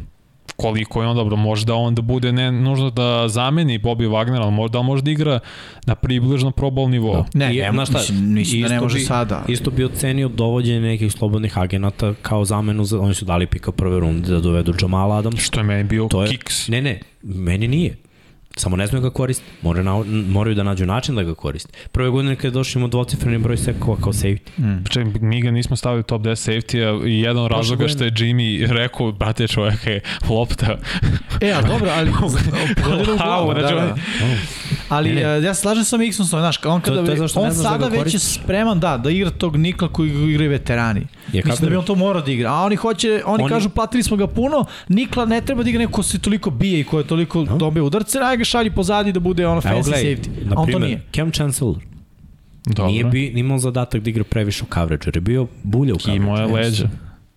koliko 0.56 1.02
je 1.02 1.08
on 1.08 1.16
dobro, 1.16 1.36
možda 1.36 1.74
on 1.74 1.94
da 1.94 2.02
bude 2.02 2.32
ne 2.32 2.52
nužno 2.52 2.90
da 2.90 3.28
zameni 3.28 3.78
Bobby 3.78 4.08
Wagner, 4.08 4.42
ali 4.42 4.52
možda 4.52 4.78
on 4.78 4.86
može 4.86 5.02
da 5.02 5.10
igra 5.10 5.38
na 5.86 5.94
približno 5.94 6.50
pro 6.50 6.68
bowl 6.68 6.90
nivou. 6.90 7.24
Ne, 7.34 7.56
I, 7.56 7.60
ne, 7.60 7.70
znaš 7.72 7.88
šta, 7.88 7.98
mislim, 7.98 8.32
mislim 8.32 8.62
da 8.62 8.68
ne 8.68 8.74
isto 8.74 8.84
može 8.84 8.98
bi- 8.98 9.04
sada. 9.04 9.42
Isto 9.48 9.70
bi 9.70 9.84
ocenio 9.84 10.28
dovođenje 10.28 10.80
nekih 10.80 11.12
slobodnih 11.12 11.58
agenata 11.58 12.14
kao 12.22 12.44
zamenu, 12.44 12.84
za, 12.84 13.00
oni 13.00 13.14
su 13.14 13.24
dali 13.24 13.46
pika 13.46 13.72
prve 13.72 14.00
runde 14.00 14.28
da 14.28 14.40
dovedu 14.40 14.74
Jamala 14.82 15.16
Adams. 15.16 15.40
Što 15.40 15.60
je 15.60 15.64
meni 15.64 15.84
bio 15.84 16.06
To 16.06 16.22
je, 16.22 16.28
kiks. 16.28 16.68
Ne, 16.68 16.82
ne, 16.82 17.00
meni 17.22 17.68
nije. 17.68 17.96
Samo 18.56 18.76
ne 18.76 18.86
znaju 18.86 19.02
ga 19.02 19.10
koristiti. 19.10 19.50
Moraju, 19.62 19.84
na, 19.84 20.04
moraju 20.28 20.54
da 20.54 20.62
nađu 20.62 20.86
način 20.86 21.14
da 21.14 21.22
ga 21.22 21.34
koriste. 21.34 21.72
Prve 21.92 22.10
godine 22.10 22.36
kada 22.36 22.50
došli 22.50 22.88
dvocifreni 22.88 23.38
broj 23.38 23.56
sekova 23.56 23.96
kao 24.02 24.12
safety. 24.12 24.88
Čekaj, 24.90 25.12
mi 25.20 25.42
ga 25.42 25.50
nismo 25.50 25.76
stavili 25.76 26.00
u 26.00 26.02
top 26.02 26.22
10 26.22 26.50
safety-a 26.50 27.06
i 27.08 27.20
jedan 27.20 27.44
od 27.44 27.50
razloga 27.50 27.88
što 27.88 28.04
je 28.04 28.10
Jimmy 28.10 28.72
rekao, 28.72 29.12
brate 29.12 29.48
čoveka 29.48 29.90
je 29.90 30.00
lopta. 30.28 30.78
E, 31.40 31.52
a 31.52 31.62
dobro, 31.62 31.90
ali 31.96 32.10
pogodilo 32.84 33.14
u 33.14 33.16
glavu, 33.16 33.50
Wow, 33.50 33.54
da, 33.54 33.60
znači, 33.60 33.74
da. 33.74 33.94
Ali 34.88 35.08
Ne, 35.08 35.14
ne. 35.14 35.38
e, 35.38 35.42
ja 35.42 35.54
se 35.54 35.60
slažem 35.60 35.84
sa 35.84 35.96
Mixonsom, 35.96 36.38
znaš, 36.38 36.64
on 36.64 36.80
kada 36.80 37.04
to 37.04 37.12
je 37.12 37.18
ne 37.18 37.26
on 37.34 37.48
da 37.48 37.54
sada 37.54 37.86
već 37.88 38.14
je 38.14 38.18
spreman 38.18 38.80
da 38.80 38.96
da 38.96 39.10
igra 39.10 39.30
tog 39.30 39.56
Nikla 39.56 39.88
koji 39.88 40.10
igraju 40.10 40.50
veterani. 40.50 41.00
Je, 41.00 41.06
Mislim 41.32 41.42
kako 41.42 41.62
da 41.64 41.70
bi 41.70 41.76
on 41.76 41.84
to 41.84 41.94
morao 41.94 42.22
da 42.22 42.30
igra. 42.30 42.50
A 42.52 42.62
oni 42.62 42.76
hoće, 42.76 43.22
oni, 43.26 43.42
Oni- 43.44 43.52
kažu 43.52 43.68
platili 43.68 44.02
smo 44.02 44.16
ga 44.16 44.26
puno, 44.26 44.64
Nikla 44.88 45.24
ne 45.26 45.40
treba 45.40 45.62
da 45.62 45.68
igra 45.68 45.78
neko 45.78 45.92
ko 45.92 46.02
se 46.02 46.18
toliko 46.18 46.50
bije 46.50 46.80
i 46.80 46.84
ko 46.84 46.98
je 46.98 47.06
toliko 47.06 47.44
no. 47.44 47.56
dobio 47.56 47.84
udarce, 47.84 48.18
šalji 48.46 48.70
pozadi 48.70 49.12
da 49.12 49.20
bude 49.20 49.46
ono 49.46 49.60
fancy 49.60 49.84
gledaj, 49.84 50.04
safety. 50.04 50.28
A 50.46 50.54
na 50.54 50.60
on 50.60 50.72
to 50.72 50.78
nije. 50.78 51.02
Cam 51.14 51.30
Chancellor 51.30 51.76
Dobro. 52.66 52.86
nije 52.86 53.04
bi 53.04 53.26
imao 53.26 53.58
zadatak 53.58 54.02
da 54.02 54.10
igra 54.10 54.24
previše 54.24 54.64
u 54.64 54.74
coverage, 54.74 55.02
jer 55.06 55.16
je 55.16 55.20
bio 55.20 55.46
bulja 55.62 55.94
u 55.94 55.98
coverage. 55.98 56.22
Imao 56.24 56.36
je 56.36 56.46
leđa. 56.46 56.88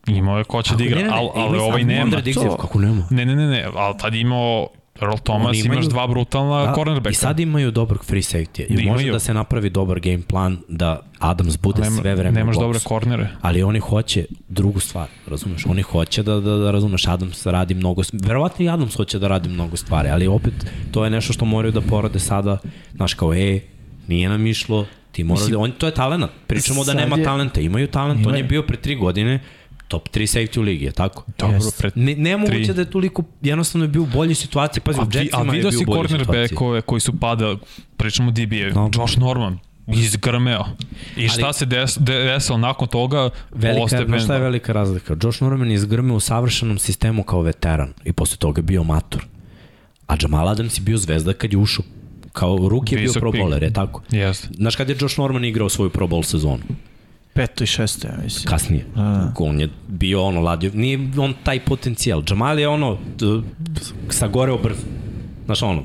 Imao 0.08 0.38
je 0.38 0.44
ko 0.44 0.62
će 0.62 0.76
da 0.76 0.84
igra, 0.84 1.10
ali, 1.12 1.30
ali 1.36 1.58
ovaj 1.58 1.84
nema. 1.84 2.22
Kako 2.60 2.80
nema? 2.80 3.08
Ne, 3.10 3.26
ne, 3.26 3.36
ne, 3.36 3.48
ne, 3.48 3.68
ali 3.76 3.96
tad 3.98 4.16
imao 4.16 4.68
Earl 5.02 5.16
Thomas, 5.16 5.58
imaju- 5.58 5.74
imaš 5.74 5.86
dva 5.86 6.08
brutalna 6.08 6.66
Da, 6.66 6.74
cornerbacka. 6.74 7.10
I 7.10 7.16
sad 7.16 7.40
imaju 7.40 7.72
dobrog 7.72 8.06
free 8.06 8.22
safety. 8.24 8.66
I 8.70 8.74
može 8.74 8.84
Imaju. 8.84 9.14
da 9.14 9.20
se 9.20 9.34
napravi 9.34 9.70
dobar 9.70 10.00
game 10.00 10.22
plan 10.22 10.58
da 10.70 11.00
Adams 11.20 11.58
bude 11.58 11.82
Nema- 11.82 11.98
sve 11.98 12.16
vreme 12.16 12.32
Nemaš 12.32 12.56
dobre 12.58 12.80
kornere. 12.80 13.28
Ali 13.42 13.64
oni 13.64 13.80
hoće 13.80 14.26
drugu 14.50 14.80
stvar, 14.80 15.08
razumeš? 15.28 15.66
Oni 15.66 15.82
hoće 15.82 16.24
da, 16.24 16.34
da, 16.36 16.52
da 16.52 16.72
razumeš, 16.72 17.08
Adams 17.08 17.46
radi 17.46 17.74
mnogo, 17.74 18.02
verovatno 18.14 18.66
i 18.66 18.70
Adams 18.70 18.96
hoće 18.96 19.20
da 19.20 19.28
radi 19.28 19.50
mnogo 19.50 19.78
stvari, 19.78 20.10
ali 20.10 20.28
opet 20.28 20.54
to 20.92 21.04
je 21.04 21.10
nešto 21.10 21.34
što 21.34 21.46
moraju 21.46 21.72
da 21.72 21.82
porade 21.82 22.20
sada, 22.20 22.58
znaš 22.94 23.14
kao, 23.14 23.34
e, 23.34 23.60
nije 24.08 24.30
nam 24.30 24.48
išlo, 24.48 24.86
ti 25.12 25.24
mora 25.24 25.40
Mislim, 25.40 25.52
da, 25.52 25.60
on, 25.60 25.72
to 25.72 25.86
je 25.86 25.94
talent, 25.94 26.26
pričamo 26.48 26.84
da 26.84 26.94
nema 26.94 27.18
je- 27.18 27.24
talenta, 27.24 27.62
imaju 27.62 27.88
talent, 27.88 28.18
on 28.18 28.24
Imaju. 28.24 28.38
je 28.38 28.44
bio 28.44 28.62
pre 28.64 28.78
tri 28.78 28.96
godine 28.96 29.40
top 29.90 30.10
3 30.10 30.20
safety 30.20 30.60
u 30.60 30.64
ligi, 30.64 30.86
je 30.86 30.92
tako? 30.94 31.24
Dobro, 31.40 31.58
pred... 31.78 31.92
Ne, 31.96 32.16
nemoguće 32.18 32.64
Tri. 32.64 32.74
da 32.74 32.82
je 32.82 32.92
toliko, 32.92 33.24
jednostavno 33.42 33.86
je 33.86 33.90
bio 33.90 34.02
u 34.02 34.08
boljoj 34.08 34.36
situaciji, 34.36 34.82
pazi, 34.82 35.00
u 35.00 35.02
A, 35.02 35.06
a 35.06 35.08
Jetsima 35.14 35.44
je 35.44 35.52
vidio 35.52 35.70
bio 35.70 35.72
si 35.72 35.84
u 35.84 35.88
boljoj 35.88 36.04
situaciji. 36.04 36.26
cornerbackove 36.26 36.82
koji 36.82 37.02
su 37.02 37.20
pada, 37.20 37.56
pričamo 37.98 38.32
DB, 38.32 38.54
No. 38.76 38.90
Josh 38.94 39.18
Norman, 39.18 39.60
izgrmeo. 39.90 40.66
I 41.18 41.28
šta 41.30 41.46
Ali- 41.46 41.54
se 41.54 41.66
des, 41.66 41.98
de- 41.98 42.24
desilo 42.26 42.58
nakon 42.58 42.88
toga? 42.88 43.30
Velika, 43.52 43.84
Ostepeno. 43.84 44.08
znaš 44.08 44.24
šta 44.24 44.34
je 44.34 44.42
velika 44.42 44.74
razlika? 44.74 45.16
Josh 45.24 45.42
Norman 45.42 45.68
je 45.68 45.76
izgrmeo 45.76 46.16
u 46.16 46.22
savršenom 46.22 46.78
sistemu 46.78 47.24
kao 47.24 47.42
veteran 47.42 47.94
i 48.06 48.14
posle 48.14 48.38
toga 48.38 48.60
je 48.60 48.64
bio 48.64 48.84
mator. 48.84 49.26
A 50.08 50.16
Jamal 50.22 50.50
Adams 50.50 50.78
je 50.78 50.82
bio 50.82 50.98
zvezda 50.98 51.34
kad 51.34 51.54
je 51.54 51.58
ušao. 51.58 51.86
Kao 52.32 52.58
ruk 52.60 52.92
je 52.92 52.98
bio 52.98 53.04
Visok 53.04 53.20
pro 53.20 53.32
pik. 53.32 53.42
bowler, 53.42 53.64
je 53.64 53.74
tako? 53.74 54.02
Jeste. 54.12 54.48
Znaš 54.52 54.76
kad 54.76 54.90
je 54.90 54.96
Josh 55.00 55.20
Norman 55.20 55.46
igrao 55.46 55.70
svoju 55.70 55.90
pro 55.90 56.08
bowl 56.08 56.24
sezonu? 56.24 56.60
Peto 57.34 57.64
i 57.64 57.68
šesto, 57.68 58.08
ja 58.08 58.14
mislim. 58.24 58.46
Kasnije. 58.46 58.86
A. 58.96 59.32
On 59.40 59.60
je 59.60 59.70
bio 59.88 60.24
ono, 60.24 60.42
ladio, 60.42 60.72
nije 60.74 61.00
on 61.18 61.34
taj 61.44 61.60
potencijal. 61.60 62.24
Jamal 62.30 62.60
je 62.60 62.68
ono, 62.68 62.98
t- 63.20 63.26
sagoreo 64.10 64.58
brzo. 64.58 64.82
Znaš 65.46 65.62
ono, 65.64 65.84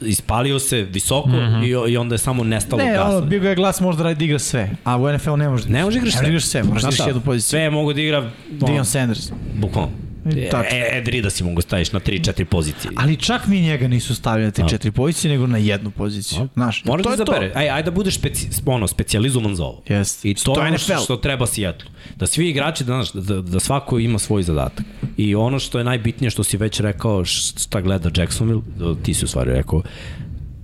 ispalio 0.00 0.58
se 0.58 0.82
visoko 0.82 1.28
mm 1.28 1.32
-hmm. 1.32 1.88
i, 1.88 1.92
i 1.92 1.96
onda 1.96 2.14
je 2.14 2.18
samo 2.18 2.44
nestalo 2.44 2.82
Ne, 2.82 2.92
gasa. 2.92 3.08
ono, 3.08 3.26
bio 3.26 3.40
ga 3.40 3.48
je 3.48 3.54
glas 3.54 3.80
može 3.80 3.98
da 3.98 4.04
radi 4.04 4.14
da 4.14 4.24
igra 4.24 4.38
sve, 4.38 4.70
a 4.84 4.96
u 4.96 5.12
NFL 5.12 5.32
ne 5.32 5.48
može 5.48 5.64
da 5.64 5.70
Ne 5.70 5.84
može 5.84 5.98
igraš 5.98 6.14
Ne 6.14 6.18
sve. 6.18 6.28
igraš 6.28 6.44
sve, 6.44 6.62
moraš 6.62 6.82
da 6.82 6.88
igraš 6.88 7.06
jednu 7.06 7.22
poziciju. 7.22 7.48
Sve 7.48 7.70
mogu 7.70 7.92
da 7.92 8.00
igra 8.00 8.30
Dion 8.50 8.84
Sanders. 8.84 9.30
bukvalno. 9.54 9.90
I 10.24 10.50
tačno. 10.50 10.76
E, 10.76 10.98
Ed 10.98 11.08
Rida 11.08 11.30
si 11.30 11.44
mogu 11.44 11.60
staviš 11.60 11.92
na 11.92 12.00
3-4 12.00 12.44
pozicije. 12.44 12.92
Ali 12.96 13.16
čak 13.16 13.46
ni 13.46 13.60
njega 13.60 13.88
nisu 13.88 14.14
stavili 14.14 14.44
na 14.44 14.50
te 14.50 14.64
četiri 14.68 14.90
pozicije, 14.90 15.32
nego 15.32 15.46
na 15.46 15.58
jednu 15.58 15.90
poziciju. 15.90 16.48
Znaš, 16.54 16.84
Moraš 16.84 17.04
to 17.04 17.16
da 17.16 17.22
je 17.22 17.50
to. 17.50 17.58
Aj, 17.58 17.70
aj 17.70 17.82
da 17.82 17.90
budeš 17.90 18.18
speci, 18.18 18.48
ono, 18.66 18.88
specijalizovan 18.88 19.54
za 19.56 19.64
ovo. 19.64 19.82
Jest. 19.88 20.24
I 20.24 20.34
to 20.34 20.54
To 20.54 20.60
je 20.62 20.68
ono 20.68 20.78
što, 20.78 20.98
što 20.98 21.16
treba 21.16 21.46
Seattle. 21.46 21.90
Da 22.16 22.26
svi 22.26 22.48
igrači, 22.48 22.84
da, 22.84 22.92
znaš, 22.92 23.12
da, 23.12 23.40
da 23.40 23.60
svako 23.60 23.98
ima 23.98 24.18
svoj 24.18 24.42
zadatak. 24.42 24.86
I 25.16 25.34
ono 25.34 25.58
što 25.58 25.78
je 25.78 25.84
najbitnije 25.84 26.30
što 26.30 26.44
si 26.44 26.56
već 26.56 26.80
rekao, 26.80 27.24
šta 27.24 27.80
gleda 27.80 28.10
Jacksonville, 28.16 28.62
da, 28.76 28.94
ti 28.94 29.14
si 29.14 29.24
u 29.24 29.28
stvari 29.28 29.50
rekao, 29.50 29.82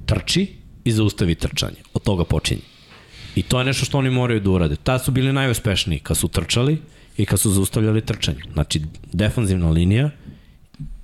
trči 0.06 0.46
i 0.84 0.92
zaustavi 0.92 1.34
trčanje. 1.34 1.76
Od 1.94 2.02
toga 2.02 2.24
počinje. 2.24 2.60
I 3.34 3.42
to 3.42 3.58
je 3.58 3.64
nešto 3.64 3.84
što 3.84 3.98
oni 3.98 4.10
moraju 4.10 4.40
da 4.40 4.50
urade. 4.50 4.76
Tad 4.76 5.04
su 5.04 5.10
bili 5.10 5.32
najuspešniji 5.32 5.98
kad 5.98 6.16
su 6.16 6.28
trčali 6.28 6.78
i 7.18 7.26
kad 7.26 7.40
su 7.40 7.50
zaustavljali 7.50 8.00
trčanje. 8.00 8.38
Znači, 8.52 8.82
defanzivna 9.12 9.70
linija 9.70 10.10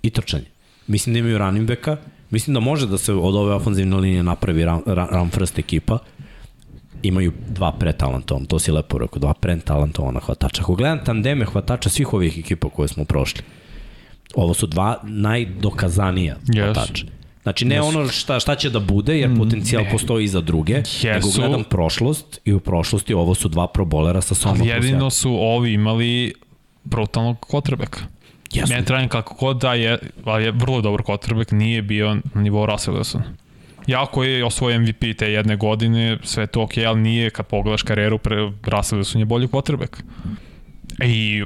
i 0.02 0.10
trčanje. 0.10 0.44
Mislim 0.86 1.12
da 1.12 1.18
imaju 1.18 1.38
running 1.38 1.68
backa, 1.68 1.96
mislim 2.30 2.54
da 2.54 2.60
može 2.60 2.86
da 2.86 2.98
se 2.98 3.12
od 3.12 3.36
ove 3.36 3.54
ofanzivne 3.54 3.96
linije 3.96 4.22
napravi 4.22 4.64
run, 4.64 4.82
run 4.86 5.30
first 5.30 5.58
ekipa, 5.58 5.98
imaju 7.02 7.32
dva 7.48 7.72
pretalentovana, 7.72 8.46
to 8.46 8.58
si 8.58 8.72
lepo 8.72 8.98
rekao, 8.98 9.18
dva 9.18 9.34
pretalentovana 9.34 10.20
hvatača. 10.20 10.62
Ako 10.62 10.74
gledam 10.74 11.04
tandeme 11.04 11.44
hvatača 11.44 11.88
svih 11.88 12.12
ovih 12.12 12.38
ekipa 12.38 12.68
koje 12.68 12.88
smo 12.88 13.04
prošli, 13.04 13.42
ovo 14.34 14.54
su 14.54 14.66
dva 14.66 15.00
najdokazanija 15.02 16.36
yes. 16.46 16.64
hvatača. 16.64 17.06
Znači 17.44 17.64
ne 17.64 17.80
yes. 17.80 17.88
ono 17.88 18.08
šta, 18.08 18.40
šta 18.40 18.56
će 18.56 18.70
da 18.70 18.80
bude, 18.80 19.18
jer 19.18 19.30
mm, 19.30 19.36
potencijal 19.36 19.84
ne. 19.84 19.90
postoji 19.90 20.24
i 20.24 20.28
za 20.28 20.40
druge, 20.40 20.74
Jesu. 20.74 21.06
nego 21.06 21.28
gledam 21.36 21.64
prošlost 21.64 22.40
i 22.44 22.52
u 22.52 22.60
prošlosti 22.60 23.14
ovo 23.14 23.34
su 23.34 23.48
dva 23.48 23.66
probolera 23.66 24.20
sa 24.20 24.34
Soma. 24.34 24.56
Ali 24.60 24.68
jedino 24.68 25.10
su 25.10 25.30
ovi 25.30 25.72
imali 25.72 26.34
brutalnog 26.84 27.40
kotrbeka. 27.40 28.00
Jesu. 28.52 28.72
Mene 28.72 28.84
trajem 28.84 29.08
kako 29.08 29.34
god 29.34 29.60
da 29.60 29.74
je, 29.74 29.98
ali 30.24 30.44
je 30.44 30.50
vrlo 30.50 30.80
dobar 30.80 31.00
quarterback, 31.00 31.52
nije 31.52 31.82
bio 31.82 32.14
na 32.14 32.40
nivou 32.40 32.66
Russell 32.66 32.96
Wilson. 32.96 33.20
Jako 33.86 34.24
je 34.24 34.44
osvoj 34.44 34.78
MVP 34.78 35.04
te 35.18 35.32
jedne 35.32 35.56
godine, 35.56 36.18
sve 36.22 36.46
to 36.46 36.62
ok, 36.62 36.72
ali 36.86 37.00
nije 37.00 37.30
kad 37.30 37.46
pogledaš 37.46 37.82
karijeru, 37.82 38.18
pre 38.18 38.36
Russell 38.66 39.00
Wilson 39.02 39.18
je 39.18 39.24
bolji 39.24 39.46
quarterback. 39.48 40.02
I 41.04 41.44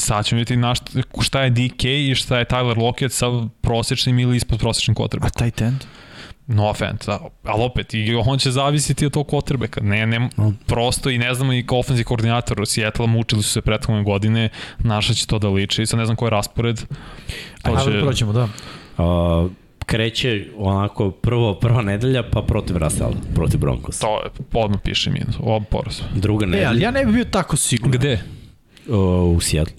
sad 0.00 0.26
ćemo 0.26 0.38
vidjeti 0.38 0.56
na 0.56 0.74
šta, 0.74 1.00
šta 1.20 1.42
je 1.42 1.50
DK 1.50 1.84
i 1.84 2.14
šta 2.14 2.38
je 2.38 2.44
Tyler 2.44 2.78
Lockett 2.78 3.14
sa 3.14 3.26
prosečnim 3.60 4.18
ili 4.18 4.36
ispod 4.36 4.58
prosečnim 4.58 4.94
quarterbackom. 4.94 5.42
A 5.42 5.44
tight 5.44 5.62
end? 5.62 5.84
No 6.46 6.68
offense, 6.68 7.06
da. 7.06 7.18
Ali 7.44 7.62
opet, 7.62 7.94
i 7.94 8.14
on 8.26 8.38
će 8.38 8.50
zavisiti 8.50 9.06
od 9.06 9.12
tog 9.12 9.26
quarterbacka. 9.26 9.82
Ne, 9.82 10.06
ne, 10.06 10.28
prosto 10.66 11.10
i 11.10 11.18
ne 11.18 11.34
znamo 11.34 11.52
i 11.52 11.66
kao 11.66 11.78
ofenzi 11.78 12.04
koordinator 12.04 12.60
u 12.60 12.66
Seattle 12.66 13.06
mučili 13.06 13.42
su 13.42 13.50
se 13.50 13.60
prethodne 13.60 14.02
godine, 14.02 14.48
naša 14.78 15.14
će 15.14 15.26
to 15.26 15.38
da 15.38 15.48
liči. 15.48 15.86
Sad 15.86 15.98
ne 15.98 16.04
znam 16.04 16.16
koji 16.16 16.26
je 16.26 16.30
raspored. 16.30 16.80
To 17.62 17.84
će... 17.84 17.90
da 17.90 18.00
proćemo, 18.00 18.32
da. 18.32 18.48
Uh, 19.04 19.50
kreće 19.86 20.46
onako 20.56 21.10
prvo 21.10 21.54
prva 21.54 21.82
nedelja 21.82 22.22
pa 22.30 22.42
protiv 22.42 22.76
Rasela, 22.76 23.12
protiv 23.34 23.60
Broncos. 23.60 23.98
To 23.98 24.22
je, 24.24 24.30
odmah 24.52 24.80
piše 24.84 25.10
minus, 25.10 25.36
ovo 25.40 25.60
poraz. 25.60 26.00
Druga 26.14 26.46
nedelja. 26.46 26.62
E, 26.62 26.66
ali 26.66 26.80
ja 26.80 26.90
ne 26.90 27.04
bih 27.04 27.14
bio 27.14 27.24
tako 27.24 27.56
siguran. 27.56 27.98
Gde? 27.98 28.22
Uh, 28.88 29.36
u 29.36 29.40
Seattle. 29.40 29.76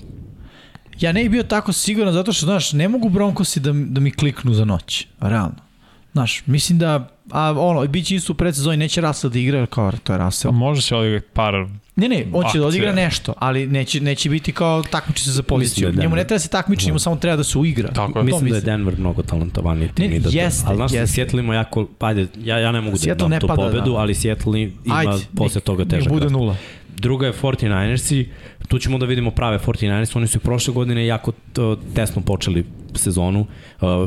Ja 1.00 1.12
ne 1.12 1.22
bih 1.22 1.32
bio 1.32 1.44
tako 1.44 1.74
siguran 1.74 2.14
zato 2.14 2.34
što, 2.34 2.46
znaš, 2.46 2.74
ne 2.74 2.88
mogu 2.88 3.10
Broncosi 3.10 3.60
da, 3.60 3.72
da 3.74 4.00
mi 4.00 4.12
kliknu 4.12 4.54
za 4.54 4.66
noć, 4.66 5.08
realno. 5.20 5.56
Znaš, 6.14 6.44
mislim 6.46 6.80
da, 6.80 7.10
a 7.30 7.54
ono, 7.58 7.88
bit 7.88 8.06
će 8.06 8.16
isto 8.16 8.34
u 8.34 8.36
predsezoni, 8.36 8.78
neće 8.78 9.02
Russell 9.02 9.34
da 9.34 9.40
igra, 9.40 9.66
kao 9.66 9.92
to 10.04 10.14
je 10.14 10.20
Russell. 10.20 10.54
Može 10.54 10.82
će 10.82 10.96
odigrati 10.96 11.28
par 11.34 11.54
Ne, 11.96 12.10
ne, 12.10 12.26
on 12.34 12.46
će 12.52 12.60
da 12.60 12.66
odigra 12.66 12.94
nešto, 12.94 13.34
ali 13.38 13.68
neće, 13.68 14.02
neće 14.02 14.30
biti 14.30 14.52
kao 14.52 14.84
takmiči 14.84 15.24
se 15.24 15.32
za 15.32 15.44
poziciju. 15.44 15.92
Da 15.92 16.02
njemu 16.02 16.16
ne 16.16 16.24
treba 16.24 16.36
da 16.36 16.40
se 16.40 16.50
takmiči, 16.50 16.86
njemu 16.86 17.00
samo 17.00 17.16
treba 17.16 17.38
da 17.38 17.44
se 17.44 17.58
uigra. 17.58 17.88
Tako 17.94 18.20
je. 18.20 18.26
Mislim, 18.26 18.44
mislim 18.44 18.50
da 18.52 18.58
je 18.58 18.78
Denver 18.78 19.00
mnogo 19.00 19.24
talentovaniji 19.24 19.90
tim. 19.96 20.12
Ne, 20.12 20.20
da 20.20 20.30
jeste, 20.32 20.64
ali 20.68 20.76
znaš, 20.76 20.92
jeste. 20.92 21.16
Seattle 21.16 21.40
ima 21.40 21.56
jako, 21.56 21.88
pa 21.98 22.08
ajde, 22.08 22.28
ja, 22.44 22.58
ja 22.58 22.72
ne 22.72 22.82
mogu 22.82 22.98
da 22.98 23.02
Seattle 23.02 23.30
da 23.30 23.40
dam 23.40 23.40
tu 23.40 23.48
pobedu, 23.48 23.92
da. 23.92 23.98
ali 23.98 24.16
Seattle 24.16 24.62
ima 24.62 24.72
ajde, 24.86 25.26
posle 25.36 25.62
toga 25.62 25.86
težak. 25.86 26.14
bude 26.14 26.30
nula. 26.30 26.56
Druga 27.02 27.28
je 27.28 27.34
49ersi, 27.34 28.26
tu 28.68 28.80
ćemo 28.80 28.98
da 28.98 29.06
vidimo 29.06 29.32
prave 29.32 29.60
49ersi, 29.60 30.18
oni 30.18 30.28
su 30.28 30.38
i 30.38 30.42
prošle 30.42 30.74
godine 30.74 31.06
jako 31.06 31.32
tesno 31.96 32.22
počeli 32.22 32.66
sezonu. 32.96 33.46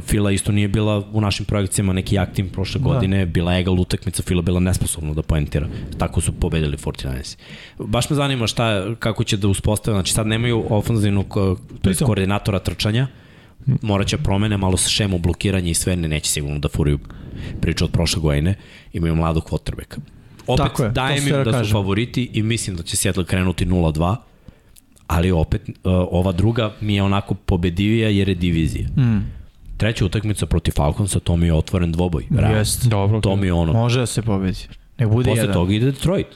Fila 0.07 0.31
isto 0.31 0.53
nije 0.53 0.69
bila 0.69 1.09
u 1.13 1.21
našim 1.21 1.47
projekcijama 1.47 1.93
neki 1.93 2.15
jak 2.15 2.33
tim 2.33 2.49
prošle 2.49 2.81
da. 2.81 2.85
godine, 2.85 3.27
bila 3.27 3.59
egal 3.59 3.81
utakmica, 3.81 4.23
Fila 4.23 4.43
bila 4.43 4.61
nesposobna 4.61 5.15
da 5.15 5.23
poentira. 5.23 5.69
Tako 5.99 6.21
su 6.21 6.33
pobedili 6.33 6.77
49ersi. 6.77 7.37
Baš 7.79 8.11
me 8.11 8.17
zanima 8.17 8.47
šta, 8.47 8.95
kako 8.99 9.25
će 9.25 9.37
da 9.37 9.49
uspostave, 9.49 9.95
znači 9.95 10.13
sad 10.13 10.27
nemaju 10.27 10.65
ofenzivnog, 10.71 11.37
je 11.85 11.95
koordinatora 11.95 12.59
trčanja, 12.59 13.07
morat 13.83 14.07
će 14.07 14.19
promene 14.19 14.57
malo 14.57 14.77
sa 14.77 14.89
šemu 14.89 15.19
blokiranja 15.19 15.71
i 15.71 15.75
sve, 15.75 15.97
ne, 15.97 16.09
neće 16.09 16.31
sigurno 16.31 16.59
da 16.59 16.69
furaju 16.69 16.99
priču 17.61 17.85
od 17.85 17.91
prošle 17.91 18.23
godine, 18.23 18.55
imaju 18.93 19.15
mladog 19.15 19.51
quarterbacka 19.51 20.14
opet 20.47 20.67
Tako 20.67 20.83
je, 20.83 20.91
dajem 20.91 21.29
im 21.29 21.33
da, 21.33 21.45
da 21.45 21.65
su 21.65 21.73
favoriti 21.73 22.31
i 22.33 22.43
mislim 22.43 22.77
da 22.77 22.83
će 22.83 22.97
Seattle 22.97 23.25
krenuti 23.25 23.67
0-2, 23.67 24.17
ali 25.07 25.31
opet 25.31 25.63
uh, 25.69 25.75
ova 26.11 26.33
druga 26.33 26.73
mi 26.81 26.95
je 26.95 27.03
onako 27.03 27.35
pobedivija 27.35 28.09
jer 28.09 28.29
je 28.29 28.35
divizija. 28.35 28.89
Mm. 28.89 29.19
Treća 29.77 30.05
utakmica 30.05 30.47
protiv 30.47 30.73
Falconsa, 30.73 31.21
to 31.21 31.37
mi 31.37 31.47
je 31.47 31.55
otvoren 31.55 31.93
dvoboj. 31.93 32.27
Jest. 32.57 32.87
Dobro. 32.87 33.21
To 33.21 33.37
mi 33.37 33.47
je 33.47 33.53
ono. 33.53 33.73
Može 33.73 34.01
da 34.01 34.07
se 34.07 34.23
pobedi. 34.23 34.59
Ne 34.99 35.07
bude 35.07 35.31
Posle 35.31 35.43
jedan. 35.43 35.55
toga 35.55 35.73
ide 35.73 35.87
Detroit. 35.87 36.27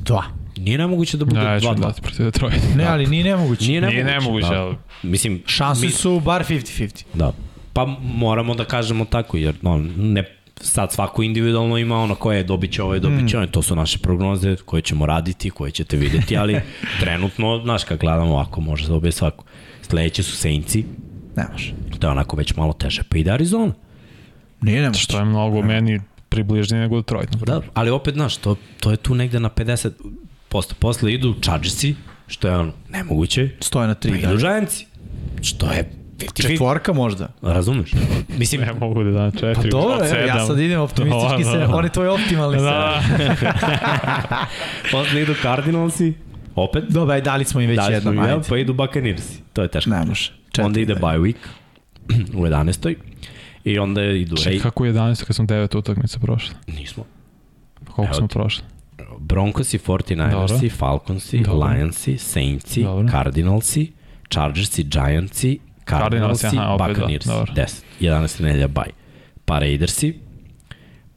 Dva. 0.00 0.22
Nije 0.56 0.78
nemoguće 0.78 1.16
da 1.16 1.24
bude 1.24 1.40
2-2. 1.40 1.74
Ne, 1.74 1.80
da 1.80 1.92
protiv 2.02 2.24
Detroit. 2.24 2.62
Ne, 2.76 2.84
ali 2.84 3.06
nije 3.06 3.24
nemoguće. 3.24 3.64
Nije 3.64 3.80
nemoguće, 3.80 4.04
nije 4.04 4.20
nemoguće 4.20 4.48
da. 4.48 4.62
ali... 4.62 4.76
Mislim, 5.02 5.42
šanse 5.46 5.86
mi... 5.86 5.92
su 5.92 6.20
bar 6.20 6.44
50-50. 6.48 7.04
Da. 7.14 7.32
Pa 7.72 7.86
moramo 8.02 8.54
da 8.54 8.64
kažemo 8.64 9.04
tako, 9.04 9.36
jer 9.36 9.54
no, 9.62 9.78
ne 9.96 10.33
sad 10.60 10.92
svako 10.92 11.22
individualno 11.22 11.78
ima 11.78 11.98
ono 11.98 12.14
koje 12.14 12.36
je 12.36 12.44
dobit 12.44 12.72
će 12.72 12.82
ovo, 12.82 12.98
dobit 12.98 13.30
će 13.30 13.38
mm. 13.38 13.48
to 13.50 13.62
su 13.62 13.76
naše 13.76 13.98
prognoze 13.98 14.56
koje 14.56 14.82
ćemo 14.82 15.06
raditi, 15.06 15.50
koje 15.50 15.70
ćete 15.70 15.96
videti, 15.96 16.36
ali 16.36 16.60
trenutno, 17.00 17.60
znaš, 17.64 17.84
kad 17.84 17.98
gledamo 17.98 18.32
ovako, 18.32 18.60
može 18.60 18.86
da 18.86 18.92
dobije 18.92 19.12
svako. 19.12 19.44
Sledeće 19.82 20.22
su 20.22 20.36
Saintsi, 20.36 20.84
ne 21.36 21.44
može. 21.52 21.74
To 21.98 22.06
je 22.06 22.10
onako 22.10 22.36
već 22.36 22.56
malo 22.56 22.72
teže, 22.72 23.02
pa 23.08 23.18
ide 23.18 23.30
Arizona. 23.30 23.72
Nije 24.60 24.82
ne 24.82 24.88
može. 24.88 25.00
Što 25.00 25.18
je 25.18 25.24
mnogo 25.24 25.60
ne. 25.60 25.66
meni 25.66 26.00
približnije 26.28 26.80
nego 26.80 26.96
Detroit. 26.96 27.36
Da, 27.36 27.60
ali 27.74 27.90
opet, 27.90 28.14
znaš, 28.14 28.36
to, 28.36 28.56
to 28.80 28.90
je 28.90 28.96
tu 28.96 29.14
negde 29.14 29.40
na 29.40 29.50
50 29.50 29.90
posto. 30.48 30.74
Posle 30.78 31.12
idu 31.12 31.34
Chargersi, 31.42 31.94
što 32.26 32.48
je 32.48 32.56
ono 32.56 32.72
nemoguće. 32.88 33.50
Stoje 33.60 33.88
na 33.88 33.94
3. 33.94 34.10
Pa 34.10 34.28
idu 34.28 34.36
Giantsi, 34.36 34.86
što 35.42 35.72
je 35.72 36.03
Četvorka 36.34 36.92
možda. 36.92 37.28
Razumeš? 37.42 37.92
Mislim, 38.38 38.60
ne 38.60 38.72
mogu 38.72 39.04
da 39.04 39.10
dam 39.10 39.32
četiri. 39.32 39.54
Pa 39.54 39.78
dobro, 39.78 40.04
ja, 40.04 40.26
ja 40.26 40.46
sad 40.46 40.58
idem 40.58 40.80
optimistički 40.80 41.44
se, 41.44 41.66
on 41.72 41.84
je 41.84 41.90
tvoj 41.90 42.08
optimalni 42.08 42.58
da. 42.62 43.02
se. 43.18 43.52
Posle 44.92 45.22
idu 45.22 45.34
Cardinalsi, 45.42 46.14
opet. 46.54 46.84
Dobro, 46.88 47.14
aj 47.14 47.20
dali 47.20 47.44
smo 47.44 47.60
im 47.60 47.68
već 47.70 47.80
jedno. 47.90 48.12
Dali 48.12 48.26
smo 48.26 48.36
im, 48.36 48.42
pa 48.48 48.56
idu 48.56 48.74
Buccaneersi. 48.74 49.42
To 49.52 49.62
je 49.62 49.68
teško. 49.68 49.90
Ne 49.90 50.04
može. 50.04 50.32
Četiri, 50.46 50.64
onda 50.64 50.80
ide 50.80 50.94
bye 50.94 51.20
week 51.20 51.36
u 52.38 52.46
11. 52.46 52.94
I 53.64 53.78
onda 53.78 54.02
idu... 54.02 54.36
Čekaj, 54.36 54.58
kako 54.58 54.82
u 54.82 54.86
11. 54.86 55.24
kad 55.24 55.36
smo 55.36 55.44
9 55.44 55.78
utakmice 55.78 56.18
prošli? 56.18 56.54
Nismo. 56.66 57.04
Koliko 57.84 58.04
Evo 58.04 58.14
smo 58.14 58.28
prošli? 58.28 58.64
Broncosi, 59.18 59.78
49ersi, 59.78 60.70
Falconsi, 60.70 61.38
Dobro. 61.38 61.66
Lionsi, 61.66 62.18
Saintsi, 62.18 62.82
Dobro. 62.82 63.08
Cardinalsi, 63.10 63.92
Chargersi, 64.30 64.84
Giantsi, 64.84 65.58
Cardinalsi, 65.84 66.42
Cardinals, 66.42 66.80
aha, 66.80 66.88
Buccaneers, 66.88 67.24
da. 67.26 67.44
10, 67.54 67.82
11. 68.00 68.42
nedelja 68.42 68.68
bye. 68.68 68.92
Pa 69.44 69.58
Raidersi, 69.58 70.14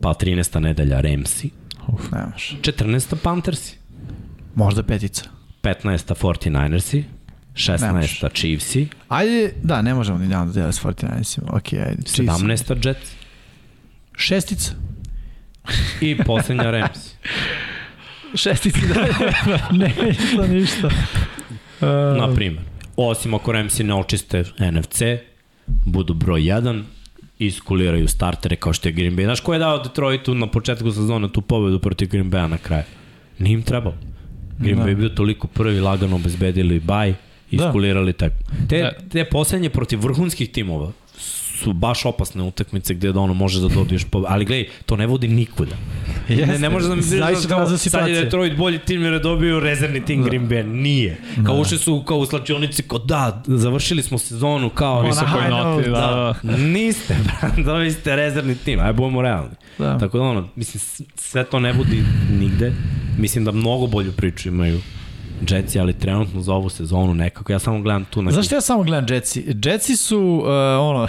pa 0.01 0.13
13. 0.13 0.59
nedelja 0.59 1.01
Ramsi, 1.01 1.49
Uf, 1.87 2.11
nemaš. 2.11 2.55
14. 2.61 3.15
Panthersi, 3.23 3.77
Možda 4.55 4.83
petica. 4.83 5.21
15. 5.61 6.15
49ersi, 6.15 7.03
16. 7.55 7.81
Nemaš. 7.87 8.19
Chiefsi, 8.33 8.87
Ajde, 9.09 9.51
da, 9.63 9.81
ne 9.81 9.93
možemo 9.93 10.17
ni 10.19 10.27
da 10.27 10.45
dela 10.45 10.71
s 10.71 10.81
49ersima. 10.83 11.47
Ok, 11.49 11.73
ajde. 11.73 12.01
17. 12.05 12.87
Jets 12.87 13.11
Šestica. 14.17 14.71
i 16.01 16.17
poslednja 16.25 16.71
Ramsi. 16.71 17.09
Šestica, 18.43 18.79
da. 18.93 19.05
ne, 19.77 19.93
ništa, 20.07 20.47
ništa. 20.47 20.87
Uh, 20.87 22.17
Na 22.17 22.35
primjer. 22.35 22.63
Osim 22.97 23.33
ako 23.33 23.51
Ramsi 23.51 23.83
ne 23.83 23.93
očiste 23.93 24.43
NFC, 24.71 25.01
budu 25.85 26.13
broj 26.13 26.41
1, 26.41 26.83
iskuliraju 27.39 28.07
startere 28.07 28.55
kao 28.55 28.73
što 28.73 28.87
je 28.87 28.91
Green 28.91 29.15
Bay. 29.15 29.23
Znaš 29.23 29.39
ko 29.39 29.53
je 29.53 29.59
dao 29.59 29.79
Detroitu 29.83 30.35
na 30.35 30.47
početku 30.47 30.91
sezona 30.91 31.27
tu 31.27 31.41
pobedu 31.41 31.79
protiv 31.79 32.09
Green 32.09 32.31
Bay 32.31 32.47
na 32.47 32.57
kraju? 32.57 32.83
Nije 33.39 33.53
im 33.53 33.61
trebalo. 33.61 33.95
Green 34.59 34.77
da. 34.77 34.83
Bay 34.83 34.87
je 34.87 34.95
bio 34.95 35.09
toliko 35.09 35.47
prvi, 35.47 35.79
lagano 35.79 36.15
obezbedili 36.15 36.79
baj, 36.79 37.13
iskulirali 37.51 38.11
da. 38.11 38.17
tako. 38.17 38.35
Te, 38.69 38.81
da. 38.81 38.91
te 39.09 39.25
poslednje 39.25 39.69
protiv 39.69 39.99
vrhunskih 39.99 40.49
timova, 40.51 40.91
su 41.57 41.73
baš 41.73 42.05
opasne 42.05 42.43
utakmice 42.43 42.93
gde 42.93 43.11
da 43.11 43.19
ono 43.19 43.33
može 43.33 43.61
da 43.61 43.67
dobiješ 43.67 44.03
po... 44.03 44.23
ali 44.27 44.45
gledaj, 44.45 44.67
to 44.85 44.95
ne 44.95 45.07
vodi 45.07 45.27
nikuda. 45.27 45.75
Jeste, 46.29 46.45
ne, 46.45 46.59
ne 46.59 46.69
može 46.69 46.87
da 46.87 46.95
mi 46.95 47.01
da 47.01 47.47
kao, 47.47 47.77
sad 47.77 48.09
je 48.09 48.23
Detroit 48.23 48.57
bolji 48.57 48.79
tim 48.79 49.03
jer 49.03 49.13
je 49.13 49.19
dobio 49.19 49.59
rezervni 49.59 50.05
tim 50.05 50.23
da. 50.23 50.29
Green 50.29 50.49
Bay. 50.49 50.63
Nije. 50.63 51.17
Kao 51.45 51.55
da. 51.55 51.61
ušli 51.61 51.77
su 51.77 52.03
kao 52.07 52.17
u 52.17 52.25
slačionici, 52.25 52.83
kao 52.83 52.99
da, 52.99 53.43
završili 53.47 54.03
smo 54.03 54.17
sezonu, 54.17 54.69
kao... 54.69 55.01
Visokoj 55.01 55.49
noti, 55.49 55.89
da. 55.89 56.35
da. 56.43 56.57
Niste, 56.57 57.15
dobili 57.65 57.91
ste 57.91 58.15
rezervni 58.15 58.55
tim, 58.55 58.79
aj 58.79 58.93
budemo 58.93 59.21
realni. 59.21 59.55
Da. 59.77 59.97
Tako 59.97 60.17
da 60.17 60.23
ono, 60.23 60.47
mislim, 60.55 60.81
sve 61.15 61.43
to 61.43 61.59
ne 61.59 61.73
vodi 61.73 62.03
nigde. 62.39 62.73
Mislim 63.17 63.45
da 63.45 63.51
mnogo 63.51 63.87
bolju 63.87 64.11
priču 64.11 64.49
imaju 64.49 64.79
Jetsi, 65.49 65.79
ali 65.79 65.93
trenutno 65.93 66.41
za 66.41 66.53
ovu 66.53 66.69
sezonu 66.69 67.13
nekako, 67.13 67.51
ja 67.51 67.59
samo 67.59 67.81
gledam 67.81 68.05
tu... 68.05 68.31
Zašto 68.31 68.55
ja 68.55 68.61
samo 68.61 68.83
gledam 68.83 69.05
Jetsi? 69.09 69.45
Jetsi 69.63 69.97
su, 69.97 70.19
uh, 70.19 70.49
ono, 70.79 71.07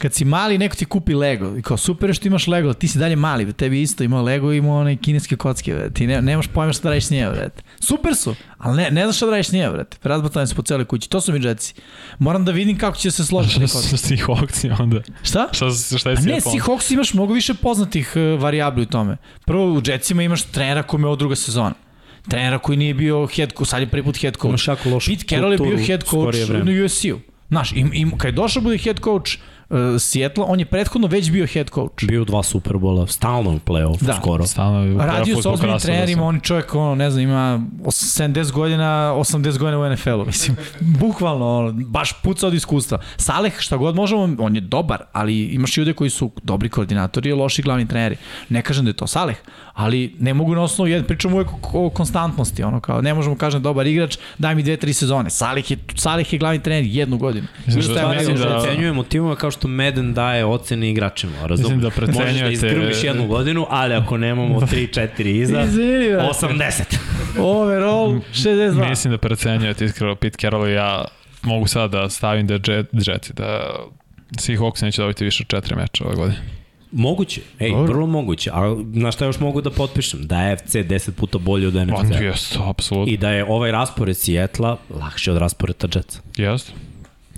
kad 0.00 0.14
si 0.14 0.24
mali, 0.24 0.58
neko 0.58 0.76
ti 0.76 0.84
kupi 0.84 1.14
Lego. 1.14 1.56
I 1.56 1.62
kao, 1.62 1.76
super 1.76 2.14
što 2.14 2.28
imaš 2.28 2.46
Lego, 2.46 2.72
ti 2.72 2.88
si 2.88 2.98
dalje 2.98 3.16
mali, 3.16 3.52
tebi 3.52 3.82
isto 3.82 4.04
imao 4.04 4.22
Lego 4.22 4.52
i 4.52 4.56
imao 4.56 4.80
onaj 4.80 4.96
kineske 4.96 5.36
kocke, 5.36 5.74
bre. 5.74 5.90
ti 5.90 6.06
ne, 6.06 6.22
nemaš 6.22 6.46
pojma 6.46 6.72
šta 6.72 6.82
da 6.82 6.88
radiš 6.88 7.06
s 7.06 7.10
njima, 7.10 7.30
bre. 7.30 7.48
Super 7.80 8.14
su, 8.14 8.34
ali 8.58 8.76
ne, 8.76 8.90
ne 8.90 9.02
znaš 9.02 9.16
šta 9.16 9.26
da 9.26 9.30
radiš 9.30 9.48
s 9.48 9.52
njima, 9.52 9.70
bre. 9.70 9.84
Razbatane 10.02 10.46
su 10.46 10.54
po 10.54 10.62
celoj 10.62 10.84
kući, 10.84 11.10
to 11.10 11.20
su 11.20 11.32
mi 11.32 11.38
džetci. 11.38 11.74
Moram 12.18 12.44
da 12.44 12.52
vidim 12.52 12.78
kako 12.78 12.96
će 12.96 13.10
se 13.10 13.24
složiti. 13.24 13.68
Šta 13.68 13.78
su 13.78 13.96
Seahawksi 13.96 14.82
onda? 14.82 15.00
Šta? 15.22 15.48
Šta, 15.52 15.70
šta 15.98 16.10
je 16.10 16.16
A 16.16 16.20
ne, 16.20 16.40
Seahawks 16.40 16.92
imaš 16.92 17.14
mnogo 17.14 17.34
više 17.34 17.54
poznatih 17.54 18.12
uh, 18.16 18.42
varijabli 18.42 18.82
u 18.82 18.86
tome. 18.86 19.16
Prvo, 19.44 19.72
u 19.72 19.82
Jetsima 19.84 20.22
imaš 20.22 20.42
trenera 20.42 20.82
koji 20.82 21.00
je 21.00 21.06
od 21.06 21.18
druga 21.18 21.36
sezona 21.36 21.74
trenera 22.28 22.58
koji 22.58 22.78
nije 22.78 22.94
bio 22.94 23.26
head 23.26 23.52
coach, 23.52 23.70
sad 23.70 23.80
je 23.80 23.86
prvi 23.86 24.02
put 24.02 24.20
head 24.20 24.34
coach. 24.34 24.48
Imaš 24.48 24.68
jako 24.68 24.88
lošu 24.88 25.10
Pete 25.10 25.24
Carroll 25.28 25.52
je 25.52 25.58
bio 25.58 25.86
head 25.86 26.04
coach 26.04 26.38
na 26.48 26.84
USC-u. 26.84 27.18
Znaš, 27.48 27.72
im, 27.72 27.90
im, 27.94 28.18
kad 28.18 28.28
je 28.28 28.32
došao 28.32 28.62
bude 28.62 28.78
head 28.78 29.00
coach 29.04 29.38
uh, 29.70 30.00
Seattle, 30.00 30.44
on 30.48 30.58
je 30.60 30.64
prethodno 30.64 31.08
već 31.08 31.30
bio 31.30 31.46
head 31.46 31.70
coach. 31.70 32.04
Bio 32.06 32.24
dva 32.24 32.42
Superbola, 32.42 33.06
stalno 33.06 33.50
u 33.50 33.58
play-offu 33.58 34.04
da. 34.04 34.18
skoro. 34.20 34.46
Stalno 34.46 34.84
je 34.84 35.06
Radio 35.06 35.42
sa 35.42 35.50
ozbiljnim 35.50 35.78
trenerima, 35.78 36.24
on 36.24 36.40
čovjek, 36.40 36.74
ono, 36.74 36.94
ne 36.94 37.10
znam, 37.10 37.22
ima 37.22 37.60
70 37.84 38.52
godina, 38.52 39.14
80 39.16 39.58
godina 39.58 39.78
u 39.78 39.92
NFL-u, 39.92 40.24
mislim, 40.24 40.56
bukvalno, 40.80 41.58
ono, 41.58 41.72
baš 41.72 42.12
puca 42.22 42.46
od 42.46 42.54
iskustva. 42.54 42.98
Saleh, 43.16 43.54
šta 43.58 43.76
god 43.76 43.94
možemo, 43.94 44.36
on 44.38 44.54
je 44.54 44.60
dobar, 44.60 45.02
ali 45.12 45.44
imaš 45.44 45.76
ljude 45.76 45.92
koji 45.92 46.10
su 46.10 46.30
dobri 46.42 46.68
koordinatori 46.68 47.30
i 47.30 47.32
loši 47.32 47.62
glavni 47.62 47.88
treneri. 47.88 48.16
Ne 48.48 48.62
kažem 48.62 48.84
da 48.84 48.90
je 48.90 48.96
to 48.96 49.06
Saleh, 49.06 49.36
ali 49.74 50.16
ne 50.18 50.34
mogu 50.34 50.54
na 50.54 50.62
osnovu, 50.62 50.88
jedan, 50.88 51.06
pričamo 51.06 51.36
uvek 51.36 51.48
o 51.72 51.90
konstantnosti, 51.90 52.62
ono 52.62 52.80
kao, 52.80 53.02
ne 53.02 53.14
možemo 53.14 53.36
kažem 53.36 53.62
dobar 53.62 53.86
igrač, 53.86 54.18
daj 54.38 54.54
mi 54.54 54.62
dve, 54.62 54.76
tri 54.76 54.92
sezone. 54.92 55.30
Salih 55.30 55.70
je, 55.70 55.78
Salih 55.96 56.32
je 56.32 56.38
glavni 56.38 56.62
trener 56.62 56.84
jednu 56.86 57.18
godinu. 57.18 57.46
Mislim 57.66 57.94
da, 57.94 58.08
mislim 58.08 58.36
da, 58.36 58.44
da 58.44 58.56
ocenjujemo 58.56 59.02
timova 59.02 59.36
kao 59.36 59.50
što 59.50 59.59
Madden 59.68 60.14
daje 60.14 60.44
ocene 60.44 60.90
igračima, 60.90 61.32
razumiješ? 61.46 61.58
Mislim 61.58 61.80
da 61.80 61.90
precenjujete... 61.90 62.44
Možeš 62.44 62.60
da 62.60 62.66
izgrbiš 62.66 63.04
jednu 63.04 63.26
godinu, 63.26 63.66
ali 63.70 63.94
ako 63.94 64.16
nemamo 64.16 64.60
3-4 64.72 65.42
iza, 65.42 65.62
Izvini, 65.62 66.06
80. 66.06 66.82
Overall, 67.38 68.20
62. 68.34 68.88
Mislim 68.88 69.10
da 69.12 69.18
precenjujete 69.18 69.84
iskreno 69.84 70.14
Pete 70.14 70.38
Carroll 70.40 70.68
i 70.68 70.72
ja 70.72 71.04
mogu 71.42 71.66
sad 71.66 71.90
da 71.90 72.08
stavim 72.08 72.46
da 72.46 72.54
Jet, 72.54 72.86
Jetsi, 72.92 73.32
da 73.32 73.70
Seahawks 74.38 74.82
neće 74.82 75.02
dobiti 75.02 75.24
više 75.24 75.44
od 75.50 75.62
4 75.64 75.76
meča 75.76 76.04
ove 76.04 76.14
godine. 76.16 76.38
Moguće, 76.92 77.40
ej, 77.58 77.70
Dobro. 77.70 77.92
vrlo 77.92 78.06
moguće. 78.06 78.50
A 78.52 78.76
na 78.92 79.12
šta 79.12 79.24
još 79.24 79.40
mogu 79.40 79.60
da 79.60 79.70
potpišem? 79.70 80.26
Da 80.26 80.40
je 80.42 80.56
FC 80.56 80.74
10 80.74 81.10
puta 81.10 81.38
bolji 81.38 81.66
od 81.66 81.74
NFC. 81.74 82.20
Jest, 82.20 82.58
apsolutno. 82.68 83.12
I 83.12 83.16
da 83.16 83.30
je 83.30 83.44
ovaj 83.44 83.72
raspored 83.72 84.16
Sijetla 84.16 84.76
lakši 85.00 85.30
od 85.30 85.36
rasporeda 85.36 85.88
Jetsa. 85.94 86.20
Jeste. 86.36 86.72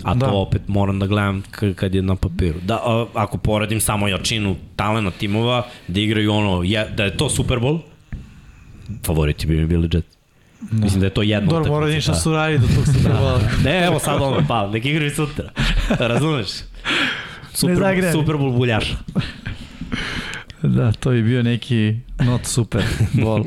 A 0.02 0.14
da. 0.14 0.26
to 0.26 0.32
opet 0.32 0.68
moram 0.68 0.98
da 0.98 1.06
gledam 1.06 1.42
kad 1.76 1.94
je 1.94 2.02
na 2.02 2.16
papiru. 2.16 2.60
Da, 2.60 2.74
a, 2.74 3.06
ako 3.14 3.38
poredim 3.38 3.80
samo 3.80 4.08
jačinu 4.08 4.56
talena 4.76 5.10
timova, 5.10 5.66
da 5.88 6.00
igraju 6.00 6.32
ono, 6.32 6.62
je, 6.62 6.88
da 6.96 7.04
je 7.04 7.16
to 7.16 7.28
Super 7.28 7.58
Bowl, 7.58 7.78
favoriti 9.06 9.46
bi 9.46 9.56
mi 9.56 9.66
bili 9.66 9.88
Jets. 9.92 10.16
Da. 10.60 10.84
Mislim 10.84 11.00
da 11.00 11.06
je 11.06 11.14
to 11.14 11.22
jedno. 11.22 11.50
Dobro, 11.50 11.72
mora 11.72 11.86
ništa 11.86 12.12
da. 12.12 12.18
su 12.18 12.32
raditi 12.32 12.60
do 12.60 12.74
tog 12.74 12.94
Super 12.94 13.12
Bowl. 13.12 13.40
ne, 13.64 13.86
evo 13.86 13.98
sad 13.98 14.22
ono, 14.22 14.44
pa, 14.48 14.70
nek 14.70 14.84
igraju 14.84 15.10
sutra. 15.10 15.50
Razumeš? 16.10 16.48
Super, 17.54 18.12
super 18.12 18.34
Bowl 18.34 18.56
buljaš. 18.56 18.94
Da, 20.62 20.92
to 20.92 21.12
je 21.12 21.22
bio 21.22 21.42
neki 21.42 21.96
not 22.24 22.46
super 22.46 22.82
ball. 23.12 23.44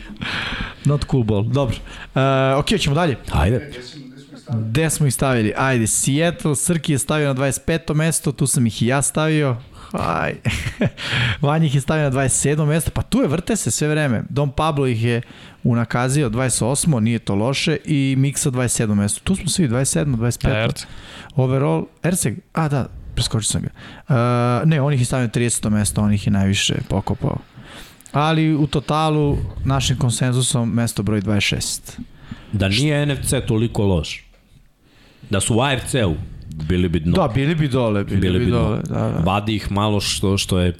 not 0.84 1.04
cool 1.10 1.22
ball. 1.22 1.44
Dobro. 1.44 1.76
Uh, 2.14 2.58
ok, 2.58 2.66
ćemo 2.78 2.94
dalje. 2.94 3.16
Ajde. 3.32 3.70
Gde 4.48 4.90
smo 4.90 5.06
ih 5.06 5.14
stavili? 5.14 5.52
Ajde, 5.56 5.86
Seattle, 5.86 6.56
Srki 6.56 6.92
je 6.92 6.98
stavio 6.98 7.34
na 7.34 7.40
25. 7.40 7.94
mesto, 7.94 8.32
tu 8.32 8.46
sam 8.46 8.66
ih 8.66 8.82
i 8.82 8.86
ja 8.86 9.02
stavio. 9.02 9.56
Aj. 9.92 10.34
Vanja 11.42 11.66
ih 11.66 11.74
je 11.74 11.80
stavio 11.80 12.10
na 12.10 12.16
27. 12.16 12.66
mesto, 12.66 12.90
pa 12.90 13.02
tu 13.02 13.22
je, 13.22 13.28
vrte 13.28 13.56
se 13.56 13.70
sve 13.70 13.88
vreme. 13.88 14.22
Dom 14.28 14.50
Pablo 14.50 14.86
ih 14.86 15.04
je 15.04 15.22
unakazio 15.64 16.30
28. 16.30 17.00
Nije 17.00 17.18
to 17.18 17.34
loše 17.34 17.76
i 17.84 18.14
Miksa 18.18 18.50
27. 18.50 18.94
mesto. 18.94 19.20
Tu 19.24 19.36
smo 19.36 19.48
svi 19.48 19.68
27. 19.68 20.16
25. 20.16 20.64
Erc. 20.64 20.86
Overall, 21.34 21.86
Erceg, 22.02 22.38
a 22.52 22.68
da, 22.68 22.88
preskočio 23.14 23.48
sam 23.48 23.62
ga. 23.62 23.68
Uh, 24.08 24.68
ne, 24.68 24.80
on 24.80 24.92
ih 24.92 25.00
je 25.00 25.04
stavio 25.04 25.28
30. 25.28 25.70
mesto, 25.70 26.02
on 26.02 26.12
ih 26.12 26.26
je 26.26 26.30
najviše 26.30 26.74
pokopao. 26.88 27.38
Ali 28.12 28.54
u 28.54 28.66
totalu, 28.66 29.38
našim 29.64 29.98
konsenzusom, 29.98 30.70
mesto 30.70 31.02
broj 31.02 31.20
26. 31.20 31.80
Da 32.52 32.68
nije 32.68 33.06
NFC 33.06 33.34
toliko 33.46 33.84
loš. 33.86 34.31
Da 35.30 35.40
su 35.40 35.56
u 35.56 35.60
AFC-u 35.60 36.14
bili 36.68 36.88
bi 36.88 37.00
dno. 37.00 37.12
Da, 37.12 37.28
bili 37.34 37.54
bi 37.54 37.68
dole, 37.68 38.04
bili, 38.04 38.20
bili 38.20 38.38
bi, 38.38 38.44
bi 38.44 38.50
dole. 38.50 38.82
Da, 38.88 38.94
da. 38.94 39.22
Vadi 39.24 39.54
ih 39.54 39.72
malo 39.72 40.00
što, 40.00 40.38
što 40.38 40.58
je 40.58 40.74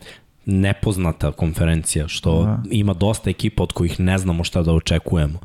nepoznata 0.46 1.32
konferencija, 1.32 2.08
što 2.08 2.42
da. 2.42 2.62
ima 2.70 2.94
dosta 2.94 3.30
ekipa 3.30 3.62
od 3.62 3.72
kojih 3.72 4.00
ne 4.00 4.18
znamo 4.18 4.44
šta 4.44 4.62
da 4.62 4.72
očekujemo. 4.72 5.38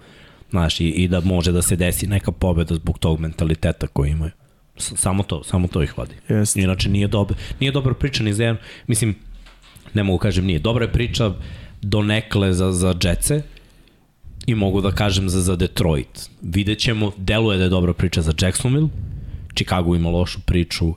Znaš, 0.50 0.80
i, 0.80 0.88
i 0.88 1.08
da 1.08 1.22
može 1.22 1.52
da 1.52 1.62
se 1.62 1.76
desi 1.76 2.08
neka 2.08 2.32
pobeda 2.32 2.76
zbog 2.76 3.00
tog 3.00 3.20
mentaliteta 3.20 3.88
koji 3.88 4.12
imaju. 4.12 4.32
Samo 4.78 5.24
to, 5.24 5.44
samo 5.44 5.68
to 5.68 5.84
ih 5.84 5.98
vadi. 5.98 6.16
Jest. 6.30 6.58
Inače 6.58 6.90
nije 6.90 7.08
dobro, 7.08 7.36
nije 7.60 7.72
dobra 7.72 7.94
priča 7.94 8.24
ni 8.24 8.34
za 8.34 8.44
jedan, 8.44 8.58
mislim, 8.88 9.16
ne 9.94 10.04
mogu 10.04 10.18
kažem 10.18 10.46
nije, 10.46 10.60
dobra 10.60 10.86
je 10.86 10.92
priča 10.92 11.34
donekle 11.82 12.54
za, 12.54 12.72
za 12.72 12.96
Jetce 13.04 13.42
i 14.48 14.56
mogu 14.56 14.82
da 14.82 14.92
kažem 14.92 15.30
za, 15.30 15.42
za 15.42 15.56
Detroit. 15.56 16.30
Vidjet 16.42 16.80
ćemo, 16.80 17.12
deluje 17.18 17.58
da 17.58 17.64
je 17.64 17.70
dobra 17.70 17.94
priča 17.94 18.22
za 18.22 18.34
Jacksonville, 18.42 18.90
Chicago 19.56 19.96
ima 19.96 20.10
lošu 20.10 20.40
priču, 20.46 20.94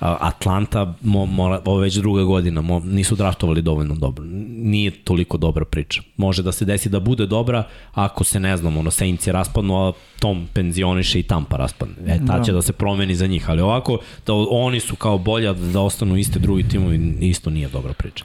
Atlanta, 0.00 0.94
mo, 1.02 1.26
mora, 1.26 1.60
ovo 1.64 1.78
već 1.78 1.94
druga 1.94 2.22
godina, 2.22 2.60
mo, 2.60 2.78
nisu 2.84 3.14
draftovali 3.14 3.62
dovoljno 3.62 3.94
dobro. 3.94 4.24
Nije 4.48 4.90
toliko 4.90 5.36
dobra 5.36 5.64
priča. 5.64 6.02
Može 6.16 6.42
da 6.42 6.52
se 6.52 6.64
desi 6.64 6.88
da 6.88 7.00
bude 7.00 7.26
dobra, 7.26 7.64
ako 7.92 8.24
se 8.24 8.40
ne 8.40 8.56
znam, 8.56 8.76
ono, 8.76 8.90
Saints 8.90 9.26
je 9.26 9.32
raspadno, 9.32 9.88
a 9.88 9.92
Tom 10.20 10.48
penzioniše 10.52 11.20
i 11.20 11.22
Tampa 11.22 11.56
raspadne. 11.56 11.94
E, 12.06 12.18
ta 12.26 12.38
da. 12.38 12.44
će 12.44 12.52
da 12.52 12.62
se 12.62 12.72
promeni 12.72 13.14
za 13.14 13.26
njih, 13.26 13.50
ali 13.50 13.62
ovako, 13.62 13.98
da 14.26 14.32
oni 14.50 14.80
su 14.80 14.96
kao 14.96 15.18
bolja 15.18 15.52
da 15.52 15.80
ostanu 15.80 16.16
iste 16.16 16.38
drugi 16.38 16.68
timovi, 16.68 17.16
isto 17.20 17.50
nije 17.50 17.68
dobra 17.68 17.92
priča. 17.92 18.24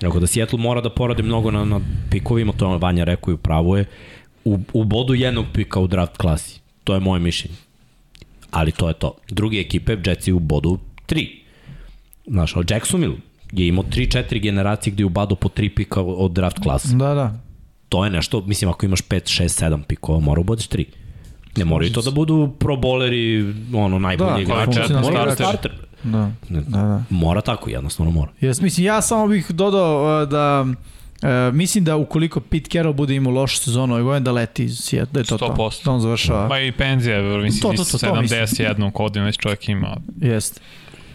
Tako 0.00 0.20
da 0.20 0.26
Seattle 0.26 0.58
mora 0.58 0.80
da 0.80 0.90
poradi 0.90 1.22
mnogo 1.22 1.50
na, 1.50 1.64
na 1.64 1.80
pikovima, 2.10 2.52
to 2.52 2.72
je 2.72 2.78
Vanja 2.78 3.04
rekao 3.04 3.34
i 3.34 3.36
pravo 3.36 3.76
je, 3.76 3.84
u, 4.44 4.58
u 4.72 4.84
bodu 4.84 5.14
jednog 5.14 5.46
pika 5.52 5.80
u 5.80 5.86
draft 5.86 6.16
klasi. 6.16 6.60
To 6.84 6.94
je 6.94 7.00
moje 7.00 7.20
mišljenje 7.20 7.56
ali 8.50 8.72
to 8.72 8.88
je 8.88 8.94
to. 8.94 9.14
Druge 9.28 9.60
ekipe, 9.60 9.96
Jetsi 10.04 10.32
u 10.32 10.38
bodu 10.38 10.78
3. 11.08 11.28
Znaš, 12.26 12.54
Jacksonville 12.70 13.16
je 13.52 13.68
imao 13.68 13.84
3-4 13.84 14.40
generacije 14.42 14.92
gde 14.92 15.00
je 15.00 15.06
ubado 15.06 15.34
po 15.34 15.48
3 15.48 15.74
pika 15.74 16.00
od 16.02 16.32
draft 16.32 16.58
klasa. 16.62 16.96
Da, 16.96 17.14
da. 17.14 17.40
To 17.88 18.04
je 18.04 18.10
nešto, 18.10 18.40
mislim, 18.40 18.70
ako 18.70 18.86
imaš 18.86 19.00
5, 19.02 19.42
6, 19.42 19.64
7 19.64 19.82
pikova, 19.82 20.20
mora 20.20 20.40
ubodiš 20.40 20.68
3. 20.68 20.84
Ne 21.56 21.64
moraju 21.64 21.92
to 21.92 22.02
da 22.02 22.10
budu 22.10 22.52
pro 22.58 22.76
bowleri, 22.76 23.54
ono, 23.74 23.98
najbolji 23.98 24.30
da, 24.34 24.40
igrači. 24.40 24.92
Da 24.92 25.34
starter. 25.34 25.72
Da, 26.02 26.30
da, 26.48 26.60
da. 26.60 27.02
Mora 27.10 27.40
tako, 27.40 27.70
jednostavno 27.70 28.12
mora. 28.12 28.32
Jes, 28.40 28.60
mislim, 28.60 28.86
ja 28.86 29.02
samo 29.02 29.28
bih 29.28 29.50
dodao 29.50 30.22
uh, 30.22 30.28
da 30.28 30.66
Uh, 31.22 31.54
mislim 31.54 31.84
da 31.84 31.96
ukoliko 31.96 32.40
Pete 32.40 32.70
Carroll 32.70 32.94
bude 32.94 33.14
imao 33.14 33.32
lošu 33.32 33.56
sezonu 33.56 33.92
ovaj 33.92 34.02
godin 34.02 34.24
da 34.24 34.32
leti 34.32 34.64
iz 34.64 34.78
Seattle, 34.78 35.12
da 35.12 35.20
je 35.20 35.24
to 35.24 35.38
100%. 35.38 35.56
to. 35.56 35.70
Da 35.84 35.90
on 35.90 36.00
završava. 36.00 36.48
Ma 36.48 36.60
i 36.60 36.72
penzija, 36.72 37.22
mislim, 37.22 37.62
to, 37.62 37.84
to, 37.84 37.90
to, 37.90 37.98
to, 37.98 38.06
71 38.06 38.90
kodin 38.92 39.22
već 39.22 39.36
čovjek 39.38 39.68
ima. 39.68 39.96
Jeste. 40.20 40.60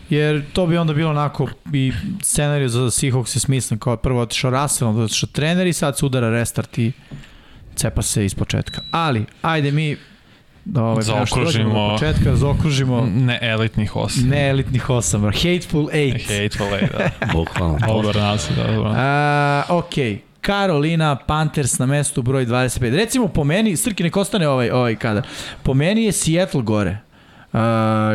Jer 0.10 0.44
to 0.54 0.68
bi 0.68 0.78
onda 0.78 0.94
bilo 0.94 1.10
onako 1.10 1.50
i 1.74 1.92
scenariju 2.22 2.70
za 2.70 2.80
Seahawks 2.80 3.36
je 3.36 3.40
smislen 3.40 3.80
kao 3.80 3.98
prvo 3.98 4.22
otišao 4.22 4.52
Russell, 4.52 4.90
onda 4.90 5.02
otišao 5.02 5.30
trener 5.32 5.68
i 5.68 5.74
sad 5.74 5.98
se 5.98 6.06
udara 6.06 6.30
restart 6.30 6.78
i 6.78 6.92
cepa 7.76 8.02
se 8.02 8.26
iz 8.26 8.36
početka. 8.36 8.82
Ali, 8.92 9.26
ajde 9.42 9.72
mi 9.72 9.98
da 10.66 10.84
ovaj, 10.84 11.04
zaokružimo 11.04 11.90
početka, 11.90 12.36
zaokružimo 12.36 13.08
ne 13.16 13.40
elitnih 13.42 13.96
osam. 13.96 14.28
Ne 14.30 14.50
elitnih 14.50 14.90
osam, 14.90 15.24
hateful 15.24 15.90
eight. 15.94 16.22
Hateful 16.22 16.76
eight, 16.76 16.92
da. 16.98 17.10
Bukvalno. 17.34 17.78
Dobar 17.88 18.16
nas, 18.16 18.50
da, 18.56 18.74
dobro. 18.74 18.90
Uh, 18.90 19.78
ok, 19.78 19.94
Karolina 20.42 21.16
Panthers 21.16 21.80
na 21.80 21.86
mestu 21.86 22.22
broj 22.22 22.46
25. 22.46 22.96
Recimo 22.96 23.28
po 23.28 23.44
meni, 23.44 23.78
Srki 23.78 24.04
nek 24.04 24.18
ostane 24.18 24.48
ovaj, 24.48 24.70
ovaj 24.70 24.96
kada, 24.96 25.22
po 25.64 25.74
meni 25.74 26.04
je 26.04 26.12
Seattle 26.12 26.62
gore. 26.62 26.98
Uh, 27.54 27.60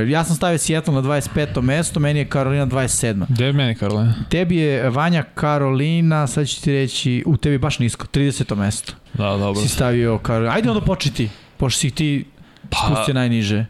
ja 0.09 0.25
sam 0.25 0.37
stavio 0.37 0.59
Seattle 0.59 0.95
na 0.95 1.03
25. 1.03 1.61
mesto, 1.63 2.01
meni 2.01 2.19
je 2.19 2.25
Karolina 2.25 2.67
27. 2.67 3.25
Gde 3.29 3.45
je 3.45 3.53
meni 3.53 3.75
Karolina? 3.75 4.15
Tebi 4.29 4.57
je 4.57 4.91
Vanja 4.91 5.23
Karolina, 5.35 6.27
sad 6.27 6.49
ću 6.49 6.63
ti 6.63 6.73
reći, 6.73 7.23
u 7.27 7.37
tebi 7.37 7.59
baš 7.59 7.79
nisko, 7.79 8.07
30. 8.07 8.57
mesto. 8.57 8.93
Da, 9.15 9.37
dobro. 9.37 9.63
Si 9.63 9.69
stavio 9.69 10.19
Karolina. 10.19 10.55
Ajde 10.55 10.71
onda 10.71 10.85
početi, 10.85 11.29
pošto 11.57 11.79
si 11.79 11.91
ti 11.91 12.25
pa, 12.71 12.87
spustio 12.87 13.15
najniže. 13.15 13.67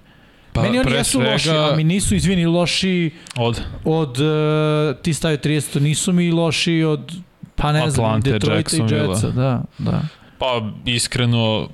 Pa, 0.53 0.63
Meni 0.63 0.79
oni 0.79 0.93
jesu 0.93 1.19
svega... 1.19 1.33
loši, 1.33 1.51
a 1.51 1.77
mi 1.77 1.85
nisu, 1.85 2.15
izvini, 2.15 2.47
loši 2.47 3.11
od, 3.37 3.63
od 3.85 4.19
uh, 4.21 5.03
ti 5.03 5.15
stavio 5.15 5.39
30, 5.39 5.81
nisu 5.81 6.13
mi 6.13 6.31
loši 6.31 6.83
od, 6.83 7.13
pa 7.55 7.73
ne 7.73 7.79
Atlante, 7.79 7.95
znam, 7.95 8.21
Detroita 8.21 8.77
i 8.77 8.81
Jetsa. 8.81 9.31
Da, 9.31 9.63
da. 9.79 10.03
Pa 10.39 10.71
iskreno, 10.85 11.69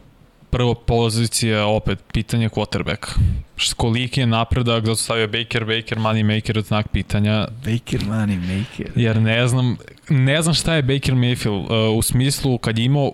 prvo 0.50 0.74
pozicija, 0.74 1.66
opet, 1.66 1.98
pitanje 2.12 2.48
quarterbacka. 2.48 3.10
Koliki 3.76 4.20
je 4.20 4.26
napredak, 4.26 4.84
zato 4.84 4.96
stavio 4.96 5.28
Baker, 5.28 5.64
Baker, 5.64 5.98
money 5.98 6.34
maker, 6.34 6.62
znak 6.62 6.88
pitanja. 6.88 7.46
Baker, 7.64 8.00
money 8.00 8.38
maker. 8.58 8.92
Jer 8.96 9.22
ne 9.22 9.48
znam, 9.48 9.76
ne 10.08 10.42
znam 10.42 10.54
šta 10.54 10.74
je 10.74 10.82
Baker 10.82 11.14
Mayfield 11.14 11.90
uh, 11.90 11.98
u 11.98 12.02
smislu 12.02 12.58
kad 12.58 12.78
je 12.78 12.84
imao 12.84 13.12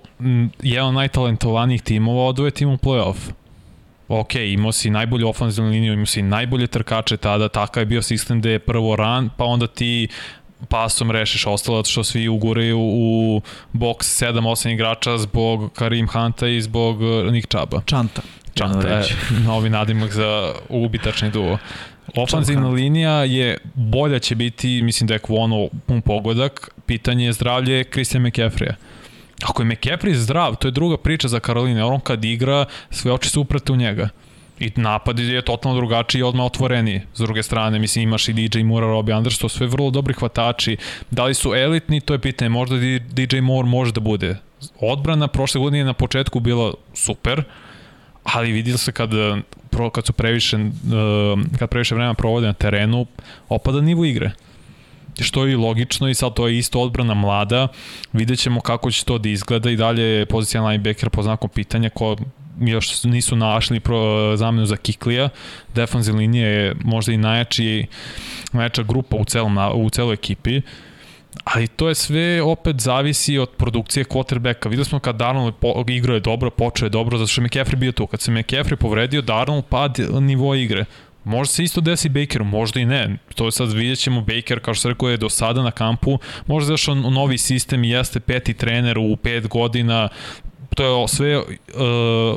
jedan 0.62 0.88
od 0.88 0.94
najtalentovanijih 0.94 1.82
timova, 1.82 2.24
odvoje 2.24 2.50
tim 2.50 2.68
u 2.68 2.76
playoff 2.76 3.16
ok, 4.20 4.34
imao 4.34 4.72
si 4.72 4.90
najbolju 4.90 5.28
ofenzivnu 5.28 5.70
liniju, 5.70 5.92
imao 5.92 6.06
si 6.06 6.22
najbolje 6.22 6.66
trkače 6.66 7.16
tada, 7.16 7.48
takav 7.48 7.80
je 7.80 7.86
bio 7.86 8.02
sistem 8.02 8.40
gde 8.40 8.50
je 8.50 8.58
prvo 8.58 8.96
ran, 8.96 9.30
pa 9.36 9.44
onda 9.44 9.66
ti 9.66 10.08
pasom 10.68 11.10
rešiš 11.10 11.46
ostalo 11.46 11.84
što 11.84 12.04
svi 12.04 12.28
uguraju 12.28 12.78
u 12.80 13.40
box 13.72 14.24
7-8 14.24 14.72
igrača 14.72 15.18
zbog 15.18 15.72
Karim 15.72 16.08
Hanta 16.08 16.48
i 16.48 16.60
zbog 16.60 17.02
Nick 17.32 17.48
Chuba. 17.48 17.82
Čanta. 17.86 18.22
Čanta, 18.54 18.88
e, 18.88 19.02
novi 19.46 19.70
nadimak 19.70 20.12
za 20.12 20.54
ubitačni 20.68 21.30
duo. 21.30 21.58
Ofanzivna 22.16 22.68
linija 22.68 23.24
je, 23.24 23.58
bolja 23.74 24.18
će 24.18 24.34
biti, 24.34 24.82
mislim 24.82 25.06
da 25.06 25.14
je 25.14 25.18
Kvono 25.18 25.68
pun 25.86 26.00
pogodak, 26.00 26.70
pitanje 26.86 27.24
je 27.24 27.32
zdravlje 27.32 27.84
Christian 27.84 28.22
McCaffrey. 28.22 28.72
Ako 29.42 29.62
je 29.62 29.66
McCaffrey 29.66 30.14
zdrav, 30.14 30.56
to 30.56 30.68
je 30.68 30.72
druga 30.72 30.96
priča 30.96 31.28
za 31.28 31.40
Karoline. 31.40 31.84
On 31.84 32.00
kad 32.00 32.24
igra, 32.24 32.64
sve 32.90 33.12
oči 33.12 33.28
su 33.28 33.40
uprate 33.40 33.72
u 33.72 33.76
njega. 33.76 34.08
I 34.58 34.72
napad 34.76 35.18
je 35.18 35.42
totalno 35.42 35.76
drugačiji 35.76 36.20
i 36.20 36.22
odmah 36.22 36.46
otvoreniji. 36.46 37.00
S 37.14 37.18
druge 37.18 37.42
strane, 37.42 37.78
mislim, 37.78 38.02
imaš 38.02 38.28
i 38.28 38.32
DJ 38.32 38.62
Moore, 38.62 38.86
Robbie 38.86 39.14
Anders, 39.14 39.38
to 39.38 39.48
sve 39.48 39.66
vrlo 39.66 39.90
dobri 39.90 40.14
hvatači. 40.14 40.76
Da 41.10 41.24
li 41.24 41.34
su 41.34 41.54
elitni, 41.54 42.00
to 42.00 42.12
je 42.12 42.18
pitanje. 42.18 42.48
Možda 42.48 42.76
DJ 43.10 43.40
Moore 43.40 43.68
može 43.68 43.92
da 43.92 44.00
bude. 44.00 44.36
Odbrana 44.80 45.28
prošle 45.28 45.60
godine 45.60 45.84
na 45.84 45.92
početku 45.92 46.40
bila 46.40 46.74
super, 46.94 47.42
ali 48.24 48.52
vidjelo 48.52 48.78
se 48.78 48.92
kad, 48.92 49.10
kad 49.92 50.06
su 50.06 50.12
previše, 50.12 50.58
kad 51.58 51.70
previše 51.70 51.94
vremena 51.94 52.14
provode 52.14 52.46
na 52.46 52.52
terenu, 52.52 53.06
opada 53.48 53.80
nivo 53.80 54.04
igre 54.04 54.30
što 55.20 55.46
je 55.46 55.52
i 55.52 55.56
logično 55.56 56.08
i 56.08 56.14
sad 56.14 56.34
to 56.34 56.48
je 56.48 56.58
isto 56.58 56.80
odbrana 56.80 57.14
mlada, 57.14 57.68
vidjet 58.12 58.38
ćemo 58.38 58.60
kako 58.60 58.90
će 58.90 59.04
to 59.04 59.18
da 59.18 59.28
izgleda 59.28 59.70
i 59.70 59.76
dalje 59.76 60.26
pozicija 60.26 60.66
linebacker 60.66 61.10
po 61.10 61.22
znakom 61.22 61.50
pitanja 61.50 61.90
ko 61.90 62.16
još 62.60 63.04
nisu 63.04 63.36
našli 63.36 63.80
pro 63.80 64.36
zamenu 64.36 64.66
za 64.66 64.76
Kiklija. 64.76 65.28
Defensive 65.74 66.18
linija 66.18 66.48
je 66.48 66.74
možda 66.84 67.12
i 67.12 67.16
najjači, 67.16 67.86
najjača 68.52 68.82
grupa 68.82 69.16
u, 69.16 69.24
celom, 69.24 69.58
u 69.74 69.90
celoj 69.90 70.14
ekipi. 70.14 70.60
Ali 71.44 71.68
to 71.68 71.88
je 71.88 71.94
sve 71.94 72.42
opet 72.42 72.80
zavisi 72.80 73.38
od 73.38 73.50
produkcije 73.50 74.04
quarterbacka. 74.04 74.68
Videli 74.68 74.84
smo 74.84 74.98
kad 74.98 75.16
Darnold 75.16 75.54
igrao 75.88 76.14
je 76.14 76.20
dobro, 76.20 76.50
počeo 76.50 76.86
je 76.86 76.90
dobro, 76.90 77.18
zato 77.18 77.28
što 77.28 77.40
je 77.40 77.46
McCaffrey 77.46 77.76
bio 77.76 77.92
tu. 77.92 78.06
Kad 78.06 78.20
se 78.20 78.30
McCaffrey 78.30 78.76
povredio, 78.76 79.22
Darnold 79.22 79.64
pad 79.64 79.98
nivo 80.20 80.54
igre. 80.54 80.84
Možda 81.24 81.52
se 81.52 81.64
isto 81.64 81.80
desi 81.80 82.08
Bakeru, 82.08 82.44
možda 82.44 82.80
i 82.80 82.84
ne. 82.84 83.18
To 83.34 83.44
je 83.44 83.52
sad 83.52 83.72
vidjet 83.72 83.98
ćemo 83.98 84.20
Baker, 84.20 84.60
kao 84.60 84.74
što 84.74 84.82
se 84.82 84.88
rekao, 84.88 85.08
je 85.08 85.16
do 85.16 85.28
sada 85.28 85.62
na 85.62 85.70
kampu. 85.70 86.18
Možda 86.46 86.68
zašto 86.68 86.94
novi 86.94 87.38
sistem 87.38 87.84
jeste 87.84 88.20
peti 88.20 88.54
trener 88.54 88.98
u 88.98 89.16
pet 89.16 89.48
godina, 89.48 90.08
to 90.74 90.84
je 91.02 91.08
sve 91.08 91.38
uh, 91.38 91.44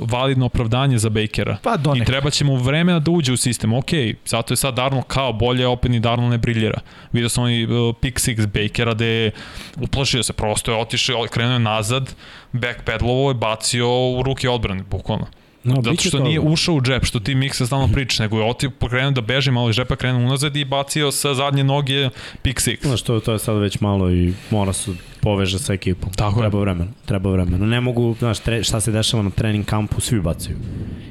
validno 0.01 0.45
opravdanje 0.45 0.97
za 0.97 1.09
Bakera. 1.09 1.57
Pa 1.63 1.77
do 1.77 1.95
I 1.95 2.05
treba 2.05 2.29
će 2.29 2.45
mu 2.45 2.55
vremena 2.55 2.99
da 2.99 3.11
uđe 3.11 3.33
u 3.33 3.37
sistem. 3.37 3.73
Ok, 3.73 3.89
zato 4.25 4.53
je 4.53 4.57
sad 4.57 4.75
Darno 4.75 5.01
kao 5.01 5.33
bolje, 5.33 5.67
opet 5.67 5.91
ni 5.91 5.99
Darno 5.99 6.29
ne 6.29 6.37
briljera. 6.37 6.79
Vidio 7.11 7.29
sam 7.29 7.43
onaj 7.43 7.63
uh, 7.63 7.95
pick 8.01 8.17
six 8.19 8.47
Bakera 8.47 8.93
gde 8.93 9.05
je 9.05 9.31
uplašio 9.81 10.23
se, 10.23 10.33
prosto 10.33 10.71
je 10.71 10.77
otišao, 10.77 11.27
krenuo 11.31 11.53
je 11.53 11.59
nazad, 11.59 12.15
backpedlovo 12.51 13.29
je 13.29 13.33
bacio 13.33 14.09
u 14.09 14.23
ruke 14.23 14.49
odbrane, 14.49 14.83
bukvalno. 14.83 15.25
No, 15.65 15.81
Zato 15.81 16.01
što 16.01 16.19
nije 16.19 16.39
ušao 16.39 16.75
u 16.75 16.81
džep, 16.81 17.05
što 17.05 17.19
ti 17.19 17.35
Miksa 17.35 17.65
stalno 17.65 17.87
priča, 17.93 18.23
nego 18.23 18.37
je 18.37 18.49
oti 18.49 18.69
pokrenuo 18.69 19.11
da 19.11 19.21
beži 19.21 19.51
malo 19.51 19.69
iz 19.69 19.75
džepa, 19.75 19.95
krenuo 19.95 20.21
unazad 20.21 20.55
i 20.55 20.65
bacio 20.65 21.11
sa 21.11 21.33
zadnje 21.33 21.63
noge 21.63 22.09
pick 22.41 22.59
six. 22.59 22.77
Znaš, 22.81 23.01
to, 23.01 23.19
to 23.19 23.33
je 23.33 23.39
sad 23.39 23.57
već 23.57 23.79
malo 23.79 24.11
i 24.11 24.33
mora 24.49 24.73
se 24.73 24.91
poveže 25.21 25.59
sa 25.59 25.73
ekipom. 25.73 26.13
Tako 26.13 26.39
treba 26.39 26.57
je. 26.57 26.61
vremena, 26.61 26.91
treba 27.05 27.29
vremena. 27.29 27.65
Ne 27.65 27.81
mogu, 27.81 28.15
znaš, 28.19 28.39
tre, 28.39 28.63
šta 28.63 28.81
se 28.81 28.91
dešava 28.91 29.23
na 29.23 29.29
trening 29.29 29.65
kampu, 29.65 30.01
svi 30.01 30.19
bacaju 30.21 30.57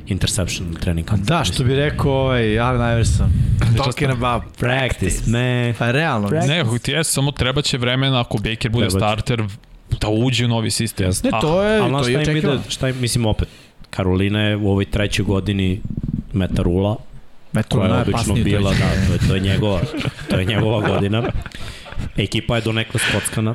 interception 0.06 0.70
na 0.72 0.80
trening 0.80 1.06
kampu. 1.08 1.24
Da, 1.24 1.44
što 1.44 1.64
bi 1.64 1.74
rekao 1.74 2.12
ovaj 2.12 2.58
Allen 2.58 2.92
Iverson. 2.92 3.32
Talking 3.84 4.10
about 4.10 4.42
practice, 4.58 5.22
man. 5.26 5.74
Pa 5.78 5.90
realno. 5.90 6.28
Practice. 6.28 6.64
Ne, 6.64 6.78
ti 6.78 6.92
je, 6.92 7.04
samo 7.04 7.32
treba 7.32 7.62
će 7.62 7.78
vremena 7.78 8.20
ako 8.20 8.38
Baker 8.38 8.70
bude 8.70 8.88
treba 8.88 8.98
starter, 8.98 9.44
da 10.00 10.08
uđe 10.08 10.44
u 10.44 10.48
novi 10.48 10.70
sistem. 10.70 11.10
Ne, 11.24 11.30
to 11.40 11.62
je, 11.62 11.80
a, 11.80 11.88
to 11.88 12.08
je 12.08 12.18
očekivano. 12.18 12.60
Šta 12.68 12.86
je, 12.86 12.92
mislim, 12.92 13.26
opet, 13.26 13.48
Karolina 13.94 14.40
je 14.40 14.56
u 14.56 14.70
ovoj 14.70 14.84
trećoj 14.84 15.24
godini 15.24 15.80
Metarula, 16.32 16.96
Metarula 17.52 17.88
koja 17.88 17.96
je 17.96 18.02
obično 18.02 18.34
bila, 18.34 18.70
da, 18.70 19.06
to 19.06 19.12
je, 19.12 19.18
to 19.28 19.34
je 19.34 19.40
njegova, 19.40 19.80
to 20.30 20.38
je 20.38 20.44
njegova 20.44 20.88
godina. 20.88 21.22
Ekipa 22.16 22.56
je 22.56 22.62
do 22.62 22.72
nekla 22.72 23.00
skockana, 23.00 23.54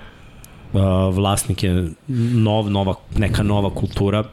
vlasnik 1.11 1.63
je 1.63 1.89
nov, 2.07 2.69
nova, 2.71 2.95
neka 3.15 3.43
nova 3.43 3.73
kultura. 3.75 4.23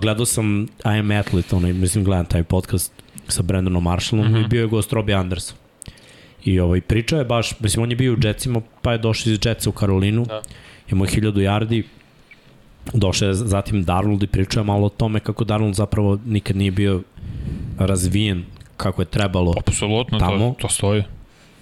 Gledao 0.00 0.26
sam 0.26 0.62
I 0.62 0.98
Am 0.98 1.10
Athlete, 1.10 1.56
onaj, 1.56 1.72
mislim, 1.72 2.04
gledam 2.04 2.26
taj 2.26 2.42
podcast 2.42 2.92
sa 3.28 3.42
Brandonom 3.42 3.82
Marshallom 3.82 4.26
mm 4.26 4.34
-hmm. 4.34 4.44
i 4.44 4.48
bio 4.48 4.60
je 4.60 4.66
gost 4.66 4.92
Robbie 4.92 5.14
Anderson. 5.14 5.56
I 6.44 6.60
ovaj, 6.60 6.80
pričao 6.80 7.18
je 7.18 7.24
baš, 7.24 7.60
mislim, 7.60 7.82
on 7.82 7.90
je 7.90 7.96
bio 7.96 8.14
u 8.14 8.16
Jetsima, 8.22 8.60
pa 8.82 8.92
je 8.92 8.98
došao 8.98 9.32
iz 9.32 9.38
Jetsa 9.44 9.70
u 9.70 9.72
Karolinu, 9.72 10.24
da. 10.24 10.42
imao 10.90 11.04
je 11.04 11.10
hiljadu 11.10 11.40
yardi, 11.40 11.82
Došao 12.92 13.28
je 13.28 13.34
zatim 13.34 13.84
Darnold 13.84 14.22
i 14.22 14.26
pričao 14.26 14.64
malo 14.64 14.86
o 14.86 14.88
tome 14.88 15.20
kako 15.20 15.44
Darnold 15.44 15.74
zapravo 15.74 16.18
nikad 16.26 16.56
nije 16.56 16.70
bio 16.70 17.02
razvijen 17.78 18.44
kako 18.76 19.02
je 19.02 19.06
trebalo 19.06 19.54
Apsolutno, 19.58 20.18
tamo. 20.18 20.48
To, 20.48 20.56
to 20.60 20.68
stoji. 20.68 21.02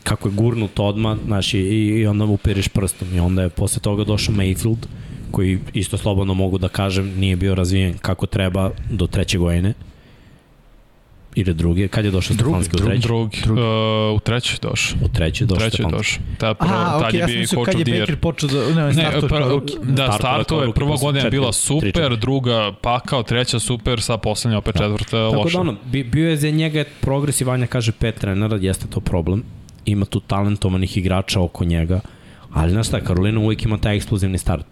Kako 0.02 0.28
je 0.28 0.34
gurnut 0.34 0.78
odmah, 0.78 1.18
znaš, 1.26 1.54
i, 1.54 1.58
i 1.58 2.06
onda 2.06 2.24
upiriš 2.24 2.68
prstom. 2.68 3.14
I 3.14 3.20
onda 3.20 3.42
je 3.42 3.48
posle 3.48 3.82
toga 3.82 4.04
došao 4.04 4.34
Mayfield, 4.34 4.86
koji 5.30 5.58
isto 5.72 5.98
slobodno 5.98 6.34
mogu 6.34 6.58
da 6.58 6.68
kažem 6.68 7.18
nije 7.18 7.36
bio 7.36 7.54
razvijen 7.54 7.94
kako 7.98 8.26
treba 8.26 8.70
do 8.90 9.06
treće 9.06 9.38
godine 9.38 9.74
ili 11.34 11.54
drugi, 11.54 11.88
kad 11.88 12.04
je 12.04 12.10
došao 12.10 12.34
Stefanski 12.34 12.76
u 12.76 12.78
treći? 12.78 13.06
Drugi, 13.06 13.40
drugi. 13.44 13.60
Uh, 13.60 14.16
u 14.16 14.20
treći 14.20 14.58
došao. 14.62 14.98
U 15.04 15.08
treći 15.08 15.46
došao 15.46 15.70
treći 15.70 15.82
došao. 15.90 16.22
Ta 16.38 16.54
prvo, 16.54 16.72
Aha, 16.72 16.98
tad 16.98 17.12
okay, 17.12 17.16
je 17.16 17.26
bio 17.26 17.40
ja 17.40 17.46
sam 17.46 17.64
kad 17.64 17.88
je 17.88 18.00
Baker 18.00 18.16
počeo 18.16 18.48
da, 18.48 18.74
ne, 18.74 18.92
ne 18.92 19.10
pr, 19.20 19.42
da, 19.82 20.12
startova 20.12 20.64
je 20.64 20.72
prva 20.72 20.96
godina 20.96 21.30
bila 21.30 21.52
super, 21.52 22.16
druga 22.16 22.72
pakao, 22.82 23.22
treća 23.22 23.58
super, 23.58 24.00
sa 24.00 24.16
poslednja 24.16 24.58
opet 24.58 24.74
da. 24.74 24.78
četvrta 24.78 25.18
loša. 25.18 25.36
Tako 25.36 25.50
da 25.50 25.60
ono, 25.60 25.76
bio 26.04 26.30
je 26.30 26.36
za 26.36 26.50
njega 26.50 26.84
progres 27.00 27.40
Vanja 27.40 27.66
kaže 27.66 27.92
pet 27.92 28.14
trenera, 28.14 28.56
jeste 28.56 28.86
to 28.86 29.00
problem. 29.00 29.42
Ima 29.84 30.04
tu 30.04 30.20
talentovanih 30.20 30.96
igrača 30.96 31.40
oko 31.40 31.64
njega, 31.64 32.00
ali 32.52 32.70
znaš 32.70 32.86
šta, 32.88 33.00
Karolina 33.00 33.40
uvijek 33.40 33.64
ima 33.64 33.78
taj 33.78 33.96
eksplozivni 33.96 34.38
start. 34.38 34.66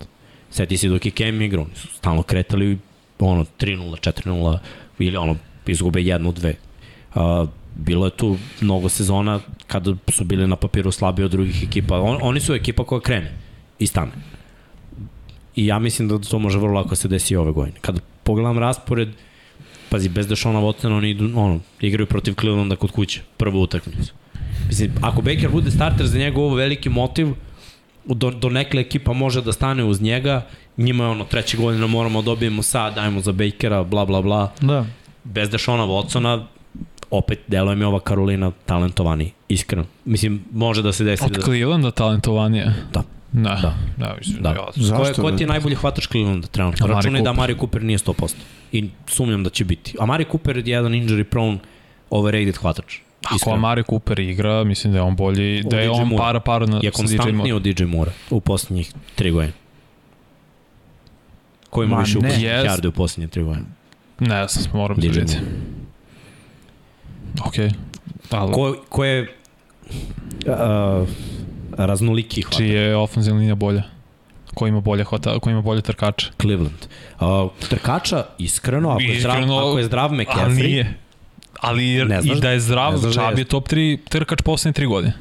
Sjeti 0.51 0.77
se 0.77 0.89
dok 0.89 1.05
je 1.05 1.11
Kem 1.11 1.43
igrao, 1.43 1.67
stalno 1.97 2.23
kretali 2.23 2.79
ono 3.19 3.45
3-0, 3.61 4.11
4-0 4.11 4.59
ili 4.99 5.17
ono 5.17 5.37
izgube 5.67 6.03
jednu, 6.03 6.33
dve. 6.33 6.55
Uh, 7.15 7.49
bilo 7.75 8.07
je 8.07 8.11
tu 8.11 8.37
mnogo 8.61 8.89
sezona 8.89 9.41
kada 9.67 9.95
su 10.09 10.25
bili 10.25 10.47
na 10.47 10.57
papiru 10.57 10.93
slabiji 10.93 11.25
od 11.25 11.31
drugih 11.31 11.63
ekipa. 11.63 12.01
On, 12.01 12.19
oni 12.23 12.41
su 12.41 12.55
ekipa 12.55 12.85
koja 12.85 13.01
krene 13.01 13.33
i 13.79 13.87
stane. 13.87 14.13
I 15.57 15.67
ja 15.67 15.79
mislim 15.79 16.09
da 16.09 16.19
to 16.19 16.39
može 16.39 16.59
vrlo 16.59 16.73
lako 16.73 16.97
se 16.97 17.09
desi 17.09 17.37
ove 17.37 17.53
godine. 17.53 17.77
Kada 17.81 18.01
pogledam 18.23 18.59
raspored, 18.59 19.09
pazi, 19.89 20.09
bez 20.09 20.27
da 20.27 20.37
Šona 20.37 20.61
Watson, 20.61 20.97
oni 20.97 21.11
idu, 21.11 21.31
ono, 21.35 21.61
igraju 21.81 22.07
protiv 22.07 22.35
Clevelanda 22.41 22.77
kod 22.77 22.91
kuće, 22.91 23.21
prvu 23.37 23.63
utakmicu. 23.63 24.13
Mislim, 24.69 24.93
ako 25.01 25.23
Baker 25.23 25.51
bude 25.51 25.71
starter 25.71 26.07
za 26.07 26.19
njega 26.19 26.41
ovo 26.41 26.55
veliki 26.55 26.89
motiv, 26.89 27.29
do, 28.05 28.31
do 28.31 28.49
nekle 28.49 28.81
ekipa 28.81 29.13
može 29.13 29.43
da 29.43 29.53
stane 29.53 29.85
uz 29.85 30.01
njega, 30.01 30.47
njima 30.77 31.05
je 31.05 31.11
ono 31.11 31.25
treće 31.25 31.57
godina 31.57 31.87
moramo 31.87 32.23
dobijemo 32.23 32.63
sad, 32.63 32.95
dajmo 32.95 33.21
za 33.21 33.33
Bakera, 33.33 33.85
bla 33.85 34.05
bla 34.05 34.23
bla. 34.23 34.53
Da 34.61 34.87
bez 35.24 35.51
Dešona 35.51 35.86
Watsona, 35.86 36.44
opet 37.11 37.40
deluje 37.47 37.77
mi 37.77 37.85
ova 37.85 38.01
Karolina 38.01 38.53
talentovani, 38.66 39.32
iskreno. 39.49 39.85
Mislim, 40.05 40.44
može 40.53 40.82
da 40.82 40.93
se 40.93 41.05
desi. 41.05 41.24
Od 41.24 41.31
da... 41.31 41.43
Clevelanda 41.43 41.90
talentovanije? 41.90 42.74
Da. 42.93 43.03
Da, 43.32 43.59
da, 43.62 43.74
da, 43.97 44.15
mislim, 44.19 44.43
da. 44.43 44.51
Ja, 44.51 44.66
Zašto? 44.74 45.23
Ko, 45.23 45.31
ko 45.31 45.36
ti 45.36 45.43
je 45.43 45.47
najbolji 45.47 45.74
hvatač 45.74 46.09
Clevelanda 46.09 46.47
trenutno? 46.47 46.86
Računaj 46.86 47.23
da 47.23 47.32
Mario 47.32 47.57
Cooper 47.57 47.82
nije 47.82 47.99
100%. 47.99 48.35
I 48.73 48.90
sumnjam 49.07 49.44
da 49.44 49.51
će 49.51 49.65
biti. 49.65 49.97
A 50.01 50.07
Mario 50.07 50.27
Cooper 50.31 50.57
je 50.57 50.65
jedan 50.66 50.93
injury 50.93 51.24
prone 51.24 51.59
overrated 52.11 52.57
hvatač. 52.57 52.99
Ako 53.31 53.51
Amari 53.51 53.82
Cooper 53.90 54.20
igra, 54.20 54.65
mislim 54.65 54.93
da 54.93 54.99
je 54.99 55.03
on 55.03 55.16
bolji, 55.16 55.62
da 55.62 55.81
je 55.81 55.90
on 55.90 56.16
para 56.16 56.40
para 56.40 56.66
na 56.66 56.81
je 56.82 56.90
konstantniji 56.90 57.53
od 57.53 57.62
DJ 57.62 57.85
Moore 57.85 58.11
u 58.31 58.40
poslednjih 58.40 58.93
tri 59.15 59.31
godine. 59.31 59.53
Ko 61.70 61.82
ima 61.82 61.99
više 61.99 62.19
u 62.19 62.20
yes. 62.20 62.89
u 62.89 62.93
poslednjih 62.93 63.31
tri 63.31 63.43
godine? 63.43 63.66
Ne, 64.21 64.49
sam 64.49 64.63
moram 64.75 64.97
da 64.97 65.07
vidjeti. 65.07 65.37
Ok. 67.47 67.55
Ali... 68.31 68.53
Ko, 68.53 68.77
ko 68.89 69.05
je 69.05 69.23
uh, 70.47 71.09
raznoliki 71.73 72.43
hvatač? 72.43 72.57
Čiji 72.57 72.69
je 72.69 72.97
ofenzivna 72.97 73.39
linija 73.39 73.55
bolja? 73.55 73.83
Ko 74.55 74.67
ima 74.67 74.81
bolje, 74.81 75.05
hota, 75.05 75.39
ko 75.39 75.51
ima 75.51 75.63
bolje 75.63 75.83
trkače? 75.83 76.31
Cleveland. 76.41 76.87
Uh, 77.21 77.27
trkača, 77.69 78.25
iskreno, 78.39 78.91
ako 78.91 79.01
je 79.03 79.21
zdrav, 79.21 79.35
Iskreno, 79.35 79.59
ako 79.59 79.79
je 79.79 79.85
zdrav 79.85 80.05
Ali 80.05 80.25
McCaffrey, 80.25 80.63
nije. 80.63 80.95
Ali 81.61 82.05
Ne 82.05 82.23
znaš- 82.23 82.39
i 82.39 82.41
da 82.41 82.51
je 82.51 82.61
zdrav, 82.61 82.97
znaš 82.97 83.15
da 83.15 83.23
Čabi 83.23 83.41
je 83.41 83.45
top 83.45 83.69
3 83.69 83.99
trkač 84.09 84.43
poslednje 84.43 84.73
3 84.75 84.89
godine. 84.89 85.13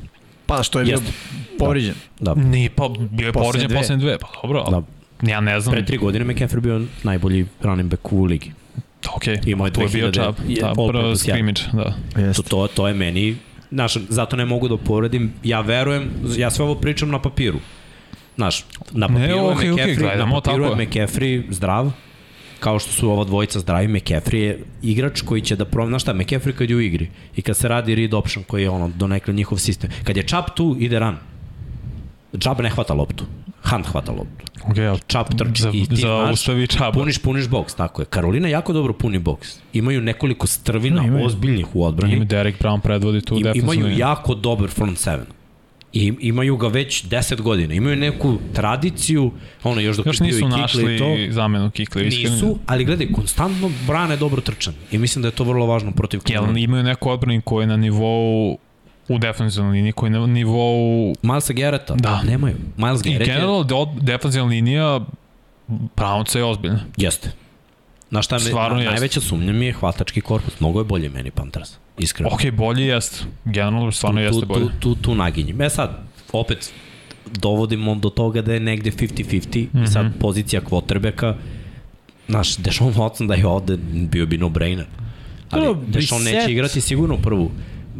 Pa 0.45 0.63
što 0.63 0.79
je 0.79 0.85
bio 0.85 0.91
Jeste. 0.91 1.11
povriđen. 1.59 1.95
da, 2.19 2.33
Nije, 2.35 2.69
pa 2.69 2.89
bio 3.11 3.25
je 3.27 3.33
povređen 3.33 3.67
dve. 3.67 3.77
poslednje 3.77 4.05
dve. 4.05 4.17
Pa 4.17 4.27
dobro, 4.41 4.63
ali 4.67 4.83
da, 5.21 5.31
ja 5.31 5.41
ne 5.41 5.59
znam. 5.59 5.73
pre 5.73 5.85
tri 5.85 5.97
godine 5.97 6.25
McCaffrey 6.25 6.59
bio 6.59 6.81
najbolji 7.03 7.45
running 7.61 7.89
back 7.89 8.13
u 8.13 8.23
ligi. 8.23 8.51
Ok, 9.15 9.23
Imao 9.45 9.67
je 9.67 9.73
tu 9.73 9.81
je 9.81 9.87
bio 9.87 10.07
2000 10.07 10.13
Čab. 10.13 10.35
je 10.47 10.61
Da, 10.61 10.73
prvo 10.73 11.15
scrimmage, 11.15 11.61
da. 11.73 11.93
To, 12.33 12.41
to, 12.43 12.67
to 12.67 12.87
je 12.87 12.93
meni, 12.93 13.35
znaš, 13.71 13.93
zato 14.09 14.35
ne 14.35 14.45
mogu 14.45 14.67
da 14.67 14.77
poredim, 14.77 15.33
ja 15.43 15.61
verujem, 15.61 16.09
ja 16.37 16.51
sve 16.51 16.65
ovo 16.65 16.75
pričam 16.75 17.09
na 17.09 17.21
papiru. 17.21 17.59
Znaš, 18.35 18.65
na 18.91 19.07
Ne, 19.07 19.13
papiru 19.13 19.39
okej, 19.39 19.67
je 19.67 19.73
okej, 19.73 19.85
McCaffrey, 19.85 19.99
gledamo 19.99 20.35
na 20.35 20.41
papiru 20.41 20.63
tako. 20.69 20.81
je 20.81 20.87
McCaffrey 20.87 21.43
zdrav, 21.49 21.91
kao 22.59 22.79
što 22.79 22.91
su 22.91 23.11
ova 23.11 23.23
dvojica 23.23 23.59
zdravi, 23.59 23.87
McCaffrey 23.87 24.35
je 24.35 24.63
igrač 24.81 25.21
koji 25.21 25.41
će 25.41 25.55
da 25.55 25.65
prom... 25.65 25.87
Znaš 25.87 26.01
šta, 26.01 26.13
McCaffrey 26.13 26.51
kad 26.51 26.69
je 26.69 26.75
u 26.75 26.81
igri 26.81 27.09
i 27.35 27.41
kad 27.41 27.57
se 27.57 27.67
radi 27.67 27.95
read 27.95 28.13
option 28.13 28.43
koji 28.47 28.63
je 28.63 28.69
ono, 28.69 28.87
do 28.95 29.07
nekle 29.07 29.33
njihov 29.33 29.57
sistem. 29.57 29.89
Kad 30.03 30.17
je 30.17 30.23
Čap 30.23 30.55
tu, 30.55 30.75
ide 30.79 30.99
run. 30.99 31.15
Čap 32.39 32.59
ne 32.59 32.69
hvata 32.69 32.93
loptu. 32.93 33.25
Hunt 33.63 33.85
hvata 33.85 34.11
loptu. 34.11 34.45
Ok, 34.63 34.77
ali 34.79 34.99
Čap 35.07 35.27
trči 35.29 35.61
za, 35.61 35.69
i 35.69 35.85
ti 35.85 35.95
za 35.95 36.01
znaš, 36.17 36.33
ustavi 36.33 36.67
Čaba. 36.67 36.91
puniš, 36.91 37.17
puniš 37.17 37.47
boks, 37.47 37.75
tako 37.75 38.01
je. 38.01 38.05
Karolina 38.05 38.47
jako 38.47 38.73
dobro 38.73 38.93
puni 38.93 39.19
boks. 39.19 39.59
Imaju 39.73 40.01
nekoliko 40.01 40.47
strvina 40.47 41.01
No, 41.01 41.07
imaju. 41.07 41.25
ozbiljnih 41.25 41.75
u 41.75 41.85
odbrani. 41.85 42.13
Ima 42.13 42.25
Derek 42.25 42.59
Brown 42.59 42.79
predvodi 42.79 43.21
tu 43.21 43.35
I, 43.35 43.43
imaju 43.55 43.97
jako 43.97 44.35
dobar 44.35 44.69
front 44.69 44.97
seven. 44.97 45.25
I 45.93 46.13
imaju 46.19 46.57
ga 46.57 46.67
već 46.67 47.05
10 47.05 47.41
godina. 47.41 47.73
Imaju 47.73 47.95
neku 47.95 48.37
tradiciju, 48.53 49.31
ono 49.63 49.81
još 49.81 49.97
dok 49.97 50.05
Još 50.05 50.19
nisu 50.19 50.37
i 50.37 50.41
Kikli 50.41 50.49
našli 50.51 50.95
i 50.95 50.99
to. 50.99 51.05
zamenu 51.29 51.71
Kikli. 51.71 52.07
iskreno. 52.07 52.35
Nisu, 52.35 52.57
ali 52.65 52.85
gledaj, 52.85 53.07
konstantno 53.07 53.71
brane 53.87 54.17
dobro 54.17 54.41
trčanje. 54.41 54.77
I 54.91 54.97
mislim 54.97 55.21
da 55.21 55.27
je 55.27 55.31
to 55.31 55.43
vrlo 55.43 55.65
važno 55.65 55.91
protiv 55.91 56.17
Jel 56.17 56.21
Clevelanda. 56.23 56.59
imaju 56.59 56.83
neku 56.83 57.09
odbranu 57.09 57.41
koji 57.41 57.63
je 57.63 57.67
na 57.67 57.77
nivou 57.77 58.57
u 59.07 59.17
defensivnoj 59.17 59.71
liniji, 59.71 59.91
koji 59.91 60.09
na 60.11 60.27
nivou 60.27 61.15
Milesa 61.21 61.53
Garretta? 61.53 61.95
Da. 61.95 62.21
Nemaju. 62.21 62.55
Miles 62.77 63.01
i 63.05 63.09
Garrett 63.09 63.27
je, 63.27 63.35
de, 63.65 64.01
defensivna 64.01 64.47
linija 64.47 64.99
Brownca 65.67 66.37
je 66.37 66.43
ozbiljna. 66.43 66.79
jeste. 66.97 67.31
Na 68.09 68.21
šta 68.21 68.35
me, 68.35 68.39
Stvarno 68.41 68.75
na, 68.75 68.81
jeste. 68.81 68.91
najveća 68.91 69.21
sumnja 69.21 69.53
mi 69.53 69.65
je 69.65 69.73
hvatački 69.73 70.21
korpus. 70.21 70.59
Mnogo 70.59 70.79
je 70.79 70.83
bolje 70.83 71.09
meni 71.09 71.31
Panthers. 71.31 71.69
Iskreno. 71.97 72.29
Ok, 72.33 72.51
bolji 72.51 72.85
jest. 72.85 73.25
Generalno 73.45 73.91
stvarno 73.91 74.19
tu, 74.19 74.25
jeste 74.25 74.45
bolje. 74.45 74.65
Tu, 74.65 74.71
tu, 74.79 74.95
tu 74.95 75.15
naginjem. 75.15 75.61
E 75.61 75.69
sad, 75.69 76.03
opet, 76.33 76.73
dovodimo 77.25 77.95
do 77.95 78.09
toga 78.09 78.41
da 78.41 78.53
je 78.53 78.59
negde 78.59 78.91
50-50 78.91 79.67
mm 79.73 79.77
-hmm. 79.79 79.83
i 79.83 79.87
sad 79.87 80.11
pozicija 80.19 80.61
quarterbacka 80.61 81.33
Znaš, 82.29 82.57
Deshaun 82.57 82.93
Watson 82.93 83.27
da 83.27 83.33
je 83.33 83.47
ovde 83.47 83.77
bio 83.91 84.25
bi 84.25 84.37
no-brainer. 84.37 84.85
Ali 85.49 85.65
Dobro, 85.65 85.81
Deshaun 85.87 86.21
Brissett- 86.21 86.33
neće 86.39 86.51
igrati 86.51 86.81
sigurno 86.81 87.17
prvu. 87.17 87.51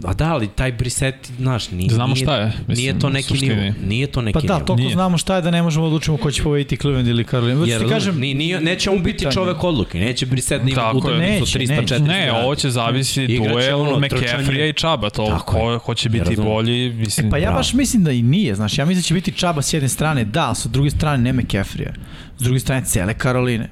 A 0.03 0.13
da, 0.13 0.25
ali 0.25 0.47
taj 0.47 0.71
Brissett, 0.71 1.31
znaš, 1.31 1.71
nije, 1.71 1.89
Znamo 1.89 2.13
nije, 2.13 2.25
šta 2.25 2.35
je, 2.35 2.45
mislim, 2.45 2.75
nije 2.77 2.99
to 2.99 3.09
neki 3.09 3.27
suštini. 3.27 3.55
nivo. 3.55 3.73
Nije 3.83 4.07
to 4.07 4.21
neki 4.21 4.33
Pa 4.33 4.41
da, 4.41 4.53
nivo. 4.53 4.65
toliko 4.65 4.81
Nije. 4.81 4.93
znamo 4.93 5.17
šta 5.17 5.35
je 5.35 5.41
da 5.41 5.51
ne 5.51 5.61
možemo 5.63 5.83
da 5.83 5.87
odlučimo 5.87 6.17
ko 6.17 6.31
će 6.31 6.43
pobediti 6.43 6.77
Cleveland 6.77 7.07
ili 7.07 7.23
Carolina. 7.23 7.61
Već 7.61 7.69
Jer, 7.69 7.81
ti 7.81 7.89
kažem, 7.89 8.19
ni, 8.19 8.33
nije, 8.33 8.61
neće 8.61 8.89
on 8.89 9.03
biti 9.03 9.27
čovek 9.31 9.63
odluke, 9.63 9.99
neće 9.99 10.25
Brissett 10.25 10.63
ima 10.63 10.75
Tako 10.75 11.09
je. 11.09 11.15
utakmicu 11.15 11.41
Neće, 11.59 11.59
300 11.59 11.81
neće. 11.81 11.95
400 11.95 12.07
Ne, 12.07 12.31
ovo 12.33 12.55
će 12.55 12.69
zavisi 12.69 13.23
Igraće 13.23 13.49
duel 13.49 13.81
ono, 13.81 13.97
McCaffrey 13.97 14.69
i 14.69 14.73
Čaba, 14.73 15.09
to 15.09 15.25
Tako 15.25 15.51
ko, 15.53 15.79
ko 15.79 15.93
će 15.93 16.07
Ja 16.07 16.11
biti 16.11 16.25
razumem. 16.25 16.45
bolji, 16.45 16.89
mislim, 16.89 17.29
Pa 17.29 17.37
ja 17.37 17.41
Bravo. 17.41 17.57
baš 17.57 17.73
mislim 17.73 18.03
da 18.03 18.11
i 18.11 18.21
nije, 18.21 18.55
znaš, 18.55 18.77
ja 18.77 18.85
mislim 18.85 18.99
da 18.99 19.03
će 19.03 19.13
biti 19.13 19.31
Čaba 19.31 19.61
s 19.61 19.73
jedne 19.73 19.89
strane, 19.89 20.25
da, 20.25 20.49
a 20.49 20.55
sa 20.55 20.69
druge 20.69 20.89
strane 20.89 21.17
ne 21.23 21.33
McCaffrey-a. 21.33 21.93
S 22.37 22.43
druge 22.43 22.59
strane 22.59 22.85
cele 22.85 23.13
Karoline. 23.13 23.69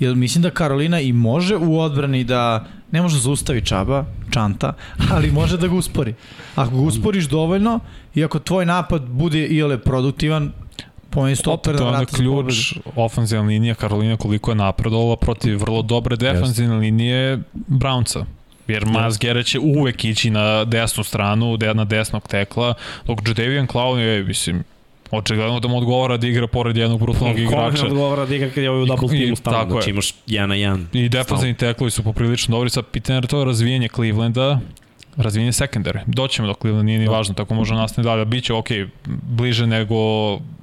Jer 0.00 0.14
mislim 0.14 0.42
da 0.42 0.50
Karolina 0.50 1.00
i 1.00 1.12
može 1.12 1.56
u 1.56 1.80
odbrani 1.80 2.24
da 2.24 2.66
ne 2.90 3.02
može 3.02 3.14
da 3.14 3.20
zaustavi 3.20 3.60
Čaba, 3.60 4.04
Čanta, 4.30 4.72
ali 5.12 5.30
može 5.30 5.56
da 5.56 5.66
ga 5.66 5.74
uspori. 5.74 6.14
Ako 6.54 6.70
ga 6.70 6.82
usporiš 6.82 7.28
dovoljno 7.28 7.80
i 8.14 8.24
ako 8.24 8.38
tvoj 8.38 8.66
napad 8.66 9.02
bude 9.02 9.46
iole 9.46 9.78
produktivan, 9.78 10.52
po 11.10 11.22
meni 11.22 11.36
stoper 11.36 11.74
Opet 11.74 11.80
da 11.80 11.86
onda 11.86 12.04
ključ 12.04 12.74
ofenzivna 12.96 13.48
linija 13.48 13.74
Karolina 13.74 14.16
koliko 14.16 14.50
je 14.50 14.54
napredovala 14.54 15.16
protiv 15.16 15.60
vrlo 15.60 15.82
dobre 15.82 16.16
defensivne 16.16 16.76
linije 16.76 17.38
Brownca. 17.54 18.24
Jer 18.68 18.86
Miles 18.86 19.18
Garrett 19.18 19.48
će 19.48 19.58
uvek 19.58 20.04
ići 20.04 20.30
na 20.30 20.64
desnu 20.64 21.04
stranu, 21.04 21.58
na 21.74 21.84
desnog 21.84 22.28
tekla, 22.28 22.74
dok 23.06 23.18
Jadavian 23.28 23.66
Clown 23.66 23.96
je, 23.98 24.24
mislim, 24.24 24.64
očigledno 25.16 25.60
da 25.60 25.68
mu 25.68 25.76
odgovara 25.78 26.16
da 26.16 26.26
igra 26.26 26.46
pored 26.46 26.76
jednog 26.76 27.00
brutalnog 27.00 27.38
igrača. 27.38 27.80
Ko 27.82 27.86
odgovara 27.86 28.26
da 28.26 28.34
igra 28.34 28.48
kad 28.50 28.62
je 28.64 28.70
ovaj 28.70 28.82
u 28.82 28.86
double 28.86 29.08
teamu 29.08 29.36
stavno, 29.36 29.58
tako 29.58 29.70
znači 29.70 29.90
imaš 29.90 30.14
jedan 30.26 30.48
na 30.48 30.54
jedan. 30.54 30.86
I 30.92 31.08
defensivni 31.08 31.54
teklovi 31.54 31.90
su 31.90 32.02
poprilično 32.02 32.56
dobri. 32.56 32.70
Sad 32.70 32.86
pitanje 32.86 33.16
je 33.18 33.22
to 33.22 33.44
razvijenje 33.44 33.88
Clevelanda, 33.88 34.60
razvijenje 35.16 35.52
secondary. 35.52 35.98
Doćemo 36.06 36.48
do 36.48 36.54
Clevelanda, 36.54 36.86
nije 36.86 36.98
ni 36.98 37.04
Da. 37.04 37.10
važno, 37.10 37.34
tako 37.34 37.54
može 37.54 37.74
nastaviti 37.74 38.08
dalje. 38.08 38.24
Biće, 38.24 38.52
ok, 38.52 38.66
bliže 39.22 39.66
nego 39.66 39.94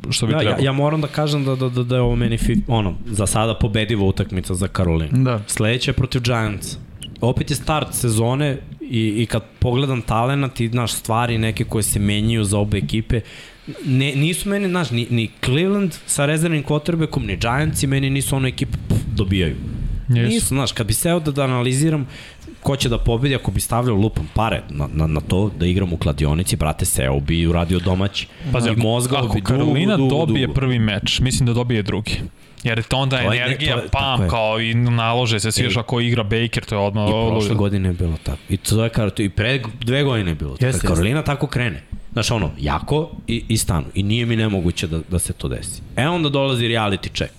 što 0.09 0.25
bi 0.27 0.31
Ja, 0.31 0.37
ja, 0.37 0.41
trebalo. 0.41 0.65
ja 0.65 0.71
moram 0.71 1.01
da 1.01 1.07
kažem 1.07 1.45
da, 1.45 1.55
da, 1.55 1.69
da, 1.69 1.83
da 1.83 1.95
je 1.95 2.01
ovo 2.01 2.15
meni 2.15 2.37
fi, 2.37 2.57
ono, 2.67 2.93
za 3.05 3.25
sada 3.27 3.53
pobediva 3.55 4.05
utakmica 4.05 4.53
za 4.53 4.67
Karolinu. 4.67 5.23
Da. 5.23 5.39
Sledeća 5.47 5.91
je 5.91 5.95
protiv 5.95 6.21
Giants. 6.21 6.77
Opet 7.21 7.49
je 7.49 7.55
start 7.55 7.87
sezone 7.91 8.57
i, 8.81 9.13
i 9.17 9.25
kad 9.25 9.43
pogledam 9.59 10.01
talenat 10.01 10.59
i 10.59 10.69
naš 10.69 10.91
stvari 10.91 11.37
neke 11.37 11.63
koje 11.63 11.83
se 11.83 11.99
menjaju 11.99 12.43
za 12.43 12.57
obe 12.59 12.77
ekipe, 12.77 13.21
ne, 13.85 14.13
nisu 14.15 14.49
meni, 14.49 14.67
znaš, 14.67 14.91
ni, 14.91 15.07
ni 15.09 15.29
Cleveland 15.45 15.93
sa 16.05 16.25
rezervnim 16.25 16.63
quarterbackom, 16.63 17.25
ni 17.25 17.37
Giants 17.37 17.83
i 17.83 17.87
meni 17.87 18.09
nisu 18.09 18.35
ono 18.35 18.47
ekipe 18.47 18.77
pff, 18.89 18.99
dobijaju. 19.07 19.55
Jesu. 20.09 20.29
Nisu, 20.29 20.47
znaš, 20.47 20.71
kad 20.71 20.87
bi 20.87 20.93
seo 20.93 21.19
da, 21.19 21.31
da 21.31 21.43
analiziram 21.43 22.07
ko 22.61 22.75
će 22.75 22.89
da 22.89 22.97
pobedi 22.97 23.35
ako 23.35 23.51
bi 23.51 23.61
stavljao 23.61 23.95
lupom 23.95 24.27
pare 24.33 24.61
na, 24.69 24.89
na, 24.93 25.07
na 25.07 25.21
to 25.21 25.51
da 25.59 25.65
igram 25.65 25.93
u 25.93 25.97
kladionici, 25.97 26.55
brate, 26.55 26.85
seo 26.85 27.19
bi 27.19 27.47
uradio 27.47 27.79
domaći. 27.79 28.27
Pazi, 28.51 28.69
I 28.69 28.75
mozgao 28.75 29.19
ako 29.19 29.33
bi 29.33 29.41
Karolina 29.41 29.97
dugo, 29.97 30.09
dobije 30.17 30.47
dugo. 30.47 30.53
prvi 30.55 30.79
meč, 30.79 31.19
mislim 31.19 31.47
da 31.47 31.53
dobije 31.53 31.81
drugi. 31.83 32.11
Jer 32.63 32.83
to 32.83 32.97
onda 32.97 33.17
To 33.17 33.33
je- 33.33 33.41
energija, 33.41 33.75
to 33.75 33.81
je- 33.81 33.89
pam, 33.89 34.29
kao 34.29 34.59
i 34.61 34.73
nalože 34.73 35.39
se 35.39 35.51
svi 35.51 35.63
još 35.63 35.77
ako 35.77 35.99
igra 36.01 36.23
Baker, 36.23 36.65
to 36.65 36.75
je 36.75 36.79
odmah 36.79 37.09
I 37.09 37.11
prošle 37.31 37.55
godine 37.55 37.89
je 37.89 37.93
bilo 37.93 38.17
tako. 38.23 38.37
I 38.49 38.57
to 38.57 38.83
je 38.83 38.89
kao, 38.89 39.09
i 39.17 39.29
pre 39.29 39.61
dve 39.81 40.03
godine 40.03 40.31
je 40.31 40.35
bilo 40.35 40.51
tako. 40.51 40.65
Jeste, 40.65 40.87
Karolina 40.87 41.23
tako 41.23 41.47
krene. 41.47 41.83
Znaš, 42.13 42.31
ono, 42.31 42.51
jako 42.59 43.11
i, 43.27 43.43
i 43.47 43.57
stanu. 43.57 43.85
I 43.93 44.03
nije 44.03 44.25
mi 44.25 44.35
nemoguće 44.35 44.87
da, 44.87 44.99
da 45.11 45.19
se 45.19 45.33
to 45.33 45.47
desi. 45.47 45.81
E 45.95 46.07
onda 46.07 46.29
dolazi 46.29 46.65
reality 46.65 47.13
check. 47.13 47.33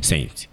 Saints. 0.00 0.46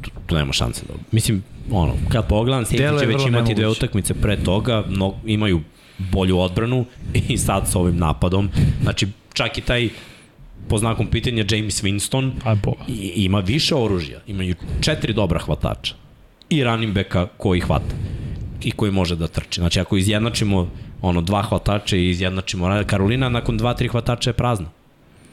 Tu, 0.00 0.10
tu 0.26 0.34
nema 0.34 0.52
šanse 0.52 0.82
da... 0.88 0.94
Mislim, 1.12 1.42
ono, 1.70 1.94
kad 2.08 2.28
pogledam, 2.28 2.64
Saints 2.64 2.82
Deluje 2.82 3.00
će 3.00 3.06
već 3.06 3.26
imati 3.26 3.54
dve 3.54 3.62
nemoguće. 3.62 3.78
utakmice 3.78 4.14
pre 4.14 4.36
toga, 4.36 4.84
no, 4.88 5.14
imaju 5.26 5.60
bolju 5.98 6.38
odbranu 6.38 6.84
i 7.28 7.38
sad 7.38 7.68
sa 7.68 7.78
ovim 7.78 7.96
napadom. 7.96 8.50
Znači, 8.82 9.06
čak 9.32 9.58
i 9.58 9.60
taj 9.60 9.88
po 10.68 10.78
znakom 10.78 11.06
pitanja 11.06 11.44
James 11.50 11.82
Winston 11.82 12.30
i, 12.88 13.12
ima 13.16 13.40
više 13.40 13.74
oružja. 13.74 14.20
Imaju 14.26 14.54
četiri 14.80 15.12
dobra 15.12 15.38
hvatača. 15.38 15.94
I 16.50 16.64
running 16.64 16.94
backa 16.94 17.26
koji 17.36 17.60
hvata. 17.60 17.94
I 18.62 18.70
koji 18.70 18.92
može 18.92 19.16
da 19.16 19.26
trči. 19.26 19.60
Znači, 19.60 19.80
ako 19.80 19.96
izjednačimo 19.96 20.70
ono, 21.04 21.20
dva 21.20 21.42
hvatača 21.42 21.96
i 21.96 22.08
izjednačimo... 22.08 22.82
Karolina 22.86 23.28
nakon 23.28 23.56
dva, 23.56 23.74
tri 23.74 23.88
hvatača 23.88 24.30
je 24.30 24.34
prazna. 24.34 24.66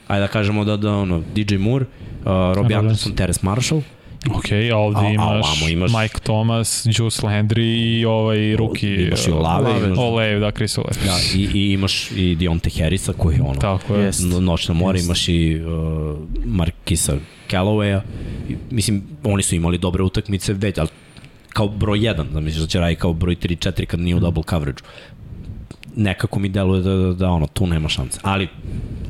Ajde 0.07 0.21
da 0.21 0.27
kažemo 0.27 0.65
da, 0.65 0.77
da 0.77 0.93
ono, 0.93 1.23
DJ 1.35 1.55
Moore, 1.57 1.85
uh, 1.85 2.25
Robbie 2.25 2.55
Robinson. 2.55 2.77
Anderson, 2.79 3.15
Terence 3.15 3.39
Marshall, 3.43 3.81
Ok, 4.29 4.45
a 4.71 4.77
ovde 4.77 4.99
A- 4.99 5.03
a 5.03 5.09
imaš, 5.09 5.27
ovamo 5.47 5.69
imaš- 5.69 5.91
Mike 5.93 6.19
Thomas, 6.19 6.85
Juice 6.87 7.21
Landry 7.21 7.63
i 7.91 8.05
ovaj 8.05 8.55
ruki. 8.55 8.87
imaš 8.87 9.27
i 9.27 9.31
Olave, 9.31 9.71
imaš- 9.79 9.97
Olave, 9.99 10.39
da, 10.39 10.51
Chris 10.51 10.77
Olave. 10.77 10.95
da, 11.05 11.17
i, 11.35 11.49
i 11.53 11.73
imaš 11.73 12.11
i 12.11 12.35
Dionte 12.35 12.69
Harrisa 12.71 13.13
koji 13.13 13.35
je 13.35 13.41
ono, 13.41 13.53
Tako 13.55 13.95
je. 13.95 14.05
Jest. 14.05 14.21
no, 14.23 14.39
noćna 14.39 14.73
mora, 14.73 14.97
Jest. 14.97 15.05
imaš 15.05 15.27
i 15.27 15.61
uh, 15.61 16.17
Markisa 16.45 17.13
Callawaya. 17.49 18.01
Mislim, 18.71 19.03
oni 19.23 19.43
su 19.43 19.55
imali 19.55 19.77
dobre 19.77 20.03
utakmice 20.03 20.53
već, 20.53 20.77
ali 20.77 20.89
kao 21.49 21.67
broj 21.67 21.99
1, 21.99 22.23
da 22.23 22.39
misliš 22.39 22.61
da 22.61 22.67
će 22.67 22.79
raditi 22.79 23.01
kao 23.01 23.13
broj 23.13 23.35
3-4 23.35 23.85
kad 23.85 23.99
nije 23.99 24.15
u 24.15 24.19
double 24.19 24.43
coverage. 24.43 24.81
Nekako 25.95 26.39
mi 26.39 26.49
deluje 26.49 26.81
da, 26.81 26.95
da, 26.95 27.13
da 27.13 27.29
ono, 27.29 27.47
tu 27.47 27.67
nema 27.67 27.89
šanse. 27.89 28.19
Ali, 28.23 28.47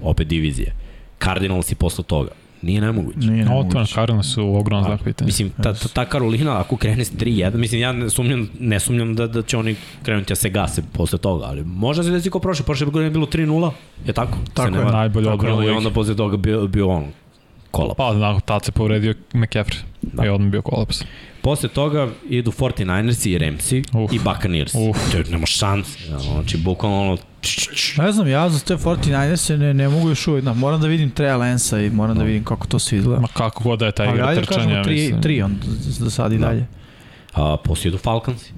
opet 0.03 0.27
divizije. 0.27 0.75
Cardinals 1.23 1.71
i 1.71 1.75
posle 1.75 2.03
toga. 2.03 2.29
Nije 2.61 2.81
nemoguće. 2.81 3.27
Nije 3.27 3.45
nemoguće. 3.45 3.93
Cardinals 3.93 4.33
su 4.33 4.55
ogromno 4.55 4.85
znak 4.85 5.03
pitanja. 5.03 5.25
Mislim, 5.25 5.49
ta, 5.49 5.73
ta, 5.73 5.87
ta 5.87 6.05
Karolina, 6.05 6.59
ako 6.59 6.77
krene 6.77 7.05
s 7.05 7.13
3-1, 7.13 7.55
mislim, 7.55 7.81
ja 7.81 7.91
ne 7.91 8.09
sumnjam, 8.09 8.49
ne 8.59 8.79
sumnjam 8.79 9.15
da, 9.15 9.27
da 9.27 9.41
će 9.41 9.57
oni 9.57 9.75
krenuti 10.03 10.31
da 10.31 10.35
se 10.35 10.49
gase 10.49 10.83
posle 10.93 11.19
toga, 11.19 11.45
ali 11.45 11.63
može 11.63 12.03
se 12.03 12.09
desi 12.09 12.29
kao 12.31 12.41
prošle, 12.41 12.65
prošle 12.65 12.85
godine 12.85 13.05
je 13.05 13.11
bilo 13.11 13.25
3-0, 13.25 13.71
je 14.05 14.13
tako? 14.13 14.37
Tako 14.53 14.77
je, 14.77 14.85
najbolje 14.85 15.29
u 15.29 15.63
I 15.63 15.69
onda 15.69 15.89
posle 15.89 16.15
toga 16.15 16.37
bio, 16.37 16.67
bio 16.67 16.89
on, 16.89 17.05
kolap. 17.71 17.97
Pa, 17.97 18.13
da, 18.13 18.39
tad 18.39 18.65
se 18.65 18.71
povredio 18.71 19.13
McCaffrey. 19.33 19.77
Da. 20.01 20.25
I 20.25 20.29
odmah 20.29 20.51
bio 20.51 20.61
kolaps. 20.61 21.03
Posle 21.41 21.69
toga 21.69 22.07
idu 22.29 22.51
49ersi 22.51 23.29
i 23.29 23.37
Ramsi 23.37 23.83
Uf. 23.93 24.13
i 24.13 24.19
Buccaneers. 24.19 24.73
Uf. 24.75 24.97
To 25.11 25.31
nema 25.31 25.45
šanse. 25.45 25.99
Znači, 26.19 26.57
bukvalno 26.57 27.01
ono... 27.01 27.17
Ne 27.97 28.11
znam, 28.11 28.27
ja 28.27 28.49
za 28.49 28.59
te 28.59 28.75
49ersi 28.75 29.57
ne, 29.57 29.73
ne 29.73 29.89
mogu 29.89 30.09
još 30.09 30.27
uvijek. 30.27 30.45
Da, 30.45 30.53
moram 30.53 30.81
da 30.81 30.87
vidim 30.87 31.09
Treja 31.09 31.37
Lensa 31.37 31.81
i 31.81 31.89
moram 31.89 32.17
da 32.17 32.23
vidim 32.23 32.43
kako 32.43 32.67
to 32.67 32.79
svi 32.79 32.97
izgleda. 32.97 33.21
Ma 33.21 33.27
kako 33.27 33.63
god 33.63 33.79
da 33.79 33.85
je 33.85 33.91
taj 33.91 34.09
igra 34.13 34.35
trčanja. 34.35 34.75
Ali 34.75 34.83
tri, 34.83 34.95
mislim. 34.95 35.21
tri 35.21 35.41
on 35.41 35.55
da 35.99 36.09
sad 36.09 36.31
i 36.31 36.37
da. 36.37 36.45
dalje. 36.45 36.67
A, 37.33 37.57
posle 37.63 37.89
idu 37.89 37.97
Falconsi. 37.97 38.51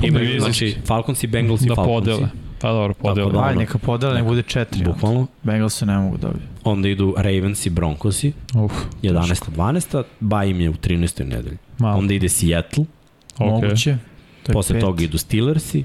Imaju, 0.00 0.40
znači, 0.40 0.76
Falcons 0.86 1.22
i 1.22 1.26
Bengals 1.26 1.62
i 1.62 1.66
da. 1.66 1.74
Podele. 1.74 2.28
Pa 2.64 2.72
dobro, 2.72 2.94
podele. 2.94 3.32
Da, 3.32 3.44
Aj, 3.44 3.56
neka 3.56 3.78
podele, 3.78 4.14
ne 4.14 4.22
bude 4.22 4.42
četiri. 4.42 4.84
Bukvalno. 4.84 5.26
Bengals 5.42 5.74
se 5.74 5.86
ne 5.86 5.98
mogu 5.98 6.16
dobiti. 6.16 6.44
Onda 6.64 6.88
idu 6.88 7.14
Ravens 7.16 7.66
i 7.66 7.70
Broncosi. 7.70 8.32
Uf, 8.54 8.72
11. 9.02 9.50
12. 9.56 10.02
Ba 10.20 10.44
im 10.44 10.60
je 10.60 10.70
u 10.70 10.72
13. 10.72 11.24
nedelji. 11.24 11.56
Malo. 11.78 11.98
Onda 11.98 12.14
ide 12.14 12.28
Seattle. 12.28 12.84
Okay. 13.38 13.50
Moguće. 13.50 13.98
To 14.42 14.52
Posle 14.52 14.74
pet. 14.74 14.80
toga 14.80 15.04
idu 15.04 15.18
Steelersi. 15.18 15.84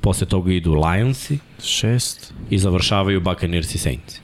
Posle 0.00 0.26
toga 0.26 0.52
idu 0.52 0.74
Lionsi. 0.74 1.38
Šest. 1.62 2.34
I 2.50 2.58
završavaju 2.58 3.20
Buccaneers 3.20 3.74
i 3.74 3.78
Saints. 3.78 4.20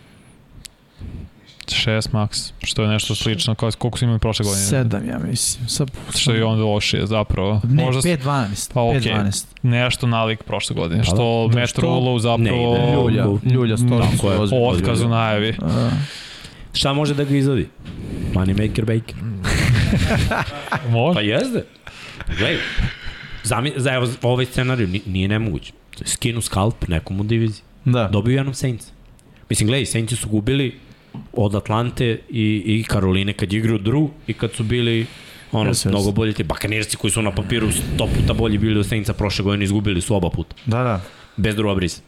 6 1.74 2.08
max, 2.12 2.52
što 2.62 2.82
je 2.82 2.88
nešto 2.88 3.14
slično 3.14 3.54
kao 3.54 3.70
koliko 3.78 3.98
su 3.98 4.04
imali 4.04 4.18
prošle 4.18 4.44
godine. 4.44 4.64
7, 4.64 5.08
ja 5.08 5.18
mislim. 5.18 5.68
Sa, 5.68 5.86
što 6.16 6.32
je 6.32 6.44
onda 6.44 6.64
lošije 6.64 7.06
zapravo. 7.06 7.60
Ne, 7.64 7.84
Možda 7.84 8.00
5 8.00 8.18
12. 8.24 8.72
Pa 8.74 8.82
okej. 8.82 9.00
Okay. 9.00 9.22
12. 9.22 9.44
Nešto 9.62 10.06
nalik 10.06 10.42
prošle 10.42 10.76
godine. 10.76 10.98
Da, 10.98 11.04
što 11.04 11.48
da, 11.52 11.60
Matt 11.60 11.78
Rulov 11.78 12.18
zapravo 12.18 12.76
ne, 12.76 12.86
ne, 12.86 12.92
ljulja, 12.92 13.26
ljulja 13.44 13.76
Storm 13.76 14.18
su 14.20 14.28
ozbiljno. 14.28 14.66
Otkaz 14.66 15.02
u 15.02 15.08
najavi. 15.08 15.54
A. 15.62 15.90
Šta 16.72 16.92
može 16.92 17.14
da 17.14 17.24
ga 17.24 17.36
izvodi? 17.36 17.68
Money 18.34 18.68
maker 18.68 18.84
baker. 18.84 19.14
može. 20.96 21.14
Pa 21.14 21.20
jezde. 21.20 21.64
Gledaj, 22.38 22.58
Zami, 23.44 23.72
za 23.76 23.92
evo, 23.92 24.08
ovaj 24.22 24.46
scenarij 24.46 25.00
nije 25.06 25.28
nemoguć. 25.28 25.72
Skinu 26.04 26.40
skalp 26.40 26.88
nekom 26.88 27.20
u 27.20 27.24
diviziji. 27.24 27.62
Da. 27.84 28.08
Dobiju 28.08 28.36
jednom 28.36 28.54
Saints. 28.54 28.86
Mislim, 29.48 29.66
gledaj, 29.66 29.86
Saints 29.86 30.20
su 30.20 30.28
gubili 30.28 30.78
od 31.32 31.54
Atlante 31.54 32.18
i, 32.30 32.62
i 32.66 32.84
Karoline 32.88 33.32
kad 33.32 33.52
igraju 33.52 33.78
Drew 33.78 34.08
i 34.26 34.32
kad 34.32 34.52
su 34.52 34.64
bili 34.64 35.06
ono, 35.52 35.70
yes, 35.70 35.88
mnogo 35.88 36.10
yes. 36.10 36.14
bolji 36.14 36.32
ti 36.32 36.44
Bakanirci 36.44 36.96
koji 36.96 37.10
su 37.10 37.22
na 37.22 37.30
papiru 37.30 37.68
100 37.68 38.08
puta 38.16 38.34
bolji 38.34 38.58
bili 38.58 38.80
od 38.80 38.86
Saintsa 38.86 39.12
prošle 39.12 39.42
godine 39.42 39.64
izgubili 39.64 40.00
su 40.00 40.16
oba 40.16 40.30
puta. 40.30 40.56
Da, 40.66 40.82
da. 40.82 41.00
Bez 41.36 41.56
Drewa 41.56 41.76
Brees. 41.76 42.02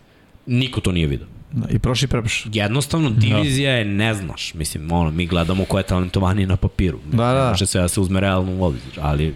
Niko 0.47 0.81
to 0.81 0.93
nije 0.93 1.07
vidio. 1.07 1.27
Da, 1.53 1.69
I 1.71 1.79
prošli 1.79 2.09
prepaš. 2.09 2.47
Jednostavno, 2.53 3.11
da. 3.11 3.17
divizija 3.17 3.71
da. 3.71 3.77
je 3.77 3.85
ne 3.85 4.15
znaš. 4.15 4.55
Mislim, 4.55 4.93
ono, 4.93 5.11
mi 5.11 5.27
gledamo 5.27 5.65
ko 5.65 5.79
je 5.79 5.83
talentovaniji 5.85 6.47
na 6.47 6.57
papiru. 6.57 6.99
Da, 7.13 7.33
da. 7.33 7.49
Može 7.51 7.67
sve 7.67 7.81
da 7.81 7.89
se 7.89 8.01
uzme 8.01 8.21
realno 8.21 8.53
u 8.53 8.65
obzir, 8.65 8.99
ali 9.01 9.35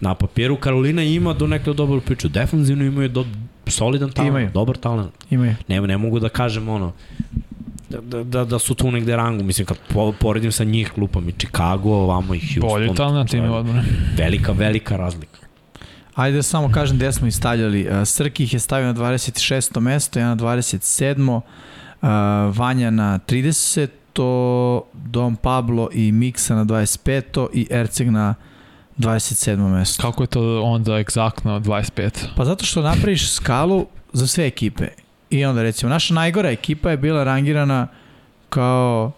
na 0.00 0.14
papiru 0.14 0.56
Karolina 0.56 1.02
ima 1.02 1.34
do 1.34 1.46
nekada 1.46 1.72
dobru 1.72 2.00
priču. 2.00 2.28
Defanzivno 2.28 2.84
imaju 2.84 3.08
do, 3.08 3.26
solidan 3.66 4.10
talent, 4.10 4.30
imaju. 4.30 4.50
dobar 4.54 4.76
talent. 4.76 5.12
Imaju. 5.30 5.54
Ne, 5.68 5.80
ne 5.80 5.96
mogu 5.96 6.20
da 6.20 6.28
kažem 6.28 6.68
ono, 6.68 6.92
da, 7.90 8.24
da, 8.24 8.44
da 8.44 8.58
su 8.58 8.74
tu 8.74 8.90
negde 8.90 9.16
rangu. 9.16 9.44
Mislim, 9.44 9.66
kad 9.66 9.78
poredim 10.20 10.52
sa 10.52 10.64
njih, 10.64 10.92
lupam 10.98 11.28
i 11.28 11.32
Chicago, 11.32 11.90
ovamo 11.90 12.34
i 12.34 12.40
Houston. 12.40 12.68
Bolje 12.68 12.94
talent 12.94 13.34
ima 13.34 13.56
odmah. 13.56 13.84
Velika, 14.16 14.52
velika 14.52 14.96
razlika. 14.96 15.40
Ajde 16.14 16.36
da 16.36 16.42
samo 16.42 16.72
kažem 16.72 16.96
gde 16.96 17.12
smo 17.12 17.30
stavljali. 17.30 17.88
Srki 18.04 18.44
ih 18.44 18.52
je 18.52 18.60
stavio 18.60 18.92
na 18.92 18.94
26. 18.94 19.80
mesto, 19.80 20.18
ja 20.18 20.34
na 20.34 20.36
27. 20.36 21.40
Vanja 22.54 22.90
na 22.90 23.18
30. 23.26 23.88
Dom 24.92 25.36
Pablo 25.36 25.88
i 25.92 26.12
Miksa 26.12 26.54
na 26.54 26.64
25. 26.64 27.48
i 27.52 27.66
Erceg 27.70 28.10
na 28.10 28.34
27. 28.98 29.68
mesto. 29.68 30.02
Kako 30.02 30.22
je 30.22 30.26
to 30.26 30.62
onda 30.62 30.98
egzaktno 30.98 31.60
25? 31.60 32.10
Pa 32.36 32.44
zato 32.44 32.64
što 32.64 32.82
napraviš 32.82 33.32
skalu 33.32 33.86
za 34.12 34.26
sve 34.26 34.46
ekipe 34.46 34.88
I 35.30 35.44
onda 35.44 35.62
recimo, 35.62 35.90
naša 35.90 36.14
najgora 36.14 36.50
ekipa 36.50 36.90
je 36.90 36.96
bila 36.96 37.24
rangirana 37.24 37.86
kao 38.48 39.12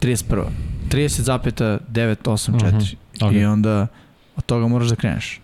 31. 0.00 0.42
30,984. 0.90 2.48
Uh 2.48 2.60
-huh. 2.60 2.96
okay. 3.20 3.40
I 3.40 3.44
onda 3.44 3.86
od 4.36 4.46
toga 4.46 4.66
moraš 4.66 4.88
da 4.88 4.96
kreneš. 4.96 5.40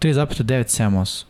3,978. 0.00 1.24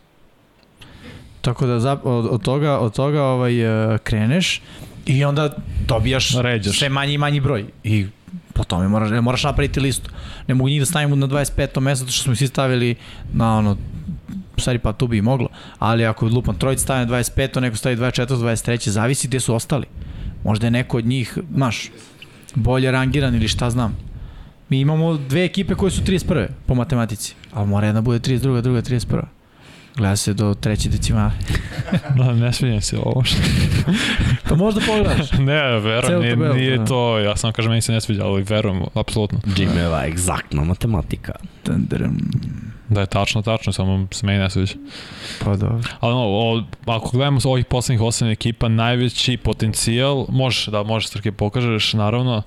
Tako 1.41 1.67
da 1.67 2.01
od, 2.05 2.27
od 2.31 2.43
toga, 2.43 2.79
od 2.79 2.95
toga 2.95 3.23
ovaj, 3.23 3.93
uh, 3.93 3.99
kreneš 3.99 4.63
i 5.07 5.25
onda 5.25 5.57
dobijaš 5.87 6.35
Ređaš. 6.35 6.79
sve 6.79 6.89
manji 6.89 7.15
i 7.15 7.19
manji 7.19 7.41
broj. 7.41 7.65
I 7.85 8.07
po 8.53 8.65
tome 8.65 8.89
moraš, 8.89 9.11
moraš 9.23 9.45
napraviti 9.45 9.81
listu. 9.81 10.11
Ne 10.47 10.55
mogu 10.55 10.69
njih 10.69 10.81
da 10.81 10.87
stavimo 10.87 11.17
na 11.17 11.27
25. 11.27 11.81
mesto, 11.81 12.07
što 12.07 12.23
smo 12.23 12.35
svi 12.35 12.47
stavili 12.47 12.95
na 13.33 13.59
ono 13.59 13.77
stvari 14.61 14.79
pa 14.79 14.93
tu 14.93 15.07
bi 15.07 15.19
i 15.19 15.23
moglo, 15.23 15.49
ali 15.79 16.07
ako 16.07 16.27
lupan 16.27 16.55
trojic 16.55 16.81
stavi 16.81 17.07
na 17.07 17.13
25, 17.13 17.61
neko 17.61 17.77
stavi 17.77 17.97
24, 17.97 18.27
23, 18.27 18.89
zavisi 18.89 19.29
gde 19.29 19.41
su 19.41 19.55
ostali. 19.55 19.87
Možda 20.45 20.67
je 20.67 20.71
neko 20.71 20.99
od 20.99 21.07
njih, 21.07 21.39
znaš, 21.55 21.91
bolje 22.55 22.91
rangiran 22.91 23.35
ili 23.35 23.49
šta 23.49 23.71
znam. 23.71 23.97
Mi 24.69 24.81
imamo 24.81 25.17
dve 25.17 25.45
ekipe 25.45 25.75
koje 25.75 25.91
su 25.91 26.03
31. 26.03 26.47
po 26.67 26.75
matematici, 26.75 27.35
ali 27.53 27.67
mora 27.67 27.87
jedna 27.87 28.01
bude 28.01 28.19
32, 28.19 28.61
druga 28.61 28.83
31. 28.83 29.36
Gleda 29.97 30.17
se 30.17 30.35
do 30.35 30.55
treće 30.55 30.89
decimale. 30.89 31.31
da, 32.17 32.33
ne 32.33 32.53
svijem 32.53 32.81
se 32.81 32.99
ovo 32.99 33.25
što. 33.25 33.37
pa 34.49 34.55
možda 34.55 34.81
pogledaš. 34.87 35.33
ne, 35.39 35.81
verujem, 35.81 36.21
nije, 36.21 36.35
tabelu, 36.35 36.55
nije 36.55 36.79
da. 36.79 36.85
to, 36.85 37.19
ja 37.19 37.37
sam 37.37 37.53
kažem, 37.53 37.71
meni 37.71 37.83
se 37.83 37.93
ne 37.93 38.01
sviđa, 38.01 38.25
ali 38.25 38.43
verujem, 38.43 38.83
apsolutno. 38.95 39.39
Jimeva, 39.57 40.07
egzaktna 40.07 40.65
matematika. 40.65 41.33
Tandram. 41.63 42.19
Da 42.89 43.01
je 43.01 43.07
tačno, 43.07 43.43
tačno, 43.43 43.73
samo 43.73 44.09
se 44.11 44.27
meni 44.27 44.39
ne 44.39 44.51
sviđa. 44.51 44.75
Pa 45.45 45.57
dobro. 45.57 45.81
Ali 46.01 46.15
no, 46.15 46.21
o, 46.21 46.63
ako 46.87 47.11
gledamo 47.11 47.41
ovih 47.45 47.65
poslednjih 47.65 48.01
osam 48.01 48.29
ekipa, 48.29 48.69
najveći 48.69 49.37
potencijal, 49.37 50.27
možeš, 50.29 50.67
da, 50.67 50.83
možeš 50.83 51.09
Srke 51.09 51.33
pokažeš, 51.33 51.93
naravno, 51.93 52.43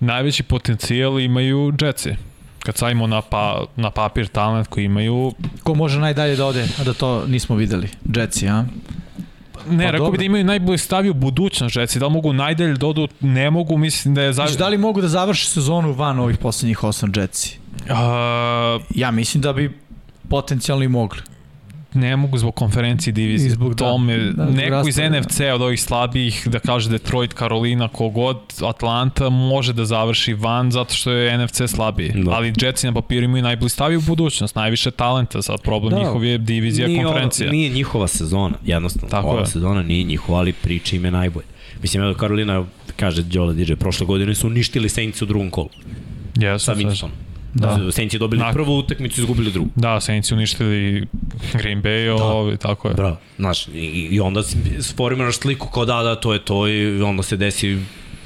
najveći 0.00 0.42
potencijal 0.42 1.20
imaju 1.20 1.72
Jetsi. 1.80 2.16
Kad 2.62 2.76
stavimo 2.76 3.06
na, 3.06 3.20
pa, 3.20 3.64
na 3.76 3.90
papir 3.90 4.28
talent 4.28 4.66
koji 4.66 4.84
imaju... 4.84 5.32
Ko 5.62 5.74
može 5.74 6.00
najdalje 6.00 6.36
da 6.36 6.46
ode, 6.46 6.68
a 6.80 6.84
da 6.84 6.92
to 6.92 7.26
nismo 7.26 7.56
videli? 7.56 7.88
Jetsi, 8.16 8.48
a? 8.48 8.64
Ne, 9.68 9.84
pa 9.84 9.90
rekao 9.90 10.10
bi 10.10 10.18
da 10.18 10.24
imaju 10.24 10.44
najbolje 10.44 10.78
stavi 10.78 11.10
u 11.10 11.14
budućnost 11.14 11.76
Jetsi, 11.76 11.98
da 11.98 12.06
li 12.06 12.12
mogu 12.12 12.32
najdalje 12.32 12.74
da 12.74 12.86
odu, 12.86 13.08
ne 13.20 13.50
mogu, 13.50 13.76
mislim 13.76 14.14
da 14.14 14.22
je... 14.22 14.32
Zav... 14.32 14.56
Da 14.58 14.68
li 14.68 14.78
mogu 14.78 15.00
da 15.00 15.08
završi 15.08 15.46
sezonu 15.46 15.92
van 15.92 16.18
ovih 16.18 16.38
poslednjih 16.38 16.84
osam 16.84 17.12
Jetsi? 17.16 17.58
Uh, 17.82 18.82
ja 18.94 19.10
mislim 19.10 19.42
da 19.42 19.52
bi 19.52 19.78
potencijalno 20.28 20.84
i 20.84 20.88
mogli. 20.88 21.20
Ne 21.94 22.16
mogu 22.16 22.38
zbog 22.38 22.54
konferencije 22.54 23.12
divizije. 23.12 23.50
Zbog 23.50 23.74
tome, 23.74 24.18
da, 24.18 24.44
da, 24.44 24.50
neko 24.50 24.88
iz 24.88 24.96
NFC 24.96 25.40
od 25.54 25.62
ovih 25.62 25.82
slabijih, 25.82 26.48
da 26.48 26.58
kaže 26.58 26.90
Detroit, 26.90 27.34
Carolina, 27.34 27.88
kogod, 27.88 28.38
Atlanta, 28.62 29.28
može 29.28 29.72
da 29.72 29.84
završi 29.84 30.34
van 30.34 30.70
zato 30.70 30.94
što 30.94 31.10
je 31.10 31.38
NFC 31.38 31.62
slabiji. 31.66 32.12
Da. 32.14 32.30
Ali 32.30 32.52
Jetsi 32.60 32.86
na 32.86 32.92
papiru 32.92 33.24
imaju 33.24 33.42
najbolji 33.42 33.68
stavi 33.68 33.96
u 33.96 34.00
budućnost, 34.00 34.54
najviše 34.54 34.90
talenta, 34.90 35.42
sad 35.42 35.62
problem 35.62 35.90
da. 35.90 35.98
njihov 35.98 36.24
je 36.24 36.38
divizija 36.38 36.88
nije 36.88 37.04
konferencija. 37.04 37.46
Ovo, 37.46 37.52
nije 37.52 37.70
njihova 37.70 38.08
sezona, 38.08 38.54
jednostavno. 38.64 39.08
Tako 39.08 39.28
ova 39.28 39.40
je. 39.40 39.46
sezona 39.46 39.82
nije 39.82 40.04
njihova, 40.04 40.38
ali 40.38 40.52
priča 40.52 40.96
im 40.96 41.04
je 41.04 41.10
najbolje. 41.10 41.46
Mislim, 41.82 42.02
evo 42.02 42.14
Karolina, 42.14 42.64
kaže 42.96 43.22
Đola 43.22 43.52
DJ, 43.52 43.72
prošle 43.74 44.06
godine 44.06 44.34
su 44.34 44.46
uništili 44.46 44.88
Saints 44.88 45.22
u 45.22 45.26
drugom 45.26 45.50
kolu. 45.50 45.68
Jesu, 46.36 46.64
sa 46.64 46.74
Winstonom. 46.74 47.31
Da. 47.54 47.76
da. 47.76 47.92
Saints 47.92 48.14
dobili 48.14 48.42
Na... 48.42 48.52
prvu 48.52 48.78
utakmicu 48.78 49.20
i 49.20 49.22
izgubili 49.22 49.52
drugu. 49.52 49.70
Da, 49.76 50.00
Saints 50.00 50.32
uništili 50.32 51.06
Green 51.52 51.82
Bay, 51.82 52.18
da. 52.18 52.24
ovi, 52.24 52.56
tako 52.56 52.88
je. 52.88 52.94
Da, 52.94 53.20
znaš, 53.36 53.68
i, 53.68 54.08
i 54.10 54.20
onda 54.20 54.42
formiraš 54.96 55.38
sliku 55.38 55.68
kao 55.70 55.84
da, 55.84 56.02
da, 56.02 56.14
to 56.14 56.32
je 56.32 56.44
to 56.44 56.68
i 56.68 57.02
onda 57.02 57.22
se 57.22 57.36
desi 57.36 57.78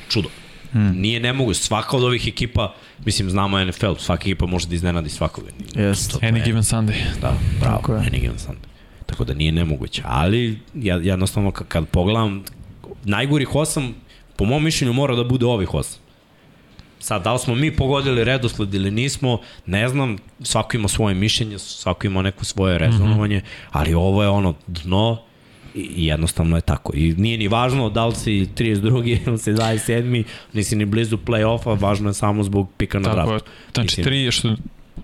čudo. 0.08 0.28
Hmm. 0.72 0.96
Nije 0.96 1.20
nemogu, 1.20 1.54
svaka 1.54 1.96
od 1.96 2.04
ovih 2.04 2.28
ekipa, 2.28 2.74
mislim, 3.04 3.30
znamo 3.30 3.64
NFL, 3.64 3.94
svaka 3.98 4.22
ekipa 4.22 4.46
može 4.46 4.68
da 4.68 4.74
iznenadi 4.74 5.10
svakoga. 5.10 5.48
Yes. 5.74 6.18
Any 6.20 6.44
given 6.44 6.62
Sunday. 6.62 6.94
Da, 7.20 7.32
bravo, 7.60 7.76
Tako 7.76 7.94
je. 7.94 8.00
any 8.00 8.20
given 8.20 8.38
Sunday. 8.38 8.66
Tako 9.06 9.24
da 9.24 9.34
nije 9.34 9.52
nemoguće, 9.52 10.02
ali 10.04 10.58
ja, 10.74 10.96
jednostavno 10.96 11.50
kad 11.50 11.88
pogledam 11.88 12.44
najgorih 13.04 13.54
osam, 13.54 13.94
po 14.36 14.44
mom 14.44 14.64
mišljenju 14.64 14.92
mora 14.92 15.16
da 15.16 15.24
bude 15.24 15.46
ovih 15.46 15.74
osam. 15.74 16.05
Sad, 16.98 17.24
da 17.24 17.32
li 17.32 17.38
smo 17.38 17.54
mi 17.54 17.76
pogodili 17.76 18.24
redosled 18.24 18.74
ili 18.74 18.90
nismo, 18.90 19.38
ne 19.66 19.88
znam, 19.88 20.16
svako 20.40 20.76
ima 20.76 20.88
svoje 20.88 21.14
mišljenje, 21.14 21.58
svako 21.58 22.06
ima 22.06 22.22
neko 22.22 22.44
svoje 22.44 22.78
rezonovanje, 22.78 23.36
mm 23.36 23.40
-hmm. 23.40 23.68
ali 23.72 23.94
ovo 23.94 24.22
je 24.22 24.28
ono 24.28 24.54
dno 24.66 25.18
i 25.74 26.06
jednostavno 26.06 26.56
je 26.56 26.60
tako. 26.60 26.92
I 26.94 27.14
nije 27.16 27.38
ni 27.38 27.48
važno 27.48 27.90
da 27.90 28.06
li 28.06 28.14
si 28.14 28.30
32. 28.30 29.18
ili 29.26 29.38
si 29.38 29.52
27. 29.52 30.24
nisi 30.52 30.76
ni 30.76 30.84
blizu 30.84 31.16
play-offa, 31.16 31.80
važno 31.80 32.10
je 32.10 32.14
samo 32.14 32.42
zbog 32.42 32.68
pika 32.76 32.98
na 32.98 33.14
draftu. 33.14 33.32
Tako 33.32 33.34
je. 33.34 33.72
Znači, 33.74 34.02
tri, 34.02 34.30
što, 34.30 34.56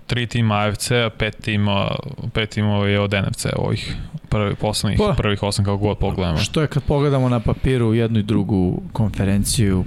tri 0.07 0.27
tima 0.27 0.55
AFC-a, 0.55 1.09
pet 1.09 1.37
tima, 1.41 1.95
pet 2.33 2.49
timova 2.49 2.87
je 2.87 2.99
od 2.99 3.13
NFC 3.13 3.45
ovih 3.55 3.95
prvi, 4.29 4.55
poslednjih, 4.55 4.99
pa, 4.99 5.13
prvih 5.17 5.43
osam 5.43 5.65
kako 5.65 5.77
god 5.77 5.97
pogledamo. 5.97 6.37
Što 6.37 6.61
je 6.61 6.67
kad 6.67 6.83
pogledamo 6.83 7.29
na 7.29 7.39
papiru 7.39 7.93
jednu 7.93 8.19
i 8.19 8.23
drugu 8.23 8.81
konferenciju, 8.93 9.83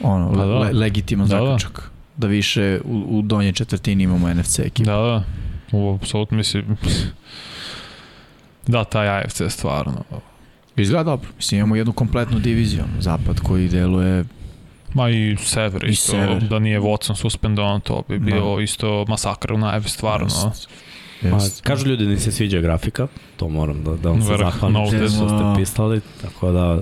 ono, 0.00 0.30
da, 0.30 0.44
da. 0.44 0.58
Le, 0.58 0.72
legitiman 0.72 1.28
da, 1.28 1.36
zaključak. 1.36 1.90
da 2.16 2.26
više 2.26 2.80
u, 2.84 3.06
u 3.08 3.22
donje 3.22 3.52
četvrtini 3.52 4.04
imamo 4.04 4.34
NFC 4.34 4.58
ekipu. 4.58 4.86
Da, 4.86 4.92
da. 4.92 5.24
U, 5.72 5.94
apsolutno 5.94 6.36
mislim... 6.36 6.76
Da, 8.66 8.84
taj 8.84 9.08
AFC 9.08 9.40
je 9.40 9.50
stvarno... 9.50 10.04
Izgleda 10.76 11.04
dobro. 11.04 11.28
Mislim, 11.36 11.58
imamo 11.58 11.76
jednu 11.76 11.92
kompletnu 11.92 12.38
diviziju, 12.38 12.84
zapad 12.98 13.40
koji 13.40 13.68
deluje 13.68 14.24
Ma 14.94 15.08
i 15.10 15.36
sever 15.38 15.84
I 15.84 15.90
isto, 15.90 16.10
sever. 16.12 16.42
da 16.42 16.58
nije 16.58 16.80
Watson 16.80 17.14
suspendovan, 17.14 17.80
to 17.80 18.02
bi 18.08 18.18
bio 18.18 18.56
Da. 18.56 18.62
isto 18.62 19.04
masakr 19.08 19.52
u 19.52 19.58
najavi, 19.58 19.88
stvarno. 19.88 20.26
Jest. 20.26 20.68
Ma, 21.22 21.28
Jest. 21.28 21.62
kažu 21.62 21.86
ljudi 21.86 22.06
da 22.06 22.16
se 22.18 22.32
sviđa 22.32 22.60
grafika, 22.60 23.06
to 23.36 23.48
moram 23.48 23.84
da, 23.84 23.90
da 23.92 24.08
vam 24.08 24.22
se 24.22 24.28
Vrh 24.28 24.38
zahvalim 24.40 24.72
novde. 24.74 24.98
što 24.98 25.08
ste 25.08 25.24
Da. 25.26 25.54
pisali, 25.56 26.00
tako 26.22 26.52
da 26.52 26.80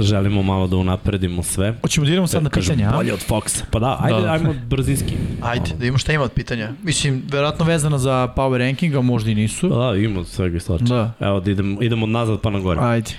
želimo 0.00 0.42
malo 0.42 0.66
da 0.66 0.76
unapredimo 0.76 1.42
sve. 1.42 1.74
Hoćemo 1.82 2.06
da 2.06 2.12
idemo 2.12 2.26
sad 2.26 2.42
na 2.42 2.50
Kažem, 2.50 2.76
pitanja, 2.76 2.94
a? 2.94 2.96
Bolje 2.96 3.12
od 3.12 3.26
Foxa. 3.28 3.62
Pa 3.70 3.78
da, 3.78 3.96
ajde, 4.00 4.20
Da. 4.20 4.32
ajmo 4.32 4.54
brzinski. 4.68 5.14
Ajde, 5.42 5.68
da 5.68 5.74
vidimo 5.74 5.98
šta 5.98 6.12
ima 6.12 6.24
od 6.24 6.32
pitanja. 6.32 6.72
Mislim, 6.82 7.22
verovatno 7.28 7.64
vezano 7.64 7.98
za 7.98 8.32
power 8.36 8.58
rankinga, 8.58 9.00
možda 9.00 9.30
i 9.30 9.34
nisu. 9.34 9.70
Pa 9.70 9.76
da, 9.76 9.96
ima 9.96 10.24
svega 10.24 10.56
i 10.56 10.60
svača. 10.60 10.84
Da. 10.84 11.12
Evo 11.20 11.40
da 11.40 11.50
idemo, 11.50 11.82
idemo 11.82 12.04
od 12.04 12.10
nazad 12.10 12.40
pa 12.40 12.50
na 12.50 12.58
gore. 12.58 12.80
Ajde. 12.82 13.10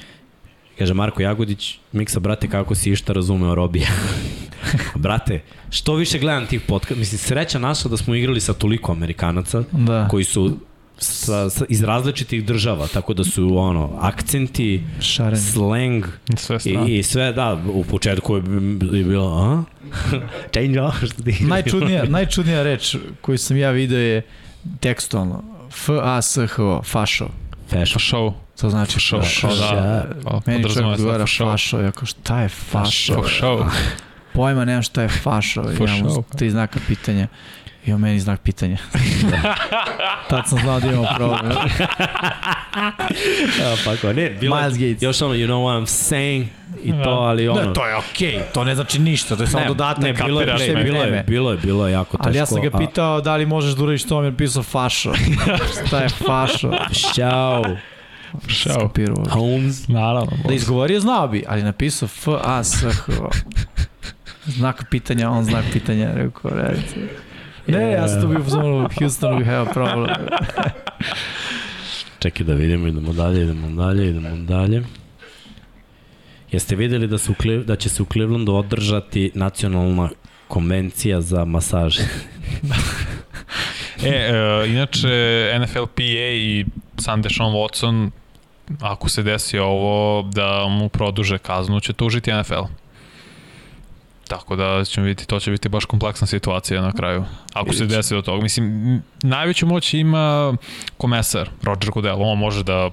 Kaže 0.79 0.93
Marko 0.93 1.21
Jagodić, 1.21 1.77
Miksa, 1.91 2.19
brate, 2.19 2.47
kako 2.47 2.75
si 2.75 2.91
išta 2.91 3.13
razumeo 3.13 3.55
Robija? 3.55 3.87
brate, 4.95 5.41
što 5.69 5.95
više 5.95 6.19
gledam 6.19 6.45
tih 6.45 6.61
podcast, 6.61 6.99
mislim, 6.99 7.19
sreća 7.19 7.59
naša 7.59 7.89
da 7.89 7.97
smo 7.97 8.15
igrali 8.15 8.39
sa 8.39 8.53
toliko 8.53 8.91
Amerikanaca, 8.91 9.63
Da. 9.71 10.07
koji 10.07 10.23
su 10.23 10.57
sa, 11.01 11.49
sa, 11.49 11.65
iz 11.69 11.83
različitih 11.83 12.45
država, 12.45 12.87
tako 12.87 13.13
da 13.13 13.23
su 13.23 13.57
ono, 13.57 13.97
akcenti, 13.99 14.83
Šaren. 14.99 15.39
slang 15.39 16.05
Sve 16.37 16.57
i, 16.65 16.97
i 16.97 17.03
sve, 17.03 17.33
da, 17.33 17.61
u 17.73 17.83
početku 17.83 18.35
je, 18.35 18.43
je 18.91 19.03
bilo, 19.03 19.27
a? 19.27 19.63
Change 20.53 20.79
najčudnija, 21.47 22.03
najčudnija 22.03 22.63
reč 22.63 22.95
koju 23.21 23.37
sam 23.37 23.57
ja 23.57 23.71
video 23.71 23.99
je 23.99 24.21
tekstualno. 24.79 25.43
F-A-S-H-O, 25.69 26.81
fašo. 26.83 27.29
Fashion. 27.69 27.99
Show. 27.99 28.33
To 28.61 28.69
znači 28.69 28.99
Show, 28.99 29.19
fašo. 29.19 29.47
show, 29.47 29.59
da. 29.59 30.05
Pa, 30.23 30.41
Meni 30.45 30.63
čovjek 30.63 30.93
odgovara 30.93 31.25
fašo, 31.37 31.79
ja 31.79 31.91
kao 31.91 32.05
šta 32.05 32.41
je 32.41 32.49
fašo? 32.49 33.13
Show. 33.13 33.69
Pojma 34.33 34.65
nemam 34.65 34.83
šta 34.83 35.01
je 35.01 35.09
fašo. 35.09 35.63
Show. 35.63 36.23
tri 36.37 36.49
znaka 36.49 36.79
pitanja. 36.87 37.27
I 37.85 37.93
on 37.93 38.01
meni 38.01 38.19
znak 38.19 38.41
pitanja. 38.41 38.77
Tad 40.29 40.49
sam 40.49 40.59
znao 40.59 40.79
da 40.79 40.87
imamo 40.87 41.07
problem. 41.15 41.51
Ja, 43.59 43.75
pa 43.85 43.95
ko, 44.01 44.13
ne, 44.13 44.29
bilo, 44.29 44.55
Miles 44.55 44.73
Gates. 44.73 45.01
još 45.01 45.21
ono, 45.21 45.33
you 45.33 45.45
know 45.45 45.65
what 45.65 45.81
I'm 45.81 45.85
saying, 45.85 46.45
i 46.83 46.91
to, 47.03 47.09
ali 47.09 47.47
ono... 47.47 47.61
Ne, 47.61 47.73
to 47.73 47.87
je 47.87 47.95
okej, 47.95 48.31
okay. 48.31 48.53
to 48.53 48.63
ne 48.63 48.75
znači 48.75 48.99
ništa, 48.99 49.35
to 49.35 49.43
je 49.43 49.47
samo 49.47 49.65
dodatak. 49.67 50.03
ne, 50.03 50.13
bilo 50.13 50.41
je, 50.41 50.47
ne, 50.47 50.83
bilo 50.83 51.03
je, 51.03 51.23
bilo 51.27 51.51
je, 51.51 51.57
bilo 51.57 51.87
je 51.87 51.93
jako 51.93 52.17
teško. 52.17 52.29
Ali 52.29 52.37
ja 52.37 52.45
sam 52.45 52.61
ga 52.61 52.69
a- 52.73 52.77
pitao 52.77 53.21
da 53.21 53.35
li 53.35 53.45
možeš 53.45 53.73
da 53.73 53.83
uradiš 53.83 54.03
to, 54.03 54.17
on 54.17 54.23
mi 54.23 54.29
je 54.29 54.37
pisao 54.37 54.63
fašo. 54.63 55.13
šta 55.87 55.99
je 55.99 56.09
fašo? 56.09 56.71
Ćao, 57.15 57.63
Show. 58.47 58.73
Skapirao. 58.73 59.25
Holmes. 59.29 59.87
Naravno. 59.87 60.31
Da 60.47 60.53
izgovorio 60.53 60.99
znao 60.99 61.27
bi, 61.27 61.43
ali 61.47 61.63
napisao 61.63 62.05
F, 62.05 62.27
A, 62.43 62.63
S, 62.63 62.81
H. 62.81 63.13
O. 63.21 63.29
Znak 64.45 64.85
pitanja, 64.89 65.29
on 65.29 65.43
znak 65.43 65.65
pitanja, 65.73 66.11
rekao, 66.15 66.51
recite. 66.53 67.30
Ne, 67.67 67.91
ja 67.91 68.07
sam 68.07 68.21
tu 68.21 68.27
bio 68.27 68.39
u 68.39 68.87
Houstonu, 68.99 69.39
we 69.39 69.45
have 69.45 69.69
a 69.69 69.73
problem. 69.73 70.09
Čekaj 72.19 72.45
da 72.45 72.53
vidimo, 72.53 72.87
idemo 72.87 73.13
dalje, 73.13 73.43
idemo 73.43 73.83
dalje, 73.83 74.09
idemo 74.09 74.35
dalje. 74.35 74.83
Jeste 76.51 76.75
videli 76.75 77.07
da, 77.07 77.17
su 77.17 77.33
da 77.65 77.75
će 77.75 77.89
se 77.89 78.03
u 78.03 78.05
Clevelandu 78.05 78.53
održati 78.53 79.31
nacionalna 79.33 80.09
konvencija 80.47 81.21
za 81.21 81.45
masaže? 81.45 82.03
E, 84.03 84.09
e, 84.09 84.67
inače, 84.67 85.09
NFLPA 85.59 86.03
i 86.33 86.65
sam 86.97 87.21
Deshaun 87.21 87.53
Watson, 87.53 88.09
ako 88.79 89.09
se 89.09 89.23
desi 89.23 89.59
ovo, 89.59 90.29
da 90.33 90.67
mu 90.67 90.89
produže 90.89 91.37
kaznu, 91.37 91.79
će 91.79 91.93
tužiti 91.93 92.33
NFL. 92.33 92.63
Tako 94.31 94.55
da 94.55 94.83
ćemo 94.85 95.05
vidjeti, 95.05 95.27
to 95.27 95.39
će 95.39 95.51
biti 95.51 95.69
baš 95.69 95.85
kompleksna 95.85 96.27
situacija 96.27 96.81
na 96.81 96.91
kraju. 96.91 97.25
Ako 97.53 97.73
se 97.73 97.85
desi 97.85 98.13
do 98.13 98.21
toga. 98.21 98.43
Mislim, 98.43 99.01
najveću 99.23 99.65
moć 99.65 99.93
ima 99.93 100.53
komesar, 100.97 101.49
Roger 101.63 101.91
Goodell. 101.91 102.23
On 102.23 102.37
može 102.37 102.63
da 102.63 102.89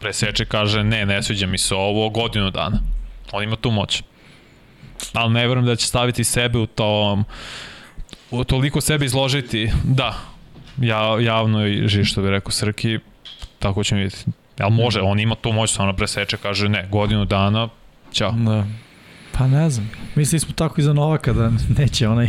preseče, 0.00 0.44
kaže, 0.44 0.84
ne, 0.84 1.06
ne 1.06 1.22
sviđa 1.22 1.46
mi 1.46 1.58
se 1.58 1.74
ovo 1.74 2.10
godinu 2.10 2.50
dana. 2.50 2.78
On 3.32 3.44
ima 3.44 3.56
tu 3.56 3.70
moć. 3.70 4.02
Ali 5.12 5.32
ne 5.32 5.48
verujem 5.48 5.66
da 5.66 5.76
će 5.76 5.86
staviti 5.86 6.24
sebe 6.24 6.58
u 6.58 6.66
tom 6.66 7.24
u 8.30 8.44
toliko 8.44 8.80
sebe 8.80 9.04
izložiti, 9.04 9.70
da, 9.84 10.14
ja, 10.80 11.20
javno 11.20 11.66
i 11.66 11.88
živi 11.88 12.04
što 12.04 12.22
bi 12.22 12.30
rekao 12.30 12.50
Srki, 12.50 12.98
tako 13.58 13.84
ćemo 13.84 14.00
vidjeti. 14.00 14.24
Jel 14.58 14.70
može, 14.70 15.00
on 15.00 15.20
ima 15.20 15.34
tu 15.34 15.52
moć, 15.52 15.72
samo 15.72 15.92
preseče, 15.92 16.36
kaže 16.36 16.68
ne, 16.68 16.88
godinu 16.90 17.24
dana, 17.24 17.68
ćao. 18.12 18.32
Da. 18.32 18.64
Pa 19.38 19.46
ne 19.46 19.70
znam. 19.70 19.90
Mislili 20.14 20.40
smo 20.40 20.52
tako 20.52 20.80
i 20.80 20.84
za 20.84 20.92
Novaka 20.92 21.32
da 21.32 21.50
neće 21.78 22.08
onaj 22.08 22.28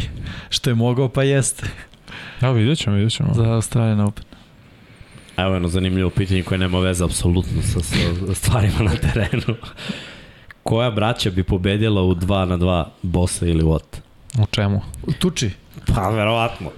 što 0.49 0.69
je 0.69 0.75
mogao, 0.75 1.09
pa 1.09 1.23
jeste 1.23 1.63
Ja, 2.41 2.51
vidjet 2.51 2.77
ćemo, 2.77 2.95
vidjet 2.95 3.13
ćemo. 3.13 3.33
za 3.33 3.43
Australian 3.45 3.99
Open. 3.99 4.23
Evo 5.37 5.53
jedno 5.53 5.67
zanimljivo 5.67 6.09
pitanje 6.09 6.43
koje 6.43 6.57
nema 6.57 6.79
veze 6.79 7.03
apsolutno 7.03 7.61
sa, 7.63 7.79
sa 7.79 7.95
stvarima 8.33 8.79
na 8.79 8.91
terenu. 8.93 9.55
Koja 10.63 10.91
braća 10.91 11.29
bi 11.29 11.43
pobedila 11.43 12.01
u 12.01 12.15
2 12.15 12.45
na 12.45 12.57
2 12.57 12.85
bossa 13.01 13.45
ili 13.45 13.63
what? 13.63 13.97
U 14.39 14.45
čemu? 14.45 14.81
U 15.03 15.11
tuči. 15.11 15.51
Pa, 15.87 16.09
verovatno. 16.09 16.69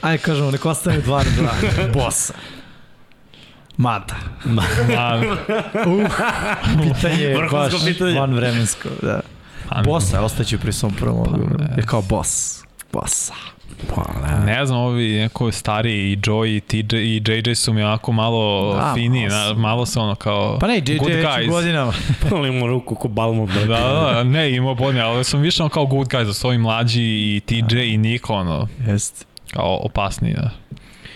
Ajde 0.00 0.18
kažemo, 0.18 0.50
neko 0.50 0.70
ostane 0.70 1.00
dva 1.00 1.18
na 1.18 1.30
dva. 1.32 1.52
Bosa. 1.94 2.34
Mata. 3.76 4.16
A, 4.98 5.20
Uh, 5.86 6.06
pitanje 6.84 7.22
je 7.22 7.48
baš 7.52 7.72
pitanje. 7.86 8.20
van 8.20 8.34
vremensko. 8.34 8.88
Da. 9.02 9.20
A, 9.68 9.82
Bosa, 9.82 10.22
ostaće 10.22 10.58
pri 10.58 10.72
svom 10.72 10.92
prvom 10.92 11.20
odgovoru. 11.20 11.56
ne. 11.58 11.68
Je 11.76 11.82
kao 11.82 12.02
boss. 12.02 12.62
Bossa. 12.92 13.34
Pa, 13.94 14.02
ne. 14.22 14.46
Ne 14.46 14.66
znam, 14.66 14.78
ovi 14.78 15.12
neko 15.12 15.52
stariji 15.52 16.12
i 16.12 16.16
Joey 16.16 16.56
i 16.56 16.60
TJ 16.60 16.96
i 16.96 17.22
JJ 17.46 17.54
su 17.54 17.72
mi 17.72 17.82
onako 17.82 18.12
malo 18.12 18.74
Da, 18.74 18.92
fini, 18.94 19.28
malo 19.28 19.48
na, 19.48 19.54
malo 19.54 19.86
su 19.86 20.00
ono 20.00 20.14
kao 20.14 20.58
Pa 20.58 20.66
ne, 20.66 20.76
JJ 20.76 20.96
good 20.96 21.08
već 21.08 21.24
u 21.24 21.28
guys. 21.28 21.48
godinama. 21.48 21.92
Palimo 22.30 22.66
ruku 22.66 22.94
ko 22.94 23.08
balmo, 23.08 23.46
Da, 23.46 23.52
brate. 23.52 23.66
da, 23.84 24.12
da, 24.12 24.24
ne, 24.24 24.52
imao 24.52 24.74
bolje, 24.74 25.00
ali 25.00 25.24
sam 25.24 25.40
više 25.40 25.62
ono 25.62 25.70
kao 25.70 25.86
good 25.86 26.08
guys, 26.08 26.24
da 26.24 26.32
su 26.32 26.46
ovi 26.46 26.58
mlađi 26.58 27.02
i 27.02 27.40
TJ 27.40 27.78
i 27.78 27.96
Niko, 27.96 28.34
ono, 28.34 28.68
Jeste. 28.86 29.24
kao 29.50 29.76
opasniji, 29.76 30.34
da. 30.34 30.50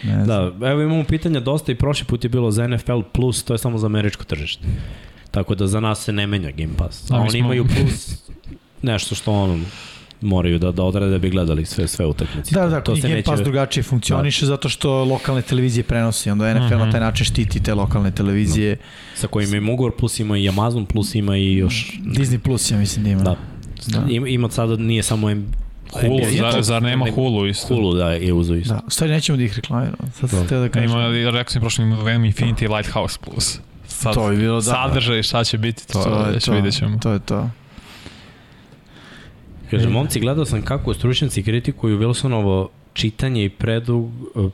Ne 0.05 0.25
znam. 0.25 0.59
Da, 0.59 0.69
evo 0.69 0.83
imamo 0.83 1.05
pitanja 1.05 1.41
dosta 1.41 1.73
i 1.73 1.77
prošli 1.77 2.07
put 2.07 2.25
je 2.25 2.31
bilo 2.31 2.51
za 2.51 2.67
NFL 2.67 3.01
plus, 3.13 3.45
to 3.45 3.55
je 3.55 3.59
samo 3.59 3.79
za 3.79 3.87
američko 3.87 4.25
tržište. 4.25 4.65
Tako 5.33 5.55
da 5.55 5.67
za 5.67 5.81
nas 5.81 6.05
se 6.05 6.13
ne 6.13 6.27
menja 6.27 6.51
Game 6.51 6.73
Pass. 6.77 7.11
A 7.11 7.17
A 7.17 7.21
oni 7.21 7.31
smo- 7.31 7.39
imaju 7.39 7.65
plus 7.67 8.23
nešto 8.83 9.15
što 9.15 9.33
ono 9.33 9.61
moraju 10.21 10.59
da, 10.59 10.73
da 10.73 10.83
odrade 10.83 11.11
da 11.11 11.19
bi 11.19 11.31
gledali 11.31 11.65
sve 11.67 11.89
sve 11.89 12.07
utakmice. 12.07 12.55
Da, 12.55 12.67
da, 12.67 12.81
to 12.81 12.93
njih 12.93 13.03
se 13.03 13.09
Game 13.09 13.17
neće... 13.17 13.31
Pass 13.31 13.43
drugačije 13.43 13.83
funkcioniše 13.83 14.47
zato 14.47 14.69
što 14.69 15.05
lokalne 15.05 15.43
televizije 15.43 15.85
prenosi, 15.85 16.31
onda 16.31 16.55
NFL 16.55 16.75
na 16.77 16.91
taj 16.91 17.01
način 17.01 17.25
štiti 17.25 17.63
te 17.63 17.75
lokalne 17.75 18.11
televizije. 18.11 18.77
Sa 19.15 19.27
kojim 19.27 19.55
ima 19.55 19.73
ugovor, 19.73 19.93
plus 19.97 20.21
ima 20.21 20.39
i 20.39 20.49
Amazon, 20.49 20.87
plus 20.87 21.15
ima 21.15 21.37
i 21.37 21.53
još... 21.57 21.93
Disney 22.05 22.39
Plus 22.39 22.71
ja 22.71 22.79
mislim 22.79 23.05
da 23.05 23.11
ima. 23.11 23.23
Da. 23.23 23.37
Da. 23.87 24.05
Ima, 24.11 24.29
ima 24.29 24.51
sada, 24.51 24.77
nije 24.77 25.03
samo 25.03 25.31
M... 25.31 25.47
Hulu, 25.93 26.19
NBA, 26.19 26.51
zar, 26.53 26.63
zar 26.63 26.83
nema 26.83 27.07
Hulu 27.11 27.47
isto? 27.47 27.75
Hulu, 27.75 27.95
da, 27.95 28.11
je 28.13 28.33
uzo 28.33 28.55
isto. 28.55 28.75
Da, 28.75 28.81
stvari 28.89 29.13
nećemo 29.13 29.37
da 29.37 29.45
ih 29.45 29.57
reklamiramo. 29.57 29.97
Sad 30.21 30.31
sam 30.31 30.43
Da. 30.43 30.47
teo 30.49 30.61
da 30.61 30.69
kažem. 30.69 30.91
Ima, 30.91 31.09
rekao 31.31 31.51
sam 31.53 31.61
prošli 31.61 31.85
ima 31.85 31.97
Infinity 31.97 32.77
Lighthouse 32.77 33.19
Plus. 33.25 33.59
Sad, 34.03 34.15
To 34.15 34.31
je 34.31 34.37
bilo, 34.37 34.57
da. 34.57 34.63
Sadržaj, 34.63 35.23
šta 35.23 35.45
će 35.45 35.59
biti, 35.59 35.87
to, 35.87 35.93
to 35.93 36.11
to 36.11 36.27
je 36.27 36.33
već 36.33 36.45
to. 36.45 36.53
vidjet 36.53 36.75
ćemo. 36.75 36.99
To 36.99 37.13
je 37.13 37.19
to. 37.19 37.51
Kaže, 39.71 39.89
momci, 39.89 40.21
gledao 40.21 40.45
sam 40.45 40.63
kako 40.63 40.95
stručnjaci 40.95 41.43
kritikuju 41.43 41.99
Wilsonovo 41.99 42.69
čitanje 42.93 43.45
i 43.45 43.49
predug, 43.49 44.11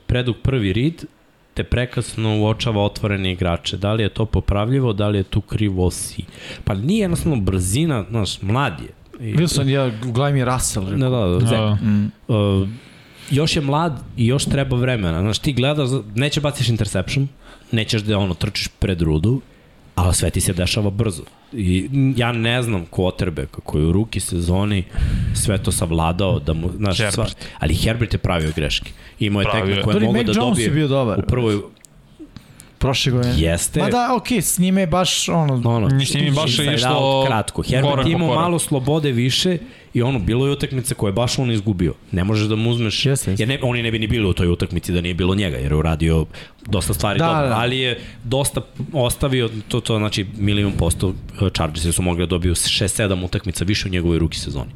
predug 0.07 0.35
prvi 0.43 0.73
rid, 0.73 1.05
te 1.53 1.63
prekasno 1.63 2.39
uočava 2.39 2.83
otvorene 2.83 3.31
igrače. 3.31 3.77
Da 3.77 3.93
li 3.93 4.03
je 4.03 4.09
to 4.09 4.25
popravljivo, 4.25 4.93
da 4.93 5.07
li 5.07 5.17
je 5.17 5.23
tu 5.23 5.41
krivo 5.41 5.91
si? 5.91 6.23
Pa 6.63 6.73
nije 6.73 7.01
jednostavno 7.01 7.41
brzina, 7.41 8.05
znaš, 8.09 8.41
mlad 8.41 8.73
je. 8.79 8.89
I, 9.29 9.35
Wilson, 9.35 9.67
ja, 9.67 9.91
gledaj 10.03 10.33
mi 10.33 10.45
Russell. 10.45 10.85
Da, 10.85 11.09
da, 11.09 11.27
da. 11.27 11.39
Da. 11.39 11.75
Mm. 11.75 12.11
Uh, 12.27 12.67
još 13.31 13.55
je 13.55 13.61
mlad 13.61 13.99
i 14.17 14.27
još 14.27 14.45
treba 14.45 14.77
vremena. 14.77 15.21
Znaš, 15.21 15.39
ti 15.39 15.53
gledaš, 15.53 15.89
neće 16.15 16.41
baciš 16.41 16.69
interception, 16.69 17.27
nećeš 17.71 18.01
da 18.01 18.17
ono 18.17 18.33
trčiš 18.33 18.67
pred 18.67 19.01
rudu, 19.01 19.41
ali 19.95 20.15
sve 20.15 20.29
ti 20.29 20.41
se 20.41 20.53
dešava 20.53 20.89
brzo. 20.89 21.23
I 21.53 21.89
ja 22.15 22.31
ne 22.31 22.61
znam 22.63 22.85
quarterback 22.91 23.47
koji 23.63 23.85
u 23.85 23.91
ruki 23.91 24.19
sezoni 24.19 24.83
sve 25.33 25.63
to 25.63 25.71
savladao 25.71 26.39
da 26.39 26.53
mu, 26.53 26.69
znaš, 26.77 26.97
Herbert. 26.97 27.13
sva, 27.13 27.25
ali 27.59 27.75
Herbert 27.75 28.13
je 28.13 28.17
pravio 28.17 28.51
greške. 28.55 28.91
Imao 29.19 29.41
je 29.41 29.47
tekme 29.53 29.71
je. 29.71 29.81
koje 29.81 29.99
mogu 29.99 30.13
da 30.13 30.19
Jones 30.19 30.37
je 30.37 30.39
dobije 30.39 30.69
bio 30.69 30.87
dobar. 30.87 31.19
u 31.19 31.21
prvoj 31.21 31.61
Prošle 32.79 33.11
godine. 33.11 33.35
jeste. 33.37 33.79
Ma 33.79 33.89
da, 33.89 34.15
okej, 34.15 34.41
s 34.41 34.59
njime 34.59 34.81
je 34.81 34.87
baš 34.87 35.29
ono... 35.29 35.53
ono, 35.65 36.05
s 36.05 36.13
njim 36.13 36.35
baš 36.35 36.59
je 36.59 36.73
išlo 36.75 37.25
kratko. 37.27 37.63
Herbert 37.63 38.07
imao 38.07 38.35
malo 38.35 38.59
slobode 38.59 39.11
više 39.11 39.57
I 39.93 40.01
ono, 40.01 40.19
bilo 40.19 40.45
je 40.45 40.51
utakmice 40.51 40.95
koje 40.95 41.09
je 41.09 41.13
baš 41.13 41.39
on 41.39 41.51
izgubio. 41.51 41.93
Ne 42.11 42.23
možeš 42.23 42.47
da 42.47 42.55
mu 42.55 42.69
uzmeš, 42.69 43.05
Jeste, 43.05 43.31
jeste. 43.31 43.43
jer 43.43 43.49
ne, 43.49 43.59
oni 43.61 43.83
ne 43.83 43.91
bi 43.91 43.99
ni 43.99 44.07
bili 44.07 44.27
u 44.27 44.33
toj 44.33 44.47
utakmici 44.47 44.91
da 44.91 45.01
nije 45.01 45.13
bilo 45.13 45.35
njega, 45.35 45.57
jer 45.57 45.71
je 45.71 45.75
uradio 45.77 46.25
dosta 46.65 46.93
stvari 46.93 47.19
Da, 47.19 47.25
dobro, 47.25 47.47
da. 47.49 47.55
ali 47.57 47.79
je 47.79 47.99
dosta 48.23 48.61
ostavio, 48.93 49.49
to, 49.67 49.79
to 49.79 49.97
znači 49.97 50.25
milion 50.37 50.71
posto 50.71 51.07
uh, 51.07 51.15
Chargersi 51.55 51.91
su 51.91 52.01
mogli 52.01 52.21
da 52.25 52.29
dobiju 52.29 52.55
6-7 52.55 53.25
utakmica 53.25 53.65
više 53.65 53.87
u 53.87 53.91
njegovoj 53.91 54.19
ruki 54.19 54.37
sezoni 54.39 54.71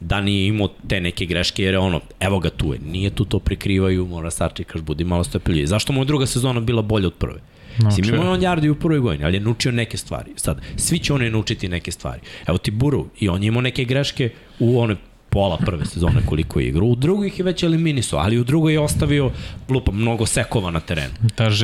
da 0.00 0.20
nije 0.20 0.46
imao 0.46 0.68
te 0.88 1.00
neke 1.00 1.26
greške, 1.26 1.62
jer 1.62 1.74
je 1.74 1.78
ono, 1.78 2.00
evo 2.20 2.38
ga 2.38 2.50
tu 2.50 2.72
je, 2.72 2.78
nije 2.78 3.10
tu 3.10 3.24
to 3.24 3.38
prikrivaju, 3.38 4.06
mora 4.06 4.30
sačekaš, 4.30 4.80
budi 4.80 5.04
malo 5.04 5.24
stepelji. 5.24 5.66
Zašto 5.66 5.92
mu 5.92 6.00
je 6.00 6.04
druga 6.04 6.26
sezona 6.26 6.60
bila 6.60 6.82
bolja 6.82 7.06
od 7.06 7.14
prve? 7.14 7.40
Mislim, 7.78 7.88
Naučio 7.88 8.14
je. 8.14 8.16
imao 8.16 8.26
je 8.26 8.34
on 8.34 8.42
jardi 8.42 8.70
u 8.70 8.74
prvoj 8.74 8.98
godini, 8.98 9.24
ali 9.24 9.36
je 9.36 9.40
naučio 9.40 9.72
neke 9.72 9.96
stvari. 9.96 10.30
Sad, 10.36 10.60
svi 10.76 10.98
će 10.98 11.12
oni 11.12 11.30
naučiti 11.30 11.68
neke 11.68 11.92
stvari. 11.92 12.20
Evo 12.46 12.58
ti 12.58 12.70
Buru, 12.70 13.06
i 13.20 13.28
on 13.28 13.42
je 13.42 13.46
imao 13.46 13.62
neke 13.62 13.84
greške 13.84 14.30
u 14.58 14.80
one 14.80 14.96
pola 15.32 15.56
prve 15.56 15.84
sezone 15.84 16.26
koliko 16.26 16.60
je 16.60 16.66
igrao. 16.68 16.86
U 16.86 16.94
drugoj 16.94 17.26
ih 17.26 17.38
je 17.38 17.44
već 17.44 17.62
eliminisao, 17.62 18.18
ali 18.18 18.38
u 18.38 18.44
drugoj 18.44 18.72
je 18.72 18.80
ostavio 18.80 19.30
lupa 19.68 19.92
mnogo 19.92 20.26
sekova 20.26 20.70
na 20.70 20.80
terenu. 20.80 21.14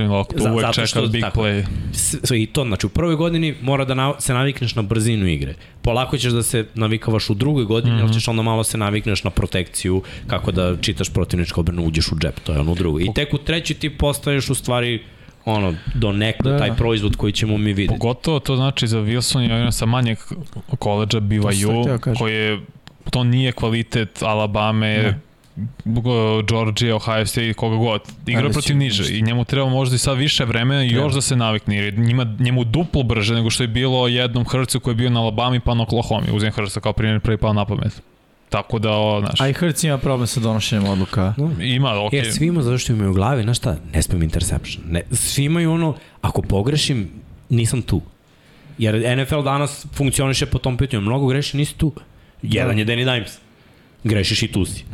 Loptu, 0.08 0.38
Za- 0.38 0.52
uvek 0.52 0.66
zato 0.66 0.86
čeka 0.86 1.06
big 1.06 1.20
tako. 1.22 1.40
play. 1.40 1.64
I 2.34 2.46
to, 2.46 2.64
znači 2.64 2.86
u 2.86 2.88
prvoj 2.88 3.16
godini 3.16 3.54
mora 3.62 3.84
da 3.84 3.94
na, 3.94 4.14
se 4.18 4.34
navikneš 4.34 4.74
na 4.74 4.82
brzinu 4.82 5.26
igre. 5.26 5.54
Polako 5.82 6.18
ćeš 6.18 6.32
da 6.32 6.42
se 6.42 6.66
navikavaš 6.74 7.30
u 7.30 7.34
drugoj 7.34 7.64
godini, 7.64 7.94
mm 7.94 7.98
-hmm. 7.98 8.02
ali 8.02 8.12
ćeš 8.12 8.28
onda 8.28 8.42
malo 8.42 8.64
se 8.64 8.78
navikneš 8.78 9.24
na 9.24 9.30
protekciju, 9.30 10.02
kako 10.26 10.52
da 10.52 10.76
čitaš 10.80 11.12
protivničku 11.12 11.60
obranu, 11.60 11.84
uđeš 11.86 12.12
u 12.12 12.16
džep, 12.16 12.40
to 12.40 12.52
je 12.52 12.60
ono 12.60 12.72
u 12.72 12.74
drugoj. 12.74 13.02
I 13.02 13.14
tek 13.14 13.34
u 13.34 13.38
treći 13.38 13.74
ti 13.74 13.90
postaješ 13.90 14.50
u 14.50 14.54
stvari 14.54 15.02
ono, 15.48 15.74
do 15.94 16.12
nekada 16.12 16.50
Da. 16.50 16.58
taj 16.58 16.76
proizvod 16.76 17.16
koji 17.16 17.32
ćemo 17.32 17.58
mi 17.58 17.72
videti. 17.72 17.98
Pogotovo 17.98 18.40
to 18.40 18.56
znači 18.56 18.86
za 18.86 18.98
Wilson 18.98 19.48
i 19.48 19.52
ono 19.52 19.72
sa 19.72 19.86
manjeg 19.86 20.18
koleđa 20.78 21.20
BYU, 21.20 22.14
koji 22.18 22.34
je, 22.34 22.60
to 23.10 23.24
nije 23.24 23.52
kvalitet 23.52 24.22
Alabame, 24.22 24.88
Ne. 25.02 25.18
Georgia, 26.48 26.96
Ohio 26.96 27.26
State, 27.26 27.54
koga 27.54 27.76
god. 27.76 28.00
Igra 28.26 28.50
protiv 28.50 28.76
niže 28.76 29.18
i 29.18 29.22
njemu 29.22 29.44
treba 29.44 29.68
možda 29.68 29.96
i 29.96 29.98
sad 29.98 30.18
više 30.18 30.44
vremena 30.44 30.84
i 30.84 30.88
još 30.88 31.14
da 31.14 31.20
se 31.20 31.36
navikne. 31.36 31.76
Jer 31.76 31.84
je 31.84 32.00
njima, 32.00 32.36
njemu 32.38 32.64
duplo 32.64 33.02
brže 33.02 33.34
nego 33.34 33.50
što 33.50 33.62
je 33.62 33.68
bilo 33.68 34.08
jednom 34.08 34.44
Hrcu 34.44 34.80
koji 34.80 34.92
je 34.92 34.96
bio 34.96 35.10
na 35.10 35.20
Alabama 35.20 35.60
pa 35.64 35.74
na 35.74 35.82
Oklahoma. 35.82 36.26
Uzem 36.32 36.52
Hrca 36.52 36.80
kao 36.80 36.92
primjer 36.92 37.20
prvi 37.20 37.36
pao 37.36 37.52
na 37.52 37.64
pamet. 37.64 38.02
Tako 38.48 38.78
da, 38.78 38.90
o, 38.90 39.20
znaš, 39.20 39.40
A 39.40 39.48
i 39.48 39.52
Hertz 39.52 39.84
ima 39.84 39.98
problem 39.98 40.26
sa 40.26 40.40
donošenjem 40.40 40.84
odluka. 40.84 41.34
ima, 41.60 42.04
okej. 42.06 42.18
Jer 42.18 42.32
svi 42.32 42.46
imaju 42.46 42.62
zato 42.62 42.78
što 42.78 42.92
imaju 42.92 43.10
u 43.10 43.14
glavi, 43.14 43.42
znaš 43.42 43.58
šta, 43.58 43.76
ne 43.92 44.02
smijem 44.02 44.22
interception. 44.22 44.84
Ne, 44.88 45.02
svi 45.12 45.44
imaju 45.44 45.72
ono, 45.72 45.94
ako 46.20 46.42
pogrešim, 46.42 47.10
nisam 47.48 47.82
tu. 47.82 48.00
Jer 48.78 49.18
NFL 49.18 49.42
danas 49.42 49.86
funkcioniše 49.94 50.46
po 50.46 50.58
tom 50.58 50.76
pitanju, 50.76 51.00
mnogo 51.00 51.26
greši, 51.26 51.56
nisi 51.56 51.74
tu. 51.74 51.92
Jedan 52.42 52.78
je 52.78 52.86
Danny 52.86 53.14
Dimes. 53.14 53.38
Grešiš 54.04 54.42
i 54.42 54.52
tu 54.52 54.64
si. 54.64 54.84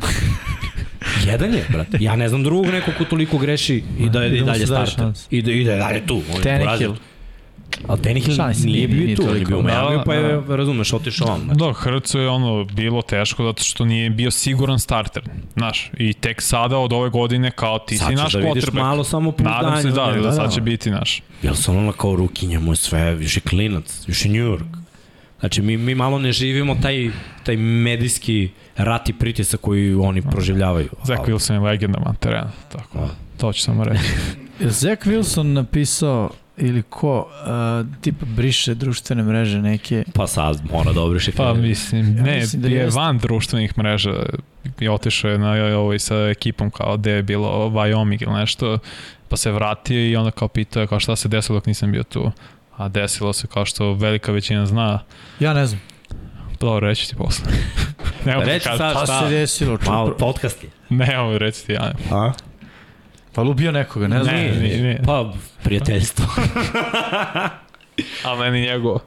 Jedan 1.27 1.53
je, 1.53 1.65
brate. 1.69 1.97
Ja 2.01 2.15
ne 2.15 2.29
znam 2.29 2.43
drugog 2.43 2.65
nekog 2.65 2.93
ko 2.97 3.05
toliko 3.05 3.37
greši 3.37 3.83
i 3.99 4.09
da 4.09 4.23
je 4.23 4.37
I 4.37 4.39
da 4.39 4.45
dalje 4.45 4.65
šansa. 4.67 5.27
I 5.31 5.41
da, 5.41 5.51
I 5.51 5.63
da 5.63 5.71
je 5.71 5.77
dalje 5.77 6.05
tu. 6.07 6.21
On 6.31 6.35
je 6.35 6.41
Tannehill. 6.43 6.95
Ali 7.87 8.01
Tannehill 8.01 8.35
Šanse 8.35 8.65
nije, 8.65 8.75
nije- 8.75 8.87
bio 8.87 9.05
nije 9.05 9.15
tu, 9.15 9.23
on 9.23 9.37
je 9.37 9.45
bio 9.45 9.59
u 9.59 9.63
Miami, 9.63 9.97
Da, 9.97 10.03
pa 10.03 10.13
je, 10.13 10.41
da. 10.41 10.55
razumeš, 10.55 10.93
otišao 10.93 11.27
on. 11.27 11.47
Da, 11.47 11.73
Hrcu 11.73 12.19
je 12.19 12.29
ono 12.29 12.63
bilo 12.65 13.01
teško 13.01 13.43
zato 13.43 13.63
što 13.63 13.85
nije 13.85 14.09
bio 14.09 14.31
siguran 14.31 14.79
starter, 14.79 15.23
znaš, 15.53 15.91
i 15.97 16.13
tek 16.13 16.41
sada 16.41 16.77
od 16.77 16.93
ove 16.93 17.09
godine 17.09 17.51
kao 17.51 17.79
ti 17.79 17.97
Sad 17.97 18.07
si 18.09 18.15
naš 18.15 18.33
da 18.33 18.39
vidiš 18.39 18.63
quarterback. 18.63 18.73
malo 18.73 19.03
samo 19.03 19.33
Nadam 19.39 19.81
se 19.81 19.89
da, 19.89 20.05
da, 20.05 20.21
da, 20.21 20.31
sad 20.31 20.53
će 20.53 20.61
biti 20.61 20.91
naš. 20.91 21.21
Jel 21.41 21.55
sam 21.55 21.77
ono 21.77 21.91
kao 21.91 22.15
rukinja 22.15 22.59
mu 22.59 22.75
sve, 22.75 23.17
još 23.21 23.37
je 23.37 23.41
klinac, 23.41 24.03
još 24.07 24.25
je 24.25 24.31
New 24.31 24.47
York. 24.47 24.65
Znači, 25.39 25.61
mi, 25.61 25.77
mi 25.77 25.95
malo 25.95 26.19
ne 26.19 26.31
živimo 26.31 26.75
taj, 26.75 27.09
taj 27.43 27.57
medijski 27.57 28.49
rat 28.75 29.09
i 29.09 29.13
pritisak 29.13 29.59
koji 29.59 29.93
oni 29.95 30.21
proživljavaju. 30.21 30.89
Zach 31.03 31.21
Ali- 31.21 31.33
Wilson 31.33 31.53
je 31.53 31.59
legenda 31.59 31.99
man 31.99 32.15
terena, 32.15 32.51
tako 32.71 32.97
da, 32.97 33.07
to 33.37 33.53
ću 33.53 33.61
samo 33.61 33.83
reći. 33.83 34.03
Je 34.59 34.69
Zach 34.81 35.03
Wilson 35.03 35.43
napisao 35.43 36.29
ili 36.57 36.81
ko 36.81 37.19
uh, 37.19 38.01
tipa 38.01 38.25
briše 38.27 38.73
društvene 38.75 39.23
mreže 39.23 39.61
neke 39.61 40.03
Pa 40.13 40.27
sad 40.27 40.61
mora 40.71 40.93
da 40.93 41.01
obriše 41.01 41.31
Pa 41.31 41.53
mislim, 41.53 42.13
ne, 42.13 42.35
mislim 42.35 42.61
da 42.61 42.67
je 42.67 42.75
jeste. 42.75 42.99
van 42.99 43.17
društvenih 43.17 43.77
mreža 43.77 44.13
i 44.79 44.89
otišao 44.89 45.31
je 45.31 45.37
na 45.37 45.51
ovaj 45.75 45.99
sa 45.99 46.15
ekipom 46.17 46.71
kao 46.71 46.97
gde 46.97 47.11
je 47.11 47.23
bilo 47.23 47.47
Wyoming 47.69 48.23
ili 48.23 48.33
nešto, 48.33 48.77
pa 49.29 49.37
se 49.37 49.51
vratio 49.51 50.07
i 50.07 50.15
onda 50.15 50.31
kao 50.31 50.47
pitao 50.47 50.87
kao 50.87 50.99
šta 50.99 51.15
se 51.15 51.27
desilo 51.27 51.57
dok 51.57 51.65
nisam 51.65 51.91
bio 51.91 52.03
tu. 52.03 52.31
A 52.77 52.87
desilo 52.87 53.33
se 53.33 53.47
kao 53.47 53.65
što 53.65 53.93
velika 53.93 54.31
većina 54.31 54.65
zna, 54.65 54.99
Ja 55.39 55.53
ne 55.53 55.65
znam. 55.65 55.81
dobro 56.59 56.87
reći 56.87 57.09
ti 57.09 57.15
posle. 57.15 57.45
Nemo 58.25 58.39
da 58.39 58.45
Reći 58.45 58.63
kažem. 58.63 58.77
sad 58.79 58.93
Pa 58.93 59.05
šta? 59.05 59.21
se 59.21 59.29
desilo, 59.29 59.77
Malo 59.85 60.07
čupo. 60.07 60.17
podcast 60.19 60.63
je. 60.63 60.69
Nemo 60.89 61.37
reći 61.37 61.65
ti, 61.65 61.71
ja. 61.73 61.91
A? 62.11 62.31
Pa 63.35 63.41
lubio 63.41 63.71
nekoga, 63.71 64.07
ne 64.07 64.23
znam. 64.23 64.35
Ne, 64.35 64.51
ne, 64.51 64.77
ne. 64.77 64.99
Pa, 65.05 65.33
prijateljstvo. 65.63 66.25
A 68.25 68.35
meni 68.39 68.61
njegovo. 68.61 68.99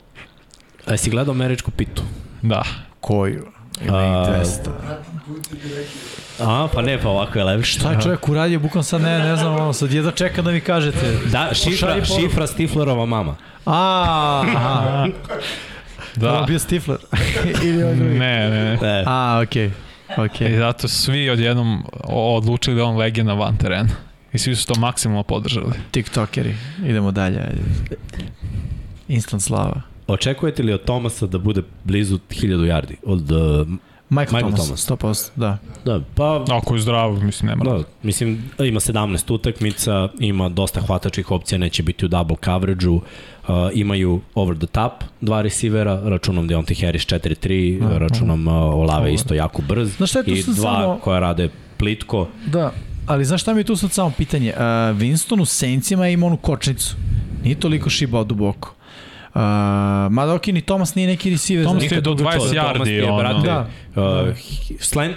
A 0.87 0.97
si 0.97 1.11
gledao 1.11 1.33
američku 1.33 1.71
pitu? 1.71 2.03
Da. 2.43 2.63
Koju? 3.01 3.47
Ima 3.85 3.99
200. 3.99 4.69
A, 6.41 6.69
pa 6.75 6.83
ne, 6.83 6.99
pa 6.99 7.09
ovako 7.09 7.39
je 7.39 7.45
lepše. 7.45 7.79
Šta 7.79 7.93
je 7.93 8.01
čovjek 8.01 8.29
uradio, 8.29 8.59
bukom 8.61 8.83
sad 8.83 9.01
ne, 9.01 9.19
ne 9.19 9.37
znam, 9.37 9.55
ono, 9.55 9.73
sad 9.73 9.93
jedva 9.93 10.11
čeka 10.11 10.43
da 10.43 10.51
mi 10.51 10.61
kažete. 10.61 11.19
Da, 11.33 11.49
šifra, 11.53 12.05
šifra 12.05 12.47
Stiflerova 12.47 13.07
mama. 13.07 13.37
A, 13.67 14.43
aha, 14.47 15.07
da. 16.15 16.31
Da. 16.31 16.45
bio 16.47 16.59
Stifler. 16.59 16.99
Ili 17.65 17.85
on 17.85 17.99
drugi. 17.99 18.19
Ne, 18.19 18.51
ne, 18.51 18.65
ne. 18.65 19.01
E, 19.01 19.05
A, 19.07 19.41
okej. 19.43 19.67
I 19.67 20.21
Okej. 20.21 20.57
zato 20.59 20.89
su 20.89 21.03
svi 21.03 21.31
odjednom 21.31 21.85
odlučili 22.05 22.77
da 22.77 22.85
on 22.85 22.97
legenda 22.97 23.33
van 23.33 23.57
terena. 23.57 24.08
I 24.39 24.41
svi 24.41 24.57
su 24.57 24.67
to 24.67 24.81
maksimalno 24.81 25.23
podržali. 25.23 25.73
TikTokeri. 25.91 26.55
Idemo 26.87 27.11
dalje. 27.11 27.39
ajde. 27.39 27.63
Instant 29.09 29.43
slava. 29.43 29.83
očekujete 30.07 30.63
li 30.63 30.73
od 30.73 30.85
Tomasa 30.85 31.27
da 31.27 31.39
bude 31.39 31.63
blizu 31.85 32.19
1000 32.31 32.67
yardi? 32.67 32.95
Od, 33.05 33.31
uh, 33.31 33.69
Michael, 34.11 34.37
Michael 34.37 34.55
Thomas, 34.55 34.87
Thomas. 34.87 35.31
100%, 35.31 35.31
da. 35.37 35.59
da, 35.85 36.01
pa 36.15 36.45
Ako 36.49 36.75
je 36.75 36.81
zdrav, 36.81 37.25
mislim, 37.25 37.49
nema. 37.49 37.65
Da, 37.65 37.85
mislim, 38.03 38.51
ima 38.59 38.81
17 38.81 39.33
utakmica, 39.33 40.09
ima 40.19 40.49
dosta 40.49 40.81
hvatačkih 40.81 41.31
opcija, 41.31 41.59
neće 41.59 41.83
biti 41.83 42.05
u 42.05 42.09
double 42.09 42.37
coverage-u, 42.45 42.95
uh, 42.95 43.03
imaju 43.75 44.21
over 44.35 44.57
the 44.59 44.67
top 44.67 44.93
dva 45.21 45.43
receivera, 45.43 46.01
računom 46.05 46.49
Deontay 46.49 46.85
Harris 46.85 47.07
4-3, 47.07 47.85
Aha. 47.85 47.99
računom 47.99 48.47
uh, 48.49 48.55
Olave 48.55 49.15
isto 49.15 49.35
jako 49.35 49.63
brz 49.69 49.97
Znaš 49.97 50.11
šta 50.11 50.19
je 50.19 50.25
tu 50.25 50.31
i 50.31 50.43
dva 50.43 50.55
samo- 50.55 50.99
koja 50.99 51.21
rade 51.21 51.49
plitko. 51.77 52.29
Da, 52.47 52.73
ali 53.09 53.25
znaš 53.25 53.43
šta 53.43 53.55
mi 53.55 53.61
je 53.61 53.65
tu 53.65 53.77
sad 53.77 53.93
samo 53.93 54.11
pitanje? 54.11 54.53
Uh, 54.53 54.61
Winston 54.97 55.41
u 55.41 55.45
Saintsima 55.45 56.09
ima 56.09 56.27
onu 56.27 56.37
kočnicu. 56.37 56.97
Nije 57.43 57.55
toliko 57.57 57.91
šibao 57.91 58.25
duboko. 58.25 58.75
Uh, 59.29 59.41
mada 60.11 60.35
ok, 60.35 60.47
ni 60.47 60.61
Thomas 60.61 60.95
nije 60.95 61.09
neki 61.09 61.31
receiver. 61.31 61.65
Thomas 61.65 61.85
za- 61.85 61.95
je 61.95 62.01
do 62.01 62.11
20 62.11 62.17
Thomas 62.23 62.53
yardi, 62.53 62.89
je, 62.89 63.05
ono. 63.05 63.19
brate, 63.19 63.47
Da. 63.47 63.69
uh, 63.97 64.29
slant, 64.81 65.17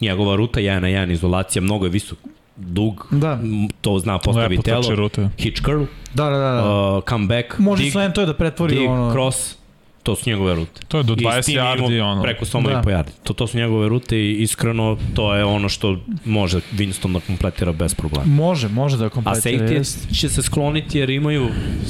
njegova 0.00 0.36
ruta 0.36 0.60
1 0.60 0.80
na 0.80 0.88
1 0.88 1.12
izolacija, 1.12 1.62
mnogo 1.62 1.86
je 1.86 1.90
visok, 1.90 2.18
dug, 2.56 3.06
Da. 3.10 3.38
to 3.80 3.98
zna 3.98 4.18
postavi 4.18 4.48
Lepo 4.48 4.62
telo, 4.62 4.94
rute. 4.96 5.28
hitch 5.38 5.62
curl, 5.64 5.84
Da, 6.14 6.24
da, 6.24 6.30
da. 6.30 6.50
da. 6.52 6.70
uh, 6.96 7.02
comeback, 7.04 7.58
Može 7.58 7.82
dig, 7.82 7.92
slant 7.92 8.14
to 8.14 8.20
je 8.20 8.26
da 8.26 8.34
pretvori 8.34 8.74
dig, 8.74 8.90
ono... 8.90 9.12
cross, 9.12 9.56
to 10.04 10.16
su 10.16 10.30
njegove 10.30 10.54
rute. 10.54 10.80
To 10.88 10.98
je 10.98 11.04
do 11.04 11.12
I 11.12 11.16
s 11.16 11.22
20 11.22 11.44
tim 11.44 11.54
imamo 11.54 11.88
yardi, 11.88 12.00
ono. 12.02 12.22
Preko 12.22 12.44
soma 12.44 12.70
Da. 12.70 12.80
i 12.80 12.82
po 12.82 12.90
yardi. 12.90 13.10
To, 13.22 13.32
to 13.32 13.46
su 13.46 13.58
njegove 13.58 13.88
rute 13.88 14.18
i 14.18 14.32
iskreno 14.32 14.98
to 15.14 15.34
je 15.34 15.44
ono 15.44 15.68
što 15.68 15.96
može 16.24 16.60
Winston 16.72 17.12
da 17.12 17.20
kompletira 17.20 17.72
bez 17.72 17.94
problema. 17.94 18.26
Može, 18.26 18.68
može 18.68 18.96
da 18.96 19.06
A 19.06 19.08
kompletira. 19.08 19.58
safety 19.58 19.72
Jest, 19.72 20.14
će 20.14 20.28
se 20.28 20.42
skloniti 20.42 20.98
jer 20.98 21.10
imaju, 21.10 21.48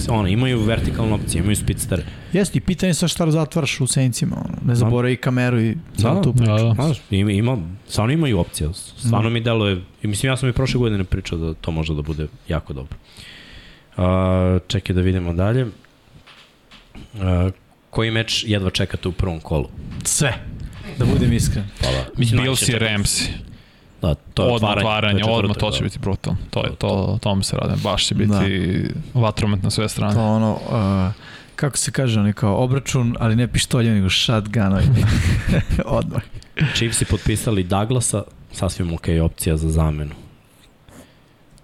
ono, 0.08 0.28
imaju 0.28 0.60
vertikalne 0.60 1.14
opcije, 1.14 1.40
imaju 1.40 1.56
speedster. 1.56 2.02
jest 2.32 2.56
i 2.56 2.60
pitanje 2.60 2.90
je 2.90 2.94
sa 2.94 3.08
šta 3.08 3.30
zatvaraš 3.30 3.80
u 3.80 3.86
Saintsima. 3.86 4.36
Ono. 4.36 4.56
Ne 4.66 4.74
zaboravi 4.74 5.16
kameru 5.16 5.60
i 5.60 5.76
celu 5.96 6.14
Da, 6.14 6.22
tu 6.22 6.32
priču. 6.32 6.52
Da, 6.52 6.62
da. 6.62 6.74
Znaš, 6.74 6.96
ima, 7.10 7.30
ima, 7.32 7.58
stvarno 7.88 8.12
imaju 8.12 8.38
opcije. 8.38 8.68
Stvarno 8.74 9.30
mi 9.30 9.40
deluje, 9.40 9.82
i 10.02 10.06
mislim 10.06 10.32
ja 10.32 10.36
sam 10.36 10.48
i 10.48 10.52
prošle 10.52 10.78
godine 10.78 11.04
pričao 11.04 11.38
da 11.38 11.54
to 11.54 11.70
može 11.70 11.94
da 11.94 12.02
bude 12.02 12.26
jako 12.48 12.72
dobro. 12.72 12.96
Uh, 13.96 14.04
čekaj 14.66 14.94
da 14.94 15.00
vidimo 15.00 15.32
dalje. 15.32 15.64
Uh, 15.64 15.70
koji 17.94 18.10
meč 18.10 18.44
jedva 18.46 18.70
čekate 18.70 19.08
u 19.08 19.12
prvom 19.12 19.40
kolu? 19.40 19.68
Sve. 20.04 20.32
Da 20.98 21.04
budem 21.04 21.32
iskren. 21.32 21.64
Hvala. 21.80 22.04
Mislim, 22.16 22.42
Bills 22.42 22.68
i. 22.68 22.72
Ramsey. 22.72 23.28
Da, 24.02 24.14
to 24.14 24.46
je 24.46 24.52
Odmah 24.52 24.76
otvaranje. 24.76 25.20
to 25.22 25.30
je 25.30 25.34
odmah 25.36 25.56
to 25.56 25.70
će 25.70 25.78
da. 25.78 25.84
biti 25.84 25.98
brutalno. 25.98 26.38
To 26.50 26.64
je 26.64 26.74
to, 26.78 27.18
to 27.22 27.34
mi 27.34 27.44
se 27.44 27.56
rade. 27.56 27.74
Baš 27.82 28.06
će 28.06 28.14
biti 28.14 28.34
vatromet 29.14 29.62
na 29.62 29.70
sve 29.70 29.88
strane. 29.88 30.14
To 30.14 30.24
ono, 30.26 30.52
uh, 30.52 31.12
kako 31.56 31.76
se 31.76 31.92
kaže, 31.92 32.20
oni 32.20 32.32
kao 32.32 32.62
obračun, 32.64 33.16
ali 33.20 33.36
ne 33.36 33.48
pištoljem, 33.48 33.94
nego 33.94 34.10
shotgun. 34.10 34.74
Odmah. 35.98 36.22
Chiefs 36.74 37.02
potpisali 37.10 37.62
Douglasa, 37.64 38.22
sasvim 38.52 38.92
ok 38.94 39.06
opcija 39.22 39.56
za 39.56 39.68
zamenu. 39.70 40.14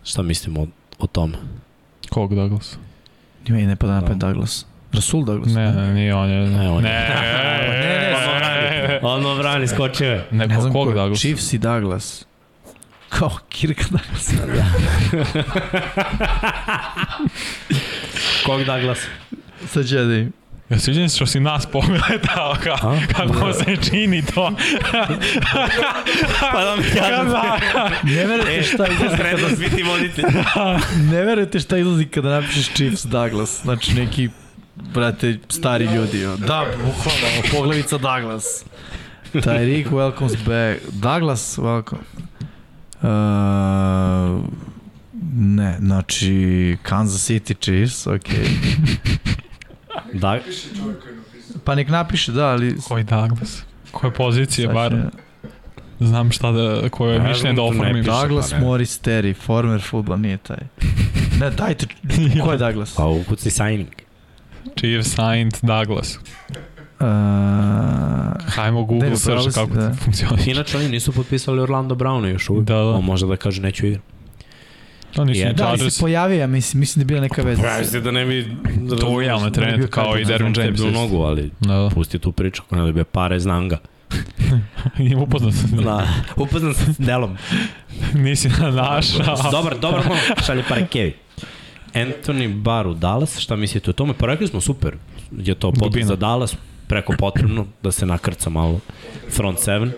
Šta 0.04 0.22
mislimo 0.22 0.60
o, 0.60 0.66
o 0.98 1.06
tome? 1.06 1.36
Kog 2.10 2.34
Douglas? 2.34 2.76
Nima 3.48 3.60
i 3.60 3.66
ne 3.66 3.76
pada 3.76 3.92
na 3.94 4.00
Da. 4.00 4.06
pet 4.06 4.16
Douglas. 4.16 4.66
Rasul 4.92 5.24
Douglas. 5.24 5.54
Ne, 5.54 5.72
ne, 5.72 5.94
nije 5.94 6.14
on 6.14 6.30
je. 6.30 6.46
Ne, 6.46 6.70
on 6.70 6.84
je. 6.84 6.90
Ne, 6.90 7.08
ne, 7.70 8.88
ne, 8.88 9.00
Ono 9.02 9.36
brani, 9.36 9.68
skočio 9.68 10.10
je. 10.10 10.24
Neko 10.30 10.54
Ne 10.54 10.60
znam 10.60 10.72
kog 10.72 10.88
ko, 10.88 10.94
Douglas? 10.94 11.20
Chiefs 11.20 11.52
i 11.52 11.58
Douglas. 11.58 12.26
Kao 13.08 13.30
Kirk 13.48 13.82
Douglas. 13.90 14.32
Kog 18.46 18.64
Douglas? 18.64 18.98
Sad 19.66 19.86
će 19.86 19.96
da 19.96 20.14
im. 20.14 20.32
Ja 20.70 20.78
sviđam 20.78 21.08
se 21.08 21.16
što 21.16 21.26
si 21.26 21.40
nas 21.40 21.66
pogledao 21.66 22.56
ka, 22.64 22.76
kako 23.16 23.52
se 23.52 23.76
čini 23.90 24.22
to. 24.34 24.52
Pa 26.52 26.64
da 26.64 26.76
mi 26.76 26.82
kažem. 26.82 27.32
Ne 28.02 28.26
verujete 28.26 28.62
šta 28.62 28.86
izlazi 28.86 29.16
kada, 29.16 30.78
ne 31.12 31.22
verujete 31.24 31.60
šta 31.60 31.78
izlazi 31.78 32.04
kada 32.04 32.40
napišeš 32.40 32.68
Chiefs 32.74 33.04
Douglas. 33.04 33.62
Znači 33.62 33.94
neki, 33.94 34.28
brate, 34.94 35.38
stari 35.48 35.84
ljudi. 35.84 36.18
Da, 36.38 36.64
bukvalno, 36.76 37.26
poglavica 37.52 37.98
Douglas. 37.98 38.64
Tyreek, 39.34 39.90
welcomes 39.90 40.36
back. 40.46 40.92
Douglas, 40.92 41.58
welcome. 41.58 41.98
Uh, 43.02 44.44
ne, 45.32 45.76
znači 45.80 46.76
Kansas 46.82 47.30
City 47.30 47.54
Chiefs, 47.60 48.06
okej. 48.06 48.46
Da, 50.12 50.38
Pa 51.64 51.74
nek 51.74 51.88
napiše, 51.88 52.32
da, 52.32 52.46
ali... 52.46 52.76
Koji 52.88 53.04
Douglas? 53.04 53.62
Koje 53.90 54.12
pozicije, 54.14 54.66
sad 54.66 54.74
bar 54.74 54.90
će- 54.92 55.18
znam 56.06 56.32
šta 56.32 56.52
da, 56.52 56.88
koje 56.88 57.18
Ne 57.18 57.28
mišljenje 57.28 57.56
da 57.56 57.62
ne 57.62 57.68
oformim. 57.68 57.94
piše. 57.94 58.10
Douglas 58.10 58.50
pa. 58.50 58.58
Morris 58.58 59.00
Terry, 59.02 59.36
former 59.36 59.80
futbol, 59.82 60.18
nije 60.20 60.36
taj. 60.36 60.56
Ne, 61.40 61.50
dajte, 61.50 61.86
ko 62.44 62.52
je 62.52 62.58
Douglas? 62.58 62.94
pa 62.94 63.04
ukuci 63.06 63.50
signing. 63.50 63.88
Chief 64.76 65.06
signed 65.06 65.52
Douglas. 65.62 66.18
Uh, 67.00 67.06
Hajmo 68.46 68.84
Google 68.84 69.10
Ne, 69.10 69.16
search 69.16 69.54
kako 69.54 69.74
da. 69.74 69.90
to 69.90 69.96
funkcioniše. 69.96 70.50
Inače, 70.50 70.76
oni 70.76 70.88
nisu 70.88 71.12
potpisali 71.12 71.60
Orlando 71.60 71.94
Browna 71.94 72.26
još 72.26 72.50
uvijek. 72.50 72.66
Da, 72.66 72.74
da. 72.74 72.80
On 72.90 73.04
može 73.04 73.26
da 73.26 73.36
kaže 73.36 73.62
neću 73.62 73.86
igram. 73.86 74.02
To 75.12 75.24
nisu 75.24 75.46
ni 75.46 75.54
da, 75.54 75.68
ali 75.68 75.90
se 75.90 76.00
pojavio, 76.00 76.38
ja 76.40 76.46
mislim, 76.46 76.80
mislim 76.80 77.00
da 77.00 77.02
je 77.02 77.06
bila 77.06 77.20
neka 77.20 77.42
veza. 77.42 77.62
Pravi 77.62 77.84
se 77.84 78.00
da 78.00 78.10
ne 78.10 78.24
bi... 78.26 78.56
To 79.00 79.20
je 79.20 79.26
javno 79.26 79.50
bio 79.50 79.54
trener 79.54 79.90
kao 79.90 80.18
i 80.18 80.24
Dervin 80.24 80.54
James. 80.56 80.74
isto. 80.80 80.90
nogu, 80.90 81.16
ali 81.22 81.50
Da, 81.60 81.74
da. 81.74 81.88
pusti 81.94 82.18
tu 82.18 82.32
priču, 82.32 82.62
ako 82.66 82.76
ne 82.76 82.82
dobije 82.82 83.04
pare, 83.04 83.40
znam 83.40 83.68
ga. 83.68 83.78
I 85.10 85.14
upoznat 85.14 85.54
sam. 85.54 85.70
Da, 85.84 86.06
upoznam 86.36 86.74
se 86.74 86.92
s 86.92 86.98
delom. 86.98 87.36
Nisi 88.24 88.48
na 88.48 88.70
naša. 88.70 89.50
dobar, 89.52 89.78
dobar 89.78 90.02
šalje 90.46 90.62
pare 90.68 90.86
Kevi. 90.86 91.14
Anthony 91.94 92.54
Barr 92.54 92.86
u 92.86 92.94
Dallas, 92.94 93.38
šta 93.38 93.56
mislite 93.56 93.90
o 93.90 93.92
tome? 93.92 94.14
Pa 94.14 94.26
rekli 94.26 94.46
smo 94.46 94.60
super, 94.60 94.94
je 95.32 95.54
to 95.54 95.72
pot 95.72 95.82
Dubina. 95.82 96.06
za 96.06 96.16
Dallas, 96.16 96.56
preko 96.86 97.14
potrebno 97.18 97.66
da 97.82 97.92
se 97.92 98.06
nakrca 98.06 98.50
malo 98.50 98.80
front 99.30 99.58
seven. 99.58 99.92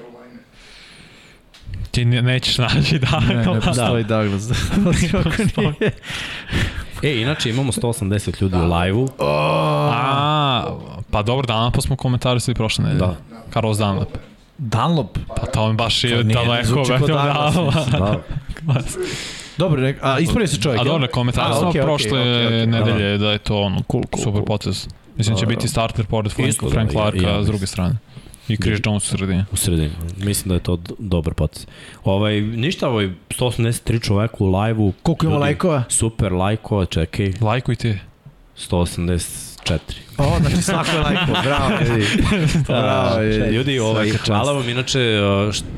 Ti 1.91 2.05
ne- 2.05 2.23
nećeš 2.23 2.59
naći 2.59 2.99
da. 2.99 3.21
Ne, 3.21 3.35
ne 3.37 3.61
postoji 3.61 4.05
Douglas. 4.05 4.49
Kako 5.13 5.61
nije? 5.61 5.93
E, 7.03 7.21
inače 7.21 7.51
imamo 7.51 7.73
180 7.73 8.43
ljudi 8.43 8.57
u 8.57 8.75
live-u. 8.75 9.09
A, 9.91 10.77
pa 11.11 11.23
dobro, 11.23 11.47
danas 11.47 11.73
pa 11.75 11.81
smo 11.81 11.97
komentarisali 11.97 12.55
prošle 12.55 12.85
nedelje. 12.85 13.01
Da. 13.01 13.17
Carlos 13.53 13.79
Dunlap. 13.79 14.09
Dunlop. 14.59 15.19
Pa 15.29 15.47
to 15.47 15.69
mi 15.69 15.77
baš 15.77 16.05
je 16.05 16.23
daleko. 16.23 16.67
zvuči 16.67 16.93
kao 16.99 17.07
Douglas. 17.07 17.89
Da. 17.91 18.23
Dobro, 19.59 19.93
a 20.01 20.19
ispravio 20.19 20.47
se 20.47 20.61
čovjek. 20.61 20.81
A 20.81 20.85
dobro, 20.85 21.09
komentar 21.13 21.55
sam 21.55 21.69
okay, 21.69 21.83
prošle 21.83 22.11
okay, 22.11 22.49
okay, 22.49 22.67
nedelje 22.67 23.19
da 23.19 23.33
je 23.33 23.39
to 23.39 23.61
ono, 23.61 23.83
cool, 23.91 24.03
cool, 24.15 24.23
super 24.25 24.33
cool. 24.33 24.45
potez. 24.45 24.89
Mislim 25.17 25.35
da 25.35 25.41
će 25.41 25.47
biti 25.47 25.69
starter 25.69 26.07
pored 26.07 26.25
da, 26.25 26.31
Frank, 26.31 26.49
Isto, 26.49 26.71
Frank 26.71 26.91
Clarka 26.91 27.27
ja, 27.27 27.31
ja, 27.31 27.45
s 27.45 27.47
druge 27.47 27.67
strane. 27.67 27.97
I 28.49 28.57
Chris 28.57 28.81
Jones 28.85 29.05
u 29.05 29.17
sredini. 29.17 29.45
U 29.53 29.57
sredini. 29.57 29.91
Mislim 30.17 30.49
da 30.49 30.55
je 30.55 30.61
to 30.61 30.79
dobar 30.99 31.35
potez. 31.35 31.67
Ovaj, 32.05 32.41
ništa, 32.41 32.89
ovaj 32.89 33.11
183 33.29 34.03
čoveka 34.03 34.37
u 34.39 34.57
live-u. 34.57 34.93
Koliko 35.03 35.27
ima 35.27 35.37
lajkova? 35.37 35.85
Super 35.89 36.33
lajkova, 36.33 36.85
čekaj. 36.85 37.33
Lajkujte. 37.41 37.99
180 38.59 39.52
četiri. 39.65 39.97
O, 40.19 40.39
znači 40.41 40.63
svako 40.63 40.91
je 40.91 40.99
lajko, 40.99 41.33
bravo 41.45 41.71
ljudi. 41.89 42.07
Da, 42.69 42.81
bravo 42.81 43.23
ljudi. 43.23 43.55
Ljudi, 43.55 43.79
ovaj, 43.79 44.11
hvala 44.11 44.53
vam, 44.53 44.69
inače, 44.69 45.21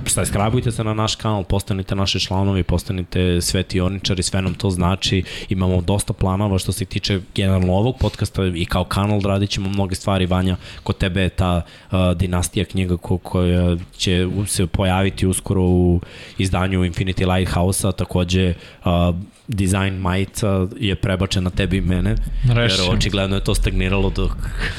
šta, 0.04 0.26
skrabujte 0.26 0.72
se 0.72 0.84
na 0.84 0.94
naš 0.94 1.14
kanal, 1.14 1.44
postanite 1.44 1.94
naši 1.94 2.20
članovi, 2.20 2.62
postanite 2.62 3.40
svetioničari, 3.40 4.22
sve 4.22 4.42
nam 4.42 4.54
to 4.54 4.70
znači. 4.70 5.22
Imamo 5.48 5.80
dosta 5.80 6.12
planova 6.12 6.58
što 6.58 6.72
se 6.72 6.84
tiče 6.84 7.20
generalno 7.34 7.72
ovog 7.72 7.98
podcasta 7.98 8.42
i 8.54 8.64
kao 8.64 8.84
kanal 8.84 9.20
radit 9.20 9.50
ćemo 9.50 9.68
mnoge 9.68 9.94
stvari. 9.94 10.26
Vanja, 10.26 10.56
kod 10.82 10.98
tebe 10.98 11.22
je 11.22 11.28
ta 11.28 11.62
uh, 11.90 11.98
dinastija 12.16 12.64
knjiga 12.64 12.96
ko, 12.96 13.18
koja 13.18 13.76
će 13.96 14.26
se 14.46 14.66
pojaviti 14.66 15.26
uskoro 15.26 15.62
u 15.62 16.00
izdanju 16.38 16.80
Infinity 16.80 17.34
Lighthouse-a, 17.34 17.92
takođe 17.92 18.54
uh, 18.84 19.14
dizajn 19.48 19.94
majica 19.94 20.66
je 20.80 20.94
prebačen 20.94 21.44
na 21.44 21.50
tebi 21.50 21.76
i 21.76 21.80
mene, 21.80 22.16
Reši. 22.54 22.80
jer 22.82 22.90
očigledno 22.96 23.36
je 23.36 23.44
to 23.44 23.54
stagniralo 23.54 24.10
dok, 24.10 24.32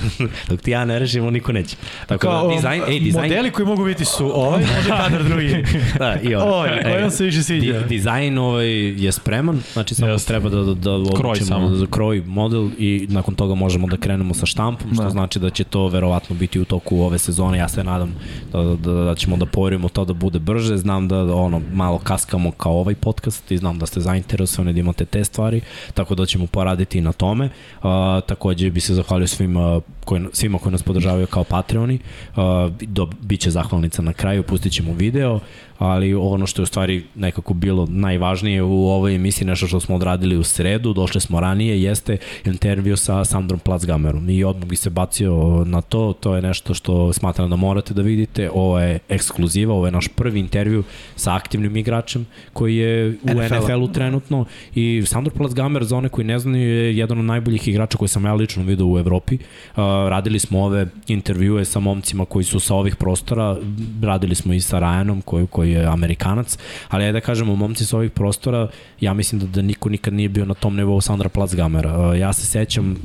dok 0.50 0.62
ti 0.62 0.72
ja 0.72 0.86
ne 0.86 1.00
rešimo, 1.00 1.32
niko 1.32 1.52
neće. 1.52 1.76
Tako 2.08 2.22
Kao, 2.22 2.48
da, 2.48 2.56
dizajn, 2.56 2.84
ej, 2.88 3.00
dizajn, 3.00 3.24
Modeli 3.24 3.52
koji 3.52 3.66
mogu 3.66 3.86
biti 3.86 4.06
su 4.06 4.32
ovaj, 4.42 4.66
može 4.76 4.90
kadar 4.90 5.24
drugi. 5.24 5.66
da, 6.00 6.16
i 6.24 6.36
on. 6.36 6.42
Ovaj, 6.42 6.84
koji 6.84 7.02
vam 7.02 7.12
se 7.12 7.24
više 7.24 7.44
sviđa. 7.44 7.80
Di, 7.80 7.86
dizajn 7.88 8.38
ovaj 8.38 8.68
je 9.06 9.12
spreman, 9.12 9.62
znači 9.74 9.96
samo 9.96 10.12
Jeste. 10.12 10.28
treba 10.28 10.50
da, 10.50 10.64
da, 10.64 10.74
da 10.74 10.92
odlučimo 10.92 11.46
samo. 11.46 11.76
za 11.76 11.86
kroj 11.90 12.24
model 12.26 12.70
i 12.78 13.08
nakon 13.10 13.36
toga 13.36 13.56
možemo 13.56 13.88
da 13.88 13.98
krenemo 13.98 14.34
sa 14.34 14.46
štampom, 14.46 14.94
što 14.94 15.04
Da. 15.04 15.10
znači 15.10 15.40
da 15.40 15.50
će 15.50 15.64
to 15.64 15.88
verovatno 15.88 16.36
biti 16.36 16.60
u 16.60 16.66
toku 16.66 17.02
ove 17.02 17.18
sezone. 17.18 17.58
Ja 17.58 17.68
se 17.70 17.84
nadam 17.84 18.16
da, 18.52 18.64
da, 18.64 18.92
da 18.94 19.16
ćemo 19.16 19.38
da 19.38 19.46
porimo 19.46 19.90
to 19.90 20.06
da 20.06 20.14
bude 20.14 20.40
brže. 20.40 20.78
Znam 20.78 21.08
da 21.08 21.36
ono 21.36 21.62
malo 21.74 21.98
kaskamo 21.98 22.52
kao 22.52 22.80
ovaj 22.80 22.96
podcast 22.96 23.52
i 23.52 23.58
znam 23.58 23.80
da 23.80 23.86
ste 23.86 24.00
zainteresovani 24.00 24.55
da 24.64 24.80
imate 24.80 25.06
te 25.06 25.24
stvari, 25.24 25.62
tako 25.94 26.16
da 26.16 26.26
ćemo 26.26 26.48
poraditi 26.48 27.02
na 27.02 27.12
tome. 27.12 27.46
Uh, 27.46 27.90
takođe 28.28 28.70
bi 28.70 28.80
se 28.80 28.94
zahvalio 28.94 29.28
svim 29.28 29.58
uh, 29.58 29.84
koji, 30.06 30.26
svima 30.34 30.58
koji 30.58 30.72
nas 30.72 30.84
podržavaju 30.84 31.28
kao 31.28 31.44
Patreoni. 31.44 32.00
Uh, 32.36 32.44
do, 32.82 33.10
biće 33.22 33.52
zahvalnica 33.52 34.02
na 34.02 34.14
kraju, 34.14 34.44
pustit 34.44 34.74
ćemo 34.74 34.94
video, 34.94 35.40
ali 35.78 36.14
ono 36.14 36.48
što 36.48 36.62
je 36.62 36.64
u 36.64 36.66
stvari 36.66 37.04
nekako 37.16 37.54
bilo 37.54 37.88
najvažnije 37.90 38.64
u 38.64 38.88
ovoj 38.88 39.16
emisiji, 39.16 39.48
nešto 39.48 39.68
što 39.68 39.80
smo 39.80 39.96
odradili 39.96 40.38
u 40.38 40.44
sredu, 40.44 40.94
došli 40.94 41.22
smo 41.22 41.40
ranije, 41.40 41.84
jeste 41.84 42.18
intervju 42.46 42.98
sa 42.98 43.26
Sandrom 43.26 43.60
Placgamerom 43.60 44.30
i 44.30 44.44
odmah 44.44 44.68
bi 44.68 44.76
se 44.76 44.90
bacio 44.90 45.64
na 45.66 45.82
to, 45.82 46.14
to 46.20 46.36
je 46.36 46.42
nešto 46.42 46.74
što 46.74 47.14
smatram 47.14 47.50
da 47.50 47.56
morate 47.56 47.94
da 47.94 48.02
vidite, 48.02 48.50
ovo 48.54 48.80
je 48.80 49.00
ekskluziva, 49.10 49.74
ovo 49.74 49.86
je 49.86 49.92
naš 49.92 50.08
prvi 50.08 50.40
intervju 50.40 50.84
sa 51.16 51.36
aktivnim 51.36 51.76
igračem 51.76 52.26
koji 52.54 52.76
je 52.76 53.10
u. 53.10 53.46
NFL-u 53.46 53.88
trenutno 53.88 54.46
i 54.76 55.04
Sandor 55.06 55.34
Placgamer, 55.34 55.84
za 55.84 55.98
one 55.98 56.10
koji 56.10 56.26
ne 56.26 56.40
znaju, 56.40 56.70
je 56.70 56.98
jedan 56.98 57.20
od 57.20 57.26
najboljih 57.26 57.68
igrača 57.68 57.98
koje 57.98 58.10
sam 58.10 58.26
ja 58.26 58.34
lično 58.34 58.64
vidio 58.64 58.88
u 58.88 59.00
Evropi. 59.00 59.36
Uh, 59.36 59.78
radili 60.10 60.40
smo 60.40 60.64
ove 60.64 60.88
intervjue 61.08 61.66
sa 61.66 61.80
momcima 61.80 62.26
koji 62.26 62.46
su 62.46 62.60
sa 62.60 62.76
ovih 62.76 62.96
prostora, 62.96 63.58
radili 64.02 64.36
smo 64.36 64.54
i 64.54 64.62
sa 64.62 64.80
Ryanom 64.80 65.22
koji, 65.22 65.48
koji 65.48 65.65
je 65.66 65.86
Amerikanac, 65.86 66.58
ali 66.90 67.04
ajde 67.04 67.20
da 67.20 67.26
kažemo, 67.26 67.56
momci 67.56 67.86
sa 67.86 67.98
ovih 67.98 68.12
prostora, 68.12 68.68
ja 69.02 69.14
mislim 69.14 69.42
da, 69.42 69.48
da 69.48 69.62
niko 69.62 69.90
nikad 69.90 70.14
nije 70.14 70.30
bio 70.30 70.46
na 70.46 70.54
tom 70.54 70.76
nivou 70.76 71.02
Sandra 71.02 71.30
Placgamera. 71.30 72.00
Uh, 72.00 72.20
ja 72.20 72.34
se 72.34 72.46
sećam, 72.46 72.96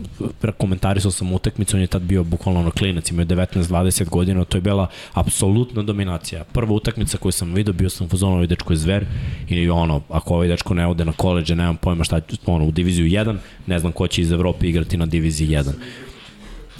komentarisao 0.58 1.10
sam 1.10 1.32
utakmicu, 1.32 1.76
on 1.76 1.80
je 1.80 1.86
tad 1.86 2.02
bio 2.02 2.24
bukvalno 2.24 2.60
ono 2.60 2.70
klinac, 2.70 3.10
imao 3.10 3.22
je 3.22 3.26
19-20 3.26 4.08
godina, 4.08 4.44
to 4.44 4.56
je 4.56 4.60
bila 4.60 4.86
apsolutna 5.12 5.82
dominacija. 5.82 6.44
Prva 6.44 6.72
utakmica 6.72 7.18
koju 7.18 7.32
sam 7.32 7.54
vidio, 7.54 7.72
bio 7.72 7.90
sam 7.90 8.06
u 8.06 8.10
fazonu, 8.10 8.34
ovaj 8.34 8.46
dečko 8.46 8.72
je 8.72 8.76
zver 8.76 9.06
i 9.48 9.70
ono, 9.70 10.02
ako 10.08 10.34
ovaj 10.34 10.48
dečko 10.48 10.74
ne 10.74 10.86
ode 10.86 11.04
na 11.04 11.12
koleđe, 11.12 11.54
nemam 11.56 11.76
pojma 11.76 12.04
šta, 12.04 12.20
ono, 12.46 12.64
u 12.64 12.70
diviziju 12.70 13.06
1, 13.06 13.36
ne 13.66 13.78
znam 13.78 13.92
ko 13.92 14.06
će 14.06 14.22
iz 14.22 14.32
Evrope 14.32 14.68
igrati 14.68 14.96
na 14.96 15.06
diviziji 15.06 15.48
1. 15.48 15.72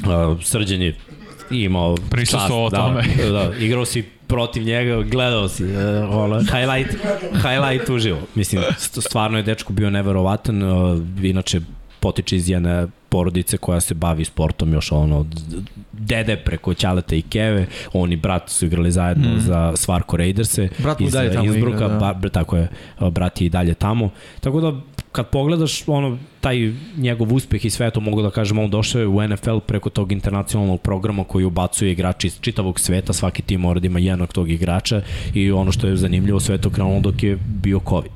Uh, 0.00 0.42
srđan 0.42 0.82
je 0.82 0.96
imao 1.50 1.96
Prisustvovao 2.10 2.70
čast, 2.70 2.82
tome. 2.82 3.02
Da, 3.16 3.30
da, 3.30 3.56
igrao 3.56 3.84
si 3.84 4.04
protiv 4.30 4.62
njega, 4.62 5.02
gledao 5.02 5.48
si 5.48 5.64
uh, 5.64 5.70
ono, 6.10 6.40
highlight, 6.40 6.96
highlight 7.32 7.88
uživo. 7.90 8.18
Mislim, 8.34 8.62
st- 8.62 9.00
stvarno 9.08 9.38
je 9.38 9.42
dečko 9.42 9.72
bio 9.72 9.90
neverovatan, 9.90 10.62
uh, 10.62 10.98
inače 11.22 11.60
potiče 12.00 12.36
iz 12.36 12.48
jedne 12.48 12.86
porodice 13.08 13.56
koja 13.56 13.80
se 13.80 13.94
bavi 13.94 14.24
sportom 14.24 14.72
još 14.72 14.92
ono 14.92 15.18
od 15.18 15.26
dede 15.92 16.36
preko 16.36 16.74
Ćaleta 16.74 17.14
i 17.14 17.22
Keve, 17.22 17.66
oni 17.92 18.16
brat 18.16 18.48
su 18.48 18.66
igrali 18.66 18.92
zajedno 18.92 19.28
mm. 19.28 19.40
za 19.40 19.72
Svarko 19.76 20.16
Raiderse 20.16 20.68
Brat 20.78 21.00
iz 21.00 21.12
dalje 21.12 21.32
tamo 21.32 21.44
Innsbrucka, 21.44 21.84
igra, 21.84 21.88
da. 21.98 22.14
ba, 22.14 22.28
tako 22.28 22.56
je, 22.56 22.68
brat 23.10 23.40
je 23.40 23.46
i 23.46 23.48
dalje 23.50 23.74
tamo. 23.74 24.10
Tako 24.40 24.60
da 24.60 24.72
kad 25.12 25.28
pogledaš 25.28 25.88
ono 25.88 26.18
taj 26.40 26.72
njegov 26.96 27.34
uspeh 27.34 27.64
i 27.64 27.70
sve 27.70 27.90
to 27.90 28.00
mogu 28.00 28.22
da 28.22 28.30
kažem, 28.30 28.58
on 28.58 28.70
došao 28.70 29.00
je 29.00 29.06
u 29.06 29.28
NFL 29.28 29.58
preko 29.66 29.90
tog 29.90 30.12
internacionalnog 30.12 30.80
programa 30.80 31.24
koji 31.24 31.44
ubacuje 31.44 31.92
igrači 31.92 32.26
iz 32.26 32.40
čitavog 32.40 32.80
sveta, 32.80 33.12
svaki 33.12 33.42
tim 33.42 33.60
mora 33.60 33.80
da 33.80 33.86
ima 33.86 33.98
jednog 33.98 34.32
tog 34.32 34.50
igrača 34.50 35.02
i 35.34 35.50
ono 35.50 35.72
što 35.72 35.86
je 35.86 35.96
zanimljivo 35.96 36.40
sve 36.40 36.58
to 36.58 36.70
krenulo 36.70 37.00
dok 37.00 37.22
je 37.22 37.38
bio 37.62 37.80
COVID. 37.88 38.12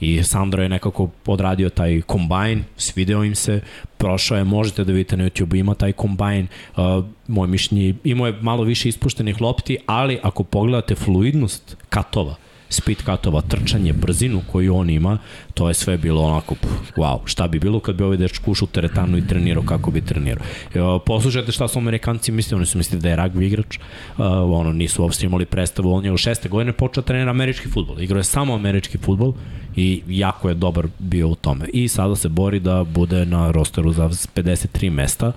I 0.00 0.22
Sandro 0.22 0.62
je 0.62 0.68
nekako 0.68 1.08
odradio 1.26 1.70
taj 1.70 2.00
kombajn, 2.00 2.64
svideo 2.76 3.24
im 3.24 3.34
se, 3.34 3.60
prošao 3.96 4.38
je, 4.38 4.44
možete 4.44 4.84
da 4.84 4.92
vidite 4.92 5.16
na 5.16 5.24
YouTube, 5.24 5.58
ima 5.58 5.74
taj 5.74 5.92
kombajn, 5.92 6.46
uh, 6.76 7.04
moje 7.28 7.48
mišljenje, 7.48 7.94
imao 8.04 8.26
je 8.26 8.38
malo 8.40 8.62
više 8.62 8.88
ispuštenih 8.88 9.40
lopti, 9.40 9.78
ali 9.86 10.18
ako 10.22 10.42
pogledate 10.42 10.94
fluidnost 10.94 11.76
katova, 11.88 12.34
speed 12.74 13.02
katova, 13.02 13.40
trčanje, 13.40 13.92
brzinu 13.92 14.42
koju 14.52 14.76
on 14.76 14.90
ima, 14.90 15.18
to 15.54 15.68
je 15.68 15.74
sve 15.74 15.96
bilo 15.98 16.22
onako, 16.22 16.54
wow, 16.96 17.18
šta 17.24 17.48
bi 17.48 17.58
bilo 17.58 17.80
kad 17.80 17.94
bi 17.94 18.04
ovaj 18.04 18.16
dečko 18.16 18.50
ušao 18.50 18.68
teretanu 18.68 19.18
i 19.18 19.26
trenirao 19.26 19.62
kako 19.62 19.90
bi 19.90 20.00
trenirao. 20.00 20.98
Poslušajte 20.98 21.52
šta 21.52 21.68
su 21.68 21.78
Amerikanci 21.78 22.32
mislili, 22.32 22.58
oni 22.58 22.66
su 22.66 22.78
mislili 22.78 23.02
da 23.02 23.08
je 23.08 23.16
rugby 23.16 23.42
igrač, 23.42 23.78
uh, 23.78 24.24
ono, 24.60 24.72
nisu 24.72 25.02
uopšte 25.02 25.26
imali 25.26 25.46
predstavu, 25.46 25.92
on 25.92 26.04
je 26.04 26.12
u 26.12 26.16
šeste 26.16 26.48
godine 26.48 26.72
počeo 26.72 27.02
da 27.02 27.06
trenira 27.06 27.30
američki 27.30 27.68
futbol, 27.68 28.00
igrao 28.00 28.18
je 28.18 28.24
samo 28.24 28.54
američki 28.54 28.98
futbol 28.98 29.34
i 29.76 30.02
jako 30.08 30.48
je 30.48 30.54
dobar 30.54 30.86
bio 30.98 31.28
u 31.28 31.34
tome. 31.34 31.66
I 31.72 31.88
sada 31.88 32.16
se 32.16 32.28
bori 32.28 32.60
da 32.60 32.84
bude 32.84 33.26
na 33.26 33.50
rosteru 33.50 33.92
za 33.92 34.08
53 34.08 34.90
mesta, 34.90 35.32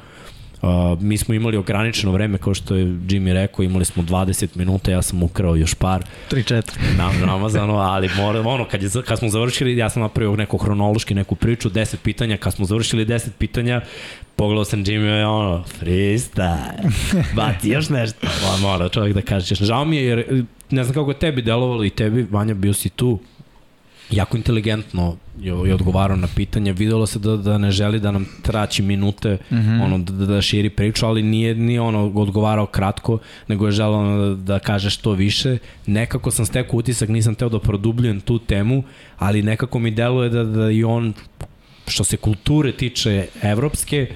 Uh, 0.61 1.01
mi 1.01 1.17
smo 1.17 1.33
imali 1.33 1.57
ograničeno 1.57 2.11
vreme, 2.11 2.37
kao 2.37 2.53
što 2.53 2.75
je 2.75 2.85
Jimmy 2.85 3.33
rekao, 3.33 3.63
imali 3.63 3.85
smo 3.85 4.03
20 4.03 4.47
minuta, 4.55 4.91
ja 4.91 5.01
sam 5.01 5.23
ukrao 5.23 5.55
još 5.55 5.73
par. 5.73 6.03
3-4. 6.31 6.61
Na, 6.97 7.11
namazano, 7.25 7.73
ali 7.73 8.09
mora, 8.17 8.41
ono, 8.41 8.65
kad, 8.65 8.83
je, 8.83 8.89
kad 9.07 9.19
smo 9.19 9.29
završili, 9.29 9.77
ja 9.77 9.89
sam 9.89 10.01
napravio 10.01 10.35
neku 10.35 10.57
hronološki, 10.57 11.13
neku 11.13 11.35
priču, 11.35 11.69
10 11.69 11.95
pitanja, 12.03 12.37
kad 12.37 12.53
smo 12.53 12.65
završili 12.65 13.05
10 13.05 13.29
pitanja, 13.37 13.81
pogledao 14.35 14.65
sam 14.65 14.83
Jimmy, 14.83 15.25
ono, 15.25 15.63
freestyle, 15.81 16.91
baci 17.35 17.69
još 17.69 17.89
nešto. 17.89 18.27
Mora 18.61 18.89
čovjek 18.89 19.15
da 19.15 19.21
kaže, 19.21 19.55
žao 19.55 19.85
mi 19.85 19.97
je, 19.97 20.03
jer 20.03 20.45
ne 20.69 20.83
znam 20.83 20.93
kako 20.93 21.11
je 21.11 21.19
tebi 21.19 21.41
delovalo 21.41 21.83
i 21.83 21.89
tebi, 21.89 22.27
Vanja, 22.31 22.53
bio 22.53 22.73
si 22.73 22.89
tu, 22.89 23.19
jako 24.11 24.37
inteligentno 24.37 25.17
je, 25.39 25.53
je 25.67 25.73
odgovarao 25.73 26.17
na 26.17 26.27
pitanje, 26.35 26.73
videlo 26.73 27.05
se 27.05 27.19
da, 27.19 27.37
da 27.37 27.57
ne 27.57 27.71
želi 27.71 27.99
da 27.99 28.11
nam 28.11 28.25
traći 28.41 28.81
minute, 28.81 29.37
mm 29.51 29.55
-hmm. 29.55 29.83
ono, 29.83 29.97
da, 29.97 30.25
da 30.25 30.41
širi 30.41 30.69
priču, 30.69 31.05
ali 31.05 31.23
nije, 31.23 31.55
nije 31.55 31.81
ono 31.81 32.11
odgovarao 32.15 32.65
kratko, 32.65 33.19
nego 33.47 33.65
je 33.65 33.71
želeo 33.71 33.99
ono, 33.99 34.17
da, 34.17 34.35
da 34.35 34.59
kaže 34.59 34.89
što 34.89 35.11
više. 35.11 35.57
Nekako 35.85 36.31
sam 36.31 36.45
stekao 36.45 36.77
utisak, 36.77 37.09
nisam 37.09 37.35
teo 37.35 37.49
da 37.49 37.59
produbljujem 37.59 38.21
tu 38.21 38.39
temu, 38.39 38.83
ali 39.17 39.41
nekako 39.41 39.79
mi 39.79 39.91
deluje 39.91 40.29
da, 40.29 40.43
da 40.43 40.71
i 40.71 40.83
on, 40.83 41.13
što 41.87 42.03
se 42.03 42.17
kulture 42.17 42.71
tiče 42.71 43.27
evropske, 43.41 44.07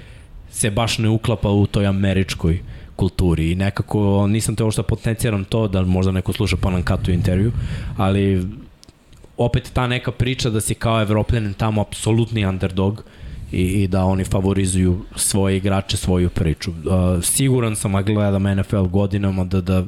se 0.52 0.72
baš 0.72 0.98
ne 0.98 1.10
uklapa 1.10 1.50
u 1.50 1.68
toj 1.68 1.88
američkoj 1.88 2.60
kulturi 2.96 3.52
i 3.52 3.56
nekako 3.56 4.28
nisam 4.28 4.56
teo 4.56 4.72
što 4.72 4.84
potenciram 4.84 5.44
to 5.44 5.68
da 5.68 5.82
možda 5.82 6.12
neko 6.12 6.34
sluša 6.34 6.58
pa 6.62 6.70
nam 6.70 6.84
intervju, 7.08 7.52
ali 7.98 8.44
opet 9.38 9.72
ta 9.74 9.88
neka 9.88 10.12
priča 10.12 10.50
da 10.50 10.62
si 10.62 10.74
kao 10.74 11.02
evropljanin 11.02 11.54
tamo 11.54 11.82
apsolutni 11.82 12.46
underdog 12.46 13.04
i, 13.52 13.62
i 13.62 13.88
da 13.88 14.06
oni 14.06 14.24
favorizuju 14.24 15.06
svoje 15.16 15.58
igrače, 15.58 15.98
svoju 15.98 16.30
priču. 16.30 16.72
Uh, 16.72 17.24
siguran 17.24 17.76
sam, 17.76 17.96
a 17.96 18.02
gledam 18.02 18.44
NFL 18.44 18.84
godinama, 18.84 19.44
da, 19.44 19.62
da 19.62 19.84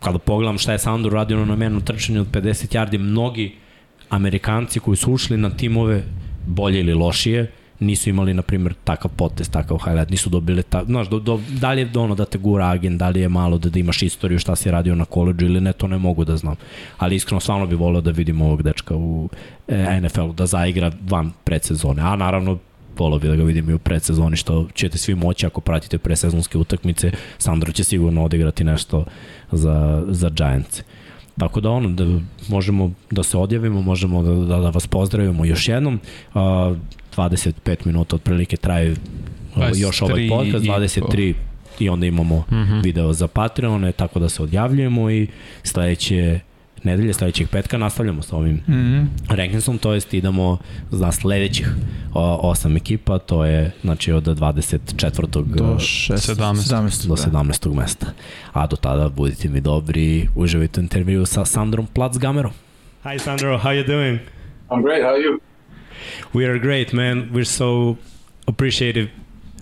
kada 0.00 0.18
pogledam 0.18 0.58
šta 0.58 0.72
je 0.72 0.78
Sandor 0.78 1.12
radio 1.12 1.44
na 1.44 1.56
menu 1.56 1.80
trčanju 1.80 2.20
od 2.20 2.30
50 2.30 2.76
yardi, 2.76 2.98
mnogi 2.98 3.54
Amerikanci 4.08 4.80
koji 4.80 4.96
su 4.96 5.12
ušli 5.12 5.36
na 5.36 5.50
timove 5.50 6.02
bolje 6.46 6.80
ili 6.80 6.94
lošije, 6.94 7.52
nisu 7.80 8.10
imali, 8.10 8.34
na 8.34 8.42
primjer, 8.42 8.74
takav 8.84 9.10
potest, 9.16 9.52
takav 9.52 9.78
highlight, 9.84 10.10
nisu 10.10 10.30
dobili, 10.30 10.62
ta, 10.62 10.84
znaš, 10.84 11.08
do, 11.08 11.18
do, 11.18 11.40
da 11.60 11.72
li 11.72 11.80
je 11.80 11.90
ono 11.96 12.14
da 12.14 12.24
te 12.24 12.38
gura 12.38 12.68
agent, 12.68 12.98
da 12.98 13.08
li 13.08 13.20
je 13.20 13.28
malo 13.28 13.58
da, 13.58 13.68
da 13.68 13.78
imaš 13.78 14.02
istoriju 14.02 14.38
šta 14.38 14.56
si 14.56 14.70
radio 14.70 14.94
na 14.94 15.04
koleđu 15.04 15.46
ili 15.46 15.60
ne, 15.60 15.72
to 15.72 15.86
ne 15.86 15.98
mogu 15.98 16.24
da 16.24 16.36
znam. 16.36 16.56
Ali 16.98 17.16
iskreno, 17.16 17.40
stvarno 17.40 17.66
bih 17.66 17.78
volio 17.78 18.00
da 18.00 18.10
vidim 18.10 18.40
ovog 18.40 18.62
dečka 18.62 18.96
u 18.96 19.28
e, 19.68 20.00
NFL-u, 20.00 20.32
da 20.32 20.46
zaigra 20.46 20.92
van 21.08 21.32
predsezone. 21.44 22.02
A 22.02 22.16
naravno, 22.16 22.58
volio 22.98 23.18
bih 23.18 23.30
da 23.30 23.36
ga 23.36 23.42
vidim 23.42 23.70
i 23.70 23.74
u 23.74 23.78
predsezoni, 23.78 24.36
što 24.36 24.66
ćete 24.74 24.98
svi 24.98 25.14
moći 25.14 25.46
ako 25.46 25.60
pratite 25.60 25.98
presezonske 25.98 26.58
utakmice. 26.58 27.10
Sandro 27.38 27.72
će 27.72 27.84
sigurno 27.84 28.24
odigrati 28.24 28.64
nešto 28.64 29.04
za, 29.52 30.04
za 30.08 30.30
Giants. 30.30 30.82
Tako 31.38 31.60
da 31.60 31.70
ono, 31.70 31.88
da 31.88 32.04
možemo 32.48 32.90
da 33.10 33.22
se 33.22 33.38
odjavimo, 33.38 33.82
možemo 33.82 34.22
da, 34.22 34.34
da, 34.34 34.60
da 34.60 34.70
vas 34.70 34.86
pozdravimo 34.86 35.44
još 35.44 35.68
jednom. 35.68 36.00
Uh, 36.34 36.40
25 37.16 37.86
minuta 37.86 38.16
otprilike 38.16 38.56
traje 38.56 38.94
još 39.76 40.02
ovaj 40.02 40.28
podcast, 40.28 40.64
23 40.64 41.20
i, 41.20 41.34
i 41.84 41.88
onda 41.88 42.06
imamo 42.06 42.38
mm 42.38 42.54
-hmm. 42.54 42.84
video 42.84 43.12
za 43.12 43.28
Patreone, 43.28 43.92
tako 43.92 44.18
da 44.18 44.28
se 44.28 44.42
odjavljujemo 44.42 45.10
i 45.10 45.26
sledeće 45.62 46.40
nedelje, 46.82 47.12
sledećeg 47.12 47.48
petka 47.48 47.78
nastavljamo 47.78 48.22
sa 48.22 48.36
ovim 48.36 48.54
mm 48.54 48.72
-hmm. 48.72 49.06
rankingsom, 49.28 49.78
to 49.78 49.94
jest 49.94 50.14
idemo 50.14 50.58
za 50.90 51.12
sledećih 51.12 51.68
o, 52.14 52.50
osam 52.50 52.76
ekipa, 52.76 53.18
to 53.18 53.44
je 53.44 53.72
znači 53.80 54.12
od 54.12 54.24
24. 54.24 55.44
do 55.44 55.64
6, 55.64 56.12
17. 56.12 56.54
17. 56.54 57.08
do 57.08 57.16
17. 57.16 57.68
Da. 57.68 57.80
mesta. 57.80 58.06
A 58.52 58.66
do 58.66 58.76
tada 58.76 59.08
budite 59.08 59.48
mi 59.48 59.60
dobri, 59.60 60.28
uživajte 60.36 60.80
intervju 60.80 61.26
sa 61.26 61.44
Sandrom 61.44 61.86
Platzgamerom. 61.86 62.52
Hi 63.02 63.18
Sandro, 63.18 63.58
how 63.58 63.70
you 63.70 63.86
doing? 63.86 64.18
I'm 64.70 64.82
great, 64.82 65.02
how 65.02 65.10
are 65.10 65.22
you? 65.22 65.55
We 66.32 66.44
are 66.44 66.58
great, 66.58 66.92
man. 66.92 67.32
We're 67.32 67.44
so 67.44 67.98
appreciative 68.46 69.10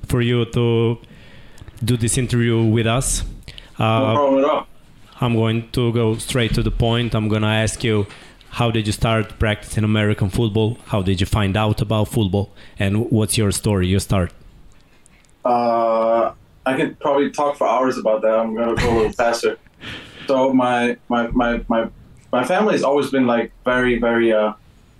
for 0.06 0.20
you 0.20 0.44
to 0.46 0.98
do 1.84 1.96
this 1.96 2.18
interview 2.18 2.62
with 2.62 2.86
us. 2.86 3.22
Uh, 3.78 3.84
no 3.84 4.14
problem 4.14 4.44
at 4.44 4.50
all. 4.50 4.66
I'm 5.20 5.34
going 5.34 5.70
to 5.70 5.92
go 5.92 6.16
straight 6.16 6.54
to 6.54 6.62
the 6.62 6.70
point. 6.70 7.14
I'm 7.14 7.28
going 7.28 7.42
to 7.42 7.48
ask 7.48 7.82
you 7.84 8.06
how 8.50 8.70
did 8.70 8.86
you 8.86 8.92
start 8.92 9.38
practicing 9.38 9.84
American 9.84 10.30
football? 10.30 10.78
How 10.86 11.02
did 11.02 11.20
you 11.20 11.26
find 11.26 11.56
out 11.56 11.80
about 11.80 12.08
football? 12.08 12.52
And 12.78 13.10
what's 13.10 13.36
your 13.36 13.50
story? 13.50 13.88
You 13.88 13.98
start. 13.98 14.32
Uh, 15.44 16.32
I 16.64 16.76
can 16.76 16.94
probably 16.96 17.30
talk 17.30 17.56
for 17.56 17.66
hours 17.66 17.98
about 17.98 18.22
that. 18.22 18.38
I'm 18.38 18.54
going 18.54 18.76
to 18.76 18.82
go 18.82 18.90
a 18.90 18.94
little 18.96 19.12
faster. 19.12 19.58
So 20.26 20.54
my 20.54 20.96
my 21.10 21.28
my 21.32 21.62
my 21.68 21.90
my 22.32 22.44
family 22.44 22.72
has 22.72 22.82
always 22.82 23.10
been 23.10 23.26
like 23.26 23.52
very 23.62 23.98
very 23.98 24.32
uh, 24.32 24.54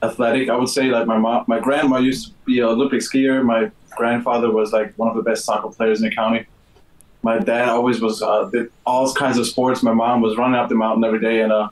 athletic. 0.05 0.49
I 0.49 0.57
would 0.57 0.69
say 0.69 0.85
like 0.85 1.07
my 1.07 1.19
mom, 1.19 1.45
my 1.47 1.61
grandma 1.61 1.99
used 1.99 2.29
to 2.29 2.35
be 2.45 2.61
a 2.61 2.69
Olympic 2.69 3.01
skier. 3.01 3.45
My 3.45 3.71
grandfather 3.91 4.51
was 4.51 4.73
like 4.73 4.95
one 4.97 5.09
of 5.09 5.17
the 5.17 5.23
best 5.23 5.45
soccer 5.45 5.69
players 5.69 6.01
in 6.03 6.09
the 6.09 6.15
county. 6.15 6.47
My 7.23 7.39
dad 7.39 7.69
always 7.69 8.01
was 8.01 8.23
uh, 8.23 8.49
did 8.53 8.71
all 8.85 9.13
kinds 9.15 9.39
of 9.39 9.47
sports. 9.47 9.83
My 9.83 9.95
mom 9.95 10.21
was 10.21 10.37
running 10.37 10.57
up 10.57 10.69
the 10.69 10.75
mountain 10.75 11.05
every 11.05 11.21
day, 11.21 11.41
and 11.41 11.53
uh, 11.53 11.69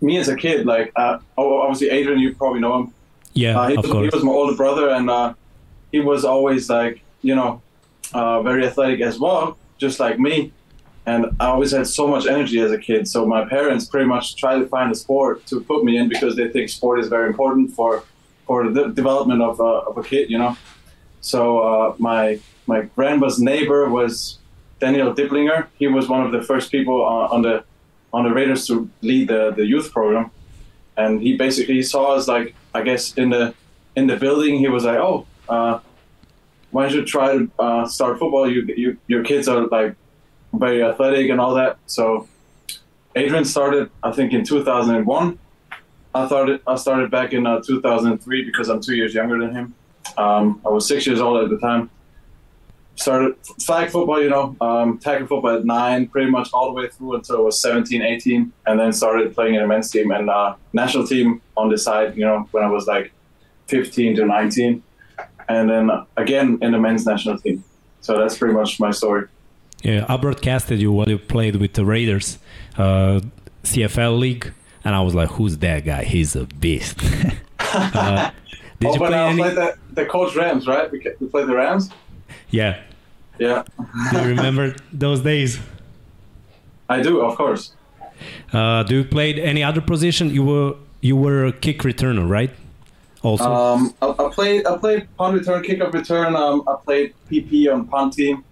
me 0.00 0.18
as 0.18 0.28
a 0.28 0.36
kid, 0.36 0.66
like 0.66 0.92
uh, 0.96 1.18
oh, 1.38 1.60
obviously 1.60 1.90
Adrian, 1.90 2.18
you 2.18 2.34
probably 2.34 2.60
know 2.60 2.80
him. 2.80 2.94
Yeah, 3.34 3.58
uh, 3.58 3.68
he, 3.68 3.76
of 3.76 3.84
was, 3.84 3.92
he 3.92 4.10
was 4.16 4.24
my 4.24 4.32
older 4.32 4.56
brother, 4.56 4.90
and 4.90 5.08
uh, 5.08 5.34
he 5.92 6.00
was 6.00 6.24
always 6.24 6.68
like 6.68 7.00
you 7.22 7.34
know 7.34 7.62
uh, 8.12 8.42
very 8.42 8.66
athletic 8.66 9.00
as 9.00 9.18
well, 9.18 9.56
just 9.78 10.00
like 10.00 10.18
me 10.18 10.52
and 11.06 11.26
I 11.40 11.46
always 11.46 11.72
had 11.72 11.86
so 11.86 12.06
much 12.06 12.26
energy 12.26 12.60
as 12.60 12.70
a 12.70 12.78
kid. 12.78 13.08
So 13.08 13.26
my 13.26 13.44
parents 13.44 13.86
pretty 13.86 14.06
much 14.06 14.36
tried 14.36 14.58
to 14.60 14.66
find 14.66 14.92
a 14.92 14.94
sport 14.94 15.44
to 15.46 15.60
put 15.60 15.84
me 15.84 15.96
in 15.96 16.08
because 16.08 16.36
they 16.36 16.48
think 16.48 16.68
sport 16.68 17.00
is 17.00 17.08
very 17.08 17.26
important 17.26 17.72
for 17.72 18.04
for 18.46 18.68
the 18.68 18.88
development 18.88 19.40
of, 19.40 19.60
uh, 19.60 19.88
of 19.88 19.96
a 19.96 20.02
kid, 20.02 20.28
you 20.30 20.38
know. 20.38 20.56
So 21.20 21.58
uh, 21.60 21.94
my 21.98 22.40
my 22.66 22.82
grandma's 22.96 23.40
neighbor 23.40 23.88
was 23.88 24.38
Daniel 24.78 25.12
Diblinger. 25.12 25.66
He 25.78 25.88
was 25.88 26.08
one 26.08 26.22
of 26.24 26.32
the 26.32 26.42
first 26.42 26.70
people 26.70 27.04
uh, 27.04 27.34
on 27.34 27.42
the 27.42 27.64
on 28.12 28.24
the 28.24 28.30
Raiders 28.30 28.66
to 28.66 28.88
lead 29.00 29.28
the, 29.28 29.52
the 29.52 29.64
youth 29.64 29.90
program, 29.92 30.30
and 30.96 31.20
he 31.20 31.36
basically 31.36 31.82
saw 31.82 32.14
us 32.14 32.28
like 32.28 32.54
I 32.74 32.82
guess 32.82 33.14
in 33.14 33.30
the 33.30 33.54
in 33.96 34.06
the 34.06 34.16
building. 34.16 34.58
He 34.58 34.68
was 34.68 34.84
like, 34.84 34.98
oh. 34.98 35.26
Uh, 35.48 35.80
why 36.70 36.84
don't 36.84 36.94
you 36.94 37.04
try 37.04 37.36
to 37.36 37.50
uh, 37.58 37.86
start 37.86 38.18
football? 38.18 38.50
You, 38.50 38.62
you, 38.74 38.96
your 39.06 39.22
kids 39.22 39.46
are 39.46 39.66
like 39.66 39.94
very 40.52 40.82
athletic 40.82 41.30
and 41.30 41.40
all 41.40 41.54
that. 41.54 41.78
So 41.86 42.28
Adrian 43.14 43.44
started, 43.44 43.90
I 44.02 44.12
think, 44.12 44.32
in 44.32 44.44
2001. 44.44 45.38
I 46.14 46.26
started, 46.26 46.60
I 46.66 46.76
started 46.76 47.10
back 47.10 47.32
in 47.32 47.46
uh, 47.46 47.60
2003 47.60 48.44
because 48.44 48.68
I'm 48.68 48.80
two 48.80 48.94
years 48.94 49.14
younger 49.14 49.38
than 49.38 49.54
him. 49.54 49.74
Um, 50.16 50.60
I 50.64 50.68
was 50.68 50.86
six 50.86 51.06
years 51.06 51.20
old 51.20 51.42
at 51.42 51.50
the 51.50 51.58
time. 51.58 51.90
Started 52.96 53.36
flag 53.64 53.88
football, 53.90 54.22
you 54.22 54.28
know, 54.28 54.54
um, 54.60 54.98
tackle 54.98 55.26
football 55.26 55.56
at 55.56 55.64
nine, 55.64 56.06
pretty 56.08 56.30
much 56.30 56.50
all 56.52 56.66
the 56.66 56.72
way 56.72 56.88
through 56.88 57.14
until 57.14 57.38
I 57.38 57.40
was 57.40 57.60
17, 57.60 58.02
18, 58.02 58.52
and 58.66 58.78
then 58.78 58.92
started 58.92 59.34
playing 59.34 59.54
in 59.54 59.62
a 59.62 59.66
men's 59.66 59.90
team 59.90 60.10
and 60.10 60.28
uh, 60.28 60.54
national 60.74 61.06
team 61.06 61.40
on 61.56 61.70
the 61.70 61.78
side, 61.78 62.16
you 62.16 62.24
know, 62.24 62.46
when 62.50 62.62
I 62.62 62.68
was 62.68 62.86
like 62.86 63.12
15 63.68 64.16
to 64.16 64.26
19, 64.26 64.82
and 65.48 65.70
then 65.70 65.90
again 66.18 66.58
in 66.60 66.72
the 66.72 66.78
men's 66.78 67.06
national 67.06 67.38
team. 67.38 67.64
So 68.02 68.18
that's 68.18 68.36
pretty 68.36 68.52
much 68.52 68.78
my 68.78 68.90
story. 68.90 69.28
Yeah, 69.82 70.06
I 70.08 70.16
broadcasted 70.16 70.80
you 70.80 70.92
while 70.92 71.08
you 71.08 71.18
played 71.18 71.56
with 71.56 71.74
the 71.74 71.84
Raiders, 71.84 72.38
uh, 72.78 73.20
CFL 73.64 74.18
league, 74.18 74.52
and 74.84 74.94
I 74.94 75.00
was 75.00 75.14
like, 75.14 75.30
"Who's 75.30 75.58
that 75.58 75.84
guy? 75.84 76.04
He's 76.04 76.36
a 76.36 76.44
beast." 76.44 76.98
uh, 77.58 78.30
did 78.78 78.88
oh, 78.88 78.92
you 78.92 78.98
play 78.98 79.14
any? 79.14 79.42
Played 79.42 79.56
the, 79.56 79.76
the 79.92 80.06
coach 80.06 80.36
Rams, 80.36 80.66
right? 80.66 80.90
We, 80.90 81.04
we 81.20 81.26
played 81.28 81.46
the 81.48 81.54
Rams. 81.54 81.90
Yeah. 82.50 82.80
Yeah. 83.38 83.64
do 84.12 84.18
you 84.18 84.28
remember 84.28 84.76
those 84.92 85.20
days? 85.20 85.58
I 86.88 87.02
do, 87.02 87.20
of 87.22 87.36
course. 87.36 87.72
Uh, 88.52 88.82
do 88.84 88.96
you 88.98 89.04
played 89.04 89.38
any 89.38 89.64
other 89.64 89.80
position? 89.80 90.30
You 90.30 90.44
were 90.44 90.74
you 91.00 91.16
were 91.16 91.46
a 91.46 91.52
kick 91.52 91.80
returner, 91.80 92.28
right? 92.28 92.50
Also, 93.22 93.52
Um, 93.52 93.94
I, 94.02 94.08
I 94.08 94.28
played 94.30 94.66
I 94.66 94.76
played 94.76 95.08
punt 95.16 95.38
return, 95.38 95.62
kickoff 95.62 95.92
return. 95.92 96.36
Um, 96.36 96.62
I 96.68 96.76
played 96.84 97.14
PP 97.30 97.72
on 97.72 97.86
punt 97.86 98.14
team. 98.14 98.44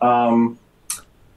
Um, 0.00 0.58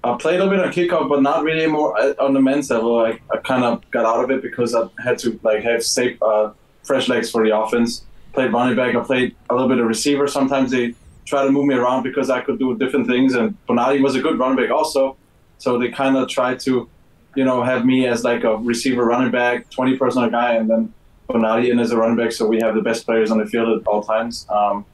I 0.04 0.18
played 0.18 0.42
a 0.42 0.50
bit 0.50 0.60
on 0.60 0.70
kickoff, 0.72 1.08
but 1.08 1.22
not 1.22 1.44
really 1.44 1.68
more 1.68 1.98
uh, 1.98 2.14
on 2.20 2.34
the 2.34 2.42
men's 2.42 2.70
level. 2.70 3.00
I, 3.00 3.20
I 3.32 3.38
kind 3.38 3.64
of 3.64 3.90
got 3.92 4.06
out 4.06 4.24
of 4.24 4.32
it 4.32 4.42
because 4.42 4.76
I 4.76 4.90
had 5.02 5.18
to 5.20 5.40
like 5.44 5.64
have 5.64 5.84
safe, 5.84 6.22
uh, 6.22 6.52
fresh 6.84 7.08
legs 7.08 7.32
for 7.32 7.44
the 7.46 7.58
offense. 7.58 8.04
Played 8.34 8.52
running 8.52 8.76
back. 8.76 8.96
I 8.96 9.00
played 9.00 9.36
a 9.50 9.54
little 9.54 9.70
bit 9.70 9.78
of 9.78 9.86
receiver. 9.86 10.28
Sometimes 10.28 10.72
they 10.72 10.96
try 11.26 11.46
to 11.46 11.52
move 11.52 11.66
me 11.66 11.76
around 11.76 12.04
because 12.04 12.30
I 12.30 12.42
could 12.42 12.60
do 12.60 12.78
different 12.78 13.08
things. 13.08 13.34
And 13.34 13.56
Bonatti 13.68 14.02
was 14.02 14.16
a 14.16 14.22
good 14.22 14.38
running 14.38 14.58
back 14.58 14.72
also, 14.72 15.16
so 15.58 15.78
they 15.78 15.90
kind 15.90 16.18
of 16.18 16.28
tried 16.28 16.60
to, 16.62 16.90
you 17.36 17.46
know, 17.46 17.64
have 17.64 17.86
me 17.86 18.08
as 18.08 18.24
like 18.26 18.44
a 18.44 18.58
receiver, 18.58 19.06
running 19.06 19.32
back, 19.32 19.70
twenty 19.70 19.98
personnel 19.98 20.30
guy, 20.30 20.56
and 20.56 20.70
then 20.70 20.94
Bonatti 21.30 21.72
in 21.72 21.80
as 21.80 21.92
a 21.92 21.98
running 21.98 22.18
back. 22.18 22.34
So 22.34 22.46
we 22.46 22.60
have 22.60 22.76
the 22.76 22.82
best 22.82 23.06
players 23.06 23.32
on 23.32 23.38
the 23.38 23.46
field 23.46 23.80
at 23.80 23.88
all 23.88 24.04
times. 24.04 24.46
Um, 24.50 24.86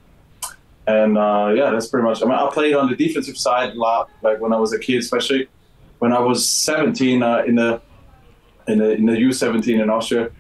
and 0.90 1.18
uh, 1.20 1.54
yeah, 1.56 1.70
that's 1.70 1.88
pretty 1.88 2.04
much. 2.04 2.24
I 2.24 2.26
mean, 2.26 2.34
I 2.34 2.50
played 2.52 2.74
on 2.74 2.90
the 2.90 2.96
defensive 2.96 3.38
side 3.38 3.74
a 3.74 3.76
lot, 3.76 4.10
like 4.24 4.40
when 4.42 4.52
I 4.52 4.58
was 4.58 4.74
a 4.74 4.80
kid, 4.80 4.98
especially 4.98 5.48
when 6.00 6.12
I 6.12 6.20
was 6.20 6.50
17 6.50 7.22
uh, 7.22 7.44
in 7.46 7.56
the 7.56 7.80
in 8.68 8.80
the 8.80 8.92
in 8.92 9.06
the 9.06 9.14
U17 9.14 9.82
in 9.84 9.90
Austria. 9.90 10.32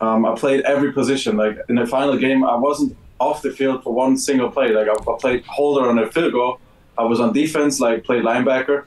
Um, 0.00 0.24
I 0.24 0.34
played 0.34 0.62
every 0.62 0.92
position. 0.92 1.36
Like 1.36 1.58
in 1.68 1.76
the 1.76 1.86
final 1.86 2.16
game, 2.16 2.42
I 2.42 2.56
wasn't 2.56 2.96
off 3.20 3.42
the 3.42 3.50
field 3.50 3.84
for 3.84 3.92
one 3.92 4.16
single 4.16 4.50
play. 4.50 4.68
Like 4.70 4.88
I, 4.88 4.94
I 4.94 5.16
played 5.20 5.44
holder 5.44 5.88
on 5.90 5.98
a 5.98 6.10
field 6.10 6.32
goal. 6.32 6.58
I 6.96 7.04
was 7.04 7.20
on 7.20 7.32
defense, 7.34 7.78
like 7.78 8.02
played 8.04 8.24
linebacker, 8.24 8.84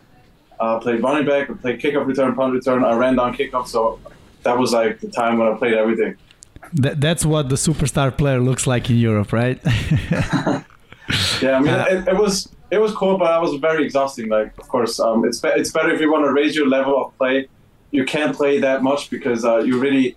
uh, 0.59 0.79
played 0.79 1.03
running 1.03 1.25
back, 1.25 1.49
I 1.49 1.53
played 1.53 1.79
kickoff 1.81 2.05
return, 2.07 2.33
punt 2.35 2.53
return. 2.53 2.83
I 2.83 2.93
ran 2.95 3.15
down 3.15 3.35
kickoff. 3.35 3.67
So 3.67 3.99
that 4.43 4.57
was 4.57 4.73
like 4.73 4.99
the 4.99 5.09
time 5.09 5.37
when 5.37 5.47
I 5.47 5.55
played 5.55 5.73
everything. 5.73 6.17
That, 6.73 6.99
that's 6.99 7.23
what 7.25 7.49
the 7.49 7.55
superstar 7.55 8.15
player 8.17 8.39
looks 8.39 8.65
like 8.65 8.89
in 8.89 8.97
Europe, 8.97 9.31
right? 9.31 9.59
Yeah, 11.41 11.57
I 11.57 11.59
mean, 11.59 11.73
it, 11.73 12.07
it 12.07 12.17
was 12.17 12.49
it 12.71 12.79
was 12.79 12.93
cool, 12.93 13.17
but 13.17 13.31
I 13.31 13.39
was 13.39 13.55
very 13.55 13.83
exhausting. 13.83 14.29
Like, 14.29 14.57
of 14.57 14.67
course, 14.67 14.99
um, 14.99 15.25
it's 15.25 15.39
be- 15.39 15.49
it's 15.49 15.71
better 15.71 15.91
if 15.91 16.01
you 16.01 16.11
want 16.11 16.25
to 16.25 16.33
raise 16.33 16.55
your 16.55 16.67
level 16.67 16.99
of 17.03 17.17
play. 17.17 17.47
You 17.91 18.05
can't 18.05 18.35
play 18.35 18.59
that 18.59 18.83
much 18.83 19.09
because 19.09 19.45
uh, 19.45 19.59
you're 19.59 19.79
really 19.79 20.15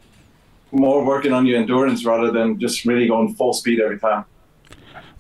more 0.73 1.05
working 1.05 1.33
on 1.33 1.47
your 1.47 1.59
endurance 1.59 2.05
rather 2.05 2.31
than 2.31 2.59
just 2.59 2.85
really 2.85 3.07
going 3.07 3.35
full 3.35 3.53
speed 3.53 3.81
every 3.81 3.99
time. 3.99 4.25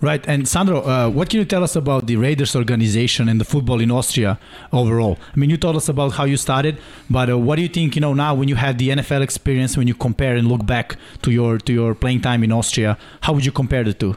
Right. 0.00 0.24
And 0.28 0.46
Sandro, 0.46 0.82
uh, 0.82 1.10
what 1.10 1.28
can 1.28 1.40
you 1.40 1.44
tell 1.44 1.64
us 1.64 1.74
about 1.74 2.06
the 2.06 2.14
Raiders 2.14 2.54
organization 2.54 3.28
and 3.28 3.40
the 3.40 3.44
football 3.44 3.80
in 3.80 3.90
Austria 3.90 4.38
overall? 4.72 5.18
I 5.34 5.36
mean, 5.36 5.50
you 5.50 5.56
told 5.56 5.74
us 5.74 5.88
about 5.88 6.12
how 6.12 6.24
you 6.24 6.36
started, 6.36 6.78
but 7.10 7.28
uh, 7.28 7.36
what 7.36 7.56
do 7.56 7.62
you 7.62 7.68
think, 7.68 7.96
you 7.96 8.00
know, 8.00 8.14
now 8.14 8.32
when 8.32 8.48
you 8.48 8.54
have 8.54 8.78
the 8.78 8.90
NFL 8.90 9.22
experience, 9.22 9.76
when 9.76 9.88
you 9.88 9.94
compare 9.94 10.36
and 10.36 10.46
look 10.46 10.64
back 10.64 10.96
to 11.22 11.32
your 11.32 11.58
to 11.58 11.72
your 11.72 11.96
playing 11.96 12.20
time 12.20 12.44
in 12.44 12.52
Austria, 12.52 12.96
how 13.22 13.32
would 13.32 13.44
you 13.44 13.50
compare 13.50 13.82
the 13.82 13.92
two? 13.92 14.14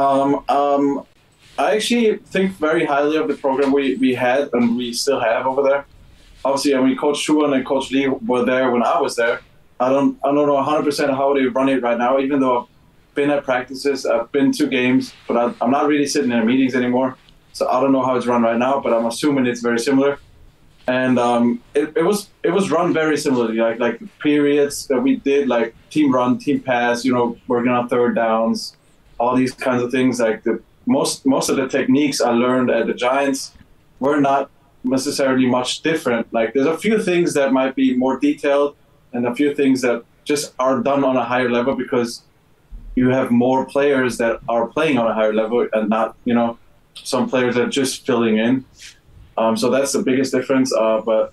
Um, 0.00 0.44
um, 0.48 1.06
I 1.58 1.76
actually 1.76 2.16
think 2.16 2.52
very 2.52 2.86
highly 2.86 3.16
of 3.18 3.28
the 3.28 3.34
program 3.34 3.70
we, 3.72 3.96
we 3.96 4.14
had 4.14 4.48
and 4.54 4.76
we 4.76 4.92
still 4.94 5.20
have 5.20 5.46
over 5.46 5.62
there. 5.62 5.86
Obviously, 6.44 6.74
I 6.74 6.80
mean, 6.80 6.96
Coach 6.96 7.18
Schuhan 7.18 7.54
and 7.54 7.66
Coach 7.66 7.90
Lee 7.90 8.08
were 8.08 8.44
there 8.46 8.70
when 8.70 8.82
I 8.82 8.98
was 8.98 9.14
there. 9.14 9.42
I 9.78 9.90
don't 9.90 10.18
I 10.24 10.28
don't 10.32 10.46
know 10.46 10.56
100% 10.56 11.10
how 11.10 11.34
they 11.34 11.44
run 11.44 11.68
it 11.68 11.82
right 11.82 11.98
now, 11.98 12.18
even 12.18 12.40
though 12.40 12.60
I've 12.60 13.14
been 13.14 13.30
at 13.30 13.44
practices, 13.44 14.06
I've 14.06 14.32
been 14.32 14.52
to 14.52 14.66
games, 14.66 15.12
but 15.28 15.36
I, 15.36 15.54
I'm 15.60 15.70
not 15.70 15.86
really 15.86 16.06
sitting 16.06 16.32
in 16.32 16.46
meetings 16.46 16.74
anymore. 16.74 17.16
So 17.52 17.68
I 17.68 17.80
don't 17.80 17.92
know 17.92 18.02
how 18.02 18.16
it's 18.16 18.26
run 18.26 18.42
right 18.42 18.56
now, 18.56 18.80
but 18.80 18.94
I'm 18.94 19.06
assuming 19.06 19.46
it's 19.46 19.60
very 19.60 19.78
similar. 19.78 20.18
And 20.86 21.18
um, 21.18 21.62
it, 21.74 21.92
it 21.96 22.02
was 22.02 22.30
it 22.42 22.50
was 22.50 22.70
run 22.70 22.94
very 22.94 23.16
similarly, 23.18 23.56
like 23.56 23.78
like 23.78 23.98
the 23.98 24.08
periods 24.20 24.86
that 24.86 25.00
we 25.00 25.16
did, 25.16 25.46
like 25.46 25.74
team 25.90 26.10
run, 26.10 26.38
team 26.38 26.60
pass, 26.60 27.04
you 27.04 27.12
know, 27.12 27.36
working 27.48 27.70
on 27.70 27.88
third 27.88 28.14
downs, 28.14 28.76
all 29.20 29.36
these 29.36 29.52
kinds 29.52 29.82
of 29.82 29.90
things. 29.92 30.18
Like 30.18 30.42
the 30.42 30.60
most 30.86 31.26
most 31.26 31.48
of 31.50 31.56
the 31.56 31.68
techniques 31.68 32.20
I 32.20 32.30
learned 32.30 32.70
at 32.70 32.86
the 32.86 32.94
Giants 32.94 33.52
were 34.00 34.20
not 34.20 34.50
necessarily 34.82 35.46
much 35.46 35.82
different. 35.82 36.32
Like 36.32 36.54
there's 36.54 36.66
a 36.66 36.78
few 36.78 37.00
things 37.02 37.34
that 37.34 37.52
might 37.52 37.74
be 37.76 37.96
more 37.96 38.18
detailed, 38.18 38.74
and 39.12 39.26
a 39.26 39.34
few 39.34 39.54
things 39.54 39.82
that 39.82 40.02
just 40.24 40.54
are 40.58 40.82
done 40.82 41.04
on 41.04 41.16
a 41.16 41.24
higher 41.24 41.50
level 41.50 41.74
because 41.74 42.22
you 42.96 43.08
have 43.10 43.30
more 43.30 43.64
players 43.66 44.18
that 44.18 44.40
are 44.48 44.66
playing 44.66 44.98
on 44.98 45.06
a 45.06 45.14
higher 45.14 45.32
level 45.32 45.68
and 45.72 45.88
not 45.88 46.16
you 46.24 46.34
know 46.34 46.58
some 46.94 47.28
players 47.28 47.56
are 47.56 47.68
just 47.68 48.06
filling 48.06 48.38
in. 48.38 48.64
Um, 49.38 49.56
so 49.56 49.70
that's 49.70 49.92
the 49.92 50.02
biggest 50.02 50.32
difference. 50.32 50.72
Uh, 50.72 51.00
but 51.00 51.32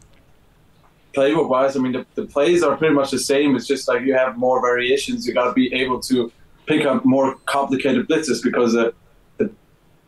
playbook 1.14 1.50
wise, 1.50 1.76
I 1.76 1.80
mean 1.80 1.94
the, 1.94 2.06
the 2.16 2.26
plays 2.26 2.64
are 2.64 2.76
pretty 2.78 2.94
much 2.94 3.12
the 3.12 3.20
same. 3.20 3.56
It's 3.56 3.68
just 3.68 3.88
like 3.88 4.02
you 4.04 4.14
have 4.14 4.38
more 4.38 4.62
variations. 4.62 5.26
You 5.26 5.34
got 5.34 5.48
to 5.48 5.54
be 5.54 5.74
able 5.74 6.00
to 6.02 6.32
pick 6.68 6.86
up 6.86 7.04
more 7.06 7.36
complicated 7.46 8.08
blitzes 8.08 8.44
because 8.44 8.74
the, 8.74 8.94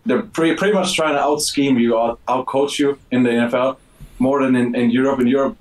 they're 0.06 0.22
pretty, 0.22 0.56
pretty 0.56 0.74
much 0.74 0.96
trying 0.96 1.14
to 1.14 1.20
out 1.20 1.42
scheme 1.42 1.78
you, 1.78 1.98
out, 1.98 2.20
out 2.28 2.46
coach 2.46 2.80
you 2.80 3.00
in 3.12 3.24
the 3.24 3.30
NFL 3.30 3.78
more 4.20 4.44
than 4.44 4.56
in, 4.56 4.76
in 4.76 4.90
Europe. 4.90 5.20
In 5.20 5.28
Europe, 5.28 5.58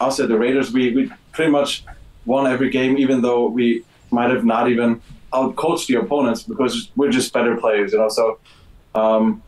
us 0.00 0.20
at 0.20 0.28
the 0.28 0.38
Raiders, 0.38 0.72
we, 0.72 0.94
we 0.94 1.10
pretty 1.32 1.50
much 1.50 1.84
won 2.24 2.46
every 2.46 2.70
game, 2.70 2.98
even 2.98 3.22
though 3.22 3.46
we 3.46 3.84
might 4.10 4.30
have 4.30 4.44
not 4.44 4.68
even 4.70 5.00
out 5.32 5.56
coached 5.56 5.88
the 5.88 5.94
opponents 5.94 6.42
because 6.42 6.90
we're 6.96 7.10
just 7.10 7.32
better 7.32 7.56
players, 7.56 7.92
you 7.92 7.98
know. 7.98 8.08
So 8.08 8.38
um, 8.94 9.42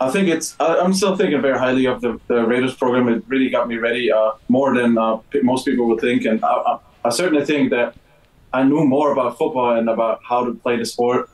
I 0.00 0.10
think 0.10 0.28
it's, 0.28 0.56
I, 0.60 0.78
I'm 0.78 0.94
still 0.94 1.16
thinking 1.16 1.40
very 1.40 1.58
highly 1.58 1.86
of 1.86 2.00
the, 2.00 2.20
the 2.28 2.44
Raiders 2.44 2.74
program. 2.74 3.08
It 3.08 3.24
really 3.26 3.50
got 3.50 3.68
me 3.68 3.76
ready 3.76 4.12
uh, 4.12 4.32
more 4.48 4.74
than 4.74 4.98
uh, 4.98 5.18
most 5.42 5.64
people 5.64 5.86
would 5.88 6.00
think. 6.00 6.24
And 6.24 6.44
I, 6.44 6.48
I, 6.48 6.78
I 7.06 7.08
certainly 7.10 7.44
think 7.44 7.70
that 7.70 7.96
I 8.54 8.62
knew 8.62 8.84
more 8.84 9.12
about 9.12 9.36
football 9.36 9.76
and 9.78 9.88
about 9.88 10.20
how 10.28 10.44
to 10.46 10.54
play 10.54 10.76
the 10.76 10.86
sport 10.94 11.28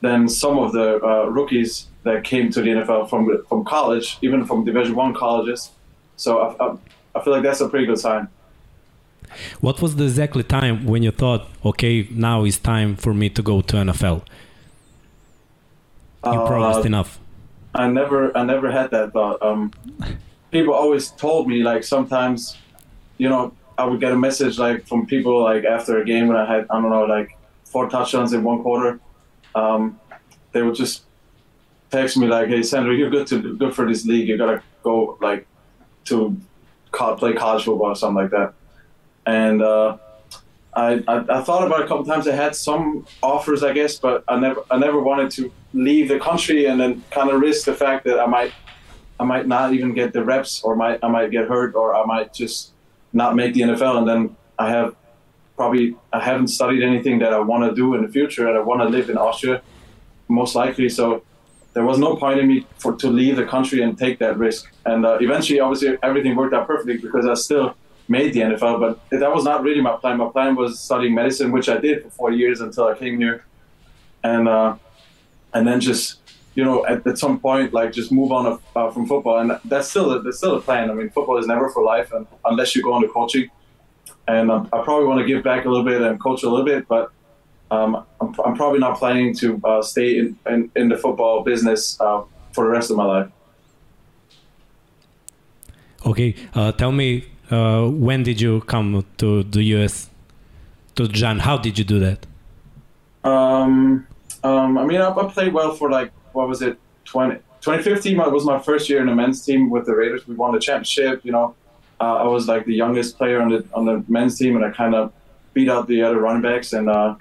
than 0.00 0.28
some 0.28 0.58
of 0.58 0.72
the 0.72 0.88
uh, 1.04 1.26
rookies 1.26 1.72
that 2.04 2.24
came 2.24 2.50
to 2.54 2.60
the 2.64 2.70
NFL 2.78 3.10
from 3.10 3.22
from 3.48 3.64
college, 3.64 4.06
even 4.22 4.44
from 4.48 4.64
Division 4.64 4.94
One 5.04 5.12
colleges. 5.14 5.70
So 6.16 6.30
I, 6.44 6.46
I, 6.64 6.66
I 7.16 7.18
feel 7.22 7.32
like 7.34 7.42
that's 7.42 7.60
a 7.60 7.68
pretty 7.68 7.86
good 7.86 8.00
sign. 8.08 8.28
what 9.60 9.80
was 9.82 9.96
the 9.96 10.04
exactly 10.04 10.42
time 10.42 10.86
when 10.86 11.02
you 11.02 11.10
thought, 11.10 11.42
okay, 11.64 12.06
now 12.10 12.44
is 12.44 12.58
time 12.58 12.96
for 12.96 13.12
me 13.14 13.28
to 13.30 13.42
go 13.42 13.60
to 13.68 13.76
NFL? 13.76 14.18
You 16.24 16.40
Uh, 16.40 16.46
progressed 16.46 16.86
enough. 16.86 17.10
I 17.74 17.88
never 17.88 18.20
I 18.36 18.42
never 18.44 18.70
had 18.70 18.90
that 18.90 19.12
thought. 19.12 19.42
Um, 19.42 19.72
people 20.50 20.74
always 20.82 21.10
told 21.10 21.48
me 21.48 21.56
like 21.70 21.82
sometimes, 21.84 22.56
you 23.18 23.28
know, 23.28 23.52
I 23.76 23.84
would 23.84 24.00
get 24.00 24.12
a 24.12 24.16
message 24.16 24.58
like 24.58 24.86
from 24.86 25.06
people 25.06 25.42
like 25.42 25.64
after 25.64 26.00
a 26.00 26.04
game 26.04 26.28
when 26.28 26.36
I 26.36 26.46
had 26.46 26.66
I 26.70 26.80
don't 26.80 26.90
know 26.90 27.04
like 27.04 27.36
four 27.64 27.88
touchdowns 27.88 28.32
in 28.32 28.44
one 28.44 28.62
quarter. 28.62 29.00
Um, 29.54 30.00
they 30.52 30.62
would 30.62 30.74
just 30.74 31.02
text 31.90 32.16
me 32.16 32.26
like, 32.26 32.48
"Hey, 32.48 32.62
Sandro, 32.62 32.92
you're 32.92 33.10
good 33.10 33.26
to 33.28 33.56
good 33.56 33.74
for 33.74 33.86
this 33.86 34.04
league. 34.06 34.28
You 34.28 34.36
gotta 34.38 34.62
go 34.82 35.18
like 35.20 35.46
to 36.06 36.36
co- 36.92 37.16
play 37.16 37.32
college 37.32 37.64
football 37.64 37.88
or 37.88 37.96
something 37.96 38.22
like 38.22 38.30
that." 38.30 38.54
And 39.26 39.62
uh, 39.62 39.96
I, 40.74 41.02
I, 41.08 41.38
I 41.38 41.42
thought 41.42 41.66
about 41.66 41.80
it 41.80 41.84
a 41.84 41.88
couple 41.88 42.04
times. 42.04 42.28
I 42.28 42.34
had 42.34 42.54
some 42.54 43.06
offers, 43.22 43.62
I 43.62 43.72
guess, 43.72 43.98
but 43.98 44.24
I 44.28 44.38
never 44.38 44.62
I 44.70 44.78
never 44.78 45.00
wanted 45.00 45.30
to 45.32 45.52
leave 45.72 46.08
the 46.08 46.18
country 46.18 46.66
and 46.66 46.80
then 46.80 47.02
kind 47.10 47.30
of 47.30 47.40
risk 47.40 47.64
the 47.64 47.74
fact 47.74 48.04
that 48.04 48.20
I 48.20 48.26
might 48.26 48.52
I 49.18 49.24
might 49.24 49.46
not 49.46 49.72
even 49.72 49.94
get 49.94 50.12
the 50.12 50.24
reps, 50.24 50.62
or 50.62 50.76
might 50.76 50.98
I 51.02 51.08
might 51.08 51.30
get 51.30 51.48
hurt, 51.48 51.74
or 51.74 51.94
I 51.94 52.04
might 52.04 52.34
just 52.34 52.73
not 53.14 53.36
make 53.36 53.54
the 53.54 53.62
NFL, 53.62 53.98
and 53.98 54.08
then 54.08 54.36
I 54.58 54.68
have 54.68 54.94
probably 55.56 55.96
I 56.12 56.20
haven't 56.20 56.48
studied 56.48 56.82
anything 56.82 57.20
that 57.20 57.32
I 57.32 57.38
want 57.38 57.68
to 57.68 57.74
do 57.74 57.94
in 57.94 58.02
the 58.02 58.08
future, 58.08 58.48
and 58.48 58.58
I 58.58 58.60
want 58.60 58.82
to 58.82 58.88
live 58.88 59.08
in 59.08 59.16
Austria, 59.16 59.62
most 60.28 60.54
likely. 60.54 60.88
So 60.88 61.22
there 61.74 61.84
was 61.84 61.98
no 61.98 62.16
point 62.16 62.40
in 62.40 62.48
me 62.48 62.66
for 62.78 62.96
to 62.96 63.08
leave 63.08 63.36
the 63.36 63.46
country 63.46 63.82
and 63.82 63.96
take 63.96 64.18
that 64.18 64.36
risk. 64.36 64.72
And 64.84 65.06
uh, 65.06 65.18
eventually, 65.20 65.60
obviously, 65.60 65.96
everything 66.02 66.36
worked 66.36 66.54
out 66.54 66.66
perfectly 66.66 66.98
because 66.98 67.26
I 67.26 67.34
still 67.34 67.74
made 68.08 68.32
the 68.34 68.40
NFL. 68.40 68.80
But 68.80 69.20
that 69.20 69.32
was 69.32 69.44
not 69.44 69.62
really 69.62 69.80
my 69.80 69.96
plan. 69.96 70.18
My 70.18 70.28
plan 70.28 70.56
was 70.56 70.80
studying 70.80 71.14
medicine, 71.14 71.52
which 71.52 71.68
I 71.68 71.78
did 71.78 72.02
for 72.02 72.10
four 72.10 72.32
years 72.32 72.60
until 72.60 72.84
I 72.88 72.94
came 72.96 73.18
here, 73.18 73.44
and 74.22 74.48
uh, 74.48 74.76
and 75.52 75.66
then 75.66 75.80
just 75.80 76.18
you 76.54 76.64
know 76.64 76.86
at, 76.86 77.06
at 77.06 77.18
some 77.18 77.40
point 77.40 77.72
like 77.72 77.92
just 77.92 78.12
move 78.12 78.32
on 78.32 78.60
uh, 78.76 78.90
from 78.90 79.06
football. 79.06 79.38
And 79.38 79.58
that's 79.64 79.88
still 79.88 80.10
a, 80.12 80.22
that's 80.22 80.38
still 80.38 80.56
a 80.56 80.60
plan. 80.60 80.90
I 80.90 80.94
mean, 80.94 81.10
football 81.10 81.38
is 81.38 81.46
never 81.46 81.68
for 81.70 81.82
life, 81.82 82.12
and 82.12 82.26
unless 82.44 82.74
you 82.74 82.82
go 82.82 82.96
into 82.96 83.08
coaching. 83.08 83.50
And 84.26 84.50
um, 84.50 84.68
I 84.72 84.82
probably 84.82 85.06
want 85.06 85.20
to 85.20 85.26
give 85.26 85.42
back 85.44 85.66
a 85.66 85.68
little 85.68 85.84
bit 85.84 86.00
and 86.00 86.18
coach 86.18 86.42
a 86.44 86.48
little 86.48 86.64
bit, 86.64 86.88
but 86.88 87.12
um, 87.70 88.04
I'm, 88.20 88.34
I'm 88.44 88.54
probably 88.56 88.78
not 88.78 88.98
planning 88.98 89.34
to 89.36 89.60
uh, 89.64 89.82
stay 89.82 90.18
in, 90.18 90.38
in, 90.46 90.70
in 90.76 90.88
the 90.88 90.96
football 90.96 91.42
business 91.42 92.00
uh, 92.00 92.22
for 92.52 92.64
the 92.64 92.70
rest 92.70 92.90
of 92.90 92.96
my 92.96 93.04
life. 93.04 93.28
Okay, 96.06 96.34
uh, 96.54 96.72
tell 96.72 96.92
me, 96.92 97.24
uh, 97.50 97.86
when 97.88 98.22
did 98.22 98.40
you 98.40 98.60
come 98.62 99.04
to 99.18 99.42
the 99.42 99.62
US, 99.76 100.10
to 100.96 101.08
Jan? 101.08 101.40
How 101.40 101.56
did 101.56 101.78
you 101.78 101.84
do 101.84 101.98
that? 102.00 102.26
Um, 103.24 104.06
um, 104.42 104.78
I 104.78 104.84
mean, 104.84 105.00
I, 105.00 105.10
I 105.10 105.32
played 105.32 105.52
well 105.52 105.74
for 105.74 105.90
like, 105.90 106.12
what 106.34 106.48
was 106.48 106.62
it, 106.62 106.78
20, 107.06 107.36
2015 107.36 108.18
was 108.18 108.44
my 108.44 108.58
first 108.58 108.90
year 108.90 109.00
in 109.00 109.06
the 109.06 109.14
men's 109.14 109.44
team 109.44 109.70
with 109.70 109.86
the 109.86 109.94
Raiders. 109.94 110.26
We 110.26 110.34
won 110.34 110.52
the 110.52 110.60
championship, 110.60 111.24
you 111.24 111.32
know. 111.32 111.54
uh, 112.00 112.16
I 112.16 112.26
was 112.26 112.46
like 112.46 112.66
the 112.66 112.74
youngest 112.74 113.16
player 113.16 113.40
on 113.40 113.48
the 113.50 113.64
on 113.72 113.86
the 113.86 114.04
men's 114.08 114.38
team, 114.38 114.56
and 114.56 114.64
I 114.64 114.70
kind 114.70 114.94
of 114.94 115.12
beat 115.54 115.68
out 115.68 115.86
the 115.86 116.02
other 116.02 116.20
running 116.20 116.42
backs 116.42 116.72
and 116.72 116.90
uh, 116.90 117.14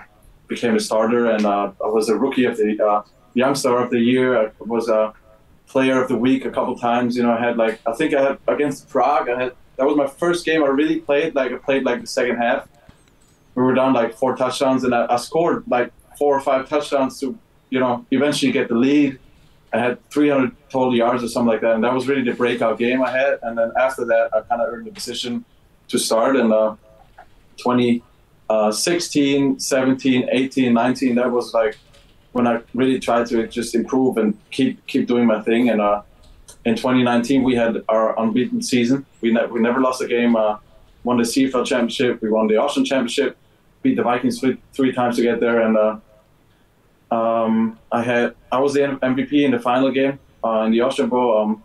became 0.48 0.76
a 0.76 0.80
starter. 0.80 1.30
And 1.30 1.46
uh, 1.46 1.72
I 1.84 1.88
was 1.88 2.10
a 2.10 2.18
rookie 2.18 2.46
of 2.46 2.58
the 2.58 2.84
uh, 2.84 3.04
youngster 3.34 3.78
of 3.78 3.90
the 3.92 4.00
year. 4.00 4.38
I 4.38 4.52
was 4.60 4.90
a 4.90 5.14
player 5.68 6.02
of 6.02 6.10
the 6.10 6.18
week 6.18 6.46
a 6.46 6.52
couple 6.52 6.78
times. 6.78 7.16
You 7.16 7.24
know, 7.24 7.32
I 7.32 7.40
had 7.40 7.58
like 7.58 7.80
I 7.86 7.94
think 7.94 8.14
I 8.14 8.22
had 8.22 8.38
against 8.48 8.90
Prague. 8.90 9.30
I 9.30 9.42
had 9.42 9.54
that 9.78 9.86
was 9.86 9.96
my 9.96 10.08
first 10.08 10.46
game 10.46 10.64
I 10.64 10.68
really 10.68 11.00
played. 11.00 11.36
Like 11.36 11.52
I 11.52 11.58
played 11.58 11.84
like 11.84 12.02
the 12.02 12.08
second 12.08 12.38
half. 12.38 12.68
We 13.56 13.64
were 13.64 13.76
down 13.76 13.94
like 13.94 14.16
four 14.16 14.36
touchdowns, 14.36 14.84
and 14.84 14.94
I, 14.94 15.06
I 15.10 15.18
scored 15.18 15.64
like 15.68 15.92
four 16.18 16.36
or 16.36 16.42
five 16.42 16.68
touchdowns 16.68 17.20
to 17.20 17.38
you 17.74 17.80
know 17.80 18.06
eventually 18.12 18.52
get 18.52 18.68
the 18.70 18.76
lead. 18.76 19.20
I 19.74 19.80
had 19.80 20.10
300 20.12 20.56
total 20.70 20.96
yards 20.96 21.24
or 21.24 21.28
something 21.28 21.48
like 21.54 21.62
that, 21.62 21.74
and 21.74 21.84
that 21.84 21.92
was 21.92 22.08
really 22.08 22.22
the 22.22 22.36
breakout 22.36 22.78
game 22.78 23.02
I 23.02 23.10
had. 23.10 23.40
And 23.42 23.58
then 23.58 23.72
after 23.76 24.06
that, 24.06 24.30
I 24.32 24.42
kind 24.42 24.62
of 24.62 24.72
earned 24.72 24.86
the 24.86 24.92
position 24.92 25.44
to 25.88 25.98
start. 25.98 26.36
And 26.36 26.54
uh, 26.54 26.76
2016, 27.58 29.56
uh, 29.56 29.60
17, 29.60 30.30
18, 30.32 30.72
19, 30.72 31.16
that 31.16 31.32
was 31.32 31.56
like 31.56 31.80
when 32.34 32.46
I 32.46 32.62
really 32.76 33.00
tried 33.00 33.26
to 33.28 33.48
just 33.48 33.74
improve 33.74 34.18
and 34.18 34.38
keep 34.52 34.86
keep 34.86 35.08
doing 35.08 35.26
my 35.26 35.42
thing. 35.42 35.70
And 35.72 35.82
uh, 35.82 36.04
in 36.66 36.76
2019, 36.76 37.42
we 37.42 37.56
had 37.56 37.84
our 37.90 38.08
unbeaten 38.22 38.62
season. 38.62 39.08
We 39.22 39.34
ne- 39.34 39.48
we 39.48 39.60
never 39.60 39.82
lost 39.82 40.00
a 40.04 40.08
game. 40.08 40.36
Uh, 40.36 40.58
won 41.04 41.18
the 41.18 41.24
CFL 41.24 41.66
championship. 41.66 42.22
We 42.22 42.30
won 42.30 42.46
the 42.46 42.58
Austrian 42.58 42.86
championship. 42.86 43.36
Beat 43.82 43.96
the 43.96 44.04
Vikings 44.04 44.40
three, 44.40 44.58
three 44.74 44.94
times 44.94 45.16
to 45.16 45.24
get 45.24 45.40
there, 45.40 45.62
and 45.62 45.76
uh, 45.76 45.98
um, 47.14 47.80
I 47.92 48.02
had 48.02 48.36
I 48.52 48.60
was 48.60 48.74
the 48.74 48.82
MVP 48.82 49.34
in 49.48 49.52
the 49.52 49.60
final 49.60 49.92
game 49.92 50.20
uh, 50.44 50.64
in 50.66 50.72
the 50.72 50.82
Austrian 50.82 51.10
Bowl. 51.10 51.38
Um, 51.38 51.64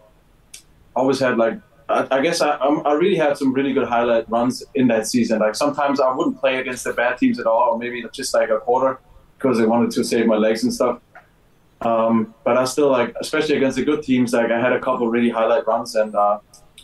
always 0.94 1.20
had 1.20 1.38
like 1.38 1.58
I, 1.88 2.06
I 2.10 2.20
guess 2.20 2.40
I, 2.40 2.50
I 2.50 2.92
really 2.92 3.16
had 3.16 3.36
some 3.38 3.52
really 3.52 3.72
good 3.72 3.88
highlight 3.88 4.28
runs 4.28 4.62
in 4.74 4.88
that 4.88 5.06
season. 5.06 5.38
Like 5.38 5.54
sometimes 5.54 6.00
I 6.00 6.12
wouldn't 6.14 6.38
play 6.38 6.56
against 6.58 6.84
the 6.84 6.92
bad 6.92 7.18
teams 7.18 7.38
at 7.38 7.46
all, 7.46 7.70
or 7.70 7.78
maybe 7.78 8.04
just 8.12 8.34
like 8.34 8.50
a 8.50 8.58
quarter 8.58 8.98
because 9.36 9.60
I 9.60 9.64
wanted 9.64 9.90
to 9.92 10.04
save 10.04 10.26
my 10.26 10.36
legs 10.36 10.64
and 10.64 10.72
stuff. 10.72 11.00
Um, 11.80 12.34
but 12.44 12.56
I 12.56 12.64
still 12.64 12.90
like, 12.90 13.14
especially 13.20 13.56
against 13.56 13.76
the 13.76 13.84
good 13.84 14.02
teams, 14.02 14.32
like 14.32 14.50
I 14.50 14.60
had 14.60 14.72
a 14.72 14.80
couple 14.80 15.08
really 15.08 15.30
highlight 15.30 15.66
runs, 15.66 15.94
and 15.94 16.14
uh, 16.14 16.40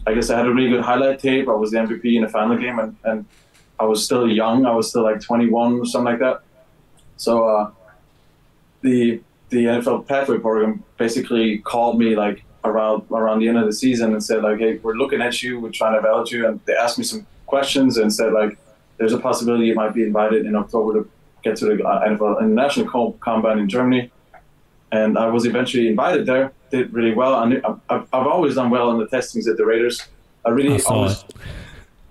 I 0.07 0.15
guess 0.15 0.31
I 0.31 0.37
had 0.39 0.47
a 0.47 0.55
really 0.55 0.71
good 0.71 0.83
highlight 0.83 1.19
tape. 1.19 1.49
I 1.49 1.53
was 1.53 1.73
the 1.73 1.79
MVP 1.79 2.15
in 2.15 2.23
the 2.23 2.29
final 2.29 2.57
game, 2.57 2.79
and, 2.79 2.97
and 3.05 3.27
I 3.79 3.85
was 3.85 4.05
still 4.05 4.31
young. 4.31 4.67
I 4.67 4.73
was 4.73 4.89
still 4.91 5.03
like 5.03 5.21
21 5.21 5.81
or 5.81 5.85
something 5.85 6.13
like 6.13 6.21
that. 6.21 6.43
So 7.17 7.45
uh, 7.49 7.71
the 8.85 9.21
the 9.49 9.65
NFL 9.65 10.07
pathway 10.07 10.39
program 10.39 10.85
basically 10.99 11.59
called 11.59 11.99
me 11.99 12.15
like 12.15 12.45
around 12.65 13.03
around 13.11 13.41
the 13.41 13.49
end 13.49 13.59
of 13.59 13.67
the 13.67 13.73
season 13.73 14.13
and 14.13 14.23
said 14.23 14.43
like, 14.43 14.59
hey, 14.59 14.79
we're 14.79 14.95
looking 14.95 15.21
at 15.21 15.43
you, 15.43 15.59
we're 15.59 15.71
trying 15.71 15.95
to 15.95 15.99
evaluate 15.99 16.31
you, 16.31 16.47
and 16.47 16.61
they 16.67 16.75
asked 16.75 16.99
me 16.99 17.05
some 17.05 17.27
questions 17.47 17.97
and 17.97 18.13
said 18.13 18.33
like, 18.33 18.57
there's 18.99 19.13
a 19.13 19.19
possibility 19.19 19.67
you 19.67 19.75
might 19.75 19.95
be 19.95 20.03
invited 20.03 20.47
in 20.47 20.55
October 20.55 21.03
to 21.03 21.11
get 21.43 21.57
to 21.57 21.65
the 21.67 21.85
uh, 21.85 22.09
NFL 22.09 22.41
International 22.41 23.13
Combine 23.21 23.59
in 23.59 23.69
Germany, 23.69 24.11
and 24.93 25.19
I 25.19 25.29
was 25.29 25.47
eventually 25.47 25.89
invited 25.89 26.27
there. 26.27 26.53
Did 26.71 26.93
really 26.93 27.15
well, 27.15 27.43
and 27.43 27.65
I've, 27.89 28.07
I've 28.13 28.27
always 28.27 28.55
done 28.57 28.71
well 28.71 28.91
in 28.91 28.99
the 28.99 29.09
testings 29.09 29.49
at 29.49 29.57
the 29.57 29.65
Raiders. 29.65 30.07
I 30.45 30.51
really 30.51 30.75
I 30.75 30.81
always, 30.89 31.23
it. 31.23 31.37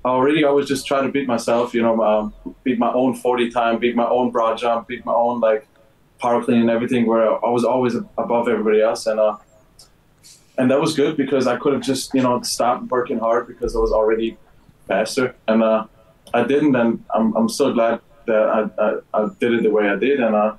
I 0.05 0.17
really 0.17 0.43
always 0.43 0.67
just 0.67 0.87
try 0.87 1.01
to 1.01 1.09
beat 1.09 1.27
myself, 1.27 1.73
you 1.73 1.81
know, 1.83 2.01
um, 2.03 2.33
beat 2.63 2.79
my 2.79 2.91
own 2.91 3.13
40 3.15 3.51
time, 3.51 3.79
beat 3.79 3.95
my 3.95 4.07
own 4.07 4.31
broad 4.31 4.57
jump, 4.57 4.87
beat 4.87 5.05
my 5.05 5.13
own 5.13 5.39
like 5.39 5.67
power 6.23 6.41
clean 6.43 6.61
and 6.61 6.69
everything, 6.69 7.05
where 7.05 7.25
I 7.45 7.49
was 7.57 7.65
always 7.65 7.95
above 8.25 8.47
everybody 8.47 8.81
else, 8.81 9.05
and 9.07 9.19
uh, 9.19 9.35
and 10.57 10.71
that 10.71 10.79
was 10.79 10.95
good 10.95 11.17
because 11.17 11.45
I 11.53 11.55
could 11.57 11.73
have 11.73 11.85
just 11.91 12.13
you 12.13 12.23
know 12.25 12.41
stopped 12.41 12.83
working 12.95 13.19
hard 13.19 13.43
because 13.51 13.75
I 13.75 13.79
was 13.79 13.91
already 13.91 14.37
faster, 14.87 15.35
and 15.49 15.61
uh, 15.61 15.85
I 16.33 16.41
didn't, 16.51 16.75
and 16.81 17.03
I'm 17.13 17.27
I'm 17.37 17.49
so 17.49 17.73
glad 17.73 17.99
that 18.25 18.43
I, 18.57 18.59
I, 18.85 18.89
I 19.19 19.21
did 19.41 19.51
it 19.55 19.63
the 19.63 19.73
way 19.77 19.89
I 19.89 19.97
did, 20.07 20.21
and 20.25 20.33
uh, 20.33 20.55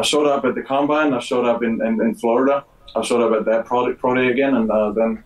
I 0.00 0.02
showed 0.02 0.26
up 0.26 0.44
at 0.48 0.54
the 0.54 0.62
combine, 0.62 1.12
I 1.12 1.20
showed 1.20 1.44
up 1.44 1.62
in, 1.62 1.72
in, 1.86 2.00
in 2.00 2.14
Florida, 2.14 2.64
I 2.96 3.02
showed 3.02 3.22
up 3.26 3.38
at 3.38 3.44
that 3.50 3.66
pro, 3.66 3.94
pro 3.94 4.14
day 4.14 4.28
again, 4.28 4.54
and 4.54 4.70
uh, 4.70 4.90
then 4.92 5.22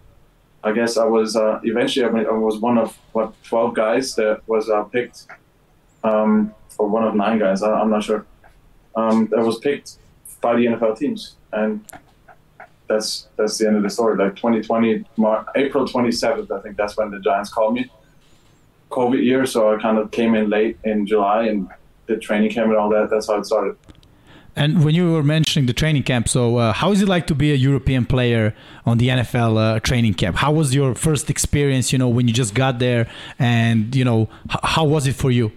I 0.65 0.73
guess 0.73 0.97
I 0.97 1.05
was 1.05 1.37
uh, 1.37 1.61
eventually 1.63 2.07
I, 2.07 2.11
mean, 2.11 2.27
I, 2.27 2.33
was 2.33 2.59
one 2.59 2.79
of 2.79 2.99
what 3.13 3.29
12 3.45 3.75
guys 3.75 4.17
that 4.17 4.43
was 4.49 4.69
uh, 4.69 4.83
picked, 4.83 5.27
um, 6.03 6.53
or 6.77 6.89
one 6.89 7.05
of 7.05 7.15
nine 7.15 7.39
guys, 7.39 7.63
I, 7.63 7.81
am 7.81 7.91
not 7.91 8.03
sure 8.03 8.27
um, 8.97 9.29
that 9.29 9.41
was 9.41 9.59
picked 9.59 9.99
by 10.41 10.55
the 10.57 10.67
NFL 10.67 10.99
teams, 10.99 11.37
and 11.53 11.85
that's 12.87 13.29
that's 13.37 13.59
the 13.59 13.67
end 13.67 13.77
of 13.77 13.83
the 13.83 13.91
story. 13.91 14.17
Like 14.17 14.37
2020, 14.37 15.05
Mar- 15.17 15.47
April 15.57 15.87
27th, 15.87 16.51
I 16.51 16.61
think 16.61 16.77
that's 16.77 16.97
when 16.97 17.11
the 17.11 17.21
Giants 17.21 17.53
called 17.53 17.75
me. 17.75 17.91
COVID 18.91 19.23
year, 19.25 19.45
so 19.47 19.75
I 19.75 19.81
kind 19.81 19.99
of 19.99 20.11
came 20.11 20.35
in 20.35 20.49
late 20.49 20.79
in 20.85 21.07
July 21.07 21.47
and 21.47 21.69
did 22.07 22.23
training 22.23 22.51
camp 22.51 22.69
and 22.69 22.77
all 22.77 22.91
that. 22.91 23.11
That's 23.11 23.27
how 23.27 23.39
it 23.39 23.47
started. 23.47 23.77
And 24.57 24.85
when 24.85 24.95
you 24.95 25.13
were 25.13 25.25
mentioning 25.25 25.67
the 25.67 25.73
training 25.73 26.05
camp, 26.05 26.29
so 26.29 26.59
uh, 26.59 26.73
how 26.73 26.93
is 26.93 27.03
it 27.03 27.09
like 27.09 27.27
to 27.27 27.35
be 27.35 27.51
a 27.51 27.57
European 27.57 28.07
player 28.07 28.55
on 28.87 28.99
the 28.99 29.09
NFL 29.09 29.59
uh, 29.59 29.81
training 29.81 30.15
camp? 30.15 30.37
How 30.37 30.53
was 30.53 30.73
your 30.73 30.95
first 30.95 31.29
experience? 31.29 31.93
You 31.93 31.99
know, 31.99 32.09
when 32.09 32.29
you 32.29 32.35
just 32.35 32.55
got 32.55 32.79
there, 32.79 33.09
and 33.39 33.95
you 33.97 34.05
know, 34.05 34.29
how 34.49 34.85
was 34.85 35.09
it 35.09 35.17
for 35.17 35.33
you? 35.33 35.51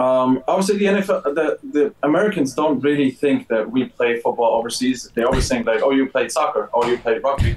Um, 0.00 0.42
obviously, 0.48 0.78
the 0.78 0.86
NFL, 0.86 1.22
the, 1.34 1.58
the 1.62 1.94
Americans 2.02 2.54
don't 2.54 2.80
really 2.80 3.10
think 3.10 3.48
that 3.48 3.70
we 3.70 3.84
play 3.84 4.18
football 4.18 4.54
overseas. 4.58 5.10
They 5.14 5.24
always 5.24 5.46
think 5.46 5.66
like, 5.66 5.82
oh, 5.82 5.90
you 5.90 6.08
played 6.08 6.32
soccer, 6.32 6.70
or 6.72 6.86
you 6.86 6.96
played 6.96 7.22
rugby. 7.22 7.54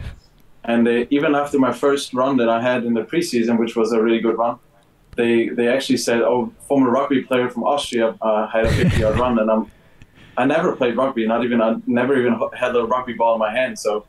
And 0.66 0.86
they, 0.86 1.08
even 1.10 1.36
after 1.36 1.58
my 1.58 1.72
first 1.72 2.14
run 2.14 2.36
that 2.38 2.50
I 2.50 2.62
had 2.62 2.84
in 2.84 2.94
the 2.94 3.04
preseason, 3.04 3.58
which 3.58 3.78
was 3.78 3.94
a 3.94 4.02
really 4.02 4.20
good 4.20 4.38
run, 4.38 4.60
they 5.16 5.50
they 5.50 5.70
actually 5.70 5.98
said, 5.98 6.22
oh, 6.22 6.52
former 6.68 6.90
rugby 6.92 7.22
player 7.22 7.50
from 7.50 7.64
Austria 7.64 8.18
uh, 8.22 8.48
had 8.48 8.66
a 8.66 8.72
50 8.72 9.00
yard 9.00 9.18
run, 9.24 9.40
and 9.40 9.50
I'm 9.50 9.72
I 10.36 10.46
never 10.46 10.76
played 10.76 10.98
rugby, 10.98 11.26
not 11.26 11.46
even 11.46 11.62
I 11.62 11.76
never 11.88 12.18
even 12.20 12.38
had 12.54 12.76
a 12.76 12.84
rugby 12.84 13.14
ball 13.14 13.36
in 13.36 13.40
my 13.40 13.54
hand. 13.54 13.80
So 13.80 14.06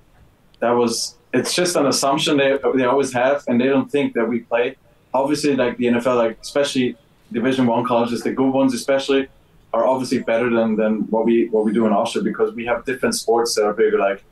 that 0.59 0.73
was 0.73 1.17
it's 1.33 1.55
just 1.55 1.77
an 1.77 1.87
assumption 1.87 2.37
they 2.37 2.59
they 2.75 2.85
always 2.85 3.13
have, 3.13 3.45
and 3.47 3.61
they 3.61 3.67
don't 3.67 3.91
think 3.91 4.15
that 4.15 4.27
we 4.29 4.41
play. 4.41 4.77
Obviously, 5.13 5.55
like 5.55 5.77
the 5.77 5.85
NFL, 5.85 6.17
like 6.17 6.39
especially 6.41 6.97
Division 7.35 7.67
One 7.67 7.85
colleges, 7.85 8.23
the 8.23 8.33
good 8.33 8.51
ones 8.51 8.73
especially, 8.73 9.29
are 9.75 9.87
obviously 9.87 10.21
better 10.21 10.49
than, 10.49 10.77
than 10.77 11.01
what 11.11 11.25
we 11.27 11.49
what 11.49 11.65
we 11.65 11.73
do 11.73 11.87
in 11.87 11.93
Austria 11.93 12.23
because 12.23 12.55
we 12.55 12.65
have 12.65 12.85
different 12.87 13.15
sports 13.15 13.55
that 13.57 13.65
are 13.65 13.75
bigger, 13.75 13.99
like 13.99 14.25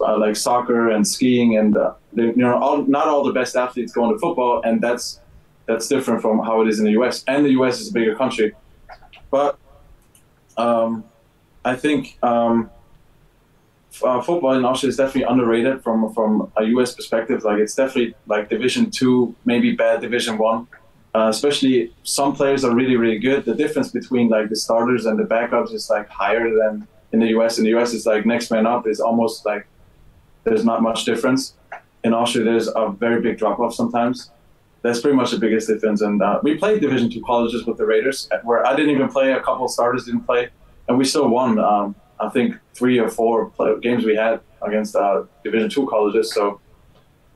uh, 0.00 0.18
like 0.18 0.34
soccer 0.34 0.90
and 0.90 1.06
skiing, 1.06 1.58
and 1.58 1.76
uh, 1.76 1.92
they, 2.12 2.24
you 2.24 2.36
know, 2.36 2.58
all, 2.58 2.78
not 2.84 3.06
all 3.06 3.22
the 3.22 3.32
best 3.32 3.54
athletes 3.54 3.92
go 3.92 4.04
into 4.06 4.18
football, 4.18 4.62
and 4.64 4.80
that's 4.80 5.20
that's 5.66 5.86
different 5.86 6.22
from 6.22 6.38
how 6.38 6.62
it 6.62 6.68
is 6.68 6.78
in 6.78 6.86
the 6.86 6.92
U.S. 6.92 7.22
And 7.28 7.44
the 7.44 7.50
U.S. 7.50 7.80
is 7.80 7.90
a 7.90 7.92
bigger 7.92 8.16
country, 8.16 8.54
but 9.30 9.58
um, 10.56 11.04
I 11.64 11.76
think 11.76 12.18
um, 12.22 12.70
uh, 14.02 14.20
football 14.22 14.54
in 14.54 14.64
Austria 14.64 14.88
is 14.88 14.96
definitely 14.96 15.24
underrated 15.24 15.82
from 15.82 16.12
from 16.14 16.50
a 16.56 16.64
U.S. 16.64 16.94
perspective. 16.94 17.44
Like 17.44 17.58
it's 17.58 17.74
definitely 17.74 18.14
like 18.26 18.48
Division 18.48 18.90
Two, 18.90 19.34
maybe 19.44 19.72
bad 19.72 20.00
Division 20.00 20.38
One. 20.38 20.66
Uh, 21.14 21.28
especially 21.30 21.92
some 22.02 22.34
players 22.34 22.64
are 22.64 22.74
really 22.74 22.96
really 22.96 23.18
good. 23.18 23.44
The 23.44 23.54
difference 23.54 23.90
between 23.90 24.28
like 24.28 24.48
the 24.48 24.56
starters 24.56 25.06
and 25.06 25.18
the 25.18 25.24
backups 25.24 25.72
is 25.72 25.88
like 25.88 26.08
higher 26.08 26.54
than 26.54 26.86
in 27.12 27.20
the 27.20 27.28
US. 27.38 27.58
In 27.58 27.64
the 27.64 27.70
US, 27.78 27.94
it's 27.94 28.06
like 28.06 28.26
next 28.26 28.50
man 28.50 28.66
up 28.66 28.86
is 28.86 29.00
almost 29.00 29.46
like 29.46 29.66
there's 30.44 30.64
not 30.64 30.82
much 30.82 31.04
difference. 31.04 31.54
In 32.04 32.12
Austria, 32.14 32.44
there's 32.44 32.68
a 32.68 32.90
very 32.90 33.20
big 33.20 33.38
drop 33.38 33.58
off 33.58 33.74
sometimes. 33.74 34.30
That's 34.82 35.00
pretty 35.00 35.16
much 35.16 35.32
the 35.32 35.38
biggest 35.38 35.66
difference. 35.66 36.02
And 36.02 36.22
uh, 36.22 36.40
we 36.42 36.56
played 36.56 36.80
Division 36.80 37.10
two 37.10 37.22
colleges 37.22 37.66
with 37.66 37.78
the 37.78 37.86
Raiders, 37.86 38.28
where 38.44 38.64
I 38.64 38.76
didn't 38.76 38.94
even 38.94 39.08
play. 39.08 39.32
A 39.32 39.40
couple 39.40 39.66
starters 39.68 40.04
didn't 40.04 40.24
play, 40.24 40.50
and 40.88 40.96
we 40.96 41.04
still 41.04 41.28
won. 41.28 41.58
Um, 41.58 41.96
I 42.20 42.28
think 42.28 42.56
three 42.74 42.98
or 42.98 43.08
four 43.08 43.50
games 43.80 44.04
we 44.04 44.14
had 44.14 44.40
against 44.62 44.94
uh, 44.94 45.24
Division 45.44 45.68
two 45.70 45.86
colleges. 45.88 46.32
So 46.32 46.60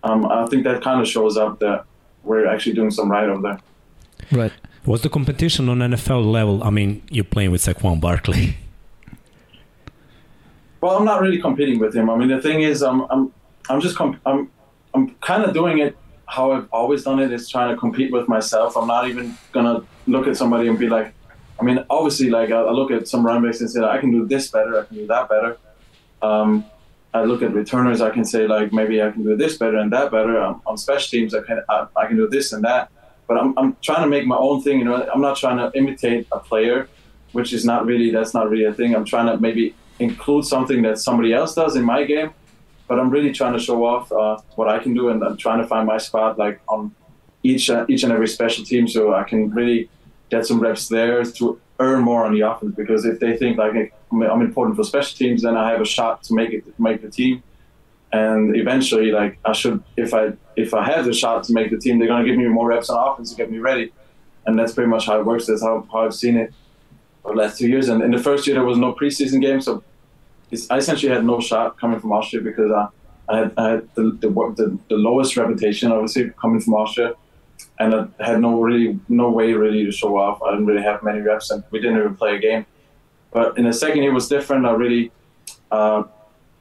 um, 0.05 0.26
I 0.26 0.47
think 0.47 0.65
that 0.65 0.83
kind 0.83 1.01
of 1.01 1.09
shows 1.09 1.36
up 1.36 1.59
that 1.60 1.84
we're 2.25 2.47
actually 2.47 2.75
doing 2.75 2.91
some 2.91 3.10
right 3.10 3.28
over 3.28 3.42
there. 3.42 3.60
Right. 4.31 4.52
What's 4.84 5.02
the 5.02 5.09
competition 5.09 5.68
on 5.68 5.78
NFL 5.78 6.31
level? 6.31 6.62
I 6.65 6.70
mean, 6.70 7.02
you're 7.10 7.25
playing 7.25 7.52
with 7.52 7.62
Saquon 7.62 8.01
Barkley. 8.01 8.57
Well, 10.81 10.97
I'm 10.99 11.05
not 11.05 11.20
really 11.20 11.41
competing 11.41 11.78
with 11.78 11.94
him. 11.94 12.10
I 12.10 12.17
mean, 12.17 12.28
the 12.28 12.42
thing 12.42 12.62
is, 12.62 12.83
I'm 12.83 13.02
I'm 13.02 13.33
I'm 13.70 13.81
just 13.81 13.97
comp- 13.97 14.20
I'm 14.26 14.51
I'm 14.94 15.15
kind 15.20 15.44
of 15.44 15.55
doing 15.55 15.78
it 15.78 15.97
how 16.26 16.51
I've 16.51 16.68
always 16.73 17.05
done 17.05 17.20
it. 17.20 17.33
Is 17.33 17.49
trying 17.49 17.70
to 17.73 17.76
compete 17.76 18.10
with 18.10 18.26
myself. 18.26 18.76
I'm 18.76 18.89
not 18.89 19.09
even 19.09 19.39
gonna 19.52 19.84
look 20.09 20.26
at 20.26 20.36
somebody 20.36 20.68
and 20.68 20.76
be 20.76 20.89
like, 20.89 21.15
I 21.60 21.65
mean, 21.65 21.84
obviously, 21.89 22.31
like 22.31 22.51
I, 22.51 22.60
I 22.60 22.73
look 22.73 22.91
at 22.91 23.07
some 23.07 23.25
running 23.25 23.44
backs 23.44 23.60
and 23.60 23.70
say, 23.70 23.81
I 23.81 23.99
can 23.99 24.10
do 24.10 24.26
this 24.26 24.51
better, 24.51 24.81
I 24.81 24.84
can 24.84 24.97
do 24.97 25.07
that 25.07 25.28
better. 25.28 25.57
Um, 26.20 26.65
I 27.15 27.25
look 27.25 27.43
at 27.43 27.53
returners, 27.53 28.01
I 28.01 28.11
can 28.11 28.25
say 28.25 28.47
like 28.47 28.73
maybe 28.73 29.03
I 29.03 29.11
can 29.11 29.23
do 29.23 29.37
this 29.37 29.59
better 29.59 29.77
and 29.77 29.93
that 29.93 30.11
better. 30.11 30.41
Um, 30.41 30.63
on 30.67 30.79
special 30.79 31.11
teams, 31.11 31.35
I 31.35 31.43
can 31.43 31.63
I, 31.69 31.87
I, 31.97 32.07
can 32.07 32.17
do 32.17 32.27
this 32.29 32.53
and 32.53 32.65
that. 32.65 32.91
But 33.27 33.39
I'm, 33.39 33.57
I'm 33.59 33.77
trying 33.83 34.03
to 34.03 34.09
make 34.09 34.27
my 34.27 34.37
own 34.37 34.63
thing. 34.63 34.79
You 34.79 34.85
know, 34.87 35.09
I'm 35.13 35.21
not 35.21 35.37
trying 35.37 35.59
to 35.59 35.77
imitate 35.77 36.27
a 36.33 36.39
player, 36.39 36.89
which 37.33 37.53
is 37.53 37.65
not 37.65 37.85
really 37.85 38.11
that's 38.11 38.33
not 38.33 38.49
really 38.49 38.65
a 38.65 38.73
thing. 38.73 38.95
I'm 38.95 39.05
trying 39.05 39.27
to 39.27 39.39
maybe 39.39 39.75
include 39.99 40.47
something 40.47 40.83
that 40.83 40.99
somebody 40.99 41.35
else 41.35 41.55
does 41.55 41.77
in 41.77 41.85
my 41.85 42.05
game. 42.05 42.33
But 42.89 42.99
I'm 42.99 43.11
really 43.11 43.33
trying 43.33 43.53
to 43.53 43.59
show 43.59 43.85
off 43.85 44.11
uh, 44.11 44.39
what 44.57 44.69
I 44.69 44.79
can 44.79 44.95
do, 44.95 45.09
and 45.11 45.23
I'm 45.23 45.37
trying 45.37 45.61
to 45.61 45.67
find 45.67 45.87
my 45.87 45.99
spot 45.99 46.39
like 46.39 46.61
on 46.69 46.95
each 47.43 47.69
uh, 47.69 47.85
each 47.89 48.05
and 48.05 48.13
every 48.13 48.29
special 48.29 48.65
team, 48.65 48.89
so 48.89 49.15
I 49.15 49.25
can 49.25 49.51
really 49.51 49.91
get 50.31 50.47
some 50.47 50.61
reps 50.61 50.89
there 50.89 51.25
to 51.25 51.61
earn 51.79 52.03
more 52.03 52.25
on 52.25 52.33
the 52.33 52.41
offense. 52.41 52.75
Because 52.75 53.05
if 53.05 53.21
they 53.21 53.37
think 53.37 53.59
like 53.59 53.93
I'm 54.13 54.43
important 54.43 54.77
for 54.77 54.85
special 54.85 55.17
teams, 55.17 55.43
then 55.43 55.57
I 55.57 55.71
have 55.71 55.81
a 55.81 55.87
shot 55.87 56.23
to 56.25 56.35
make 56.35 56.51
it 56.51 56.79
make 56.79 57.03
the 57.03 57.11
team. 57.11 57.43
And 58.13 58.55
eventually, 58.57 59.11
like 59.11 59.39
I 59.45 59.53
should, 59.53 59.83
if 59.97 60.13
I 60.13 60.33
if 60.57 60.75
I 60.75 60.85
have 60.85 61.05
the 61.05 61.15
shot 61.15 61.45
to 61.45 61.53
make 61.53 61.71
the 61.71 61.79
team, 61.79 61.99
they're 61.99 62.09
gonna 62.09 62.25
give 62.25 62.37
me 62.37 62.47
more 62.47 62.69
reps 62.69 62.91
on 62.91 63.13
offense 63.13 63.31
to 63.31 63.37
get 63.37 63.51
me 63.51 63.59
ready. 63.59 63.93
And 64.47 64.59
that's 64.59 64.73
pretty 64.73 64.91
much 64.91 65.07
how 65.07 65.19
it 65.21 65.25
works. 65.25 65.47
That's 65.47 65.63
how, 65.63 65.87
how 65.93 66.01
I've 66.05 66.15
seen 66.15 66.37
it 66.37 66.53
for 67.23 67.33
the 67.33 67.39
last 67.39 67.59
two 67.59 67.69
years. 67.69 67.89
And 67.89 68.03
in 68.03 68.11
the 68.11 68.19
first 68.19 68.47
year, 68.47 68.55
there 68.57 68.65
was 68.65 68.79
no 68.79 68.93
preseason 68.93 69.41
game, 69.41 69.61
so 69.61 69.83
I 70.69 70.77
essentially 70.77 71.13
had 71.13 71.25
no 71.25 71.41
shot 71.41 71.79
coming 71.79 72.01
from 72.01 72.13
Austria 72.13 72.43
because 72.43 72.71
I, 72.71 72.89
I 73.29 73.37
had, 73.39 73.53
I 73.57 73.71
had 73.71 73.95
the, 73.95 74.03
the, 74.21 74.29
the, 74.29 74.79
the 74.91 74.97
lowest 74.97 75.37
reputation, 75.37 75.93
obviously, 75.93 76.31
coming 76.41 76.61
from 76.61 76.75
Austria 76.75 77.15
and 77.79 77.95
I 77.95 78.25
had 78.25 78.41
no 78.41 78.61
really 78.61 78.99
no 79.09 79.31
way 79.31 79.53
really 79.53 79.85
to 79.85 79.93
show 79.93 80.17
off. 80.17 80.43
I 80.43 80.51
didn't 80.51 80.67
really 80.67 80.83
have 80.83 81.03
many 81.03 81.21
reps, 81.21 81.51
and 81.51 81.63
we 81.71 81.81
didn't 81.81 81.99
even 81.99 82.17
play 82.17 82.37
a 82.37 82.39
game. 82.39 82.67
But 83.33 83.59
in 83.59 83.65
the 83.65 83.73
second 83.73 84.02
year 84.02 84.11
it 84.11 84.15
was 84.15 84.28
different. 84.28 84.67
I 84.67 84.73
really 84.73 85.11
uh, 85.70 86.05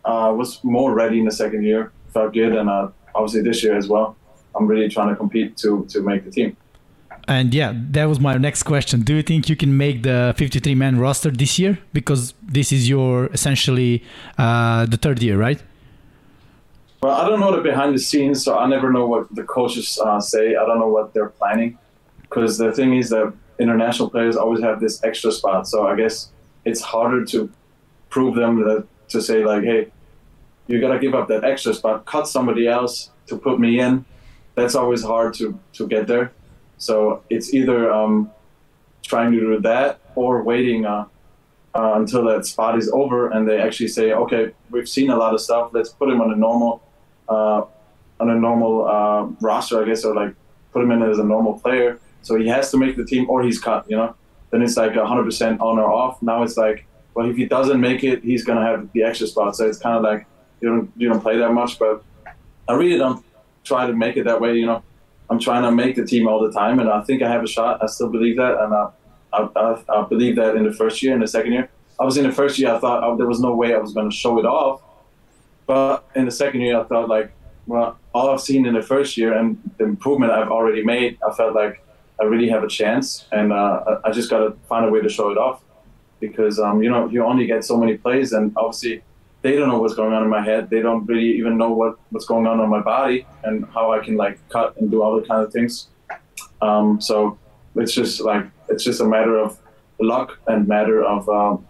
uh, 0.05 0.33
was 0.35 0.63
more 0.63 0.93
ready 0.93 1.19
in 1.19 1.25
the 1.25 1.31
second 1.31 1.63
year. 1.63 1.91
Felt 2.13 2.33
good, 2.33 2.55
and 2.55 2.69
uh, 2.69 2.89
obviously 3.13 3.41
this 3.41 3.63
year 3.63 3.77
as 3.77 3.87
well. 3.87 4.15
I'm 4.55 4.67
really 4.67 4.89
trying 4.89 5.09
to 5.09 5.15
compete 5.15 5.57
to 5.57 5.85
to 5.89 6.01
make 6.01 6.25
the 6.25 6.31
team. 6.31 6.57
And 7.27 7.53
yeah, 7.53 7.73
that 7.91 8.05
was 8.05 8.19
my 8.19 8.35
next 8.37 8.63
question. 8.63 9.01
Do 9.01 9.13
you 9.15 9.21
think 9.21 9.47
you 9.47 9.55
can 9.55 9.77
make 9.77 10.03
the 10.03 10.33
53 10.37 10.75
man 10.75 10.97
roster 10.99 11.29
this 11.29 11.59
year? 11.59 11.77
Because 11.93 12.33
this 12.41 12.71
is 12.71 12.89
your 12.89 13.27
essentially 13.27 14.03
uh, 14.37 14.85
the 14.87 14.97
third 14.97 15.21
year, 15.21 15.37
right? 15.37 15.61
Well, 17.01 17.13
I 17.13 17.27
don't 17.27 17.39
know 17.39 17.55
the 17.55 17.61
behind 17.61 17.95
the 17.95 17.99
scenes, 17.99 18.43
so 18.43 18.57
I 18.57 18.67
never 18.67 18.91
know 18.91 19.07
what 19.07 19.33
the 19.33 19.43
coaches 19.43 19.99
uh, 20.03 20.19
say. 20.19 20.55
I 20.55 20.65
don't 20.65 20.79
know 20.79 20.89
what 20.89 21.13
they're 21.13 21.29
planning, 21.29 21.77
because 22.21 22.57
the 22.57 22.71
thing 22.71 22.95
is 22.95 23.09
that 23.09 23.33
international 23.59 24.09
players 24.09 24.35
always 24.35 24.61
have 24.61 24.79
this 24.79 25.03
extra 25.03 25.31
spot. 25.31 25.67
So 25.67 25.87
I 25.87 25.95
guess 25.95 26.31
it's 26.65 26.81
harder 26.81 27.25
to 27.25 27.49
prove 28.09 28.35
them 28.35 28.61
that 28.63 28.87
to 29.09 29.21
say 29.21 29.43
like, 29.43 29.63
hey, 29.63 29.91
you 30.67 30.79
gotta 30.79 30.99
give 30.99 31.13
up 31.13 31.27
that 31.27 31.43
extra 31.43 31.73
spot, 31.73 32.05
cut 32.05 32.27
somebody 32.27 32.67
else 32.67 33.11
to 33.27 33.37
put 33.37 33.59
me 33.59 33.79
in. 33.79 34.05
That's 34.55 34.75
always 34.75 35.03
hard 35.03 35.33
to 35.35 35.59
to 35.73 35.87
get 35.87 36.07
there. 36.07 36.31
So 36.77 37.23
it's 37.29 37.53
either 37.53 37.91
um, 37.91 38.31
trying 39.03 39.31
to 39.33 39.39
do 39.39 39.59
that 39.61 39.99
or 40.15 40.43
waiting 40.43 40.85
uh, 40.85 41.05
uh, 41.75 41.93
until 41.95 42.25
that 42.25 42.45
spot 42.45 42.77
is 42.77 42.89
over 42.89 43.29
and 43.29 43.47
they 43.47 43.59
actually 43.59 43.87
say, 43.87 44.13
okay, 44.13 44.51
we've 44.69 44.89
seen 44.89 45.09
a 45.09 45.15
lot 45.15 45.33
of 45.33 45.41
stuff. 45.41 45.71
Let's 45.73 45.89
put 45.89 46.09
him 46.09 46.21
on 46.21 46.31
a 46.31 46.35
normal 46.35 46.81
uh, 47.29 47.63
on 48.19 48.29
a 48.29 48.35
normal 48.35 48.87
uh, 48.87 49.23
roster, 49.41 49.81
I 49.81 49.85
guess, 49.85 50.03
or 50.05 50.13
like 50.13 50.35
put 50.73 50.83
him 50.83 50.91
in 50.91 51.01
as 51.01 51.17
a 51.19 51.23
normal 51.23 51.59
player. 51.59 51.99
So 52.21 52.35
he 52.35 52.47
has 52.47 52.69
to 52.71 52.77
make 52.77 52.95
the 52.95 53.05
team 53.05 53.29
or 53.29 53.41
he's 53.43 53.59
cut, 53.59 53.89
you 53.89 53.97
know? 53.97 54.15
Then 54.51 54.61
it's 54.61 54.77
like 54.77 54.91
100% 54.91 55.59
on 55.59 55.79
or 55.79 55.91
off. 55.91 56.21
Now 56.21 56.43
it's 56.43 56.57
like, 56.57 56.85
well, 57.13 57.29
if 57.29 57.35
he 57.35 57.45
doesn't 57.45 57.79
make 57.79 58.03
it, 58.03 58.23
he's 58.23 58.43
going 58.43 58.59
to 58.59 58.65
have 58.65 58.91
the 58.93 59.03
extra 59.03 59.27
spot. 59.27 59.55
So 59.55 59.67
it's 59.67 59.77
kind 59.77 59.95
of 59.97 60.03
like 60.03 60.25
you 60.61 60.69
don't, 60.69 60.91
you 60.95 61.09
don't 61.09 61.21
play 61.21 61.37
that 61.37 61.51
much, 61.53 61.79
but 61.79 62.03
I 62.67 62.73
really 62.73 62.97
don't 62.97 63.23
try 63.63 63.87
to 63.87 63.93
make 63.93 64.17
it 64.17 64.25
that 64.25 64.39
way, 64.39 64.55
you 64.55 64.65
know? 64.65 64.83
I'm 65.29 65.39
trying 65.39 65.63
to 65.63 65.71
make 65.71 65.95
the 65.95 66.05
team 66.05 66.27
all 66.27 66.41
the 66.45 66.51
time, 66.51 66.79
and 66.79 66.89
I 66.89 67.01
think 67.03 67.21
I 67.21 67.29
have 67.29 67.41
a 67.41 67.47
shot. 67.47 67.81
I 67.81 67.85
still 67.85 68.09
believe 68.09 68.35
that, 68.35 68.59
and 68.61 68.73
I, 68.73 68.89
I, 69.31 69.49
I, 69.55 69.83
I 70.01 70.07
believe 70.07 70.35
that 70.35 70.57
in 70.57 70.65
the 70.65 70.73
first 70.73 71.01
year, 71.01 71.13
in 71.13 71.21
the 71.21 71.27
second 71.27 71.53
year. 71.53 71.69
I 71.97 72.03
was 72.03 72.17
in 72.17 72.25
the 72.25 72.33
first 72.33 72.59
year, 72.59 72.73
I 72.73 72.79
thought 72.79 73.03
oh, 73.03 73.15
there 73.15 73.27
was 73.27 73.39
no 73.39 73.55
way 73.55 73.73
I 73.73 73.77
was 73.77 73.93
going 73.93 74.09
to 74.09 74.15
show 74.15 74.39
it 74.39 74.45
off 74.45 74.81
but 75.71 76.05
in 76.15 76.25
the 76.25 76.31
second 76.31 76.59
year, 76.59 76.77
I 76.77 76.83
felt 76.83 77.07
like, 77.07 77.31
well, 77.65 77.97
all 78.13 78.29
I've 78.29 78.41
seen 78.41 78.65
in 78.65 78.73
the 78.73 78.81
first 78.81 79.15
year 79.15 79.31
and 79.31 79.57
the 79.77 79.85
improvement 79.85 80.33
I've 80.33 80.49
already 80.51 80.83
made, 80.83 81.17
I 81.25 81.33
felt 81.33 81.55
like 81.55 81.81
I 82.21 82.25
really 82.25 82.49
have 82.49 82.63
a 82.63 82.67
chance, 82.67 83.25
and 83.31 83.51
uh, 83.51 83.99
I 84.05 84.11
just 84.11 84.29
got 84.29 84.39
to 84.39 84.51
find 84.69 84.85
a 84.85 84.89
way 84.89 85.01
to 85.01 85.09
show 85.09 85.31
it 85.31 85.39
off 85.39 85.61
because 86.19 86.59
um, 86.59 86.83
you 86.83 86.89
know 86.89 87.09
you 87.09 87.25
only 87.25 87.47
get 87.47 87.65
so 87.65 87.75
many 87.75 87.97
plays, 87.97 88.31
and 88.31 88.53
obviously 88.55 89.01
they 89.41 89.55
don't 89.55 89.69
know 89.69 89.79
what's 89.79 89.95
going 89.95 90.13
on 90.13 90.23
in 90.23 90.29
my 90.29 90.43
head. 90.43 90.69
They 90.69 90.81
don't 90.81 91.03
really 91.07 91.31
even 91.39 91.57
know 91.57 91.71
what, 91.71 91.97
what's 92.11 92.25
going 92.25 92.45
on 92.45 92.59
on 92.59 92.69
my 92.69 92.79
body 92.79 93.25
and 93.43 93.65
how 93.73 93.91
I 93.91 93.99
can 94.05 94.17
like 94.17 94.37
cut 94.49 94.77
and 94.77 94.91
do 94.91 95.01
other 95.01 95.25
kind 95.25 95.43
of 95.43 95.51
things. 95.51 95.87
Um, 96.61 97.01
so 97.01 97.39
it's 97.75 97.93
just 97.93 98.21
like 98.21 98.45
it's 98.69 98.83
just 98.83 99.01
a 99.01 99.05
matter 99.05 99.37
of 99.37 99.57
luck 99.99 100.37
and 100.45 100.67
matter 100.67 101.03
of 101.03 101.27
um, 101.27 101.65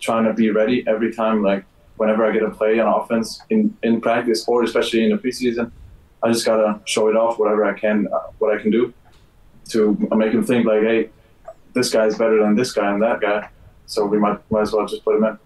trying 0.00 0.24
to 0.24 0.32
be 0.32 0.50
ready 0.50 0.84
every 0.88 1.14
time. 1.14 1.40
Like 1.40 1.64
whenever 1.98 2.26
I 2.26 2.32
get 2.32 2.42
a 2.42 2.50
play 2.50 2.80
on 2.80 3.00
offense 3.00 3.42
in, 3.50 3.76
in 3.84 4.00
practice 4.00 4.44
or 4.48 4.64
especially 4.64 5.04
in 5.04 5.10
the 5.10 5.18
preseason, 5.18 5.70
I 6.20 6.32
just 6.32 6.44
gotta 6.44 6.80
show 6.84 7.06
it 7.08 7.16
off 7.16 7.38
whatever 7.38 7.64
I 7.64 7.78
can, 7.78 8.08
uh, 8.12 8.32
what 8.38 8.52
I 8.52 8.60
can 8.60 8.72
do 8.72 8.92
to 9.68 9.96
make 10.16 10.32
him 10.32 10.44
think 10.44 10.66
like, 10.66 10.82
hey, 10.82 11.10
this 11.74 11.90
guy's 11.90 12.16
better 12.16 12.42
than 12.42 12.54
this 12.54 12.72
guy 12.72 12.92
and 12.92 13.02
that 13.02 13.20
guy, 13.20 13.48
so 13.86 14.06
we 14.06 14.18
might 14.18 14.38
might 14.50 14.62
as 14.62 14.72
well 14.72 14.86
just 14.86 15.04
put 15.04 15.16
him 15.16 15.24
in. 15.24 15.38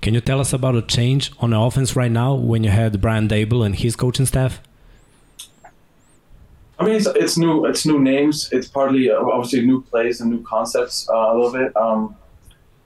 Can 0.00 0.14
you 0.14 0.20
tell 0.20 0.40
us 0.40 0.52
about 0.52 0.74
a 0.74 0.82
change 0.82 1.32
on 1.38 1.50
the 1.50 1.58
offense 1.58 1.96
right 1.96 2.10
now 2.10 2.34
when 2.34 2.62
you 2.64 2.70
had 2.70 3.00
Brian 3.00 3.26
Dable 3.26 3.64
and 3.64 3.74
his 3.74 3.96
coaching 3.96 4.26
staff? 4.26 4.60
I 6.78 6.84
mean, 6.84 6.96
it's, 6.96 7.06
it's 7.06 7.38
new. 7.38 7.64
It's 7.66 7.86
new 7.86 8.00
names. 8.00 8.50
It's 8.52 8.68
partly 8.68 9.10
uh, 9.10 9.16
obviously 9.16 9.64
new 9.64 9.82
plays 9.82 10.20
and 10.20 10.30
new 10.30 10.42
concepts 10.42 11.08
uh, 11.08 11.14
a 11.14 11.34
little 11.34 11.52
bit. 11.52 11.76
Um, 11.76 12.16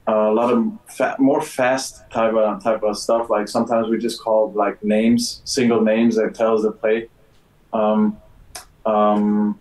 a 0.06 0.30
lot 0.30 0.52
of 0.52 0.72
fa- 0.88 1.16
more 1.18 1.40
fast 1.42 2.08
type 2.10 2.34
of 2.34 2.62
type 2.62 2.82
of 2.82 2.96
stuff. 2.96 3.30
Like 3.30 3.48
sometimes 3.48 3.88
we 3.88 3.98
just 3.98 4.20
call 4.20 4.52
like 4.52 4.82
names, 4.84 5.42
single 5.44 5.80
names 5.80 6.16
that 6.16 6.34
tells 6.34 6.62
the 6.62 6.72
play. 6.72 7.08
Um, 7.72 8.16
um, 8.86 9.58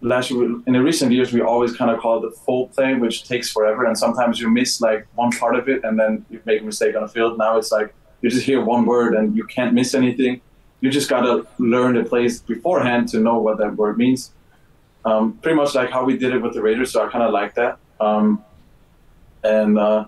last 0.00 0.30
year, 0.30 0.44
in 0.66 0.72
the 0.72 0.82
recent 0.82 1.12
years, 1.12 1.32
we 1.32 1.40
always 1.40 1.76
kind 1.76 1.90
of 1.90 2.00
call 2.00 2.18
it 2.18 2.30
the 2.30 2.36
full 2.36 2.68
play, 2.68 2.94
which 2.94 3.24
takes 3.24 3.50
forever, 3.50 3.84
and 3.84 3.96
sometimes 3.96 4.40
you 4.40 4.50
miss 4.50 4.80
like 4.80 5.06
one 5.14 5.30
part 5.32 5.56
of 5.56 5.68
it, 5.68 5.84
and 5.84 5.98
then 5.98 6.24
you 6.30 6.40
make 6.44 6.62
a 6.62 6.64
mistake 6.64 6.96
on 6.96 7.02
the 7.02 7.08
field. 7.08 7.38
Now 7.38 7.58
it's 7.58 7.70
like 7.72 7.94
you 8.22 8.30
just 8.30 8.44
hear 8.44 8.62
one 8.62 8.84
word 8.84 9.14
and 9.14 9.36
you 9.36 9.44
can't 9.44 9.72
miss 9.74 9.94
anything. 9.94 10.40
You 10.80 10.90
just 10.90 11.08
gotta 11.08 11.46
learn 11.58 11.94
the 11.94 12.04
plays 12.04 12.40
beforehand 12.40 13.08
to 13.10 13.20
know 13.20 13.38
what 13.38 13.58
that 13.58 13.76
word 13.76 13.98
means. 13.98 14.32
Um, 15.04 15.34
pretty 15.38 15.56
much 15.56 15.74
like 15.74 15.90
how 15.90 16.04
we 16.04 16.16
did 16.16 16.34
it 16.34 16.42
with 16.42 16.54
the 16.54 16.62
Raiders, 16.62 16.92
so 16.92 17.06
I 17.06 17.10
kind 17.10 17.24
of 17.24 17.32
like 17.32 17.54
that. 17.54 17.78
Um, 18.00 18.44
and 19.42 19.78
uh, 19.78 20.06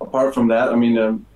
apart 0.00 0.34
from 0.34 0.48
that, 0.48 0.68
I 0.68 0.76
mean, 0.76 0.98
um, 0.98 1.26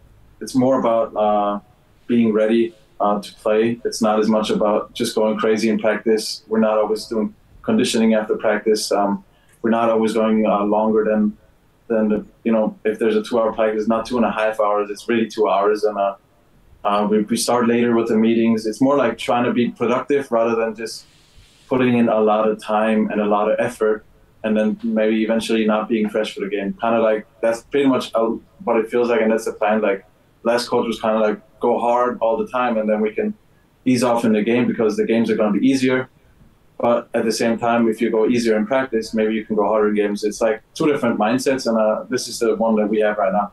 it's 0.40 0.54
more 0.54 0.78
about 0.80 1.16
uh, 1.16 1.60
being 2.06 2.32
ready 2.32 2.74
uh, 3.00 3.20
to 3.20 3.34
play. 3.34 3.80
It's 3.84 4.02
not 4.02 4.18
as 4.18 4.28
much 4.28 4.50
about 4.50 4.94
just 4.94 5.14
going 5.14 5.38
crazy 5.38 5.68
in 5.68 5.78
practice. 5.78 6.42
We're 6.48 6.58
not 6.58 6.78
always 6.78 7.06
doing 7.06 7.34
conditioning 7.62 8.14
after 8.14 8.36
practice. 8.36 8.90
Um, 8.92 9.24
we're 9.62 9.70
not 9.70 9.90
always 9.90 10.14
going 10.14 10.46
uh, 10.46 10.64
longer 10.64 11.04
than 11.04 11.36
than 11.88 12.08
the, 12.10 12.26
you 12.44 12.52
know 12.52 12.78
if 12.84 12.98
there's 12.98 13.16
a 13.16 13.22
two-hour 13.22 13.52
practice, 13.52 13.88
not 13.88 14.06
two 14.06 14.16
and 14.16 14.26
a 14.26 14.30
half 14.30 14.60
hours. 14.60 14.90
It's 14.90 15.08
really 15.08 15.28
two 15.28 15.48
hours, 15.48 15.84
and 15.84 15.98
uh, 15.98 16.14
uh, 16.84 17.06
we, 17.10 17.22
we 17.22 17.36
start 17.36 17.66
later 17.66 17.94
with 17.94 18.08
the 18.08 18.16
meetings. 18.16 18.66
It's 18.66 18.80
more 18.80 18.96
like 18.96 19.18
trying 19.18 19.44
to 19.44 19.52
be 19.52 19.70
productive 19.70 20.30
rather 20.30 20.54
than 20.54 20.74
just 20.74 21.06
putting 21.68 21.98
in 21.98 22.08
a 22.08 22.20
lot 22.20 22.48
of 22.48 22.62
time 22.62 23.10
and 23.10 23.20
a 23.20 23.26
lot 23.26 23.50
of 23.50 23.58
effort 23.58 24.04
and 24.44 24.56
then 24.56 24.78
maybe 24.82 25.22
eventually 25.22 25.64
not 25.66 25.88
being 25.88 26.08
fresh 26.08 26.34
for 26.34 26.40
the 26.40 26.48
game. 26.48 26.72
Kind 26.74 26.94
of 26.94 27.02
like 27.02 27.26
that's 27.40 27.62
pretty 27.62 27.88
much 27.88 28.12
what 28.64 28.76
it 28.76 28.90
feels 28.90 29.08
like, 29.08 29.20
and 29.20 29.32
that's 29.32 29.44
the 29.44 29.52
plan. 29.52 29.80
Like 29.80 30.04
last 30.42 30.68
coach 30.68 30.86
was 30.86 31.00
kind 31.00 31.16
of 31.16 31.22
like 31.22 31.60
go 31.60 31.78
hard 31.78 32.18
all 32.20 32.36
the 32.36 32.46
time, 32.46 32.78
and 32.78 32.88
then 32.88 33.00
we 33.00 33.12
can 33.12 33.34
ease 33.84 34.02
off 34.02 34.24
in 34.24 34.32
the 34.32 34.42
game 34.42 34.66
because 34.66 34.96
the 34.96 35.04
games 35.04 35.30
are 35.30 35.36
going 35.36 35.52
to 35.52 35.58
be 35.58 35.66
easier. 35.66 36.08
But 36.78 37.08
at 37.12 37.24
the 37.24 37.32
same 37.32 37.58
time, 37.58 37.88
if 37.88 38.00
you 38.00 38.10
go 38.10 38.26
easier 38.26 38.56
in 38.56 38.66
practice, 38.66 39.12
maybe 39.12 39.34
you 39.34 39.44
can 39.44 39.56
go 39.56 39.66
harder 39.66 39.88
in 39.88 39.94
games. 39.94 40.22
It's 40.22 40.40
like 40.40 40.62
two 40.74 40.86
different 40.86 41.18
mindsets, 41.18 41.66
and 41.66 41.76
uh, 41.76 42.04
this 42.08 42.28
is 42.28 42.38
the 42.38 42.54
one 42.54 42.76
that 42.76 42.88
we 42.88 43.00
have 43.00 43.18
right 43.18 43.32
now. 43.32 43.50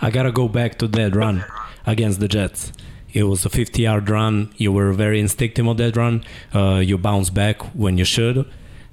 I 0.00 0.10
gotta 0.10 0.32
go 0.32 0.48
back 0.48 0.78
to 0.78 0.88
that 0.88 1.14
run 1.14 1.44
against 1.86 2.20
the 2.20 2.28
Jets. 2.28 2.72
It 3.12 3.24
was 3.24 3.44
a 3.46 3.50
50 3.50 3.82
yard 3.82 4.10
run. 4.10 4.52
You 4.56 4.72
were 4.72 4.92
very 4.92 5.20
instinctive 5.20 5.66
on 5.66 5.76
that 5.76 5.96
run. 5.96 6.24
Uh, 6.54 6.82
you 6.84 6.98
bounced 6.98 7.32
back 7.32 7.62
when 7.74 7.96
you 7.96 8.04
should 8.04 8.46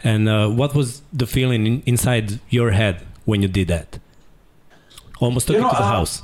and 0.03 0.27
uh, 0.27 0.49
what 0.49 0.75
was 0.75 1.01
the 1.13 1.25
feeling 1.25 1.65
in, 1.65 1.83
inside 1.85 2.39
your 2.49 2.71
head 2.71 3.05
when 3.25 3.41
you 3.41 3.47
did 3.47 3.69
that? 3.69 3.99
Almost 5.19 5.47
took 5.47 5.55
you 5.55 5.61
know, 5.61 5.69
to 5.69 5.75
the 5.75 5.83
uh, 5.83 5.87
house. 5.87 6.21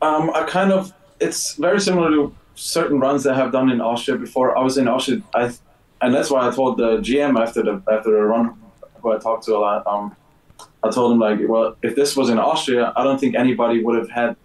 Um, 0.00 0.30
I 0.34 0.44
kind 0.44 0.72
of, 0.72 0.92
it's 1.20 1.54
very 1.54 1.80
similar 1.80 2.10
to 2.10 2.34
certain 2.54 2.98
runs 2.98 3.24
that 3.24 3.34
I 3.34 3.36
have 3.36 3.52
done 3.52 3.70
in 3.70 3.80
Austria 3.80 4.16
before. 4.16 4.56
I 4.56 4.62
was 4.62 4.78
in 4.78 4.88
Austria, 4.88 5.20
I, 5.34 5.52
and 6.00 6.14
that's 6.14 6.30
why 6.30 6.46
I 6.46 6.50
told 6.54 6.78
the 6.78 6.98
GM 6.98 7.40
after 7.40 7.62
the 7.62 7.82
after 7.90 8.10
the 8.10 8.22
run, 8.22 8.56
who 9.02 9.12
I 9.12 9.18
talked 9.18 9.44
to 9.44 9.56
a 9.56 9.58
lot. 9.58 9.86
Um, 9.86 10.14
I 10.82 10.90
told 10.90 11.12
him 11.12 11.18
like, 11.18 11.40
well, 11.48 11.76
if 11.82 11.96
this 11.96 12.16
was 12.16 12.30
in 12.30 12.38
Austria, 12.38 12.92
I 12.96 13.02
don't 13.04 13.18
think 13.18 13.34
anybody 13.34 13.82
would 13.82 13.98
have 13.98 14.10
had 14.10 14.36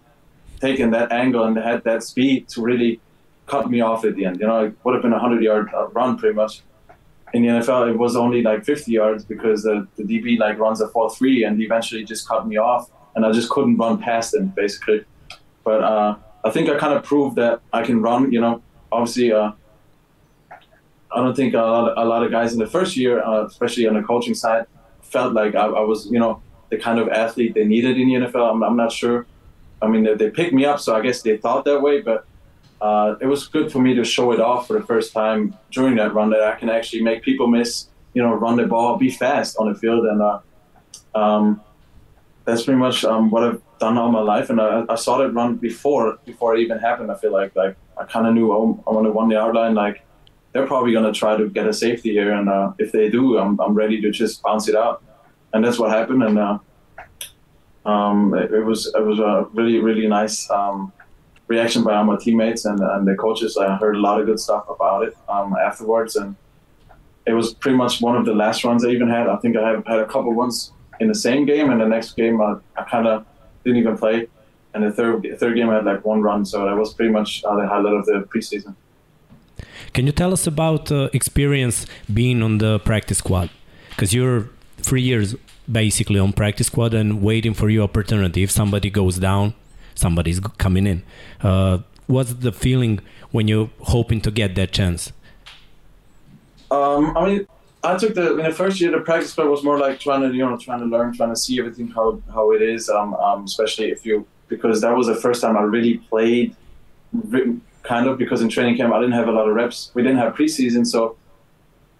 taken 0.60 0.90
that 0.90 1.12
angle 1.12 1.44
and 1.44 1.56
had 1.56 1.84
that 1.84 2.02
speed 2.02 2.48
to 2.50 2.62
really 2.62 3.00
cut 3.46 3.70
me 3.70 3.80
off 3.80 4.04
at 4.04 4.16
the 4.16 4.24
end. 4.24 4.40
You 4.40 4.46
know, 4.46 4.64
it 4.64 4.76
would 4.82 4.94
have 4.94 5.02
been 5.02 5.12
a 5.12 5.18
hundred 5.18 5.42
yard 5.42 5.70
run 5.92 6.16
pretty 6.16 6.34
much 6.34 6.62
in 7.34 7.42
the 7.42 7.48
NFL, 7.48 7.90
it 7.90 7.98
was 7.98 8.14
only 8.14 8.42
like 8.42 8.64
50 8.64 8.92
yards 8.92 9.24
because 9.24 9.64
the, 9.64 9.86
the 9.96 10.04
DB 10.04 10.38
like 10.38 10.56
runs 10.58 10.80
a 10.80 10.88
4 10.88 11.10
3 11.10 11.44
and 11.44 11.60
eventually 11.60 12.04
just 12.04 12.28
cut 12.28 12.46
me 12.46 12.56
off. 12.56 12.88
And 13.16 13.26
I 13.26 13.32
just 13.32 13.50
couldn't 13.50 13.76
run 13.76 13.98
past 13.98 14.34
him, 14.34 14.48
basically. 14.56 15.04
But 15.64 15.82
uh, 15.82 16.16
I 16.44 16.50
think 16.50 16.68
I 16.68 16.78
kind 16.78 16.94
of 16.94 17.02
proved 17.02 17.36
that 17.36 17.60
I 17.72 17.82
can 17.82 18.00
run, 18.00 18.32
you 18.32 18.40
know. 18.40 18.62
Obviously, 18.92 19.32
uh, 19.32 19.52
I 21.14 21.18
don't 21.18 21.36
think 21.36 21.54
a 21.54 21.58
lot, 21.58 21.96
a 21.96 22.04
lot 22.04 22.24
of 22.24 22.30
guys 22.30 22.52
in 22.52 22.58
the 22.58 22.66
first 22.66 22.96
year, 22.96 23.22
uh, 23.22 23.46
especially 23.46 23.86
on 23.86 23.94
the 23.94 24.02
coaching 24.02 24.34
side, 24.34 24.66
felt 25.02 25.32
like 25.32 25.54
I, 25.54 25.66
I, 25.66 25.80
was, 25.80 26.06
you 26.06 26.18
know, 26.18 26.42
the 26.70 26.76
kind 26.76 26.98
of 26.98 27.08
athlete 27.08 27.54
they 27.54 27.64
needed 27.64 27.98
in 27.98 28.08
the 28.08 28.14
NFL. 28.26 28.50
I'm, 28.50 28.62
I'm 28.64 28.76
not 28.76 28.90
sure. 28.90 29.26
I 29.80 29.86
mean, 29.86 30.02
they, 30.02 30.14
they, 30.14 30.30
picked 30.30 30.52
me 30.52 30.64
up, 30.64 30.80
so 30.80 30.96
I 30.96 31.00
guess 31.02 31.22
they 31.22 31.36
thought 31.36 31.64
that 31.66 31.80
way. 31.80 32.00
But 32.00 32.26
uh, 32.80 33.14
it 33.20 33.26
was 33.26 33.46
good 33.46 33.70
for 33.70 33.78
me 33.78 33.94
to 33.94 34.04
show 34.04 34.32
it 34.32 34.40
off 34.40 34.66
for 34.66 34.78
the 34.78 34.84
first 34.84 35.12
time 35.12 35.56
during 35.70 35.94
that 35.96 36.14
run 36.14 36.30
that 36.30 36.42
I 36.42 36.56
can 36.56 36.68
actually 36.68 37.02
make 37.02 37.22
people 37.22 37.46
miss, 37.46 37.86
you 38.12 38.22
know, 38.22 38.34
run 38.34 38.56
the 38.56 38.66
ball, 38.66 38.96
be 38.96 39.10
fast 39.10 39.56
on 39.58 39.72
the 39.72 39.78
field, 39.78 40.06
and 40.06 40.20
uh, 40.20 40.40
um, 41.14 41.60
that's 42.44 42.64
pretty 42.64 42.78
much 42.78 43.04
um, 43.04 43.30
what 43.30 43.44
I've 43.44 43.62
done 43.78 43.96
all 43.98 44.10
my 44.10 44.20
life. 44.20 44.50
And 44.50 44.60
I, 44.60 44.84
I 44.88 44.96
saw 44.96 45.18
that 45.18 45.30
run 45.30 45.56
before 45.56 46.18
before 46.24 46.56
it 46.56 46.60
even 46.60 46.78
happened. 46.78 47.10
I 47.10 47.16
feel 47.16 47.32
like 47.32 47.54
like 47.54 47.76
I 47.96 48.04
kind 48.04 48.26
of 48.26 48.34
knew 48.34 48.52
I 48.52 48.90
want 48.90 49.06
to 49.06 49.12
run 49.12 49.28
the 49.28 49.38
outline. 49.38 49.74
Like 49.74 50.02
they're 50.54 50.66
probably 50.68 50.92
going 50.92 51.04
to 51.04 51.18
try 51.18 51.36
to 51.36 51.48
get 51.48 51.66
a 51.66 51.72
safety 51.72 52.12
here, 52.12 52.32
and 52.32 52.48
uh, 52.48 52.72
if 52.78 52.92
they 52.92 53.10
do, 53.10 53.38
I'm, 53.38 53.60
I'm 53.60 53.74
ready 53.74 54.00
to 54.00 54.10
just 54.10 54.40
bounce 54.40 54.68
it 54.68 54.76
out. 54.76 55.02
And 55.52 55.64
that's 55.64 55.78
what 55.80 55.90
happened. 55.90 56.22
And 56.22 56.38
uh, 56.38 56.58
um, 57.84 58.34
it, 58.34 58.52
it, 58.52 58.64
was 58.64 58.86
it 58.86 59.04
was 59.04 59.18
a 59.18 59.46
really 59.52 59.80
really 59.80 60.06
nice 60.06 60.48
um, 60.50 60.92
reaction 61.48 61.82
by 61.82 61.96
all 61.96 62.04
my 62.04 62.16
teammates 62.16 62.64
and, 62.64 62.80
and 62.80 63.06
the 63.06 63.16
coaches. 63.16 63.56
I 63.56 63.76
heard 63.76 63.96
a 63.96 64.00
lot 64.00 64.20
of 64.20 64.26
good 64.26 64.38
stuff 64.38 64.64
about 64.70 65.02
it 65.02 65.16
um, 65.28 65.56
afterwards, 65.56 66.14
and 66.14 66.36
it 67.26 67.32
was 67.32 67.52
pretty 67.52 67.76
much 67.76 68.00
one 68.00 68.16
of 68.16 68.24
the 68.24 68.34
last 68.34 68.64
runs 68.64 68.84
I 68.84 68.90
even 68.90 69.08
had. 69.08 69.28
I 69.28 69.36
think 69.36 69.56
I 69.56 69.68
have 69.70 69.84
had 69.86 69.98
a 69.98 70.06
couple 70.06 70.32
ones 70.34 70.72
in 71.00 71.08
the 71.08 71.16
same 71.16 71.46
game, 71.46 71.70
and 71.70 71.80
the 71.80 71.88
next 71.88 72.14
game 72.14 72.40
I, 72.40 72.56
I 72.76 72.84
kind 72.84 73.08
of 73.08 73.26
didn't 73.64 73.80
even 73.80 73.98
play. 73.98 74.28
And 74.72 74.84
the 74.84 74.92
third 74.92 75.26
third 75.40 75.56
game 75.56 75.68
I 75.68 75.74
had 75.74 75.84
like 75.84 76.04
one 76.04 76.22
run, 76.22 76.44
so 76.44 76.64
that 76.64 76.76
was 76.76 76.94
pretty 76.94 77.10
much 77.10 77.42
uh, 77.44 77.56
the 77.56 77.66
highlight 77.66 77.94
of 77.94 78.06
the 78.06 78.28
preseason. 78.32 78.76
Can 79.94 80.06
you 80.06 80.12
tell 80.12 80.32
us 80.32 80.48
about 80.48 80.90
uh, 80.90 81.08
experience 81.12 81.86
being 82.12 82.42
on 82.42 82.58
the 82.58 82.80
practice 82.80 83.18
squad? 83.18 83.48
Because 83.90 84.12
you're 84.12 84.48
three 84.78 85.02
years 85.02 85.36
basically 85.70 86.18
on 86.18 86.32
practice 86.32 86.66
squad 86.66 86.94
and 86.94 87.22
waiting 87.22 87.54
for 87.54 87.70
your 87.70 87.84
opportunity. 87.84 88.42
If 88.42 88.50
somebody 88.50 88.90
goes 88.90 89.18
down, 89.18 89.54
somebody's 89.94 90.40
coming 90.58 90.88
in. 90.88 91.04
Uh, 91.40 91.78
what's 92.08 92.34
the 92.34 92.50
feeling 92.50 92.98
when 93.30 93.46
you're 93.46 93.70
hoping 93.82 94.20
to 94.22 94.32
get 94.32 94.56
that 94.56 94.72
chance? 94.72 95.12
Um, 96.72 97.16
I 97.16 97.26
mean, 97.26 97.46
I 97.84 97.96
took 97.96 98.14
the 98.14 98.36
in 98.38 98.44
the 98.46 98.52
first 98.52 98.80
year 98.80 98.90
the 98.90 98.98
practice 98.98 99.30
squad 99.30 99.48
was 99.48 99.62
more 99.62 99.78
like 99.78 100.00
trying 100.00 100.22
to 100.22 100.36
you 100.36 100.44
know 100.44 100.56
trying 100.56 100.80
to 100.80 100.86
learn, 100.86 101.14
trying 101.14 101.30
to 101.30 101.36
see 101.36 101.56
everything 101.60 101.86
how 101.86 102.20
how 102.32 102.50
it 102.50 102.62
is. 102.62 102.88
Um, 102.88 103.14
um, 103.14 103.44
especially 103.44 103.92
if 103.92 104.04
you 104.04 104.26
because 104.48 104.80
that 104.80 104.96
was 104.96 105.06
the 105.06 105.14
first 105.14 105.40
time 105.40 105.56
I 105.56 105.62
really 105.62 105.98
played 105.98 106.56
kind 107.84 108.06
of 108.06 108.18
because 108.18 108.40
in 108.42 108.48
training 108.48 108.76
camp 108.76 108.92
I 108.92 108.98
didn't 108.98 109.14
have 109.14 109.28
a 109.28 109.32
lot 109.32 109.48
of 109.48 109.54
reps. 109.54 109.90
We 109.94 110.02
didn't 110.02 110.18
have 110.18 110.34
preseason, 110.34 110.86
so 110.86 111.16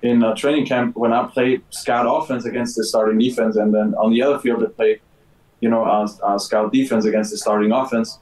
in 0.02 0.22
uh, 0.22 0.34
training 0.34 0.66
camp 0.66 0.96
when 0.96 1.12
I 1.12 1.26
played 1.26 1.62
scout 1.70 2.06
offense 2.06 2.44
against 2.44 2.76
the 2.76 2.84
starting 2.84 3.18
defense, 3.18 3.56
and 3.56 3.72
then 3.74 3.94
on 3.94 4.12
the 4.12 4.22
other 4.22 4.38
field 4.38 4.62
I 4.62 4.66
played, 4.66 5.00
you 5.60 5.70
know, 5.70 5.84
uh, 5.84 6.38
scout 6.38 6.72
defense 6.72 7.04
against 7.04 7.30
the 7.30 7.38
starting 7.38 7.72
offense. 7.72 8.18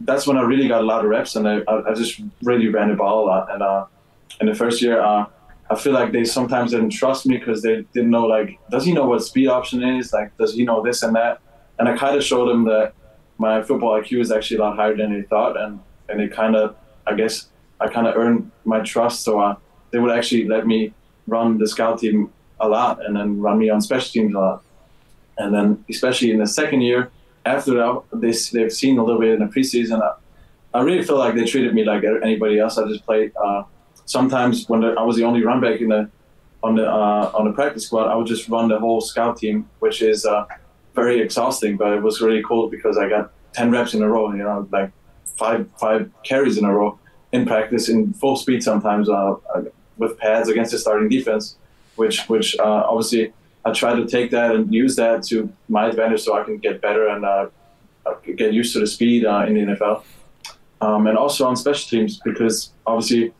That's 0.00 0.26
when 0.26 0.36
I 0.36 0.42
really 0.42 0.68
got 0.68 0.82
a 0.82 0.84
lot 0.84 1.04
of 1.04 1.10
reps, 1.10 1.36
and 1.36 1.48
I, 1.48 1.62
I 1.68 1.94
just 1.94 2.20
really 2.42 2.68
ran 2.68 2.88
the 2.88 2.96
ball 2.96 3.24
a 3.24 3.26
lot. 3.26 3.52
And 3.52 3.62
uh, 3.62 3.86
in 4.40 4.48
the 4.48 4.54
first 4.54 4.82
year, 4.82 5.00
uh, 5.00 5.26
I 5.70 5.76
feel 5.76 5.92
like 5.92 6.12
they 6.12 6.24
sometimes 6.24 6.72
didn't 6.72 6.90
trust 6.90 7.24
me 7.24 7.38
because 7.38 7.62
they 7.62 7.82
didn't 7.94 8.10
know 8.10 8.26
like, 8.26 8.58
does 8.70 8.84
he 8.84 8.92
know 8.92 9.06
what 9.06 9.22
speed 9.22 9.48
option 9.48 9.82
is? 9.82 10.12
Like, 10.12 10.36
does 10.36 10.52
he 10.54 10.64
know 10.64 10.82
this 10.82 11.02
and 11.02 11.16
that? 11.16 11.40
And 11.78 11.88
I 11.88 11.96
kind 11.96 12.16
of 12.16 12.22
showed 12.22 12.48
them 12.50 12.64
that 12.64 12.92
my 13.38 13.62
football 13.62 13.98
IQ 13.98 14.20
is 14.20 14.30
actually 14.30 14.58
a 14.58 14.60
lot 14.60 14.76
higher 14.76 14.94
than 14.94 15.14
they 15.14 15.22
thought, 15.22 15.56
and 15.56 15.80
and 16.12 16.20
it 16.20 16.32
kind 16.32 16.54
of, 16.54 16.76
I 17.06 17.14
guess, 17.14 17.48
I 17.80 17.88
kind 17.88 18.06
of 18.06 18.16
earned 18.16 18.50
my 18.64 18.80
trust. 18.80 19.24
So 19.24 19.40
uh, 19.40 19.56
they 19.90 19.98
would 19.98 20.12
actually 20.12 20.46
let 20.46 20.66
me 20.66 20.94
run 21.26 21.58
the 21.58 21.66
scout 21.66 21.98
team 21.98 22.30
a 22.60 22.68
lot, 22.68 23.04
and 23.04 23.16
then 23.16 23.40
run 23.40 23.58
me 23.58 23.70
on 23.70 23.80
special 23.80 24.10
teams 24.12 24.34
a 24.34 24.38
lot. 24.38 24.62
And 25.38 25.52
then, 25.54 25.84
especially 25.90 26.30
in 26.30 26.38
the 26.38 26.46
second 26.46 26.82
year, 26.82 27.10
after 27.44 27.72
that, 27.74 28.02
they, 28.12 28.32
they've 28.52 28.72
seen 28.72 28.98
a 28.98 29.04
little 29.04 29.20
bit 29.20 29.30
in 29.30 29.40
the 29.40 29.46
preseason. 29.46 30.00
I, 30.00 30.78
I 30.78 30.82
really 30.82 31.02
feel 31.02 31.18
like 31.18 31.34
they 31.34 31.44
treated 31.44 31.74
me 31.74 31.84
like 31.84 32.04
anybody 32.22 32.58
else. 32.58 32.78
I 32.78 32.86
just 32.88 33.04
played. 33.04 33.32
Uh, 33.36 33.64
sometimes 34.04 34.68
when 34.68 34.80
the, 34.80 34.94
I 34.98 35.02
was 35.02 35.16
the 35.16 35.24
only 35.24 35.42
run 35.42 35.60
back 35.60 35.80
in 35.80 35.88
the 35.88 36.10
on 36.62 36.76
the 36.76 36.86
uh, 36.88 37.30
on 37.34 37.44
the 37.46 37.52
practice 37.52 37.86
squad, 37.86 38.06
I 38.08 38.14
would 38.14 38.26
just 38.26 38.48
run 38.48 38.68
the 38.68 38.78
whole 38.78 39.00
scout 39.00 39.36
team, 39.38 39.68
which 39.80 40.00
is 40.02 40.24
uh, 40.24 40.46
very 40.94 41.20
exhausting. 41.20 41.76
But 41.76 41.92
it 41.94 42.02
was 42.02 42.20
really 42.20 42.42
cool 42.46 42.68
because 42.70 42.96
I 42.96 43.08
got 43.08 43.32
ten 43.52 43.70
reps 43.70 43.94
in 43.94 44.02
a 44.02 44.08
row. 44.08 44.32
You 44.32 44.44
know, 44.44 44.68
like 44.70 44.92
five 45.36 45.68
five 45.78 46.10
carries 46.24 46.58
in 46.58 46.64
a 46.64 46.72
row 46.72 46.98
in 47.32 47.46
practice 47.46 47.88
in 47.88 48.12
full 48.12 48.36
speed 48.36 48.62
sometimes 48.62 49.08
uh, 49.08 49.34
uh, 49.54 49.62
with 49.98 50.18
pads 50.18 50.48
against 50.48 50.72
the 50.72 50.78
starting 50.78 51.08
defense, 51.08 51.56
which 51.96 52.28
which 52.28 52.56
uh, 52.58 52.84
obviously 52.88 53.32
I 53.64 53.72
try 53.72 53.94
to 53.94 54.06
take 54.06 54.30
that 54.32 54.54
and 54.54 54.72
use 54.72 54.96
that 54.96 55.22
to 55.24 55.52
my 55.68 55.88
advantage 55.88 56.22
so 56.22 56.38
I 56.38 56.44
can 56.44 56.58
get 56.58 56.80
better 56.80 57.08
and 57.08 57.24
uh, 57.24 57.48
uh 58.06 58.14
get 58.36 58.52
used 58.52 58.72
to 58.74 58.80
the 58.80 58.86
speed 58.86 59.24
uh, 59.24 59.44
in 59.46 59.54
the 59.54 59.60
NFL. 59.74 60.02
Um, 60.80 61.06
and 61.06 61.16
also 61.16 61.46
on 61.46 61.56
special 61.56 61.88
teams 61.88 62.18
because 62.24 62.72
obviously 62.86 63.32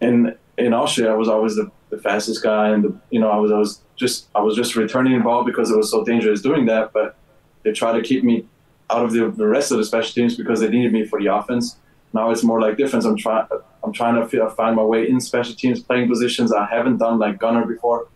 in 0.00 0.36
in 0.58 0.72
Austria 0.72 1.12
I 1.12 1.14
was 1.14 1.28
always 1.28 1.54
the, 1.54 1.70
the 1.90 1.98
fastest 1.98 2.42
guy 2.42 2.70
and 2.70 2.84
the, 2.84 3.00
you 3.10 3.20
know 3.20 3.30
I 3.30 3.36
was 3.36 3.52
I 3.52 3.58
was 3.58 3.80
just 3.94 4.28
I 4.34 4.40
was 4.40 4.56
just 4.56 4.76
returning 4.76 5.16
the 5.16 5.24
ball 5.24 5.44
because 5.44 5.70
it 5.70 5.76
was 5.76 5.90
so 5.90 6.04
dangerous 6.04 6.42
doing 6.42 6.66
that, 6.66 6.92
but 6.92 7.16
they 7.62 7.72
try 7.72 7.92
to 7.92 8.02
keep 8.02 8.24
me 8.24 8.46
out 8.90 9.04
of 9.04 9.12
the, 9.12 9.30
the 9.30 9.46
rest 9.46 9.72
of 9.72 9.78
the 9.78 9.84
special 9.84 10.12
teams 10.12 10.36
because 10.36 10.60
they 10.60 10.68
needed 10.68 10.92
me 10.92 11.04
for 11.06 11.20
the 11.20 11.34
offense. 11.34 11.76
Now 12.12 12.30
it's 12.30 12.42
more 12.42 12.60
like 12.60 12.76
difference. 12.76 13.04
I'm 13.04 13.16
trying 13.16 13.46
I'm 13.82 13.92
trying 13.92 14.28
to 14.28 14.50
find 14.50 14.76
my 14.76 14.82
way 14.82 15.08
in 15.08 15.20
special 15.20 15.54
teams, 15.54 15.80
playing 15.82 16.08
positions 16.08 16.52
I 16.52 16.66
haven't 16.66 16.98
done 16.98 17.18
like 17.18 17.38
gunner 17.38 17.64
before. 17.64 18.08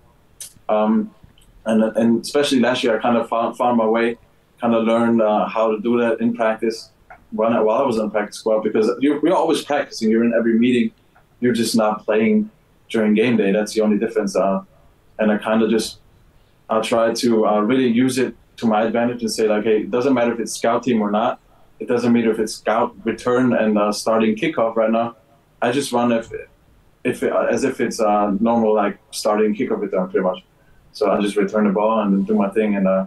Um, 0.68 1.14
and 1.66 1.82
and 1.96 2.20
especially 2.20 2.60
last 2.60 2.82
year, 2.82 2.96
I 2.98 3.02
kind 3.02 3.16
of 3.16 3.28
found, 3.28 3.56
found 3.56 3.76
my 3.76 3.86
way, 3.86 4.16
kind 4.60 4.74
of 4.74 4.84
learned 4.84 5.20
uh, 5.20 5.46
how 5.46 5.70
to 5.70 5.80
do 5.80 5.98
that 6.00 6.20
in 6.20 6.34
practice 6.34 6.90
when 7.32 7.52
I, 7.52 7.60
while 7.60 7.82
I 7.82 7.86
was 7.86 7.98
on 7.98 8.10
practice 8.10 8.38
squad 8.38 8.60
because 8.62 8.90
you're, 9.00 9.24
you're 9.24 9.36
always 9.36 9.62
practicing. 9.62 10.10
You're 10.10 10.24
in 10.24 10.32
every 10.34 10.58
meeting. 10.58 10.92
You're 11.40 11.52
just 11.52 11.76
not 11.76 12.04
playing 12.04 12.50
during 12.88 13.14
game 13.14 13.36
day. 13.36 13.52
That's 13.52 13.74
the 13.74 13.80
only 13.82 13.98
difference. 13.98 14.36
Uh, 14.36 14.62
and 15.18 15.30
I 15.30 15.38
kind 15.38 15.62
of 15.62 15.70
just 15.70 15.98
I 16.68 16.80
try 16.80 17.12
to 17.12 17.46
uh, 17.46 17.60
really 17.60 17.86
use 17.86 18.18
it 18.18 18.34
to 18.60 18.66
my 18.66 18.84
advantage 18.84 19.22
and 19.22 19.30
say 19.30 19.48
like, 19.48 19.64
hey, 19.64 19.80
it 19.80 19.90
doesn't 19.90 20.14
matter 20.14 20.32
if 20.32 20.40
it's 20.40 20.54
scout 20.54 20.82
team 20.82 21.02
or 21.02 21.10
not. 21.10 21.40
It 21.78 21.88
doesn't 21.88 22.12
matter 22.12 22.30
if 22.30 22.38
it's 22.38 22.54
scout 22.54 22.94
return 23.04 23.54
and 23.54 23.78
uh, 23.78 23.92
starting 23.92 24.36
kickoff 24.36 24.76
right 24.76 24.90
now. 24.90 25.16
I 25.62 25.72
just 25.72 25.92
run 25.92 26.12
if, 26.12 26.30
if 27.04 27.22
it, 27.22 27.32
as 27.32 27.64
if 27.64 27.80
it's 27.80 28.00
a 28.00 28.36
normal 28.40 28.74
like 28.74 28.98
starting 29.10 29.54
kickoff 29.54 29.80
return 29.80 30.08
pretty 30.10 30.24
much. 30.24 30.44
So 30.92 31.10
I 31.10 31.20
just 31.20 31.36
return 31.36 31.66
the 31.66 31.72
ball 31.72 32.00
and 32.00 32.26
do 32.26 32.34
my 32.34 32.50
thing, 32.50 32.74
and 32.74 32.88
uh, 32.88 33.06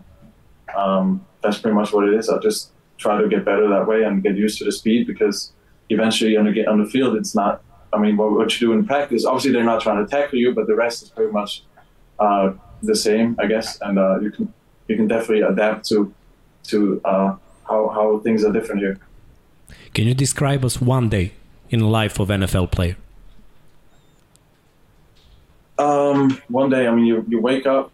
um, 0.75 1.25
that's 1.41 1.57
pretty 1.57 1.75
much 1.75 1.91
what 1.91 2.07
it 2.07 2.13
is. 2.13 2.29
I 2.29 2.39
just 2.39 2.71
try 2.97 3.21
to 3.21 3.27
get 3.27 3.43
better 3.43 3.67
that 3.69 3.87
way 3.87 4.03
and 4.03 4.23
get 4.23 4.35
used 4.35 4.57
to 4.59 4.65
the 4.65 4.71
speed 4.71 5.05
because 5.05 5.51
eventually 5.89 6.37
on 6.37 6.45
the 6.45 6.51
get 6.51 6.67
on 6.67 6.81
the 6.81 6.89
field 6.89 7.15
it's 7.15 7.35
not. 7.35 7.61
I 7.91 7.97
mean, 7.99 8.17
what, 8.17 8.31
what 8.31 8.59
you 8.59 8.67
do 8.67 8.73
in 8.73 8.87
practice, 8.87 9.23
obviously 9.23 9.51
they're 9.51 9.63
not 9.63 9.81
trying 9.81 10.03
to 10.03 10.09
tackle 10.09 10.39
you, 10.39 10.55
but 10.55 10.65
the 10.65 10.75
rest 10.75 11.03
is 11.03 11.09
pretty 11.09 11.31
much 11.31 11.63
uh, 12.17 12.53
the 12.81 12.95
same, 12.95 13.35
I 13.39 13.45
guess, 13.45 13.79
and 13.81 13.99
uh, 13.99 14.19
you 14.19 14.31
can 14.31 14.51
you 14.87 14.95
can 14.95 15.07
definitely 15.07 15.41
adapt 15.41 15.87
to 15.89 16.13
to 16.63 17.01
uh, 17.05 17.35
how 17.67 17.89
how 17.89 18.19
things 18.19 18.43
are 18.43 18.51
different 18.51 18.81
here. 18.81 18.99
Can 19.93 20.07
you 20.07 20.13
describe 20.13 20.65
us 20.65 20.81
one 20.81 21.09
day 21.09 21.33
in 21.69 21.79
the 21.79 21.87
life 21.87 22.19
of 22.19 22.29
NFL 22.29 22.71
player? 22.71 22.97
Um, 25.77 26.41
one 26.47 26.69
day, 26.69 26.87
I 26.87 26.93
mean, 26.93 27.05
you, 27.05 27.25
you 27.27 27.41
wake 27.41 27.65
up, 27.65 27.91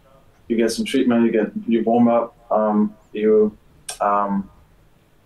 you 0.48 0.58
get 0.58 0.72
some 0.72 0.85
treatment, 0.85 1.26
you 1.26 1.32
get 1.32 1.51
you 1.68 1.84
warm 1.84 2.08
up, 2.08 2.35
um, 2.51 2.95
you 3.14 3.58
um, 4.01 4.50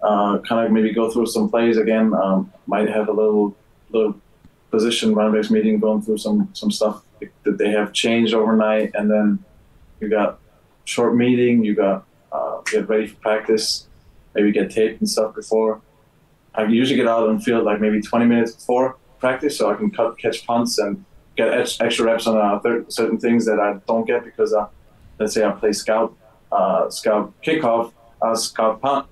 uh, 0.02 0.38
kind 0.40 0.66
of 0.66 0.72
maybe 0.72 0.94
go 0.94 1.10
through 1.10 1.28
some 1.28 1.50
plays 1.50 1.78
again. 1.78 2.14
Um, 2.14 2.52
might 2.68 2.90
have 2.90 3.08
a 3.08 3.12
little 3.12 3.56
little 3.92 4.16
position 4.70 5.16
running 5.16 5.34
backs 5.34 5.50
meeting, 5.50 5.80
going 5.80 6.02
through 6.02 6.18
some 6.18 6.50
some 6.54 6.72
stuff 6.72 7.04
that 7.44 7.58
they 7.58 7.72
have 7.72 7.94
changed 7.94 8.34
overnight, 8.34 8.92
and 8.94 9.10
then 9.10 9.44
you 10.00 10.10
got 10.10 10.40
short 10.86 11.16
meeting, 11.16 11.64
you 11.64 11.76
got 11.76 12.06
uh, 12.32 12.62
get 12.62 12.88
ready 12.90 13.08
for 13.08 13.16
practice, 13.16 13.88
maybe 14.34 14.52
get 14.52 14.72
taped 14.72 15.00
and 15.00 15.10
stuff 15.10 15.36
before. 15.36 15.82
I 16.56 16.66
usually 16.66 16.98
get 16.98 17.08
out 17.08 17.28
on 17.28 17.38
the 17.38 17.44
field 17.44 17.64
like 17.64 17.82
maybe 17.82 18.02
20 18.02 18.26
minutes 18.26 18.54
before 18.54 18.98
practice, 19.20 19.58
so 19.58 19.72
I 19.72 19.76
can 19.76 19.90
cut, 19.90 20.18
catch 20.18 20.46
punts 20.46 20.78
and 20.78 21.04
get 21.36 21.50
extra 21.80 22.06
reps 22.06 22.28
on 22.28 22.38
uh, 22.38 22.84
certain 22.90 23.18
things 23.18 23.46
that 23.46 23.60
I 23.60 23.80
don't 23.88 24.06
get 24.06 24.24
because, 24.24 24.54
uh, 24.54 24.68
let's 25.20 25.34
say 25.34 25.44
I 25.44 25.52
play 25.52 25.72
scout, 25.72 26.16
uh, 26.52 26.90
scout 26.90 27.34
kickoff, 27.42 27.94
uh, 28.22 28.36
scout 28.36 28.82
punt. 28.82 29.08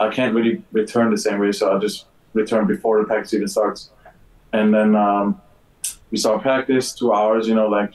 I 0.00 0.10
can't 0.10 0.34
really 0.34 0.62
return 0.72 1.10
the 1.10 1.18
same 1.18 1.38
way, 1.38 1.52
so 1.52 1.74
I 1.74 1.78
just 1.78 2.06
return 2.32 2.66
before 2.66 3.00
the 3.00 3.06
practice 3.06 3.32
even 3.32 3.48
starts. 3.48 3.90
And 4.52 4.74
then 4.74 4.94
um, 4.94 5.40
we 6.10 6.18
start 6.18 6.42
practice, 6.42 6.92
two 6.92 7.12
hours, 7.12 7.48
you 7.48 7.54
know, 7.54 7.68
like 7.68 7.94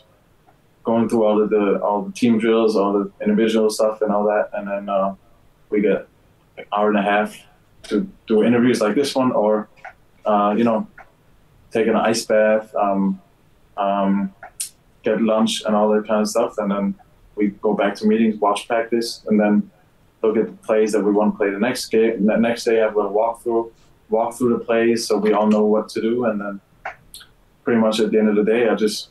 going 0.83 1.09
through 1.09 1.25
all 1.25 1.41
of 1.41 1.49
the 1.49 1.79
all 1.81 2.01
the 2.03 2.11
team 2.11 2.39
drills, 2.39 2.75
all 2.75 2.93
the 2.93 3.11
individual 3.21 3.69
stuff, 3.69 4.01
and 4.01 4.11
all 4.11 4.25
that, 4.25 4.49
and 4.53 4.67
then 4.67 4.89
uh, 4.89 5.15
we 5.69 5.81
get 5.81 6.07
an 6.57 6.65
hour 6.75 6.89
and 6.89 6.97
a 6.97 7.01
half 7.01 7.37
to 7.83 8.09
do 8.27 8.43
interviews 8.43 8.81
like 8.81 8.95
this 8.95 9.15
one, 9.15 9.31
or 9.31 9.69
uh, 10.25 10.53
you 10.57 10.63
know, 10.63 10.87
take 11.71 11.87
an 11.87 11.95
ice 11.95 12.25
bath. 12.25 12.73
Um, 12.75 13.21
um, 13.77 14.33
get 15.03 15.21
lunch 15.21 15.63
and 15.65 15.75
all 15.75 15.89
that 15.89 16.07
kind 16.07 16.21
of 16.21 16.27
stuff, 16.27 16.57
and 16.57 16.71
then 16.71 16.95
we 17.35 17.47
go 17.47 17.73
back 17.73 17.95
to 17.95 18.05
meetings, 18.05 18.35
watch 18.39 18.67
practice, 18.67 19.23
and 19.27 19.39
then 19.39 19.69
look 20.21 20.37
at 20.37 20.47
the 20.47 20.57
plays 20.57 20.91
that 20.91 21.03
we 21.03 21.11
want 21.11 21.33
to 21.33 21.37
play 21.37 21.49
the 21.49 21.59
next 21.59 21.87
game. 21.87 22.25
The 22.25 22.37
next 22.37 22.65
day, 22.65 22.75
have 22.75 22.97
a 22.97 23.03
walkthrough, 23.03 23.71
walk 24.09 24.35
through 24.35 24.57
the 24.57 24.63
plays, 24.65 25.07
so 25.07 25.17
we 25.17 25.31
all 25.33 25.47
know 25.47 25.65
what 25.65 25.89
to 25.89 26.01
do, 26.01 26.25
and 26.25 26.41
then 26.41 26.61
pretty 27.63 27.79
much 27.79 27.99
at 27.99 28.11
the 28.11 28.19
end 28.19 28.29
of 28.29 28.35
the 28.35 28.43
day, 28.43 28.67
I 28.67 28.75
just 28.75 29.09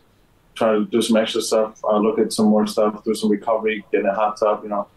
try 0.58 0.72
to 0.72 0.84
do 0.84 1.00
some 1.00 1.16
extra 1.16 1.40
stuff, 1.40 1.82
uh, 1.84 1.98
look 1.98 2.18
at 2.18 2.32
some 2.32 2.46
more 2.46 2.66
stuff, 2.66 3.04
do 3.04 3.14
some 3.14 3.30
recovery, 3.30 3.84
get 3.92 4.00
in 4.00 4.06
a 4.06 4.14
hot 4.14 4.38
tub, 4.38 4.62
you 4.64 4.68
know, 4.68 4.88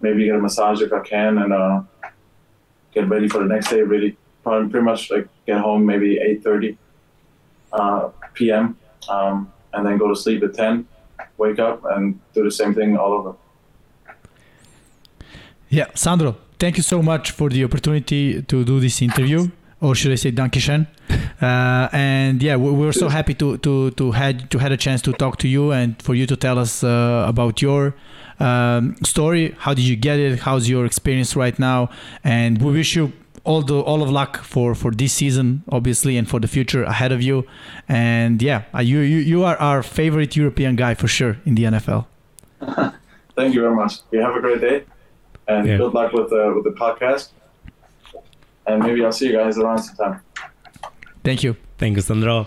maybe 0.00 0.24
get 0.24 0.34
a 0.34 0.38
massage 0.38 0.80
if 0.80 0.92
I 0.92 1.00
can, 1.00 1.38
and 1.38 1.52
uh, 1.52 1.82
get 2.92 3.08
ready 3.08 3.28
for 3.28 3.38
the 3.38 3.44
next 3.54 3.70
day. 3.70 3.82
Really, 3.82 4.16
probably 4.42 4.70
pretty 4.70 4.84
much 4.84 5.10
like 5.10 5.28
get 5.46 5.60
home 5.60 5.84
maybe 5.84 6.16
8:30 6.16 6.76
uh, 7.72 8.08
p.m. 8.34 8.76
Um, 9.08 9.52
and 9.72 9.86
then 9.86 9.98
go 9.98 10.08
to 10.08 10.16
sleep 10.16 10.42
at 10.42 10.54
10, 10.54 10.86
wake 11.36 11.58
up, 11.58 11.84
and 11.84 12.18
do 12.34 12.42
the 12.42 12.50
same 12.50 12.74
thing 12.74 12.96
all 12.96 13.12
over. 13.12 13.34
Yeah, 15.68 15.86
Sandro, 15.94 16.36
thank 16.58 16.78
you 16.78 16.82
so 16.82 17.02
much 17.02 17.30
for 17.30 17.50
the 17.50 17.62
opportunity 17.64 18.42
to 18.42 18.64
do 18.64 18.80
this 18.80 19.02
interview, 19.02 19.50
or 19.80 19.94
should 19.94 20.12
I 20.12 20.16
say, 20.16 20.32
Dankeschön. 20.32 20.86
Uh, 21.40 21.88
and 21.92 22.42
yeah, 22.42 22.56
we, 22.56 22.68
we're 22.72 22.90
so 22.90 23.08
happy 23.08 23.32
to 23.32 23.58
to 23.58 23.92
to 23.92 24.10
had 24.10 24.50
to 24.50 24.58
had 24.58 24.72
a 24.72 24.76
chance 24.76 25.00
to 25.00 25.12
talk 25.12 25.36
to 25.38 25.46
you 25.46 25.70
and 25.70 25.94
for 26.02 26.16
you 26.16 26.26
to 26.26 26.34
tell 26.34 26.58
us 26.58 26.82
uh, 26.82 27.24
about 27.28 27.62
your 27.62 27.94
um, 28.40 28.96
story. 29.04 29.54
How 29.58 29.72
did 29.72 29.84
you 29.84 29.94
get 29.94 30.18
it? 30.18 30.40
How's 30.40 30.68
your 30.68 30.84
experience 30.84 31.36
right 31.36 31.56
now? 31.56 31.90
And 32.24 32.60
we 32.60 32.72
wish 32.72 32.96
you 32.96 33.12
all 33.44 33.62
the 33.62 33.78
all 33.78 34.02
of 34.02 34.10
luck 34.10 34.42
for 34.42 34.74
for 34.74 34.90
this 34.90 35.12
season, 35.12 35.62
obviously, 35.70 36.16
and 36.18 36.28
for 36.28 36.40
the 36.40 36.48
future 36.48 36.82
ahead 36.82 37.12
of 37.12 37.22
you. 37.22 37.44
And 37.88 38.42
yeah, 38.42 38.62
uh, 38.74 38.80
you 38.80 38.98
you 38.98 39.18
you 39.18 39.44
are 39.44 39.56
our 39.58 39.84
favorite 39.84 40.34
European 40.34 40.74
guy 40.74 40.94
for 40.94 41.06
sure 41.06 41.36
in 41.46 41.54
the 41.54 41.64
NFL. 41.70 42.06
Thank 43.36 43.54
you 43.54 43.60
very 43.60 43.76
much. 43.76 44.00
You 44.10 44.22
have 44.22 44.34
a 44.34 44.40
great 44.40 44.60
day, 44.60 44.82
and 45.46 45.68
Yeah. 45.68 45.76
good 45.78 45.94
luck 45.94 46.12
with 46.12 46.30
the 46.30 46.52
with 46.52 46.64
the 46.64 46.74
podcast. 46.74 47.30
And 48.68 48.82
maybe 48.82 49.04
I'll 49.04 49.12
see 49.12 49.26
you 49.28 49.32
guys 49.32 49.58
around 49.58 49.78
sometime. 49.78 50.20
Thank 51.24 51.42
you. 51.42 51.56
Thank 51.78 51.96
you, 51.96 52.02
Sandro. 52.02 52.46